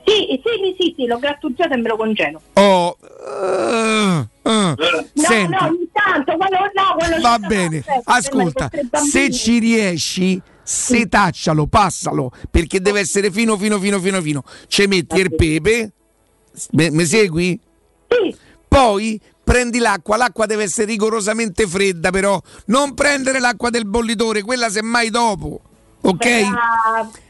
Sì, 0.08 0.40
sì, 0.42 0.74
sì, 0.78 0.94
sì, 0.96 1.06
l'ho 1.06 1.18
grattugiato 1.18 1.74
e 1.74 1.76
me 1.76 1.88
lo 1.88 1.96
congelo. 1.96 2.40
Oh, 2.54 2.96
eh, 3.02 4.26
eh. 4.42 4.50
No, 4.50 4.74
Senti, 5.12 5.50
no, 5.52 5.66
ogni 5.66 5.88
tanto, 5.92 6.36
quando, 6.36 6.56
no, 6.56 6.94
quando 6.96 7.20
va 7.20 7.38
bene, 7.38 7.84
ascolta, 8.04 8.70
se 8.92 9.30
ci 9.30 9.58
riesci, 9.58 10.40
setaccialo, 10.62 11.66
passalo, 11.66 12.30
perché 12.50 12.80
deve 12.80 13.00
essere 13.00 13.30
fino, 13.30 13.58
fino, 13.58 13.78
fino, 13.78 14.00
fino, 14.00 14.22
fino. 14.22 14.42
Ci 14.66 14.86
metti 14.86 15.20
il 15.20 15.34
pepe, 15.34 15.92
me 16.70 17.04
segui? 17.04 17.60
Sì. 18.08 18.34
Poi 18.66 19.20
prendi 19.44 19.78
l'acqua, 19.78 20.16
l'acqua 20.16 20.46
deve 20.46 20.64
essere 20.64 20.86
rigorosamente 20.86 21.66
fredda 21.66 22.10
però, 22.10 22.40
non 22.66 22.94
prendere 22.94 23.40
l'acqua 23.40 23.70
del 23.70 23.86
bollitore, 23.86 24.42
quella 24.42 24.70
semmai 24.70 25.10
dopo, 25.10 25.60
ok? 26.00 26.26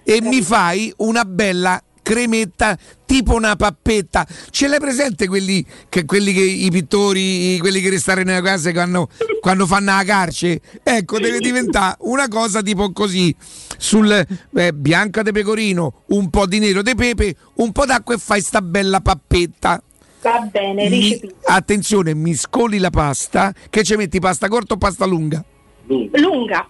E 0.05 0.20
mi 0.20 0.42
fai 0.42 0.92
una 0.98 1.24
bella 1.24 1.81
cremetta 2.09 2.78
tipo 3.05 3.35
una 3.35 3.55
pappetta. 3.55 4.27
Ce 4.49 4.67
l'hai 4.67 4.81
presente 4.81 5.28
quelli 5.28 5.62
che, 5.91 6.07
quelli 6.07 6.33
che 6.33 6.41
i 6.41 6.70
pittori, 6.70 7.59
quelli 7.59 7.83
che 7.83 7.91
restano 7.91 8.23
nelle 8.23 8.41
case 8.41 8.73
quando, 8.73 9.09
quando 9.41 9.67
fanno 9.67 9.95
la 9.95 10.05
carce? 10.05 10.59
Ecco, 10.83 11.19
deve 11.19 11.39
diventare 11.39 11.97
una 12.01 12.27
cosa 12.28 12.62
tipo 12.62 12.93
così. 12.93 13.35
Sul 13.77 14.11
eh, 14.11 14.73
bianca 14.73 15.20
de 15.20 15.33
pecorino, 15.33 16.05
un 16.09 16.31
po' 16.31 16.47
di 16.47 16.59
nero 16.59 16.81
de 16.81 16.95
pepe, 16.95 17.37
un 17.57 17.73
po' 17.73 17.85
d'acqua 17.85 18.15
e 18.15 18.19
fai 18.19 18.41
sta 18.41 18.62
bella 18.62 19.01
pappetta. 19.01 19.83
Va 20.23 20.49
bene, 20.51 20.89
ricepito. 20.89 21.35
attenzione, 21.45 22.15
miscoli 22.15 22.78
la 22.78 22.91
pasta, 22.91 23.53
che 23.69 23.85
ci 23.85 23.95
metti 23.97 24.19
pasta 24.19 24.49
corta 24.49 24.75
o 24.75 24.78
pasta 24.78 25.05
lunga? 25.05 25.45
Lunga. 25.87 26.69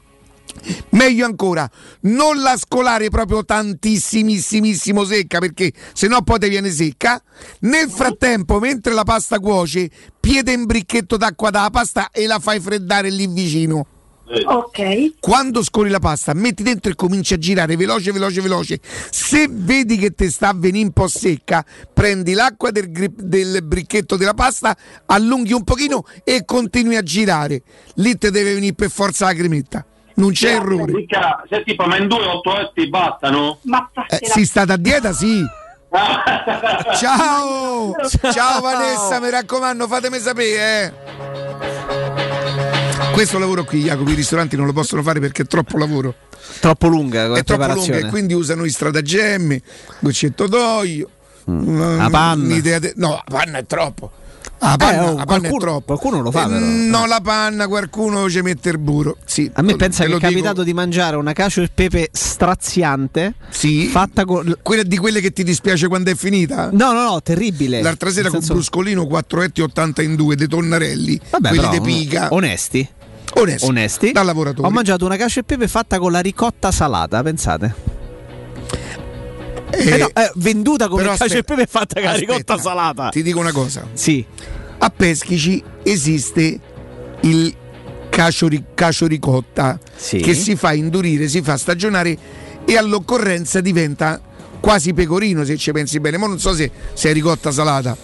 Meglio 0.90 1.26
ancora, 1.26 1.68
non 2.02 2.40
la 2.40 2.56
scolare 2.56 3.08
proprio 3.08 3.44
tantissimissimo 3.44 5.04
secca 5.04 5.38
perché 5.38 5.72
sennò 5.92 6.22
poi 6.22 6.38
ti 6.38 6.48
viene 6.48 6.70
secca. 6.70 7.22
Nel 7.60 7.90
frattempo, 7.90 8.58
mentre 8.58 8.94
la 8.94 9.04
pasta 9.04 9.38
cuoce, 9.38 9.90
piede 10.18 10.54
un 10.54 10.66
bricchetto 10.66 11.16
d'acqua 11.16 11.50
dalla 11.50 11.70
pasta 11.70 12.10
e 12.10 12.26
la 12.26 12.38
fai 12.38 12.60
freddare 12.60 13.10
lì 13.10 13.26
vicino. 13.26 13.86
Ok. 14.44 15.14
Quando 15.20 15.62
scoli 15.62 15.88
la 15.88 16.00
pasta, 16.00 16.34
metti 16.34 16.62
dentro 16.62 16.92
e 16.92 16.94
cominci 16.94 17.32
a 17.32 17.38
girare 17.38 17.76
veloce, 17.76 18.12
veloce, 18.12 18.42
veloce. 18.42 18.80
Se 19.10 19.48
vedi 19.50 19.96
che 19.96 20.10
ti 20.10 20.30
sta 20.30 20.48
a 20.48 20.54
venire 20.54 20.84
un 20.84 20.92
po' 20.92 21.08
secca, 21.08 21.64
prendi 21.92 22.34
l'acqua 22.34 22.70
del, 22.70 22.90
gri- 22.92 23.14
del 23.14 23.62
bricchetto 23.62 24.16
della 24.16 24.34
pasta, 24.34 24.76
allunghi 25.06 25.54
un 25.54 25.64
pochino 25.64 26.04
e 26.24 26.44
continui 26.44 26.96
a 26.96 27.02
girare. 27.02 27.62
Lì 27.94 28.18
ti 28.18 28.30
deve 28.30 28.52
venire 28.52 28.74
per 28.74 28.90
forza 28.90 29.24
la 29.24 29.34
cremetta. 29.34 29.86
Non 30.18 30.32
c'è 30.32 30.54
errore. 30.56 30.92
Se 31.48 31.62
tipo, 31.64 31.84
ma 31.86 31.96
in 31.96 32.08
due 32.08 32.24
otto 32.26 32.58
etti 32.58 32.88
bastano? 32.88 33.58
Ma 33.62 33.88
Eh, 34.08 34.18
si 34.22 34.44
sta 34.44 34.64
da 34.64 34.76
dieta, 34.76 35.12
sì. 35.12 35.42
Ciao! 36.98 37.94
Ciao 38.32 38.60
Vanessa, 38.60 39.20
mi 39.20 39.30
raccomando, 39.30 39.86
fatemi 39.86 40.18
sapere, 40.18 40.84
eh. 40.84 40.92
Questo 43.12 43.38
lavoro 43.38 43.64
qui, 43.64 43.82
Jacopo, 43.82 44.10
i 44.10 44.14
ristoranti 44.14 44.56
non 44.56 44.66
lo 44.66 44.72
possono 44.72 45.02
fare 45.02 45.18
perché 45.20 45.42
è 45.42 45.46
troppo 45.46 45.78
lavoro. 45.78 46.14
Troppo 46.60 46.88
lunga 46.88 47.24
È 47.24 47.42
troppo 47.42 47.62
lunga 47.62 47.66
preparazione. 47.66 48.00
e 48.00 48.10
quindi 48.10 48.34
usano 48.34 48.64
i 48.64 48.70
stratagemmi, 48.70 49.62
goccetto 50.00 50.46
d'olio. 50.46 51.08
mm, 51.50 51.96
La 51.98 52.10
panna. 52.10 52.44
un'idea 52.44 52.78
de- 52.78 52.92
No, 52.96 53.10
la 53.10 53.24
panna 53.38 53.58
è 53.58 53.66
troppo. 53.66 54.12
Panna, 54.58 54.92
Eh, 54.92 54.98
oh, 54.98 55.02
la 55.04 55.08
panna 55.08 55.22
è 55.22 55.24
qualcuno- 55.26 55.58
troppo. 55.58 55.84
qualcuno 55.96 56.20
lo 56.22 56.30
fa, 56.30 56.44
Eh, 56.44 56.48
però. 56.48 56.64
No, 56.66 57.06
la 57.06 57.20
panna, 57.22 57.68
qualcuno 57.68 58.28
ci 58.28 58.40
mette 58.42 58.70
il 58.70 58.78
burro. 58.78 59.16
Sì, 59.24 59.48
A 59.54 59.62
me 59.62 59.76
pensa 59.76 60.00
che 60.02 60.08
è 60.08 60.12
lo 60.12 60.18
dico. 60.18 60.28
capitato 60.30 60.62
di 60.64 60.72
mangiare 60.74 61.16
una 61.16 61.32
cacio 61.32 61.62
e 61.62 61.70
pepe 61.72 62.08
straziante. 62.12 63.34
Sì. 63.50 63.86
Fatta 63.86 64.24
con. 64.24 64.56
Quella 64.62 64.82
di 64.82 64.96
quelle 64.96 65.20
che 65.20 65.32
ti 65.32 65.44
dispiace 65.44 65.86
quando 65.88 66.10
è 66.10 66.14
finita? 66.14 66.70
No, 66.72 66.92
no, 66.92 67.02
no, 67.02 67.22
terribile. 67.22 67.82
L'altra 67.82 68.08
sera 68.10 68.22
Nel 68.22 68.30
con 68.32 68.40
senso- 68.40 68.54
bruscolino 68.54 69.06
4 69.06 69.42
etti 69.42 69.60
80 69.62 70.02
in 70.02 70.16
2 70.16 70.34
dei 70.36 70.48
tonnarelli, 70.48 71.20
Vabbè, 71.30 71.48
quelli 71.48 71.62
però, 71.64 71.72
di 71.72 71.80
pica. 71.80 72.28
Onesti. 72.32 72.88
Onesti. 73.34 73.66
Onesti. 73.68 74.12
Da 74.12 74.22
lavoratore. 74.22 74.66
Ho 74.66 74.70
mangiato 74.70 75.04
una 75.04 75.16
cacio 75.16 75.40
e 75.40 75.44
pepe 75.44 75.68
fatta 75.68 75.98
con 75.98 76.10
la 76.12 76.20
ricotta 76.20 76.70
salata, 76.72 77.22
pensate. 77.22 77.96
Eh 79.70 79.96
no, 79.98 80.08
eh, 80.14 80.30
venduta 80.36 80.88
come 80.88 81.02
cacio 81.04 81.24
e 81.24 81.26
aspetta, 81.26 81.54
pepe 81.54 81.66
fatta 81.66 81.94
con 82.00 82.04
la 82.10 82.14
ricotta 82.16 82.58
salata. 82.58 83.08
Ti 83.10 83.22
dico 83.22 83.38
una 83.38 83.52
cosa. 83.52 83.86
Sì. 83.92 84.24
A 84.78 84.90
Peschici 84.90 85.62
esiste 85.82 86.60
il 87.22 87.54
cacio, 88.08 88.48
cacio 88.74 89.06
ricotta 89.06 89.78
Sì. 89.94 90.18
che 90.18 90.34
si 90.34 90.56
fa 90.56 90.72
indurire, 90.72 91.28
si 91.28 91.42
fa 91.42 91.56
stagionare 91.56 92.16
e 92.64 92.76
all'occorrenza 92.76 93.60
diventa 93.60 94.20
quasi 94.60 94.92
pecorino 94.94 95.44
se 95.44 95.56
ci 95.56 95.72
pensi 95.72 96.00
bene. 96.00 96.16
Ma 96.18 96.26
non 96.26 96.38
so 96.38 96.54
se, 96.54 96.70
se 96.94 97.10
è 97.10 97.12
ricotta 97.12 97.50
salata. 97.50 97.96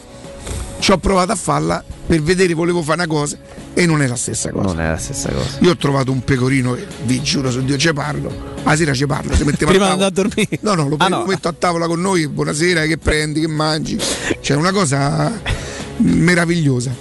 Ci 0.85 0.93
ho 0.93 0.99
provato 0.99 1.33
a 1.33 1.35
farla 1.35 1.83
per 2.07 2.21
vedere, 2.21 2.53
volevo 2.53 2.83
fare 2.83 3.05
una 3.05 3.07
cosa 3.07 3.39
e 3.73 3.87
non 3.87 4.03
è 4.03 4.07
la 4.07 4.17
stessa 4.17 4.51
cosa. 4.51 4.67
Non 4.67 4.81
è 4.83 4.89
la 4.91 4.99
stessa 4.99 5.31
cosa. 5.31 5.57
Io 5.61 5.71
ho 5.71 5.77
trovato 5.79 6.13
un 6.13 6.23
pecorino 6.23 6.77
vi 7.05 7.23
giuro 7.23 7.51
su 7.51 7.65
Dio 7.65 7.79
ci 7.79 7.91
parlo. 7.95 8.31
La 8.63 8.77
sera 8.77 8.93
ci 8.93 9.07
parlo, 9.07 9.35
si 9.35 9.45
metteva 9.45 9.71
Prima 9.73 9.87
a 9.87 9.89
tavola. 9.97 10.07
a 10.09 10.11
dormire. 10.11 10.59
No, 10.61 10.75
no, 10.75 10.87
lo, 10.89 10.97
Ah, 10.99 11.09
no. 11.09 11.21
lo 11.21 11.25
metto 11.25 11.49
a 11.49 11.55
tavola 11.59 11.87
con 11.87 12.03
noi, 12.03 12.29
buonasera, 12.29 12.85
che 12.85 12.99
prendi, 12.99 13.41
che 13.41 13.49
mangi. 13.49 13.99
C'è 14.43 14.55
una 14.55 14.73
cosa 14.73 15.33
meravigliosa. 15.97 16.95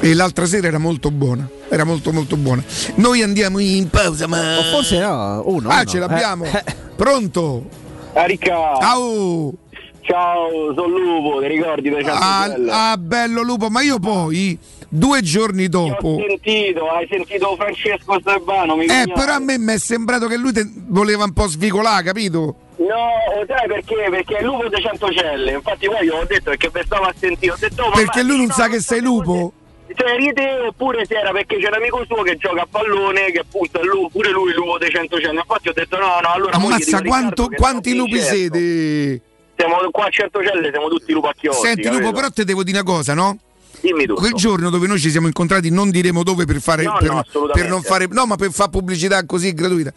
E 0.00 0.12
l'altra 0.12 0.44
sera 0.44 0.66
era 0.66 0.76
molto 0.76 1.10
buona, 1.10 1.48
era 1.70 1.84
molto 1.84 2.12
molto 2.12 2.36
buona. 2.36 2.62
Noi 2.96 3.22
andiamo 3.22 3.60
in 3.60 3.88
pausa, 3.88 4.26
ma... 4.26 4.58
O 4.58 4.62
forse 4.64 4.98
no, 4.98 5.42
uno. 5.46 5.70
ah, 5.70 5.74
uno. 5.76 5.84
ce 5.86 5.98
l'abbiamo. 5.98 6.44
Eh, 6.44 6.64
Pronto? 6.96 7.66
Arica, 8.12 8.76
Ciao! 8.78 9.54
Ciao, 10.02 10.74
sono 10.74 10.86
Lupo, 10.98 11.40
ti 11.40 11.46
ricordi 11.48 11.88
Ah, 12.06 12.54
ah, 12.90 12.96
bello 12.96 13.42
lupo, 13.42 13.68
ma 13.70 13.82
io 13.82 13.98
poi, 13.98 14.58
due 14.88 15.20
giorni 15.22 15.68
dopo... 15.68 16.08
Ho 16.08 16.24
sentito, 16.26 16.88
hai 16.90 17.06
sentito 17.10 17.54
Francesco 17.56 18.18
Stefano, 18.20 18.76
mi 18.76 18.84
Eh, 18.84 18.88
cognavo. 18.88 19.12
però 19.14 19.32
a 19.34 19.38
me 19.38 19.58
mi 19.58 19.72
è 19.72 19.78
sembrato 19.78 20.26
che 20.26 20.36
lui 20.36 20.52
te- 20.52 20.68
voleva 20.88 21.24
un 21.24 21.32
po' 21.32 21.46
svicolare, 21.46 22.02
capito? 22.04 22.56
No, 22.76 23.44
sai 23.46 23.68
perché? 23.68 24.08
Perché 24.10 24.36
è 24.38 24.42
Lupo 24.42 24.68
di 24.68 24.80
Centocelle, 24.82 25.52
infatti 25.52 25.86
poi 25.86 26.04
io 26.04 26.16
ho 26.16 26.24
detto 26.24 26.50
perché 26.50 26.70
vi 26.72 26.80
stavo 26.84 27.04
a 27.04 27.14
sentire, 27.16 27.52
ho 27.52 27.56
detto 27.58 27.82
"Oh, 27.84 27.90
Perché 27.90 28.22
lui 28.22 28.36
non 28.38 28.46
no, 28.46 28.52
sa 28.52 28.66
che 28.68 28.80
sei 28.80 29.00
lupo? 29.00 29.52
se 29.94 30.04
eri 30.04 30.32
te 30.32 30.48
oppure 30.68 31.04
se 31.04 31.14
era 31.18 31.32
perché 31.32 31.58
c'è 31.58 31.68
un 31.68 31.74
amico 31.74 32.02
suo 32.06 32.22
che 32.22 32.36
gioca 32.38 32.62
a 32.62 32.66
pallone 32.68 33.30
che 33.30 33.40
appunto 33.40 33.78
è 33.78 33.84
lui, 33.84 34.08
pure 34.10 34.30
lui 34.30 34.52
Lupo 34.54 34.78
di 34.78 34.88
Centocelle, 34.90 35.38
infatti 35.38 35.68
ho 35.68 35.72
detto 35.74 35.98
no, 35.98 36.06
no, 36.22 36.32
allora 36.32 36.52
Ammazza, 36.56 37.02
quanto- 37.02 37.48
quanti 37.54 37.94
lupi 37.94 38.12
Vincenzo. 38.12 38.34
siete? 38.34 39.20
Siamo 39.56 39.76
qua 39.90 40.06
a 40.06 40.10
Centocelle, 40.10 40.70
siamo 40.70 40.88
tutti 40.88 41.12
lupacchiotti. 41.12 41.58
Senti 41.60 41.82
capito? 41.82 42.02
Lupo, 42.02 42.12
però 42.14 42.30
te 42.30 42.44
devo 42.44 42.62
dire 42.62 42.80
una 42.80 42.90
cosa, 42.90 43.14
no? 43.14 43.38
Dimmi 43.80 44.06
tutto. 44.06 44.20
Quel 44.20 44.32
giorno 44.34 44.70
dove 44.70 44.86
noi 44.86 44.98
ci 44.98 45.10
siamo 45.10 45.26
incontrati, 45.26 45.70
non 45.70 45.90
diremo 45.90 46.22
dove 46.22 46.44
per 46.44 46.60
fare. 46.60 46.84
No, 46.84 46.96
per, 46.98 47.10
no, 47.10 47.24
per 47.52 47.68
non 47.68 47.82
fare. 47.82 48.06
No, 48.08 48.26
ma 48.26 48.36
per 48.36 48.52
fare 48.52 48.70
pubblicità 48.70 49.24
così 49.26 49.52
gratuita. 49.52 49.92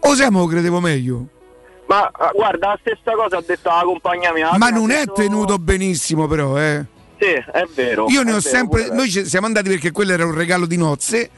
O 0.00 0.14
siamo 0.14 0.46
credevo 0.46 0.80
meglio. 0.80 1.26
Ma 1.86 2.10
guarda, 2.32 2.68
la 2.68 2.78
stessa 2.80 3.12
cosa 3.14 3.38
ha 3.38 3.42
detto 3.46 3.68
la 3.68 3.82
compagna 3.84 4.32
mia. 4.32 4.56
ma 4.56 4.70
non 4.70 4.90
è 4.90 5.04
tenuto 5.06 5.58
benissimo, 5.58 6.26
però, 6.26 6.58
eh. 6.58 6.84
Sì, 7.24 7.50
è 7.52 7.64
vero. 7.74 8.06
Io 8.08 8.22
ne 8.22 8.32
ho 8.32 8.38
vero, 8.38 8.40
sempre. 8.40 8.88
Noi 8.90 9.08
siamo 9.10 9.46
andati 9.46 9.68
perché 9.68 9.90
quello 9.92 10.12
era 10.12 10.24
un 10.26 10.34
regalo 10.34 10.66
di 10.66 10.76
nozze. 10.76 11.30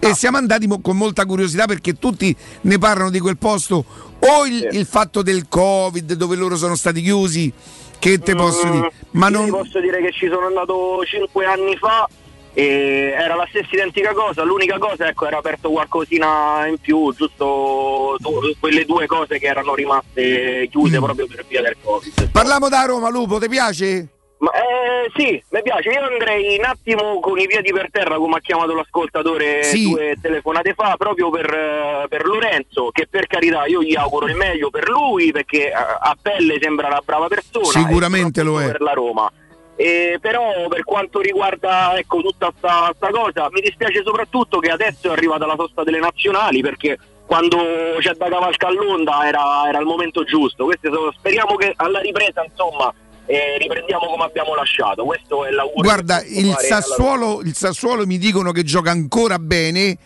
E 0.00 0.14
siamo 0.14 0.36
andati 0.38 0.66
mo- 0.66 0.80
con 0.80 0.96
molta 0.96 1.24
curiosità 1.24 1.66
perché 1.66 1.98
tutti 1.98 2.34
ne 2.62 2.78
parlano 2.78 3.10
di 3.10 3.20
quel 3.20 3.36
posto. 3.38 3.84
O 4.18 4.46
il, 4.46 4.68
il 4.72 4.86
fatto 4.86 5.22
del 5.22 5.46
Covid, 5.48 6.14
dove 6.14 6.36
loro 6.36 6.56
sono 6.56 6.74
stati 6.76 7.00
chiusi. 7.02 7.52
Che 7.98 8.18
te 8.18 8.34
posso 8.34 8.68
dire? 8.68 8.92
Ma 9.12 9.28
Mm, 9.30 9.32
non. 9.32 9.50
posso 9.50 9.80
dire 9.80 10.00
che 10.02 10.12
ci 10.12 10.28
sono 10.28 10.46
andato 10.46 11.02
5 11.04 11.44
anni 11.46 11.76
fa 11.76 12.06
e 12.52 13.14
era 13.16 13.34
la 13.34 13.46
stessa 13.48 13.68
identica 13.72 14.12
cosa, 14.12 14.42
l'unica 14.44 14.78
cosa 14.78 15.08
ecco 15.08 15.26
era 15.26 15.38
aperto 15.38 15.70
qualcosina 15.70 16.66
in 16.66 16.76
più, 16.78 17.12
giusto 17.14 18.16
du- 18.18 18.54
quelle 18.60 18.84
due 18.84 19.06
cose 19.06 19.38
che 19.38 19.46
erano 19.46 19.74
rimaste 19.74 20.68
chiuse 20.70 20.98
Mm. 20.98 21.02
proprio 21.02 21.26
per 21.26 21.44
via 21.48 21.62
del 21.62 21.76
Covid. 21.82 22.30
Parliamo 22.30 22.68
da 22.68 22.82
Roma, 22.84 23.08
Lupo, 23.10 23.38
ti 23.38 23.48
piace? 23.48 24.08
Ma, 24.38 24.50
eh, 24.50 25.10
sì, 25.16 25.42
mi 25.50 25.62
piace, 25.62 25.90
io 25.90 26.02
andrei 26.02 26.58
un 26.58 26.64
attimo 26.64 27.20
con 27.20 27.38
i 27.38 27.46
piedi 27.46 27.72
per 27.72 27.88
terra 27.90 28.16
come 28.16 28.36
ha 28.36 28.40
chiamato 28.40 28.74
l'ascoltatore 28.74 29.62
Sì. 29.62 29.88
due 29.90 30.16
telefonate 30.20 30.74
fa, 30.74 30.96
proprio 30.98 31.30
per, 31.30 31.48
eh, 31.52 32.06
per 32.08 32.26
Lorenzo, 32.26 32.90
che 32.90 33.06
per 33.08 33.26
carità 33.26 33.64
io 33.66 33.82
gli 33.82 33.94
auguro 33.96 34.26
il 34.26 34.34
meglio 34.34 34.70
per 34.70 34.88
lui 34.88 35.30
perché 35.30 35.68
eh, 35.68 35.72
a 35.72 36.14
pelle 36.20 36.58
sembra 36.60 36.88
una 36.88 37.00
brava 37.02 37.28
persona. 37.28 37.66
Sicuramente 37.66 38.42
lo 38.42 38.60
è. 38.60 38.66
per 38.66 38.80
la 38.80 38.92
Roma. 38.92 39.30
E 39.76 40.18
però 40.20 40.68
per 40.68 40.84
quanto 40.84 41.20
riguarda 41.20 41.96
ecco, 41.98 42.20
tutta 42.20 42.52
sta, 42.56 42.92
sta 42.94 43.10
cosa, 43.10 43.48
mi 43.50 43.60
dispiace 43.60 44.02
soprattutto 44.04 44.58
che 44.58 44.70
adesso 44.70 45.08
è 45.08 45.12
arrivata 45.12 45.46
la 45.46 45.56
sosta 45.56 45.82
delle 45.82 45.98
nazionali 45.98 46.60
perché 46.60 46.96
quando 47.26 47.56
c'è 47.98 48.12
da 48.12 48.28
cavalca 48.28 48.66
all'onda 48.68 49.26
era, 49.26 49.66
era 49.68 49.78
il 49.78 49.86
momento 49.86 50.22
giusto. 50.24 50.68
Sono- 50.80 51.12
speriamo 51.12 51.56
che 51.56 51.72
alla 51.76 52.00
ripresa 52.00 52.44
insomma 52.44 52.92
eh, 53.26 53.58
riprendiamo 53.58 54.06
come 54.06 54.24
abbiamo 54.24 54.54
lasciato. 54.54 55.04
Questo 55.04 55.44
è 55.44 55.50
l'augurio. 55.50 55.82
Guarda, 55.82 56.22
il 56.22 56.54
Sassuolo, 56.58 57.40
il 57.42 57.54
Sassuolo 57.54 58.06
mi 58.06 58.18
dicono 58.18 58.52
che 58.52 58.62
gioca 58.62 58.90
ancora 58.90 59.38
bene. 59.38 59.96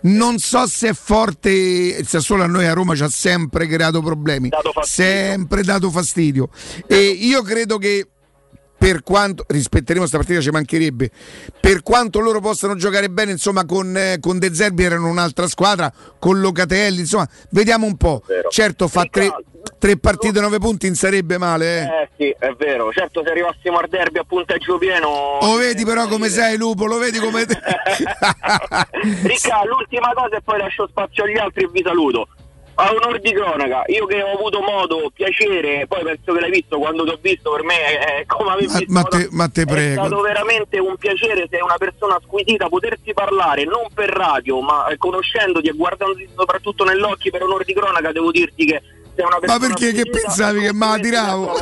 Non 0.00 0.38
so 0.38 0.66
se 0.66 0.90
è 0.90 0.92
forte. 0.92 1.50
Il 1.50 2.06
Sassuolo 2.06 2.44
a 2.44 2.46
noi 2.46 2.66
a 2.66 2.72
Roma 2.72 2.94
ci 2.94 3.02
ha 3.02 3.08
sempre 3.08 3.66
creato 3.66 4.00
problemi. 4.00 4.48
Sempre 4.82 5.62
dato 5.62 5.90
fastidio. 5.90 6.50
E 6.86 6.98
io 6.98 7.42
credo 7.42 7.78
che 7.78 8.06
per 8.78 9.02
quanto 9.02 9.44
rispetteremo 9.48 9.98
questa 9.98 10.18
partita 10.18 10.40
ci 10.40 10.50
mancherebbe 10.50 11.10
per 11.60 11.82
quanto 11.82 12.20
loro 12.20 12.38
possano 12.40 12.76
giocare 12.76 13.10
bene 13.10 13.32
insomma 13.32 13.66
con, 13.66 13.94
eh, 13.96 14.18
con 14.20 14.38
De 14.38 14.54
Zerbi 14.54 14.84
erano 14.84 15.08
un'altra 15.08 15.48
squadra 15.48 15.92
con 16.20 16.38
Locatelli 16.38 17.00
insomma 17.00 17.28
vediamo 17.50 17.86
un 17.86 17.96
po' 17.96 18.22
certo 18.50 18.86
fa 18.86 19.04
tre, 19.10 19.32
tre 19.78 19.96
partite 19.96 20.40
nove 20.40 20.58
punti 20.58 20.86
non 20.86 20.96
sarebbe 20.96 21.38
male 21.38 21.78
eh. 21.78 21.82
Eh 21.82 22.08
sì, 22.16 22.36
è 22.38 22.52
vero. 22.56 22.92
Certo, 22.92 23.22
se 23.24 23.30
arrivassimo 23.30 23.78
al 23.78 23.88
derby 23.88 24.18
a 24.18 24.24
punteggio 24.24 24.78
pieno. 24.78 25.38
lo 25.40 25.56
vedi 25.56 25.84
però 25.84 26.06
come 26.08 26.28
sei 26.28 26.56
Lupo 26.56 26.86
lo 26.86 26.98
vedi 26.98 27.18
come 27.18 27.46
Ricca, 29.22 29.64
l'ultima 29.64 30.12
cosa 30.14 30.36
e 30.36 30.42
poi 30.42 30.58
lascio 30.58 30.86
spazio 30.88 31.24
agli 31.24 31.38
altri 31.38 31.64
e 31.64 31.68
vi 31.70 31.82
saluto. 31.84 32.28
A 32.80 32.92
onor 32.92 33.18
di 33.18 33.32
cronaca, 33.32 33.82
io 33.86 34.06
che 34.06 34.22
ho 34.22 34.36
avuto 34.36 34.60
modo, 34.60 35.10
piacere, 35.12 35.84
poi 35.88 36.04
penso 36.04 36.32
che 36.32 36.38
l'hai 36.38 36.50
visto 36.50 36.78
quando 36.78 37.02
ti 37.02 37.10
ho 37.10 37.18
visto, 37.20 37.50
per 37.50 37.64
me 37.64 37.98
è 37.98 38.24
come 38.24 38.52
aver 38.52 38.68
ma, 38.68 38.78
visto 38.78 38.92
ma 38.92 39.02
te, 39.02 39.28
ma 39.32 39.48
te 39.48 39.62
è 39.62 39.66
prego 39.66 40.04
stato 40.04 40.20
veramente 40.20 40.78
un 40.78 40.96
piacere, 40.96 41.48
sei 41.50 41.60
una 41.60 41.76
persona 41.76 42.20
squisita, 42.22 42.68
potersi 42.68 43.12
parlare 43.12 43.64
non 43.64 43.88
per 43.92 44.10
radio, 44.10 44.60
ma 44.60 44.86
eh, 44.86 44.96
conoscendoti 44.96 45.66
e 45.66 45.72
guardandoti 45.72 46.28
soprattutto 46.36 46.84
negli 46.84 47.02
occhi 47.02 47.30
per 47.30 47.42
onor 47.42 47.64
di 47.64 47.74
cronaca, 47.74 48.12
devo 48.12 48.30
dirti 48.30 48.64
che 48.64 48.80
sei 49.18 49.24
una 49.26 49.38
ma 49.40 49.40
persona 49.40 49.66
perché 49.66 49.92
che 49.92 50.08
pensavi 50.08 50.60
che 50.60 50.72
me 50.72 50.86
la 50.86 50.98
tiravo 50.98 51.44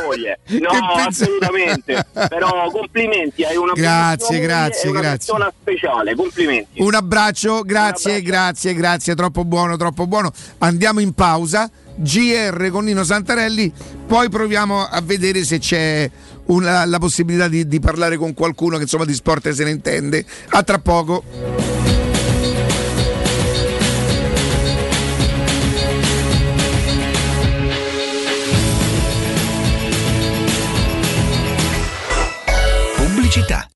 No, 0.47 0.71
assolutamente. 1.07 2.07
Però 2.13 2.71
complimenti, 2.71 3.45
hai 3.45 3.57
una 3.57 3.73
Grazie, 3.73 4.41
grazie, 4.41 4.91
una 4.91 5.01
grazie. 5.01 5.17
persona 5.33 5.53
speciale, 5.61 6.15
complimenti. 6.15 6.83
Un 6.83 6.95
abbraccio, 6.95 7.63
grazie, 7.63 8.21
grazie, 8.23 8.75
grazie, 8.75 9.15
troppo 9.15 9.45
buono, 9.45 9.77
troppo 9.77 10.07
buono. 10.07 10.31
Andiamo 10.59 11.01
in 11.01 11.13
pausa. 11.13 11.71
GR 11.99 12.69
con 12.71 12.85
Nino 12.85 13.05
Santarelli, 13.05 13.73
poi 14.07 14.29
proviamo 14.29 14.85
a 14.85 15.01
vedere 15.01 15.45
se 15.45 15.59
c'è 15.59 16.11
una- 16.47 16.85
la 16.85 16.99
possibilità 16.99 17.49
di, 17.49 17.67
di 17.67 17.81
parlare 17.81 18.19
con 18.19 18.35
qualcuno 18.35 18.77
che 18.77 18.83
insomma 18.83 19.07
di 19.07 19.15
sport 19.15 19.49
se 19.49 19.65
ne 19.65 19.71
intende. 19.71 20.23
A 20.51 20.63
tra 20.63 20.79
poco. 20.79 21.76
Pubblicità. 33.37 33.76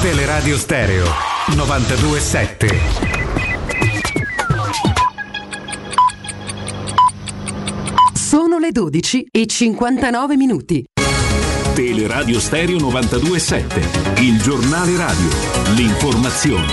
Teleradio 0.00 0.56
Stereo 0.56 1.04
927. 1.54 2.80
Sono 8.14 8.58
le 8.58 8.72
12 8.72 9.28
e 9.30 9.46
59 9.46 10.36
minuti. 10.36 10.84
Teleradio 11.74 12.40
Stereo 12.40 12.78
927, 12.78 14.22
il 14.22 14.40
giornale 14.40 14.96
radio, 14.96 15.28
l'informazione. 15.74 16.72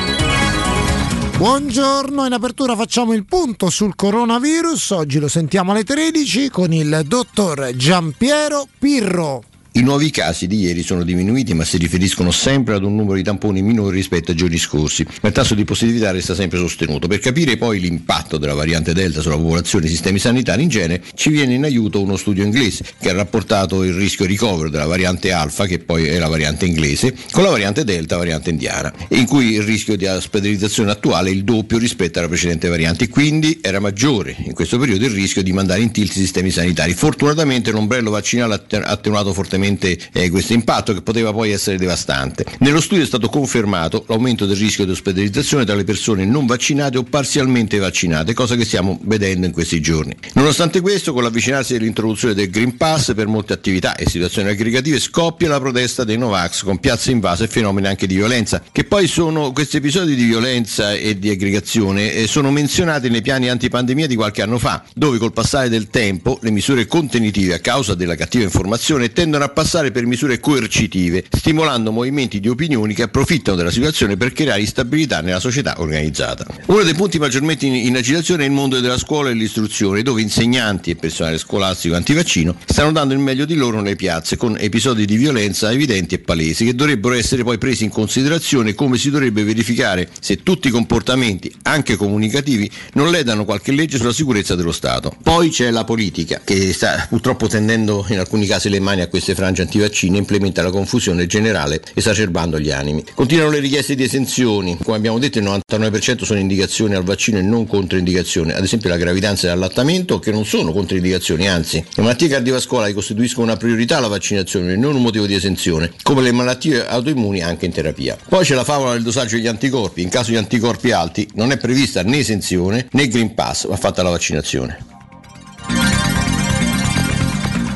Buongiorno, 1.35 2.25
in 2.25 2.31
apertura 2.31 2.73
facciamo 2.77 3.11
il 3.11 3.25
punto 3.25 3.69
sul 3.69 3.95
coronavirus. 3.95 4.91
Oggi 4.91 5.19
lo 5.19 5.27
sentiamo 5.27 5.71
alle 5.71 5.83
13 5.83 6.49
con 6.49 6.71
il 6.71 7.01
dottor 7.05 7.71
Giampiero 7.75 8.65
Pirro. 8.79 9.43
I 9.75 9.81
nuovi 9.81 10.11
casi 10.11 10.45
di 10.45 10.59
ieri 10.59 10.83
sono 10.83 11.03
diminuiti 11.03 11.55
ma 11.55 11.65
si 11.65 11.77
riferiscono 11.77 12.29
sempre 12.29 12.75
ad 12.75 12.83
un 12.83 12.95
numero 12.95 13.15
di 13.15 13.23
tamponi 13.23 13.63
minore 13.63 13.95
rispetto 13.95 14.29
ai 14.29 14.37
giorni 14.37 14.59
scorsi, 14.59 15.03
ma 15.23 15.29
il 15.29 15.33
tasso 15.33 15.55
di 15.55 15.63
positività 15.63 16.11
resta 16.11 16.35
sempre 16.35 16.59
sostenuto. 16.59 17.07
Per 17.07 17.17
capire 17.17 17.57
poi 17.57 17.79
l'impatto 17.79 18.37
della 18.37 18.53
variante 18.53 18.93
Delta 18.93 19.19
sulla 19.21 19.35
popolazione 19.35 19.85
e 19.85 19.87
i 19.87 19.91
sistemi 19.91 20.19
sanitari 20.19 20.61
in 20.61 20.69
genere 20.69 21.01
ci 21.15 21.31
viene 21.31 21.55
in 21.55 21.63
aiuto 21.63 22.03
uno 22.03 22.17
studio 22.17 22.43
inglese 22.43 22.85
che 22.99 23.09
ha 23.09 23.13
rapportato 23.13 23.83
il 23.83 23.95
rischio 23.95 24.25
ricovero 24.25 24.69
della 24.69 24.85
variante 24.85 25.31
Alfa, 25.31 25.65
che 25.65 25.79
poi 25.79 26.05
è 26.05 26.19
la 26.19 26.27
variante 26.27 26.67
inglese, 26.67 27.15
con 27.31 27.41
la 27.41 27.49
variante 27.49 27.83
Delta, 27.83 28.15
variante 28.15 28.51
indiana, 28.51 28.93
in 29.07 29.25
cui 29.25 29.53
il 29.53 29.63
rischio 29.63 29.97
di 29.97 30.05
ospedalizzazione 30.05 30.91
attuale 30.91 31.31
è 31.31 31.33
il 31.33 31.43
doppio 31.43 31.79
rispetto 31.79 32.19
alla 32.19 32.27
precedente 32.27 32.67
variante, 32.67 33.09
quindi 33.09 33.57
era 33.59 33.79
maggiore 33.79 34.35
in 34.37 34.53
questo 34.53 34.77
periodo 34.77 35.05
il 35.05 35.11
rischio 35.11 35.41
di 35.41 35.51
mandare 35.51 35.81
in 35.81 35.89
tilt 35.89 36.11
i 36.15 36.19
sistemi 36.19 36.51
sanitari. 36.51 36.93
Fortunatamente 36.93 37.71
l'ombrello 37.71 38.11
vaccinale 38.11 38.53
ha 38.53 38.81
attenuato 38.83 39.33
fortemente 39.33 39.61
eh, 39.67 40.29
questo 40.29 40.53
impatto 40.53 40.93
che 40.93 41.01
poteva 41.01 41.31
poi 41.31 41.51
essere 41.51 41.77
devastante. 41.77 42.45
Nello 42.59 42.81
studio 42.81 43.03
è 43.03 43.07
stato 43.07 43.29
confermato 43.29 44.05
l'aumento 44.07 44.45
del 44.45 44.57
rischio 44.57 44.85
di 44.85 44.91
ospedalizzazione 44.91 45.65
tra 45.65 45.75
le 45.75 45.83
persone 45.83 46.25
non 46.25 46.45
vaccinate 46.45 46.97
o 46.97 47.03
parzialmente 47.03 47.77
vaccinate, 47.77 48.33
cosa 48.33 48.55
che 48.55 48.65
stiamo 48.65 48.99
vedendo 49.03 49.45
in 49.45 49.51
questi 49.51 49.81
giorni. 49.81 50.15
Nonostante 50.33 50.81
questo, 50.81 51.13
con 51.13 51.23
l'avvicinarsi 51.23 51.73
dell'introduzione 51.73 52.33
del 52.33 52.49
Green 52.49 52.77
Pass 52.77 53.13
per 53.13 53.27
molte 53.27 53.53
attività 53.53 53.95
e 53.95 54.09
situazioni 54.09 54.49
aggregative 54.49 54.99
scoppia 54.99 55.49
la 55.49 55.59
protesta 55.59 56.03
dei 56.03 56.17
Novax 56.17 56.63
con 56.63 56.79
piazze 56.79 57.11
invase 57.11 57.45
e 57.45 57.47
fenomeni 57.47 57.87
anche 57.87 58.07
di 58.07 58.15
violenza, 58.15 58.61
che 58.71 58.83
poi 58.83 59.07
sono 59.07 59.51
questi 59.51 59.77
episodi 59.77 60.15
di 60.15 60.25
violenza 60.25 60.93
e 60.93 61.17
di 61.17 61.29
aggregazione 61.29 62.13
eh, 62.13 62.27
sono 62.27 62.51
menzionati 62.51 63.09
nei 63.09 63.21
piani 63.21 63.49
antipandemia 63.49 64.07
di 64.07 64.15
qualche 64.15 64.41
anno 64.41 64.57
fa, 64.57 64.83
dove 64.93 65.17
col 65.17 65.33
passare 65.33 65.69
del 65.69 65.89
tempo 65.89 66.39
le 66.41 66.51
misure 66.51 66.85
contenitive 66.85 67.53
a 67.53 67.59
causa 67.59 67.93
della 67.93 68.15
cattiva 68.15 68.43
informazione 68.43 69.11
tendono 69.11 69.43
a 69.43 69.49
passare 69.53 69.91
per 69.91 70.05
misure 70.05 70.39
coercitive, 70.39 71.23
stimolando 71.29 71.91
movimenti 71.91 72.39
di 72.39 72.49
opinioni 72.49 72.93
che 72.93 73.03
approfittano 73.03 73.55
della 73.55 73.71
situazione 73.71 74.17
per 74.17 74.33
creare 74.33 74.59
instabilità 74.59 75.21
nella 75.21 75.39
società 75.39 75.75
organizzata. 75.77 76.45
Uno 76.65 76.83
dei 76.83 76.93
punti 76.93 77.19
maggiormente 77.19 77.65
in, 77.65 77.75
in 77.75 77.95
agitazione 77.95 78.43
è 78.43 78.47
il 78.47 78.51
mondo 78.51 78.79
della 78.79 78.97
scuola 78.97 79.29
e 79.29 79.33
l'istruzione, 79.33 80.01
dove 80.01 80.21
insegnanti 80.21 80.89
e 80.89 80.95
personale 80.95 81.37
scolastico 81.37 81.95
antivaccino 81.95 82.55
stanno 82.65 82.91
dando 82.91 83.13
il 83.13 83.19
meglio 83.19 83.45
di 83.45 83.55
loro 83.55 83.79
nelle 83.81 83.95
piazze, 83.95 84.35
con 84.35 84.57
episodi 84.59 85.05
di 85.05 85.15
violenza 85.15 85.71
evidenti 85.71 86.15
e 86.15 86.19
palesi, 86.19 86.65
che 86.65 86.75
dovrebbero 86.75 87.13
essere 87.13 87.43
poi 87.43 87.57
presi 87.57 87.83
in 87.83 87.89
considerazione 87.89 88.73
come 88.73 88.97
si 88.97 89.09
dovrebbe 89.09 89.43
verificare 89.43 90.09
se 90.19 90.43
tutti 90.43 90.67
i 90.67 90.71
comportamenti, 90.71 91.53
anche 91.63 91.95
comunicativi, 91.95 92.69
non 92.93 93.11
ledano 93.11 93.45
qualche 93.45 93.71
legge 93.71 93.97
sulla 93.97 94.13
sicurezza 94.13 94.55
dello 94.55 94.71
Stato. 94.71 95.15
Poi 95.21 95.49
c'è 95.49 95.69
la 95.69 95.83
politica, 95.83 96.41
che 96.43 96.73
sta 96.73 97.05
purtroppo 97.09 97.47
tendendo 97.47 98.05
in 98.09 98.19
alcuni 98.19 98.45
casi 98.45 98.69
le 98.69 98.79
mani 98.79 99.01
a 99.01 99.07
queste 99.07 99.35
frange 99.43 99.63
antivaccine 99.63 100.15
e 100.15 100.19
implementa 100.19 100.63
la 100.63 100.71
confusione 100.71 101.25
generale, 101.25 101.81
esacerbando 101.93 102.61
gli 102.61 102.71
animi. 102.71 103.03
Continuano 103.13 103.51
le 103.51 103.59
richieste 103.59 103.93
di 103.93 104.03
esenzioni, 104.03 104.77
come 104.81 104.95
abbiamo 104.95 105.19
detto 105.19 105.39
il 105.39 105.43
99% 105.43 106.23
sono 106.23 106.39
indicazioni 106.39 106.95
al 106.95 107.03
vaccino 107.03 107.39
e 107.39 107.41
non 107.41 107.67
controindicazioni, 107.67 108.53
ad 108.53 108.63
esempio 108.63 108.87
la 108.87 108.95
gravidanza 108.95 109.47
e 109.47 109.49
l'allattamento 109.49 110.19
che 110.19 110.31
non 110.31 110.45
sono 110.45 110.71
controindicazioni, 110.71 111.49
anzi 111.49 111.83
le 111.95 112.03
malattie 112.03 112.29
cardiovascolari 112.29 112.93
costituiscono 112.93 113.47
una 113.47 113.57
priorità 113.57 113.97
alla 113.97 114.07
vaccinazione 114.07 114.73
e 114.73 114.77
non 114.77 114.95
un 114.95 115.01
motivo 115.01 115.25
di 115.25 115.33
esenzione, 115.33 115.91
come 116.03 116.21
le 116.21 116.31
malattie 116.31 116.87
autoimmuni 116.87 117.41
anche 117.41 117.65
in 117.65 117.73
terapia. 117.73 118.17
Poi 118.29 118.45
c'è 118.45 118.55
la 118.55 118.63
favola 118.63 118.93
del 118.93 119.03
dosaggio 119.03 119.35
degli 119.35 119.47
anticorpi, 119.47 120.01
in 120.01 120.09
caso 120.09 120.31
di 120.31 120.37
anticorpi 120.37 120.91
alti 120.91 121.27
non 121.33 121.51
è 121.51 121.57
prevista 121.57 122.01
né 122.01 122.19
esenzione 122.19 122.87
né 122.91 123.09
Green 123.09 123.33
Pass, 123.33 123.67
va 123.67 123.75
fatta 123.75 124.03
la 124.03 124.09
vaccinazione. 124.09 126.02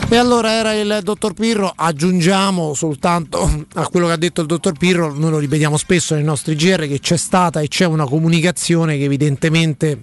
E 0.09 0.15
allora 0.15 0.53
era 0.53 0.73
il 0.73 1.01
dottor 1.03 1.33
Pirro, 1.33 1.73
aggiungiamo 1.75 2.73
soltanto 2.73 3.65
a 3.73 3.87
quello 3.89 4.07
che 4.07 4.13
ha 4.13 4.17
detto 4.17 4.39
il 4.39 4.47
dottor 4.47 4.77
Pirro, 4.77 5.13
noi 5.13 5.31
lo 5.31 5.37
ripetiamo 5.37 5.75
spesso 5.75 6.15
nei 6.15 6.23
nostri 6.23 6.55
GR 6.55 6.87
che 6.87 7.01
c'è 7.01 7.17
stata 7.17 7.59
e 7.59 7.67
c'è 7.67 7.85
una 7.85 8.05
comunicazione 8.05 8.97
che 8.97 9.03
evidentemente 9.03 9.99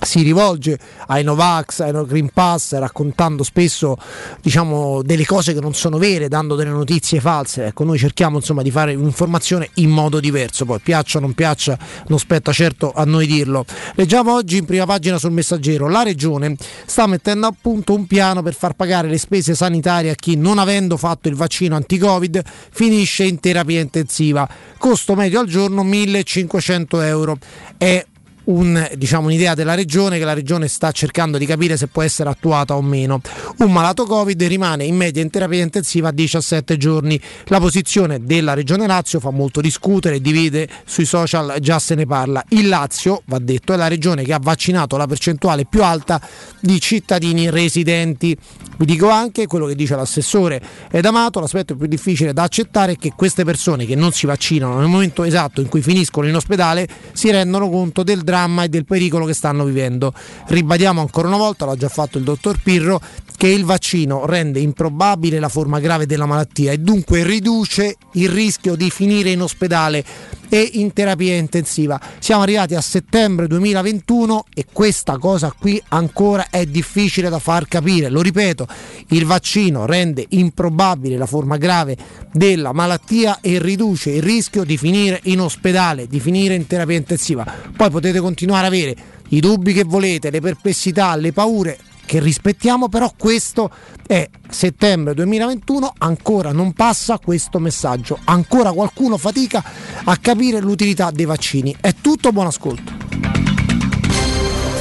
si 0.00 0.22
rivolge 0.22 0.78
ai 1.06 1.22
Novax, 1.22 1.80
ai 1.80 1.92
no 1.92 2.04
Green 2.04 2.30
Pass, 2.32 2.74
raccontando 2.74 3.42
spesso 3.42 3.96
diciamo, 4.40 5.02
delle 5.02 5.26
cose 5.26 5.52
che 5.52 5.60
non 5.60 5.74
sono 5.74 5.98
vere, 5.98 6.28
dando 6.28 6.54
delle 6.54 6.70
notizie 6.70 7.20
false. 7.20 7.66
Ecco, 7.66 7.84
noi 7.84 7.98
cerchiamo 7.98 8.36
insomma, 8.38 8.62
di 8.62 8.70
fare 8.70 8.94
un'informazione 8.94 9.70
in 9.74 9.90
modo 9.90 10.20
diverso, 10.20 10.64
poi 10.64 10.78
piaccia 10.80 11.18
o 11.18 11.20
non 11.20 11.34
piaccia, 11.34 11.78
non 12.08 12.18
spetta 12.18 12.52
certo 12.52 12.92
a 12.94 13.04
noi 13.04 13.26
dirlo. 13.26 13.64
Leggiamo 13.94 14.34
oggi 14.34 14.56
in 14.56 14.64
prima 14.64 14.86
pagina 14.86 15.18
sul 15.18 15.32
messaggero, 15.32 15.88
la 15.88 16.02
Regione 16.02 16.56
sta 16.86 17.06
mettendo 17.06 17.46
a 17.46 17.54
punto 17.58 17.94
un 17.94 18.06
piano 18.06 18.42
per 18.42 18.54
far 18.54 18.74
pagare 18.74 19.08
le 19.08 19.18
spese 19.18 19.54
sanitarie 19.54 20.10
a 20.10 20.14
chi 20.14 20.36
non 20.36 20.58
avendo 20.58 20.96
fatto 20.96 21.28
il 21.28 21.34
vaccino 21.34 21.76
anti-Covid 21.76 22.42
finisce 22.70 23.24
in 23.24 23.38
terapia 23.40 23.80
intensiva. 23.80 24.48
Costo 24.78 25.14
medio 25.14 25.40
al 25.40 25.46
giorno 25.46 25.82
1500 25.82 27.00
euro. 27.02 27.38
È 27.76 28.04
un, 28.50 28.88
diciamo, 28.96 29.26
un'idea 29.26 29.54
della 29.54 29.74
regione 29.74 30.18
che 30.18 30.24
la 30.24 30.32
regione 30.32 30.68
sta 30.68 30.90
cercando 30.90 31.38
di 31.38 31.46
capire 31.46 31.76
se 31.76 31.86
può 31.86 32.02
essere 32.02 32.28
attuata 32.28 32.76
o 32.76 32.82
meno. 32.82 33.20
Un 33.58 33.72
malato 33.72 34.04
Covid 34.04 34.42
rimane 34.44 34.84
in 34.84 34.96
media 34.96 35.22
in 35.22 35.30
terapia 35.30 35.62
intensiva 35.62 36.10
17 36.10 36.76
giorni. 36.76 37.20
La 37.44 37.60
posizione 37.60 38.24
della 38.24 38.54
regione 38.54 38.86
Lazio 38.86 39.20
fa 39.20 39.30
molto 39.30 39.60
discutere, 39.60 40.20
divide 40.20 40.68
sui 40.84 41.04
social, 41.04 41.56
già 41.60 41.78
se 41.78 41.94
ne 41.94 42.06
parla. 42.06 42.44
Il 42.48 42.68
Lazio, 42.68 43.22
va 43.26 43.38
detto, 43.38 43.72
è 43.72 43.76
la 43.76 43.88
regione 43.88 44.24
che 44.24 44.32
ha 44.32 44.40
vaccinato 44.40 44.96
la 44.96 45.06
percentuale 45.06 45.64
più 45.64 45.82
alta 45.84 46.20
di 46.60 46.80
cittadini 46.80 47.50
residenti. 47.50 48.36
Vi 48.76 48.86
dico 48.86 49.10
anche 49.10 49.46
quello 49.46 49.66
che 49.66 49.74
dice 49.74 49.94
l'assessore 49.94 50.60
ed 50.90 51.04
Amato, 51.04 51.38
l'aspetto 51.38 51.76
più 51.76 51.86
difficile 51.86 52.32
da 52.32 52.44
accettare 52.44 52.92
è 52.92 52.96
che 52.96 53.12
queste 53.14 53.44
persone 53.44 53.84
che 53.84 53.94
non 53.94 54.12
si 54.12 54.24
vaccinano 54.24 54.78
nel 54.78 54.88
momento 54.88 55.22
esatto 55.22 55.60
in 55.60 55.68
cui 55.68 55.82
finiscono 55.82 56.26
in 56.26 56.34
ospedale 56.34 56.88
si 57.12 57.30
rendono 57.30 57.68
conto 57.68 58.02
del 58.02 58.22
dramma 58.22 58.39
e 58.62 58.68
del 58.68 58.84
pericolo 58.84 59.26
che 59.26 59.34
stanno 59.34 59.64
vivendo. 59.64 60.12
Ribadiamo 60.46 61.00
ancora 61.00 61.28
una 61.28 61.36
volta, 61.36 61.66
l'ha 61.66 61.76
già 61.76 61.88
fatto 61.88 62.18
il 62.18 62.24
dottor 62.24 62.60
Pirro, 62.62 63.00
che 63.40 63.48
il 63.48 63.64
vaccino 63.64 64.26
rende 64.26 64.60
improbabile 64.60 65.38
la 65.38 65.48
forma 65.48 65.80
grave 65.80 66.04
della 66.04 66.26
malattia 66.26 66.72
e 66.72 66.76
dunque 66.76 67.24
riduce 67.24 67.96
il 68.12 68.28
rischio 68.28 68.74
di 68.74 68.90
finire 68.90 69.30
in 69.30 69.40
ospedale 69.40 70.04
e 70.50 70.72
in 70.74 70.92
terapia 70.92 71.36
intensiva. 71.36 71.98
Siamo 72.18 72.42
arrivati 72.42 72.74
a 72.74 72.82
settembre 72.82 73.46
2021 73.46 74.44
e 74.52 74.66
questa 74.70 75.16
cosa 75.16 75.54
qui 75.58 75.82
ancora 75.88 76.48
è 76.50 76.66
difficile 76.66 77.30
da 77.30 77.38
far 77.38 77.66
capire. 77.66 78.10
Lo 78.10 78.20
ripeto, 78.20 78.66
il 79.08 79.24
vaccino 79.24 79.86
rende 79.86 80.26
improbabile 80.28 81.16
la 81.16 81.24
forma 81.24 81.56
grave 81.56 81.96
della 82.30 82.72
malattia 82.72 83.38
e 83.40 83.58
riduce 83.58 84.10
il 84.10 84.22
rischio 84.22 84.64
di 84.64 84.76
finire 84.76 85.18
in 85.22 85.40
ospedale, 85.40 86.06
di 86.08 86.20
finire 86.20 86.52
in 86.56 86.66
terapia 86.66 86.98
intensiva. 86.98 87.50
Poi 87.74 87.88
potete 87.88 88.20
continuare 88.20 88.64
a 88.64 88.68
avere 88.68 88.96
i 89.28 89.40
dubbi 89.40 89.72
che 89.72 89.84
volete, 89.84 90.28
le 90.28 90.40
perplessità, 90.40 91.16
le 91.16 91.32
paure, 91.32 91.78
che 92.10 92.18
rispettiamo, 92.18 92.88
però 92.88 93.12
questo 93.16 93.70
è 94.04 94.28
settembre 94.48 95.14
2021, 95.14 95.92
ancora 95.98 96.50
non 96.50 96.72
passa 96.72 97.20
questo 97.20 97.60
messaggio, 97.60 98.18
ancora 98.24 98.72
qualcuno 98.72 99.16
fatica 99.16 99.62
a 100.02 100.16
capire 100.16 100.58
l'utilità 100.58 101.12
dei 101.12 101.24
vaccini. 101.24 101.76
È 101.80 101.94
tutto, 102.00 102.32
buon 102.32 102.46
ascolto. 102.46 102.92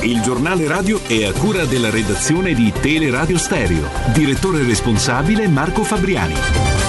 Il 0.01 0.21
giornale 0.21 0.67
radio 0.67 0.99
è 1.05 1.23
a 1.25 1.31
cura 1.33 1.65
della 1.65 1.91
redazione 1.91 2.55
di 2.55 2.73
Teleradio 2.73 3.37
Stereo. 3.37 3.87
Direttore 4.11 4.63
responsabile 4.63 5.47
Marco 5.47 5.83
Fabriani. 5.83 6.88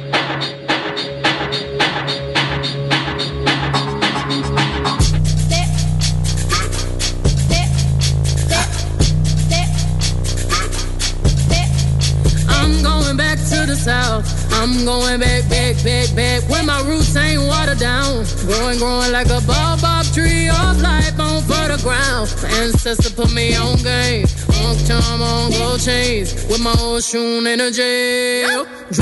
To 13.51 13.65
the 13.65 13.75
south. 13.75 14.25
I'm 14.53 14.85
going 14.85 15.19
back, 15.19 15.47
back, 15.49 15.75
back, 15.83 16.07
back. 16.15 16.39
Where 16.49 16.63
my 16.63 16.81
roots 16.87 17.15
ain't 17.15 17.41
watered 17.43 17.79
down. 17.79 18.25
Growing, 18.47 18.77
growing 18.79 19.11
like 19.11 19.27
a 19.27 19.41
baobab 19.45 20.05
tree 20.13 20.47
of 20.49 20.81
life 20.81 21.19
on 21.19 21.41
fertile 21.43 21.77
ground. 21.83 22.33
My 22.41 22.49
ancestor 22.63 23.11
put 23.13 23.33
me 23.33 23.55
on 23.55 23.77
game. 23.83 24.25
On 24.63 24.75
charm, 24.87 25.21
on 25.21 25.51
gold 25.51 25.79
chains. 25.79 26.33
With 26.47 26.61
my 26.61 26.75
old 26.79 27.03
energy. 27.45 28.43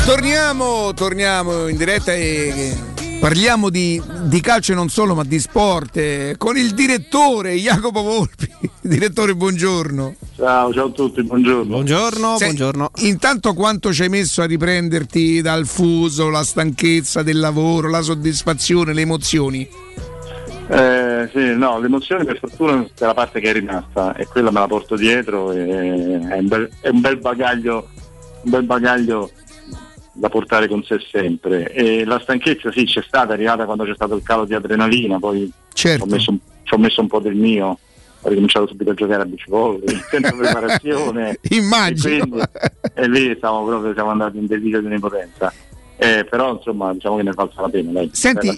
Torniamo, 0.05 0.93
torniamo 0.93 1.67
in 1.67 1.77
diretta 1.77 2.13
e 2.13 2.98
parliamo 3.19 3.69
di, 3.69 4.01
di 4.23 4.39
calcio 4.39 4.71
e 4.71 4.75
non 4.75 4.89
solo, 4.89 5.13
ma 5.13 5.23
di 5.23 5.39
sport 5.39 5.97
eh, 5.97 6.35
con 6.37 6.57
il 6.57 6.73
direttore 6.73 7.53
Jacopo 7.55 8.01
Volpi. 8.01 8.49
Direttore, 8.81 9.35
buongiorno. 9.35 10.15
Ciao, 10.35 10.73
ciao 10.73 10.87
a 10.87 10.91
tutti, 10.91 11.21
buongiorno. 11.23 11.65
Buongiorno, 11.65 12.37
Sai, 12.37 12.47
buongiorno. 12.47 12.91
Intanto 12.99 13.53
quanto 13.53 13.93
ci 13.93 14.03
hai 14.03 14.09
messo 14.09 14.41
a 14.41 14.45
riprenderti 14.45 15.41
dal 15.41 15.65
fuso, 15.67 16.29
la 16.29 16.43
stanchezza 16.43 17.21
del 17.21 17.39
lavoro, 17.39 17.89
la 17.89 18.01
soddisfazione, 18.01 18.93
le 18.93 19.01
emozioni? 19.01 19.69
Eh, 20.71 21.29
sì, 21.33 21.55
no, 21.55 21.79
l'emozione 21.79 22.23
per 22.23 22.37
fortuna 22.39 22.83
è 22.83 23.05
la 23.05 23.13
parte 23.13 23.39
che 23.39 23.49
è 23.49 23.53
rimasta 23.53 24.15
e 24.15 24.27
quella 24.27 24.51
me 24.51 24.59
la 24.59 24.67
porto 24.67 24.95
dietro 24.95 25.51
e 25.51 25.65
è 25.67 26.37
un 26.37 26.47
bel, 26.47 26.69
è 26.79 26.89
un 26.89 27.01
bel 27.01 27.17
bagaglio, 27.17 27.89
un 28.43 28.51
bel 28.51 28.63
bagaglio 28.63 29.31
da 30.19 30.29
portare 30.29 30.67
con 30.67 30.83
sé 30.83 30.99
sempre. 31.09 31.71
E 31.71 32.03
la 32.05 32.19
stanchezza 32.19 32.71
sì 32.71 32.83
c'è 32.85 33.01
stata, 33.05 33.31
è 33.31 33.33
arrivata 33.35 33.65
quando 33.65 33.85
c'è 33.85 33.93
stato 33.95 34.15
il 34.15 34.23
calo 34.23 34.45
di 34.45 34.53
adrenalina, 34.53 35.17
poi 35.17 35.49
Certo. 35.73 36.03
ho, 36.03 36.07
messo, 36.07 36.37
ho 36.69 36.77
messo 36.77 37.01
un 37.01 37.07
po' 37.07 37.19
del 37.19 37.35
mio, 37.35 37.77
ho 38.21 38.27
ricominciato 38.29 38.67
subito 38.67 38.91
a 38.91 38.93
giocare 38.93 39.21
a 39.21 39.25
beach 39.25 39.47
volley, 39.47 39.97
senza 40.09 40.31
preparazione. 40.35 41.39
Immagino. 41.49 42.15
E, 42.15 42.19
quindi- 42.27 42.41
e 42.95 43.07
lì 43.07 43.37
siamo 43.39 43.65
proprio 43.65 43.93
siamo 43.93 44.09
andati 44.09 44.37
in 44.37 44.45
delirio 44.45 44.81
di 44.81 44.87
onnipotenza. 44.87 45.53
Eh, 46.01 46.25
però 46.29 46.53
insomma 46.53 46.93
diciamo 46.93 47.17
che 47.17 47.23
ne 47.23 47.31
valsa 47.33 47.59
la 47.59 47.67
pena. 47.67 47.91
Dai. 47.91 48.09
Senti, 48.13 48.57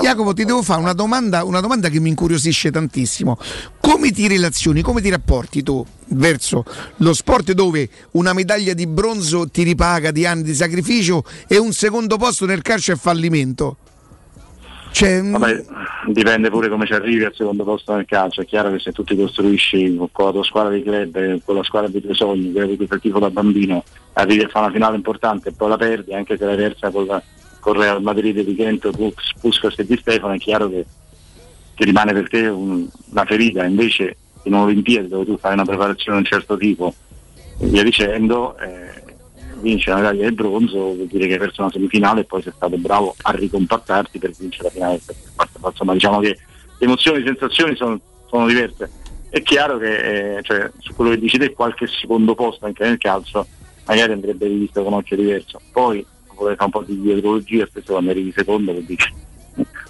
Jacopo, 0.00 0.32
ti 0.32 0.46
devo 0.46 0.62
fare 0.62 0.80
una 0.80 0.94
domanda, 0.94 1.44
una 1.44 1.60
domanda 1.60 1.90
che 1.90 2.00
mi 2.00 2.08
incuriosisce 2.08 2.70
tantissimo. 2.70 3.36
Come 3.78 4.10
ti 4.10 4.26
relazioni, 4.26 4.80
come 4.80 5.02
ti 5.02 5.10
rapporti 5.10 5.62
tu 5.62 5.84
verso 6.12 6.64
lo 6.96 7.12
sport 7.12 7.52
dove 7.52 7.90
una 8.12 8.32
medaglia 8.32 8.72
di 8.72 8.86
bronzo 8.86 9.50
ti 9.50 9.64
ripaga 9.64 10.10
di 10.10 10.24
anni 10.24 10.42
di 10.42 10.54
sacrificio 10.54 11.24
e 11.46 11.58
un 11.58 11.72
secondo 11.72 12.16
posto 12.16 12.46
nel 12.46 12.62
calcio 12.62 12.92
è 12.92 12.96
fallimento? 12.96 13.76
Cioè, 14.90 15.22
Vabbè, 15.22 15.64
dipende 16.06 16.50
pure 16.50 16.68
come 16.68 16.86
ci 16.86 16.92
arrivi 16.92 17.24
al 17.24 17.34
secondo 17.34 17.62
posto 17.64 17.94
nel 17.94 18.04
calcio. 18.06 18.40
È 18.40 18.44
chiaro 18.46 18.70
che 18.72 18.78
se 18.78 18.92
tu 18.92 19.04
ti 19.04 19.16
costruisci 19.16 19.96
con 20.10 20.24
la 20.26 20.32
tua 20.32 20.44
squadra 20.44 20.72
di 20.72 20.82
club, 20.82 21.16
eh, 21.16 21.40
con 21.44 21.56
la 21.56 21.62
squadra 21.62 21.88
dei 21.88 22.00
tuoi 22.00 22.14
sogni, 22.14 22.50
quella 22.52 22.66
di 22.66 22.76
cui 22.76 22.86
fai 22.86 22.98
tifo 23.00 23.18
da 23.18 23.30
bambino, 23.30 23.84
arrivi 24.14 24.42
a 24.42 24.48
fare 24.48 24.64
una 24.66 24.74
finale 24.74 24.96
importante 24.96 25.50
e 25.50 25.52
poi 25.52 25.68
la 25.68 25.76
perdi, 25.76 26.14
anche 26.14 26.36
se 26.36 26.44
l'hai 26.44 26.56
persa 26.56 26.90
con, 26.90 27.06
la, 27.06 27.22
con 27.60 27.74
Real 27.74 28.02
Madrid 28.02 28.40
di 28.40 28.54
Kent, 28.56 28.90
Pus- 28.90 29.34
Puskas 29.40 29.78
e 29.78 29.84
Di 29.86 29.96
Stefano, 29.96 30.32
è 30.32 30.38
chiaro 30.38 30.68
che, 30.68 30.84
che 31.74 31.84
rimane 31.84 32.12
per 32.12 32.28
te 32.28 32.46
un- 32.48 32.88
una 33.10 33.24
ferita. 33.24 33.64
Invece 33.64 34.16
in 34.44 34.54
Olimpiadi 34.54 35.08
dove 35.08 35.24
tu 35.26 35.36
fai 35.38 35.52
una 35.52 35.64
preparazione 35.64 36.18
di 36.18 36.24
un 36.24 36.30
certo 36.30 36.56
tipo 36.56 36.94
e 37.60 37.66
via 37.66 37.82
dicendo, 37.82 38.56
eh, 38.58 38.97
vince 39.60 39.90
la 39.90 39.96
medaglia 39.96 40.28
di 40.28 40.34
bronzo, 40.34 40.76
vuol 40.76 41.06
dire 41.06 41.26
che 41.26 41.34
hai 41.34 41.38
perso 41.38 41.62
una 41.62 41.70
semifinale 41.70 42.20
e 42.20 42.24
poi 42.24 42.42
sei 42.42 42.52
stato 42.54 42.76
bravo 42.76 43.14
a 43.22 43.30
ricompattarti 43.32 44.18
per 44.18 44.32
vincere 44.32 44.64
la 44.64 44.70
finale. 44.70 45.00
Insomma, 45.64 45.92
diciamo 45.92 46.20
che 46.20 46.28
le 46.78 46.86
emozioni, 46.86 47.18
le 47.18 47.26
sensazioni 47.26 47.76
sono, 47.76 48.00
sono 48.28 48.46
diverse. 48.46 48.90
È 49.28 49.42
chiaro 49.42 49.78
che 49.78 50.36
eh, 50.36 50.42
cioè, 50.42 50.70
su 50.78 50.94
quello 50.94 51.10
che 51.10 51.18
dici 51.18 51.38
te 51.38 51.52
qualche 51.52 51.86
secondo 51.86 52.34
posto 52.34 52.64
anche 52.64 52.84
nel 52.84 52.98
calcio 52.98 53.46
magari 53.84 54.12
andrebbe 54.12 54.46
rivisto 54.46 54.82
con 54.82 54.94
occhio 54.94 55.16
diverso. 55.16 55.60
Poi 55.72 56.04
vorrei 56.34 56.56
fare 56.56 56.64
un 56.64 56.70
po' 56.70 56.82
di 56.82 57.00
dietrologia, 57.00 57.66
spesso 57.66 57.92
quando 57.92 58.10
arrivi 58.10 58.32
secondo 58.34 58.72
vuol 58.72 58.84
dire 58.84 59.26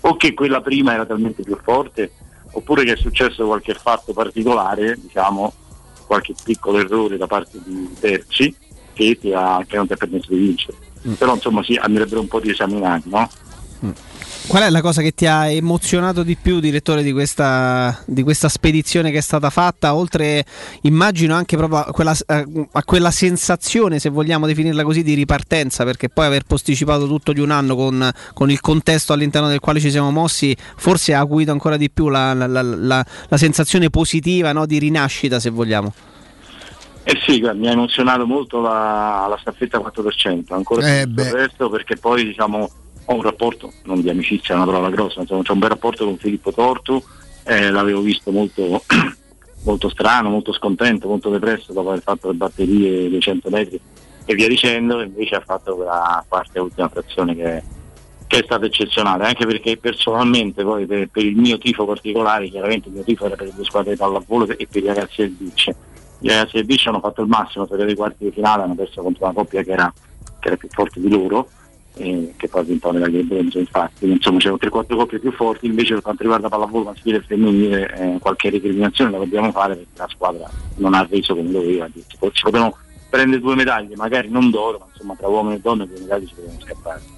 o 0.01 0.17
che 0.17 0.35
quella 0.35 0.61
prima 0.61 0.95
era 0.95 1.07
talmente 1.07 1.43
più 1.43 1.59
forte 1.63 2.13
oppure 2.53 2.85
che 2.85 2.93
è 2.93 2.97
successo 2.97 3.47
qualche 3.47 3.75
fatto 3.75 4.13
particolare, 4.13 4.97
diciamo, 4.99 5.53
qualche 6.07 6.35
piccolo 6.43 6.79
errore 6.79 7.17
da 7.17 7.27
parte 7.27 7.59
di 7.63 7.89
terzi 8.01 8.55
che, 8.99 9.17
ti 9.21 9.33
ha, 9.33 9.65
che 9.67 9.77
non 9.77 9.87
ti 9.87 9.93
ha 9.93 9.97
permesso 9.97 10.27
di 10.31 10.37
vincere. 10.39 10.77
Però 11.17 11.35
insomma 11.35 11.63
sì, 11.63 11.75
andrebbero 11.81 12.21
un 12.21 12.27
po' 12.27 12.41
riesaminati, 12.41 13.09
no? 13.09 13.31
Qual 14.49 14.63
è 14.63 14.71
la 14.71 14.81
cosa 14.81 15.03
che 15.03 15.13
ti 15.13 15.27
ha 15.27 15.49
emozionato 15.51 16.23
di 16.23 16.35
più, 16.35 16.59
direttore, 16.59 17.03
di 17.03 17.13
questa, 17.13 18.03
di 18.07 18.23
questa 18.23 18.49
spedizione 18.49 19.11
che 19.11 19.19
è 19.19 19.21
stata 19.21 19.51
fatta? 19.51 19.95
Oltre, 19.95 20.45
immagino 20.83 21.35
anche 21.35 21.57
proprio 21.57 21.81
a 21.81 21.93
quella, 21.93 22.17
a 22.73 22.83
quella 22.85 23.11
sensazione, 23.11 23.99
se 23.99 24.09
vogliamo 24.09 24.47
definirla 24.47 24.83
così, 24.85 25.03
di 25.03 25.13
ripartenza, 25.15 25.85
perché 25.85 26.09
poi 26.09 26.25
aver 26.27 26.45
posticipato 26.45 27.07
tutto 27.07 27.33
di 27.35 27.41
un 27.41 27.51
anno 27.51 27.77
con, 27.77 28.11
con 28.33 28.51
il 28.51 28.61
contesto 28.61 29.13
all'interno 29.13 29.49
del 29.49 29.61
quale 29.61 29.81
ci 29.81 29.91
siamo 29.91 30.11
mossi, 30.11 30.57
forse 30.77 31.13
ha 31.13 31.21
acuito 31.21 31.53
ancora 31.53 31.77
di 31.77 31.91
più 31.91 32.09
la, 32.09 32.33
la- 32.33 32.47
la- 32.47 32.63
la- 32.63 33.07
la 33.29 33.37
sensazione 33.37 33.91
positiva 33.91 34.53
no, 34.53 34.65
di 34.65 34.79
rinascita, 34.79 35.39
se 35.39 35.51
vogliamo. 35.51 35.93
Eh 37.11 37.19
sì, 37.25 37.41
mi 37.41 37.67
ha 37.69 37.73
emozionato 37.73 38.27
molto 38.27 38.61
la, 38.61 39.25
la 39.31 39.39
staffetta 39.41 39.79
4%, 39.79 40.53
ancora 40.53 41.01
Eh 41.01 41.09
più 41.09 41.25
il 41.25 41.31
resto 41.31 41.71
perché 41.71 41.97
poi 41.97 42.23
diciamo 42.23 42.71
ho 43.07 43.15
un 43.15 43.23
rapporto, 43.23 43.73
non 43.85 44.03
di 44.03 44.11
amicizia, 44.11 44.53
è 44.53 44.59
una 44.59 44.67
parola 44.67 44.91
grossa, 44.91 45.23
insomma 45.23 45.43
c'ho 45.43 45.55
un 45.55 45.59
bel 45.59 45.71
rapporto 45.71 46.05
con 46.05 46.19
Filippo 46.19 46.53
Tortu, 46.53 47.03
eh, 47.45 47.71
l'avevo 47.71 48.03
visto 48.03 48.31
molto, 48.31 48.83
molto 49.65 49.89
strano, 49.89 50.29
molto 50.29 50.53
scontento, 50.53 51.09
molto 51.09 51.31
depresso 51.31 51.73
dopo 51.73 51.89
aver 51.89 52.03
fatto 52.03 52.29
le 52.29 52.35
batterie 52.35 53.09
dei 53.09 53.21
100 53.21 53.49
metri 53.49 53.81
e 54.27 54.35
via 54.35 54.47
dicendo, 54.47 55.01
invece 55.01 55.37
ha 55.37 55.41
fatto 55.41 55.77
quella 55.77 56.23
quarta 56.29 56.59
e 56.59 56.61
ultima 56.61 56.91
frazione 56.91 57.35
che, 57.35 57.63
che 58.27 58.41
è 58.41 58.43
stata 58.45 58.67
eccezionale, 58.67 59.25
anche 59.25 59.47
perché 59.47 59.79
personalmente 59.79 60.63
poi 60.63 60.85
per, 60.85 61.09
per 61.09 61.25
il 61.25 61.37
mio 61.37 61.57
tifo 61.57 61.87
particolare, 61.87 62.51
chiaramente 62.51 62.89
il 62.89 62.95
mio 62.97 63.05
tifo 63.05 63.25
era 63.25 63.35
per 63.35 63.47
le 63.47 63.55
due 63.55 63.65
squadre 63.65 63.93
di 63.93 63.97
pallavolo 63.97 64.47
e 64.59 64.69
per 64.71 64.83
i 64.83 64.87
ragazzi 64.87 65.23
del 65.23 65.31
Bic. 65.31 65.75
I 66.21 66.29
ragazzi 66.29 66.57
del 66.57 66.65
Bic 66.65 66.87
hanno 66.87 67.01
fatto 67.01 67.23
il 67.23 67.29
massimo 67.29 67.67
per 67.67 67.89
i 67.89 67.95
quarti 67.95 68.25
di 68.25 68.31
finale, 68.33 68.63
hanno 68.63 68.75
perso 68.75 69.03
contro 69.03 69.25
una 69.25 69.35
coppia 69.35 69.63
che 69.63 69.71
era, 69.71 69.93
che 70.41 70.49
era 70.49 70.57
più 70.57 70.69
forte 70.69 71.01
di 71.01 71.09
loro, 71.09 71.49
eh, 71.95 72.35
che 72.37 72.49
poi 72.49 72.61
ha 72.61 72.65
vinto 72.65 72.89
la 72.89 72.99
medaglia 72.99 73.21
di 73.21 73.27
bronzo 73.27 73.59
infatti, 73.59 74.11
insomma 74.11 74.39
c'erano 74.39 74.59
3-4 74.61 74.97
coppie 74.97 75.19
più 75.21 75.33
forti, 75.33 75.67
invece 75.67 75.95
per 75.95 76.03
quanto 76.03 76.23
riguarda 76.23 76.49
pallavolo 76.49 76.85
maschile 76.85 77.19
e 77.19 77.23
femminile 77.23 77.95
eh, 77.95 78.19
qualche 78.19 78.51
recriminazione 78.51 79.13
la 79.13 79.19
dobbiamo 79.19 79.53
fare 79.53 79.77
perché 79.77 79.91
la 79.97 80.09
squadra 80.09 80.51
non 80.77 80.95
ha 80.95 81.07
reso 81.09 81.37
come 81.37 81.51
doveva, 81.51 81.89
ci 81.95 82.17
potevano 82.19 82.77
prendere 83.09 83.41
due 83.41 83.55
medaglie, 83.55 83.97
magari 83.97 84.29
non 84.29 84.51
d'oro, 84.51 84.79
ma 84.79 84.87
insomma 84.93 85.15
tra 85.15 85.29
uomini 85.29 85.57
e 85.57 85.61
donne 85.61 85.87
due 85.87 86.01
medaglie 86.01 86.27
ci 86.27 86.35
potevano 86.35 86.61
scappare. 86.61 87.18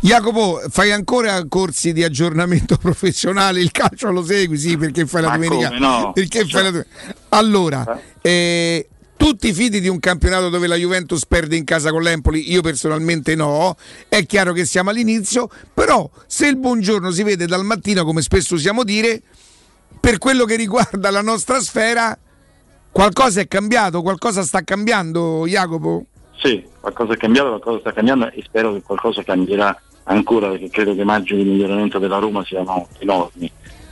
Jacopo, 0.00 0.60
fai 0.68 0.92
ancora 0.92 1.44
corsi 1.48 1.92
di 1.92 2.04
aggiornamento 2.04 2.76
professionale? 2.80 3.60
Il 3.60 3.70
calcio 3.70 4.10
lo 4.10 4.24
segui, 4.24 4.56
sì, 4.56 4.76
perché 4.76 5.06
fai 5.06 5.22
la 5.22 5.28
Ma 5.28 5.34
domenica. 5.34 5.68
come 5.68 5.78
no? 5.80 6.12
Perché 6.12 6.46
fai 6.46 6.62
la 6.62 6.70
domenica? 6.70 7.14
Allora, 7.30 8.00
eh, 8.20 8.88
tutti 9.16 9.48
i 9.48 9.52
fidi 9.52 9.80
di 9.80 9.88
un 9.88 9.98
campionato 9.98 10.48
dove 10.48 10.68
la 10.68 10.76
Juventus 10.76 11.26
perde 11.26 11.56
in 11.56 11.64
casa 11.64 11.90
con 11.90 12.02
l'Empoli, 12.02 12.50
io 12.50 12.62
personalmente 12.62 13.34
no, 13.34 13.76
è 14.08 14.24
chiaro 14.24 14.52
che 14.52 14.64
siamo 14.64 14.90
all'inizio, 14.90 15.50
però 15.74 16.08
se 16.26 16.46
il 16.46 16.56
buongiorno 16.56 17.10
si 17.10 17.24
vede 17.24 17.46
dal 17.46 17.64
mattino, 17.64 18.04
come 18.04 18.22
spesso 18.22 18.54
usiamo 18.54 18.84
dire, 18.84 19.20
per 20.00 20.18
quello 20.18 20.44
che 20.44 20.54
riguarda 20.54 21.10
la 21.10 21.22
nostra 21.22 21.60
sfera, 21.60 22.16
qualcosa 22.92 23.40
è 23.40 23.48
cambiato, 23.48 24.00
qualcosa 24.02 24.42
sta 24.44 24.62
cambiando, 24.62 25.44
Jacopo? 25.46 26.06
Sì, 26.40 26.64
qualcosa 26.78 27.14
è 27.14 27.16
cambiato, 27.16 27.48
qualcosa 27.48 27.80
sta 27.80 27.92
cambiando 27.92 28.30
e 28.30 28.42
spero 28.44 28.72
che 28.72 28.82
qualcosa 28.82 29.24
cambierà 29.24 29.76
ancora 30.04 30.48
perché 30.50 30.70
credo 30.70 30.94
che 30.94 31.00
i 31.00 31.04
margini 31.04 31.42
di 31.42 31.50
miglioramento 31.50 31.98
della 31.98 32.18
Roma 32.18 32.44
siano 32.44 32.86
enormi. 33.00 33.50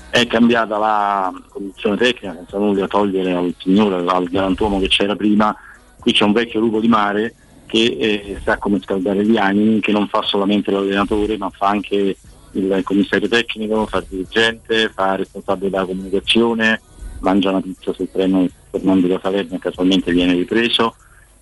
È 0.08 0.24
cambiata 0.28 0.78
la 0.78 1.32
condizione 1.48 1.96
tecnica, 1.96 2.34
senza 2.34 2.56
nulla 2.58 2.86
togliere 2.86 3.32
al 3.32 3.52
signore, 3.58 3.96
al 4.06 4.28
galantuomo 4.28 4.78
che 4.78 4.86
c'era 4.86 5.16
prima, 5.16 5.54
qui 5.98 6.12
c'è 6.12 6.22
un 6.22 6.32
vecchio 6.32 6.60
lupo 6.60 6.78
di 6.78 6.86
mare 6.86 7.34
che 7.66 7.96
eh, 7.98 8.40
sa 8.44 8.58
come 8.58 8.80
scaldare 8.80 9.26
gli 9.26 9.36
animi, 9.36 9.80
che 9.80 9.90
non 9.90 10.06
fa 10.06 10.22
solamente 10.22 10.70
l'allenatore 10.70 11.36
ma 11.36 11.50
fa 11.50 11.66
anche 11.66 12.16
il 12.52 12.80
commissario 12.84 13.28
tecnico, 13.28 13.86
fa 13.86 13.98
il 13.98 14.06
dirigente, 14.08 14.88
fa 14.94 15.12
il 15.12 15.18
responsabile 15.18 15.70
della 15.70 15.84
comunicazione, 15.84 16.80
mangia 17.18 17.50
una 17.50 17.60
pizza 17.60 17.92
sul 17.92 18.08
treno 18.08 18.46
Fernando 18.70 19.08
da 19.08 19.18
Salerno 19.20 19.56
e 19.56 19.58
casualmente 19.58 20.12
viene 20.12 20.32
ripreso 20.32 20.94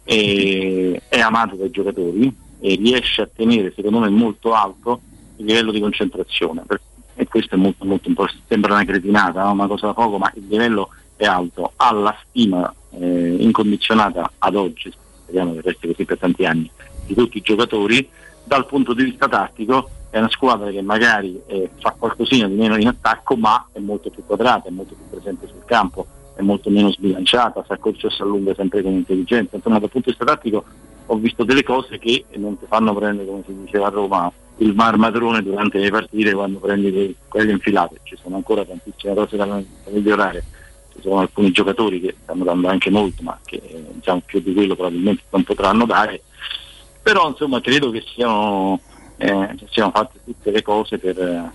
è 0.04 1.20
amato 1.20 1.56
dai 1.56 1.70
giocatori 1.70 2.32
e 2.60 2.74
riesce 2.76 3.22
a 3.22 3.28
tenere 3.34 3.72
secondo 3.74 4.00
me 4.00 4.08
molto 4.08 4.52
alto 4.52 5.00
il 5.36 5.46
livello 5.46 5.72
di 5.72 5.80
concentrazione. 5.80 6.62
E 7.16 7.26
questo 7.26 7.54
è 7.54 7.58
molto 7.58 7.84
molto 7.84 8.08
importante. 8.08 8.44
Sembra 8.48 8.74
una 8.74 8.84
cretinata 8.84 9.44
no? 9.44 9.52
una 9.52 9.66
cosa 9.66 9.86
da 9.86 9.94
poco 9.94 10.18
ma 10.18 10.30
il 10.34 10.46
livello 10.48 10.90
è 11.16 11.24
alto. 11.24 11.72
Ha 11.76 11.92
la 11.92 12.16
stima 12.28 12.72
eh, 12.90 13.36
incondizionata 13.38 14.32
ad 14.38 14.54
oggi 14.56 14.92
speriamo 15.24 15.54
che 15.54 15.60
resti 15.62 15.86
così 15.88 16.04
per 16.04 16.18
tanti 16.18 16.44
anni 16.44 16.70
di 17.06 17.14
tutti 17.14 17.38
i 17.38 17.42
giocatori. 17.42 18.08
Dal 18.46 18.66
punto 18.66 18.92
di 18.92 19.04
vista 19.04 19.26
tattico 19.26 19.88
è 20.10 20.18
una 20.18 20.28
squadra 20.28 20.70
che 20.70 20.82
magari 20.82 21.40
eh, 21.46 21.70
fa 21.80 21.94
qualcosina 21.98 22.46
di 22.46 22.54
meno 22.54 22.76
in 22.76 22.86
attacco 22.86 23.36
ma 23.36 23.68
è 23.72 23.78
molto 23.78 24.10
più 24.10 24.24
quadrata, 24.24 24.68
è 24.68 24.70
molto 24.70 24.94
più 24.94 25.08
presente 25.08 25.46
sul 25.46 25.64
campo 25.64 26.06
è 26.34 26.42
molto 26.42 26.70
meno 26.70 26.90
sbilanciata, 26.90 27.64
e 27.66 27.94
si 28.10 28.22
allunga 28.22 28.54
sempre 28.54 28.82
con 28.82 28.92
intelligenza. 28.92 29.56
Insomma, 29.56 29.78
dal 29.78 29.90
punto 29.90 30.10
di 30.10 30.16
vista 30.16 30.32
tattico 30.32 30.64
ho 31.06 31.16
visto 31.16 31.44
delle 31.44 31.62
cose 31.62 31.98
che 31.98 32.24
non 32.36 32.58
ti 32.58 32.64
fanno 32.66 32.94
prendere, 32.94 33.28
come 33.28 33.42
si 33.46 33.54
diceva 33.64 33.86
a 33.86 33.90
Roma, 33.90 34.32
il 34.58 34.74
marmadrone 34.74 35.42
durante 35.42 35.78
le 35.78 35.90
partite 35.90 36.32
quando 36.32 36.58
prendi 36.58 36.90
que- 36.90 37.14
quelle 37.28 37.52
infilate. 37.52 38.00
Ci 38.02 38.16
sono 38.20 38.36
ancora 38.36 38.64
tantissime 38.64 39.14
cose 39.14 39.36
da, 39.36 39.44
da 39.44 39.62
migliorare. 39.90 40.44
Ci 40.92 41.00
sono 41.02 41.18
alcuni 41.18 41.50
giocatori 41.50 42.00
che 42.00 42.14
stanno 42.22 42.44
dando 42.44 42.68
anche 42.68 42.90
molto, 42.90 43.22
ma 43.22 43.38
che 43.44 43.56
eh, 43.56 43.84
diciamo, 43.92 44.22
più 44.24 44.40
di 44.40 44.54
quello 44.54 44.74
probabilmente 44.74 45.24
non 45.30 45.42
potranno 45.42 45.86
dare. 45.86 46.22
Però 47.02 47.28
insomma 47.28 47.60
credo 47.60 47.90
che 47.90 48.02
siano, 48.06 48.80
eh, 49.18 49.56
siano 49.70 49.90
fatte 49.90 50.20
tutte 50.24 50.50
le 50.50 50.62
cose 50.62 50.98
per, 50.98 51.18
eh, 51.18 51.50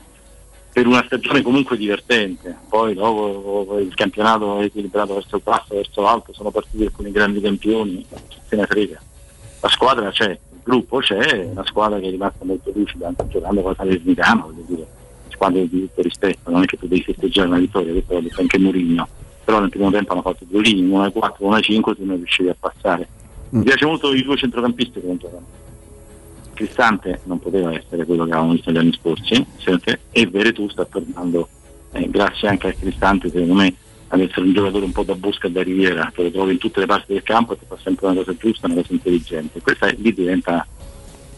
per 0.72 0.88
una 0.88 1.04
stagione 1.06 1.42
comunque 1.42 1.78
divertente. 1.78 2.56
Poi 2.70 2.94
dopo 2.94 3.80
il 3.80 3.94
campionato 3.96 4.60
è 4.60 4.66
equilibrato 4.66 5.16
verso 5.16 5.36
il 5.38 5.42
basso, 5.44 5.76
verso 5.76 6.02
l'alto, 6.02 6.34
sono 6.34 6.52
partiti 6.52 6.84
alcuni 6.84 7.12
grandi 7.12 7.42
campioni, 7.42 8.06
se 8.48 8.56
ne 8.56 8.66
frega. 8.66 9.02
La 9.62 9.70
squadra 9.70 10.10
c'è, 10.12 10.30
il 10.30 10.60
gruppo 10.64 11.00
c'è, 11.00 11.18
è 11.18 11.46
una 11.46 11.66
squadra 11.66 12.00
che 12.00 12.08
è 12.08 12.12
rimasta 12.12 12.46
molto 12.46 12.72
lucida 12.74 13.08
anche 13.08 13.28
giocando 13.28 13.62
con 13.62 13.72
la 13.72 13.78
Salernitana, 13.78 14.42
voglio 14.42 14.64
dire, 14.68 14.88
squadre 15.30 15.68
di 15.68 15.82
tutto 15.82 16.02
rispetto, 16.02 16.52
non 16.52 16.64
è 16.64 16.66
che 16.66 16.78
tu 16.78 16.88
devi 16.88 17.02
festeggiare 17.02 17.48
una 17.48 17.58
vittoria, 17.58 17.92
questo 17.92 18.14
l'ha 18.14 18.22
detto 18.22 18.42
anche 18.42 18.60
Mourinho. 18.60 19.08
Però 19.44 19.60
nel 19.60 19.70
primo 19.70 19.90
tempo 19.90 20.12
hanno 20.12 20.22
fatto 20.22 20.46
due 20.48 20.62
linee, 20.62 20.94
una 20.94 21.10
4, 21.10 21.46
una 21.46 21.60
5, 21.60 21.96
tu 21.96 22.06
non 22.06 22.18
riuscivi 22.18 22.50
a 22.50 22.56
passare. 22.60 23.08
Mi 23.50 23.64
piace 23.64 23.86
molto 23.86 24.14
i 24.14 24.22
due 24.22 24.38
centrocampisti 24.38 25.02
che 25.02 25.08
non 25.08 25.18
giocano. 25.18 25.46
Cristante 26.60 27.22
non 27.24 27.40
poteva 27.40 27.74
essere 27.74 28.04
quello 28.04 28.26
che 28.26 28.32
avevamo 28.32 28.52
visto 28.52 28.70
gli 28.70 28.78
anni 28.78 28.92
scorsi, 28.92 29.46
sempre, 29.60 30.02
e 30.12 30.28
Veretù 30.28 30.68
sta 30.68 30.84
tornando, 30.84 31.48
eh, 31.94 32.10
grazie 32.10 32.50
anche 32.50 32.68
a 32.68 32.74
Cristante, 32.74 33.30
secondo 33.30 33.54
me, 33.54 33.74
ad 34.10 34.20
essere 34.20 34.42
un 34.42 34.52
giocatore 34.52 34.84
un 34.84 34.92
po' 34.92 35.04
da 35.04 35.16
busca 35.16 35.48
e 35.48 35.52
da 35.52 35.64
riviera, 35.64 36.12
che 36.14 36.22
lo 36.24 36.32
trovi 36.32 36.52
in 36.52 36.58
tutte 36.58 36.82
le 36.82 36.86
parti 36.86 37.14
del 37.14 37.24
campo 37.24 37.54
e 37.54 37.60
ti 37.60 37.66
fa 37.66 37.78
sempre 37.82 38.08
una 38.08 38.16
cosa 38.16 38.36
giusta, 38.36 38.66
una 38.68 38.76
cosa 38.76 38.92
intelligente. 38.92 39.62
Questa 39.62 39.88
è- 39.88 39.96
lì 40.00 40.14
diventa, 40.14 40.68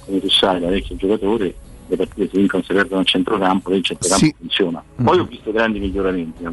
come 0.06 0.20
tu 0.20 0.30
sai, 0.30 0.60
da 0.60 0.70
vecchio 0.70 0.96
giocatore, 0.96 1.54
le 1.88 1.96
partite 1.96 2.28
si 2.32 2.38
vincono, 2.38 2.64
si 2.64 2.74
perdono 2.74 3.02
a 3.02 3.04
centrocampo, 3.04 3.70
lì 3.70 3.78
il 3.78 3.84
centrocampo 3.84 4.26
Sì. 4.26 4.36
funziona. 4.40 4.84
Poi 5.04 5.20
ho 5.20 5.26
visto 5.26 5.52
grandi 5.52 5.78
miglioramenti, 5.78 6.44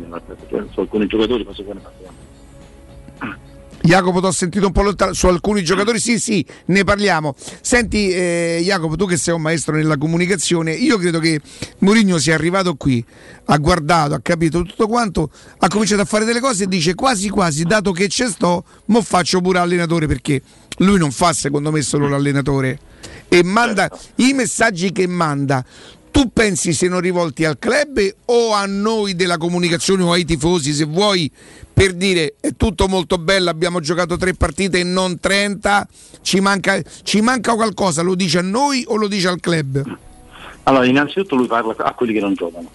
cioè, 0.51 0.65
su 0.73 0.81
alcuni 0.81 1.07
giocatori, 1.07 1.43
poi 1.43 1.55
se 1.55 1.63
poi 1.63 1.75
ne 1.75 1.81
parliamo. 1.81 3.47
Jacopo, 3.89 4.21
ti 4.21 4.27
ho 4.27 4.31
sentito 4.33 4.67
un 4.67 4.73
po' 4.73 4.83
lontano 4.83 5.15
su 5.15 5.29
alcuni 5.29 5.65
giocatori. 5.65 5.99
Sì, 5.99 6.19
sì, 6.21 6.45
ne 6.67 6.85
parliamo. 6.85 7.35
Senti, 7.63 8.11
eh, 8.11 8.61
Jacopo, 8.63 8.97
tu 8.97 9.07
che 9.07 9.17
sei 9.17 9.33
un 9.33 9.41
maestro 9.41 9.75
nella 9.75 9.97
comunicazione, 9.97 10.73
io 10.73 10.99
credo 10.99 11.19
che 11.21 11.41
Mourinho 11.79 12.19
sia 12.19 12.35
arrivato 12.35 12.75
qui, 12.75 13.03
ha 13.47 13.57
guardato, 13.57 14.13
ha 14.13 14.21
capito 14.21 14.61
tutto 14.63 14.87
quanto, 14.89 15.31
ha 15.57 15.69
cominciato 15.69 16.03
a 16.03 16.05
fare 16.05 16.27
delle 16.27 16.41
cose 16.41 16.65
e 16.65 16.67
dice 16.67 16.95
quasi 16.95 17.31
quasi, 17.31 17.65
dato 17.65 17.93
che 17.93 18.09
ci 18.09 18.27
sto, 18.27 18.63
mo 18.87 19.01
faccio 19.01 19.41
pure 19.41 19.59
allenatore 19.59 20.07
perché 20.07 20.43
lui 20.81 20.99
non 20.99 21.11
fa 21.11 21.33
secondo 21.33 21.73
me 21.73 21.81
solo 21.81 22.09
l'allenatore 22.09 22.79
e 23.29 23.43
manda 23.43 23.91
i 24.17 24.33
messaggi 24.33 24.93
che 24.93 25.07
manda. 25.07 25.65
Tu 26.19 26.33
pensi 26.33 26.73
siano 26.73 26.99
rivolti 26.99 27.45
al 27.45 27.61
club 27.61 28.01
o 28.25 28.53
a 28.53 28.67
noi 28.67 29.15
della 29.15 29.37
comunicazione 29.37 30.03
o 30.03 30.11
ai 30.11 30.25
tifosi, 30.25 30.73
se 30.73 30.85
vuoi, 30.85 31.31
per 31.73 31.93
dire 31.93 32.35
è 32.41 32.57
tutto 32.57 32.89
molto 32.89 33.19
bello, 33.19 33.51
abbiamo 33.51 33.79
giocato 33.79 34.17
tre 34.17 34.35
partite 34.35 34.81
e 34.81 34.83
non 34.83 35.21
30, 35.21 35.87
ci 36.23 36.41
manca, 36.41 36.83
ci 37.05 37.21
manca 37.21 37.55
qualcosa, 37.55 38.03
lo 38.03 38.17
dice 38.17 38.39
a 38.39 38.43
noi 38.43 38.85
o 38.89 38.97
lo 38.97 39.07
dice 39.07 39.29
al 39.29 39.39
club? 39.39 39.97
Allora, 40.65 40.87
innanzitutto 40.87 41.37
lui 41.37 41.47
parla 41.47 41.77
a 41.77 41.95
quelli 41.95 42.15
che 42.15 42.21
non 42.21 42.35
giocano 42.35 42.69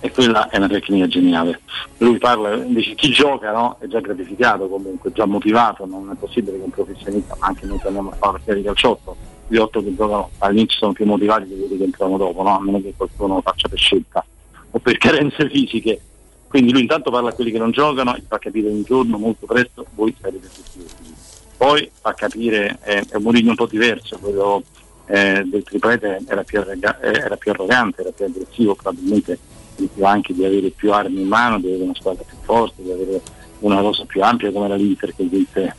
e 0.00 0.10
quella 0.10 0.48
è 0.48 0.56
una 0.56 0.68
tecnica 0.68 1.06
geniale. 1.06 1.60
Lui 1.98 2.16
parla, 2.16 2.56
dice 2.56 2.94
chi 2.94 3.10
gioca 3.10 3.52
no? 3.52 3.76
è 3.78 3.88
già 3.88 4.00
gratificato 4.00 4.68
comunque, 4.68 5.12
già 5.12 5.26
motivato, 5.26 5.84
non 5.84 6.10
è 6.10 6.16
possibile 6.18 6.56
che 6.56 6.64
un 6.64 6.70
professionista, 6.70 7.36
anche 7.40 7.66
noi 7.66 7.78
che 7.78 7.88
andiamo 7.88 8.10
a 8.18 8.38
fare 8.42 8.54
di 8.54 8.62
calciotto, 8.62 9.14
gli 9.50 9.56
otto 9.56 9.82
che 9.82 9.94
giocano 9.96 10.30
all'inizio 10.38 10.78
sono 10.78 10.92
più 10.92 11.04
motivati 11.06 11.46
di 11.46 11.58
quelli 11.58 11.76
che 11.76 11.84
entrano 11.84 12.16
dopo, 12.16 12.42
no? 12.44 12.56
a 12.56 12.60
meno 12.60 12.80
che 12.80 12.94
qualcuno 12.96 13.34
lo 13.34 13.40
faccia 13.40 13.68
per 13.68 13.78
scelta 13.78 14.24
o 14.70 14.78
per 14.78 14.96
carenze 14.98 15.48
fisiche. 15.50 16.00
Quindi 16.46 16.70
lui 16.70 16.82
intanto 16.82 17.10
parla 17.10 17.30
a 17.30 17.32
quelli 17.32 17.50
che 17.50 17.58
non 17.58 17.72
giocano 17.72 18.14
e 18.14 18.22
fa 18.26 18.38
capire 18.38 18.68
un 18.68 18.82
giorno 18.82 19.18
molto 19.18 19.46
presto 19.46 19.86
voi 19.94 20.14
sarete 20.20 20.48
tutti 20.48 20.78
utili. 20.78 21.14
Poi 21.56 21.90
fa 22.00 22.14
capire, 22.14 22.78
eh, 22.84 23.04
è 23.08 23.16
un 23.16 23.22
Mourinho 23.22 23.50
un 23.50 23.56
po' 23.56 23.66
diverso, 23.66 24.18
quello 24.18 24.62
eh, 25.06 25.42
del 25.44 25.64
triplete 25.64 26.20
era 26.26 26.44
più, 26.44 26.60
arroga- 26.60 27.00
era 27.00 27.36
più 27.36 27.50
arrogante, 27.50 28.00
era 28.02 28.10
più 28.12 28.24
aggressivo, 28.24 28.76
probabilmente 28.76 29.38
sentiva 29.74 30.10
anche 30.10 30.32
di 30.32 30.44
avere 30.44 30.70
più 30.70 30.92
armi 30.92 31.22
in 31.22 31.28
mano, 31.28 31.58
di 31.58 31.66
avere 31.66 31.82
una 31.82 31.94
squadra 31.94 32.22
più 32.24 32.36
forte, 32.42 32.82
di 32.82 32.90
avere 32.90 33.20
una 33.60 33.80
rosa 33.80 34.04
più 34.04 34.22
ampia 34.22 34.52
come 34.52 34.66
era 34.66 34.76
l'Inter 34.76 35.14
che 35.14 35.24
vinse 35.24 35.76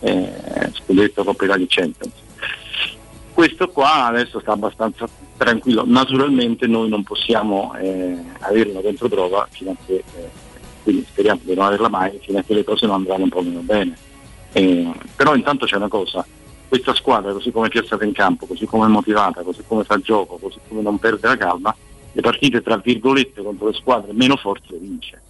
eh, 0.00 0.70
Scudetto 0.72 1.24
Coppa 1.24 1.44
Italia 1.44 1.66
Champions. 1.68 2.12
Questo 3.32 3.68
qua 3.68 4.06
adesso 4.06 4.40
sta 4.40 4.52
abbastanza 4.52 5.08
tranquillo, 5.36 5.84
naturalmente 5.86 6.66
noi 6.66 6.88
non 6.88 7.02
possiamo 7.02 7.74
eh, 7.74 8.16
averlo 8.40 8.80
dentro 8.80 9.08
prova 9.08 9.48
fino 9.50 9.70
a 9.70 9.76
che, 9.84 9.94
eh, 9.94 10.28
quindi 10.82 11.04
speriamo 11.08 11.40
di 11.42 11.54
non 11.54 11.64
averla 11.64 11.88
mai, 11.88 12.18
fino 12.20 12.38
a 12.38 12.42
che 12.42 12.54
le 12.54 12.62
cose 12.62 12.86
non 12.86 12.96
andranno 12.96 13.24
un 13.24 13.30
po' 13.30 13.42
meno 13.42 13.60
bene. 13.60 13.96
Eh, 14.52 14.92
però 15.16 15.34
intanto 15.34 15.64
c'è 15.64 15.76
una 15.76 15.88
cosa, 15.88 16.24
questa 16.68 16.94
squadra 16.94 17.32
così 17.32 17.50
come 17.50 17.66
è 17.66 17.70
piazzata 17.70 18.04
in 18.04 18.12
campo, 18.12 18.46
così 18.46 18.66
come 18.66 18.86
è 18.86 18.88
motivata, 18.88 19.42
così 19.42 19.62
come 19.66 19.84
fa 19.84 19.98
gioco, 19.98 20.36
così 20.36 20.58
come 20.68 20.82
non 20.82 20.98
perde 20.98 21.28
la 21.28 21.36
calma, 21.36 21.74
le 22.12 22.20
partite 22.20 22.62
tra 22.62 22.76
virgolette 22.76 23.42
contro 23.42 23.68
le 23.68 23.74
squadre 23.74 24.12
meno 24.12 24.36
forti 24.36 24.72
le 24.72 24.78
vince. 24.78 25.20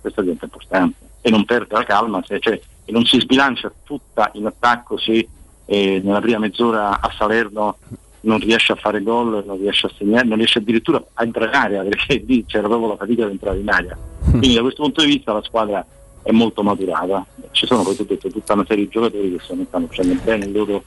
Questo 0.00 0.22
diventa 0.22 0.44
importante. 0.44 1.06
E 1.20 1.30
non 1.30 1.44
perde 1.44 1.74
la 1.74 1.84
calma, 1.84 2.22
se, 2.24 2.38
cioè, 2.38 2.60
e 2.84 2.92
non 2.92 3.04
si 3.04 3.18
sbilancia 3.20 3.70
tutta 3.84 4.30
in 4.34 4.46
attacco 4.46 4.96
se 4.96 5.28
eh, 5.70 6.00
nella 6.02 6.20
prima 6.20 6.38
mezz'ora 6.38 6.98
a 6.98 7.12
Salerno 7.16 7.76
non 8.20 8.38
riesce 8.38 8.72
a 8.72 8.76
fare 8.76 9.02
gol, 9.02 9.44
non 9.46 9.58
riesce 9.58 9.86
a 9.86 9.90
segnare, 9.96 10.26
non 10.26 10.38
riesce 10.38 10.60
addirittura 10.60 11.02
a 11.12 11.22
entrare 11.24 11.50
in 11.50 11.54
aria 11.54 11.82
perché 11.82 12.24
lì 12.26 12.44
c'era 12.46 12.66
proprio 12.66 12.88
la 12.88 12.96
fatica 12.96 13.26
di 13.26 13.32
entrare 13.32 13.58
in 13.58 13.68
aria. 13.68 13.96
Quindi 14.30 14.54
da 14.54 14.62
questo 14.62 14.82
punto 14.82 15.02
di 15.02 15.08
vista 15.08 15.34
la 15.34 15.42
squadra 15.42 15.84
è 16.22 16.32
molto 16.32 16.62
maturata. 16.62 17.24
Ci 17.50 17.66
sono 17.66 17.82
poi 17.82 17.96
detto, 17.96 18.28
tutta 18.30 18.54
una 18.54 18.64
serie 18.66 18.84
di 18.84 18.90
giocatori 18.90 19.36
che 19.36 19.42
stanno 19.66 19.86
facendo 19.86 20.20
bene 20.24 20.46
il 20.46 20.52
loro, 20.52 20.84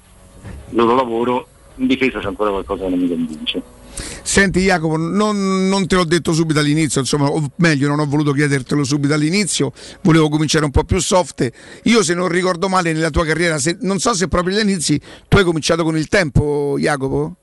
il 0.69 0.75
loro 0.75 0.95
lavoro, 0.95 1.47
in 1.75 1.85
difesa 1.85 2.19
c'è 2.19 2.27
ancora 2.27 2.49
qualcosa 2.49 2.83
che 2.85 2.89
non 2.89 2.99
mi 2.99 3.07
convince. 3.07 3.61
Senti 4.23 4.61
Jacopo, 4.61 4.97
non, 4.97 5.67
non, 5.67 5.87
te 5.87 5.95
l'ho 5.95 6.05
detto 6.05 6.31
subito 6.33 6.59
all'inizio, 6.59 7.01
insomma, 7.01 7.27
o 7.27 7.51
meglio 7.57 7.87
non 7.87 7.99
ho 7.99 8.05
voluto 8.05 8.31
chiedertelo 8.31 8.83
subito 8.83 9.13
all'inizio, 9.13 9.73
volevo 10.03 10.29
cominciare 10.29 10.65
un 10.65 10.71
po' 10.71 10.83
più 10.83 10.99
soft. 10.99 11.49
Io 11.83 12.03
se 12.03 12.13
non 12.13 12.27
ricordo 12.27 12.69
male 12.69 12.93
nella 12.93 13.09
tua 13.09 13.25
carriera, 13.25 13.57
se, 13.57 13.77
non 13.81 13.99
so 13.99 14.13
se 14.13 14.27
proprio 14.27 14.55
agli 14.55 14.69
inizi, 14.69 14.99
tu 15.27 15.37
hai 15.37 15.43
cominciato 15.43 15.83
con 15.83 15.97
il 15.97 16.07
tempo 16.07 16.75
Jacopo? 16.77 17.35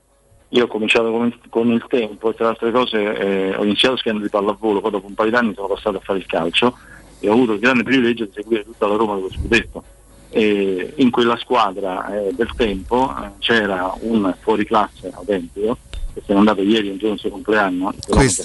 Io 0.49 0.63
ho 0.63 0.67
cominciato 0.67 1.11
con 1.11 1.27
il, 1.27 1.39
con 1.49 1.71
il 1.71 1.85
tempo, 1.87 2.33
tra 2.33 2.45
le 2.45 2.49
altre 2.51 2.71
cose 2.71 2.97
eh, 2.97 3.55
ho 3.55 3.63
iniziato 3.63 3.97
schiendo 3.97 4.23
di 4.23 4.29
pallavolo, 4.29 4.81
poi 4.81 4.91
dopo 4.91 5.05
un 5.05 5.13
paio 5.13 5.29
di 5.29 5.35
anni 5.35 5.53
sono 5.53 5.67
passato 5.67 5.97
a 5.97 6.01
fare 6.03 6.17
il 6.17 6.25
calcio 6.25 6.75
e 7.19 7.29
ho 7.29 7.33
avuto 7.33 7.53
il 7.53 7.59
grande 7.59 7.83
privilegio 7.83 8.25
di 8.25 8.31
seguire 8.33 8.63
tutta 8.63 8.87
la 8.87 8.95
Roma 8.95 9.15
dello 9.15 9.29
scudetto. 9.29 9.83
E 10.31 10.93
in 10.97 11.11
quella 11.11 11.37
squadra 11.37 12.07
eh, 12.15 12.33
del 12.33 12.51
tempo 12.55 13.13
eh, 13.15 13.29
c'era 13.39 13.93
un 14.01 14.33
fuoriclasse 14.39 15.11
autentico 15.13 15.77
che 16.13 16.21
se 16.25 16.33
n'è 16.33 16.39
andato 16.39 16.61
ieri 16.61 16.89
un 16.89 16.97
giorno 16.97 17.15
del 17.15 17.19
suo 17.19 17.29
compleanno, 17.29 17.93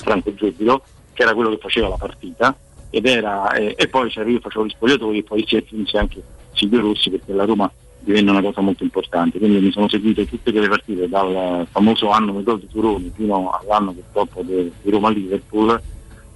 Franco 0.03 0.35
Giubilo, 0.35 0.83
che 1.13 1.23
era 1.23 1.35
quello 1.35 1.51
che 1.51 1.59
faceva 1.59 1.89
la 1.89 1.97
partita, 1.97 2.57
ed 2.91 3.07
era, 3.07 3.51
eh, 3.55 3.75
e 3.77 3.89
poi 3.89 4.09
c'era 4.09 4.29
io 4.29 4.41
facevo 4.41 4.67
gli 4.67 4.71
spogliatori 4.71 5.19
e 5.19 5.23
poi 5.25 5.45
si 5.47 5.57
aggiunse 5.57 5.99
anche 5.99 6.23
Silvio 6.53 6.81
Rossi 6.81 7.11
perché 7.11 7.33
la 7.33 7.45
Roma 7.45 7.71
divenne 8.05 8.31
una 8.31 8.43
cosa 8.43 8.61
molto 8.61 8.85
importante. 8.85 9.39
Quindi 9.39 9.59
mi 9.59 9.73
sono 9.73 9.89
seguito 9.89 10.25
tutte 10.25 10.53
quelle 10.53 10.69
partite 10.69 11.09
dal 11.09 11.67
famoso 11.71 12.11
anno 12.11 12.41
gol 12.43 12.61
di 12.61 12.69
Turoni 12.69 13.11
fino 13.15 13.51
all'anno 13.51 13.93
purtroppo 13.93 14.43
di 14.43 14.71
Roma-Liverpool. 14.85 15.81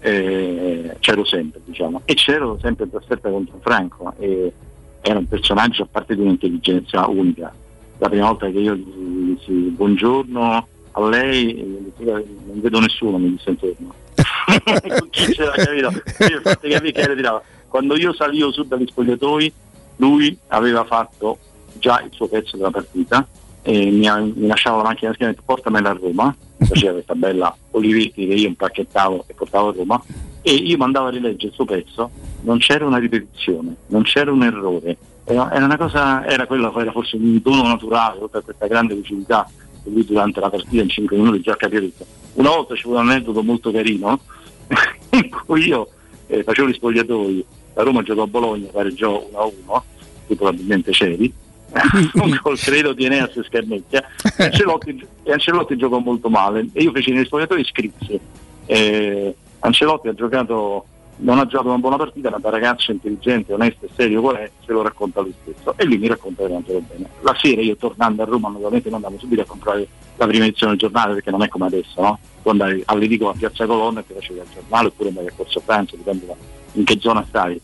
Eh, 0.00 0.96
c'ero 1.00 1.24
sempre 1.24 1.60
diciamo 1.64 2.02
e 2.04 2.14
c'ero 2.14 2.56
sempre 2.60 2.84
in 2.84 2.90
trasferta 2.90 3.28
contro 3.28 3.58
Franco 3.60 4.14
e 4.20 4.52
era 5.00 5.18
un 5.18 5.26
personaggio 5.26 5.82
a 5.82 5.88
parte 5.90 6.14
di 6.14 6.20
un'intelligenza 6.20 7.08
unica 7.08 7.52
la 7.98 8.08
prima 8.08 8.26
volta 8.26 8.48
che 8.48 8.60
io 8.60 8.76
gli 8.76 9.34
dissi 9.34 9.52
buongiorno 9.52 10.68
a 10.92 11.08
lei 11.08 11.92
non 11.98 12.60
vedo 12.60 12.80
nessuno 12.80 13.18
mi 13.18 13.30
disse 13.30 13.50
intorno 13.50 13.94
chi 15.10 15.32
c'era 15.32 15.52
capito 15.52 15.92
io 16.28 16.40
capire 16.42 16.92
che 16.92 17.00
era 17.00 17.42
quando 17.68 17.96
io 17.96 18.12
salivo 18.14 18.50
su 18.50 18.64
dagli 18.64 18.86
spogliatoi 18.86 19.52
lui 19.96 20.36
aveva 20.48 20.84
fatto 20.84 21.38
già 21.78 22.00
il 22.00 22.10
suo 22.12 22.28
pezzo 22.28 22.56
della 22.56 22.70
partita 22.70 23.26
e 23.62 23.90
mi, 23.90 24.08
mi 24.34 24.46
lasciava 24.46 24.78
la 24.78 24.84
macchina 24.84 25.12
schiena 25.12 25.32
e 25.32 25.36
portamela 25.44 25.90
a 25.90 25.98
Roma. 26.00 26.34
Faceva 26.58 26.92
questa 26.92 27.14
bella 27.14 27.54
Olivetti 27.72 28.26
che 28.26 28.34
io 28.34 28.48
impacchettavo 28.48 29.24
e 29.26 29.34
portavo 29.34 29.68
a 29.68 29.72
Roma. 29.72 30.02
E 30.42 30.52
io 30.52 30.76
mandavo 30.76 31.08
a 31.08 31.10
rileggere 31.10 31.48
il 31.48 31.52
suo 31.52 31.64
pezzo 31.64 32.10
non 32.40 32.58
c'era 32.58 32.86
una 32.86 32.98
ripetizione 32.98 33.74
non 33.88 34.02
c'era 34.02 34.32
un 34.32 34.42
errore. 34.42 34.96
Era, 35.24 35.50
una 35.52 35.76
cosa 35.76 36.24
era 36.26 36.46
quello 36.46 36.74
era 36.80 36.92
forse 36.92 37.16
un 37.16 37.38
dono 37.42 37.64
naturale 37.64 38.26
per 38.30 38.42
questa 38.42 38.66
grande 38.66 38.94
lucidità 38.94 39.46
lui 39.88 40.04
durante 40.04 40.40
la 40.40 40.50
partita 40.50 40.82
in 40.82 40.88
5 40.88 41.16
minuti 41.16 41.40
già 41.40 41.56
capito. 41.56 42.04
Una 42.34 42.50
volta 42.50 42.74
c'è 42.74 42.86
un 42.86 42.96
aneddoto 42.96 43.42
molto 43.42 43.70
carino 43.70 44.20
in 45.10 45.28
cui 45.30 45.66
io 45.66 45.88
eh, 46.26 46.42
facevo 46.42 46.68
gli 46.68 46.74
spogliatoi, 46.74 47.44
la 47.74 47.82
Roma 47.82 48.02
giocò 48.02 48.22
a 48.22 48.26
Bologna, 48.26 48.68
pareggiò 48.70 49.28
1-1, 49.32 49.80
tu 50.26 50.36
probabilmente 50.36 50.90
c'eri, 50.92 51.32
col 52.42 52.58
credo 52.58 52.92
di 52.92 53.04
Eneas 53.04 53.36
e 53.36 53.44
Scarnecchia, 53.44 54.04
e 54.36 54.44
Ancelotti, 54.44 55.06
e 55.22 55.32
Ancelotti 55.32 55.76
giocò 55.76 55.98
molto 55.98 56.28
male 56.28 56.68
e 56.72 56.82
io 56.82 56.92
feci 56.92 57.12
negli 57.12 57.24
spogliatoi 57.24 57.64
scrissi. 57.64 58.20
Eh, 58.66 59.34
Ancelotti 59.60 60.08
ha 60.08 60.14
giocato 60.14 60.84
non 61.18 61.38
ha 61.38 61.46
giocato 61.46 61.68
una 61.68 61.78
buona 61.78 61.96
partita, 61.96 62.30
ma 62.30 62.38
da 62.38 62.50
ragazzo 62.50 62.92
intelligente, 62.92 63.52
onesto 63.52 63.86
e 63.86 63.88
serio 63.94 64.20
qual 64.20 64.36
è, 64.36 64.50
se 64.64 64.72
lo 64.72 64.82
racconta 64.82 65.20
lui 65.20 65.34
stesso. 65.42 65.74
E 65.76 65.84
lui 65.84 65.98
mi 65.98 66.08
racconta 66.08 66.42
veramente 66.42 66.80
bene. 66.88 67.08
La 67.20 67.36
sera 67.40 67.60
io 67.60 67.76
tornando 67.76 68.22
a 68.22 68.24
Roma 68.26 68.48
naturalmente 68.48 68.88
non 68.88 69.02
andavo 69.02 69.18
subito 69.18 69.42
a 69.42 69.44
comprare 69.44 69.86
la 70.16 70.26
prima 70.26 70.44
edizione 70.44 70.72
del 70.72 70.80
giornale 70.80 71.14
perché 71.14 71.30
non 71.30 71.42
è 71.42 71.48
come 71.48 71.66
adesso, 71.66 72.00
no? 72.00 72.18
Tu 72.42 72.48
andavi 72.48 72.82
all'edicola 72.86 73.30
a 73.30 73.34
Piazza 73.34 73.66
Colonna 73.66 74.00
e 74.00 74.06
ti 74.06 74.14
facevi 74.14 74.38
il 74.38 74.46
giornale 74.52 74.88
oppure 74.88 75.08
andavi 75.08 75.26
a 75.26 75.32
Corso 75.34 75.60
Francia, 75.60 75.96
dipende 75.96 76.26
da 76.26 76.34
in 76.72 76.84
che 76.84 76.98
zona 77.00 77.24
stai. 77.26 77.60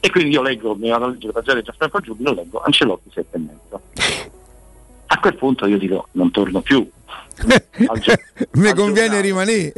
E 0.00 0.10
quindi 0.10 0.32
io 0.32 0.42
leggo, 0.42 0.74
mi 0.74 0.88
vado 0.88 1.04
a 1.04 1.08
leggere 1.08 1.26
la 1.28 1.32
pagina 1.32 1.54
di 1.54 1.62
Gianfranco 1.62 2.00
Giubilo, 2.00 2.32
leggo 2.32 2.62
Ancelotti 2.62 3.10
7 3.12 3.36
e 3.36 3.38
mezzo. 3.38 3.80
A 5.06 5.18
quel 5.18 5.36
punto 5.36 5.66
io 5.66 5.78
dico 5.78 6.08
non 6.12 6.30
torno 6.30 6.60
più. 6.60 6.88
Mi 8.52 8.74
conviene 8.74 9.20
rimanere 9.20 9.72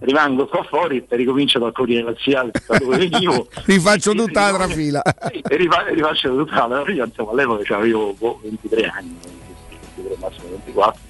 rimango 0.00 0.46
qua 0.46 0.62
fuori 0.64 1.04
e 1.08 1.16
ricomincio 1.16 1.58
dal 1.58 1.72
Corriere 1.72 2.04
Laziale 2.04 2.50
da 2.66 2.76
dove 2.78 2.98
venivo 3.08 3.48
rifaccio 3.64 4.12
tutta 4.12 4.50
la 4.50 4.56
trafila 4.56 5.02
e 5.02 5.56
rifaccio 5.56 6.36
tutta 6.36 6.66
la 6.66 6.74
trafila 6.76 7.04
insomma 7.04 7.30
all'epoca 7.30 7.76
avevo 7.76 8.12
boh, 8.12 8.38
23 8.42 8.86
anni 8.86 9.16
23 9.96 10.16
massimo 10.18 10.48
24 10.50 11.00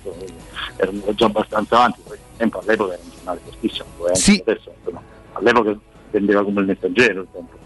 ero 0.76 1.14
già 1.14 1.26
abbastanza 1.26 1.76
avanti 1.76 2.00
poi 2.06 2.18
tempo 2.36 2.60
all'epoca 2.60 2.92
era 2.92 3.02
un 3.02 3.10
giornale 3.10 3.40
fortissimo 3.42 3.86
sì. 4.12 4.42
adesso 4.46 4.72
insomma, 4.78 5.02
all'epoca 5.32 5.78
vendeva 6.10 6.44
come 6.44 6.60
il 6.60 6.66
messaggero 6.66 7.20
il 7.22 7.28
tempo 7.32 7.64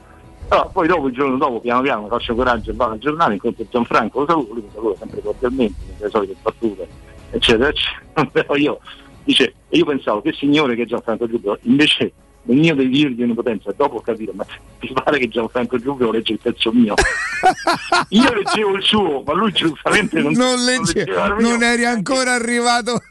però 0.49 0.71
poi 0.71 0.89
dopo 0.89 1.07
il 1.09 1.13
giorno 1.13 1.37
dopo 1.37 1.61
piano 1.61 1.83
piano 1.83 2.09
faccio 2.09 2.35
coraggio 2.35 2.71
e 2.71 2.75
vado 2.75 2.93
al 2.93 2.99
giornale 2.99 3.35
incontro 3.35 3.67
Gianfranco 3.69 4.21
lo 4.21 4.27
saluto 4.27 4.53
lui 4.55 4.63
mi 4.63 4.71
saluta 4.73 4.99
sempre 4.99 5.21
cordialmente 5.21 5.81
le 5.99 6.09
solite 6.09 6.35
battute 6.41 6.89
eccetera 7.31 7.69
eccetera. 7.69 8.25
Però 8.33 8.57
io 8.57 8.81
dice, 9.25 9.55
e 9.69 9.77
io 9.77 9.85
pensavo 9.85 10.21
che 10.21 10.33
signore 10.33 10.75
che 10.75 10.87
Gianfranco 10.87 11.29
Giubilo 11.29 11.59
invece 11.63 12.13
nel 12.43 12.57
mio 12.57 12.75
delirio 12.75 13.15
di 13.15 13.23
onnipotenza, 13.23 13.73
dopo 13.77 13.97
ho 13.97 14.01
capito, 14.01 14.33
ma 14.35 14.47
ti 14.79 14.91
pare 14.93 15.19
che 15.19 15.29
Gianfranco 15.29 15.79
Giubilo 15.79 16.11
legge 16.11 16.33
il 16.33 16.41
pezzo 16.41 16.73
mio? 16.73 16.95
Io 18.09 18.33
leggevo 18.33 18.77
il 18.77 18.83
suo, 18.83 19.23
ma 19.25 19.35
lui 19.35 19.53
giustamente 19.53 20.21
non, 20.21 20.33
non, 20.33 20.59
legge, 20.65 21.01
il 21.01 21.35
non 21.39 21.59
mio. 21.59 21.61
eri 21.61 21.85
ancora 21.85 22.33
arrivato. 22.33 22.99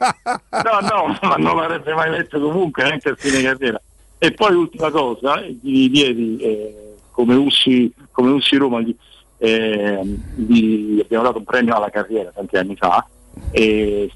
No, 0.50 0.80
no, 0.80 1.18
ma 1.22 1.36
non 1.36 1.56
l'avrebbe 1.56 1.94
mai 1.94 2.10
letto 2.10 2.40
comunque, 2.40 2.82
neanche 2.82 3.10
a 3.10 3.14
fine 3.16 3.42
carriera. 3.42 3.80
E 4.18 4.32
poi 4.32 4.52
l'ultima 4.52 4.90
cosa, 4.90 5.40
eh, 5.42 5.56
di 5.60 5.90
ieri, 5.96 6.36
eh, 6.38 6.94
come 7.10 7.34
Ussi, 7.34 7.92
come 8.10 8.30
Ussi 8.30 8.56
Roma, 8.56 8.80
gli, 8.80 8.94
eh, 9.38 10.00
gli 10.34 11.00
abbiamo 11.00 11.24
dato 11.24 11.38
un 11.38 11.44
premio 11.44 11.74
alla 11.74 11.88
carriera 11.88 12.30
tanti 12.30 12.56
anni 12.56 12.76
fa, 12.76 13.06
e 13.50 14.10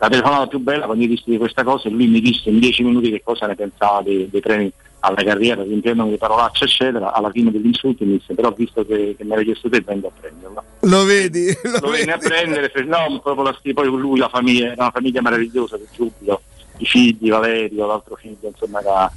la 0.00 0.08
telefonata 0.08 0.46
più 0.46 0.58
bella 0.60 0.86
quando 0.86 1.04
gli 1.04 1.08
dissi 1.08 1.30
di 1.30 1.36
questa 1.36 1.62
cosa 1.62 1.88
e 1.88 1.90
lui 1.90 2.06
mi 2.06 2.20
disse 2.20 2.48
in 2.48 2.58
dieci 2.58 2.82
minuti 2.82 3.10
che 3.10 3.22
cosa 3.22 3.46
ne 3.46 3.54
pensava 3.54 4.00
dei, 4.00 4.28
dei 4.30 4.40
premi 4.40 4.72
alla 5.00 5.22
carriera, 5.22 5.62
riempendo 5.62 6.04
di 6.04 6.16
parolacce 6.16 6.64
eccetera, 6.64 7.12
alla 7.12 7.30
fine 7.30 7.50
dell'insulto 7.50 8.04
mi 8.04 8.16
disse 8.16 8.34
però 8.34 8.50
visto 8.52 8.84
che, 8.84 9.14
che 9.16 9.24
me 9.24 9.34
l'hai 9.34 9.44
chiesto 9.44 9.68
te 9.68 9.82
vengo 9.82 10.08
a 10.08 10.12
prenderlo. 10.18 10.64
Lo 10.80 11.04
vedi? 11.04 11.54
Lo, 11.80 11.90
venne 11.90 12.12
a 12.12 12.18
prendere, 12.18 12.70
fe- 12.70 12.84
no, 12.84 13.20
proprio 13.22 13.44
la 13.44 13.58
poi 13.74 13.88
con 13.88 14.00
lui 14.00 14.18
la 14.18 14.28
famiglia, 14.30 14.72
era 14.72 14.84
una 14.84 14.90
famiglia 14.90 15.20
meravigliosa 15.20 15.76
per 15.76 15.86
Giubilo, 15.94 16.40
i 16.78 16.86
figli, 16.86 17.28
Valerio, 17.28 17.86
l'altro 17.86 18.16
figlio, 18.16 18.48
insomma 18.48 18.80
era, 18.80 19.12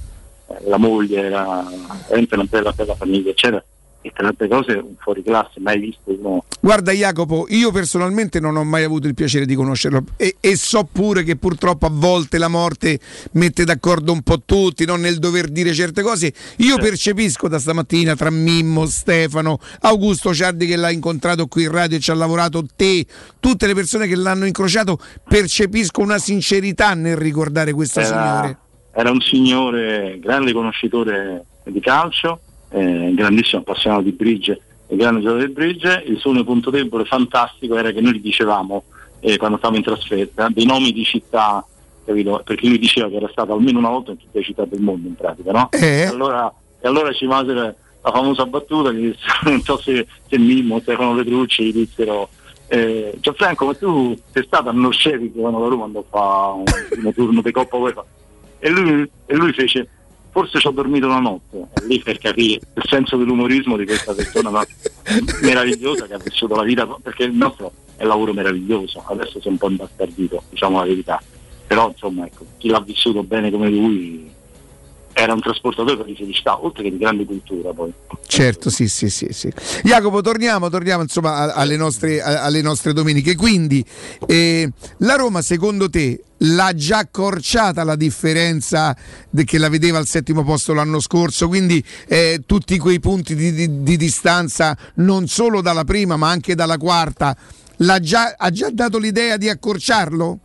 eh, 0.47 0.67
la 0.67 0.77
moglie, 0.77 1.21
era 1.21 1.63
veramente 2.07 2.35
una 2.35 2.45
bella 2.49 2.71
bella 2.73 2.95
famiglia, 2.95 3.29
eccetera. 3.29 3.63
E 4.05 4.11
tra 4.13 4.23
le 4.23 4.29
altre 4.29 4.47
cose 4.49 4.73
un 4.73 4.95
fuori 4.99 5.23
classe, 5.23 5.59
mai 5.61 5.79
visto 5.79 6.01
uno 6.05 6.43
Guarda 6.59 6.93
Jacopo, 6.93 7.45
io 7.49 7.71
personalmente 7.71 8.39
non 8.39 8.55
ho 8.55 8.63
mai 8.63 8.83
avuto 8.83 9.07
il 9.07 9.13
piacere 9.13 9.45
di 9.45 9.53
conoscerlo 9.53 10.03
e, 10.15 10.37
e 10.39 10.55
so 10.55 10.87
pure 10.89 11.23
che 11.23 11.35
purtroppo 11.35 11.87
a 11.87 11.89
volte 11.91 12.37
la 12.37 12.47
morte 12.47 12.99
mette 13.33 13.65
d'accordo 13.65 14.13
un 14.13 14.21
po' 14.21 14.43
tutti 14.45 14.85
no? 14.85 14.95
nel 14.95 15.19
dover 15.19 15.49
dire 15.49 15.73
certe 15.73 16.01
cose. 16.01 16.33
Io 16.59 16.77
percepisco 16.77 17.49
da 17.49 17.59
stamattina 17.59 18.15
tra 18.15 18.29
Mimmo, 18.29 18.85
Stefano, 18.85 19.59
Augusto 19.81 20.33
Ciardi 20.33 20.65
che 20.65 20.77
l'ha 20.77 20.89
incontrato 20.89 21.47
qui 21.47 21.63
in 21.63 21.71
radio 21.71 21.97
e 21.97 21.99
ci 21.99 22.11
ha 22.11 22.15
lavorato, 22.15 22.65
te, 22.73 23.05
tutte 23.41 23.67
le 23.67 23.73
persone 23.73 24.07
che 24.07 24.15
l'hanno 24.15 24.45
incrociato, 24.45 24.99
percepisco 25.27 25.99
una 25.99 26.17
sincerità 26.17 26.93
nel 26.93 27.17
ricordare 27.17 27.73
questo 27.73 28.01
signore. 28.01 28.47
era, 28.47 28.59
era 28.93 29.11
un 29.11 29.19
signore, 29.19 30.17
grande 30.21 30.53
conoscitore 30.53 31.43
di 31.65 31.81
calcio, 31.81 32.39
eh, 32.73 33.13
grandissimo 33.13 33.61
appassionato 33.61 34.01
di 34.01 34.11
bridge 34.11 34.59
e 34.87 34.95
grande 34.95 35.21
giocatore 35.21 35.47
di 35.47 35.53
bridge. 35.53 36.03
Il 36.07 36.17
suo 36.17 36.31
unico 36.31 36.45
punto 36.45 36.69
debole 36.69 37.05
fantastico 37.05 37.77
era 37.77 37.91
che 37.91 38.01
noi 38.01 38.15
gli 38.15 38.21
dicevamo 38.21 38.83
eh, 39.19 39.37
quando 39.37 39.57
stavamo 39.57 39.77
in 39.77 39.85
trasferta 39.85 40.49
dei 40.49 40.65
nomi 40.65 40.91
di 40.91 41.03
città, 41.03 41.65
capito? 42.03 42.41
perché 42.43 42.67
lui 42.67 42.79
diceva 42.79 43.09
che 43.09 43.15
era 43.15 43.29
stato 43.29 43.53
almeno 43.53 43.79
una 43.79 43.89
volta 43.89 44.11
in 44.11 44.17
tutte 44.17 44.39
le 44.39 44.43
città 44.43 44.65
del 44.65 44.81
mondo 44.81 45.07
in 45.07 45.15
pratica, 45.15 45.51
no? 45.51 45.69
E, 45.71 46.03
allora, 46.03 46.51
e 46.81 46.87
allora 46.87 47.13
ci 47.13 47.25
mise 47.27 47.53
la 47.53 47.75
famosa 48.01 48.45
battuta, 48.45 48.91
gli 48.91 49.11
disse, 49.11 49.19
non 49.49 49.61
so 49.61 49.77
se, 49.77 50.05
se 50.27 50.37
Mimmo, 50.37 50.79
Stefano 50.79 51.15
Petrucci 51.15 51.65
gli 51.65 51.73
dissero 51.73 52.29
eh, 52.67 53.13
Gianfranco, 53.19 53.65
ma 53.65 53.73
tu 53.75 54.17
sei 54.31 54.43
stato 54.43 54.69
a 54.69 54.71
Norcevic 54.73 55.33
quando 55.33 55.59
la 55.59 55.67
Roma 55.67 55.85
andò 55.85 55.99
a 55.99 56.03
fare 56.09 56.57
un 56.57 56.63
primo 56.89 57.13
turno 57.13 57.41
di 57.41 57.51
Coppa 57.51 57.77
UEFA? 57.77 58.03
E 58.59 58.69
lui, 58.69 59.09
e 59.25 59.35
lui 59.35 59.53
fece 59.53 59.87
forse 60.33 60.59
ci 60.59 60.67
ho 60.67 60.71
dormito 60.71 61.05
una 61.05 61.19
notte. 61.19 61.67
Lì 61.87 61.99
per 61.99 62.17
capire 62.17 62.59
il 62.73 62.83
senso 62.87 63.15
dell'umorismo 63.17 63.77
di 63.77 63.85
questa 63.85 64.13
persona 64.13 64.49
meravigliosa 65.43 66.07
che 66.07 66.15
ha 66.15 66.17
vissuto 66.17 66.55
la 66.55 66.63
vita 66.63 66.87
perché 67.01 67.23
il 67.23 67.33
nostro 67.33 67.71
è 67.95 68.01
un 68.01 68.09
lavoro 68.09 68.33
meraviglioso. 68.33 69.03
Adesso 69.07 69.37
è 69.37 69.47
un 69.47 69.57
po' 69.57 69.69
imbastardito 69.69 70.43
diciamo 70.49 70.79
la 70.79 70.85
verità. 70.85 71.21
Però 71.67 71.87
insomma 71.87 72.25
ecco, 72.25 72.45
chi 72.57 72.69
l'ha 72.69 72.81
vissuto 72.81 73.23
bene 73.23 73.51
come 73.51 73.69
lui 73.69 74.31
era 75.13 75.33
un 75.33 75.41
trasportatore 75.41 76.03
di 76.05 76.15
felicità 76.15 76.63
oltre 76.63 76.83
che 76.83 76.91
di 76.91 76.97
grande 76.97 77.25
cultura 77.25 77.71
poi 77.71 77.93
Certo, 78.25 78.71
sì, 78.71 78.87
sì, 78.87 79.11
sì, 79.11 79.27
sì. 79.29 79.51
Jacopo, 79.83 80.21
torniamo, 80.21 80.67
torniamo 80.69 81.03
insomma 81.03 81.53
alle 81.53 81.75
nostre, 81.77 82.19
alle 82.19 82.63
nostre 82.63 82.91
domeniche. 82.91 83.35
Quindi, 83.35 83.85
eh, 84.25 84.71
la 84.99 85.15
Roma, 85.15 85.43
secondo 85.43 85.87
te, 85.87 86.23
l'ha 86.37 86.73
già 86.73 86.97
accorciata 86.99 87.83
la 87.83 87.95
differenza 87.95 88.97
che 89.45 89.57
la 89.59 89.69
vedeva 89.69 89.99
al 89.99 90.07
settimo 90.07 90.43
posto 90.43 90.73
l'anno 90.73 90.99
scorso? 90.99 91.47
Quindi, 91.47 91.83
eh, 92.07 92.41
tutti 92.47 92.79
quei 92.79 92.99
punti 92.99 93.35
di, 93.35 93.53
di- 93.53 93.83
di 93.83 93.97
distanza, 93.97 94.75
non 94.95 95.27
solo 95.27 95.61
dalla 95.61 95.83
prima, 95.83 96.17
ma 96.17 96.29
anche 96.29 96.55
dalla 96.55 96.77
quarta, 96.79 97.37
già, 97.99 98.33
ha 98.35 98.49
già 98.49 98.69
dato 98.71 98.97
l'idea 98.97 99.37
di 99.37 99.47
accorciarlo? 99.47 100.39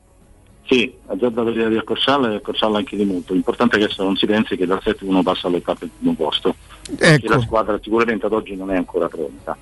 Sì, 0.69 0.93
ha 1.07 1.17
già 1.17 1.31
dato 1.31 1.49
l'idea 1.49 1.71
di 1.71 1.79
accorciarla 1.79 2.31
e 2.31 2.35
accorciarla 2.37 2.77
anche 2.77 2.95
di 2.95 3.07
molto. 3.07 3.33
L'importante 3.33 3.77
è 3.77 3.79
che 3.79 3.87
adesso 3.87 4.05
non 4.05 4.17
si 4.17 4.27
pensi 4.27 4.55
che 4.55 4.67
dal 4.67 4.83
settimo 4.83 5.13
uno 5.13 5.23
passa 5.23 5.47
all'ottavo 5.47 5.79
al 5.81 5.91
primo 5.97 6.15
posto. 6.15 6.57
Perché 6.95 7.27
la 7.27 7.41
squadra 7.41 7.81
sicuramente 7.83 8.27
ad 8.27 8.35
oggi 8.35 8.55
non 8.55 8.71
è 8.71 8.77
ancora 8.77 9.09
pronta. 9.09 9.57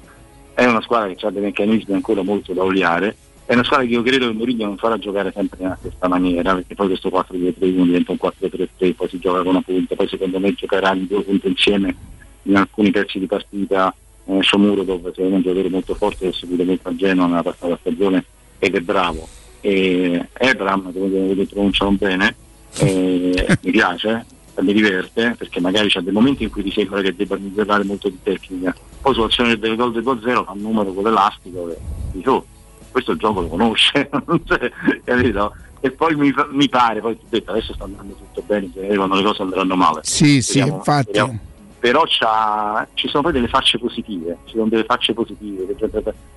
È 0.52 0.64
una 0.64 0.80
squadra 0.80 1.14
che 1.14 1.24
ha 1.24 1.30
dei 1.30 1.42
meccanismi 1.42 1.94
ancora 1.94 2.22
molto 2.22 2.52
da 2.52 2.64
oliare. 2.64 3.16
È 3.44 3.52
una 3.52 3.62
squadra 3.62 3.86
che 3.86 3.92
io 3.92 4.02
credo 4.02 4.26
che 4.26 4.32
Mourinho 4.32 4.64
non 4.64 4.76
farà 4.78 4.98
giocare 4.98 5.30
sempre 5.30 5.58
nella 5.60 5.76
stessa 5.78 6.08
maniera, 6.08 6.54
perché 6.54 6.74
poi 6.74 6.88
questo 6.88 7.08
4-2-3-1 7.08 7.54
diventa 7.84 8.10
un 8.10 8.18
4-3-3, 8.20 8.94
poi 8.96 9.08
si 9.08 9.18
gioca 9.20 9.38
con 9.38 9.46
una 9.46 9.62
punta, 9.62 9.94
poi 9.94 10.08
secondo 10.08 10.40
me 10.40 10.54
giocherà 10.54 10.92
i 10.92 11.06
due 11.06 11.22
punti 11.22 11.46
insieme 11.46 11.94
in 12.42 12.56
alcuni 12.56 12.90
pezzi 12.90 13.20
di 13.20 13.26
partita. 13.26 13.94
Eh, 14.24 14.42
Shomuro, 14.42 14.82
dove 14.82 15.12
è 15.14 15.22
un 15.22 15.40
giocatore 15.40 15.68
molto 15.68 15.94
forte, 15.94 16.24
che 16.24 16.34
ha 16.34 16.36
seguito 16.36 16.64
molto 16.64 16.88
a 16.88 16.96
Genoa 16.96 17.26
nella 17.26 17.44
passata 17.44 17.78
stagione 17.80 18.24
ed 18.58 18.74
è 18.74 18.80
bravo 18.80 19.28
e 19.66 20.28
Ebram, 20.34 20.92
come 20.92 21.08
vedete 21.08 21.52
pronunciano 21.52 21.90
bene, 21.90 22.36
eh, 22.78 23.58
mi 23.62 23.70
piace, 23.72 24.24
mi 24.60 24.72
diverte 24.72 25.34
perché 25.36 25.60
magari 25.60 25.88
c'è 25.88 26.00
dei 26.00 26.12
momenti 26.12 26.44
in 26.44 26.50
cui 26.50 26.62
ti 26.62 26.70
sembra 26.70 27.02
che 27.02 27.16
debba 27.16 27.36
migliorare 27.36 27.82
molto 27.82 28.08
di 28.08 28.18
tecnica, 28.22 28.72
poi 29.00 29.12
sull'azione 29.12 29.58
del 29.58 29.74
gol 29.74 29.92
del 29.92 30.04
2-0 30.04 30.44
fa 30.44 30.52
un 30.52 30.60
numero 30.60 30.92
con 30.92 31.02
l'elastico 31.02 31.68
e 31.68 31.76
dici 32.12 32.28
oh, 32.28 32.46
questo 32.92 33.10
il 33.10 33.18
gioco 33.18 33.40
lo 33.40 33.48
conosce, 33.48 34.08
capito? 35.04 35.54
E 35.80 35.90
poi 35.90 36.14
mi, 36.14 36.32
mi 36.52 36.68
pare, 36.68 37.00
poi 37.00 37.18
ti 37.18 37.24
ho 37.24 37.28
detto 37.28 37.50
adesso 37.50 37.74
sta 37.74 37.84
andando 37.84 38.14
tutto 38.14 38.42
bene, 38.46 38.70
quando 38.94 39.16
le 39.16 39.22
cose 39.24 39.42
andranno 39.42 39.74
male. 39.74 40.00
Sì, 40.04 40.40
sì, 40.40 40.58
Speriamo- 40.60 40.76
infatti. 40.76 41.02
speriamo. 41.02 41.38
Però 41.86 42.04
ci 42.04 43.06
sono 43.06 43.22
poi 43.22 43.30
delle 43.30 43.46
facce 43.46 43.78
positive, 43.78 44.38
ci 44.46 44.54
sono 44.54 44.66
delle 44.66 44.82
facce 44.82 45.14
positive. 45.14 45.72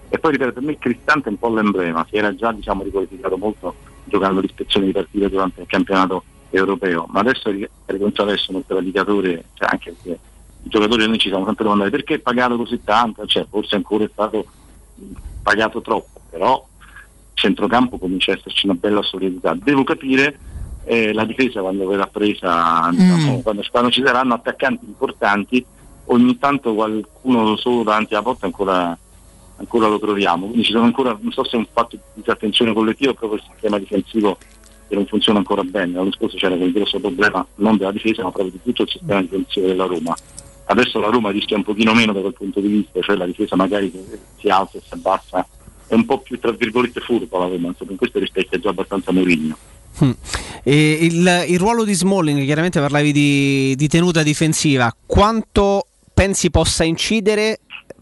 E 0.09 0.19
poi 0.19 0.31
ripeto, 0.33 0.51
per 0.51 0.61
me 0.61 0.77
Cristante 0.77 1.27
è 1.27 1.31
un 1.31 1.39
po' 1.39 1.51
l'emblema, 1.51 2.05
si 2.07 2.17
era 2.17 2.35
già 2.35 2.51
diciamo, 2.51 2.83
riqualificato 2.83 3.35
molto 3.35 3.73
giocando 4.03 4.41
l'ispezione 4.41 4.85
di 4.85 4.91
partite 4.91 5.27
durante 5.27 5.61
il 5.61 5.67
campionato 5.67 6.23
europeo, 6.51 7.07
ma 7.09 7.21
adesso 7.21 7.49
ricominciato 7.49 8.29
ad 8.29 8.35
essere 8.35 8.57
un 8.57 8.63
predicatore, 8.63 9.45
cioè 9.55 9.69
anche 9.71 9.91
perché 9.91 10.19
i 10.65 10.69
giocatori 10.69 11.07
noi 11.07 11.17
ci 11.17 11.29
siamo 11.29 11.45
sempre 11.45 11.63
domandati 11.63 11.89
perché 11.89 12.13
è 12.13 12.19
pagato 12.19 12.55
così 12.55 12.83
tanto, 12.83 13.25
cioè, 13.25 13.47
forse 13.49 13.75
ancora 13.75 14.03
è 14.03 14.09
stato 14.13 14.45
pagato 15.41 15.81
troppo, 15.81 16.21
però 16.29 16.63
centrocampo 17.33 17.97
comincia 17.97 18.33
a 18.33 18.35
esserci 18.37 18.67
una 18.67 18.75
bella 18.75 19.01
solidità. 19.01 19.55
Devo 19.55 19.83
capire 19.83 20.37
eh, 20.89 21.13
la 21.13 21.23
difesa 21.23 21.61
quando 21.61 21.85
verrà 21.85 22.07
presa, 22.07 22.89
diciamo, 22.91 23.41
quando, 23.41 23.63
quando 23.69 23.91
ci 23.91 24.01
saranno 24.03 24.33
attaccanti 24.33 24.85
importanti, 24.85 25.63
ogni 26.05 26.35
tanto 26.39 26.73
qualcuno 26.73 27.55
solo 27.57 27.83
davanti 27.83 28.15
alla 28.15 28.23
porta 28.23 28.47
ancora, 28.47 28.97
ancora 29.57 29.87
lo 29.87 29.99
troviamo. 29.99 30.47
Quindi 30.47 30.63
ci 30.63 30.71
sono 30.71 30.85
ancora, 30.85 31.15
non 31.21 31.31
so 31.31 31.43
se 31.43 31.57
è 31.57 31.59
un 31.59 31.67
fatto 31.71 31.95
di 31.95 32.01
disattenzione 32.15 32.73
collettiva 32.73 33.11
o 33.11 33.13
proprio 33.13 33.39
il 33.39 33.45
sistema 33.51 33.77
difensivo 33.77 34.35
che 34.87 34.95
non 34.95 35.05
funziona 35.05 35.37
ancora 35.37 35.63
bene. 35.63 35.93
L'anno 35.93 36.11
scorso 36.11 36.37
c'era 36.37 36.55
quel 36.55 36.71
grosso 36.71 36.99
problema 36.99 37.45
non 37.57 37.77
della 37.77 37.91
difesa 37.91 38.23
ma 38.23 38.31
proprio 38.31 38.53
di 38.53 38.61
tutto 38.63 38.81
il 38.81 38.89
sistema 38.89 39.21
difensivo 39.21 39.67
della 39.67 39.85
Roma. 39.85 40.15
Adesso 40.65 40.99
la 40.99 41.09
Roma 41.09 41.29
rischia 41.29 41.55
un 41.55 41.63
pochino 41.63 41.93
meno 41.93 42.13
da 42.13 42.21
quel 42.21 42.33
punto 42.33 42.59
di 42.59 42.67
vista, 42.67 42.99
cioè 43.01 43.15
la 43.15 43.27
difesa 43.27 43.55
magari 43.55 43.93
si 44.39 44.47
alza 44.47 44.79
e 44.79 44.81
si 44.83 44.93
abbassa, 44.95 45.47
è 45.85 45.93
un 45.93 46.05
po' 46.05 46.17
più 46.17 46.39
tra 46.39 46.51
virgolette 46.51 46.99
furba 46.99 47.37
la 47.37 47.47
Roma, 47.47 47.67
insomma 47.67 47.91
in 47.91 47.97
questo 47.97 48.17
rispecchia 48.17 48.57
già 48.57 48.69
abbastanza 48.69 49.11
Mourinho. 49.11 49.55
Mm. 50.03 50.11
Il, 50.63 51.45
il 51.47 51.59
ruolo 51.59 51.83
di 51.83 51.93
Smalling, 51.93 52.43
chiaramente 52.45 52.79
parlavi 52.79 53.11
di, 53.11 53.75
di 53.75 53.87
tenuta 53.87 54.23
difensiva, 54.23 54.93
quanto 55.05 55.87
pensi 56.13 56.49
possa 56.49 56.83
incidere? 56.83 57.59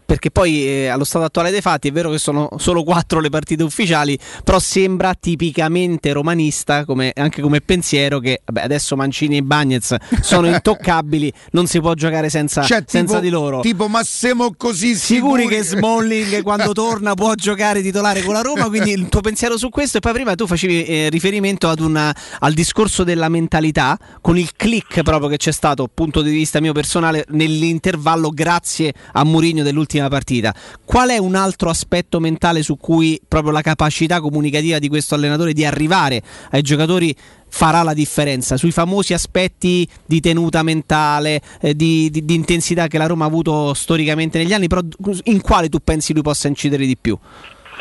Perché 0.08 0.30
poi 0.30 0.64
eh, 0.66 0.86
allo 0.86 1.04
stato 1.04 1.26
attuale 1.26 1.50
dei 1.50 1.60
fatti 1.60 1.88
è 1.88 1.92
vero 1.92 2.10
che 2.10 2.16
sono 2.16 2.48
solo 2.56 2.82
quattro 2.82 3.20
le 3.20 3.28
partite 3.28 3.62
ufficiali, 3.62 4.18
però 4.42 4.58
sembra 4.58 5.12
tipicamente 5.12 6.12
romanista 6.14 6.86
come, 6.86 7.12
anche 7.14 7.42
come 7.42 7.60
pensiero 7.60 8.18
che 8.18 8.40
vabbè, 8.42 8.62
adesso 8.62 8.96
Mancini 8.96 9.36
e 9.36 9.42
Bagnez 9.42 9.94
sono 10.22 10.46
intoccabili, 10.48 11.30
non 11.50 11.66
si 11.66 11.78
può 11.80 11.92
giocare 11.92 12.30
senza, 12.30 12.62
Cioè, 12.62 12.84
senza 12.86 13.16
tipo- 13.16 13.20
di 13.20 13.28
loro. 13.28 13.60
Tipo, 13.60 13.86
ma 13.88 14.02
siamo 14.02 14.54
così 14.56 14.94
Sicuri 14.94 15.42
sicuri 15.42 15.46
che 15.46 15.62
Smalling 15.62 16.42
quando 16.42 16.72
torna 16.72 17.12
può 17.12 17.34
giocare 17.34 17.82
titolare 17.82 18.22
con 18.22 18.32
la 18.32 18.40
Roma? 18.40 18.66
Quindi 18.68 18.92
il 18.92 19.10
tuo 19.10 19.20
pensiero 19.20 19.58
su 19.58 19.68
questo 19.68 19.98
e 19.98 20.00
poi 20.00 20.14
prima 20.14 20.34
tu 20.34 20.46
facevi 20.46 20.84
eh, 20.86 21.08
riferimento 21.10 21.68
ad 21.68 21.80
una- 21.80 22.16
al 22.38 22.54
discorso 22.54 23.04
della 23.04 23.28
mentalità 23.28 23.98
con 24.22 24.38
il 24.38 24.52
click 24.56 25.02
proprio 25.02 25.28
che 25.28 25.36
c'è 25.36 25.52
stato, 25.52 25.86
punto 25.92 26.22
di 26.22 26.30
vista 26.30 26.60
mio 26.62 26.72
personale, 26.72 27.26
nell'intervallo 27.28 28.30
grazie 28.30 28.94
a 29.12 29.22
Mourinho 29.22 29.62
dell'ultima 29.62 29.96
partita. 30.06 30.54
Qual 30.84 31.08
è 31.08 31.18
un 31.18 31.34
altro 31.34 31.68
aspetto 31.70 32.20
mentale 32.20 32.62
su 32.62 32.76
cui 32.76 33.20
proprio 33.26 33.50
la 33.50 33.62
capacità 33.62 34.20
comunicativa 34.20 34.78
di 34.78 34.88
questo 34.88 35.16
allenatore 35.16 35.52
di 35.52 35.64
arrivare 35.64 36.22
ai 36.52 36.62
giocatori 36.62 37.12
farà 37.48 37.82
la 37.82 37.94
differenza? 37.94 38.56
Sui 38.56 38.70
famosi 38.70 39.14
aspetti 39.14 39.88
di 40.06 40.20
tenuta 40.20 40.62
mentale, 40.62 41.40
eh, 41.60 41.74
di, 41.74 42.08
di- 42.10 42.24
di 42.24 42.34
intensità 42.34 42.86
che 42.86 42.98
la 42.98 43.06
Roma 43.06 43.24
ha 43.24 43.28
avuto 43.28 43.74
storicamente 43.74 44.38
negli 44.38 44.52
anni, 44.52 44.68
però 44.68 44.82
in 45.24 45.40
quale 45.40 45.68
tu 45.68 45.80
pensi 45.82 46.12
lui 46.12 46.22
possa 46.22 46.46
incidere 46.46 46.86
di 46.86 46.96
più? 46.96 47.18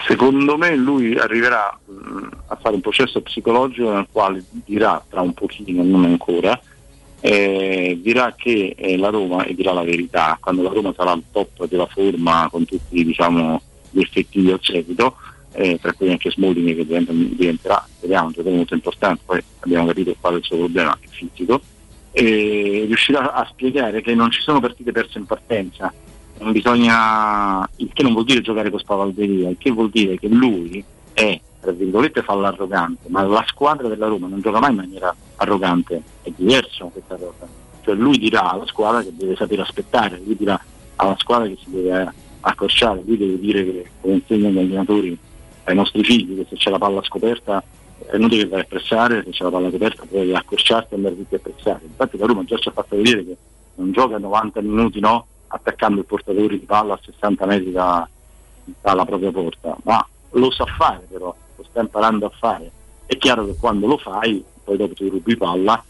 Secondo 0.07 0.57
me 0.57 0.75
lui 0.75 1.17
arriverà 1.17 1.77
mh, 1.85 2.27
a 2.47 2.55
fare 2.55 2.75
un 2.75 2.81
processo 2.81 3.21
psicologico 3.21 3.91
nel 3.91 4.07
quale 4.11 4.43
dirà 4.49 5.03
tra 5.09 5.21
un 5.21 5.33
pochino, 5.33 5.83
non 5.83 6.05
ancora, 6.05 6.59
eh, 7.19 7.99
dirà 8.01 8.33
che 8.37 8.75
eh, 8.77 8.97
la 8.97 9.09
Roma, 9.09 9.43
e 9.45 9.55
dirà 9.55 9.73
la 9.73 9.83
verità, 9.83 10.37
quando 10.39 10.61
la 10.61 10.69
Roma 10.69 10.93
sarà 10.95 11.11
al 11.11 11.23
top 11.31 11.67
della 11.67 11.87
forma 11.87 12.47
con 12.51 12.65
tutti 12.65 13.03
diciamo, 13.03 13.61
gli 13.89 14.01
effettivi 14.01 14.51
al 14.51 14.59
seguito, 14.61 15.15
eh, 15.53 15.79
tra 15.81 15.93
cui 15.93 16.11
anche 16.11 16.29
Smalling 16.29 16.75
che 16.75 16.85
diventa- 16.85 17.13
diventerà, 17.13 17.87
speriamo, 17.97 18.27
un 18.27 18.31
giocatore 18.31 18.55
molto 18.55 18.73
importante, 18.75 19.21
poi 19.25 19.43
abbiamo 19.59 19.87
capito 19.87 20.15
qual 20.19 20.35
è 20.35 20.37
il 20.37 20.43
suo 20.43 20.57
problema, 20.57 20.97
il 21.01 21.09
fisico, 21.09 21.61
riuscirà 22.13 23.33
a 23.33 23.47
spiegare 23.51 24.01
che 24.01 24.15
non 24.15 24.31
ci 24.31 24.41
sono 24.41 24.59
partite 24.59 24.91
perse 24.91 25.19
in 25.19 25.25
partenza, 25.25 25.93
bisogna, 26.51 27.67
il 27.77 27.89
che 27.93 28.03
non 28.03 28.13
vuol 28.13 28.25
dire 28.25 28.41
giocare 28.41 28.69
con 28.69 28.79
spavalderia, 28.79 29.49
il 29.49 29.57
che 29.59 29.71
vuol 29.71 29.89
dire 29.89 30.17
che 30.17 30.27
lui 30.27 30.83
è, 31.13 31.39
tra 31.59 31.71
virgolette, 31.71 32.23
fa 32.23 32.33
l'arrogante, 32.35 33.09
ma 33.09 33.23
la 33.23 33.43
squadra 33.47 33.87
della 33.87 34.07
Roma 34.07 34.27
non 34.27 34.41
gioca 34.41 34.59
mai 34.59 34.71
in 34.71 34.77
maniera 34.77 35.15
arrogante, 35.37 36.01
è 36.21 36.31
diverso 36.35 36.87
questa 36.87 37.15
cosa. 37.15 37.47
Cioè 37.81 37.95
lui 37.95 38.17
dirà 38.17 38.51
alla 38.51 38.65
squadra 38.65 39.01
che 39.01 39.15
deve 39.15 39.35
sapere 39.35 39.61
aspettare, 39.61 40.21
lui 40.23 40.35
dirà 40.35 40.59
alla 40.95 41.15
squadra 41.17 41.47
che 41.47 41.57
si 41.63 41.69
deve 41.69 42.13
accorciare, 42.41 43.01
lui 43.05 43.17
deve 43.17 43.39
dire 43.39 43.63
che 43.65 43.89
come 44.01 44.13
insegnano 44.15 44.53
gli 44.53 44.59
allenatori 44.59 45.17
ai 45.63 45.75
nostri 45.75 46.03
figli 46.03 46.35
che 46.37 46.45
se 46.49 46.55
c'è 46.55 46.69
la 46.69 46.77
palla 46.77 47.03
scoperta 47.03 47.61
è 48.05 48.15
inutile 48.15 48.47
che 48.47 48.55
a 48.55 48.63
pressare, 48.63 49.23
se 49.23 49.31
c'è 49.31 49.43
la 49.43 49.49
palla 49.49 49.69
coperta 49.69 50.03
puoi 50.05 50.33
accorciarti 50.33 50.93
e 50.93 50.97
andare 50.97 51.17
tutti 51.17 51.35
a 51.35 51.39
pressare. 51.39 51.81
Infatti 51.83 52.17
la 52.17 52.25
Roma 52.25 52.43
già 52.43 52.57
ci 52.57 52.69
ha 52.69 52.71
fatto 52.71 52.95
vedere 52.95 53.25
che 53.25 53.37
non 53.75 53.91
gioca 53.91 54.17
90 54.17 54.61
minuti 54.61 54.99
no, 54.99 55.25
attaccando 55.47 55.99
il 55.99 56.05
portatore 56.05 56.59
di 56.59 56.65
palla 56.65 56.93
a 56.93 56.99
60 57.03 57.45
metri 57.45 57.71
da- 57.71 58.07
dalla 58.81 59.05
propria 59.05 59.31
porta, 59.31 59.75
ma 59.83 60.05
lo 60.31 60.51
sa 60.51 60.65
fare 60.65 61.05
però, 61.09 61.35
sta 61.77 61.81
imparando 61.81 62.25
a 62.25 62.31
fare. 62.37 62.71
È 63.05 63.15
chiaro 63.17 63.45
che 63.45 63.55
quando 63.59 63.85
lo 63.85 63.97
fai, 63.97 64.43
poi 64.63 64.77
dopo 64.77 64.93
ti 64.93 65.07
rubi 65.07 65.37
palla, 65.37 65.83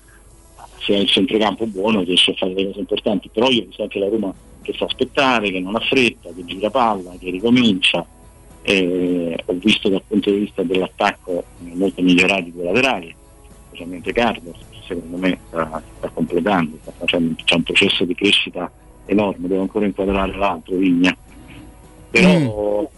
se 0.80 0.93
hai 0.93 1.01
il 1.01 1.09
centrocampo 1.09 1.66
buono 1.66 2.01
riesci 2.01 2.32
a 2.32 2.35
fare 2.35 2.53
le 2.53 2.66
cose 2.66 2.80
importanti, 2.80 3.30
però 3.32 3.49
io 3.49 3.64
ho 3.64 3.66
visto 3.66 3.83
anche 3.83 3.99
la 3.99 4.09
Roma 4.09 4.33
che 4.61 4.74
sa 4.77 4.85
aspettare, 4.85 5.49
che 5.49 5.59
non 5.59 5.75
ha 5.75 5.80
fretta, 5.80 6.30
che 6.35 6.45
gira 6.45 6.69
palla, 6.69 7.14
che 7.19 7.32
ricomincia, 7.32 8.06
Eh, 8.64 9.38
ho 9.45 9.53
visto 9.53 9.88
dal 9.88 10.03
punto 10.06 10.30
di 10.30 10.40
vista 10.40 10.61
dell'attacco 10.61 11.40
eh, 11.40 11.74
molto 11.74 12.01
migliorati 12.01 12.51
dei 12.51 12.66
laterali, 12.66 13.16
specialmente 13.67 14.11
Carlos, 14.11 14.57
secondo 14.85 15.16
me 15.16 15.40
sta, 15.48 15.82
sta 15.98 16.09
completando, 16.09 16.77
sta 16.82 16.91
facendo, 16.98 17.33
c'è 17.45 17.56
un 17.56 17.64
processo 17.64 18.03
di 18.03 18.14
crescita 18.14 18.69
enorme, 19.06 19.48
devo 19.48 19.61
ancora 19.61 19.85
inquadrare 19.85 20.35
l'altro, 20.35 20.75
Vigna. 20.75 21.16
Però 22.09 22.90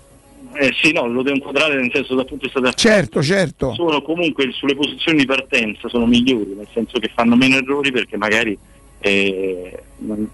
eh, 0.53 0.72
sì, 0.82 0.92
no, 0.92 1.08
lo 1.08 1.22
devo 1.22 1.36
inquadrare 1.36 1.76
nel 1.76 1.92
senso 1.94 2.16
dal 2.16 2.26
punto 2.26 2.48
di 2.48 2.52
vista 2.53 2.72
Certo, 2.72 3.22
certo. 3.22 3.74
sono 3.74 4.02
comunque 4.02 4.52
sulle 4.52 4.76
posizioni 4.76 5.19
di 5.19 5.26
partenza 5.26 5.88
sono 5.90 6.06
migliori, 6.06 6.53
nel 6.56 6.68
senso 6.74 7.00
che 7.00 7.11
fanno 7.14 7.36
meno 7.36 7.58
errori 7.58 7.92
perché 7.92 8.18
magari 8.18 8.58
eh, 9.00 9.84
non, 9.98 10.30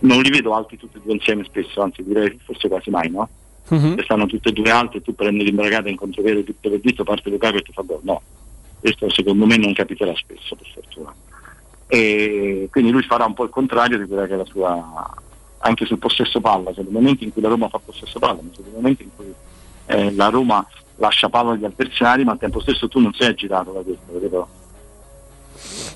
non 0.00 0.20
li 0.20 0.30
vedo 0.30 0.54
alti 0.54 0.76
tutti 0.76 0.96
e 0.96 1.00
due 1.02 1.14
insieme 1.14 1.44
spesso, 1.44 1.82
anzi 1.82 2.04
direi 2.04 2.38
forse 2.44 2.68
quasi 2.68 2.90
mai, 2.90 3.10
no? 3.10 3.28
Se 3.96 4.02
stanno 4.04 4.26
tutte 4.26 4.50
e 4.50 4.52
due 4.52 4.70
alti 4.70 4.98
e 4.98 5.02
tu 5.02 5.14
prendi 5.14 5.42
l'imbragata 5.42 5.88
in 5.88 5.96
contropiede 5.96 6.44
tutto 6.44 6.70
per 6.70 6.78
dito, 6.78 7.02
parte 7.02 7.30
Lukaku 7.30 7.56
e 7.56 7.62
ti 7.62 7.72
fa 7.72 7.82
gol. 7.82 7.98
No, 8.02 8.22
questo 8.78 9.10
secondo 9.10 9.44
me 9.44 9.56
non 9.56 9.72
capiterà 9.72 10.14
spesso 10.14 10.54
per 10.54 10.66
fortuna. 10.72 11.14
E 11.88 12.68
quindi 12.70 12.90
lui 12.90 13.02
farà 13.02 13.24
un 13.24 13.34
po' 13.34 13.44
il 13.44 13.50
contrario 13.50 13.98
di 13.98 14.06
quella 14.06 14.26
che 14.26 14.34
è 14.34 14.36
la 14.36 14.44
sua 14.44 15.14
anche 15.58 15.84
sul 15.86 15.98
possesso 15.98 16.40
palla, 16.40 16.72
c'è 16.72 16.82
dei 16.82 16.92
momenti 16.92 17.24
in 17.24 17.32
cui 17.32 17.42
la 17.42 17.48
Roma 17.48 17.68
fa 17.68 17.80
possesso 17.84 18.18
palla, 18.18 18.40
ma 18.40 18.50
dei 18.56 18.72
momenti 18.72 19.02
in 19.02 19.10
cui 19.14 19.32
eh, 19.86 20.12
la 20.14 20.28
Roma 20.28 20.66
lascia 20.96 21.28
palla 21.28 21.52
agli 21.52 21.64
avversari, 21.64 22.24
ma 22.24 22.32
al 22.32 22.38
tempo 22.38 22.60
stesso 22.60 22.88
tu 22.88 23.00
non 23.00 23.12
sei 23.12 23.28
agitato 23.28 23.72
da 23.72 23.80
questo, 23.80 24.12
capito? 24.12 24.48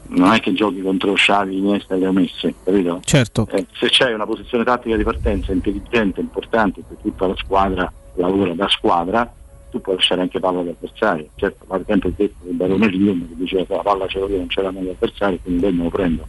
Non 0.09 0.33
è 0.33 0.41
che 0.41 0.53
giochi 0.53 0.81
contro 0.81 1.15
Sciavi, 1.15 1.57
Iniesta 1.57 1.95
e 1.95 1.99
le 1.99 2.07
omesse, 2.07 2.55
capito? 2.65 3.01
Certo. 3.05 3.47
Eh, 3.51 3.67
se 3.73 3.89
c'è 3.89 4.13
una 4.13 4.27
posizione 4.27 4.65
tattica 4.65 4.97
di 4.97 5.05
partenza 5.05 5.53
intelligente, 5.53 6.21
importante, 6.21 6.83
per 6.87 6.97
tutta 7.01 7.27
la 7.27 7.37
squadra 7.37 7.93
lavora 8.15 8.55
da 8.55 8.69
squadra, 8.69 9.33
tu 9.71 9.81
puoi 9.81 9.97
lasciare 9.97 10.23
anche 10.23 10.41
palla 10.41 10.61
agli 10.61 10.69
avversari. 10.69 11.29
Certo, 11.37 11.65
ad 11.69 11.83
esempio 11.83 12.09
il 12.09 12.15
detto 12.17 12.35
del 12.41 12.55
Barone 12.55 12.89
Rium 12.89 13.29
che 13.29 13.35
diceva 13.37 13.65
che 13.65 13.75
la 13.75 13.83
palla 13.83 14.07
ce 14.09 14.19
l'ho 14.19 14.29
io, 14.29 14.39
non 14.39 14.49
ce 14.49 14.63
l'hanno 14.63 14.81
gli 14.81 14.89
avversari, 14.89 15.41
quindi 15.43 15.61
poi 15.61 15.73
me 15.73 15.83
lo 15.85 15.91
prendo. 15.91 16.27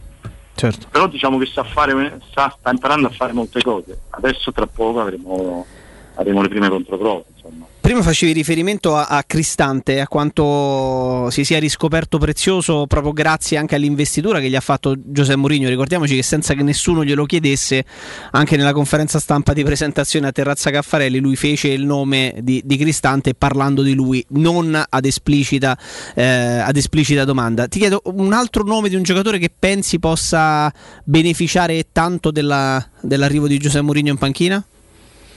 Certo. 0.54 0.86
Però 0.90 1.08
diciamo 1.08 1.38
che 1.38 1.46
sa 1.46 1.64
fare, 1.64 2.20
sa- 2.32 2.54
sta 2.56 2.70
imparando 2.70 3.08
a 3.08 3.10
fare 3.10 3.32
molte 3.32 3.62
cose. 3.62 3.98
Adesso 4.10 4.52
tra 4.52 4.66
poco 4.66 5.00
avremo, 5.00 5.66
avremo 6.14 6.42
le 6.42 6.48
prime 6.48 6.68
controprove, 6.68 7.24
insomma. 7.42 7.66
Prima 7.82 8.00
facevi 8.00 8.32
riferimento 8.32 8.96
a, 8.96 9.06
a 9.06 9.24
Cristante, 9.24 10.00
a 10.00 10.06
quanto 10.06 11.28
si 11.30 11.44
sia 11.44 11.58
riscoperto 11.58 12.16
prezioso 12.18 12.86
proprio 12.86 13.12
grazie 13.12 13.56
anche 13.56 13.74
all'investitura 13.74 14.38
che 14.38 14.48
gli 14.48 14.54
ha 14.54 14.60
fatto 14.60 14.94
Giuseppe 14.96 15.36
Mourinho. 15.36 15.68
Ricordiamoci 15.68 16.14
che 16.14 16.22
senza 16.22 16.54
che 16.54 16.62
nessuno 16.62 17.04
glielo 17.04 17.26
chiedesse, 17.26 17.84
anche 18.30 18.56
nella 18.56 18.72
conferenza 18.72 19.18
stampa 19.18 19.52
di 19.52 19.64
presentazione 19.64 20.28
a 20.28 20.32
Terrazza 20.32 20.70
Caffarelli, 20.70 21.18
lui 21.18 21.34
fece 21.34 21.68
il 21.68 21.84
nome 21.84 22.36
di, 22.42 22.62
di 22.64 22.76
Cristante 22.76 23.34
parlando 23.34 23.82
di 23.82 23.94
lui, 23.94 24.24
non 24.28 24.80
ad 24.88 25.04
esplicita, 25.04 25.76
eh, 26.14 26.24
ad 26.24 26.76
esplicita 26.76 27.24
domanda. 27.24 27.66
Ti 27.66 27.80
chiedo 27.80 28.00
un 28.04 28.32
altro 28.32 28.62
nome 28.62 28.90
di 28.90 28.94
un 28.94 29.02
giocatore 29.02 29.38
che 29.38 29.50
pensi 29.56 29.98
possa 29.98 30.72
beneficiare 31.02 31.88
tanto 31.90 32.30
della- 32.30 32.88
dell'arrivo 33.00 33.48
di 33.48 33.58
Giuseppe 33.58 33.84
Mourinho 33.84 34.10
in 34.10 34.18
panchina? 34.18 34.64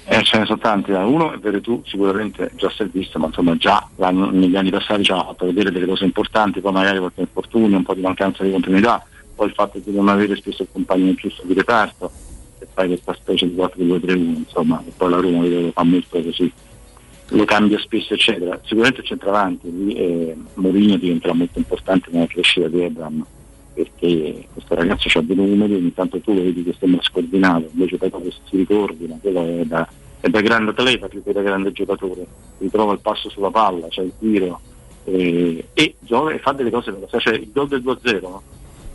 Eh, 0.07 0.21
ce 0.21 0.37
ne 0.37 0.45
sono 0.45 0.59
tanti, 0.59 0.91
eh. 0.91 0.97
uno 0.97 1.33
è 1.33 1.39
vero 1.39 1.59
tu, 1.61 1.81
sicuramente 1.83 2.51
già 2.55 2.69
servisto, 2.69 3.17
ma 3.17 3.25
insomma 3.25 3.57
già 3.57 3.87
negli 3.97 4.55
anni 4.55 4.69
passati 4.69 5.03
ci 5.03 5.11
ha 5.11 5.23
fatto 5.23 5.45
vedere 5.45 5.71
delle 5.71 5.87
cose 5.87 6.05
importanti, 6.05 6.61
poi 6.61 6.73
magari 6.73 6.99
qualche 6.99 7.21
infortunio, 7.21 7.77
un 7.77 7.83
po' 7.83 7.95
di 7.95 8.01
mancanza 8.01 8.43
di 8.43 8.51
continuità, 8.51 9.03
poi 9.33 9.47
il 9.47 9.53
fatto 9.53 9.79
di 9.79 9.91
non 9.91 10.07
avere 10.07 10.35
spesso 10.35 10.61
il 10.61 10.67
compagno 10.71 11.11
giusto 11.15 11.41
di 11.45 11.55
reparto, 11.55 12.11
e 12.59 12.67
poi 12.71 12.87
questa 12.87 13.15
specie 13.15 13.47
di 13.47 13.55
4-2-3-1, 13.55 14.15
insomma, 14.15 14.83
e 14.85 14.91
poi 14.95 15.09
la 15.09 15.17
Roma 15.17 15.41
vedo 15.41 15.71
fa 15.71 15.83
molto 15.83 16.21
così, 16.21 16.53
lo 17.29 17.45
cambia 17.45 17.79
spesso 17.79 18.13
eccetera. 18.13 18.59
Sicuramente 18.63 19.01
il 19.01 19.07
centravanti, 19.07 19.71
lì 19.71 19.93
eh, 19.95 20.35
Mourinho 20.53 20.97
diventerà 20.97 21.33
molto 21.33 21.57
importante 21.57 22.09
nella 22.11 22.27
crescita 22.27 22.67
di 22.67 22.81
Ebram, 22.81 23.25
perché 23.75 24.47
questo 24.53 24.73
ragazzo 24.73 25.19
ha 25.19 25.21
dei 25.21 25.35
numeri, 25.35 25.75
ogni 25.75 25.93
tanto 25.93 26.19
tu 26.21 26.33
lo 26.33 26.41
vedi 26.41 26.63
che 26.63 26.73
sembra 26.79 27.01
scordinato, 27.03 27.67
invece 27.73 27.97
poi 27.97 28.09
dopo 28.09 28.31
si 28.31 28.55
ricoordina, 28.57 29.17
quello 29.21 29.45
è 29.45 29.65
da, 29.65 29.87
è 30.21 30.29
da 30.29 30.41
grande 30.41 30.71
atleta 30.71 31.07
più 31.09 31.21
che 31.21 31.33
da 31.33 31.41
grande 31.41 31.71
giocatore, 31.73 32.25
ritrova 32.59 32.93
il 32.93 32.99
passo 32.99 33.29
sulla 33.29 33.51
palla, 33.51 33.87
c'è 33.89 34.01
il 34.01 34.13
tiro 34.17 34.59
eh, 35.03 35.67
e 35.73 35.95
gioca 35.99 36.33
e 36.33 36.39
fa 36.39 36.53
delle 36.53 36.71
cose 36.71 36.97
cioè 37.17 37.33
il 37.35 37.51
gol 37.53 37.67
del 37.67 37.81
2-0 37.83 38.21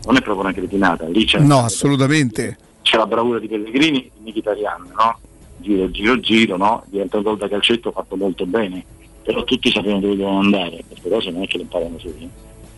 non 0.03 0.15
è 0.17 0.21
proprio 0.21 0.39
una 0.39 0.51
cretinata, 0.53 1.05
lì 1.07 1.25
c'è, 1.25 1.39
No, 1.39 1.59
assolutamente. 1.59 2.57
c'è 2.81 2.97
la 2.97 3.05
bravura 3.05 3.37
di 3.37 3.47
Pellegrini 3.47 4.05
e 4.05 4.11
di 4.17 4.29
Mkhitaryan, 4.31 4.93
no? 4.97 5.19
Giro, 5.57 5.91
giro, 5.91 6.19
giro, 6.19 6.57
no? 6.57 6.83
Diventa 6.87 7.17
un 7.17 7.23
gol 7.23 7.37
da 7.37 7.47
calcetto 7.47 7.91
fatto 7.91 8.15
molto 8.15 8.47
bene, 8.47 8.83
però 9.21 9.43
tutti 9.43 9.69
sapevano 9.69 9.99
dove 9.99 10.15
dovevano 10.15 10.39
andare, 10.39 10.83
queste 10.87 11.07
cose 11.07 11.29
non 11.29 11.43
è 11.43 11.47
che 11.47 11.57
le 11.57 11.63
imparano 11.63 11.99
soli. 11.99 12.23
eh. 12.23 12.29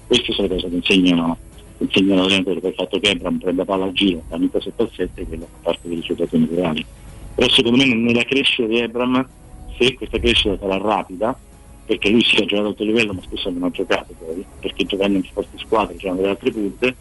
Queste 0.05 0.33
sono 0.33 0.49
le 0.49 0.55
cose 0.55 0.67
che 0.69 0.75
insegnano, 0.75 1.37
che 1.87 1.99
insegnano 1.99 2.21
l'allenatore, 2.21 2.59
per 2.59 2.69
il 2.69 2.75
fatto 2.75 2.99
che 2.99 3.09
Ebram 3.09 3.37
prenda 3.37 3.65
palla 3.65 3.85
al 3.85 3.93
giro, 3.93 4.23
da 4.27 4.37
7 4.37 4.81
al 4.81 4.89
7, 4.93 5.25
quello 5.25 5.45
fa 5.45 5.57
parte 5.61 5.87
delle 5.87 6.01
risultati 6.01 6.37
naturali. 6.37 6.85
Però 7.35 7.49
secondo 7.49 7.77
me 7.77 7.93
nella 7.93 8.23
crescita 8.23 8.67
di 8.67 8.79
Ebram, 8.79 9.27
se 9.77 9.93
questa 9.95 10.19
crescita 10.19 10.57
sarà 10.59 10.77
rapida, 10.77 11.37
perché 11.85 12.09
lui 12.09 12.23
si 12.23 12.35
è 12.37 12.45
giocato 12.45 12.67
a 12.67 12.69
alto 12.69 12.83
livello 12.83 13.13
ma 13.13 13.21
spesso 13.21 13.49
non 13.49 13.63
ha 13.63 13.69
giocato 13.71 14.13
poi, 14.17 14.45
perché 14.59 14.85
giocando 14.85 15.17
in 15.17 15.23
forti 15.23 15.57
squadre 15.57 15.95
c'erano 15.95 16.17
delle 16.17 16.29
altre 16.29 16.51
punte, 16.51 16.95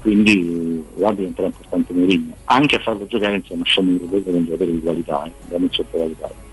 quindi 0.00 0.84
là 0.96 1.12
diventerà 1.12 1.48
importante 1.48 1.92
Mourinho, 1.92 2.34
anche 2.44 2.76
a 2.76 2.80
farlo 2.80 3.06
giocare 3.06 3.36
insomma 3.36 3.62
a 3.62 3.66
Sciamuro, 3.66 4.04
quello 4.04 4.24
è 4.24 4.32
un 4.32 4.44
giocatore 4.44 4.72
di 4.72 4.80
qualità, 4.80 5.24
eh, 5.24 5.32
veramente 5.48 5.74
sottovalutato. 5.74 6.44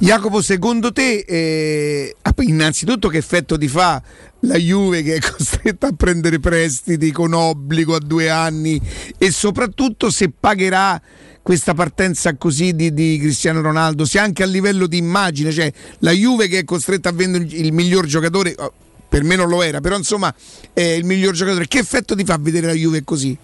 Jacopo, 0.00 0.40
secondo 0.42 0.92
te, 0.92 1.24
eh, 1.26 2.16
ah, 2.22 2.32
innanzitutto 2.38 3.08
che 3.08 3.18
effetto 3.18 3.58
ti 3.58 3.66
fa 3.66 4.00
la 4.40 4.56
Juve 4.56 5.02
che 5.02 5.16
è 5.16 5.18
costretta 5.24 5.88
a 5.88 5.92
prendere 5.92 6.38
prestiti 6.38 7.10
con 7.10 7.32
obbligo 7.32 7.94
a 7.94 8.00
due 8.00 8.30
anni 8.30 8.80
e 9.16 9.30
soprattutto 9.30 10.10
se 10.10 10.30
pagherà 10.30 11.00
questa 11.42 11.72
partenza 11.72 12.36
così 12.36 12.74
di, 12.74 12.92
di 12.92 13.16
Cristiano 13.18 13.62
Ronaldo, 13.62 14.04
se 14.04 14.18
anche 14.18 14.42
a 14.42 14.46
livello 14.46 14.86
di 14.86 14.98
immagine, 14.98 15.50
cioè 15.50 15.72
la 16.00 16.10
Juve 16.10 16.46
che 16.46 16.58
è 16.58 16.64
costretta 16.64 17.08
a 17.08 17.12
vendere 17.12 17.44
il, 17.48 17.72
miglior 17.72 18.04
giocatore, 18.04 18.54
oh, 18.58 18.70
per 19.08 19.24
me 19.24 19.34
non 19.34 19.48
lo 19.48 19.62
era, 19.62 19.80
però 19.80 19.96
insomma 19.96 20.34
è 20.74 20.82
il 20.82 21.06
miglior 21.06 21.32
giocatore, 21.32 21.66
che 21.66 21.78
effetto 21.78 22.14
ti 22.14 22.24
fa 22.24 22.36
vedere 22.38 22.66
la 22.66 22.74
Juve 22.74 23.02
così? 23.02 23.34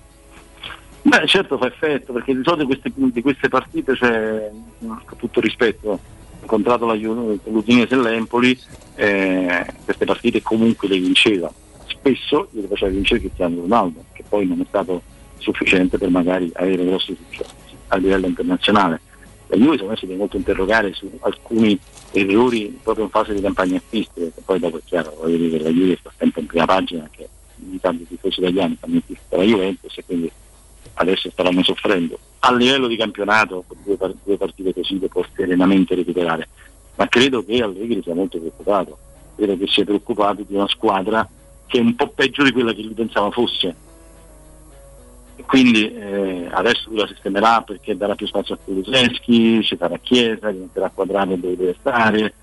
Beh, 1.00 1.26
certo 1.26 1.56
fa 1.56 1.66
effetto, 1.66 2.12
perché 2.12 2.34
di 2.34 2.42
solito 2.44 2.66
queste, 2.66 2.92
di 2.94 3.22
queste 3.22 3.48
partite 3.48 3.94
c'è, 3.94 4.50
con 4.78 5.16
tutto 5.16 5.40
rispetto, 5.40 5.98
incontrato 6.44 6.86
l'Udinese 6.86 7.94
e 7.94 7.98
l'Empoli, 7.98 8.58
eh, 8.94 9.66
queste 9.84 10.04
partite 10.04 10.42
comunque 10.42 10.88
le 10.88 10.98
vinceva. 10.98 11.52
Spesso 11.86 12.48
le 12.52 12.66
faceva 12.68 12.92
vincere 12.92 13.20
Cristiano 13.20 13.60
Ronaldo, 13.60 14.04
che 14.12 14.24
poi 14.28 14.46
non 14.46 14.60
è 14.60 14.64
stato 14.68 15.02
sufficiente 15.38 15.98
per 15.98 16.08
magari 16.10 16.50
avere 16.54 16.84
grossi 16.84 17.16
successi 17.16 17.52
a 17.88 17.96
livello 17.96 18.26
internazionale. 18.26 19.00
La 19.48 19.56
Juve 19.56 19.72
secondo 19.72 19.92
me 19.92 19.98
si 19.98 20.06
deve 20.06 20.18
molto 20.18 20.36
interrogare 20.36 20.92
su 20.94 21.10
alcuni 21.20 21.78
errori 22.12 22.78
proprio 22.82 23.04
in 23.04 23.10
fase 23.10 23.34
di 23.34 23.40
campagna 23.40 23.76
acquisti, 23.76 24.20
perché 24.20 24.40
poi 24.44 24.58
dopo 24.58 24.78
è 24.78 24.80
chiaro, 24.84 25.16
voglio 25.20 25.36
dire, 25.36 25.62
la 25.62 25.70
Juve 25.70 25.96
sta 26.00 26.12
sempre 26.16 26.40
in 26.40 26.46
prima 26.46 26.64
pagina 26.64 27.08
che 27.10 27.28
i 27.72 27.78
tanti 27.80 28.06
tifosi 28.06 28.40
italiani 28.40 28.76
fanno 28.78 29.00
per 29.06 29.38
la 29.38 29.44
Juventus 29.44 29.96
e 29.96 30.04
quindi 30.04 30.30
adesso 30.94 31.30
staranno 31.30 31.62
soffrendo. 31.62 32.18
A 32.40 32.54
livello 32.54 32.86
di 32.86 32.96
campionato, 32.96 33.64
due, 33.84 33.96
par- 33.96 34.14
due 34.22 34.36
partite 34.36 34.74
così 34.74 34.98
le 34.98 35.08
può 35.08 35.24
serenamente 35.34 35.94
recuperare, 35.94 36.48
ma 36.96 37.08
credo 37.08 37.44
che 37.44 37.62
Allegri 37.62 38.02
sia 38.02 38.14
molto 38.14 38.38
preoccupato, 38.38 38.98
credo 39.36 39.56
che 39.56 39.66
sia 39.66 39.84
preoccupato 39.84 40.44
di 40.46 40.54
una 40.54 40.68
squadra 40.68 41.28
che 41.66 41.78
è 41.78 41.80
un 41.80 41.94
po' 41.94 42.08
peggio 42.08 42.42
di 42.42 42.52
quella 42.52 42.72
che 42.72 42.82
lui 42.82 42.94
pensava 42.94 43.30
fosse. 43.30 43.74
Quindi 45.46 45.92
eh, 45.92 46.48
adesso 46.50 46.88
lui 46.88 46.98
la 46.98 47.06
sistemerà 47.06 47.62
perché 47.62 47.96
darà 47.96 48.14
più 48.14 48.26
spazio 48.26 48.54
a 48.54 48.58
Kuluseschi, 48.62 49.62
ci 49.62 49.76
farà 49.76 49.98
Chiesa, 49.98 50.50
diventerà 50.50 50.90
quadrato 50.94 51.34
dove 51.34 51.56
deve 51.56 51.76
stare 51.78 52.34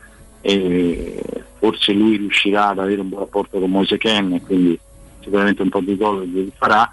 e 0.41 1.23
forse 1.57 1.93
lui 1.93 2.17
riuscirà 2.17 2.69
ad 2.69 2.79
avere 2.79 3.01
un 3.01 3.09
buon 3.09 3.21
rapporto 3.21 3.59
con 3.59 3.69
Moise 3.69 3.97
Ken 3.97 4.41
quindi 4.43 4.77
sicuramente 5.21 5.61
un 5.61 5.69
po' 5.69 5.79
di 5.79 5.95
gol 5.95 6.27
li 6.27 6.51
farà, 6.55 6.91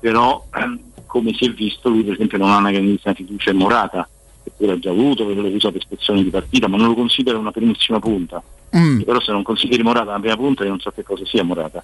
però 0.00 0.44
ehm, 0.54 0.80
come 1.06 1.32
si 1.34 1.46
è 1.46 1.52
visto 1.52 1.88
lui 1.88 2.02
per 2.02 2.14
esempio 2.14 2.38
non 2.38 2.50
ha 2.50 2.56
una 2.56 2.70
grandissima 2.70 3.14
fiducia 3.14 3.50
in 3.50 3.56
Morata, 3.56 4.08
che 4.42 4.50
pure 4.56 4.72
ha 4.72 4.78
già 4.78 4.90
avuto, 4.90 5.24
perché 5.24 5.40
l'ho 5.40 5.48
usato 5.48 5.72
per 5.72 5.82
spezzoni 5.82 6.22
di 6.22 6.30
partita, 6.30 6.68
ma 6.68 6.76
non 6.76 6.88
lo 6.88 6.94
considera 6.94 7.38
una 7.38 7.50
primissima 7.50 7.98
punta. 7.98 8.42
Mm. 8.76 9.02
Però 9.02 9.20
se 9.20 9.32
non 9.32 9.42
consideri 9.42 9.82
Morata 9.82 10.10
una 10.10 10.20
prima 10.20 10.36
punta 10.36 10.64
io 10.64 10.70
non 10.70 10.80
so 10.80 10.90
che 10.90 11.02
cosa 11.02 11.24
sia 11.24 11.42
Morata. 11.42 11.82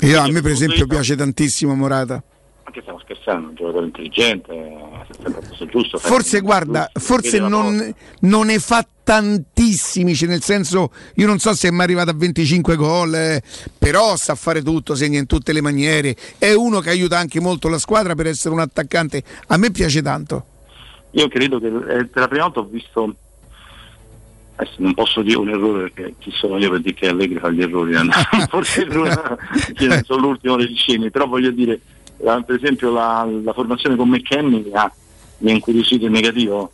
Io, 0.00 0.20
a 0.20 0.28
me 0.28 0.40
per 0.40 0.52
esempio 0.52 0.86
piace 0.86 1.16
tantissimo 1.16 1.74
Morata. 1.74 2.22
Anche 2.66 2.80
stiamo 2.80 2.98
scherzando, 3.00 3.48
un 3.48 3.54
giocatore 3.54 3.86
intelligente, 3.86 4.52
è 4.52 5.30
posto 5.30 5.66
giusto. 5.66 5.98
Forse 5.98 6.40
guarda, 6.40 6.88
giusto, 6.92 7.12
forse 7.14 7.38
non, 7.38 7.94
non 8.20 8.46
ne 8.46 8.58
fa 8.58 8.86
tantissimi, 9.04 10.14
cioè 10.14 10.28
nel 10.28 10.42
senso 10.42 10.90
io 11.16 11.26
non 11.26 11.38
so 11.38 11.54
se 11.54 11.68
è 11.68 11.70
mai 11.70 11.84
arrivato 11.84 12.10
a 12.10 12.14
25 12.14 12.74
gol, 12.76 13.14
eh, 13.14 13.42
però 13.78 14.16
sa 14.16 14.34
fare 14.34 14.62
tutto, 14.62 14.94
segna 14.94 15.18
in 15.18 15.26
tutte 15.26 15.52
le 15.52 15.60
maniere, 15.60 16.16
è 16.38 16.52
uno 16.54 16.80
che 16.80 16.88
aiuta 16.88 17.18
anche 17.18 17.38
molto 17.38 17.68
la 17.68 17.78
squadra 17.78 18.14
per 18.14 18.26
essere 18.26 18.54
un 18.54 18.60
attaccante, 18.60 19.22
a 19.48 19.56
me 19.58 19.70
piace 19.70 20.02
tanto. 20.02 20.46
Io 21.10 21.28
credo 21.28 21.60
che 21.60 21.66
eh, 21.66 22.06
per 22.06 22.22
la 22.22 22.28
prima 22.28 22.44
volta 22.44 22.60
ho 22.60 22.68
visto, 22.68 23.14
adesso 24.56 24.74
non 24.78 24.94
posso 24.94 25.22
dire 25.22 25.36
un 25.36 25.50
errore 25.50 25.90
perché 25.90 26.14
chi 26.18 26.32
sono 26.32 26.58
io 26.58 26.70
per 26.70 26.80
dire 26.80 26.94
che 26.94 27.08
Allegri 27.08 27.38
fa 27.38 27.50
gli 27.50 27.62
errori, 27.62 27.92
eh, 27.92 28.00
forse 28.48 28.88
sono 30.02 30.20
l'ultimo 30.20 30.56
degli 30.56 30.76
scemi, 30.76 31.10
però 31.10 31.26
voglio 31.26 31.50
dire, 31.50 31.78
per 32.16 32.56
esempio 32.56 32.90
la, 32.90 33.28
la 33.42 33.52
formazione 33.52 33.96
con 33.96 34.08
McKenny 34.08 34.62
mi 34.62 34.72
ha, 34.72 34.90
mi 35.38 35.50
ha 35.50 35.54
incuriosito 35.54 36.06
in 36.06 36.12
negativo, 36.12 36.70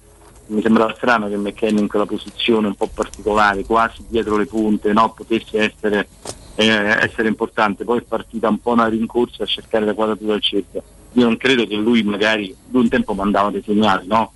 mi 0.46 0.62
sembrava 0.62 0.94
strano 0.94 1.28
che 1.28 1.36
McKenny 1.36 1.80
in 1.80 1.88
quella 1.88 2.06
posizione 2.06 2.66
un 2.66 2.74
po' 2.74 2.88
particolare, 2.92 3.64
quasi 3.64 4.04
dietro 4.08 4.36
le 4.36 4.46
punte, 4.46 4.92
no? 4.92 5.12
potesse 5.12 5.58
essere, 5.58 6.08
eh, 6.56 6.66
essere 6.66 7.28
importante, 7.28 7.84
poi 7.84 7.98
è 7.98 8.02
partita 8.02 8.48
un 8.48 8.58
po' 8.58 8.72
una 8.72 8.86
rincorsa 8.86 9.44
a 9.44 9.46
cercare 9.46 9.84
la 9.84 9.94
quadratura 9.94 10.32
del 10.32 10.42
cerchio. 10.42 10.82
Io 11.14 11.24
non 11.24 11.36
credo 11.36 11.66
che 11.66 11.76
lui 11.76 12.02
magari, 12.02 12.54
lui 12.70 12.82
un 12.82 12.88
tempo 12.88 13.14
mandava 13.14 13.50
dei 13.50 13.62
segnali, 13.64 14.06
no? 14.06 14.32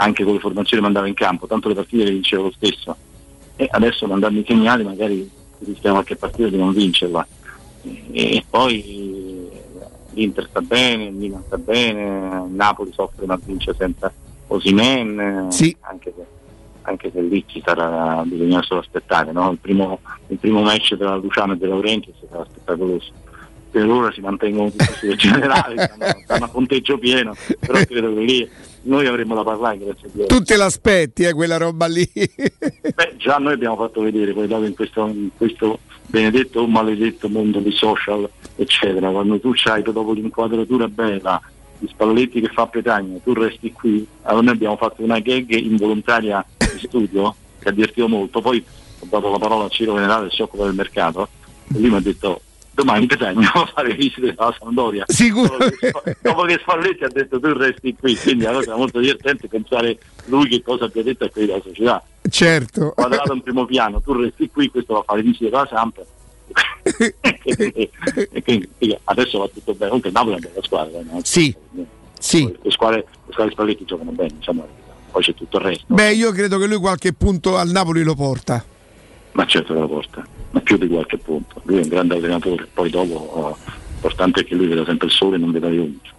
anche 0.00 0.24
con 0.24 0.34
le 0.34 0.40
formazioni 0.40 0.82
mandava 0.82 1.06
in 1.06 1.14
campo, 1.14 1.46
tanto 1.46 1.68
le 1.68 1.74
partite 1.74 2.04
le 2.04 2.10
vinceva 2.10 2.42
lo 2.42 2.52
stesso. 2.52 2.96
E 3.56 3.68
adesso 3.70 4.06
mandando 4.06 4.38
i 4.38 4.44
segnali 4.46 4.84
magari 4.84 5.28
rischiamo 5.60 5.96
qualche 5.96 6.16
partita 6.16 6.48
di 6.48 6.56
non 6.56 6.72
vincerla. 6.72 7.26
E 8.12 8.44
poi 8.48 9.37
l'Inter 10.10 10.46
sta 10.48 10.60
bene, 10.60 11.04
il 11.04 11.14
Milan 11.14 11.42
sta 11.46 11.58
bene, 11.58 12.46
il 12.46 12.54
Napoli 12.54 12.92
soffre 12.92 13.26
ma 13.26 13.38
vince 13.42 13.74
senza 13.76 14.12
Osimen, 14.48 15.20
eh, 15.20 15.76
anche, 15.80 16.14
se, 16.16 16.26
anche 16.82 17.10
se 17.12 17.20
lì 17.20 17.44
ci 17.46 17.62
sarà, 17.64 18.22
bisogna 18.24 18.62
solo 18.62 18.80
aspettare. 18.80 19.32
No? 19.32 19.50
Il, 19.50 19.58
primo, 19.58 20.00
il 20.28 20.38
primo 20.38 20.62
match 20.62 20.96
tra 20.96 21.16
Luciano 21.16 21.52
e 21.52 21.56
De 21.56 21.66
Laurentiis 21.66 22.16
sarà 22.28 22.46
spettacoloso. 22.48 23.12
Per 23.70 23.86
ora 23.86 24.10
si 24.12 24.20
mantengono 24.20 24.70
tutti 24.70 24.92
sui 24.96 25.14
generali, 25.16 25.78
stanno, 25.78 26.06
stanno 26.24 26.44
a 26.46 26.48
punteggio 26.48 26.98
pieno, 26.98 27.34
però 27.60 27.78
credo 27.84 28.14
che 28.14 28.20
lì 28.20 28.50
noi 28.82 29.06
avremo 29.06 29.34
da 29.34 29.42
parlare 29.42 29.78
grazie 29.78 30.08
a 30.08 30.10
Dio. 30.12 30.26
Tu 30.26 30.42
te 30.42 30.56
l'aspetti, 30.56 31.24
eh, 31.24 31.32
quella 31.32 31.56
roba 31.56 31.86
lì. 31.86 32.08
Beh, 32.14 33.14
già 33.16 33.38
noi 33.38 33.54
abbiamo 33.54 33.76
fatto 33.76 34.00
vedere 34.00 34.32
poi 34.32 34.46
dopo 34.46 34.64
in 34.64 34.74
questo, 34.74 35.06
in 35.06 35.30
questo 35.36 35.80
benedetto 36.06 36.60
o 36.60 36.66
maledetto 36.66 37.28
mondo 37.28 37.60
di 37.60 37.72
social, 37.72 38.28
eccetera, 38.56 39.10
quando 39.10 39.38
tu 39.38 39.52
c'hai 39.54 39.82
dopo 39.82 40.12
l'inquadratura 40.12 40.88
bella, 40.88 41.40
di 41.78 41.86
Spalletti 41.88 42.40
che 42.40 42.48
fa 42.48 42.66
Petagna, 42.66 43.18
tu 43.22 43.32
resti 43.32 43.72
qui, 43.72 44.06
allora 44.22 44.46
noi 44.46 44.54
abbiamo 44.54 44.76
fatto 44.76 45.02
una 45.02 45.20
gag 45.20 45.50
involontaria 45.50 46.44
di 46.56 46.78
studio 46.86 47.34
che 47.58 47.68
ha 47.68 47.72
divertito 47.72 48.08
molto, 48.08 48.40
poi 48.40 48.64
ho 48.98 49.06
dato 49.08 49.30
la 49.30 49.38
parola 49.38 49.64
a 49.64 49.68
Ciro 49.68 49.94
Venerale 49.94 50.28
che 50.28 50.34
si 50.34 50.42
occupa 50.42 50.64
del 50.64 50.74
mercato 50.74 51.28
e 51.72 51.78
lui 51.78 51.90
mi 51.90 51.96
ha 51.96 52.00
detto 52.00 52.40
domani 52.78 53.06
Petagna 53.06 53.50
va 53.52 53.62
a 53.62 53.66
fare 53.66 53.94
visite 53.94 54.34
alla 54.36 54.54
Sampdoria. 54.56 55.04
Sicuro. 55.08 55.56
Dopo 56.22 56.42
che, 56.42 56.58
Spalletti 56.60 57.04
ha 57.04 57.08
detto 57.08 57.40
tu 57.40 57.52
resti 57.52 57.94
qui, 57.98 58.16
quindi 58.16 58.44
la 58.44 58.52
cosa 58.52 58.74
è 58.74 58.76
molto 58.76 59.00
divertente 59.00 59.48
pensare 59.48 59.98
lui 60.26 60.48
che 60.48 60.62
cosa 60.62 60.84
abbia 60.84 61.02
detto 61.02 61.24
a 61.24 61.28
quelli 61.28 61.48
della 61.48 61.62
società. 61.62 62.02
Certo. 62.30 62.92
Quadrato 62.94 63.32
in 63.32 63.42
primo 63.42 63.64
piano, 63.64 64.00
tu 64.00 64.12
resti 64.12 64.48
qui, 64.50 64.70
questo 64.70 64.94
va 64.94 65.00
a 65.00 65.02
fare 65.02 65.22
visite 65.22 65.48
alla 65.48 65.66
Samp. 65.68 66.04
e 67.42 68.42
quindi 68.42 68.68
adesso 69.04 69.38
va 69.38 69.48
tutto 69.48 69.72
bene. 69.72 69.86
Comunque 69.86 70.10
Napoli 70.10 70.34
è 70.34 70.38
una 70.38 70.48
bella 70.48 70.62
squadra. 70.64 71.00
No? 71.02 71.20
Sì. 71.24 71.54
Sì. 72.18 72.56
Le 72.62 72.70
squadre, 72.70 73.04
le 73.26 73.32
squadre 73.32 73.52
Spalletti 73.52 73.84
giocano 73.84 74.10
bene, 74.12 74.34
diciamo, 74.36 74.66
poi 75.10 75.22
c'è 75.22 75.34
tutto 75.34 75.58
il 75.58 75.64
resto. 75.64 75.94
Beh, 75.94 76.12
io 76.12 76.30
credo 76.32 76.58
che 76.58 76.66
lui 76.66 76.78
qualche 76.78 77.12
punto 77.12 77.56
al 77.56 77.70
Napoli 77.70 78.02
lo 78.02 78.14
porta. 78.14 78.64
Ma 79.32 79.46
certo 79.46 79.74
che 79.74 79.80
lo 79.80 79.88
porta, 79.88 80.26
ma 80.50 80.60
più 80.60 80.76
di 80.76 80.88
qualche 80.88 81.18
punto. 81.18 81.60
Lui 81.64 81.78
è 81.78 81.82
un 81.82 81.88
grande 81.88 82.14
allenatore, 82.14 82.66
poi 82.72 82.90
dopo 82.90 83.14
oh, 83.14 83.56
l'importante 83.92 84.40
è 84.40 84.44
che 84.44 84.54
lui 84.54 84.66
veda 84.66 84.84
sempre 84.84 85.06
il 85.06 85.12
sole 85.12 85.36
e 85.36 85.38
non 85.38 85.50
veda 85.52 85.66
undici. 85.66 86.12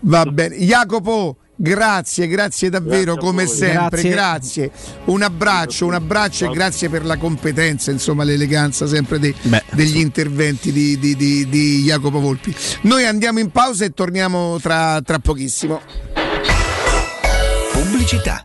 Va 0.00 0.24
bene. 0.24 0.56
Jacopo, 0.56 1.36
grazie, 1.54 2.26
grazie 2.26 2.68
davvero 2.70 3.14
Grazie 3.14 3.20
come 3.20 3.46
sempre, 3.46 4.02
Grazie. 4.02 4.10
grazie. 4.10 4.70
Un 5.04 5.22
abbraccio, 5.22 5.86
un 5.86 5.94
abbraccio 5.94 6.50
e 6.50 6.54
grazie 6.54 6.88
per 6.88 7.04
la 7.04 7.16
competenza, 7.16 7.90
insomma 7.92 8.24
l'eleganza 8.24 8.86
sempre 8.86 9.18
dei- 9.18 9.34
degli 9.70 9.98
interventi 9.98 10.72
di, 10.72 10.98
di- 10.98 11.14
di- 11.16 11.48
di 11.48 11.82
Jacopo 11.82 12.20
Volpi. 12.20 12.54
Noi 12.82 13.06
andiamo 13.06 13.38
in 13.38 13.50
pausa 13.50 13.84
e 13.84 13.90
torniamo 13.90 14.58
tra, 14.60 15.00
tra 15.02 15.18
pochissimo. 15.20 15.80
Pubblicità. 17.72 18.44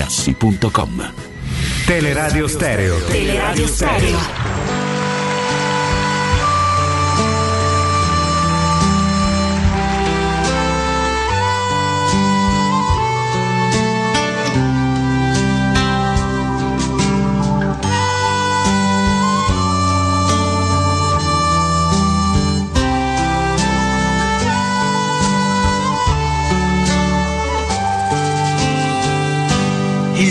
Teleradio 1.87 2.47
Stereo. 2.47 2.99
Teleradio 3.01 3.67
Stereo. 3.67 4.90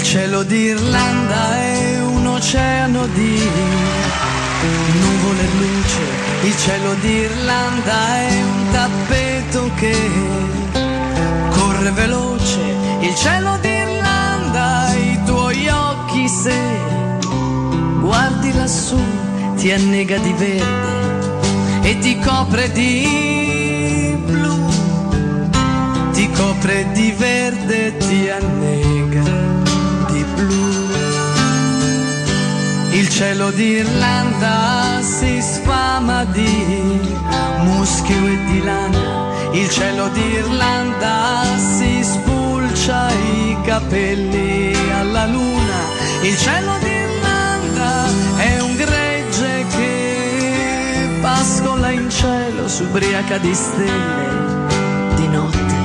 Il 0.01 0.07
cielo 0.07 0.43
d'Irlanda 0.45 1.57
è 1.59 2.01
un 2.01 2.27
oceano 2.27 3.07
di 3.09 3.39
nuvole 4.99 5.43
e 5.43 5.49
luce. 5.59 6.01
Il 6.41 6.57
cielo 6.57 6.95
d'Irlanda 6.95 8.17
è 8.17 8.43
un 8.43 8.71
tappeto 8.73 9.71
che 9.77 9.95
corre 11.51 11.91
veloce. 11.91 12.61
Il 13.01 13.15
cielo 13.15 13.59
d'Irlanda, 13.61 14.95
i 14.95 15.21
tuoi 15.27 15.69
occhi 15.69 16.27
se 16.29 16.59
guardi 18.01 18.55
lassù 18.55 18.99
ti 19.57 19.71
annega 19.71 20.17
di 20.17 20.33
verde 20.33 21.83
e 21.83 21.99
ti 21.99 22.19
copre 22.21 22.73
di 22.73 24.17
blu. 24.25 24.67
Ti 26.11 26.31
copre 26.31 26.91
di 26.93 27.13
verde 27.13 27.87
e 27.89 27.97
ti 27.99 28.31
annega 28.31 29.00
cielo 33.21 33.51
d'Irlanda 33.51 35.03
si 35.03 35.43
sfama 35.43 36.25
di 36.25 36.99
muschio 37.65 38.17
e 38.17 38.45
di 38.47 38.63
lana. 38.63 39.53
Il 39.53 39.69
cielo 39.69 40.09
d'Irlanda 40.09 41.45
si 41.59 42.03
spulcia 42.03 43.11
i 43.11 43.59
capelli 43.63 44.73
alla 44.99 45.27
luna. 45.27 45.81
Il 46.23 46.35
cielo 46.39 46.79
d'Irlanda 46.79 48.07
è 48.39 48.59
un 48.61 48.75
gregge 48.75 49.67
che 49.77 51.19
pascola 51.21 51.91
in 51.91 52.09
cielo, 52.09 52.69
s'ubriaca 52.69 53.37
di 53.37 53.55
stelle 53.55 54.31
di 55.17 55.29
notte 55.29 55.77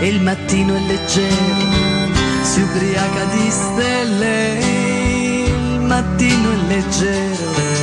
e 0.00 0.08
il 0.08 0.20
mattino 0.20 0.74
è 0.74 0.80
leggero, 0.80 2.08
si 2.42 2.60
ubriaca 2.60 3.24
di 3.36 3.50
stelle, 3.50 4.79
mattino 5.90 6.52
è 6.52 6.56
leggero. 6.68 7.78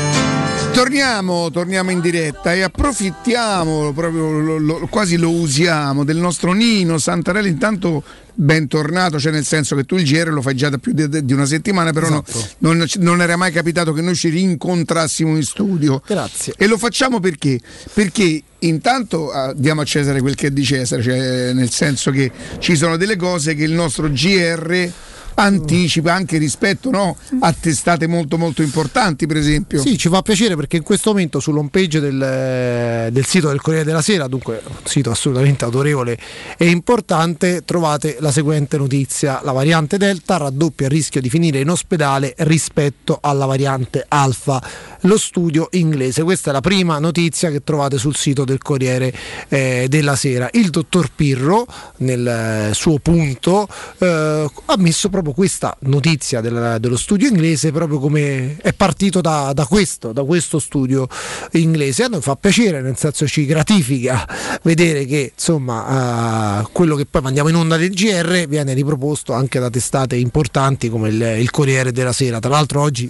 Torniamo, 0.71 1.49
torniamo 1.51 1.91
in 1.91 1.99
diretta 1.99 2.53
e 2.53 2.61
approfittiamo, 2.61 3.91
proprio 3.93 4.29
lo- 4.39 4.57
lo- 4.59 4.87
quasi 4.89 5.17
lo 5.17 5.31
usiamo, 5.31 6.05
del 6.05 6.15
nostro 6.17 6.53
Nino 6.53 6.97
Santarelli. 6.99 7.49
Intanto 7.49 8.01
bentornato, 8.33 9.19
cioè 9.19 9.31
nel 9.33 9.43
senso 9.43 9.75
che 9.75 9.83
tu 9.83 9.95
il 9.97 10.05
GR 10.05 10.29
lo 10.29 10.41
fai 10.41 10.55
già 10.55 10.69
da 10.69 10.77
più 10.77 10.93
di, 10.93 11.25
di 11.25 11.33
una 11.33 11.45
settimana, 11.47 11.91
però 11.91 12.07
no- 12.07 12.23
Esatto. 12.25 12.47
non, 12.59 12.85
non 12.99 13.21
era 13.21 13.35
mai 13.35 13.51
capitato 13.51 13.91
che 13.91 14.01
noi 14.01 14.15
ci 14.15 14.29
rincontrassimo 14.29 15.35
in 15.35 15.43
studio. 15.43 16.01
Grazie. 16.07 16.53
E 16.55 16.65
lo 16.67 16.77
facciamo 16.77 17.19
perché? 17.19 17.59
Perché 17.91 18.41
intanto 18.59 19.31
ah, 19.31 19.51
diamo 19.53 19.81
a 19.81 19.83
Cesare 19.83 20.21
quel 20.21 20.35
che 20.35 20.47
è 20.47 20.51
di 20.51 20.63
Cesare, 20.63 21.01
cioè 21.01 21.51
nel 21.53 21.71
senso 21.71 22.11
che 22.11 22.31
ci 22.59 22.77
sono 22.77 22.95
delle 22.95 23.17
cose 23.17 23.53
che 23.55 23.63
il 23.63 23.73
nostro 23.73 24.07
GR 24.09 24.91
anticipa 25.39 26.13
anche 26.13 26.37
rispetto 26.37 26.89
no, 26.89 27.15
a 27.39 27.53
testate 27.53 28.07
molto 28.07 28.37
molto 28.37 28.61
importanti, 28.61 29.27
per 29.27 29.37
esempio. 29.37 29.81
Sì, 29.81 29.97
ci 29.97 30.09
fa 30.09 30.21
piacere 30.21 30.55
perché 30.55 30.77
in 30.77 30.83
questo 30.83 31.11
momento 31.11 31.39
sull'home 31.39 31.69
page 31.69 31.99
del, 31.99 33.09
del 33.11 33.25
sito 33.25 33.49
del 33.49 33.61
Corriere 33.61 33.85
della 33.85 34.01
Sera, 34.01 34.27
dunque 34.27 34.61
un 34.65 34.75
sito 34.83 35.11
assolutamente 35.11 35.65
autorevole 35.65 36.17
e 36.57 36.69
importante, 36.69 37.63
trovate 37.65 38.17
la 38.19 38.31
seguente 38.31 38.77
notizia. 38.77 39.41
La 39.43 39.51
variante 39.51 39.97
Delta 39.97 40.37
raddoppia 40.37 40.87
il 40.87 40.91
rischio 40.91 41.21
di 41.21 41.29
finire 41.29 41.59
in 41.59 41.69
ospedale 41.69 42.33
rispetto 42.39 43.19
alla 43.21 43.45
variante 43.45 44.05
Alfa. 44.07 44.61
Lo 45.01 45.17
studio 45.17 45.67
inglese, 45.71 46.23
questa 46.23 46.49
è 46.49 46.53
la 46.53 46.61
prima 46.61 46.97
notizia 46.97 47.51
che 47.51 47.63
trovate 47.63 47.97
sul 47.97 48.15
sito 48.15 48.43
del 48.43 48.57
Corriere 48.57 49.13
eh, 49.49 49.85
della 49.87 50.15
Sera. 50.15 50.49
Il 50.53 50.69
dottor 50.71 51.11
Pirro, 51.15 51.67
nel 51.97 52.27
eh, 52.27 52.73
suo 52.73 52.97
punto, 52.97 53.67
eh, 53.99 54.49
ha 54.65 54.77
messo 54.77 55.09
proprio 55.09 55.26
questa 55.33 55.75
notizia 55.81 56.41
del- 56.41 56.77
dello 56.79 56.97
studio 56.97 57.27
inglese 57.27 57.71
proprio 57.71 57.99
come 57.99 58.57
è 58.57 58.73
partito 58.73 59.21
da, 59.21 59.51
da 59.53 59.65
questo, 59.65 60.11
da 60.11 60.23
questo 60.23 60.59
studio 60.59 61.07
inglese. 61.51 62.03
A 62.03 62.07
noi 62.07 62.21
fa 62.21 62.35
piacere, 62.35 62.81
nel 62.81 62.97
senso 62.97 63.27
ci 63.27 63.45
gratifica 63.45 64.27
vedere 64.63 65.05
che 65.05 65.31
insomma 65.33 66.61
eh, 66.61 66.67
quello 66.71 66.95
che 66.95 67.05
poi 67.05 67.21
mandiamo 67.21 67.49
in 67.49 67.55
onda 67.55 67.77
del 67.77 67.91
GR 67.91 68.47
viene 68.47 68.73
riproposto 68.73 69.33
anche 69.33 69.59
da 69.59 69.69
testate 69.69 70.15
importanti 70.15 70.89
come 70.89 71.09
il, 71.09 71.21
il 71.39 71.49
Corriere 71.51 71.91
della 71.91 72.13
Sera. 72.13 72.39
Tra 72.39 72.49
l'altro 72.49 72.81
oggi 72.81 73.09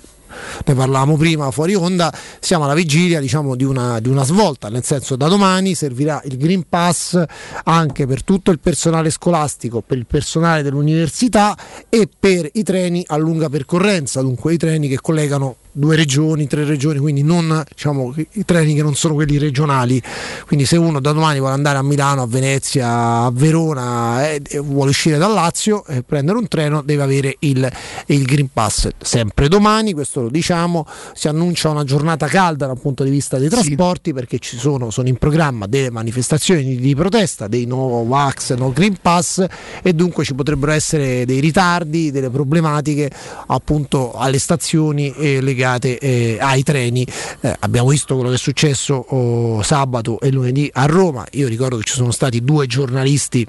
ne 0.66 0.74
parlavamo 0.74 1.18
prima 1.18 1.52
fuori 1.52 1.76
onda, 1.76 2.14
siamo 2.40 2.66
alla 2.66 2.74
vigilia 2.74 3.20
diciamo, 3.20 3.56
di, 3.56 3.64
una, 3.64 4.00
di 4.00 4.10
una 4.10 4.24
svolta, 4.24 4.70
nel 4.70 4.84
senso 4.84 5.16
da 5.16 5.28
domani 5.28 5.76
servirà 5.76 6.22
il 6.26 6.38
Green 6.38 6.64
Pass 6.68 7.22
anche 7.64 8.06
per 8.06 8.24
tutto 8.24 8.52
il 8.52 8.60
personale 8.60 9.10
scolastico, 9.10 9.82
per 9.82 9.98
il 9.98 10.06
personale 10.06 10.64
dell'università 10.64 11.58
e 11.90 12.08
per 12.20 12.50
i 12.54 12.64
treni 12.64 13.04
a 13.08 13.18
lunga 13.18 13.50
percorrenza, 13.50 14.22
dunque 14.22 14.54
i 14.54 14.58
treni 14.58 14.88
che 14.88 15.00
collegano 15.02 15.58
due 15.78 15.96
regioni, 15.96 16.48
tre 16.48 16.64
regioni, 16.64 16.98
quindi 16.98 17.22
non 17.22 17.64
diciamo, 17.68 18.14
i 18.16 18.46
treni 18.46 18.74
che 18.74 18.82
non 18.82 18.96
sono 18.96 19.14
quelli 19.14 19.38
regionali. 19.38 20.02
Quindi 20.48 20.66
se 20.66 20.76
uno 20.76 21.00
da 21.00 21.12
domani 21.12 21.38
vuole 21.40 21.54
andare 21.54 21.78
a 21.78 21.84
Milano, 21.84 22.24
a 22.24 22.28
Venezia, 22.28 22.88
a 23.24 23.32
Verona 23.32 24.28
eh, 24.28 24.42
e 24.44 24.60
vuole 24.60 24.90
uscire 24.90 25.18
dal 25.18 25.32
Lazio 25.32 25.86
e 25.86 26.02
prendere 26.02 26.40
un 26.40 26.48
treno 26.48 26.82
deve 26.82 27.04
avere 27.04 27.36
il, 27.40 27.72
il 28.08 28.26
Green 28.26 28.50
Pass. 28.52 28.90
Sempre 29.00 29.48
domani, 29.48 29.94
questo 29.94 30.27
lo 30.28 30.30
diciamo, 30.30 30.86
si 31.14 31.28
annuncia 31.28 31.70
una 31.70 31.84
giornata 31.84 32.28
calda 32.28 32.68
dal 32.68 32.80
punto 32.80 33.04
di 33.04 33.10
vista 33.10 33.38
dei 33.38 33.50
trasporti 33.50 34.14
perché 34.14 34.40
ci 34.40 34.58
sono, 34.58 34.92
sono 34.92 35.08
in 35.08 35.18
programma 35.18 35.66
delle 35.66 35.90
manifestazioni 35.90 36.76
di 36.76 36.96
protesta, 36.96 37.48
dei 37.48 37.66
no 37.66 38.06
Vax, 38.06 38.56
no 38.56 38.72
Green 38.72 38.98
Pass 39.02 39.46
e 39.82 39.94
dunque 39.94 40.24
ci 40.24 40.36
potrebbero 40.36 40.72
essere 40.72 41.26
dei 41.26 41.40
ritardi, 41.40 42.12
delle 42.12 42.30
problematiche 42.30 43.10
appunto 43.48 44.14
alle 44.14 44.40
stazioni 44.40 45.14
eh, 45.14 45.42
legate 45.42 45.98
eh, 45.98 46.38
ai 46.40 46.64
treni. 46.64 47.06
Eh, 47.42 47.56
abbiamo 47.60 47.90
visto 47.90 48.16
quello 48.16 48.30
che 48.30 48.36
è 48.36 48.40
successo 48.40 48.94
oh, 48.96 49.62
sabato 49.64 50.20
e 50.20 50.32
lunedì 50.32 50.70
a 50.74 50.86
Roma, 50.86 51.26
io 51.32 51.48
ricordo 51.48 51.78
che 51.78 51.84
ci 51.84 51.94
sono 51.94 52.12
stati 52.12 52.44
due 52.44 52.68
giornalisti 52.68 53.48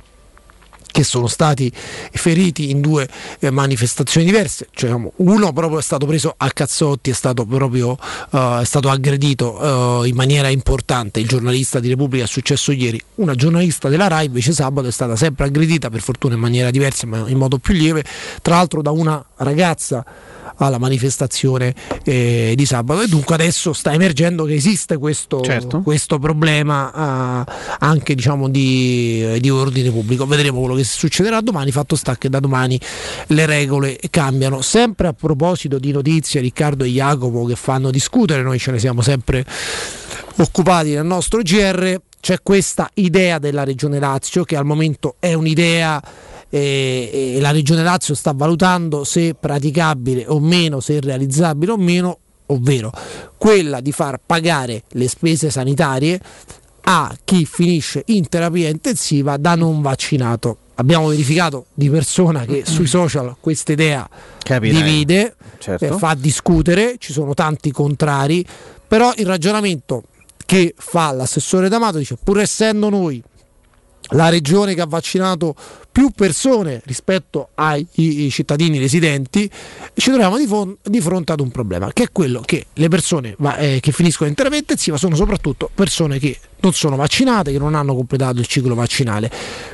che 0.98 1.04
sono 1.04 1.28
stati 1.28 1.70
feriti 1.72 2.70
in 2.70 2.80
due 2.80 3.08
eh, 3.38 3.50
manifestazioni 3.50 4.26
diverse, 4.26 4.66
cioè, 4.72 4.90
uno 4.90 5.52
proprio 5.52 5.78
è 5.78 5.82
stato 5.82 6.06
preso 6.06 6.34
a 6.36 6.50
cazzotti, 6.50 7.10
è 7.10 7.12
stato 7.12 7.46
proprio 7.46 7.90
uh, 7.90 8.58
è 8.58 8.64
stato 8.64 8.88
aggredito 8.88 9.52
uh, 9.52 10.02
in 10.02 10.16
maniera 10.16 10.48
importante, 10.48 11.20
il 11.20 11.28
giornalista 11.28 11.78
di 11.78 11.88
Repubblica 11.88 12.24
è 12.24 12.26
successo 12.26 12.72
ieri, 12.72 13.00
una 13.16 13.36
giornalista 13.36 13.88
della 13.88 14.08
RAI 14.08 14.26
invece 14.26 14.50
sabato 14.50 14.88
è 14.88 14.90
stata 14.90 15.14
sempre 15.14 15.44
aggredita, 15.44 15.88
per 15.88 16.00
fortuna 16.00 16.34
in 16.34 16.40
maniera 16.40 16.72
diversa 16.72 17.06
ma 17.06 17.28
in 17.28 17.38
modo 17.38 17.58
più 17.58 17.74
lieve, 17.74 18.02
tra 18.42 18.56
l'altro 18.56 18.82
da 18.82 18.90
una 18.90 19.24
ragazza 19.36 20.04
alla 20.58 20.78
manifestazione 20.78 21.74
eh, 22.04 22.52
di 22.56 22.66
sabato 22.66 23.02
e 23.02 23.08
dunque 23.08 23.34
adesso 23.34 23.72
sta 23.72 23.92
emergendo 23.92 24.44
che 24.44 24.54
esiste 24.54 24.96
questo, 24.96 25.40
Certo. 25.40 25.80
questo 25.80 26.18
problema 26.18 27.44
eh, 27.46 27.52
anche 27.80 28.14
diciamo, 28.14 28.48
di, 28.48 29.38
di 29.40 29.50
ordine 29.50 29.90
pubblico. 29.90 30.26
Vedremo 30.26 30.60
quello 30.60 30.74
che 30.74 30.84
succederà 30.84 31.40
domani, 31.40 31.70
fatto 31.70 31.96
sta 31.96 32.16
che 32.16 32.28
da 32.28 32.40
domani 32.40 32.78
le 33.28 33.46
regole 33.46 33.98
cambiano. 34.10 34.60
Sempre 34.62 35.08
a 35.08 35.12
proposito 35.12 35.78
di 35.78 35.92
notizie, 35.92 36.40
Riccardo 36.40 36.84
e 36.84 36.88
Jacopo 36.88 37.44
che 37.44 37.56
fanno 37.56 37.90
discutere, 37.90 38.42
noi 38.42 38.58
ce 38.58 38.72
ne 38.72 38.78
siamo 38.78 39.00
sempre 39.00 39.44
occupati 40.36 40.90
nel 40.94 41.04
nostro 41.04 41.40
GR, 41.42 42.00
c'è 42.20 42.38
questa 42.42 42.90
idea 42.94 43.38
della 43.38 43.64
Regione 43.64 43.98
Lazio 43.98 44.44
che 44.44 44.56
al 44.56 44.64
momento 44.64 45.16
è 45.18 45.34
un'idea 45.34 46.02
e, 46.50 47.34
e 47.36 47.40
la 47.40 47.50
Regione 47.50 47.82
Lazio 47.82 48.14
sta 48.14 48.32
valutando 48.32 49.04
se 49.04 49.34
praticabile 49.34 50.24
o 50.28 50.40
meno, 50.40 50.80
se 50.80 51.00
realizzabile 51.00 51.72
o 51.72 51.76
meno, 51.76 52.18
ovvero 52.46 52.90
quella 53.36 53.80
di 53.80 53.92
far 53.92 54.18
pagare 54.24 54.84
le 54.90 55.08
spese 55.08 55.50
sanitarie 55.50 56.20
a 56.82 57.14
chi 57.22 57.44
finisce 57.44 58.02
in 58.06 58.28
terapia 58.28 58.68
intensiva 58.68 59.36
da 59.36 59.54
non 59.54 59.82
vaccinato. 59.82 60.56
Abbiamo 60.76 61.08
verificato 61.08 61.66
di 61.74 61.90
persona 61.90 62.44
che 62.44 62.62
sui 62.64 62.86
social 62.86 63.36
questa 63.40 63.72
idea 63.72 64.08
divide, 64.60 65.34
Certo. 65.58 65.84
eh, 65.84 65.98
fa 65.98 66.14
discutere, 66.14 66.94
ci 66.98 67.12
sono 67.12 67.34
tanti 67.34 67.72
contrari, 67.72 68.46
però 68.86 69.12
il 69.16 69.26
ragionamento 69.26 70.04
che 70.46 70.74
fa 70.78 71.10
l'assessore 71.12 71.68
D'Amato 71.68 71.98
dice 71.98 72.16
pur 72.22 72.38
essendo 72.40 72.88
noi 72.88 73.22
la 74.10 74.28
regione 74.28 74.74
che 74.74 74.80
ha 74.80 74.86
vaccinato 74.86 75.54
più 75.90 76.10
persone 76.10 76.80
rispetto 76.84 77.48
ai 77.54 77.86
i- 77.94 78.26
i 78.26 78.30
cittadini 78.30 78.78
residenti, 78.78 79.50
ci 79.94 80.10
troviamo 80.10 80.38
di, 80.38 80.46
fon- 80.46 80.76
di 80.82 81.00
fronte 81.00 81.32
ad 81.32 81.40
un 81.40 81.50
problema, 81.50 81.92
che 81.92 82.04
è 82.04 82.12
quello 82.12 82.40
che 82.44 82.66
le 82.72 82.88
persone 82.88 83.34
va- 83.38 83.56
eh, 83.56 83.78
che 83.80 83.92
finiscono 83.92 84.28
in 84.28 84.34
terapia 84.36 84.58
intensiva 84.58 84.96
sono 84.96 85.16
soprattutto 85.16 85.70
persone 85.74 86.18
che 86.18 86.38
non 86.68 86.72
sono 86.72 86.96
vaccinate, 86.96 87.50
che 87.50 87.58
non 87.58 87.74
hanno 87.74 87.94
completato 87.94 88.38
il 88.38 88.46
ciclo 88.46 88.74
vaccinale. 88.74 89.30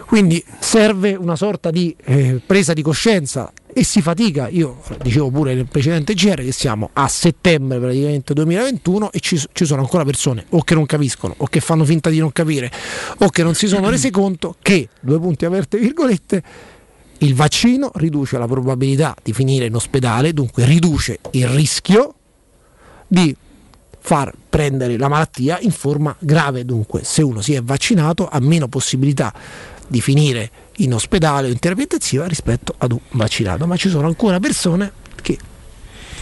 Quindi 0.06 0.42
serve 0.60 1.14
una 1.14 1.36
sorta 1.36 1.70
di 1.70 1.94
eh, 2.04 2.40
presa 2.44 2.72
di 2.72 2.82
coscienza 2.82 3.52
e 3.76 3.82
si 3.82 4.00
fatica, 4.00 4.48
io 4.48 4.80
dicevo 5.02 5.30
pure 5.30 5.54
nel 5.54 5.66
precedente 5.66 6.14
GR 6.14 6.36
che 6.36 6.52
siamo 6.52 6.90
a 6.92 7.08
settembre 7.08 7.80
praticamente 7.80 8.32
2021 8.32 9.10
e 9.10 9.18
ci, 9.18 9.42
ci 9.52 9.64
sono 9.64 9.80
ancora 9.80 10.04
persone 10.04 10.44
o 10.50 10.62
che 10.62 10.74
non 10.74 10.86
capiscono 10.86 11.34
o 11.38 11.46
che 11.46 11.58
fanno 11.58 11.84
finta 11.84 12.08
di 12.08 12.20
non 12.20 12.30
capire 12.30 12.70
o 13.18 13.28
che 13.30 13.42
non 13.42 13.54
si 13.54 13.66
sono 13.66 13.90
resi 13.90 14.10
conto 14.10 14.54
che, 14.62 14.88
due 15.00 15.18
punti 15.18 15.44
aperte 15.44 15.78
virgolette, 15.78 16.42
il 17.18 17.34
vaccino 17.34 17.90
riduce 17.94 18.38
la 18.38 18.46
probabilità 18.46 19.16
di 19.20 19.32
finire 19.32 19.66
in 19.66 19.74
ospedale, 19.74 20.32
dunque 20.32 20.64
riduce 20.64 21.18
il 21.32 21.48
rischio 21.48 22.14
di 23.08 23.34
far 24.06 24.34
prendere 24.50 24.98
la 24.98 25.08
malattia 25.08 25.58
in 25.60 25.70
forma 25.70 26.14
grave. 26.18 26.66
Dunque, 26.66 27.04
se 27.04 27.22
uno 27.22 27.40
si 27.40 27.54
è 27.54 27.62
vaccinato 27.62 28.28
ha 28.28 28.38
meno 28.38 28.68
possibilità 28.68 29.32
di 29.88 30.02
finire 30.02 30.50
in 30.76 30.92
ospedale 30.92 31.48
o 31.48 31.50
in 31.50 31.58
terapia 31.58 31.84
intensiva 31.84 32.26
rispetto 32.26 32.74
ad 32.76 32.92
un 32.92 33.00
vaccinato. 33.12 33.66
Ma 33.66 33.76
ci 33.76 33.88
sono 33.88 34.06
ancora 34.06 34.38
persone 34.40 34.92
che 35.22 35.38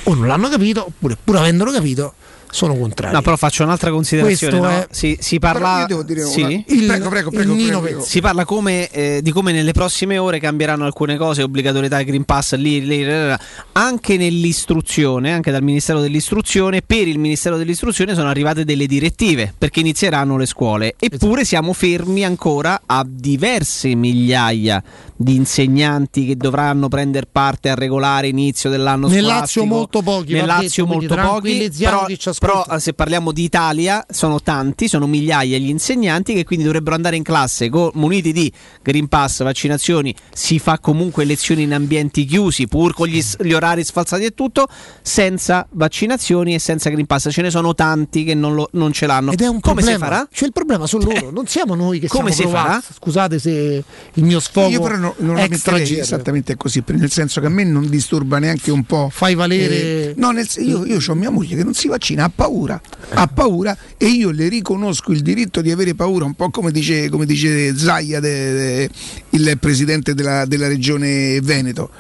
o 0.05 0.15
non 0.15 0.29
l'hanno 0.29 0.49
capito 0.49 0.87
oppure 0.87 1.17
pur 1.23 1.37
avendolo 1.37 1.73
capito 1.73 2.15
sono 2.53 2.77
contrari. 2.77 3.15
No, 3.15 3.23
però 3.23 3.37
faccio 3.37 3.63
un'altra 3.65 3.91
considerazione. 3.91 4.59
Questo 4.59 4.69
no? 4.77 4.79
è- 4.81 4.87
Si, 4.91 5.17
si 5.21 5.39
Però 5.39 5.53
parla. 5.55 5.81
io 5.81 5.87
devo 5.87 6.03
dire 6.03 6.23
sì? 6.27 6.65
Il- 6.69 6.87
Prego, 6.87 7.09
prego, 7.09 7.31
il 7.31 7.79
prego. 7.81 8.03
Si 8.03 8.21
parla 8.21 8.45
come, 8.45 8.89
eh, 8.91 9.21
di 9.23 9.31
come 9.33 9.53
nelle 9.53 9.73
prossime 9.73 10.19
ore 10.19 10.39
cambieranno 10.39 10.85
alcune 10.85 11.17
cose, 11.17 11.43
obbligatorietà 11.43 12.03
Green 12.03 12.25
Pass 12.25 12.55
lì, 12.57 12.81
lì, 12.85 12.99
lì, 12.99 13.05
lì. 13.07 13.35
anche 13.73 14.17
nell'istruzione, 14.19 15.33
anche 15.33 15.51
dal 15.51 15.63
Ministero 15.63 16.01
dell'Istruzione. 16.01 16.83
Per 16.83 17.09
il 17.09 17.19
Ministero 17.19 17.57
dell'Istruzione 17.57 18.15
sono 18.15 18.29
arrivate 18.29 18.65
delle 18.65 18.87
direttive 18.87 19.53
perché 19.57 19.81
inizieranno 19.81 20.37
le 20.37 20.47
scuole. 20.47 20.95
Eppure 20.99 21.45
siamo 21.45 21.73
fermi 21.73 22.23
ancora 22.25 22.83
a 22.85 23.05
diverse 23.09 23.95
migliaia 23.95 24.83
di 25.17 25.37
insegnanti 25.37 26.27
che 26.27 26.37
dovranno 26.37 26.89
prendere 26.89 27.27
parte 27.31 27.71
al 27.71 27.77
regolare 27.77 28.27
inizio 28.29 28.69
dell'anno 28.69 29.07
Nel 29.09 29.21
scolastico. 29.23 29.41
Lazio 29.41 29.65
molto 29.65 30.03
pochi, 30.03 30.33
Nel 30.33 30.47
Lazio 30.47 30.85
detto, 30.85 30.99
molto 30.99 31.15
pochi. 31.15 31.71
Però. 31.79 32.07
Però, 32.43 32.65
eh, 32.69 32.81
se 32.81 32.93
parliamo 32.93 33.31
di 33.31 33.45
Italia 33.45 34.05
sono 34.11 34.41
tanti, 34.43 34.89
sono 34.89 35.07
migliaia 35.07 35.59
gli 35.59 35.69
insegnanti 35.69 36.35
che 36.35 36.43
quindi 36.45 36.65
dovrebbero 36.65 36.97
andare 36.97 37.15
in 37.15 37.23
classe 37.23 37.69
co- 37.69 37.93
muniti 37.95 38.33
di 38.33 38.53
Green 38.83 39.07
Pass, 39.07 39.45
vaccinazioni, 39.45 40.13
si 40.33 40.59
fa 40.59 40.81
comunque 40.81 41.25
lezioni 41.25 41.63
in 41.63 41.73
ambienti 41.73 42.25
chiusi, 42.25 42.67
pur 42.67 42.95
con 42.95 43.07
gli, 43.07 43.23
s- 43.23 43.37
gli 43.41 43.53
orari 43.53 43.85
sfalsati 43.85 44.25
e 44.25 44.35
tutto, 44.35 44.67
senza 45.03 45.67
vaccinazioni 45.71 46.55
e 46.55 46.59
senza 46.59 46.91
Green 46.91 47.07
Pass. 47.07 47.29
Ce 47.31 47.43
ne 47.43 47.51
sono 47.51 47.75
tanti 47.75 48.25
che 48.25 48.35
non, 48.35 48.55
lo- 48.55 48.69
non 48.73 48.93
ce 48.93 49.07
l'hanno. 49.07 49.31
Ed 49.33 49.41
è 49.41 49.47
un 49.47 49.61
Come 49.61 49.77
problema. 49.83 49.93
si 49.93 50.11
farà? 50.11 50.29
Cioè, 50.33 50.47
il 50.49 50.53
problema 50.53 50.87
sono 50.87 51.05
loro, 51.05 51.31
non 51.31 51.47
siamo 51.47 51.75
noi 51.77 52.01
che 52.01 52.09
Come 52.09 52.33
siamo 52.33 52.51
si 52.51 52.57
provati. 52.57 52.81
farà? 52.83 52.95
Scusate 52.99 53.39
se 53.39 53.85
il 54.15 54.25
mio 54.25 54.41
sfogo 54.41 54.69
Io 54.69 54.81
però 54.81 54.97
no- 54.97 55.15
non 55.19 55.37
la 55.37 55.47
metterei 55.49 55.99
esattamente 55.99 56.57
così, 56.57 56.83
nel 56.89 57.11
senso 57.11 57.41
che 57.41 57.47
a 57.47 57.51
me 57.51 57.63
non 57.65 57.89
disturba 57.89 58.39
neanche 58.39 58.71
un 58.73 58.83
po'. 58.85 59.09
Fai 59.13 59.35
valere- 59.35 59.81
Eh, 59.83 60.15
no, 60.17 60.31
nel 60.33 60.49
io, 60.59 60.85
io 60.85 60.99
ho 61.07 61.15
mia 61.15 61.31
moglie 61.31 61.57
che 61.57 61.65
non 61.65 61.75
si 61.75 61.89
vaccina, 61.89 62.31
paura, 62.35 62.81
ha 63.11 63.27
paura 63.29 63.77
e 63.97 64.07
io 64.07 64.31
le 64.31 64.49
riconosco 64.49 65.13
il 65.13 65.21
diritto 65.23 65.61
di 65.61 65.71
avere 65.71 65.95
paura, 65.95 66.25
un 66.25 66.35
po' 66.35 66.51
come 66.51 66.71
dice, 66.73 67.09
come 67.09 67.27
dice 67.27 67.77
Zaia, 67.77 68.21
de- 68.21 68.53
de- 68.53 68.91
il 69.31 69.59
presidente 69.59 70.15
della, 70.15 70.45
della 70.47 70.69
regione 70.69 71.41
Veneto. 71.41 71.91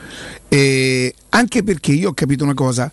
Eh, 0.49 1.15
anche 1.31 1.62
perché 1.62 1.93
io 1.93 2.11
ho 2.11 2.15
capito 2.15 2.44
una 2.44 2.55
cosa. 2.55 2.91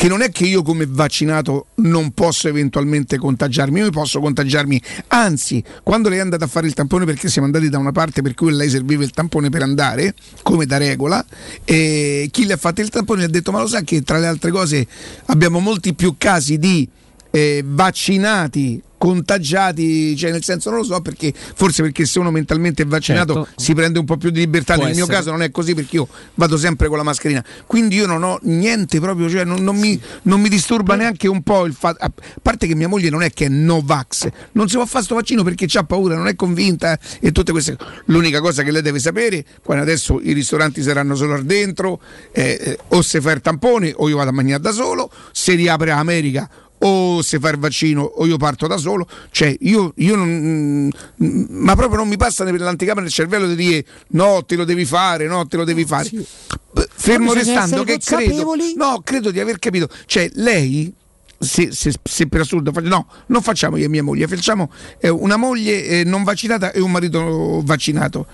Che 0.00 0.08
non 0.08 0.22
è 0.22 0.30
che 0.30 0.46
io 0.46 0.62
come 0.62 0.86
vaccinato 0.88 1.66
non 1.74 2.12
posso 2.12 2.48
eventualmente 2.48 3.18
contagiarmi, 3.18 3.80
io 3.80 3.90
posso 3.90 4.18
contagiarmi, 4.18 4.80
anzi, 5.08 5.62
quando 5.82 6.08
lei 6.08 6.16
è 6.16 6.22
andata 6.22 6.46
a 6.46 6.48
fare 6.48 6.66
il 6.66 6.72
tampone 6.72 7.04
perché 7.04 7.28
siamo 7.28 7.46
andati 7.46 7.68
da 7.68 7.76
una 7.76 7.92
parte 7.92 8.22
per 8.22 8.32
cui 8.32 8.50
lei 8.50 8.70
serviva 8.70 9.04
il 9.04 9.10
tampone 9.10 9.50
per 9.50 9.60
andare, 9.60 10.14
come 10.40 10.64
da 10.64 10.78
regola, 10.78 11.22
e 11.66 12.30
chi 12.32 12.46
le 12.46 12.54
ha 12.54 12.56
fatto 12.56 12.80
il 12.80 12.88
tampone 12.88 13.24
ha 13.24 13.28
detto 13.28 13.52
ma 13.52 13.60
lo 13.60 13.66
sa 13.66 13.82
che 13.82 14.00
tra 14.00 14.16
le 14.16 14.26
altre 14.26 14.50
cose 14.50 14.86
abbiamo 15.26 15.58
molti 15.58 15.92
più 15.92 16.14
casi 16.16 16.56
di 16.58 16.88
eh, 17.30 17.62
vaccinati 17.62 18.82
contagiati, 19.00 20.14
cioè 20.14 20.30
nel 20.30 20.44
senso 20.44 20.68
non 20.68 20.80
lo 20.80 20.84
so 20.84 21.00
perché 21.00 21.32
forse 21.54 21.82
perché 21.82 22.04
se 22.04 22.18
uno 22.18 22.30
mentalmente 22.30 22.82
è 22.82 22.86
vaccinato 22.86 23.32
Certo. 23.32 23.48
si 23.56 23.72
prende 23.74 23.98
un 23.98 24.04
po' 24.04 24.18
più 24.18 24.28
di 24.28 24.40
libertà, 24.40 24.74
Può 24.74 24.84
nel 24.84 24.92
mio 24.94 25.04
essere. 25.04 25.16
caso 25.18 25.30
non 25.30 25.40
è 25.42 25.50
così 25.50 25.74
perché 25.74 25.96
io 25.96 26.08
vado 26.34 26.58
sempre 26.58 26.88
con 26.88 26.98
la 26.98 27.02
mascherina, 27.02 27.42
quindi 27.66 27.96
io 27.96 28.06
non 28.06 28.22
ho 28.22 28.38
niente 28.42 29.00
proprio, 29.00 29.30
cioè 29.30 29.44
non, 29.44 29.62
non 29.62 29.76
mi, 29.76 29.98
non 30.24 30.40
mi 30.42 30.50
disturba 30.50 30.96
neanche 30.96 31.28
un 31.28 31.42
po' 31.42 31.64
il 31.64 31.72
fatto, 31.72 32.04
a 32.04 32.12
parte 32.42 32.66
che 32.66 32.74
mia 32.74 32.88
moglie 32.88 33.08
non 33.08 33.22
è 33.22 33.30
che 33.30 33.46
è 33.46 33.48
no 33.48 33.80
vax, 33.82 34.28
non 34.52 34.68
si 34.68 34.76
può 34.76 34.84
fare 34.84 35.02
sto 35.04 35.14
vaccino 35.14 35.42
perché 35.42 35.66
ha 35.78 35.84
paura, 35.84 36.14
non 36.14 36.26
è 36.26 36.36
convinta 36.36 36.98
e 37.20 37.32
tutte 37.32 37.52
queste 37.52 37.76
cose. 37.76 37.90
L'unica 38.06 38.40
cosa 38.40 38.62
che 38.62 38.70
lei 38.70 38.82
deve 38.82 38.98
sapere, 38.98 39.44
quando 39.62 39.82
adesso 39.82 40.20
i 40.20 40.32
ristoranti 40.32 40.82
saranno 40.82 41.14
solo 41.14 41.40
dentro, 41.42 42.00
eh, 42.32 42.58
eh, 42.60 42.78
o 42.88 43.00
se 43.00 43.20
fa 43.22 43.30
il 43.32 43.40
tampone 43.40 43.94
o 43.96 44.08
io 44.10 44.16
vado 44.16 44.28
a 44.28 44.32
mangiare 44.32 44.60
da 44.60 44.72
solo, 44.72 45.10
se 45.32 45.54
riapre 45.54 45.90
America 45.90 46.48
o 46.82 47.22
se 47.22 47.38
fa 47.38 47.50
il 47.50 47.58
vaccino 47.58 48.02
o 48.02 48.26
io 48.26 48.36
parto 48.36 48.66
da 48.66 48.76
solo, 48.76 49.06
cioè 49.30 49.54
io, 49.60 49.92
io 49.96 50.16
non, 50.16 50.90
mm, 51.22 51.44
ma 51.48 51.74
proprio 51.74 51.98
non 51.98 52.08
mi 52.08 52.16
passa 52.16 52.44
nell'anticamera 52.44 53.02
del 53.02 53.12
cervello 53.12 53.46
di 53.46 53.54
dire 53.54 53.84
no 54.08 54.44
te 54.46 54.56
lo 54.56 54.64
devi 54.64 54.84
fare, 54.84 55.26
no 55.26 55.46
te 55.46 55.56
lo 55.56 55.64
devi 55.64 55.84
fare. 55.84 56.08
B- 56.10 56.86
Fermo 56.92 57.32
restando 57.32 57.82
che 57.84 57.98
credo, 57.98 58.54
no, 58.76 59.00
credo 59.04 59.30
di 59.30 59.40
aver 59.40 59.58
capito, 59.58 59.88
cioè 60.06 60.30
lei 60.34 60.92
se, 61.38 61.72
se- 61.72 61.94
se 62.02 62.26
per 62.28 62.42
assurdo 62.42 62.70
no, 62.82 63.06
non 63.26 63.42
facciamo 63.42 63.76
io 63.76 63.86
e 63.86 63.88
mia 63.88 64.02
moglie, 64.02 64.26
facciamo 64.26 64.70
eh, 65.00 65.08
una 65.08 65.36
moglie 65.36 65.84
eh, 65.84 66.04
non 66.04 66.22
vaccinata 66.22 66.72
e 66.72 66.80
un 66.80 66.90
marito 66.90 67.62
vaccinato. 67.64 68.26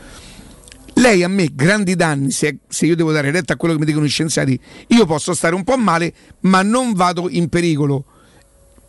Lei 0.99 1.23
a 1.23 1.29
me 1.29 1.51
grandi 1.53 1.95
danni, 1.95 2.31
se, 2.31 2.59
se 2.69 2.87
io 2.87 2.97
devo 2.97 3.13
dare 3.13 3.31
retta 3.31 3.53
a 3.53 3.57
quello 3.57 3.75
che 3.75 3.81
mi 3.81 3.87
dicono 3.87 4.07
i 4.07 4.09
scienziati, 4.09 4.59
io 4.89 5.05
posso 5.05 5.35
stare 5.35 5.55
un 5.55 5.63
po' 5.63 5.77
male, 5.77 6.13
ma 6.41 6.63
non 6.63 6.95
vado 6.95 7.29
in 7.29 7.49
pericolo. 7.49 8.05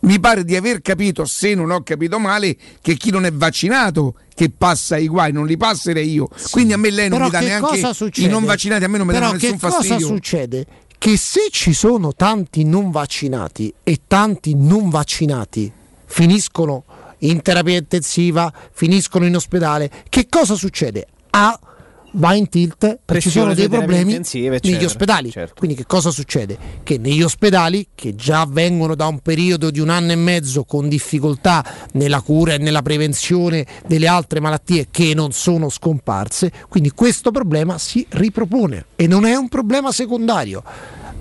Mi 0.00 0.20
pare 0.20 0.44
di 0.44 0.54
aver 0.54 0.80
capito, 0.80 1.24
se 1.24 1.54
non 1.54 1.70
ho 1.70 1.82
capito 1.82 2.18
male, 2.18 2.56
che 2.80 2.94
chi 2.94 3.10
non 3.10 3.24
è 3.24 3.32
vaccinato 3.32 4.14
che 4.34 4.50
passa 4.56 4.96
i 4.96 5.08
guai, 5.08 5.32
non 5.32 5.46
li 5.46 5.56
passerei 5.56 6.10
io. 6.10 6.28
Quindi 6.50 6.72
a 6.72 6.76
me 6.76 6.90
lei 6.90 7.08
non 7.08 7.18
Però 7.18 7.24
mi 7.24 7.30
dà 7.30 7.38
che 7.40 7.44
neanche 7.44 8.20
i 8.20 8.28
non 8.28 8.44
vaccinati, 8.44 8.84
a 8.84 8.88
me 8.88 8.98
non 8.98 9.06
mi 9.06 9.12
Però 9.12 9.26
danno 9.26 9.38
nessun 9.38 9.56
che 9.56 9.58
cosa 9.58 9.76
fastidio. 9.76 10.06
succede? 10.06 10.66
Che 10.96 11.16
se 11.16 11.48
ci 11.50 11.72
sono 11.72 12.14
tanti 12.14 12.64
non 12.64 12.90
vaccinati 12.90 13.72
e 13.82 14.00
tanti 14.06 14.54
non 14.54 14.88
vaccinati 14.90 15.72
finiscono 16.04 16.84
in 17.18 17.42
terapia 17.42 17.78
intensiva, 17.78 18.52
finiscono 18.72 19.26
in 19.26 19.34
ospedale, 19.34 19.90
che 20.08 20.26
cosa 20.28 20.54
succede? 20.54 21.06
A 21.30 21.58
va 22.12 22.34
in 22.34 22.48
tilt 22.48 23.00
e 23.04 23.20
ci 23.20 23.30
sono 23.30 23.54
dei 23.54 23.68
problemi 23.68 24.20
negli 24.22 24.84
ospedali. 24.84 25.30
Certo. 25.30 25.54
Quindi 25.58 25.76
che 25.76 25.86
cosa 25.86 26.10
succede? 26.10 26.56
Che 26.82 26.98
negli 26.98 27.22
ospedali, 27.22 27.88
che 27.94 28.14
già 28.14 28.46
vengono 28.48 28.94
da 28.94 29.06
un 29.06 29.20
periodo 29.20 29.70
di 29.70 29.80
un 29.80 29.88
anno 29.88 30.12
e 30.12 30.16
mezzo 30.16 30.64
con 30.64 30.88
difficoltà 30.88 31.64
nella 31.92 32.20
cura 32.20 32.54
e 32.54 32.58
nella 32.58 32.82
prevenzione 32.82 33.66
delle 33.86 34.06
altre 34.06 34.40
malattie 34.40 34.88
che 34.90 35.14
non 35.14 35.32
sono 35.32 35.68
scomparse, 35.68 36.52
quindi 36.68 36.90
questo 36.92 37.30
problema 37.30 37.78
si 37.78 38.06
ripropone 38.08 38.86
e 38.96 39.06
non 39.06 39.24
è 39.24 39.34
un 39.34 39.48
problema 39.48 39.92
secondario. 39.92 40.62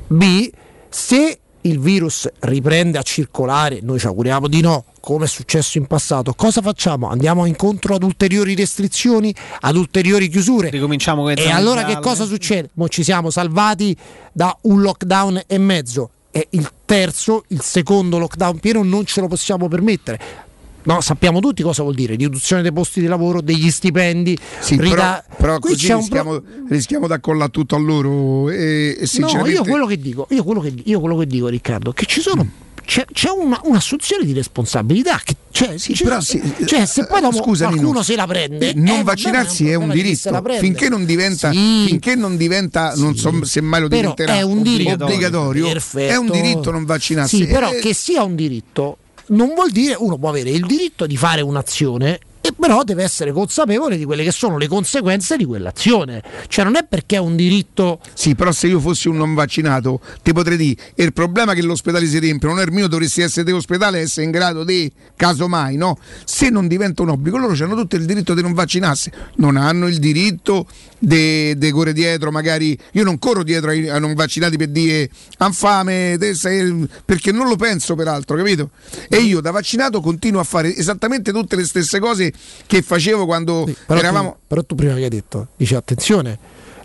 B, 0.08 0.50
se 0.90 1.40
il 1.68 1.80
virus 1.80 2.28
riprende 2.40 2.98
a 2.98 3.02
circolare, 3.02 3.80
noi 3.82 4.00
ci 4.00 4.08
auguriamo 4.08 4.48
di 4.48 4.62
no, 4.62 4.86
come 5.00 5.26
è 5.26 5.28
successo 5.28 5.78
in 5.78 5.86
passato, 5.86 6.34
cosa 6.34 6.62
facciamo? 6.62 7.10
Andiamo 7.10 7.46
incontro 7.46 7.96
ad 7.96 8.04
ulteriori 8.04 8.56
restrizioni, 8.56 9.34
ad 9.62 9.76
ulteriori 9.76 10.30
chiusure? 10.30 10.70
Ricominciamo 10.70 11.24
con 11.24 11.34
E 11.38 11.52
allora 11.52 11.84
che 11.84 12.00
cosa 12.00 12.26
succede? 12.26 12.70
Mo 12.74 12.88
ci 12.88 13.04
siamo 13.04 13.30
salvati 13.30 13.96
da 14.32 14.56
un 14.62 14.82
lockdown 14.82 15.44
e 15.48 15.58
mezzo 15.58 16.12
e 16.32 16.48
il 16.52 16.70
terzo, 16.86 17.44
il 17.48 17.62
secondo 17.62 18.18
lockdown 18.18 18.60
pieno 18.60 18.84
non 18.84 19.06
ce 19.06 19.22
lo 19.22 19.28
possiamo 19.28 19.68
permettere. 19.68 20.46
No, 20.88 21.02
sappiamo 21.02 21.42
tutti 21.42 21.62
cosa 21.64 21.82
vuol 21.84 21.96
dire 21.96 22.16
riduzione 22.16 22.62
dei 22.62 22.72
posti 22.72 23.02
di 23.02 23.08
lavoro, 23.08 23.42
degli 23.42 23.70
stipendi. 23.70 24.38
Sì, 24.60 24.80
rida- 24.80 25.22
però, 25.28 25.38
però 25.38 25.60
Qui 25.60 25.72
così 25.72 25.86
c'è 25.88 25.94
un 25.94 26.08
pro- 26.08 26.22
rischiamo, 26.40 26.66
rischiamo 26.70 27.08
di 27.08 27.14
accollare 27.14 27.52
tutto 27.52 27.76
a 27.76 27.80
loro 27.80 28.50
e, 28.50 28.96
e 28.96 28.98
No, 29.02 29.06
sinceramente 29.06 29.52
io 29.58 29.64
quello 29.66 29.86
che 29.86 29.98
dico, 30.00 30.28
io 30.30 30.44
quello 30.46 30.62
che, 30.62 30.74
io 30.82 31.00
quello 31.02 31.18
che 31.18 31.28
dico, 31.28 31.48
Riccardo, 31.50 31.92
che 31.92 32.06
ci 32.06 32.22
sono. 32.22 32.50
C'è, 32.86 33.04
c'è 33.12 33.30
una, 33.32 33.60
un'assunzione 33.66 34.24
di 34.24 34.32
responsabilità. 34.32 35.20
Che, 35.22 35.36
cioè, 35.52 35.78
ci- 35.78 36.02
però 36.02 36.22
sì, 36.22 36.42
cioè, 36.66 36.86
se 36.86 37.06
poi 37.06 37.20
dopo 37.20 37.36
scusami, 37.36 37.74
qualcuno 37.74 37.98
no. 37.98 38.04
se 38.06 38.16
la 38.16 38.26
prende, 38.26 38.68
Eh, 38.68 38.70
eh, 38.70 38.74
non 38.76 38.86
vabbè, 38.86 39.04
vaccinarsi 39.04 39.70
è 39.70 39.76
un, 39.76 39.92
se 39.92 40.30
la 40.32 40.40
diritto 40.40 40.60
finché 40.60 40.88
non 40.88 41.04
diventa, 41.04 41.52
Sì. 41.52 41.84
finché 41.88 42.16
non 42.16 42.38
diventa 42.38 42.94
non 42.96 43.18
so 43.18 43.44
se 43.44 43.60
mai 43.60 43.82
lo 43.82 43.90
Però 43.90 44.00
diventerà 44.00 44.36
è 44.36 44.42
un 44.42 44.62
diritto 44.62 45.04
obbligatorio 45.04 45.68
Perfetto. 45.68 46.14
è 46.14 46.16
un 46.16 46.30
diritto 46.32 46.72
non 46.72 46.86
vaccinarsi 46.86 47.36
Sì, 47.40 47.46
però 47.48 47.74
Eh, 47.74 47.80
che 47.80 47.94
sia 47.94 48.24
un 48.24 48.36
diritto 48.36 49.00
non 49.28 49.54
vuol 49.54 49.72
dire 49.72 49.96
uno 49.98 50.18
può 50.18 50.30
avere 50.30 50.50
il 50.50 50.66
diritto 50.66 51.06
di 51.06 51.18
fare 51.18 51.42
un'azione 51.42 52.20
e 52.48 52.54
però 52.58 52.84
deve 52.84 53.04
essere 53.04 53.32
consapevole 53.32 53.98
di 53.98 54.06
quelle 54.06 54.24
che 54.24 54.32
sono 54.32 54.58
le 54.58 54.68
conseguenze 54.68 55.36
di 55.36 55.46
quell'azione. 55.46 56.24
Cioè 56.48 56.64
non 56.64 56.76
è 56.76 56.86
perché 56.86 57.18
è 57.18 57.20
un 57.20 57.36
diritto 57.36 58.00
sì 58.14 58.36
però 58.36 58.52
se 58.52 58.68
io 58.68 58.80
fossi 58.80 59.08
un 59.08 59.18
non 59.18 59.34
vaccinato 59.34 60.00
ti 60.24 60.32
potrei 60.32 60.58
dire 60.58 60.82
il 60.96 61.14
problema 61.14 61.52
è 61.52 61.56
che 61.56 61.62
l'ospedale 61.62 62.06
si 62.06 62.20
riempie 62.20 62.48
non 62.48 62.60
è 62.60 62.64
il 62.64 62.72
mio 62.72 62.88
dovresti 62.88 63.22
essere 63.22 63.46
te 63.46 63.52
ospedale 63.52 64.00
e 64.00 64.02
essere 64.04 64.26
in 64.26 64.32
grado 64.32 64.64
di 64.64 64.92
casomai 65.16 65.76
no? 65.76 65.98
Se 66.24 66.50
non 66.50 66.68
diventa 66.68 67.02
un 67.02 67.10
obbligo 67.10 67.38
loro 67.38 67.56
hanno 67.64 67.76
tutto 67.76 67.96
il 67.96 68.06
diritto 68.06 68.34
di 68.34 68.42
non 68.42 68.54
vaccinarsi. 68.54 69.12
Non 69.36 69.58
hanno 69.58 69.88
il 69.88 70.00
diritto 70.00 70.68
di 71.00 71.70
correre 71.72 71.94
dietro 71.94 72.32
magari 72.32 72.78
io 72.94 73.04
non 73.04 73.20
corro 73.20 73.44
dietro 73.44 73.70
ai, 73.70 73.88
ai 73.90 74.00
non 74.00 74.14
vaccinati 74.14 74.58
per 74.58 74.70
dire 74.70 75.10
han 75.38 75.54
fame 75.54 76.18
sei-" 76.34 76.88
perché 77.06 77.32
non 77.32 77.48
lo 77.48 77.56
penso 77.56 77.96
peraltro 77.96 78.36
capito? 78.36 78.72
E 79.10 79.18
io 79.18 79.42
da 79.42 79.52
vaccinato 79.52 80.02
continuo 80.02 80.40
a 80.40 80.44
fare 80.44 80.76
esattamente 80.76 81.32
tutte 81.32 81.56
le 81.56 81.66
stesse 81.66 82.00
cose 82.00 82.34
che 82.66 82.82
facevo 82.82 83.26
quando 83.26 83.68
Però, 83.86 84.00
eravamo 84.00 84.32
tu, 84.32 84.38
però 84.48 84.64
tu 84.64 84.76
prima 84.76 84.94
che 84.96 85.04
hai 85.04 85.10
detto, 85.10 85.48
dici 85.56 85.76
attenzione, 85.76 86.38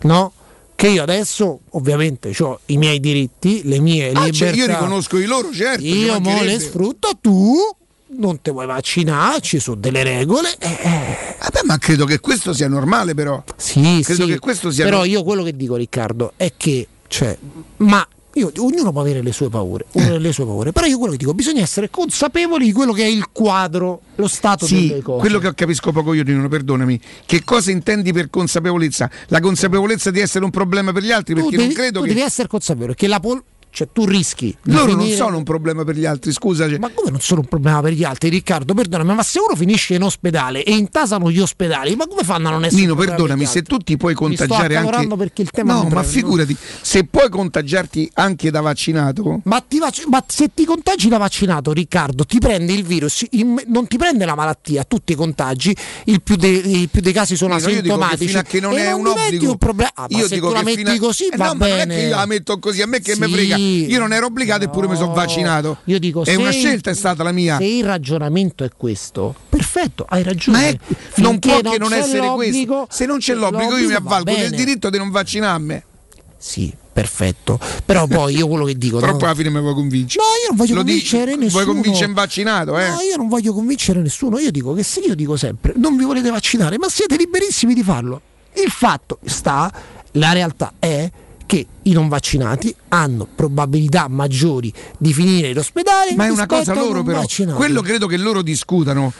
no? 0.03 0.33
Che 0.75 0.87
io 0.89 1.01
adesso 1.03 1.59
ovviamente 1.71 2.33
ho 2.39 2.59
i 2.67 2.77
miei 2.77 2.99
diritti, 2.99 3.61
le 3.63 3.79
mie 3.79 4.07
Ah, 4.07 4.25
libertà. 4.25 4.33
cioè, 4.33 4.49
io 4.53 4.65
riconosco 4.65 5.17
i 5.17 5.25
loro 5.25 5.53
certo 5.53 5.83
Io 5.83 6.19
mo 6.19 6.41
le 6.41 6.59
sfrutto, 6.59 7.11
tu 7.21 7.55
non 8.15 8.41
ti 8.41 8.51
vuoi 8.51 8.65
vaccinare, 8.65 9.39
ci 9.41 9.59
sono 9.59 9.77
delle 9.77 10.03
regole. 10.03 10.55
eh, 10.59 11.35
Vabbè, 11.39 11.61
ma 11.65 11.77
credo 11.77 12.05
che 12.05 12.19
questo 12.19 12.53
sia 12.53 12.67
normale, 12.67 13.13
però. 13.13 13.41
Sì, 13.55 14.01
credo 14.03 14.25
sì, 14.25 14.29
che 14.31 14.39
questo 14.39 14.71
sia 14.71 14.83
Però 14.85 14.97
no- 14.99 15.03
io 15.05 15.23
quello 15.23 15.43
che 15.43 15.55
dico, 15.55 15.75
Riccardo, 15.75 16.33
è 16.35 16.51
che, 16.57 16.87
cioè, 17.07 17.37
ma 17.77 18.05
io- 18.35 18.51
ognuno 18.57 18.91
può 18.91 19.01
avere 19.01 19.21
le 19.21 19.31
sue 19.31 19.49
paure, 19.49 19.85
Eh. 19.91 20.17
le 20.19 20.31
sue 20.31 20.45
paure, 20.45 20.71
però 20.71 20.85
io 20.87 20.97
quello 20.97 21.11
che 21.13 21.19
dico, 21.19 21.33
bisogna 21.33 21.61
essere 21.61 21.89
consapevoli 21.89 22.65
di 22.65 22.71
quello 22.71 22.93
che 22.93 23.03
è 23.03 23.07
il 23.07 23.25
quadro, 23.31 24.01
lo 24.15 24.27
stato 24.27 24.65
Sì, 24.65 24.87
delle 24.87 25.01
cose. 25.01 25.19
quello 25.19 25.39
che 25.39 25.53
capisco 25.53 25.91
poco 25.91 26.13
io, 26.13 26.23
Nino, 26.23 26.47
perdonami. 26.47 26.99
Che 27.25 27.43
cosa 27.43 27.71
intendi 27.71 28.11
per 28.13 28.29
consapevolezza? 28.29 29.09
La 29.27 29.39
consapevolezza 29.39 30.11
di 30.11 30.19
essere 30.19 30.43
un 30.45 30.51
problema 30.51 30.91
per 30.91 31.03
gli 31.03 31.11
altri? 31.11 31.33
tu 31.35 31.41
Perché 31.41 31.55
devi, 31.57 31.67
non 31.67 31.75
credo 31.77 31.99
tu 31.99 32.05
che. 32.05 32.13
devi 32.13 32.25
essere 32.25 32.47
consapevole 32.47 32.95
che 32.95 33.07
la 33.07 33.19
pol- 33.19 33.43
cioè 33.73 33.87
tu 33.91 34.05
rischi 34.05 34.55
Loro 34.65 34.91
non 34.91 34.99
finire- 34.99 35.15
sono 35.17 35.35
un 35.37 35.43
problema 35.43 35.83
per 35.83 35.95
gli 35.95 36.05
altri, 36.05 36.31
scusa. 36.31 36.69
cioè- 36.69 36.77
Ma 36.77 36.91
come 36.93 37.09
non 37.09 37.19
sono 37.19 37.39
un 37.41 37.47
problema 37.47 37.81
per 37.81 37.93
gli 37.93 38.03
altri, 38.03 38.29
Riccardo? 38.29 38.73
Perdonami, 38.75 39.15
ma 39.15 39.23
se 39.23 39.39
uno 39.39 39.55
finisce 39.55 39.95
in 39.95 40.03
ospedale 40.03 40.63
e 40.63 40.73
intasano 40.75 41.31
gli 41.31 41.39
ospedali, 41.39 41.95
ma 41.95 42.05
come 42.07 42.23
fanno 42.23 42.49
a 42.49 42.51
non 42.51 42.65
essere 42.65 42.81
Nino, 42.81 42.95
perdonami, 42.95 43.45
se 43.45 43.63
tu 43.63 43.77
ti 43.79 43.97
puoi 43.97 44.13
contagiare 44.13 44.75
anche. 44.75 45.07
perché 45.17 45.41
il 45.41 45.49
tema 45.49 45.73
no, 45.73 45.83
ma 45.83 45.89
preme, 45.89 46.03
figurati, 46.05 46.55
se 46.81 47.03
puoi 47.05 47.29
contagiarti 47.29 48.11
anche 48.13 48.51
da 48.51 48.61
vaccinato. 48.61 49.41
Ma, 49.45 49.59
ti 49.67 49.79
vac- 49.79 50.05
ma 50.07 50.23
se 50.27 50.49
ti 50.53 50.65
contagi 50.65 51.07
da 51.09 51.17
vaccinato, 51.17 51.71
Riccardo, 51.73 52.25
ti 52.25 52.37
prende 52.39 52.73
il 52.73 52.83
virus, 52.83 53.25
in- 53.31 53.61
non 53.67 53.87
ti 53.87 53.97
prende 53.97 54.25
la 54.25 54.35
malattia, 54.35 54.83
tu 54.83 54.99
ti 55.03 55.15
contagi, 55.15 55.75
il 56.05 56.21
più, 56.21 56.35
de- 56.35 56.47
il 56.47 56.89
più 56.89 57.01
dei 57.01 57.13
casi 57.13 57.35
sono 57.35 57.55
Nino, 57.55 57.69
io 57.69 57.81
dico 57.81 57.97
che 57.97 58.03
asintomatici. 58.03 58.27
fino 58.27 58.39
a 58.39 58.43
che 58.43 58.59
non 58.59 58.73
e 58.73 58.77
è 58.85 58.89
non 58.91 58.99
un 58.99 59.07
obbligo. 59.07 59.49
un 59.51 59.57
problema. 59.57 59.91
Ah, 59.95 60.07
ma 60.09 60.17
io 60.17 60.27
se 60.27 60.35
dico 60.35 60.47
tu 60.47 60.53
la 60.53 60.59
che 60.59 60.65
metti 60.65 60.83
fino 60.83 60.97
così 61.05 61.25
Eh, 61.27 61.37
va 61.37 61.45
no, 61.47 61.53
ma 61.55 61.67
non 61.67 61.77
è 61.79 61.85
bene. 61.85 61.95
che 61.95 62.07
io 62.07 62.15
la 62.15 62.25
metto 62.25 62.59
così, 62.59 62.81
a 62.81 62.87
me 62.87 62.99
che 63.01 63.15
mi 63.17 63.25
Sì. 63.27 63.31
frega. 63.33 63.57
Io 63.87 63.99
non 63.99 64.13
ero 64.13 64.27
obbligato, 64.27 64.63
eppure 64.65 64.87
mi 64.87 64.95
sono 64.95 65.13
vaccinato. 65.13 65.77
Io 65.85 65.99
dico, 65.99 66.23
è 66.25 66.35
una 66.35 66.49
il- 66.49 66.53
scelta 66.55 66.89
è 66.91 66.93
stata 66.93 67.23
la 67.23 67.31
mia. 67.31 67.57
Se 67.57 67.65
il 67.65 67.83
ragionamento 67.83 68.63
è 68.63 68.69
questo, 68.75 69.33
perfetto, 69.49 70.05
hai 70.09 70.23
ragione. 70.23 70.57
Ma 70.57 70.63
è- 70.67 70.77
non 71.21 71.39
può 71.39 71.59
che 71.61 71.77
non 71.77 71.93
essere 71.93 72.19
l'obbligo, 72.19 72.75
questo. 72.85 72.95
Se 72.95 73.05
non 73.05 73.17
c'è 73.19 73.33
l'obbligo, 73.33 73.77
io 73.77 73.87
mi 73.87 73.91
va 73.93 73.97
avvalgo 73.99 74.33
del 74.33 74.51
diritto 74.51 74.89
di 74.89 74.97
non 74.97 75.09
vaccinarmi. 75.09 75.83
Sì, 76.37 76.73
perfetto. 76.91 77.57
Però 77.85 78.05
poi 78.05 78.35
io 78.35 78.47
quello 78.47 78.65
che 78.65 78.77
dico. 78.77 78.99
Però 79.01 79.13
no? 79.13 79.17
poi 79.17 79.27
alla 79.29 79.37
fine 79.37 79.49
mi 79.49 79.61
vuoi 79.61 79.73
convincere. 79.73 80.23
No, 80.23 80.29
io 80.41 80.47
non 80.49 80.57
voglio 80.57 80.73
Lo 80.73 80.81
convincere 80.83 81.25
dici- 81.25 81.37
nessuno. 81.37 81.63
Vuoi 81.63 81.73
convincere 81.73 82.05
un 82.07 82.13
vaccinato, 82.13 82.77
eh? 82.77 82.89
No, 82.89 82.99
io 82.99 83.15
non 83.17 83.27
voglio 83.29 83.53
convincere 83.53 84.01
nessuno. 84.01 84.39
Io 84.39 84.51
dico 84.51 84.73
che 84.73 84.83
se 84.83 84.99
io 84.99 85.15
dico 85.15 85.37
sempre 85.37 85.73
non 85.77 85.95
vi 85.95 86.03
volete 86.03 86.29
vaccinare, 86.29 86.77
ma 86.77 86.89
siete 86.89 87.15
liberissimi 87.15 87.73
di 87.73 87.81
farlo. 87.83 88.21
Il 88.55 88.69
fatto 88.69 89.19
sta, 89.25 89.71
la 90.11 90.33
realtà 90.33 90.73
è 90.79 91.09
che 91.45 91.65
i 91.83 91.91
non 91.91 92.07
vaccinati 92.07 92.73
hanno 92.89 93.27
probabilità 93.33 94.07
maggiori 94.07 94.73
di 94.97 95.13
finire 95.13 95.49
in 95.49 95.57
ospedale. 95.57 96.15
Ma 96.15 96.25
è 96.25 96.29
una 96.29 96.45
cosa 96.45 96.73
loro 96.73 97.03
però. 97.03 97.19
vaccinati. 97.19 97.57
Quello 97.57 97.81
credo 97.81 98.07
che 98.07 98.17
loro 98.17 98.41
discutano, 98.41 99.11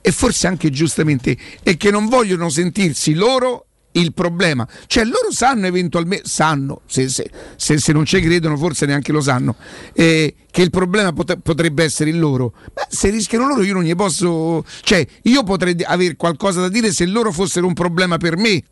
e 0.00 0.12
forse 0.12 0.46
anche 0.46 0.70
giustamente, 0.70 1.36
è 1.62 1.76
che 1.76 1.90
non 1.90 2.08
vogliono 2.08 2.48
sentirsi 2.48 3.14
loro 3.14 3.66
il 3.92 4.14
problema. 4.14 4.66
Cioè 4.86 5.04
loro 5.04 5.30
sanno 5.30 5.66
eventualmente, 5.66 6.26
sanno, 6.26 6.80
se, 6.86 7.08
se- 7.08 7.30
se- 7.56 7.78
se 7.78 7.92
non 7.92 8.04
ci 8.04 8.20
credono 8.20 8.56
forse 8.56 8.86
neanche 8.86 9.12
lo 9.12 9.20
sanno, 9.20 9.56
eh, 9.92 10.34
che 10.50 10.62
il 10.62 10.70
problema 10.70 11.12
pot- 11.12 11.38
potrebbe 11.42 11.84
essere 11.84 12.10
il 12.10 12.18
loro. 12.18 12.54
Ma 12.74 12.86
se 12.88 13.10
rischiano 13.10 13.46
loro 13.46 13.62
io 13.62 13.74
non 13.74 13.82
gli 13.82 13.94
posso... 13.94 14.64
Cioè 14.82 15.06
io 15.22 15.42
potrei 15.42 15.76
avere 15.84 16.16
qualcosa 16.16 16.60
da 16.60 16.68
dire 16.68 16.92
se 16.92 17.04
loro 17.06 17.32
fossero 17.32 17.66
un 17.66 17.74
problema 17.74 18.16
per 18.16 18.36
me. 18.36 18.62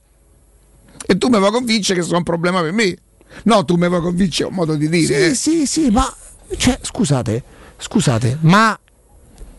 E 1.06 1.18
tu 1.18 1.28
mi 1.28 1.38
vuoi 1.38 1.50
convincere 1.50 2.00
che 2.00 2.04
sono 2.06 2.18
un 2.18 2.24
problema 2.24 2.60
per 2.60 2.72
me. 2.72 2.96
No, 3.44 3.64
tu 3.64 3.76
mi 3.76 3.88
vuoi 3.88 4.00
convincere, 4.00 4.48
è 4.48 4.50
un 4.50 4.56
modo 4.56 4.74
di 4.74 4.88
dire. 4.88 5.06
Sì, 5.06 5.30
eh. 5.30 5.34
sì, 5.34 5.66
sì, 5.66 5.90
ma 5.90 6.12
cioè, 6.56 6.78
scusate, 6.82 7.42
scusate, 7.78 8.38
ma 8.40 8.78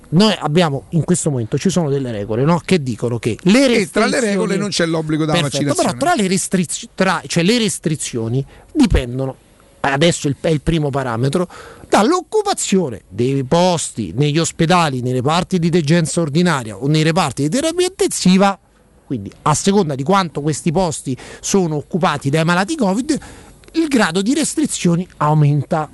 noi 0.09 0.35
abbiamo 0.39 0.85
in 0.89 1.05
questo 1.05 1.29
momento 1.29 1.57
ci 1.57 1.69
sono 1.69 1.89
delle 1.89 2.11
regole 2.11 2.43
no? 2.43 2.61
che 2.65 2.83
dicono 2.83 3.17
che 3.17 3.37
le 3.43 3.63
E 3.63 3.67
restrizioni 3.67 4.09
tra 4.09 4.19
le 4.19 4.25
regole 4.25 4.57
non 4.57 4.67
c'è 4.69 4.85
l'obbligo 4.85 5.23
da 5.23 5.31
Perfetto, 5.31 5.57
vaccinazione. 5.57 5.97
Però 5.97 5.99
tra 6.11 6.21
le, 6.21 6.27
restriz- 6.27 6.89
tra- 6.93 7.21
cioè, 7.25 7.43
le 7.43 7.57
restrizioni 7.57 8.45
dipendono 8.73 9.35
adesso 9.79 10.27
il- 10.27 10.35
è 10.41 10.49
il 10.49 10.61
primo 10.61 10.89
parametro, 10.89 11.47
dall'occupazione 11.87 13.03
dei 13.07 13.43
posti 13.45 14.11
negli 14.15 14.37
ospedali, 14.37 15.01
nei 15.01 15.13
reparti 15.13 15.59
di 15.59 15.69
degenza 15.69 16.19
ordinaria 16.21 16.75
o 16.75 16.87
nei 16.87 17.03
reparti 17.03 17.43
di 17.43 17.49
terapia 17.49 17.87
intensiva, 17.87 18.59
quindi 19.11 19.29
a 19.41 19.53
seconda 19.53 19.93
di 19.93 20.03
quanto 20.03 20.39
questi 20.39 20.71
posti 20.71 21.17
sono 21.41 21.75
occupati 21.75 22.29
dai 22.29 22.45
malati 22.45 22.77
Covid, 22.77 23.19
il 23.73 23.87
grado 23.89 24.21
di 24.21 24.33
restrizioni 24.33 25.05
aumenta. 25.17 25.89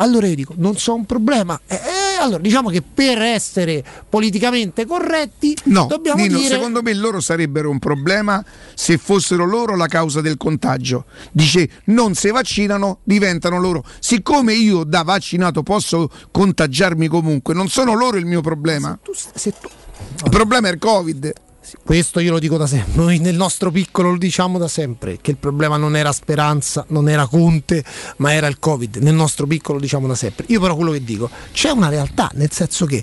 Allora 0.00 0.26
io 0.26 0.34
dico, 0.34 0.54
non 0.56 0.76
so 0.76 0.94
un 0.94 1.06
problema. 1.06 1.60
Eh, 1.68 1.76
eh, 1.76 2.20
allora 2.20 2.40
diciamo 2.40 2.68
che 2.68 2.82
per 2.82 3.22
essere 3.22 3.84
politicamente 4.08 4.86
corretti 4.86 5.56
No, 5.64 5.86
dobbiamo 5.88 6.20
Nino, 6.20 6.38
dire... 6.38 6.54
secondo 6.54 6.82
me 6.82 6.94
loro 6.94 7.20
sarebbero 7.20 7.70
un 7.70 7.78
problema 7.78 8.44
se 8.74 8.98
fossero 8.98 9.44
loro 9.44 9.76
la 9.76 9.86
causa 9.86 10.20
del 10.20 10.36
contagio. 10.36 11.04
Dice 11.30 11.70
non 11.84 12.14
si 12.14 12.28
vaccinano, 12.30 12.98
diventano 13.04 13.60
loro. 13.60 13.84
Siccome 14.00 14.52
io 14.54 14.82
da 14.82 15.02
vaccinato 15.02 15.62
posso 15.62 16.10
contagiarmi 16.32 17.06
comunque, 17.06 17.54
non 17.54 17.68
sono 17.68 17.94
loro 17.94 18.16
il 18.16 18.26
mio 18.26 18.40
problema. 18.40 18.98
Il 19.04 20.30
problema 20.30 20.68
è 20.68 20.72
il 20.72 20.78
Covid. 20.78 21.32
Questo 21.84 22.20
io 22.20 22.32
lo 22.32 22.38
dico 22.38 22.56
da 22.56 22.66
sempre, 22.66 23.02
noi 23.02 23.18
nel 23.18 23.36
nostro 23.36 23.70
piccolo 23.70 24.10
lo 24.10 24.18
diciamo 24.18 24.58
da 24.58 24.68
sempre, 24.68 25.18
che 25.20 25.32
il 25.32 25.36
problema 25.36 25.76
non 25.76 25.96
era 25.96 26.12
Speranza, 26.12 26.84
non 26.88 27.08
era 27.08 27.26
Conte, 27.26 27.84
ma 28.16 28.32
era 28.32 28.46
il 28.46 28.58
Covid, 28.58 28.96
nel 28.96 29.14
nostro 29.14 29.46
piccolo 29.46 29.78
lo 29.78 29.82
diciamo 29.84 30.06
da 30.06 30.14
sempre. 30.14 30.44
Io 30.48 30.60
però 30.60 30.74
quello 30.74 30.92
che 30.92 31.04
dico, 31.04 31.28
c'è 31.52 31.70
una 31.70 31.88
realtà, 31.88 32.30
nel 32.34 32.50
senso 32.50 32.86
che, 32.86 33.02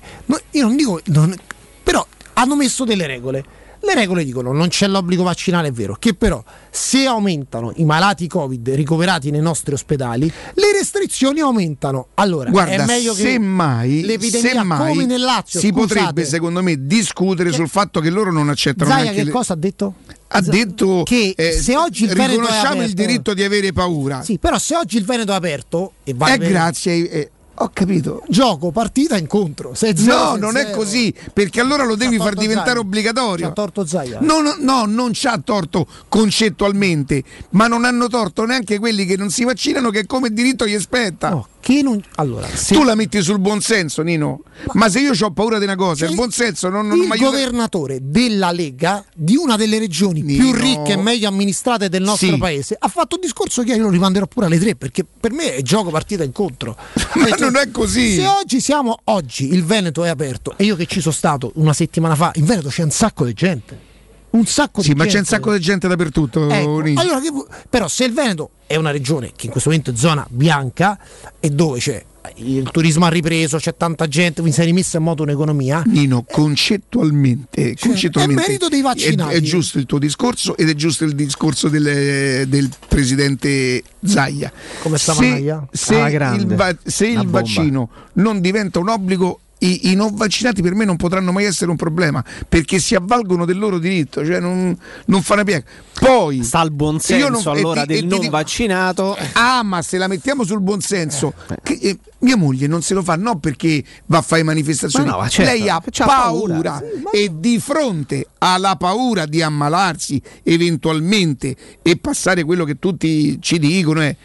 io 0.52 0.64
non 0.64 0.76
dico, 0.76 1.00
non- 1.06 1.35
però 1.84 2.06
hanno 2.34 2.56
messo 2.56 2.84
delle 2.85 3.06
regole. 3.08 3.44
Le 3.85 3.93
regole 3.93 4.23
dicono 4.23 4.51
non 4.51 4.67
c'è 4.69 4.88
l'obbligo 4.88 5.23
vaccinale, 5.23 5.67
è 5.67 5.72
vero, 5.72 5.95
che 5.99 6.14
però 6.15 6.43
se 6.72 7.05
aumentano 7.05 7.72
i 7.75 7.85
malati 7.85 8.27
Covid 8.27 8.69
ricoverati 8.69 9.30
nei 9.30 9.41
nostri 9.41 9.73
ospedali, 9.73 10.25
le 10.53 10.72
restrizioni 10.72 11.39
aumentano. 11.39 12.07
Allora, 12.15 12.49
Guarda, 12.49 12.83
è 12.83 12.85
meglio 12.85 13.14
che 13.14 13.22
semmai, 13.22 14.03
l'epidemia 14.03 14.51
semmai 14.51 14.89
come 14.89 15.05
nel 15.05 15.22
Lazio, 15.22 15.59
si 15.59 15.67
scusate, 15.67 15.88
potrebbe 15.93 16.25
secondo 16.25 16.64
me 16.64 16.85
discutere 16.88 17.51
sul 17.51 17.69
fatto 17.69 17.99
che 17.99 18.09
loro 18.09 18.31
non 18.31 18.49
accettano 18.49 18.89
Zaia 18.89 19.11
che 19.11 19.23
le- 19.23 19.31
cosa 19.31 19.53
ha 19.53 19.57
detto? 19.57 19.93
ha 20.27 20.41
detto 20.41 21.03
che 21.05 21.33
eh, 21.38 21.51
se 21.51 21.77
oggi 21.77 22.03
il 22.03 22.09
Veneto 22.09 22.31
è 22.31 22.35
riconosciamo 22.35 22.83
il 22.83 22.93
diritto 22.93 23.33
di 23.33 23.43
avere 23.43 23.72
paura. 23.72 24.22
Sì, 24.23 24.38
però 24.39 24.57
se 24.57 24.75
oggi 24.75 24.97
il 24.97 25.05
Veneto 25.05 25.31
è 25.31 25.35
aperto 25.35 25.93
e 26.03 26.14
va 26.14 26.33
È 26.33 26.38
grazie 26.38 26.91
ai- 26.91 27.07
eh, 27.07 27.31
ho 27.58 27.69
capito. 27.74 28.24
Gioco, 28.27 28.72
partita, 28.72 29.17
incontro. 29.17 29.74
Se 29.74 29.95
zero, 29.95 30.17
No, 30.32 30.35
non 30.35 30.58
è 30.58 30.64
zero. 30.66 30.77
così, 30.77 31.14
perché 31.34 31.61
allora 31.61 31.84
lo 31.85 31.95
devi 31.95 32.17
far 32.17 32.34
diventare 32.35 32.69
Zaia. 32.72 32.80
obbligatorio. 32.82 33.48
C'ha 33.48 33.53
torto 33.53 33.85
Zaia. 33.85 34.19
No, 34.22 34.42
no, 34.42 34.56
no, 34.59 34.85
non 34.85 35.11
c'ha 35.14 35.40
torto 35.43 35.88
concettualmente, 36.09 37.24
ma 37.51 37.67
non 37.67 37.85
hanno 37.85 38.08
torto 38.08 38.45
neanche 38.45 38.77
quelli 38.80 39.06
che 39.06 39.16
non 39.17 39.30
si 39.30 39.43
vaccinano, 39.43 39.90
che 39.90 40.06
come 40.06 40.32
diritto 40.32 40.66
gli 40.67 40.77
spetta. 40.80 41.45
Che 41.66 41.82
non... 41.82 42.00
Allora, 42.18 42.48
Tu 42.48 42.84
la 42.84 42.94
metti 42.94 43.24
sul 43.24 43.40
buonsenso, 43.40 44.03
Nino. 44.03 44.42
Ma, 44.74 44.88
se 44.88 45.00
io 45.00 45.14
ho 45.19 45.32
paura 45.32 45.58
di 45.58 45.64
una 45.64 45.76
cosa, 45.76 46.06
il 46.06 46.14
buonsenso 46.14 46.69
non, 46.69 46.85
non 46.88 46.98
il 47.02 47.10
aiuta- 47.10 47.30
governatore 47.32 47.98
della 48.03 48.52
Lega 48.52 49.03
di 49.16 49.35
una 49.35 49.56
delle 49.56 49.80
regioni 49.80 50.22
più 50.24 50.52
ricche 50.53 50.92
e 50.92 50.95
meglio 50.98 51.27
amministrate 51.27 51.90
del 51.90 52.03
nostro 52.03 52.27
Sì. 52.27 52.38
paese 52.38 52.76
ha 52.77 52.88
fatto 52.88 53.16
un 53.16 53.22
discorso 53.22 53.64
che 53.64 53.74
io 53.74 53.82
lo 53.82 53.90
rimanderò 53.90 54.27
pure 54.27 54.45
alle 54.45 54.60
tre 54.60 54.76
perché 54.76 55.03
per 55.03 55.32
me 55.32 55.56
è 55.56 55.61
gioco 55.64 55.90
partita 55.90 56.24
incontro 56.24 56.77
Ma 57.16 57.30
non 57.40 57.56
è 57.56 57.72
così. 57.72 58.14
se 58.16 58.27
oggi 58.27 58.61
siamo 58.61 59.00
oggi 59.06 59.52
il 59.52 59.66
Veneto 59.66 60.03
è 60.03 60.10
aperto 60.10 60.53
e 60.58 60.66
io 60.66 60.76
che 60.76 60.85
ci 60.85 61.02
sono 61.02 61.14
stato 61.16 61.52
una 61.56 61.74
settimana 61.74 62.14
fa 62.16 62.32
in 62.35 62.45
Veneto 62.45 62.69
c'è 62.69 62.84
un 62.84 62.92
sacco 62.92 63.26
di 63.26 63.34
gente 63.34 63.94
un 64.35 64.45
sacco 64.45 64.81
Sì, 64.81 64.89
di 64.89 64.95
ma 64.95 65.03
gente 65.05 65.14
c'è 65.14 65.19
un 65.19 65.25
sacco 65.25 65.53
di 65.53 65.59
gente 65.59 65.88
dappertutto. 65.88 66.49
Ecco, 66.49 66.80
Nino. 66.80 66.99
allora, 67.01 67.19
che 67.19 67.31
però 67.69 67.88
se 67.88 68.05
il 68.05 68.14
Veneto 68.14 68.51
è 68.67 68.75
una 68.75 68.91
regione 68.91 69.31
che 69.35 69.45
in 69.45 69.51
questo 69.51 69.69
momento 69.69 69.91
è 69.91 69.95
zona 69.95 70.25
bianca 70.30 70.97
e 71.39 71.49
dove 71.49 71.80
c'è 71.80 72.03
il 72.38 72.69
turismo 72.72 73.05
ha 73.05 73.09
ripreso, 73.09 73.57
c'è 73.57 73.75
tanta 73.77 74.07
gente, 74.07 74.41
mi 74.41 74.51
si 74.51 74.59
è 74.61 74.65
rimessa 74.65 74.97
in 74.97 75.03
moto 75.03 75.23
un'economia. 75.23 75.83
Nino, 75.85 76.23
concettualmente, 76.23 77.75
concettualmente 77.80 78.41
è 78.43 78.47
merito 78.47 78.67
dei 78.67 78.81
vaccinati. 78.81 79.33
È, 79.33 79.38
è 79.38 79.41
giusto 79.41 79.77
il 79.77 79.85
tuo 79.85 79.99
discorso 79.99 80.57
ed 80.57 80.69
è 80.69 80.73
giusto 80.73 81.03
il 81.03 81.14
discorso 81.14 81.69
del, 81.69 82.47
del 82.47 82.69
presidente 82.88 83.83
Zaia. 84.03 84.51
Come 84.81 84.97
sta 84.97 85.14
se, 85.14 85.55
se 85.72 85.95
il, 85.95 86.47
va- 86.55 86.75
se 86.83 87.07
il 87.07 87.15
bomba. 87.15 87.39
vaccino 87.41 87.89
non 88.14 88.41
diventa 88.41 88.80
un 88.80 88.89
obbligo, 88.89 89.39
i, 89.59 89.92
i 89.92 89.95
non 89.95 90.14
vaccinati 90.16 90.61
per 90.61 90.75
me 90.75 90.84
non 90.85 90.98
potranno 90.98 91.32
mai 91.32 91.45
essere 91.45 91.72
un 91.72 91.77
problema 91.77 92.24
perché 92.48 92.77
si 92.80 92.93
avvalgono 92.93 93.45
del 93.45 93.58
loro 93.58 93.80
diritto, 93.80 94.24
cioè 94.25 94.40
non, 94.40 94.77
non 95.06 95.22
fa 95.24 95.34
una 95.35 95.43
piega. 95.43 95.64
Poi 96.00 96.43
sta 96.43 96.61
il 96.61 96.72
buon 96.72 97.00
io 97.08 97.30
non- 97.30 97.35
senso 97.42 97.53
e 97.53 97.59
allora 97.59 97.82
ti- 97.82 97.88
del 97.93 98.03
e 98.03 98.08
non 98.08 98.19
dico- 98.19 98.32
vaccinato. 98.32 99.17
Ah, 99.34 99.64
ma 99.64 99.82
se 99.82 99.98
la 99.98 100.08
mettiamo 100.08 100.43
sul 100.43 100.59
buonsenso, 100.61 101.34
che, 101.64 101.80
eh, 101.82 101.98
mia 102.19 102.35
moglie 102.35 102.67
non 102.67 102.82
se 102.82 102.93
lo 102.93 103.01
fa, 103.01 103.16
no 103.16 103.40
perché 103.40 103.84
va 104.08 104.17
a 104.17 104.22
fare 104.22 104.43
manifestazioni. 104.43 105.09
Ma 105.09 105.16
no, 105.22 105.30
certo, 105.30 105.51
Lei 105.51 105.69
ha 105.69 105.82
paura, 106.06 106.53
paura. 106.72 106.84
e 107.11 107.32
di 107.34 107.58
fronte 107.59 108.27
alla 108.40 108.75
paura 108.75 109.25
di 109.25 109.42
ammalarsi 109.42 110.22
eventualmente 110.43 111.56
e 111.82 111.98
passare 111.98 112.43
quello 112.43 112.66
che 112.66 112.77
tutti 112.80 113.38
ci 113.42 113.58
dicono 113.59 114.01
è. 114.01 114.16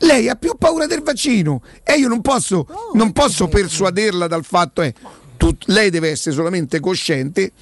Lei 0.00 0.28
ha 0.28 0.36
più 0.36 0.54
paura 0.56 0.86
del 0.86 1.02
vaccino 1.02 1.62
e 1.82 1.94
io 1.94 2.08
non 2.08 2.20
posso, 2.20 2.66
non 2.94 3.12
posso 3.12 3.48
persuaderla 3.48 4.26
dal 4.26 4.44
fatto 4.44 4.82
è 4.82 4.92
tut- 5.36 5.64
lei 5.66 5.90
deve 5.90 6.10
essere 6.10 6.34
solamente 6.34 6.80
cosciente 6.80 7.52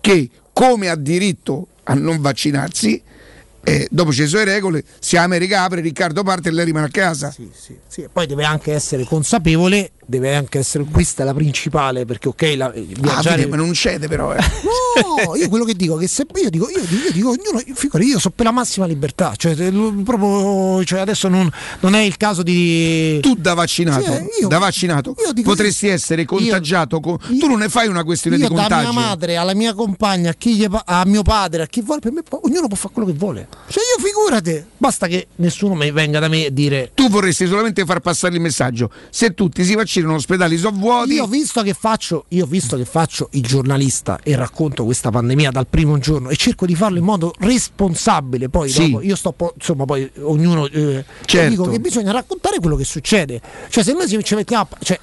che 0.00 0.28
come 0.52 0.88
ha 0.88 0.96
diritto 0.96 1.68
a 1.84 1.94
non 1.94 2.20
vaccinarsi 2.20 3.02
eh, 3.68 3.88
dopo 3.90 4.12
ci 4.12 4.26
sono 4.28 4.44
le 4.44 4.52
regole, 4.52 4.84
si 5.00 5.16
America 5.16 5.62
apre, 5.64 5.80
Riccardo 5.80 6.22
parte 6.22 6.50
e 6.50 6.52
lei 6.52 6.64
rimane 6.66 6.86
a 6.86 6.90
casa. 6.90 7.32
Sì, 7.32 7.48
e 8.02 8.08
poi 8.12 8.26
deve 8.26 8.44
anche 8.44 8.72
essere 8.72 9.02
consapevole, 9.04 9.90
deve 10.06 10.36
anche 10.36 10.58
essere 10.58 10.84
questa 10.84 11.22
è 11.22 11.26
la 11.26 11.34
principale 11.34 12.04
perché 12.04 12.28
ok, 12.28 12.54
la, 12.56 12.72
eh, 12.72 12.80
Ah, 12.80 13.00
viaggiare 13.00 13.36
vedi, 13.38 13.50
ma 13.50 13.56
non 13.56 13.72
cede 13.74 14.06
però. 14.06 14.32
eh. 14.34 14.38
No, 14.96 15.34
io 15.36 15.50
quello 15.50 15.64
che 15.64 15.74
dico 15.74 15.96
che 15.96 16.06
se 16.08 16.24
io 16.42 16.48
dico, 16.48 16.70
io 16.70 16.80
dico, 16.80 17.04
io 17.04 17.12
dico 17.12 17.28
ognuno, 17.28 17.62
figurati, 17.74 18.08
io 18.08 18.18
so 18.18 18.30
per 18.30 18.46
la 18.46 18.50
massima 18.50 18.86
libertà, 18.86 19.34
cioè 19.36 19.54
proprio, 20.04 20.82
cioè 20.84 21.00
adesso 21.00 21.28
non, 21.28 21.50
non 21.80 21.94
è 21.94 22.00
il 22.00 22.16
caso 22.16 22.42
di. 22.42 23.18
Tu 23.20 23.34
da 23.34 23.52
vaccinato, 23.52 24.02
Sì, 24.04 24.10
eh, 24.10 24.26
io- 24.40 24.48
da 24.48 24.56
vaccinato 24.58 25.14
io 25.18 25.42
potresti 25.42 25.88
essere 25.88 26.24
contagiato. 26.24 27.00
con- 27.00 27.18
tu 27.18 27.46
non 27.46 27.58
ne 27.58 27.68
fai 27.68 27.88
una 27.88 28.04
questione 28.04 28.36
Io 28.38 28.48
di 28.48 28.54
da 28.54 28.60
contagio. 28.62 28.92
mia 28.92 29.00
madre 29.00 29.36
alla 29.36 29.54
mia 29.54 29.74
compagna, 29.74 30.30
a, 30.30 30.34
chi 30.34 30.56
gli 30.56 30.66
pa- 30.68 30.84
a 30.86 31.04
mio 31.04 31.22
padre, 31.22 31.62
a 31.64 31.66
chi 31.66 31.82
vuole, 31.82 32.00
per 32.00 32.12
me 32.12 32.22
ognuno 32.30 32.66
può 32.66 32.76
fare 32.76 32.94
quello 32.94 33.08
che 33.08 33.14
vuole. 33.14 33.48
Cioè 33.68 33.82
io 33.82 34.04
figurate, 34.04 34.66
basta 34.76 35.08
che 35.08 35.26
nessuno 35.36 35.74
mi 35.74 35.90
venga 35.90 36.20
da 36.20 36.28
me 36.28 36.46
a 36.46 36.50
dire 36.50 36.92
Tu 36.94 37.08
vorresti 37.08 37.46
solamente 37.46 37.84
far 37.84 37.98
passare 37.98 38.34
il 38.36 38.40
messaggio. 38.40 38.90
Se 39.10 39.34
tutti 39.34 39.64
si 39.64 39.74
vaccinano, 39.74 40.12
gli 40.12 40.16
ospedali 40.16 40.56
sono 40.56 40.76
vuoti. 40.78 41.14
Io 41.14 41.24
ho 41.24 41.26
visto 41.26 41.62
che 41.62 41.74
faccio, 41.74 42.26
io 42.28 42.46
visto 42.46 42.76
che 42.76 42.84
faccio 42.84 43.28
il 43.32 43.42
giornalista 43.42 44.20
e 44.22 44.36
racconto 44.36 44.84
questa 44.84 45.10
pandemia 45.10 45.50
dal 45.50 45.66
primo 45.66 45.98
giorno 45.98 46.30
e 46.30 46.36
cerco 46.36 46.64
di 46.64 46.76
farlo 46.76 46.98
in 46.98 47.04
modo 47.04 47.34
responsabile. 47.38 48.48
Poi 48.48 48.68
Sì. 48.68 48.90
dopo 48.90 49.02
io 49.02 49.16
sto 49.16 49.32
po- 49.32 49.52
insomma, 49.56 49.84
poi 49.84 50.08
ognuno 50.20 50.66
eh, 50.68 51.04
Certo. 51.24 51.48
dico 51.50 51.68
che 51.68 51.80
bisogna 51.80 52.12
raccontare 52.12 52.58
quello 52.60 52.76
che 52.76 52.84
succede. 52.84 53.40
Cioè, 53.68 53.82
se 53.82 53.92
noi 53.92 54.08
ci 54.08 54.22
ci 54.22 54.34
mettiamo 54.36 54.68
a- 54.70 54.76
cioè, 54.82 54.98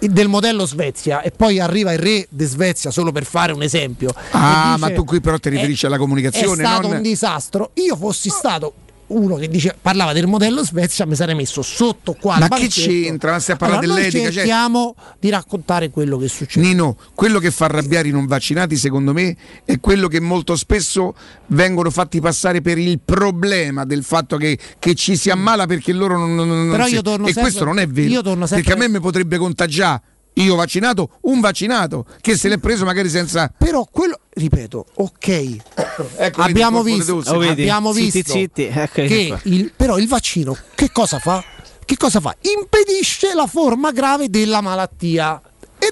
del 0.00 0.28
modello 0.28 0.66
Svezia 0.66 1.22
e 1.22 1.30
poi 1.30 1.58
arriva 1.58 1.92
il 1.92 1.98
re 1.98 2.26
di 2.28 2.44
Svezia 2.44 2.90
solo 2.90 3.10
per 3.12 3.24
fare 3.24 3.52
un 3.52 3.62
esempio. 3.62 4.14
Ah, 4.32 4.74
e 4.76 4.78
ma 4.78 4.90
tu 4.92 5.04
qui 5.04 5.20
però 5.20 5.38
ti 5.38 5.48
riferisci 5.48 5.86
alla 5.86 5.98
comunicazione, 5.98 6.62
È 6.62 6.66
stato 6.66 6.88
non- 6.88 6.96
un 6.98 7.02
disastro. 7.02 7.70
Io 7.74 7.96
fossi 7.96 8.28
stato 8.28 8.74
uno 9.14 9.36
che 9.36 9.48
dice, 9.48 9.76
parlava 9.80 10.12
del 10.12 10.26
modello 10.26 10.64
Svezia, 10.64 11.06
mi 11.06 11.14
sarei 11.14 11.34
messo 11.34 11.62
sotto 11.62 12.14
qua. 12.14 12.38
Ma 12.38 12.48
che 12.48 12.68
c'entra? 12.68 13.32
Ma 13.32 13.38
stai 13.38 13.54
a 13.54 13.58
parlare 13.58 13.84
Allora, 13.84 14.00
noi 14.00 14.10
dell'etica, 14.10 14.32
cioè- 14.32 14.44
cerchiamo 14.46 14.94
di 15.18 15.28
raccontare 15.30 15.90
quello 15.90 16.18
che 16.18 16.28
succede. 16.28 16.66
Nino, 16.66 16.96
quello 17.14 17.38
che 17.38 17.50
fa 17.50 17.66
arrabbiare 17.66 18.08
i 18.08 18.10
non 18.10 18.26
vaccinati, 18.26 18.76
secondo 18.76 19.12
me, 19.12 19.36
è 19.64 19.78
quello 19.80 20.08
che 20.08 20.20
molto 20.20 20.56
spesso 20.56 21.14
vengono 21.48 21.90
fatti 21.90 22.20
passare 22.20 22.60
per 22.62 22.78
il 22.78 23.00
problema 23.04 23.84
del 23.84 24.02
fatto 24.04 24.36
che, 24.36 24.58
che 24.78 24.94
ci 24.94 25.16
si 25.16 25.30
ammala 25.30 25.66
perché 25.66 25.92
loro 25.92 26.16
non, 26.18 26.34
non- 26.34 26.48
non 26.48 26.70
Però 26.70 26.86
si- 26.86 26.94
io 26.94 27.02
torno 27.02 27.24
E 27.26 27.32
sempre- 27.32 27.42
questo 27.42 27.64
non 27.64 27.78
è 27.78 27.86
vero. 27.86 28.08
io 28.10 28.22
torno 28.22 28.46
sempre- 28.46 28.64
Perché 28.66 28.72
a 28.84 28.88
me 28.88 28.92
mi 28.92 29.00
potrebbe 29.00 29.36
contagiare. 29.38 30.00
Io 30.34 30.54
vaccinato, 30.54 31.18
un 31.22 31.40
vaccinato 31.40 32.06
che 32.20 32.36
se 32.36 32.48
l'è 32.48 32.58
preso 32.58 32.84
magari 32.84 33.08
senza. 33.10 33.52
Però 33.56 33.86
quello, 33.90 34.18
ripeto, 34.30 34.86
ok, 34.94 35.28
Ecco, 36.16 36.40
abbiamo 36.40 36.82
vedi, 36.82 36.96
visto, 36.96 37.20
tosse. 37.22 37.48
abbiamo 37.48 37.92
Zitti, 37.92 38.10
visto 38.10 38.32
zitti, 38.32 38.64
eccoli 38.64 39.08
che 39.08 39.26
qua. 39.28 39.40
il, 39.44 39.72
però 39.76 39.98
il 39.98 40.08
vaccino 40.08 40.56
che 40.74 40.90
cosa 40.90 41.18
fa? 41.18 41.44
Che 41.84 41.96
cosa 41.96 42.20
fa? 42.20 42.34
Impedisce 42.40 43.34
la 43.34 43.46
forma 43.46 43.92
grave 43.92 44.30
della 44.30 44.60
malattia. 44.62 45.40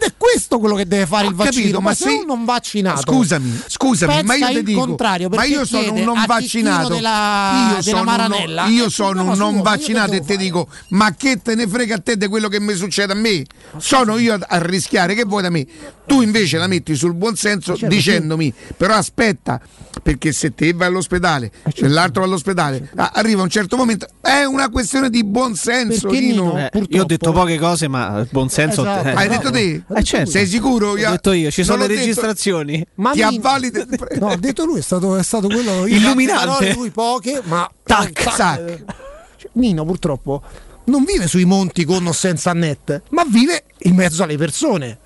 Ed 0.03 0.09
è 0.09 0.15
questo 0.17 0.59
quello 0.59 0.75
che 0.77 0.87
deve 0.87 1.05
fare 1.05 1.27
Ho 1.27 1.29
il 1.31 1.35
vaccino. 1.35 1.61
capito, 1.61 1.81
ma, 1.81 1.89
ma 1.91 1.95
se 1.95 2.05
se- 2.05 2.11
un 2.21 2.25
non 2.27 2.45
vaccinato, 2.47 3.01
Scusami, 3.03 3.61
scusami, 3.67 4.23
ma 4.23 4.35
io 4.35 4.47
ti 4.49 4.63
dico, 4.63 4.81
contrario, 4.81 5.29
ma 5.29 5.45
io 5.45 5.65
sono 5.67 5.93
un 5.93 6.01
non 6.03 6.25
vaccinato. 6.27 6.89
della, 6.89 7.53
io 7.53 7.69
della 7.69 7.83
sono 7.83 7.99
un, 8.01 8.05
Maranella, 8.07 8.65
no- 8.65 8.71
io 8.71 8.89
sono 8.89 9.23
un 9.31 9.37
non 9.37 9.61
vaccinato 9.61 10.13
e 10.13 10.21
ti 10.25 10.37
dico, 10.39 10.69
ma 10.91 11.15
che 11.15 11.41
te 11.43 11.55
ne 11.55 11.67
frega 11.69 11.97
a 11.97 12.01
te 12.01 12.17
di 12.17 12.27
quello 12.29 12.49
che 12.49 12.61
mi 12.61 12.75
succede 12.75 13.13
a 13.13 13.17
me? 13.17 13.45
Sono 13.77 14.17
io 14.17 14.39
a, 14.41 14.59
rischiare, 14.59 15.15
che 15.15 15.25
vuoi 15.25 15.43
da 15.43 15.51
me? 15.51 15.67
Tu 16.07 16.23
invece 16.23 16.57
la 16.57 16.67
metti 16.67 16.95
sul 16.97 17.15
buon 17.15 17.37
senso 17.37 17.77
certo, 17.77 17.95
dicendomi, 17.95 18.53
però 18.77 18.95
aspetta, 18.95 19.61
perché 20.03 20.33
se 20.33 20.55
te 20.55 20.73
vai 20.73 20.89
all'ospedale 20.89 21.51
e 21.75 21.89
l'altro 21.89 22.23
va 22.23 22.27
all'ospedale, 22.29 22.91
a- 22.97 23.11
arriva 23.15 23.43
un 23.43 23.51
certo 23.51 23.77
momento, 23.77 24.09
è 24.21 24.45
una 24.45 24.71
questione 24.71 25.09
di 25.11 25.23
buon 25.25 25.55
senso. 25.55 26.09
Perché, 26.09 26.21
Nino. 26.25 26.45
Nino, 26.55 26.59
Eh, 26.59 26.71
io 26.89 27.03
ho 27.03 27.07
detto 27.07 27.31
poche 27.33 27.59
cose, 27.59 27.87
ma 27.87 28.19
il 28.21 28.29
buon 28.31 28.49
senso. 28.49 28.81
Esatto. 28.83 29.09
eh, 29.09 29.13
Hai 29.13 29.29
detto 29.29 29.51
te? 29.51 29.83
Eh, 29.95 30.03
certo. 30.05 30.31
Sei 30.31 30.47
sicuro? 30.47 30.91
Ho 30.91 30.95
detto 30.95 31.33
io, 31.33 31.51
ci 31.51 31.61
Non 31.61 31.69
sono 31.71 31.83
le 31.83 31.83
l'ho 31.85 31.89
detto- 31.95 32.01
registrazioni. 32.07 32.87
Ma 32.97 33.13
Ti 33.13 33.19
Nino- 33.25 33.29
avvali 33.37 33.71
de- 33.73 33.87
No, 34.19 34.29
ha 34.29 34.37
detto 34.37 34.65
lui, 34.65 34.79
è 34.79 34.83
stato, 34.83 35.17
è 35.17 35.23
stato 35.23 35.49
quello 35.49 35.87
io 35.87 35.97
Illuminante. 35.97 36.47
parole, 36.47 36.73
lui 36.75 36.91
poche, 36.91 37.41
ma 37.45 37.71
Tac, 37.83 38.13
tac. 38.37 38.85
Nino 39.53 39.85
purtroppo 39.85 40.43
non 40.85 41.05
vive 41.05 41.27
sui 41.29 41.45
monti 41.45 41.85
con 41.85 42.07
o 42.07 42.13
senza 42.13 42.53
net, 42.53 43.03
ma 43.11 43.25
vive 43.29 43.65
in 43.79 43.95
mezzo 43.95 44.23
alle 44.23 44.37
persone. 44.37 44.99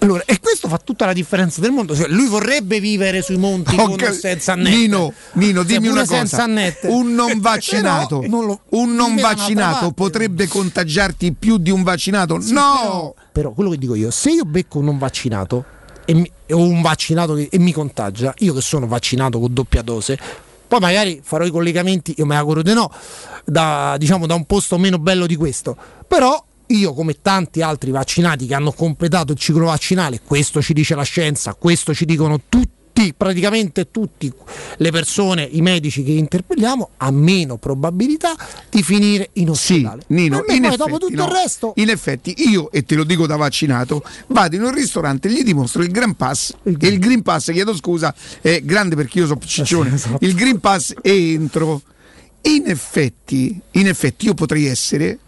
Allora, 0.00 0.22
e 0.26 0.38
questo 0.40 0.68
fa 0.68 0.78
tutta 0.78 1.06
la 1.06 1.12
differenza 1.12 1.60
del 1.60 1.72
mondo. 1.72 1.94
Cioè, 1.94 2.08
lui 2.08 2.28
vorrebbe 2.28 2.78
vivere 2.78 3.20
sui 3.20 3.36
monti 3.36 3.74
Ho 3.76 3.84
con 3.84 3.92
o 3.92 3.96
cap- 3.96 4.12
senza 4.12 4.54
net. 4.54 4.72
Nino, 4.72 5.12
Nino, 5.32 5.60
Cioè, 5.64 5.66
dimmi 5.72 5.88
una 5.88 6.06
cosa. 6.06 6.44
Un 6.82 7.14
non 7.14 7.40
vaccinato, 7.40 8.24
lo- 8.28 8.60
un 8.70 8.94
non 8.94 9.16
vaccinato 9.16 9.90
potrebbe 9.92 10.46
contagiarti 10.46 11.32
più 11.32 11.58
di 11.58 11.70
un 11.70 11.82
vaccinato? 11.82 12.40
Sì, 12.40 12.52
no! 12.52 12.74
Però, 12.80 13.14
però 13.32 13.50
quello 13.52 13.70
che 13.70 13.78
dico 13.78 13.94
io, 13.96 14.10
se 14.10 14.30
io 14.30 14.44
becco 14.44 14.78
un 14.78 14.84
non 14.84 14.98
vaccinato 14.98 15.64
e 16.04 16.14
mi- 16.14 16.30
o 16.50 16.58
un 16.58 16.80
vaccinato 16.80 17.34
che, 17.34 17.48
e 17.50 17.58
mi 17.58 17.72
contagia, 17.72 18.32
io 18.38 18.54
che 18.54 18.60
sono 18.60 18.86
vaccinato 18.86 19.40
con 19.40 19.52
doppia 19.52 19.82
dose, 19.82 20.16
poi 20.68 20.78
magari 20.80 21.20
farò 21.24 21.44
i 21.44 21.50
collegamenti, 21.50 22.14
io 22.18 22.24
mi 22.26 22.36
auguro 22.36 22.62
di 22.62 22.72
no, 22.72 22.90
da, 23.44 23.96
diciamo, 23.98 24.26
da 24.26 24.34
un 24.34 24.44
posto 24.44 24.78
meno 24.78 24.98
bello 24.98 25.26
di 25.26 25.34
questo. 25.34 25.76
Però 26.06 26.42
io 26.68 26.92
come 26.94 27.20
tanti 27.22 27.62
altri 27.62 27.90
vaccinati 27.90 28.46
che 28.46 28.54
hanno 28.54 28.72
completato 28.72 29.32
il 29.32 29.38
ciclo 29.38 29.66
vaccinale, 29.66 30.20
questo 30.24 30.60
ci 30.62 30.72
dice 30.72 30.94
la 30.94 31.02
scienza, 31.02 31.54
questo 31.54 31.94
ci 31.94 32.04
dicono 32.04 32.40
tutti 32.48 33.14
praticamente 33.16 33.92
tutte 33.92 34.32
le 34.78 34.90
persone, 34.90 35.44
i 35.44 35.62
medici 35.62 36.02
che 36.02 36.10
interpelliamo, 36.10 36.90
ha 36.96 37.10
meno 37.12 37.56
probabilità 37.56 38.34
di 38.68 38.82
finire 38.82 39.30
in 39.34 39.54
Sì, 39.54 39.74
ospedale. 39.74 40.02
Nino, 40.08 40.38
Per 40.38 40.46
me 40.48 40.54
in 40.54 40.62
poi 40.62 40.72
effetti, 40.72 40.90
dopo 40.90 41.06
tutto 41.06 41.14
no. 41.22 41.26
il 41.26 41.30
resto 41.30 41.72
In 41.76 41.90
effetti, 41.90 42.34
io, 42.48 42.72
e 42.72 42.82
te 42.82 42.96
lo 42.96 43.04
dico 43.04 43.28
da 43.28 43.36
vaccinato, 43.36 44.02
vado 44.26 44.56
in 44.56 44.62
un 44.62 44.74
ristorante 44.74 45.28
e 45.28 45.32
gli 45.32 45.44
dimostro 45.44 45.82
il 45.82 45.92
Green 45.92 46.16
Pass. 46.16 46.54
e 46.64 46.70
il 46.70 46.98
Green 46.98 47.22
Pass, 47.22 47.52
chiedo 47.52 47.72
scusa, 47.76 48.12
è 48.40 48.62
grande 48.64 48.96
perché 48.96 49.20
io 49.20 49.26
sono 49.26 49.38
ciccione. 49.44 49.94
esatto. 49.94 50.18
Il 50.24 50.34
Green 50.34 50.58
Pass 50.58 50.92
e 51.00 51.32
entro. 51.34 51.80
In 52.42 52.64
effetti, 52.66 53.60
in 53.72 53.86
effetti 53.86 54.26
io 54.26 54.34
potrei 54.34 54.66
essere. 54.66 55.18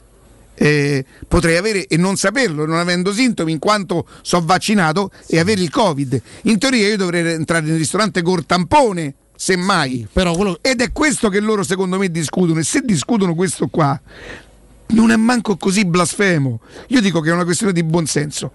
Eh, 0.63 1.07
potrei 1.27 1.57
avere 1.57 1.87
e 1.87 1.97
non 1.97 2.17
saperlo, 2.17 2.67
non 2.67 2.77
avendo 2.77 3.15
sintomi, 3.15 3.53
in 3.53 3.59
quanto 3.59 4.07
sono 4.21 4.45
vaccinato 4.45 5.11
e 5.27 5.39
avere 5.39 5.63
il 5.63 5.71
Covid. 5.71 6.21
In 6.43 6.59
teoria 6.59 6.87
io 6.87 6.99
dovrei 6.99 7.33
entrare 7.33 7.65
nel 7.65 7.79
ristorante 7.79 8.21
col 8.21 8.45
tampone, 8.45 9.15
semmai. 9.35 10.07
però 10.13 10.35
quello 10.35 10.59
Ed 10.61 10.83
è 10.83 10.93
questo 10.93 11.31
che 11.31 11.41
loro 11.41 11.63
secondo 11.63 11.97
me 11.97 12.11
discutono. 12.11 12.61
E 12.61 12.63
se 12.63 12.83
discutono 12.85 13.35
questo 13.35 13.69
qua, 13.69 13.99
non 14.89 15.11
è 15.11 15.17
manco 15.17 15.57
così 15.57 15.87
blasfemo. 15.87 16.61
Io 16.89 17.01
dico 17.01 17.21
che 17.21 17.31
è 17.31 17.33
una 17.33 17.45
questione 17.45 17.73
di 17.73 17.83
buonsenso. 17.83 18.53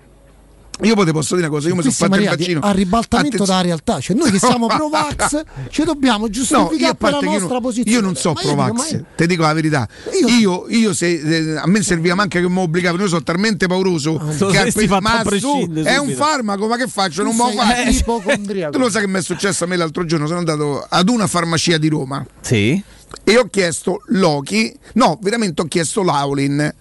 Io 0.81 0.93
poi 0.93 1.05
ti 1.05 1.11
posso 1.11 1.35
dire 1.35 1.47
una 1.47 1.55
cosa, 1.55 1.69
io 1.69 1.75
mi 1.75 1.81
sono 1.81 1.93
fatto 1.93 2.15
il 2.17 2.25
vaccino. 2.27 2.59
al 2.61 2.73
ribaltamento 2.73 3.35
Attenzione. 3.35 3.49
dalla 3.49 3.61
realtà, 3.61 3.99
cioè 4.01 4.15
noi 4.15 4.29
che 4.31 4.39
siamo 4.39 4.67
pro 4.67 4.89
vax 4.89 5.41
ci 5.69 5.83
dobbiamo 5.83 6.25
No, 6.25 6.29
giustificare 6.29 6.75
io 6.75 6.89
a 6.89 6.93
per 6.95 7.11
la 7.11 7.17
che 7.19 7.25
io 7.25 7.31
nostra 7.31 7.49
non, 7.53 7.61
posizione. 7.61 7.91
io 7.97 8.01
non 8.01 8.15
so 8.15 8.33
Ma 8.33 8.41
io 8.41 8.53
pro 8.53 8.63
dico, 8.65 8.73
vax, 8.77 8.91
ma- 8.93 8.99
ti 9.15 9.27
dico 9.27 9.41
la 9.43 9.53
verità. 9.53 9.87
Io, 10.27 10.65
io 10.67 10.93
se 10.93 11.13
eh, 11.13 11.57
a 11.57 11.65
me 11.67 11.81
serviva 11.81 12.21
anche 12.21 12.41
che 12.41 12.49
mi 12.49 12.59
obbligavano, 12.59 13.03
io 13.03 13.07
sono 13.09 13.23
talmente 13.23 13.67
pauroso 13.67 14.17
Ah, 14.17 14.33
che 14.51 14.57
a 14.87 14.99
ma 14.99 15.23
su, 15.39 15.71
è 15.83 15.95
un 15.97 16.09
farmaco, 16.11 16.67
ma 16.67 16.75
che 16.77 16.87
faccio? 16.87 17.23
Tu 17.23 17.31
Non 17.31 17.47
sei 17.51 17.55
faccio. 17.57 17.89
ipocondriaco. 17.99 18.71
Tu 18.75 18.79
lo 18.79 18.89
sai 18.89 19.01
che 19.03 19.07
mi 19.07 19.19
è 19.19 19.21
successo 19.21 19.63
a 19.63 19.67
me 19.67 19.77
l'altro 19.77 20.03
giorno? 20.05 20.27
Sono 20.27 20.39
andato 20.39 20.85
ad 20.89 21.07
una 21.09 21.27
farmacia 21.27 21.77
di 21.77 21.87
Roma 21.87 22.25
Sì. 22.41 22.81
e 23.23 23.37
ho 23.37 23.47
chiesto 23.49 24.01
Loki, 24.07 24.75
no, 24.95 25.17
veramente 25.21 25.61
ho 25.61 25.65
chiesto 25.65 26.03
Laulin 26.03 26.73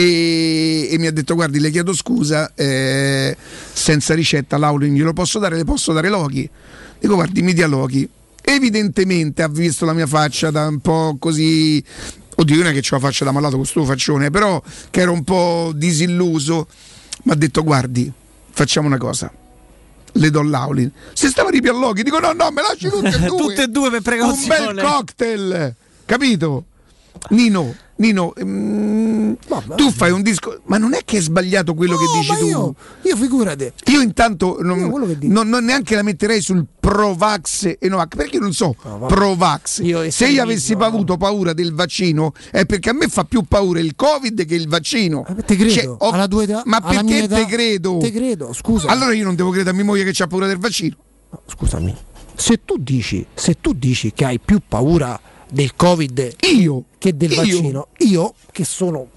e, 0.00 0.90
e 0.92 0.98
mi 0.98 1.08
ha 1.08 1.10
detto 1.10 1.34
guardi 1.34 1.58
le 1.58 1.72
chiedo 1.72 1.92
scusa, 1.92 2.52
eh, 2.54 3.36
senza 3.72 4.14
ricetta 4.14 4.56
Laulin 4.56 4.94
glielo 4.94 5.12
posso 5.12 5.40
dare, 5.40 5.56
le 5.56 5.64
posso 5.64 5.92
dare 5.92 6.08
Loki? 6.08 6.48
Dico 7.00 7.16
guardi 7.16 7.42
mi 7.42 7.52
dia 7.52 7.66
Loki. 7.66 8.08
Evidentemente 8.40 9.42
ha 9.42 9.48
visto 9.48 9.84
la 9.84 9.92
mia 9.92 10.06
faccia 10.06 10.52
da 10.52 10.68
un 10.68 10.78
po' 10.78 11.16
così, 11.18 11.82
oddio 12.36 12.56
non 12.58 12.66
è 12.68 12.72
che 12.72 12.78
ho 12.78 12.94
la 12.94 12.98
faccia 13.00 13.24
da 13.24 13.32
malato 13.32 13.56
con 13.56 13.66
sto 13.66 13.84
faccione, 13.84 14.30
però 14.30 14.62
che 14.88 15.00
ero 15.00 15.10
un 15.10 15.24
po' 15.24 15.72
disilluso, 15.74 16.68
mi 17.24 17.32
ha 17.32 17.34
detto 17.34 17.64
guardi 17.64 18.12
facciamo 18.52 18.86
una 18.86 18.98
cosa. 18.98 19.32
Le 20.12 20.30
do 20.30 20.42
Laulin. 20.42 20.92
Se 21.12 21.26
stava 21.26 21.50
Loki, 21.50 22.04
dico 22.04 22.20
no, 22.20 22.32
no, 22.34 22.50
me 22.52 22.62
lasci 22.62 22.88
tutte 22.88 23.08
e 23.08 23.18
due. 23.26 23.36
Tutte 23.36 23.62
e 23.64 23.66
due 23.66 23.90
per 23.90 23.98
Un 23.98 24.02
precauzione. 24.04 24.74
bel 24.74 24.84
cocktail, 24.84 25.74
capito? 26.06 26.64
Nino, 27.30 27.74
Nino, 27.96 28.32
mm, 28.44 29.32
tu 29.76 29.90
fai 29.90 30.10
un 30.12 30.22
disco, 30.22 30.60
ma 30.66 30.78
non 30.78 30.94
è 30.94 31.00
che 31.04 31.18
è 31.18 31.20
sbagliato 31.20 31.74
quello 31.74 31.94
No, 31.94 31.98
che 31.98 32.04
dici 32.20 32.36
tu. 32.38 32.46
io, 32.46 32.74
io 33.02 33.16
figurate. 33.16 33.72
Io 33.86 34.00
intanto 34.00 34.58
non, 34.60 34.78
Io 34.78 35.28
non- 35.32 35.48
non 35.48 35.64
neanche 35.64 35.94
la 35.96 36.02
metterei 36.02 36.40
sul 36.40 36.64
Provax 36.78 37.76
e 37.78 37.88
Novax, 37.88 38.14
perché 38.16 38.36
io 38.36 38.42
non 38.42 38.52
so 38.52 38.74
vabbè. 38.82 39.06
Provax. 39.12 39.80
Io 39.82 40.10
Se 40.10 40.26
io 40.28 40.42
avessi 40.42 40.72
estremizzo, 40.72 40.86
avuto 40.88 41.16
paura 41.16 41.52
del 41.52 41.74
vaccino 41.74 42.32
è 42.50 42.64
perché 42.66 42.90
a 42.90 42.92
me 42.92 43.08
fa 43.08 43.24
più 43.24 43.42
paura 43.42 43.80
il 43.80 43.94
Covid 43.96 44.44
che 44.46 44.54
il 44.54 44.68
vaccino. 44.68 45.24
Te 45.44 45.56
credo, 45.56 45.70
Cioè, 45.72 45.88
ho- 45.88 46.10
alla 46.10 46.28
tua 46.28 46.42
età, 46.44 46.62
ma 46.66 46.80
perché 46.80 47.24
età, 47.24 47.36
te 47.36 47.46
credo? 47.46 47.98
Te 48.00 48.12
credo, 48.12 48.52
scusa. 48.52 48.88
Allora 48.88 49.12
io 49.12 49.24
non 49.24 49.34
devo 49.34 49.50
credere 49.50 49.70
a 49.70 49.74
mia 49.74 49.84
moglie 49.84 50.04
che 50.10 50.22
ha 50.22 50.26
paura 50.26 50.46
del 50.46 50.58
vaccino. 50.58 50.96
Scusami. 51.46 51.94
Se 52.34 52.60
tu 52.64 52.76
dici, 52.78 53.26
se 53.34 53.56
tu 53.60 53.72
dici 53.72 54.12
che 54.14 54.24
hai 54.24 54.38
più 54.38 54.60
paura 54.66 55.20
del 55.50 55.74
Covid 55.74 56.36
Io 56.52 56.84
che 56.98 57.16
del 57.16 57.30
io. 57.32 57.36
vaccino, 57.36 57.88
io 57.98 58.34
che 58.52 58.64
sono 58.64 59.08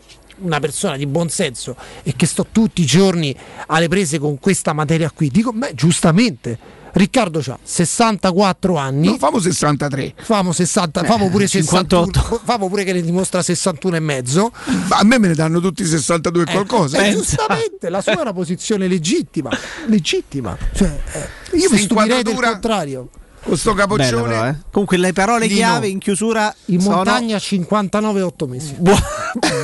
una 0.41 0.59
persona 0.59 0.97
di 0.97 1.05
buon 1.05 1.29
senso 1.29 1.75
e 2.03 2.13
che 2.15 2.25
sto 2.25 2.47
tutti 2.51 2.81
i 2.81 2.85
giorni 2.85 3.35
alle 3.67 3.87
prese 3.87 4.19
con 4.19 4.39
questa 4.39 4.73
materia 4.73 5.09
qui, 5.11 5.29
dico, 5.29 5.51
beh, 5.51 5.73
giustamente. 5.73 6.79
Riccardo 6.93 7.41
ha 7.47 7.57
64 7.63 8.75
anni. 8.75 9.07
No, 9.07 9.17
famo 9.17 9.39
63. 9.39 10.13
Famo, 10.17 10.51
60, 10.51 11.05
famo 11.05 11.29
pure 11.29 11.47
58. 11.47 12.05
61, 12.11 12.41
famo 12.43 12.67
pure 12.67 12.83
che 12.83 12.91
ne 12.91 13.01
dimostra 13.01 13.41
61 13.41 13.95
e 13.95 13.99
mezzo. 14.01 14.51
Ma 14.89 14.97
a 14.97 15.03
me 15.05 15.17
me 15.17 15.29
ne 15.29 15.35
danno 15.35 15.61
tutti 15.61 15.85
62 15.85 16.43
e 16.43 16.51
qualcosa. 16.51 16.97
E 16.97 17.01
pensa. 17.03 17.17
giustamente 17.17 17.89
la 17.89 18.01
sua 18.01 18.17
è 18.17 18.21
una 18.21 18.33
posizione 18.33 18.87
legittima, 18.87 19.49
legittima. 19.85 20.57
Cioè, 20.73 20.99
eh, 21.13 21.57
io 21.57 21.69
mi 21.69 21.77
stupirei 21.77 22.23
del 22.23 22.35
contrario. 22.35 23.09
Con 23.43 23.57
sto 23.57 23.73
Bello 23.73 23.87
capoccione. 23.95 24.21
però, 24.29 24.47
eh. 24.47 24.55
Comunque 24.71 24.97
le 24.97 25.13
parole 25.13 25.45
Nino. 25.47 25.55
chiave 25.57 25.87
in 25.87 25.97
chiusura 25.99 26.53
In 26.65 26.79
sono 26.79 26.95
montagna 26.97 27.39
59 27.39 28.21
8 28.21 28.47
mesi. 28.47 28.73
buo- 28.77 28.95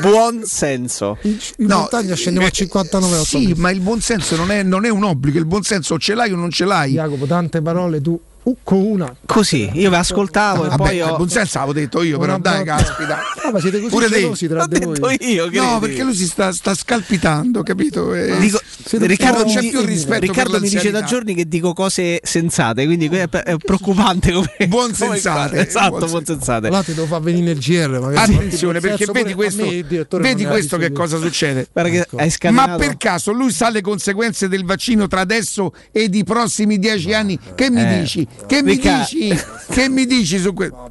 buon 0.01 0.43
senso. 0.45 1.17
In, 1.21 1.37
in 1.57 1.67
montagna 1.67 2.15
scendiamo 2.15 2.47
a 2.47 2.49
59 2.49 3.15
8 3.17 3.23
Sì, 3.23 3.37
mesi. 3.47 3.53
ma 3.61 3.69
il 3.71 3.79
buonsenso 3.79 4.35
non 4.35 4.51
è, 4.51 4.63
non 4.63 4.85
è 4.85 4.89
un 4.89 5.03
obbligo, 5.03 5.37
il 5.37 5.45
buonsenso 5.45 5.93
o 5.93 5.99
ce 5.99 6.15
l'hai 6.15 6.31
o 6.31 6.35
non 6.35 6.49
ce 6.49 6.65
l'hai. 6.65 6.93
Jacopo, 6.93 7.25
tante 7.27 7.61
parole 7.61 8.01
tu 8.01 8.19
con 8.63 8.77
una. 8.79 9.15
Così, 9.25 9.69
io 9.73 9.89
vi 9.89 9.95
ascoltavo 9.95 10.65
e 10.65 10.69
Vabbè, 10.69 10.83
poi 10.83 11.01
ho... 11.01 11.15
buonsenso 11.15 11.57
l'avevo 11.59 11.73
detto 11.79 12.01
io, 12.03 12.17
però 12.19 12.33
Una 12.35 12.41
dai, 12.41 12.63
caspita. 12.65 13.19
Ah, 13.43 13.51
ma 13.51 13.59
siete 13.59 13.79
così 13.79 13.89
Pure 13.93 14.07
gelosi 14.09 14.47
tra 14.47 14.65
di 14.67 14.79
voi. 14.99 15.17
io? 15.21 15.49
No, 15.51 15.79
perché 15.79 16.03
lui 16.03 16.13
si 16.15 16.25
sta, 16.25 16.51
sta 16.51 16.73
scalpitando, 16.73 17.63
capito? 17.63 18.13
E- 18.13 18.37
Dico- 18.39 18.59
Riccardo, 18.89 19.43
mi, 19.45 19.53
c'è 19.53 19.67
più 19.67 19.81
rispetto 19.81 20.21
Riccardo 20.21 20.59
mi 20.61 20.69
dice 20.69 20.91
da 20.91 21.03
giorni 21.03 21.33
che 21.35 21.45
dico 21.47 21.73
cose 21.73 22.19
sensate, 22.23 22.85
quindi 22.85 23.07
è, 23.07 23.27
preoccupante 23.27 24.31
come 24.31 24.53
Buon 24.67 24.93
come- 24.97 25.19
sensate, 25.19 25.67
Esatto, 25.67 25.97
buon 25.97 26.09
buon 26.09 26.25
sensate. 26.25 26.67
Allora 26.67 26.83
ti 26.83 26.93
devo 26.93 27.07
far 27.07 27.21
venire 27.21 27.51
il 27.51 27.59
GR. 27.59 27.99
magari. 27.99 28.33
Attenzione, 28.33 28.79
perché 28.79 29.05
senso, 29.05 29.11
vedi 29.11 29.33
questo, 29.33 29.63
vedi 29.65 30.43
non 30.43 30.51
questo 30.51 30.77
che 30.77 30.91
cosa 30.91 31.17
succede. 31.17 31.67
Ecco. 31.73 32.51
Ma 32.51 32.75
per 32.75 32.97
caso 32.97 33.31
lui 33.31 33.51
sa 33.51 33.69
le 33.69 33.81
conseguenze 33.81 34.47
del 34.47 34.63
vaccino 34.63 35.07
tra 35.07 35.21
adesso 35.21 35.73
ed 35.91 36.15
i 36.15 36.23
prossimi 36.23 36.79
dieci 36.79 37.13
anni? 37.13 37.37
Che 37.55 37.69
mi 37.69 37.81
Eh. 37.81 37.99
dici? 37.99 38.27
Che 38.45 38.63
mi 38.63 38.77
dici? 38.77 39.37
Che 39.69 39.89
mi 39.89 40.05
dici 40.05 40.37
su 40.37 40.53
questo? 40.53 40.89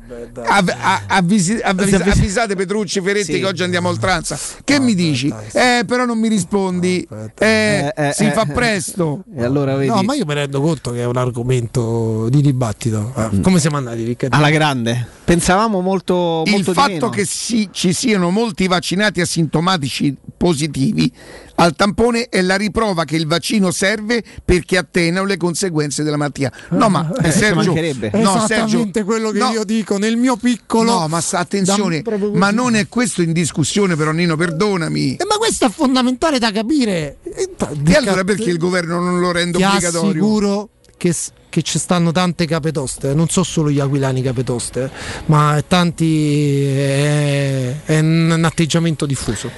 Avvisi- 1.08 1.58
avvisi- 1.62 1.94
avvisate 1.94 2.54
Petrucci, 2.54 3.00
Ferretti 3.00 3.32
Sì. 3.34 3.38
che 3.40 3.46
oggi 3.46 3.62
andiamo 3.62 3.88
a 3.88 3.92
oltranza. 3.92 4.38
Che 4.62 4.80
mi 4.80 4.94
dici? 4.94 5.32
Eh, 5.52 5.84
però 5.86 6.04
non 6.04 6.18
mi 6.18 6.28
rispondi. 6.28 7.06
Eh, 7.10 7.32
Eh, 7.46 7.92
eh, 7.96 8.12
si 8.12 8.26
eh, 8.26 8.32
fa 8.32 8.42
eh. 8.42 8.52
presto. 8.52 9.22
E 9.34 9.42
allora 9.44 9.74
vedi 9.76 9.88
No, 9.88 10.02
ma 10.02 10.14
io 10.14 10.24
mi 10.26 10.34
rendo 10.34 10.60
conto 10.60 10.90
che 10.92 11.00
è 11.00 11.04
un 11.04 11.16
argomento 11.16 12.28
di 12.28 12.40
dibattito. 12.42 13.12
Ah, 13.14 13.30
Come 13.40 13.58
siamo 13.60 13.76
andati, 13.76 14.04
Riccardo? 14.04 14.36
alla 14.36 14.50
grande. 14.50 15.06
Pensavamo 15.24 15.80
molto, 15.80 16.42
Il 16.46 16.52
molto 16.52 16.70
di 16.72 16.76
fatto 16.76 16.90
meno. 16.92 17.08
che 17.10 17.24
si- 17.24 17.68
ci 17.72 17.92
siano 17.92 18.30
molti 18.30 18.66
vaccinati 18.68 19.20
asintomatici 19.20 20.14
positivi 20.36 21.10
al 21.56 21.74
tampone 21.74 22.28
è 22.28 22.40
la 22.42 22.56
riprova 22.56 23.04
che 23.04 23.16
il 23.16 23.26
vaccino 23.26 23.70
serve 23.70 24.22
perché 24.44 24.76
attenuano 24.78 25.26
le 25.26 25.36
conseguenze 25.36 26.02
della 26.02 26.16
malattia. 26.16 26.50
No, 26.70 26.88
ma 26.88 27.10
eh, 27.22 27.30
Sergio, 27.32 27.72
mancherebbe. 27.72 28.10
no, 28.14 28.36
Esattamente 28.36 29.00
Sergio, 29.00 29.04
quello 29.04 29.30
che 29.30 29.38
no, 29.38 29.50
io 29.50 29.64
dico 29.64 29.98
nel 29.98 30.16
mio 30.16 30.36
piccolo. 30.36 30.92
No, 31.00 31.08
ma 31.08 31.22
attenzione, 31.32 32.02
ma 32.34 32.50
non 32.50 32.74
è 32.76 32.88
questo 32.88 33.22
in 33.22 33.32
discussione, 33.32 33.96
però 33.96 34.12
Nino, 34.12 34.36
perdonami. 34.36 35.16
Eh, 35.16 35.24
ma 35.26 35.36
questo 35.36 35.66
è 35.66 35.70
fondamentale 35.70 36.38
da 36.38 36.50
capire. 36.52 37.18
E, 37.22 37.48
E 37.86 37.94
allora 37.94 38.22
perché 38.24 38.50
il 38.50 38.58
governo 38.58 39.00
non 39.00 39.18
lo 39.20 39.32
rende 39.32 39.58
Ti 39.58 39.64
obbligatorio? 39.64 40.10
assicuro 40.10 40.68
che, 40.96 41.14
che 41.48 41.62
ci 41.62 41.78
stanno 41.78 42.12
tante 42.12 42.46
capetoste, 42.46 43.14
non 43.14 43.28
so 43.28 43.42
solo 43.42 43.70
gli 43.70 43.80
aquilani 43.80 44.22
capetoste, 44.22 44.90
ma 45.26 45.62
tanti 45.66 46.64
è, 46.66 47.74
è 47.84 47.98
un, 47.98 48.30
un 48.36 48.44
atteggiamento 48.44 49.06
diffuso. 49.06 49.50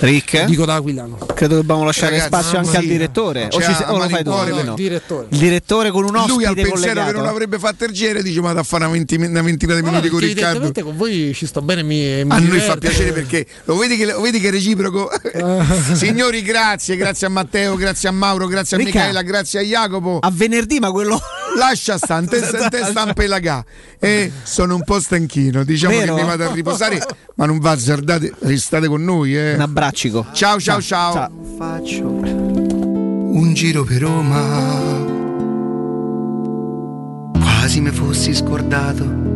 Rick? 0.00 0.44
Dico 0.44 0.64
da 0.64 0.74
aquilano. 0.74 1.16
Credo 1.34 1.54
che 1.54 1.60
dobbiamo 1.60 1.84
lasciare 1.84 2.18
Ragazzi, 2.18 2.28
spazio 2.28 2.58
anche 2.58 2.76
al 2.76 2.82
mia. 2.84 2.92
direttore. 2.92 3.44
O, 3.46 3.50
Cioè, 3.50 3.62
ci 3.64 3.74
se- 3.74 3.84
o 3.88 3.96
lo 3.98 4.08
fai 4.08 4.22
tu? 4.24 4.30
No, 4.30 4.62
no. 4.62 4.74
Direttore. 4.74 5.26
Il 5.30 5.38
direttore 5.38 5.90
con 5.90 6.04
un 6.04 6.10
Lui 6.12 6.20
ospite 6.20 6.46
al 6.48 6.54
pensiero 6.54 6.74
collegato. 6.80 7.06
che 7.12 7.16
non 7.16 7.26
avrebbe 7.26 7.58
fatto 7.58 7.84
il 7.84 7.92
giro 7.92 8.22
dice 8.22 8.40
ma 8.40 8.52
da 8.52 8.62
fare 8.62 8.84
una, 8.84 8.92
venti- 8.92 9.16
una 9.16 9.42
ventina 9.42 9.74
di 9.74 9.82
minuti 9.82 10.08
con 10.08 10.18
Riccardo. 10.20 10.72
con 10.82 10.96
voi 10.96 11.32
ci 11.34 11.46
sto 11.46 11.62
bene 11.62 11.82
mi, 11.82 12.24
mi 12.24 12.30
A 12.30 12.38
noi 12.38 12.60
fa 12.60 12.76
piacere 12.76 13.12
perché 13.12 13.46
lo 13.64 13.76
vedi 13.76 13.96
che, 13.96 14.06
lo 14.06 14.20
vedi 14.20 14.38
che 14.40 14.48
è 14.48 14.50
reciproco. 14.50 15.10
Signori, 15.94 16.42
grazie, 16.42 16.96
grazie 16.96 17.26
a 17.26 17.30
Matteo, 17.30 17.76
grazie 17.76 18.08
a 18.08 18.12
Mauro, 18.12 18.46
grazie 18.46 18.76
a 18.76 18.80
Ricca. 18.80 18.98
Michaela, 18.98 19.22
grazie 19.22 19.60
a 19.60 19.62
Jacopo. 19.62 20.18
A 20.20 20.30
venerdì, 20.32 20.78
ma 20.78 20.90
quello. 20.90 21.20
Lascia 21.56 21.98
stante, 21.98 22.40
te 22.70 22.84
stampe 22.84 23.26
la 23.26 23.38
ga. 23.38 23.64
E 23.98 24.30
sono 24.42 24.74
un 24.74 24.84
po' 24.84 25.00
stanchino, 25.00 25.64
diciamo 25.64 25.98
Vero? 25.98 26.14
che 26.14 26.20
mi 26.20 26.26
vado 26.26 26.48
a 26.48 26.52
riposare, 26.52 27.04
ma 27.34 27.46
non 27.46 27.58
va 27.58 27.72
azzardate, 27.72 28.32
restate 28.40 28.86
con 28.86 29.02
noi. 29.02 29.36
Eh. 29.36 29.54
Un 29.54 29.60
abbraccico. 29.60 30.26
Ciao, 30.32 30.60
ciao, 30.60 30.80
ciao. 30.80 31.30
Faccio 31.58 32.04
un 33.36 33.52
giro 33.54 33.84
per 33.84 34.00
Roma. 34.00 35.14
Quasi 37.40 37.80
mi 37.80 37.90
fossi 37.90 38.34
scordato 38.34 39.35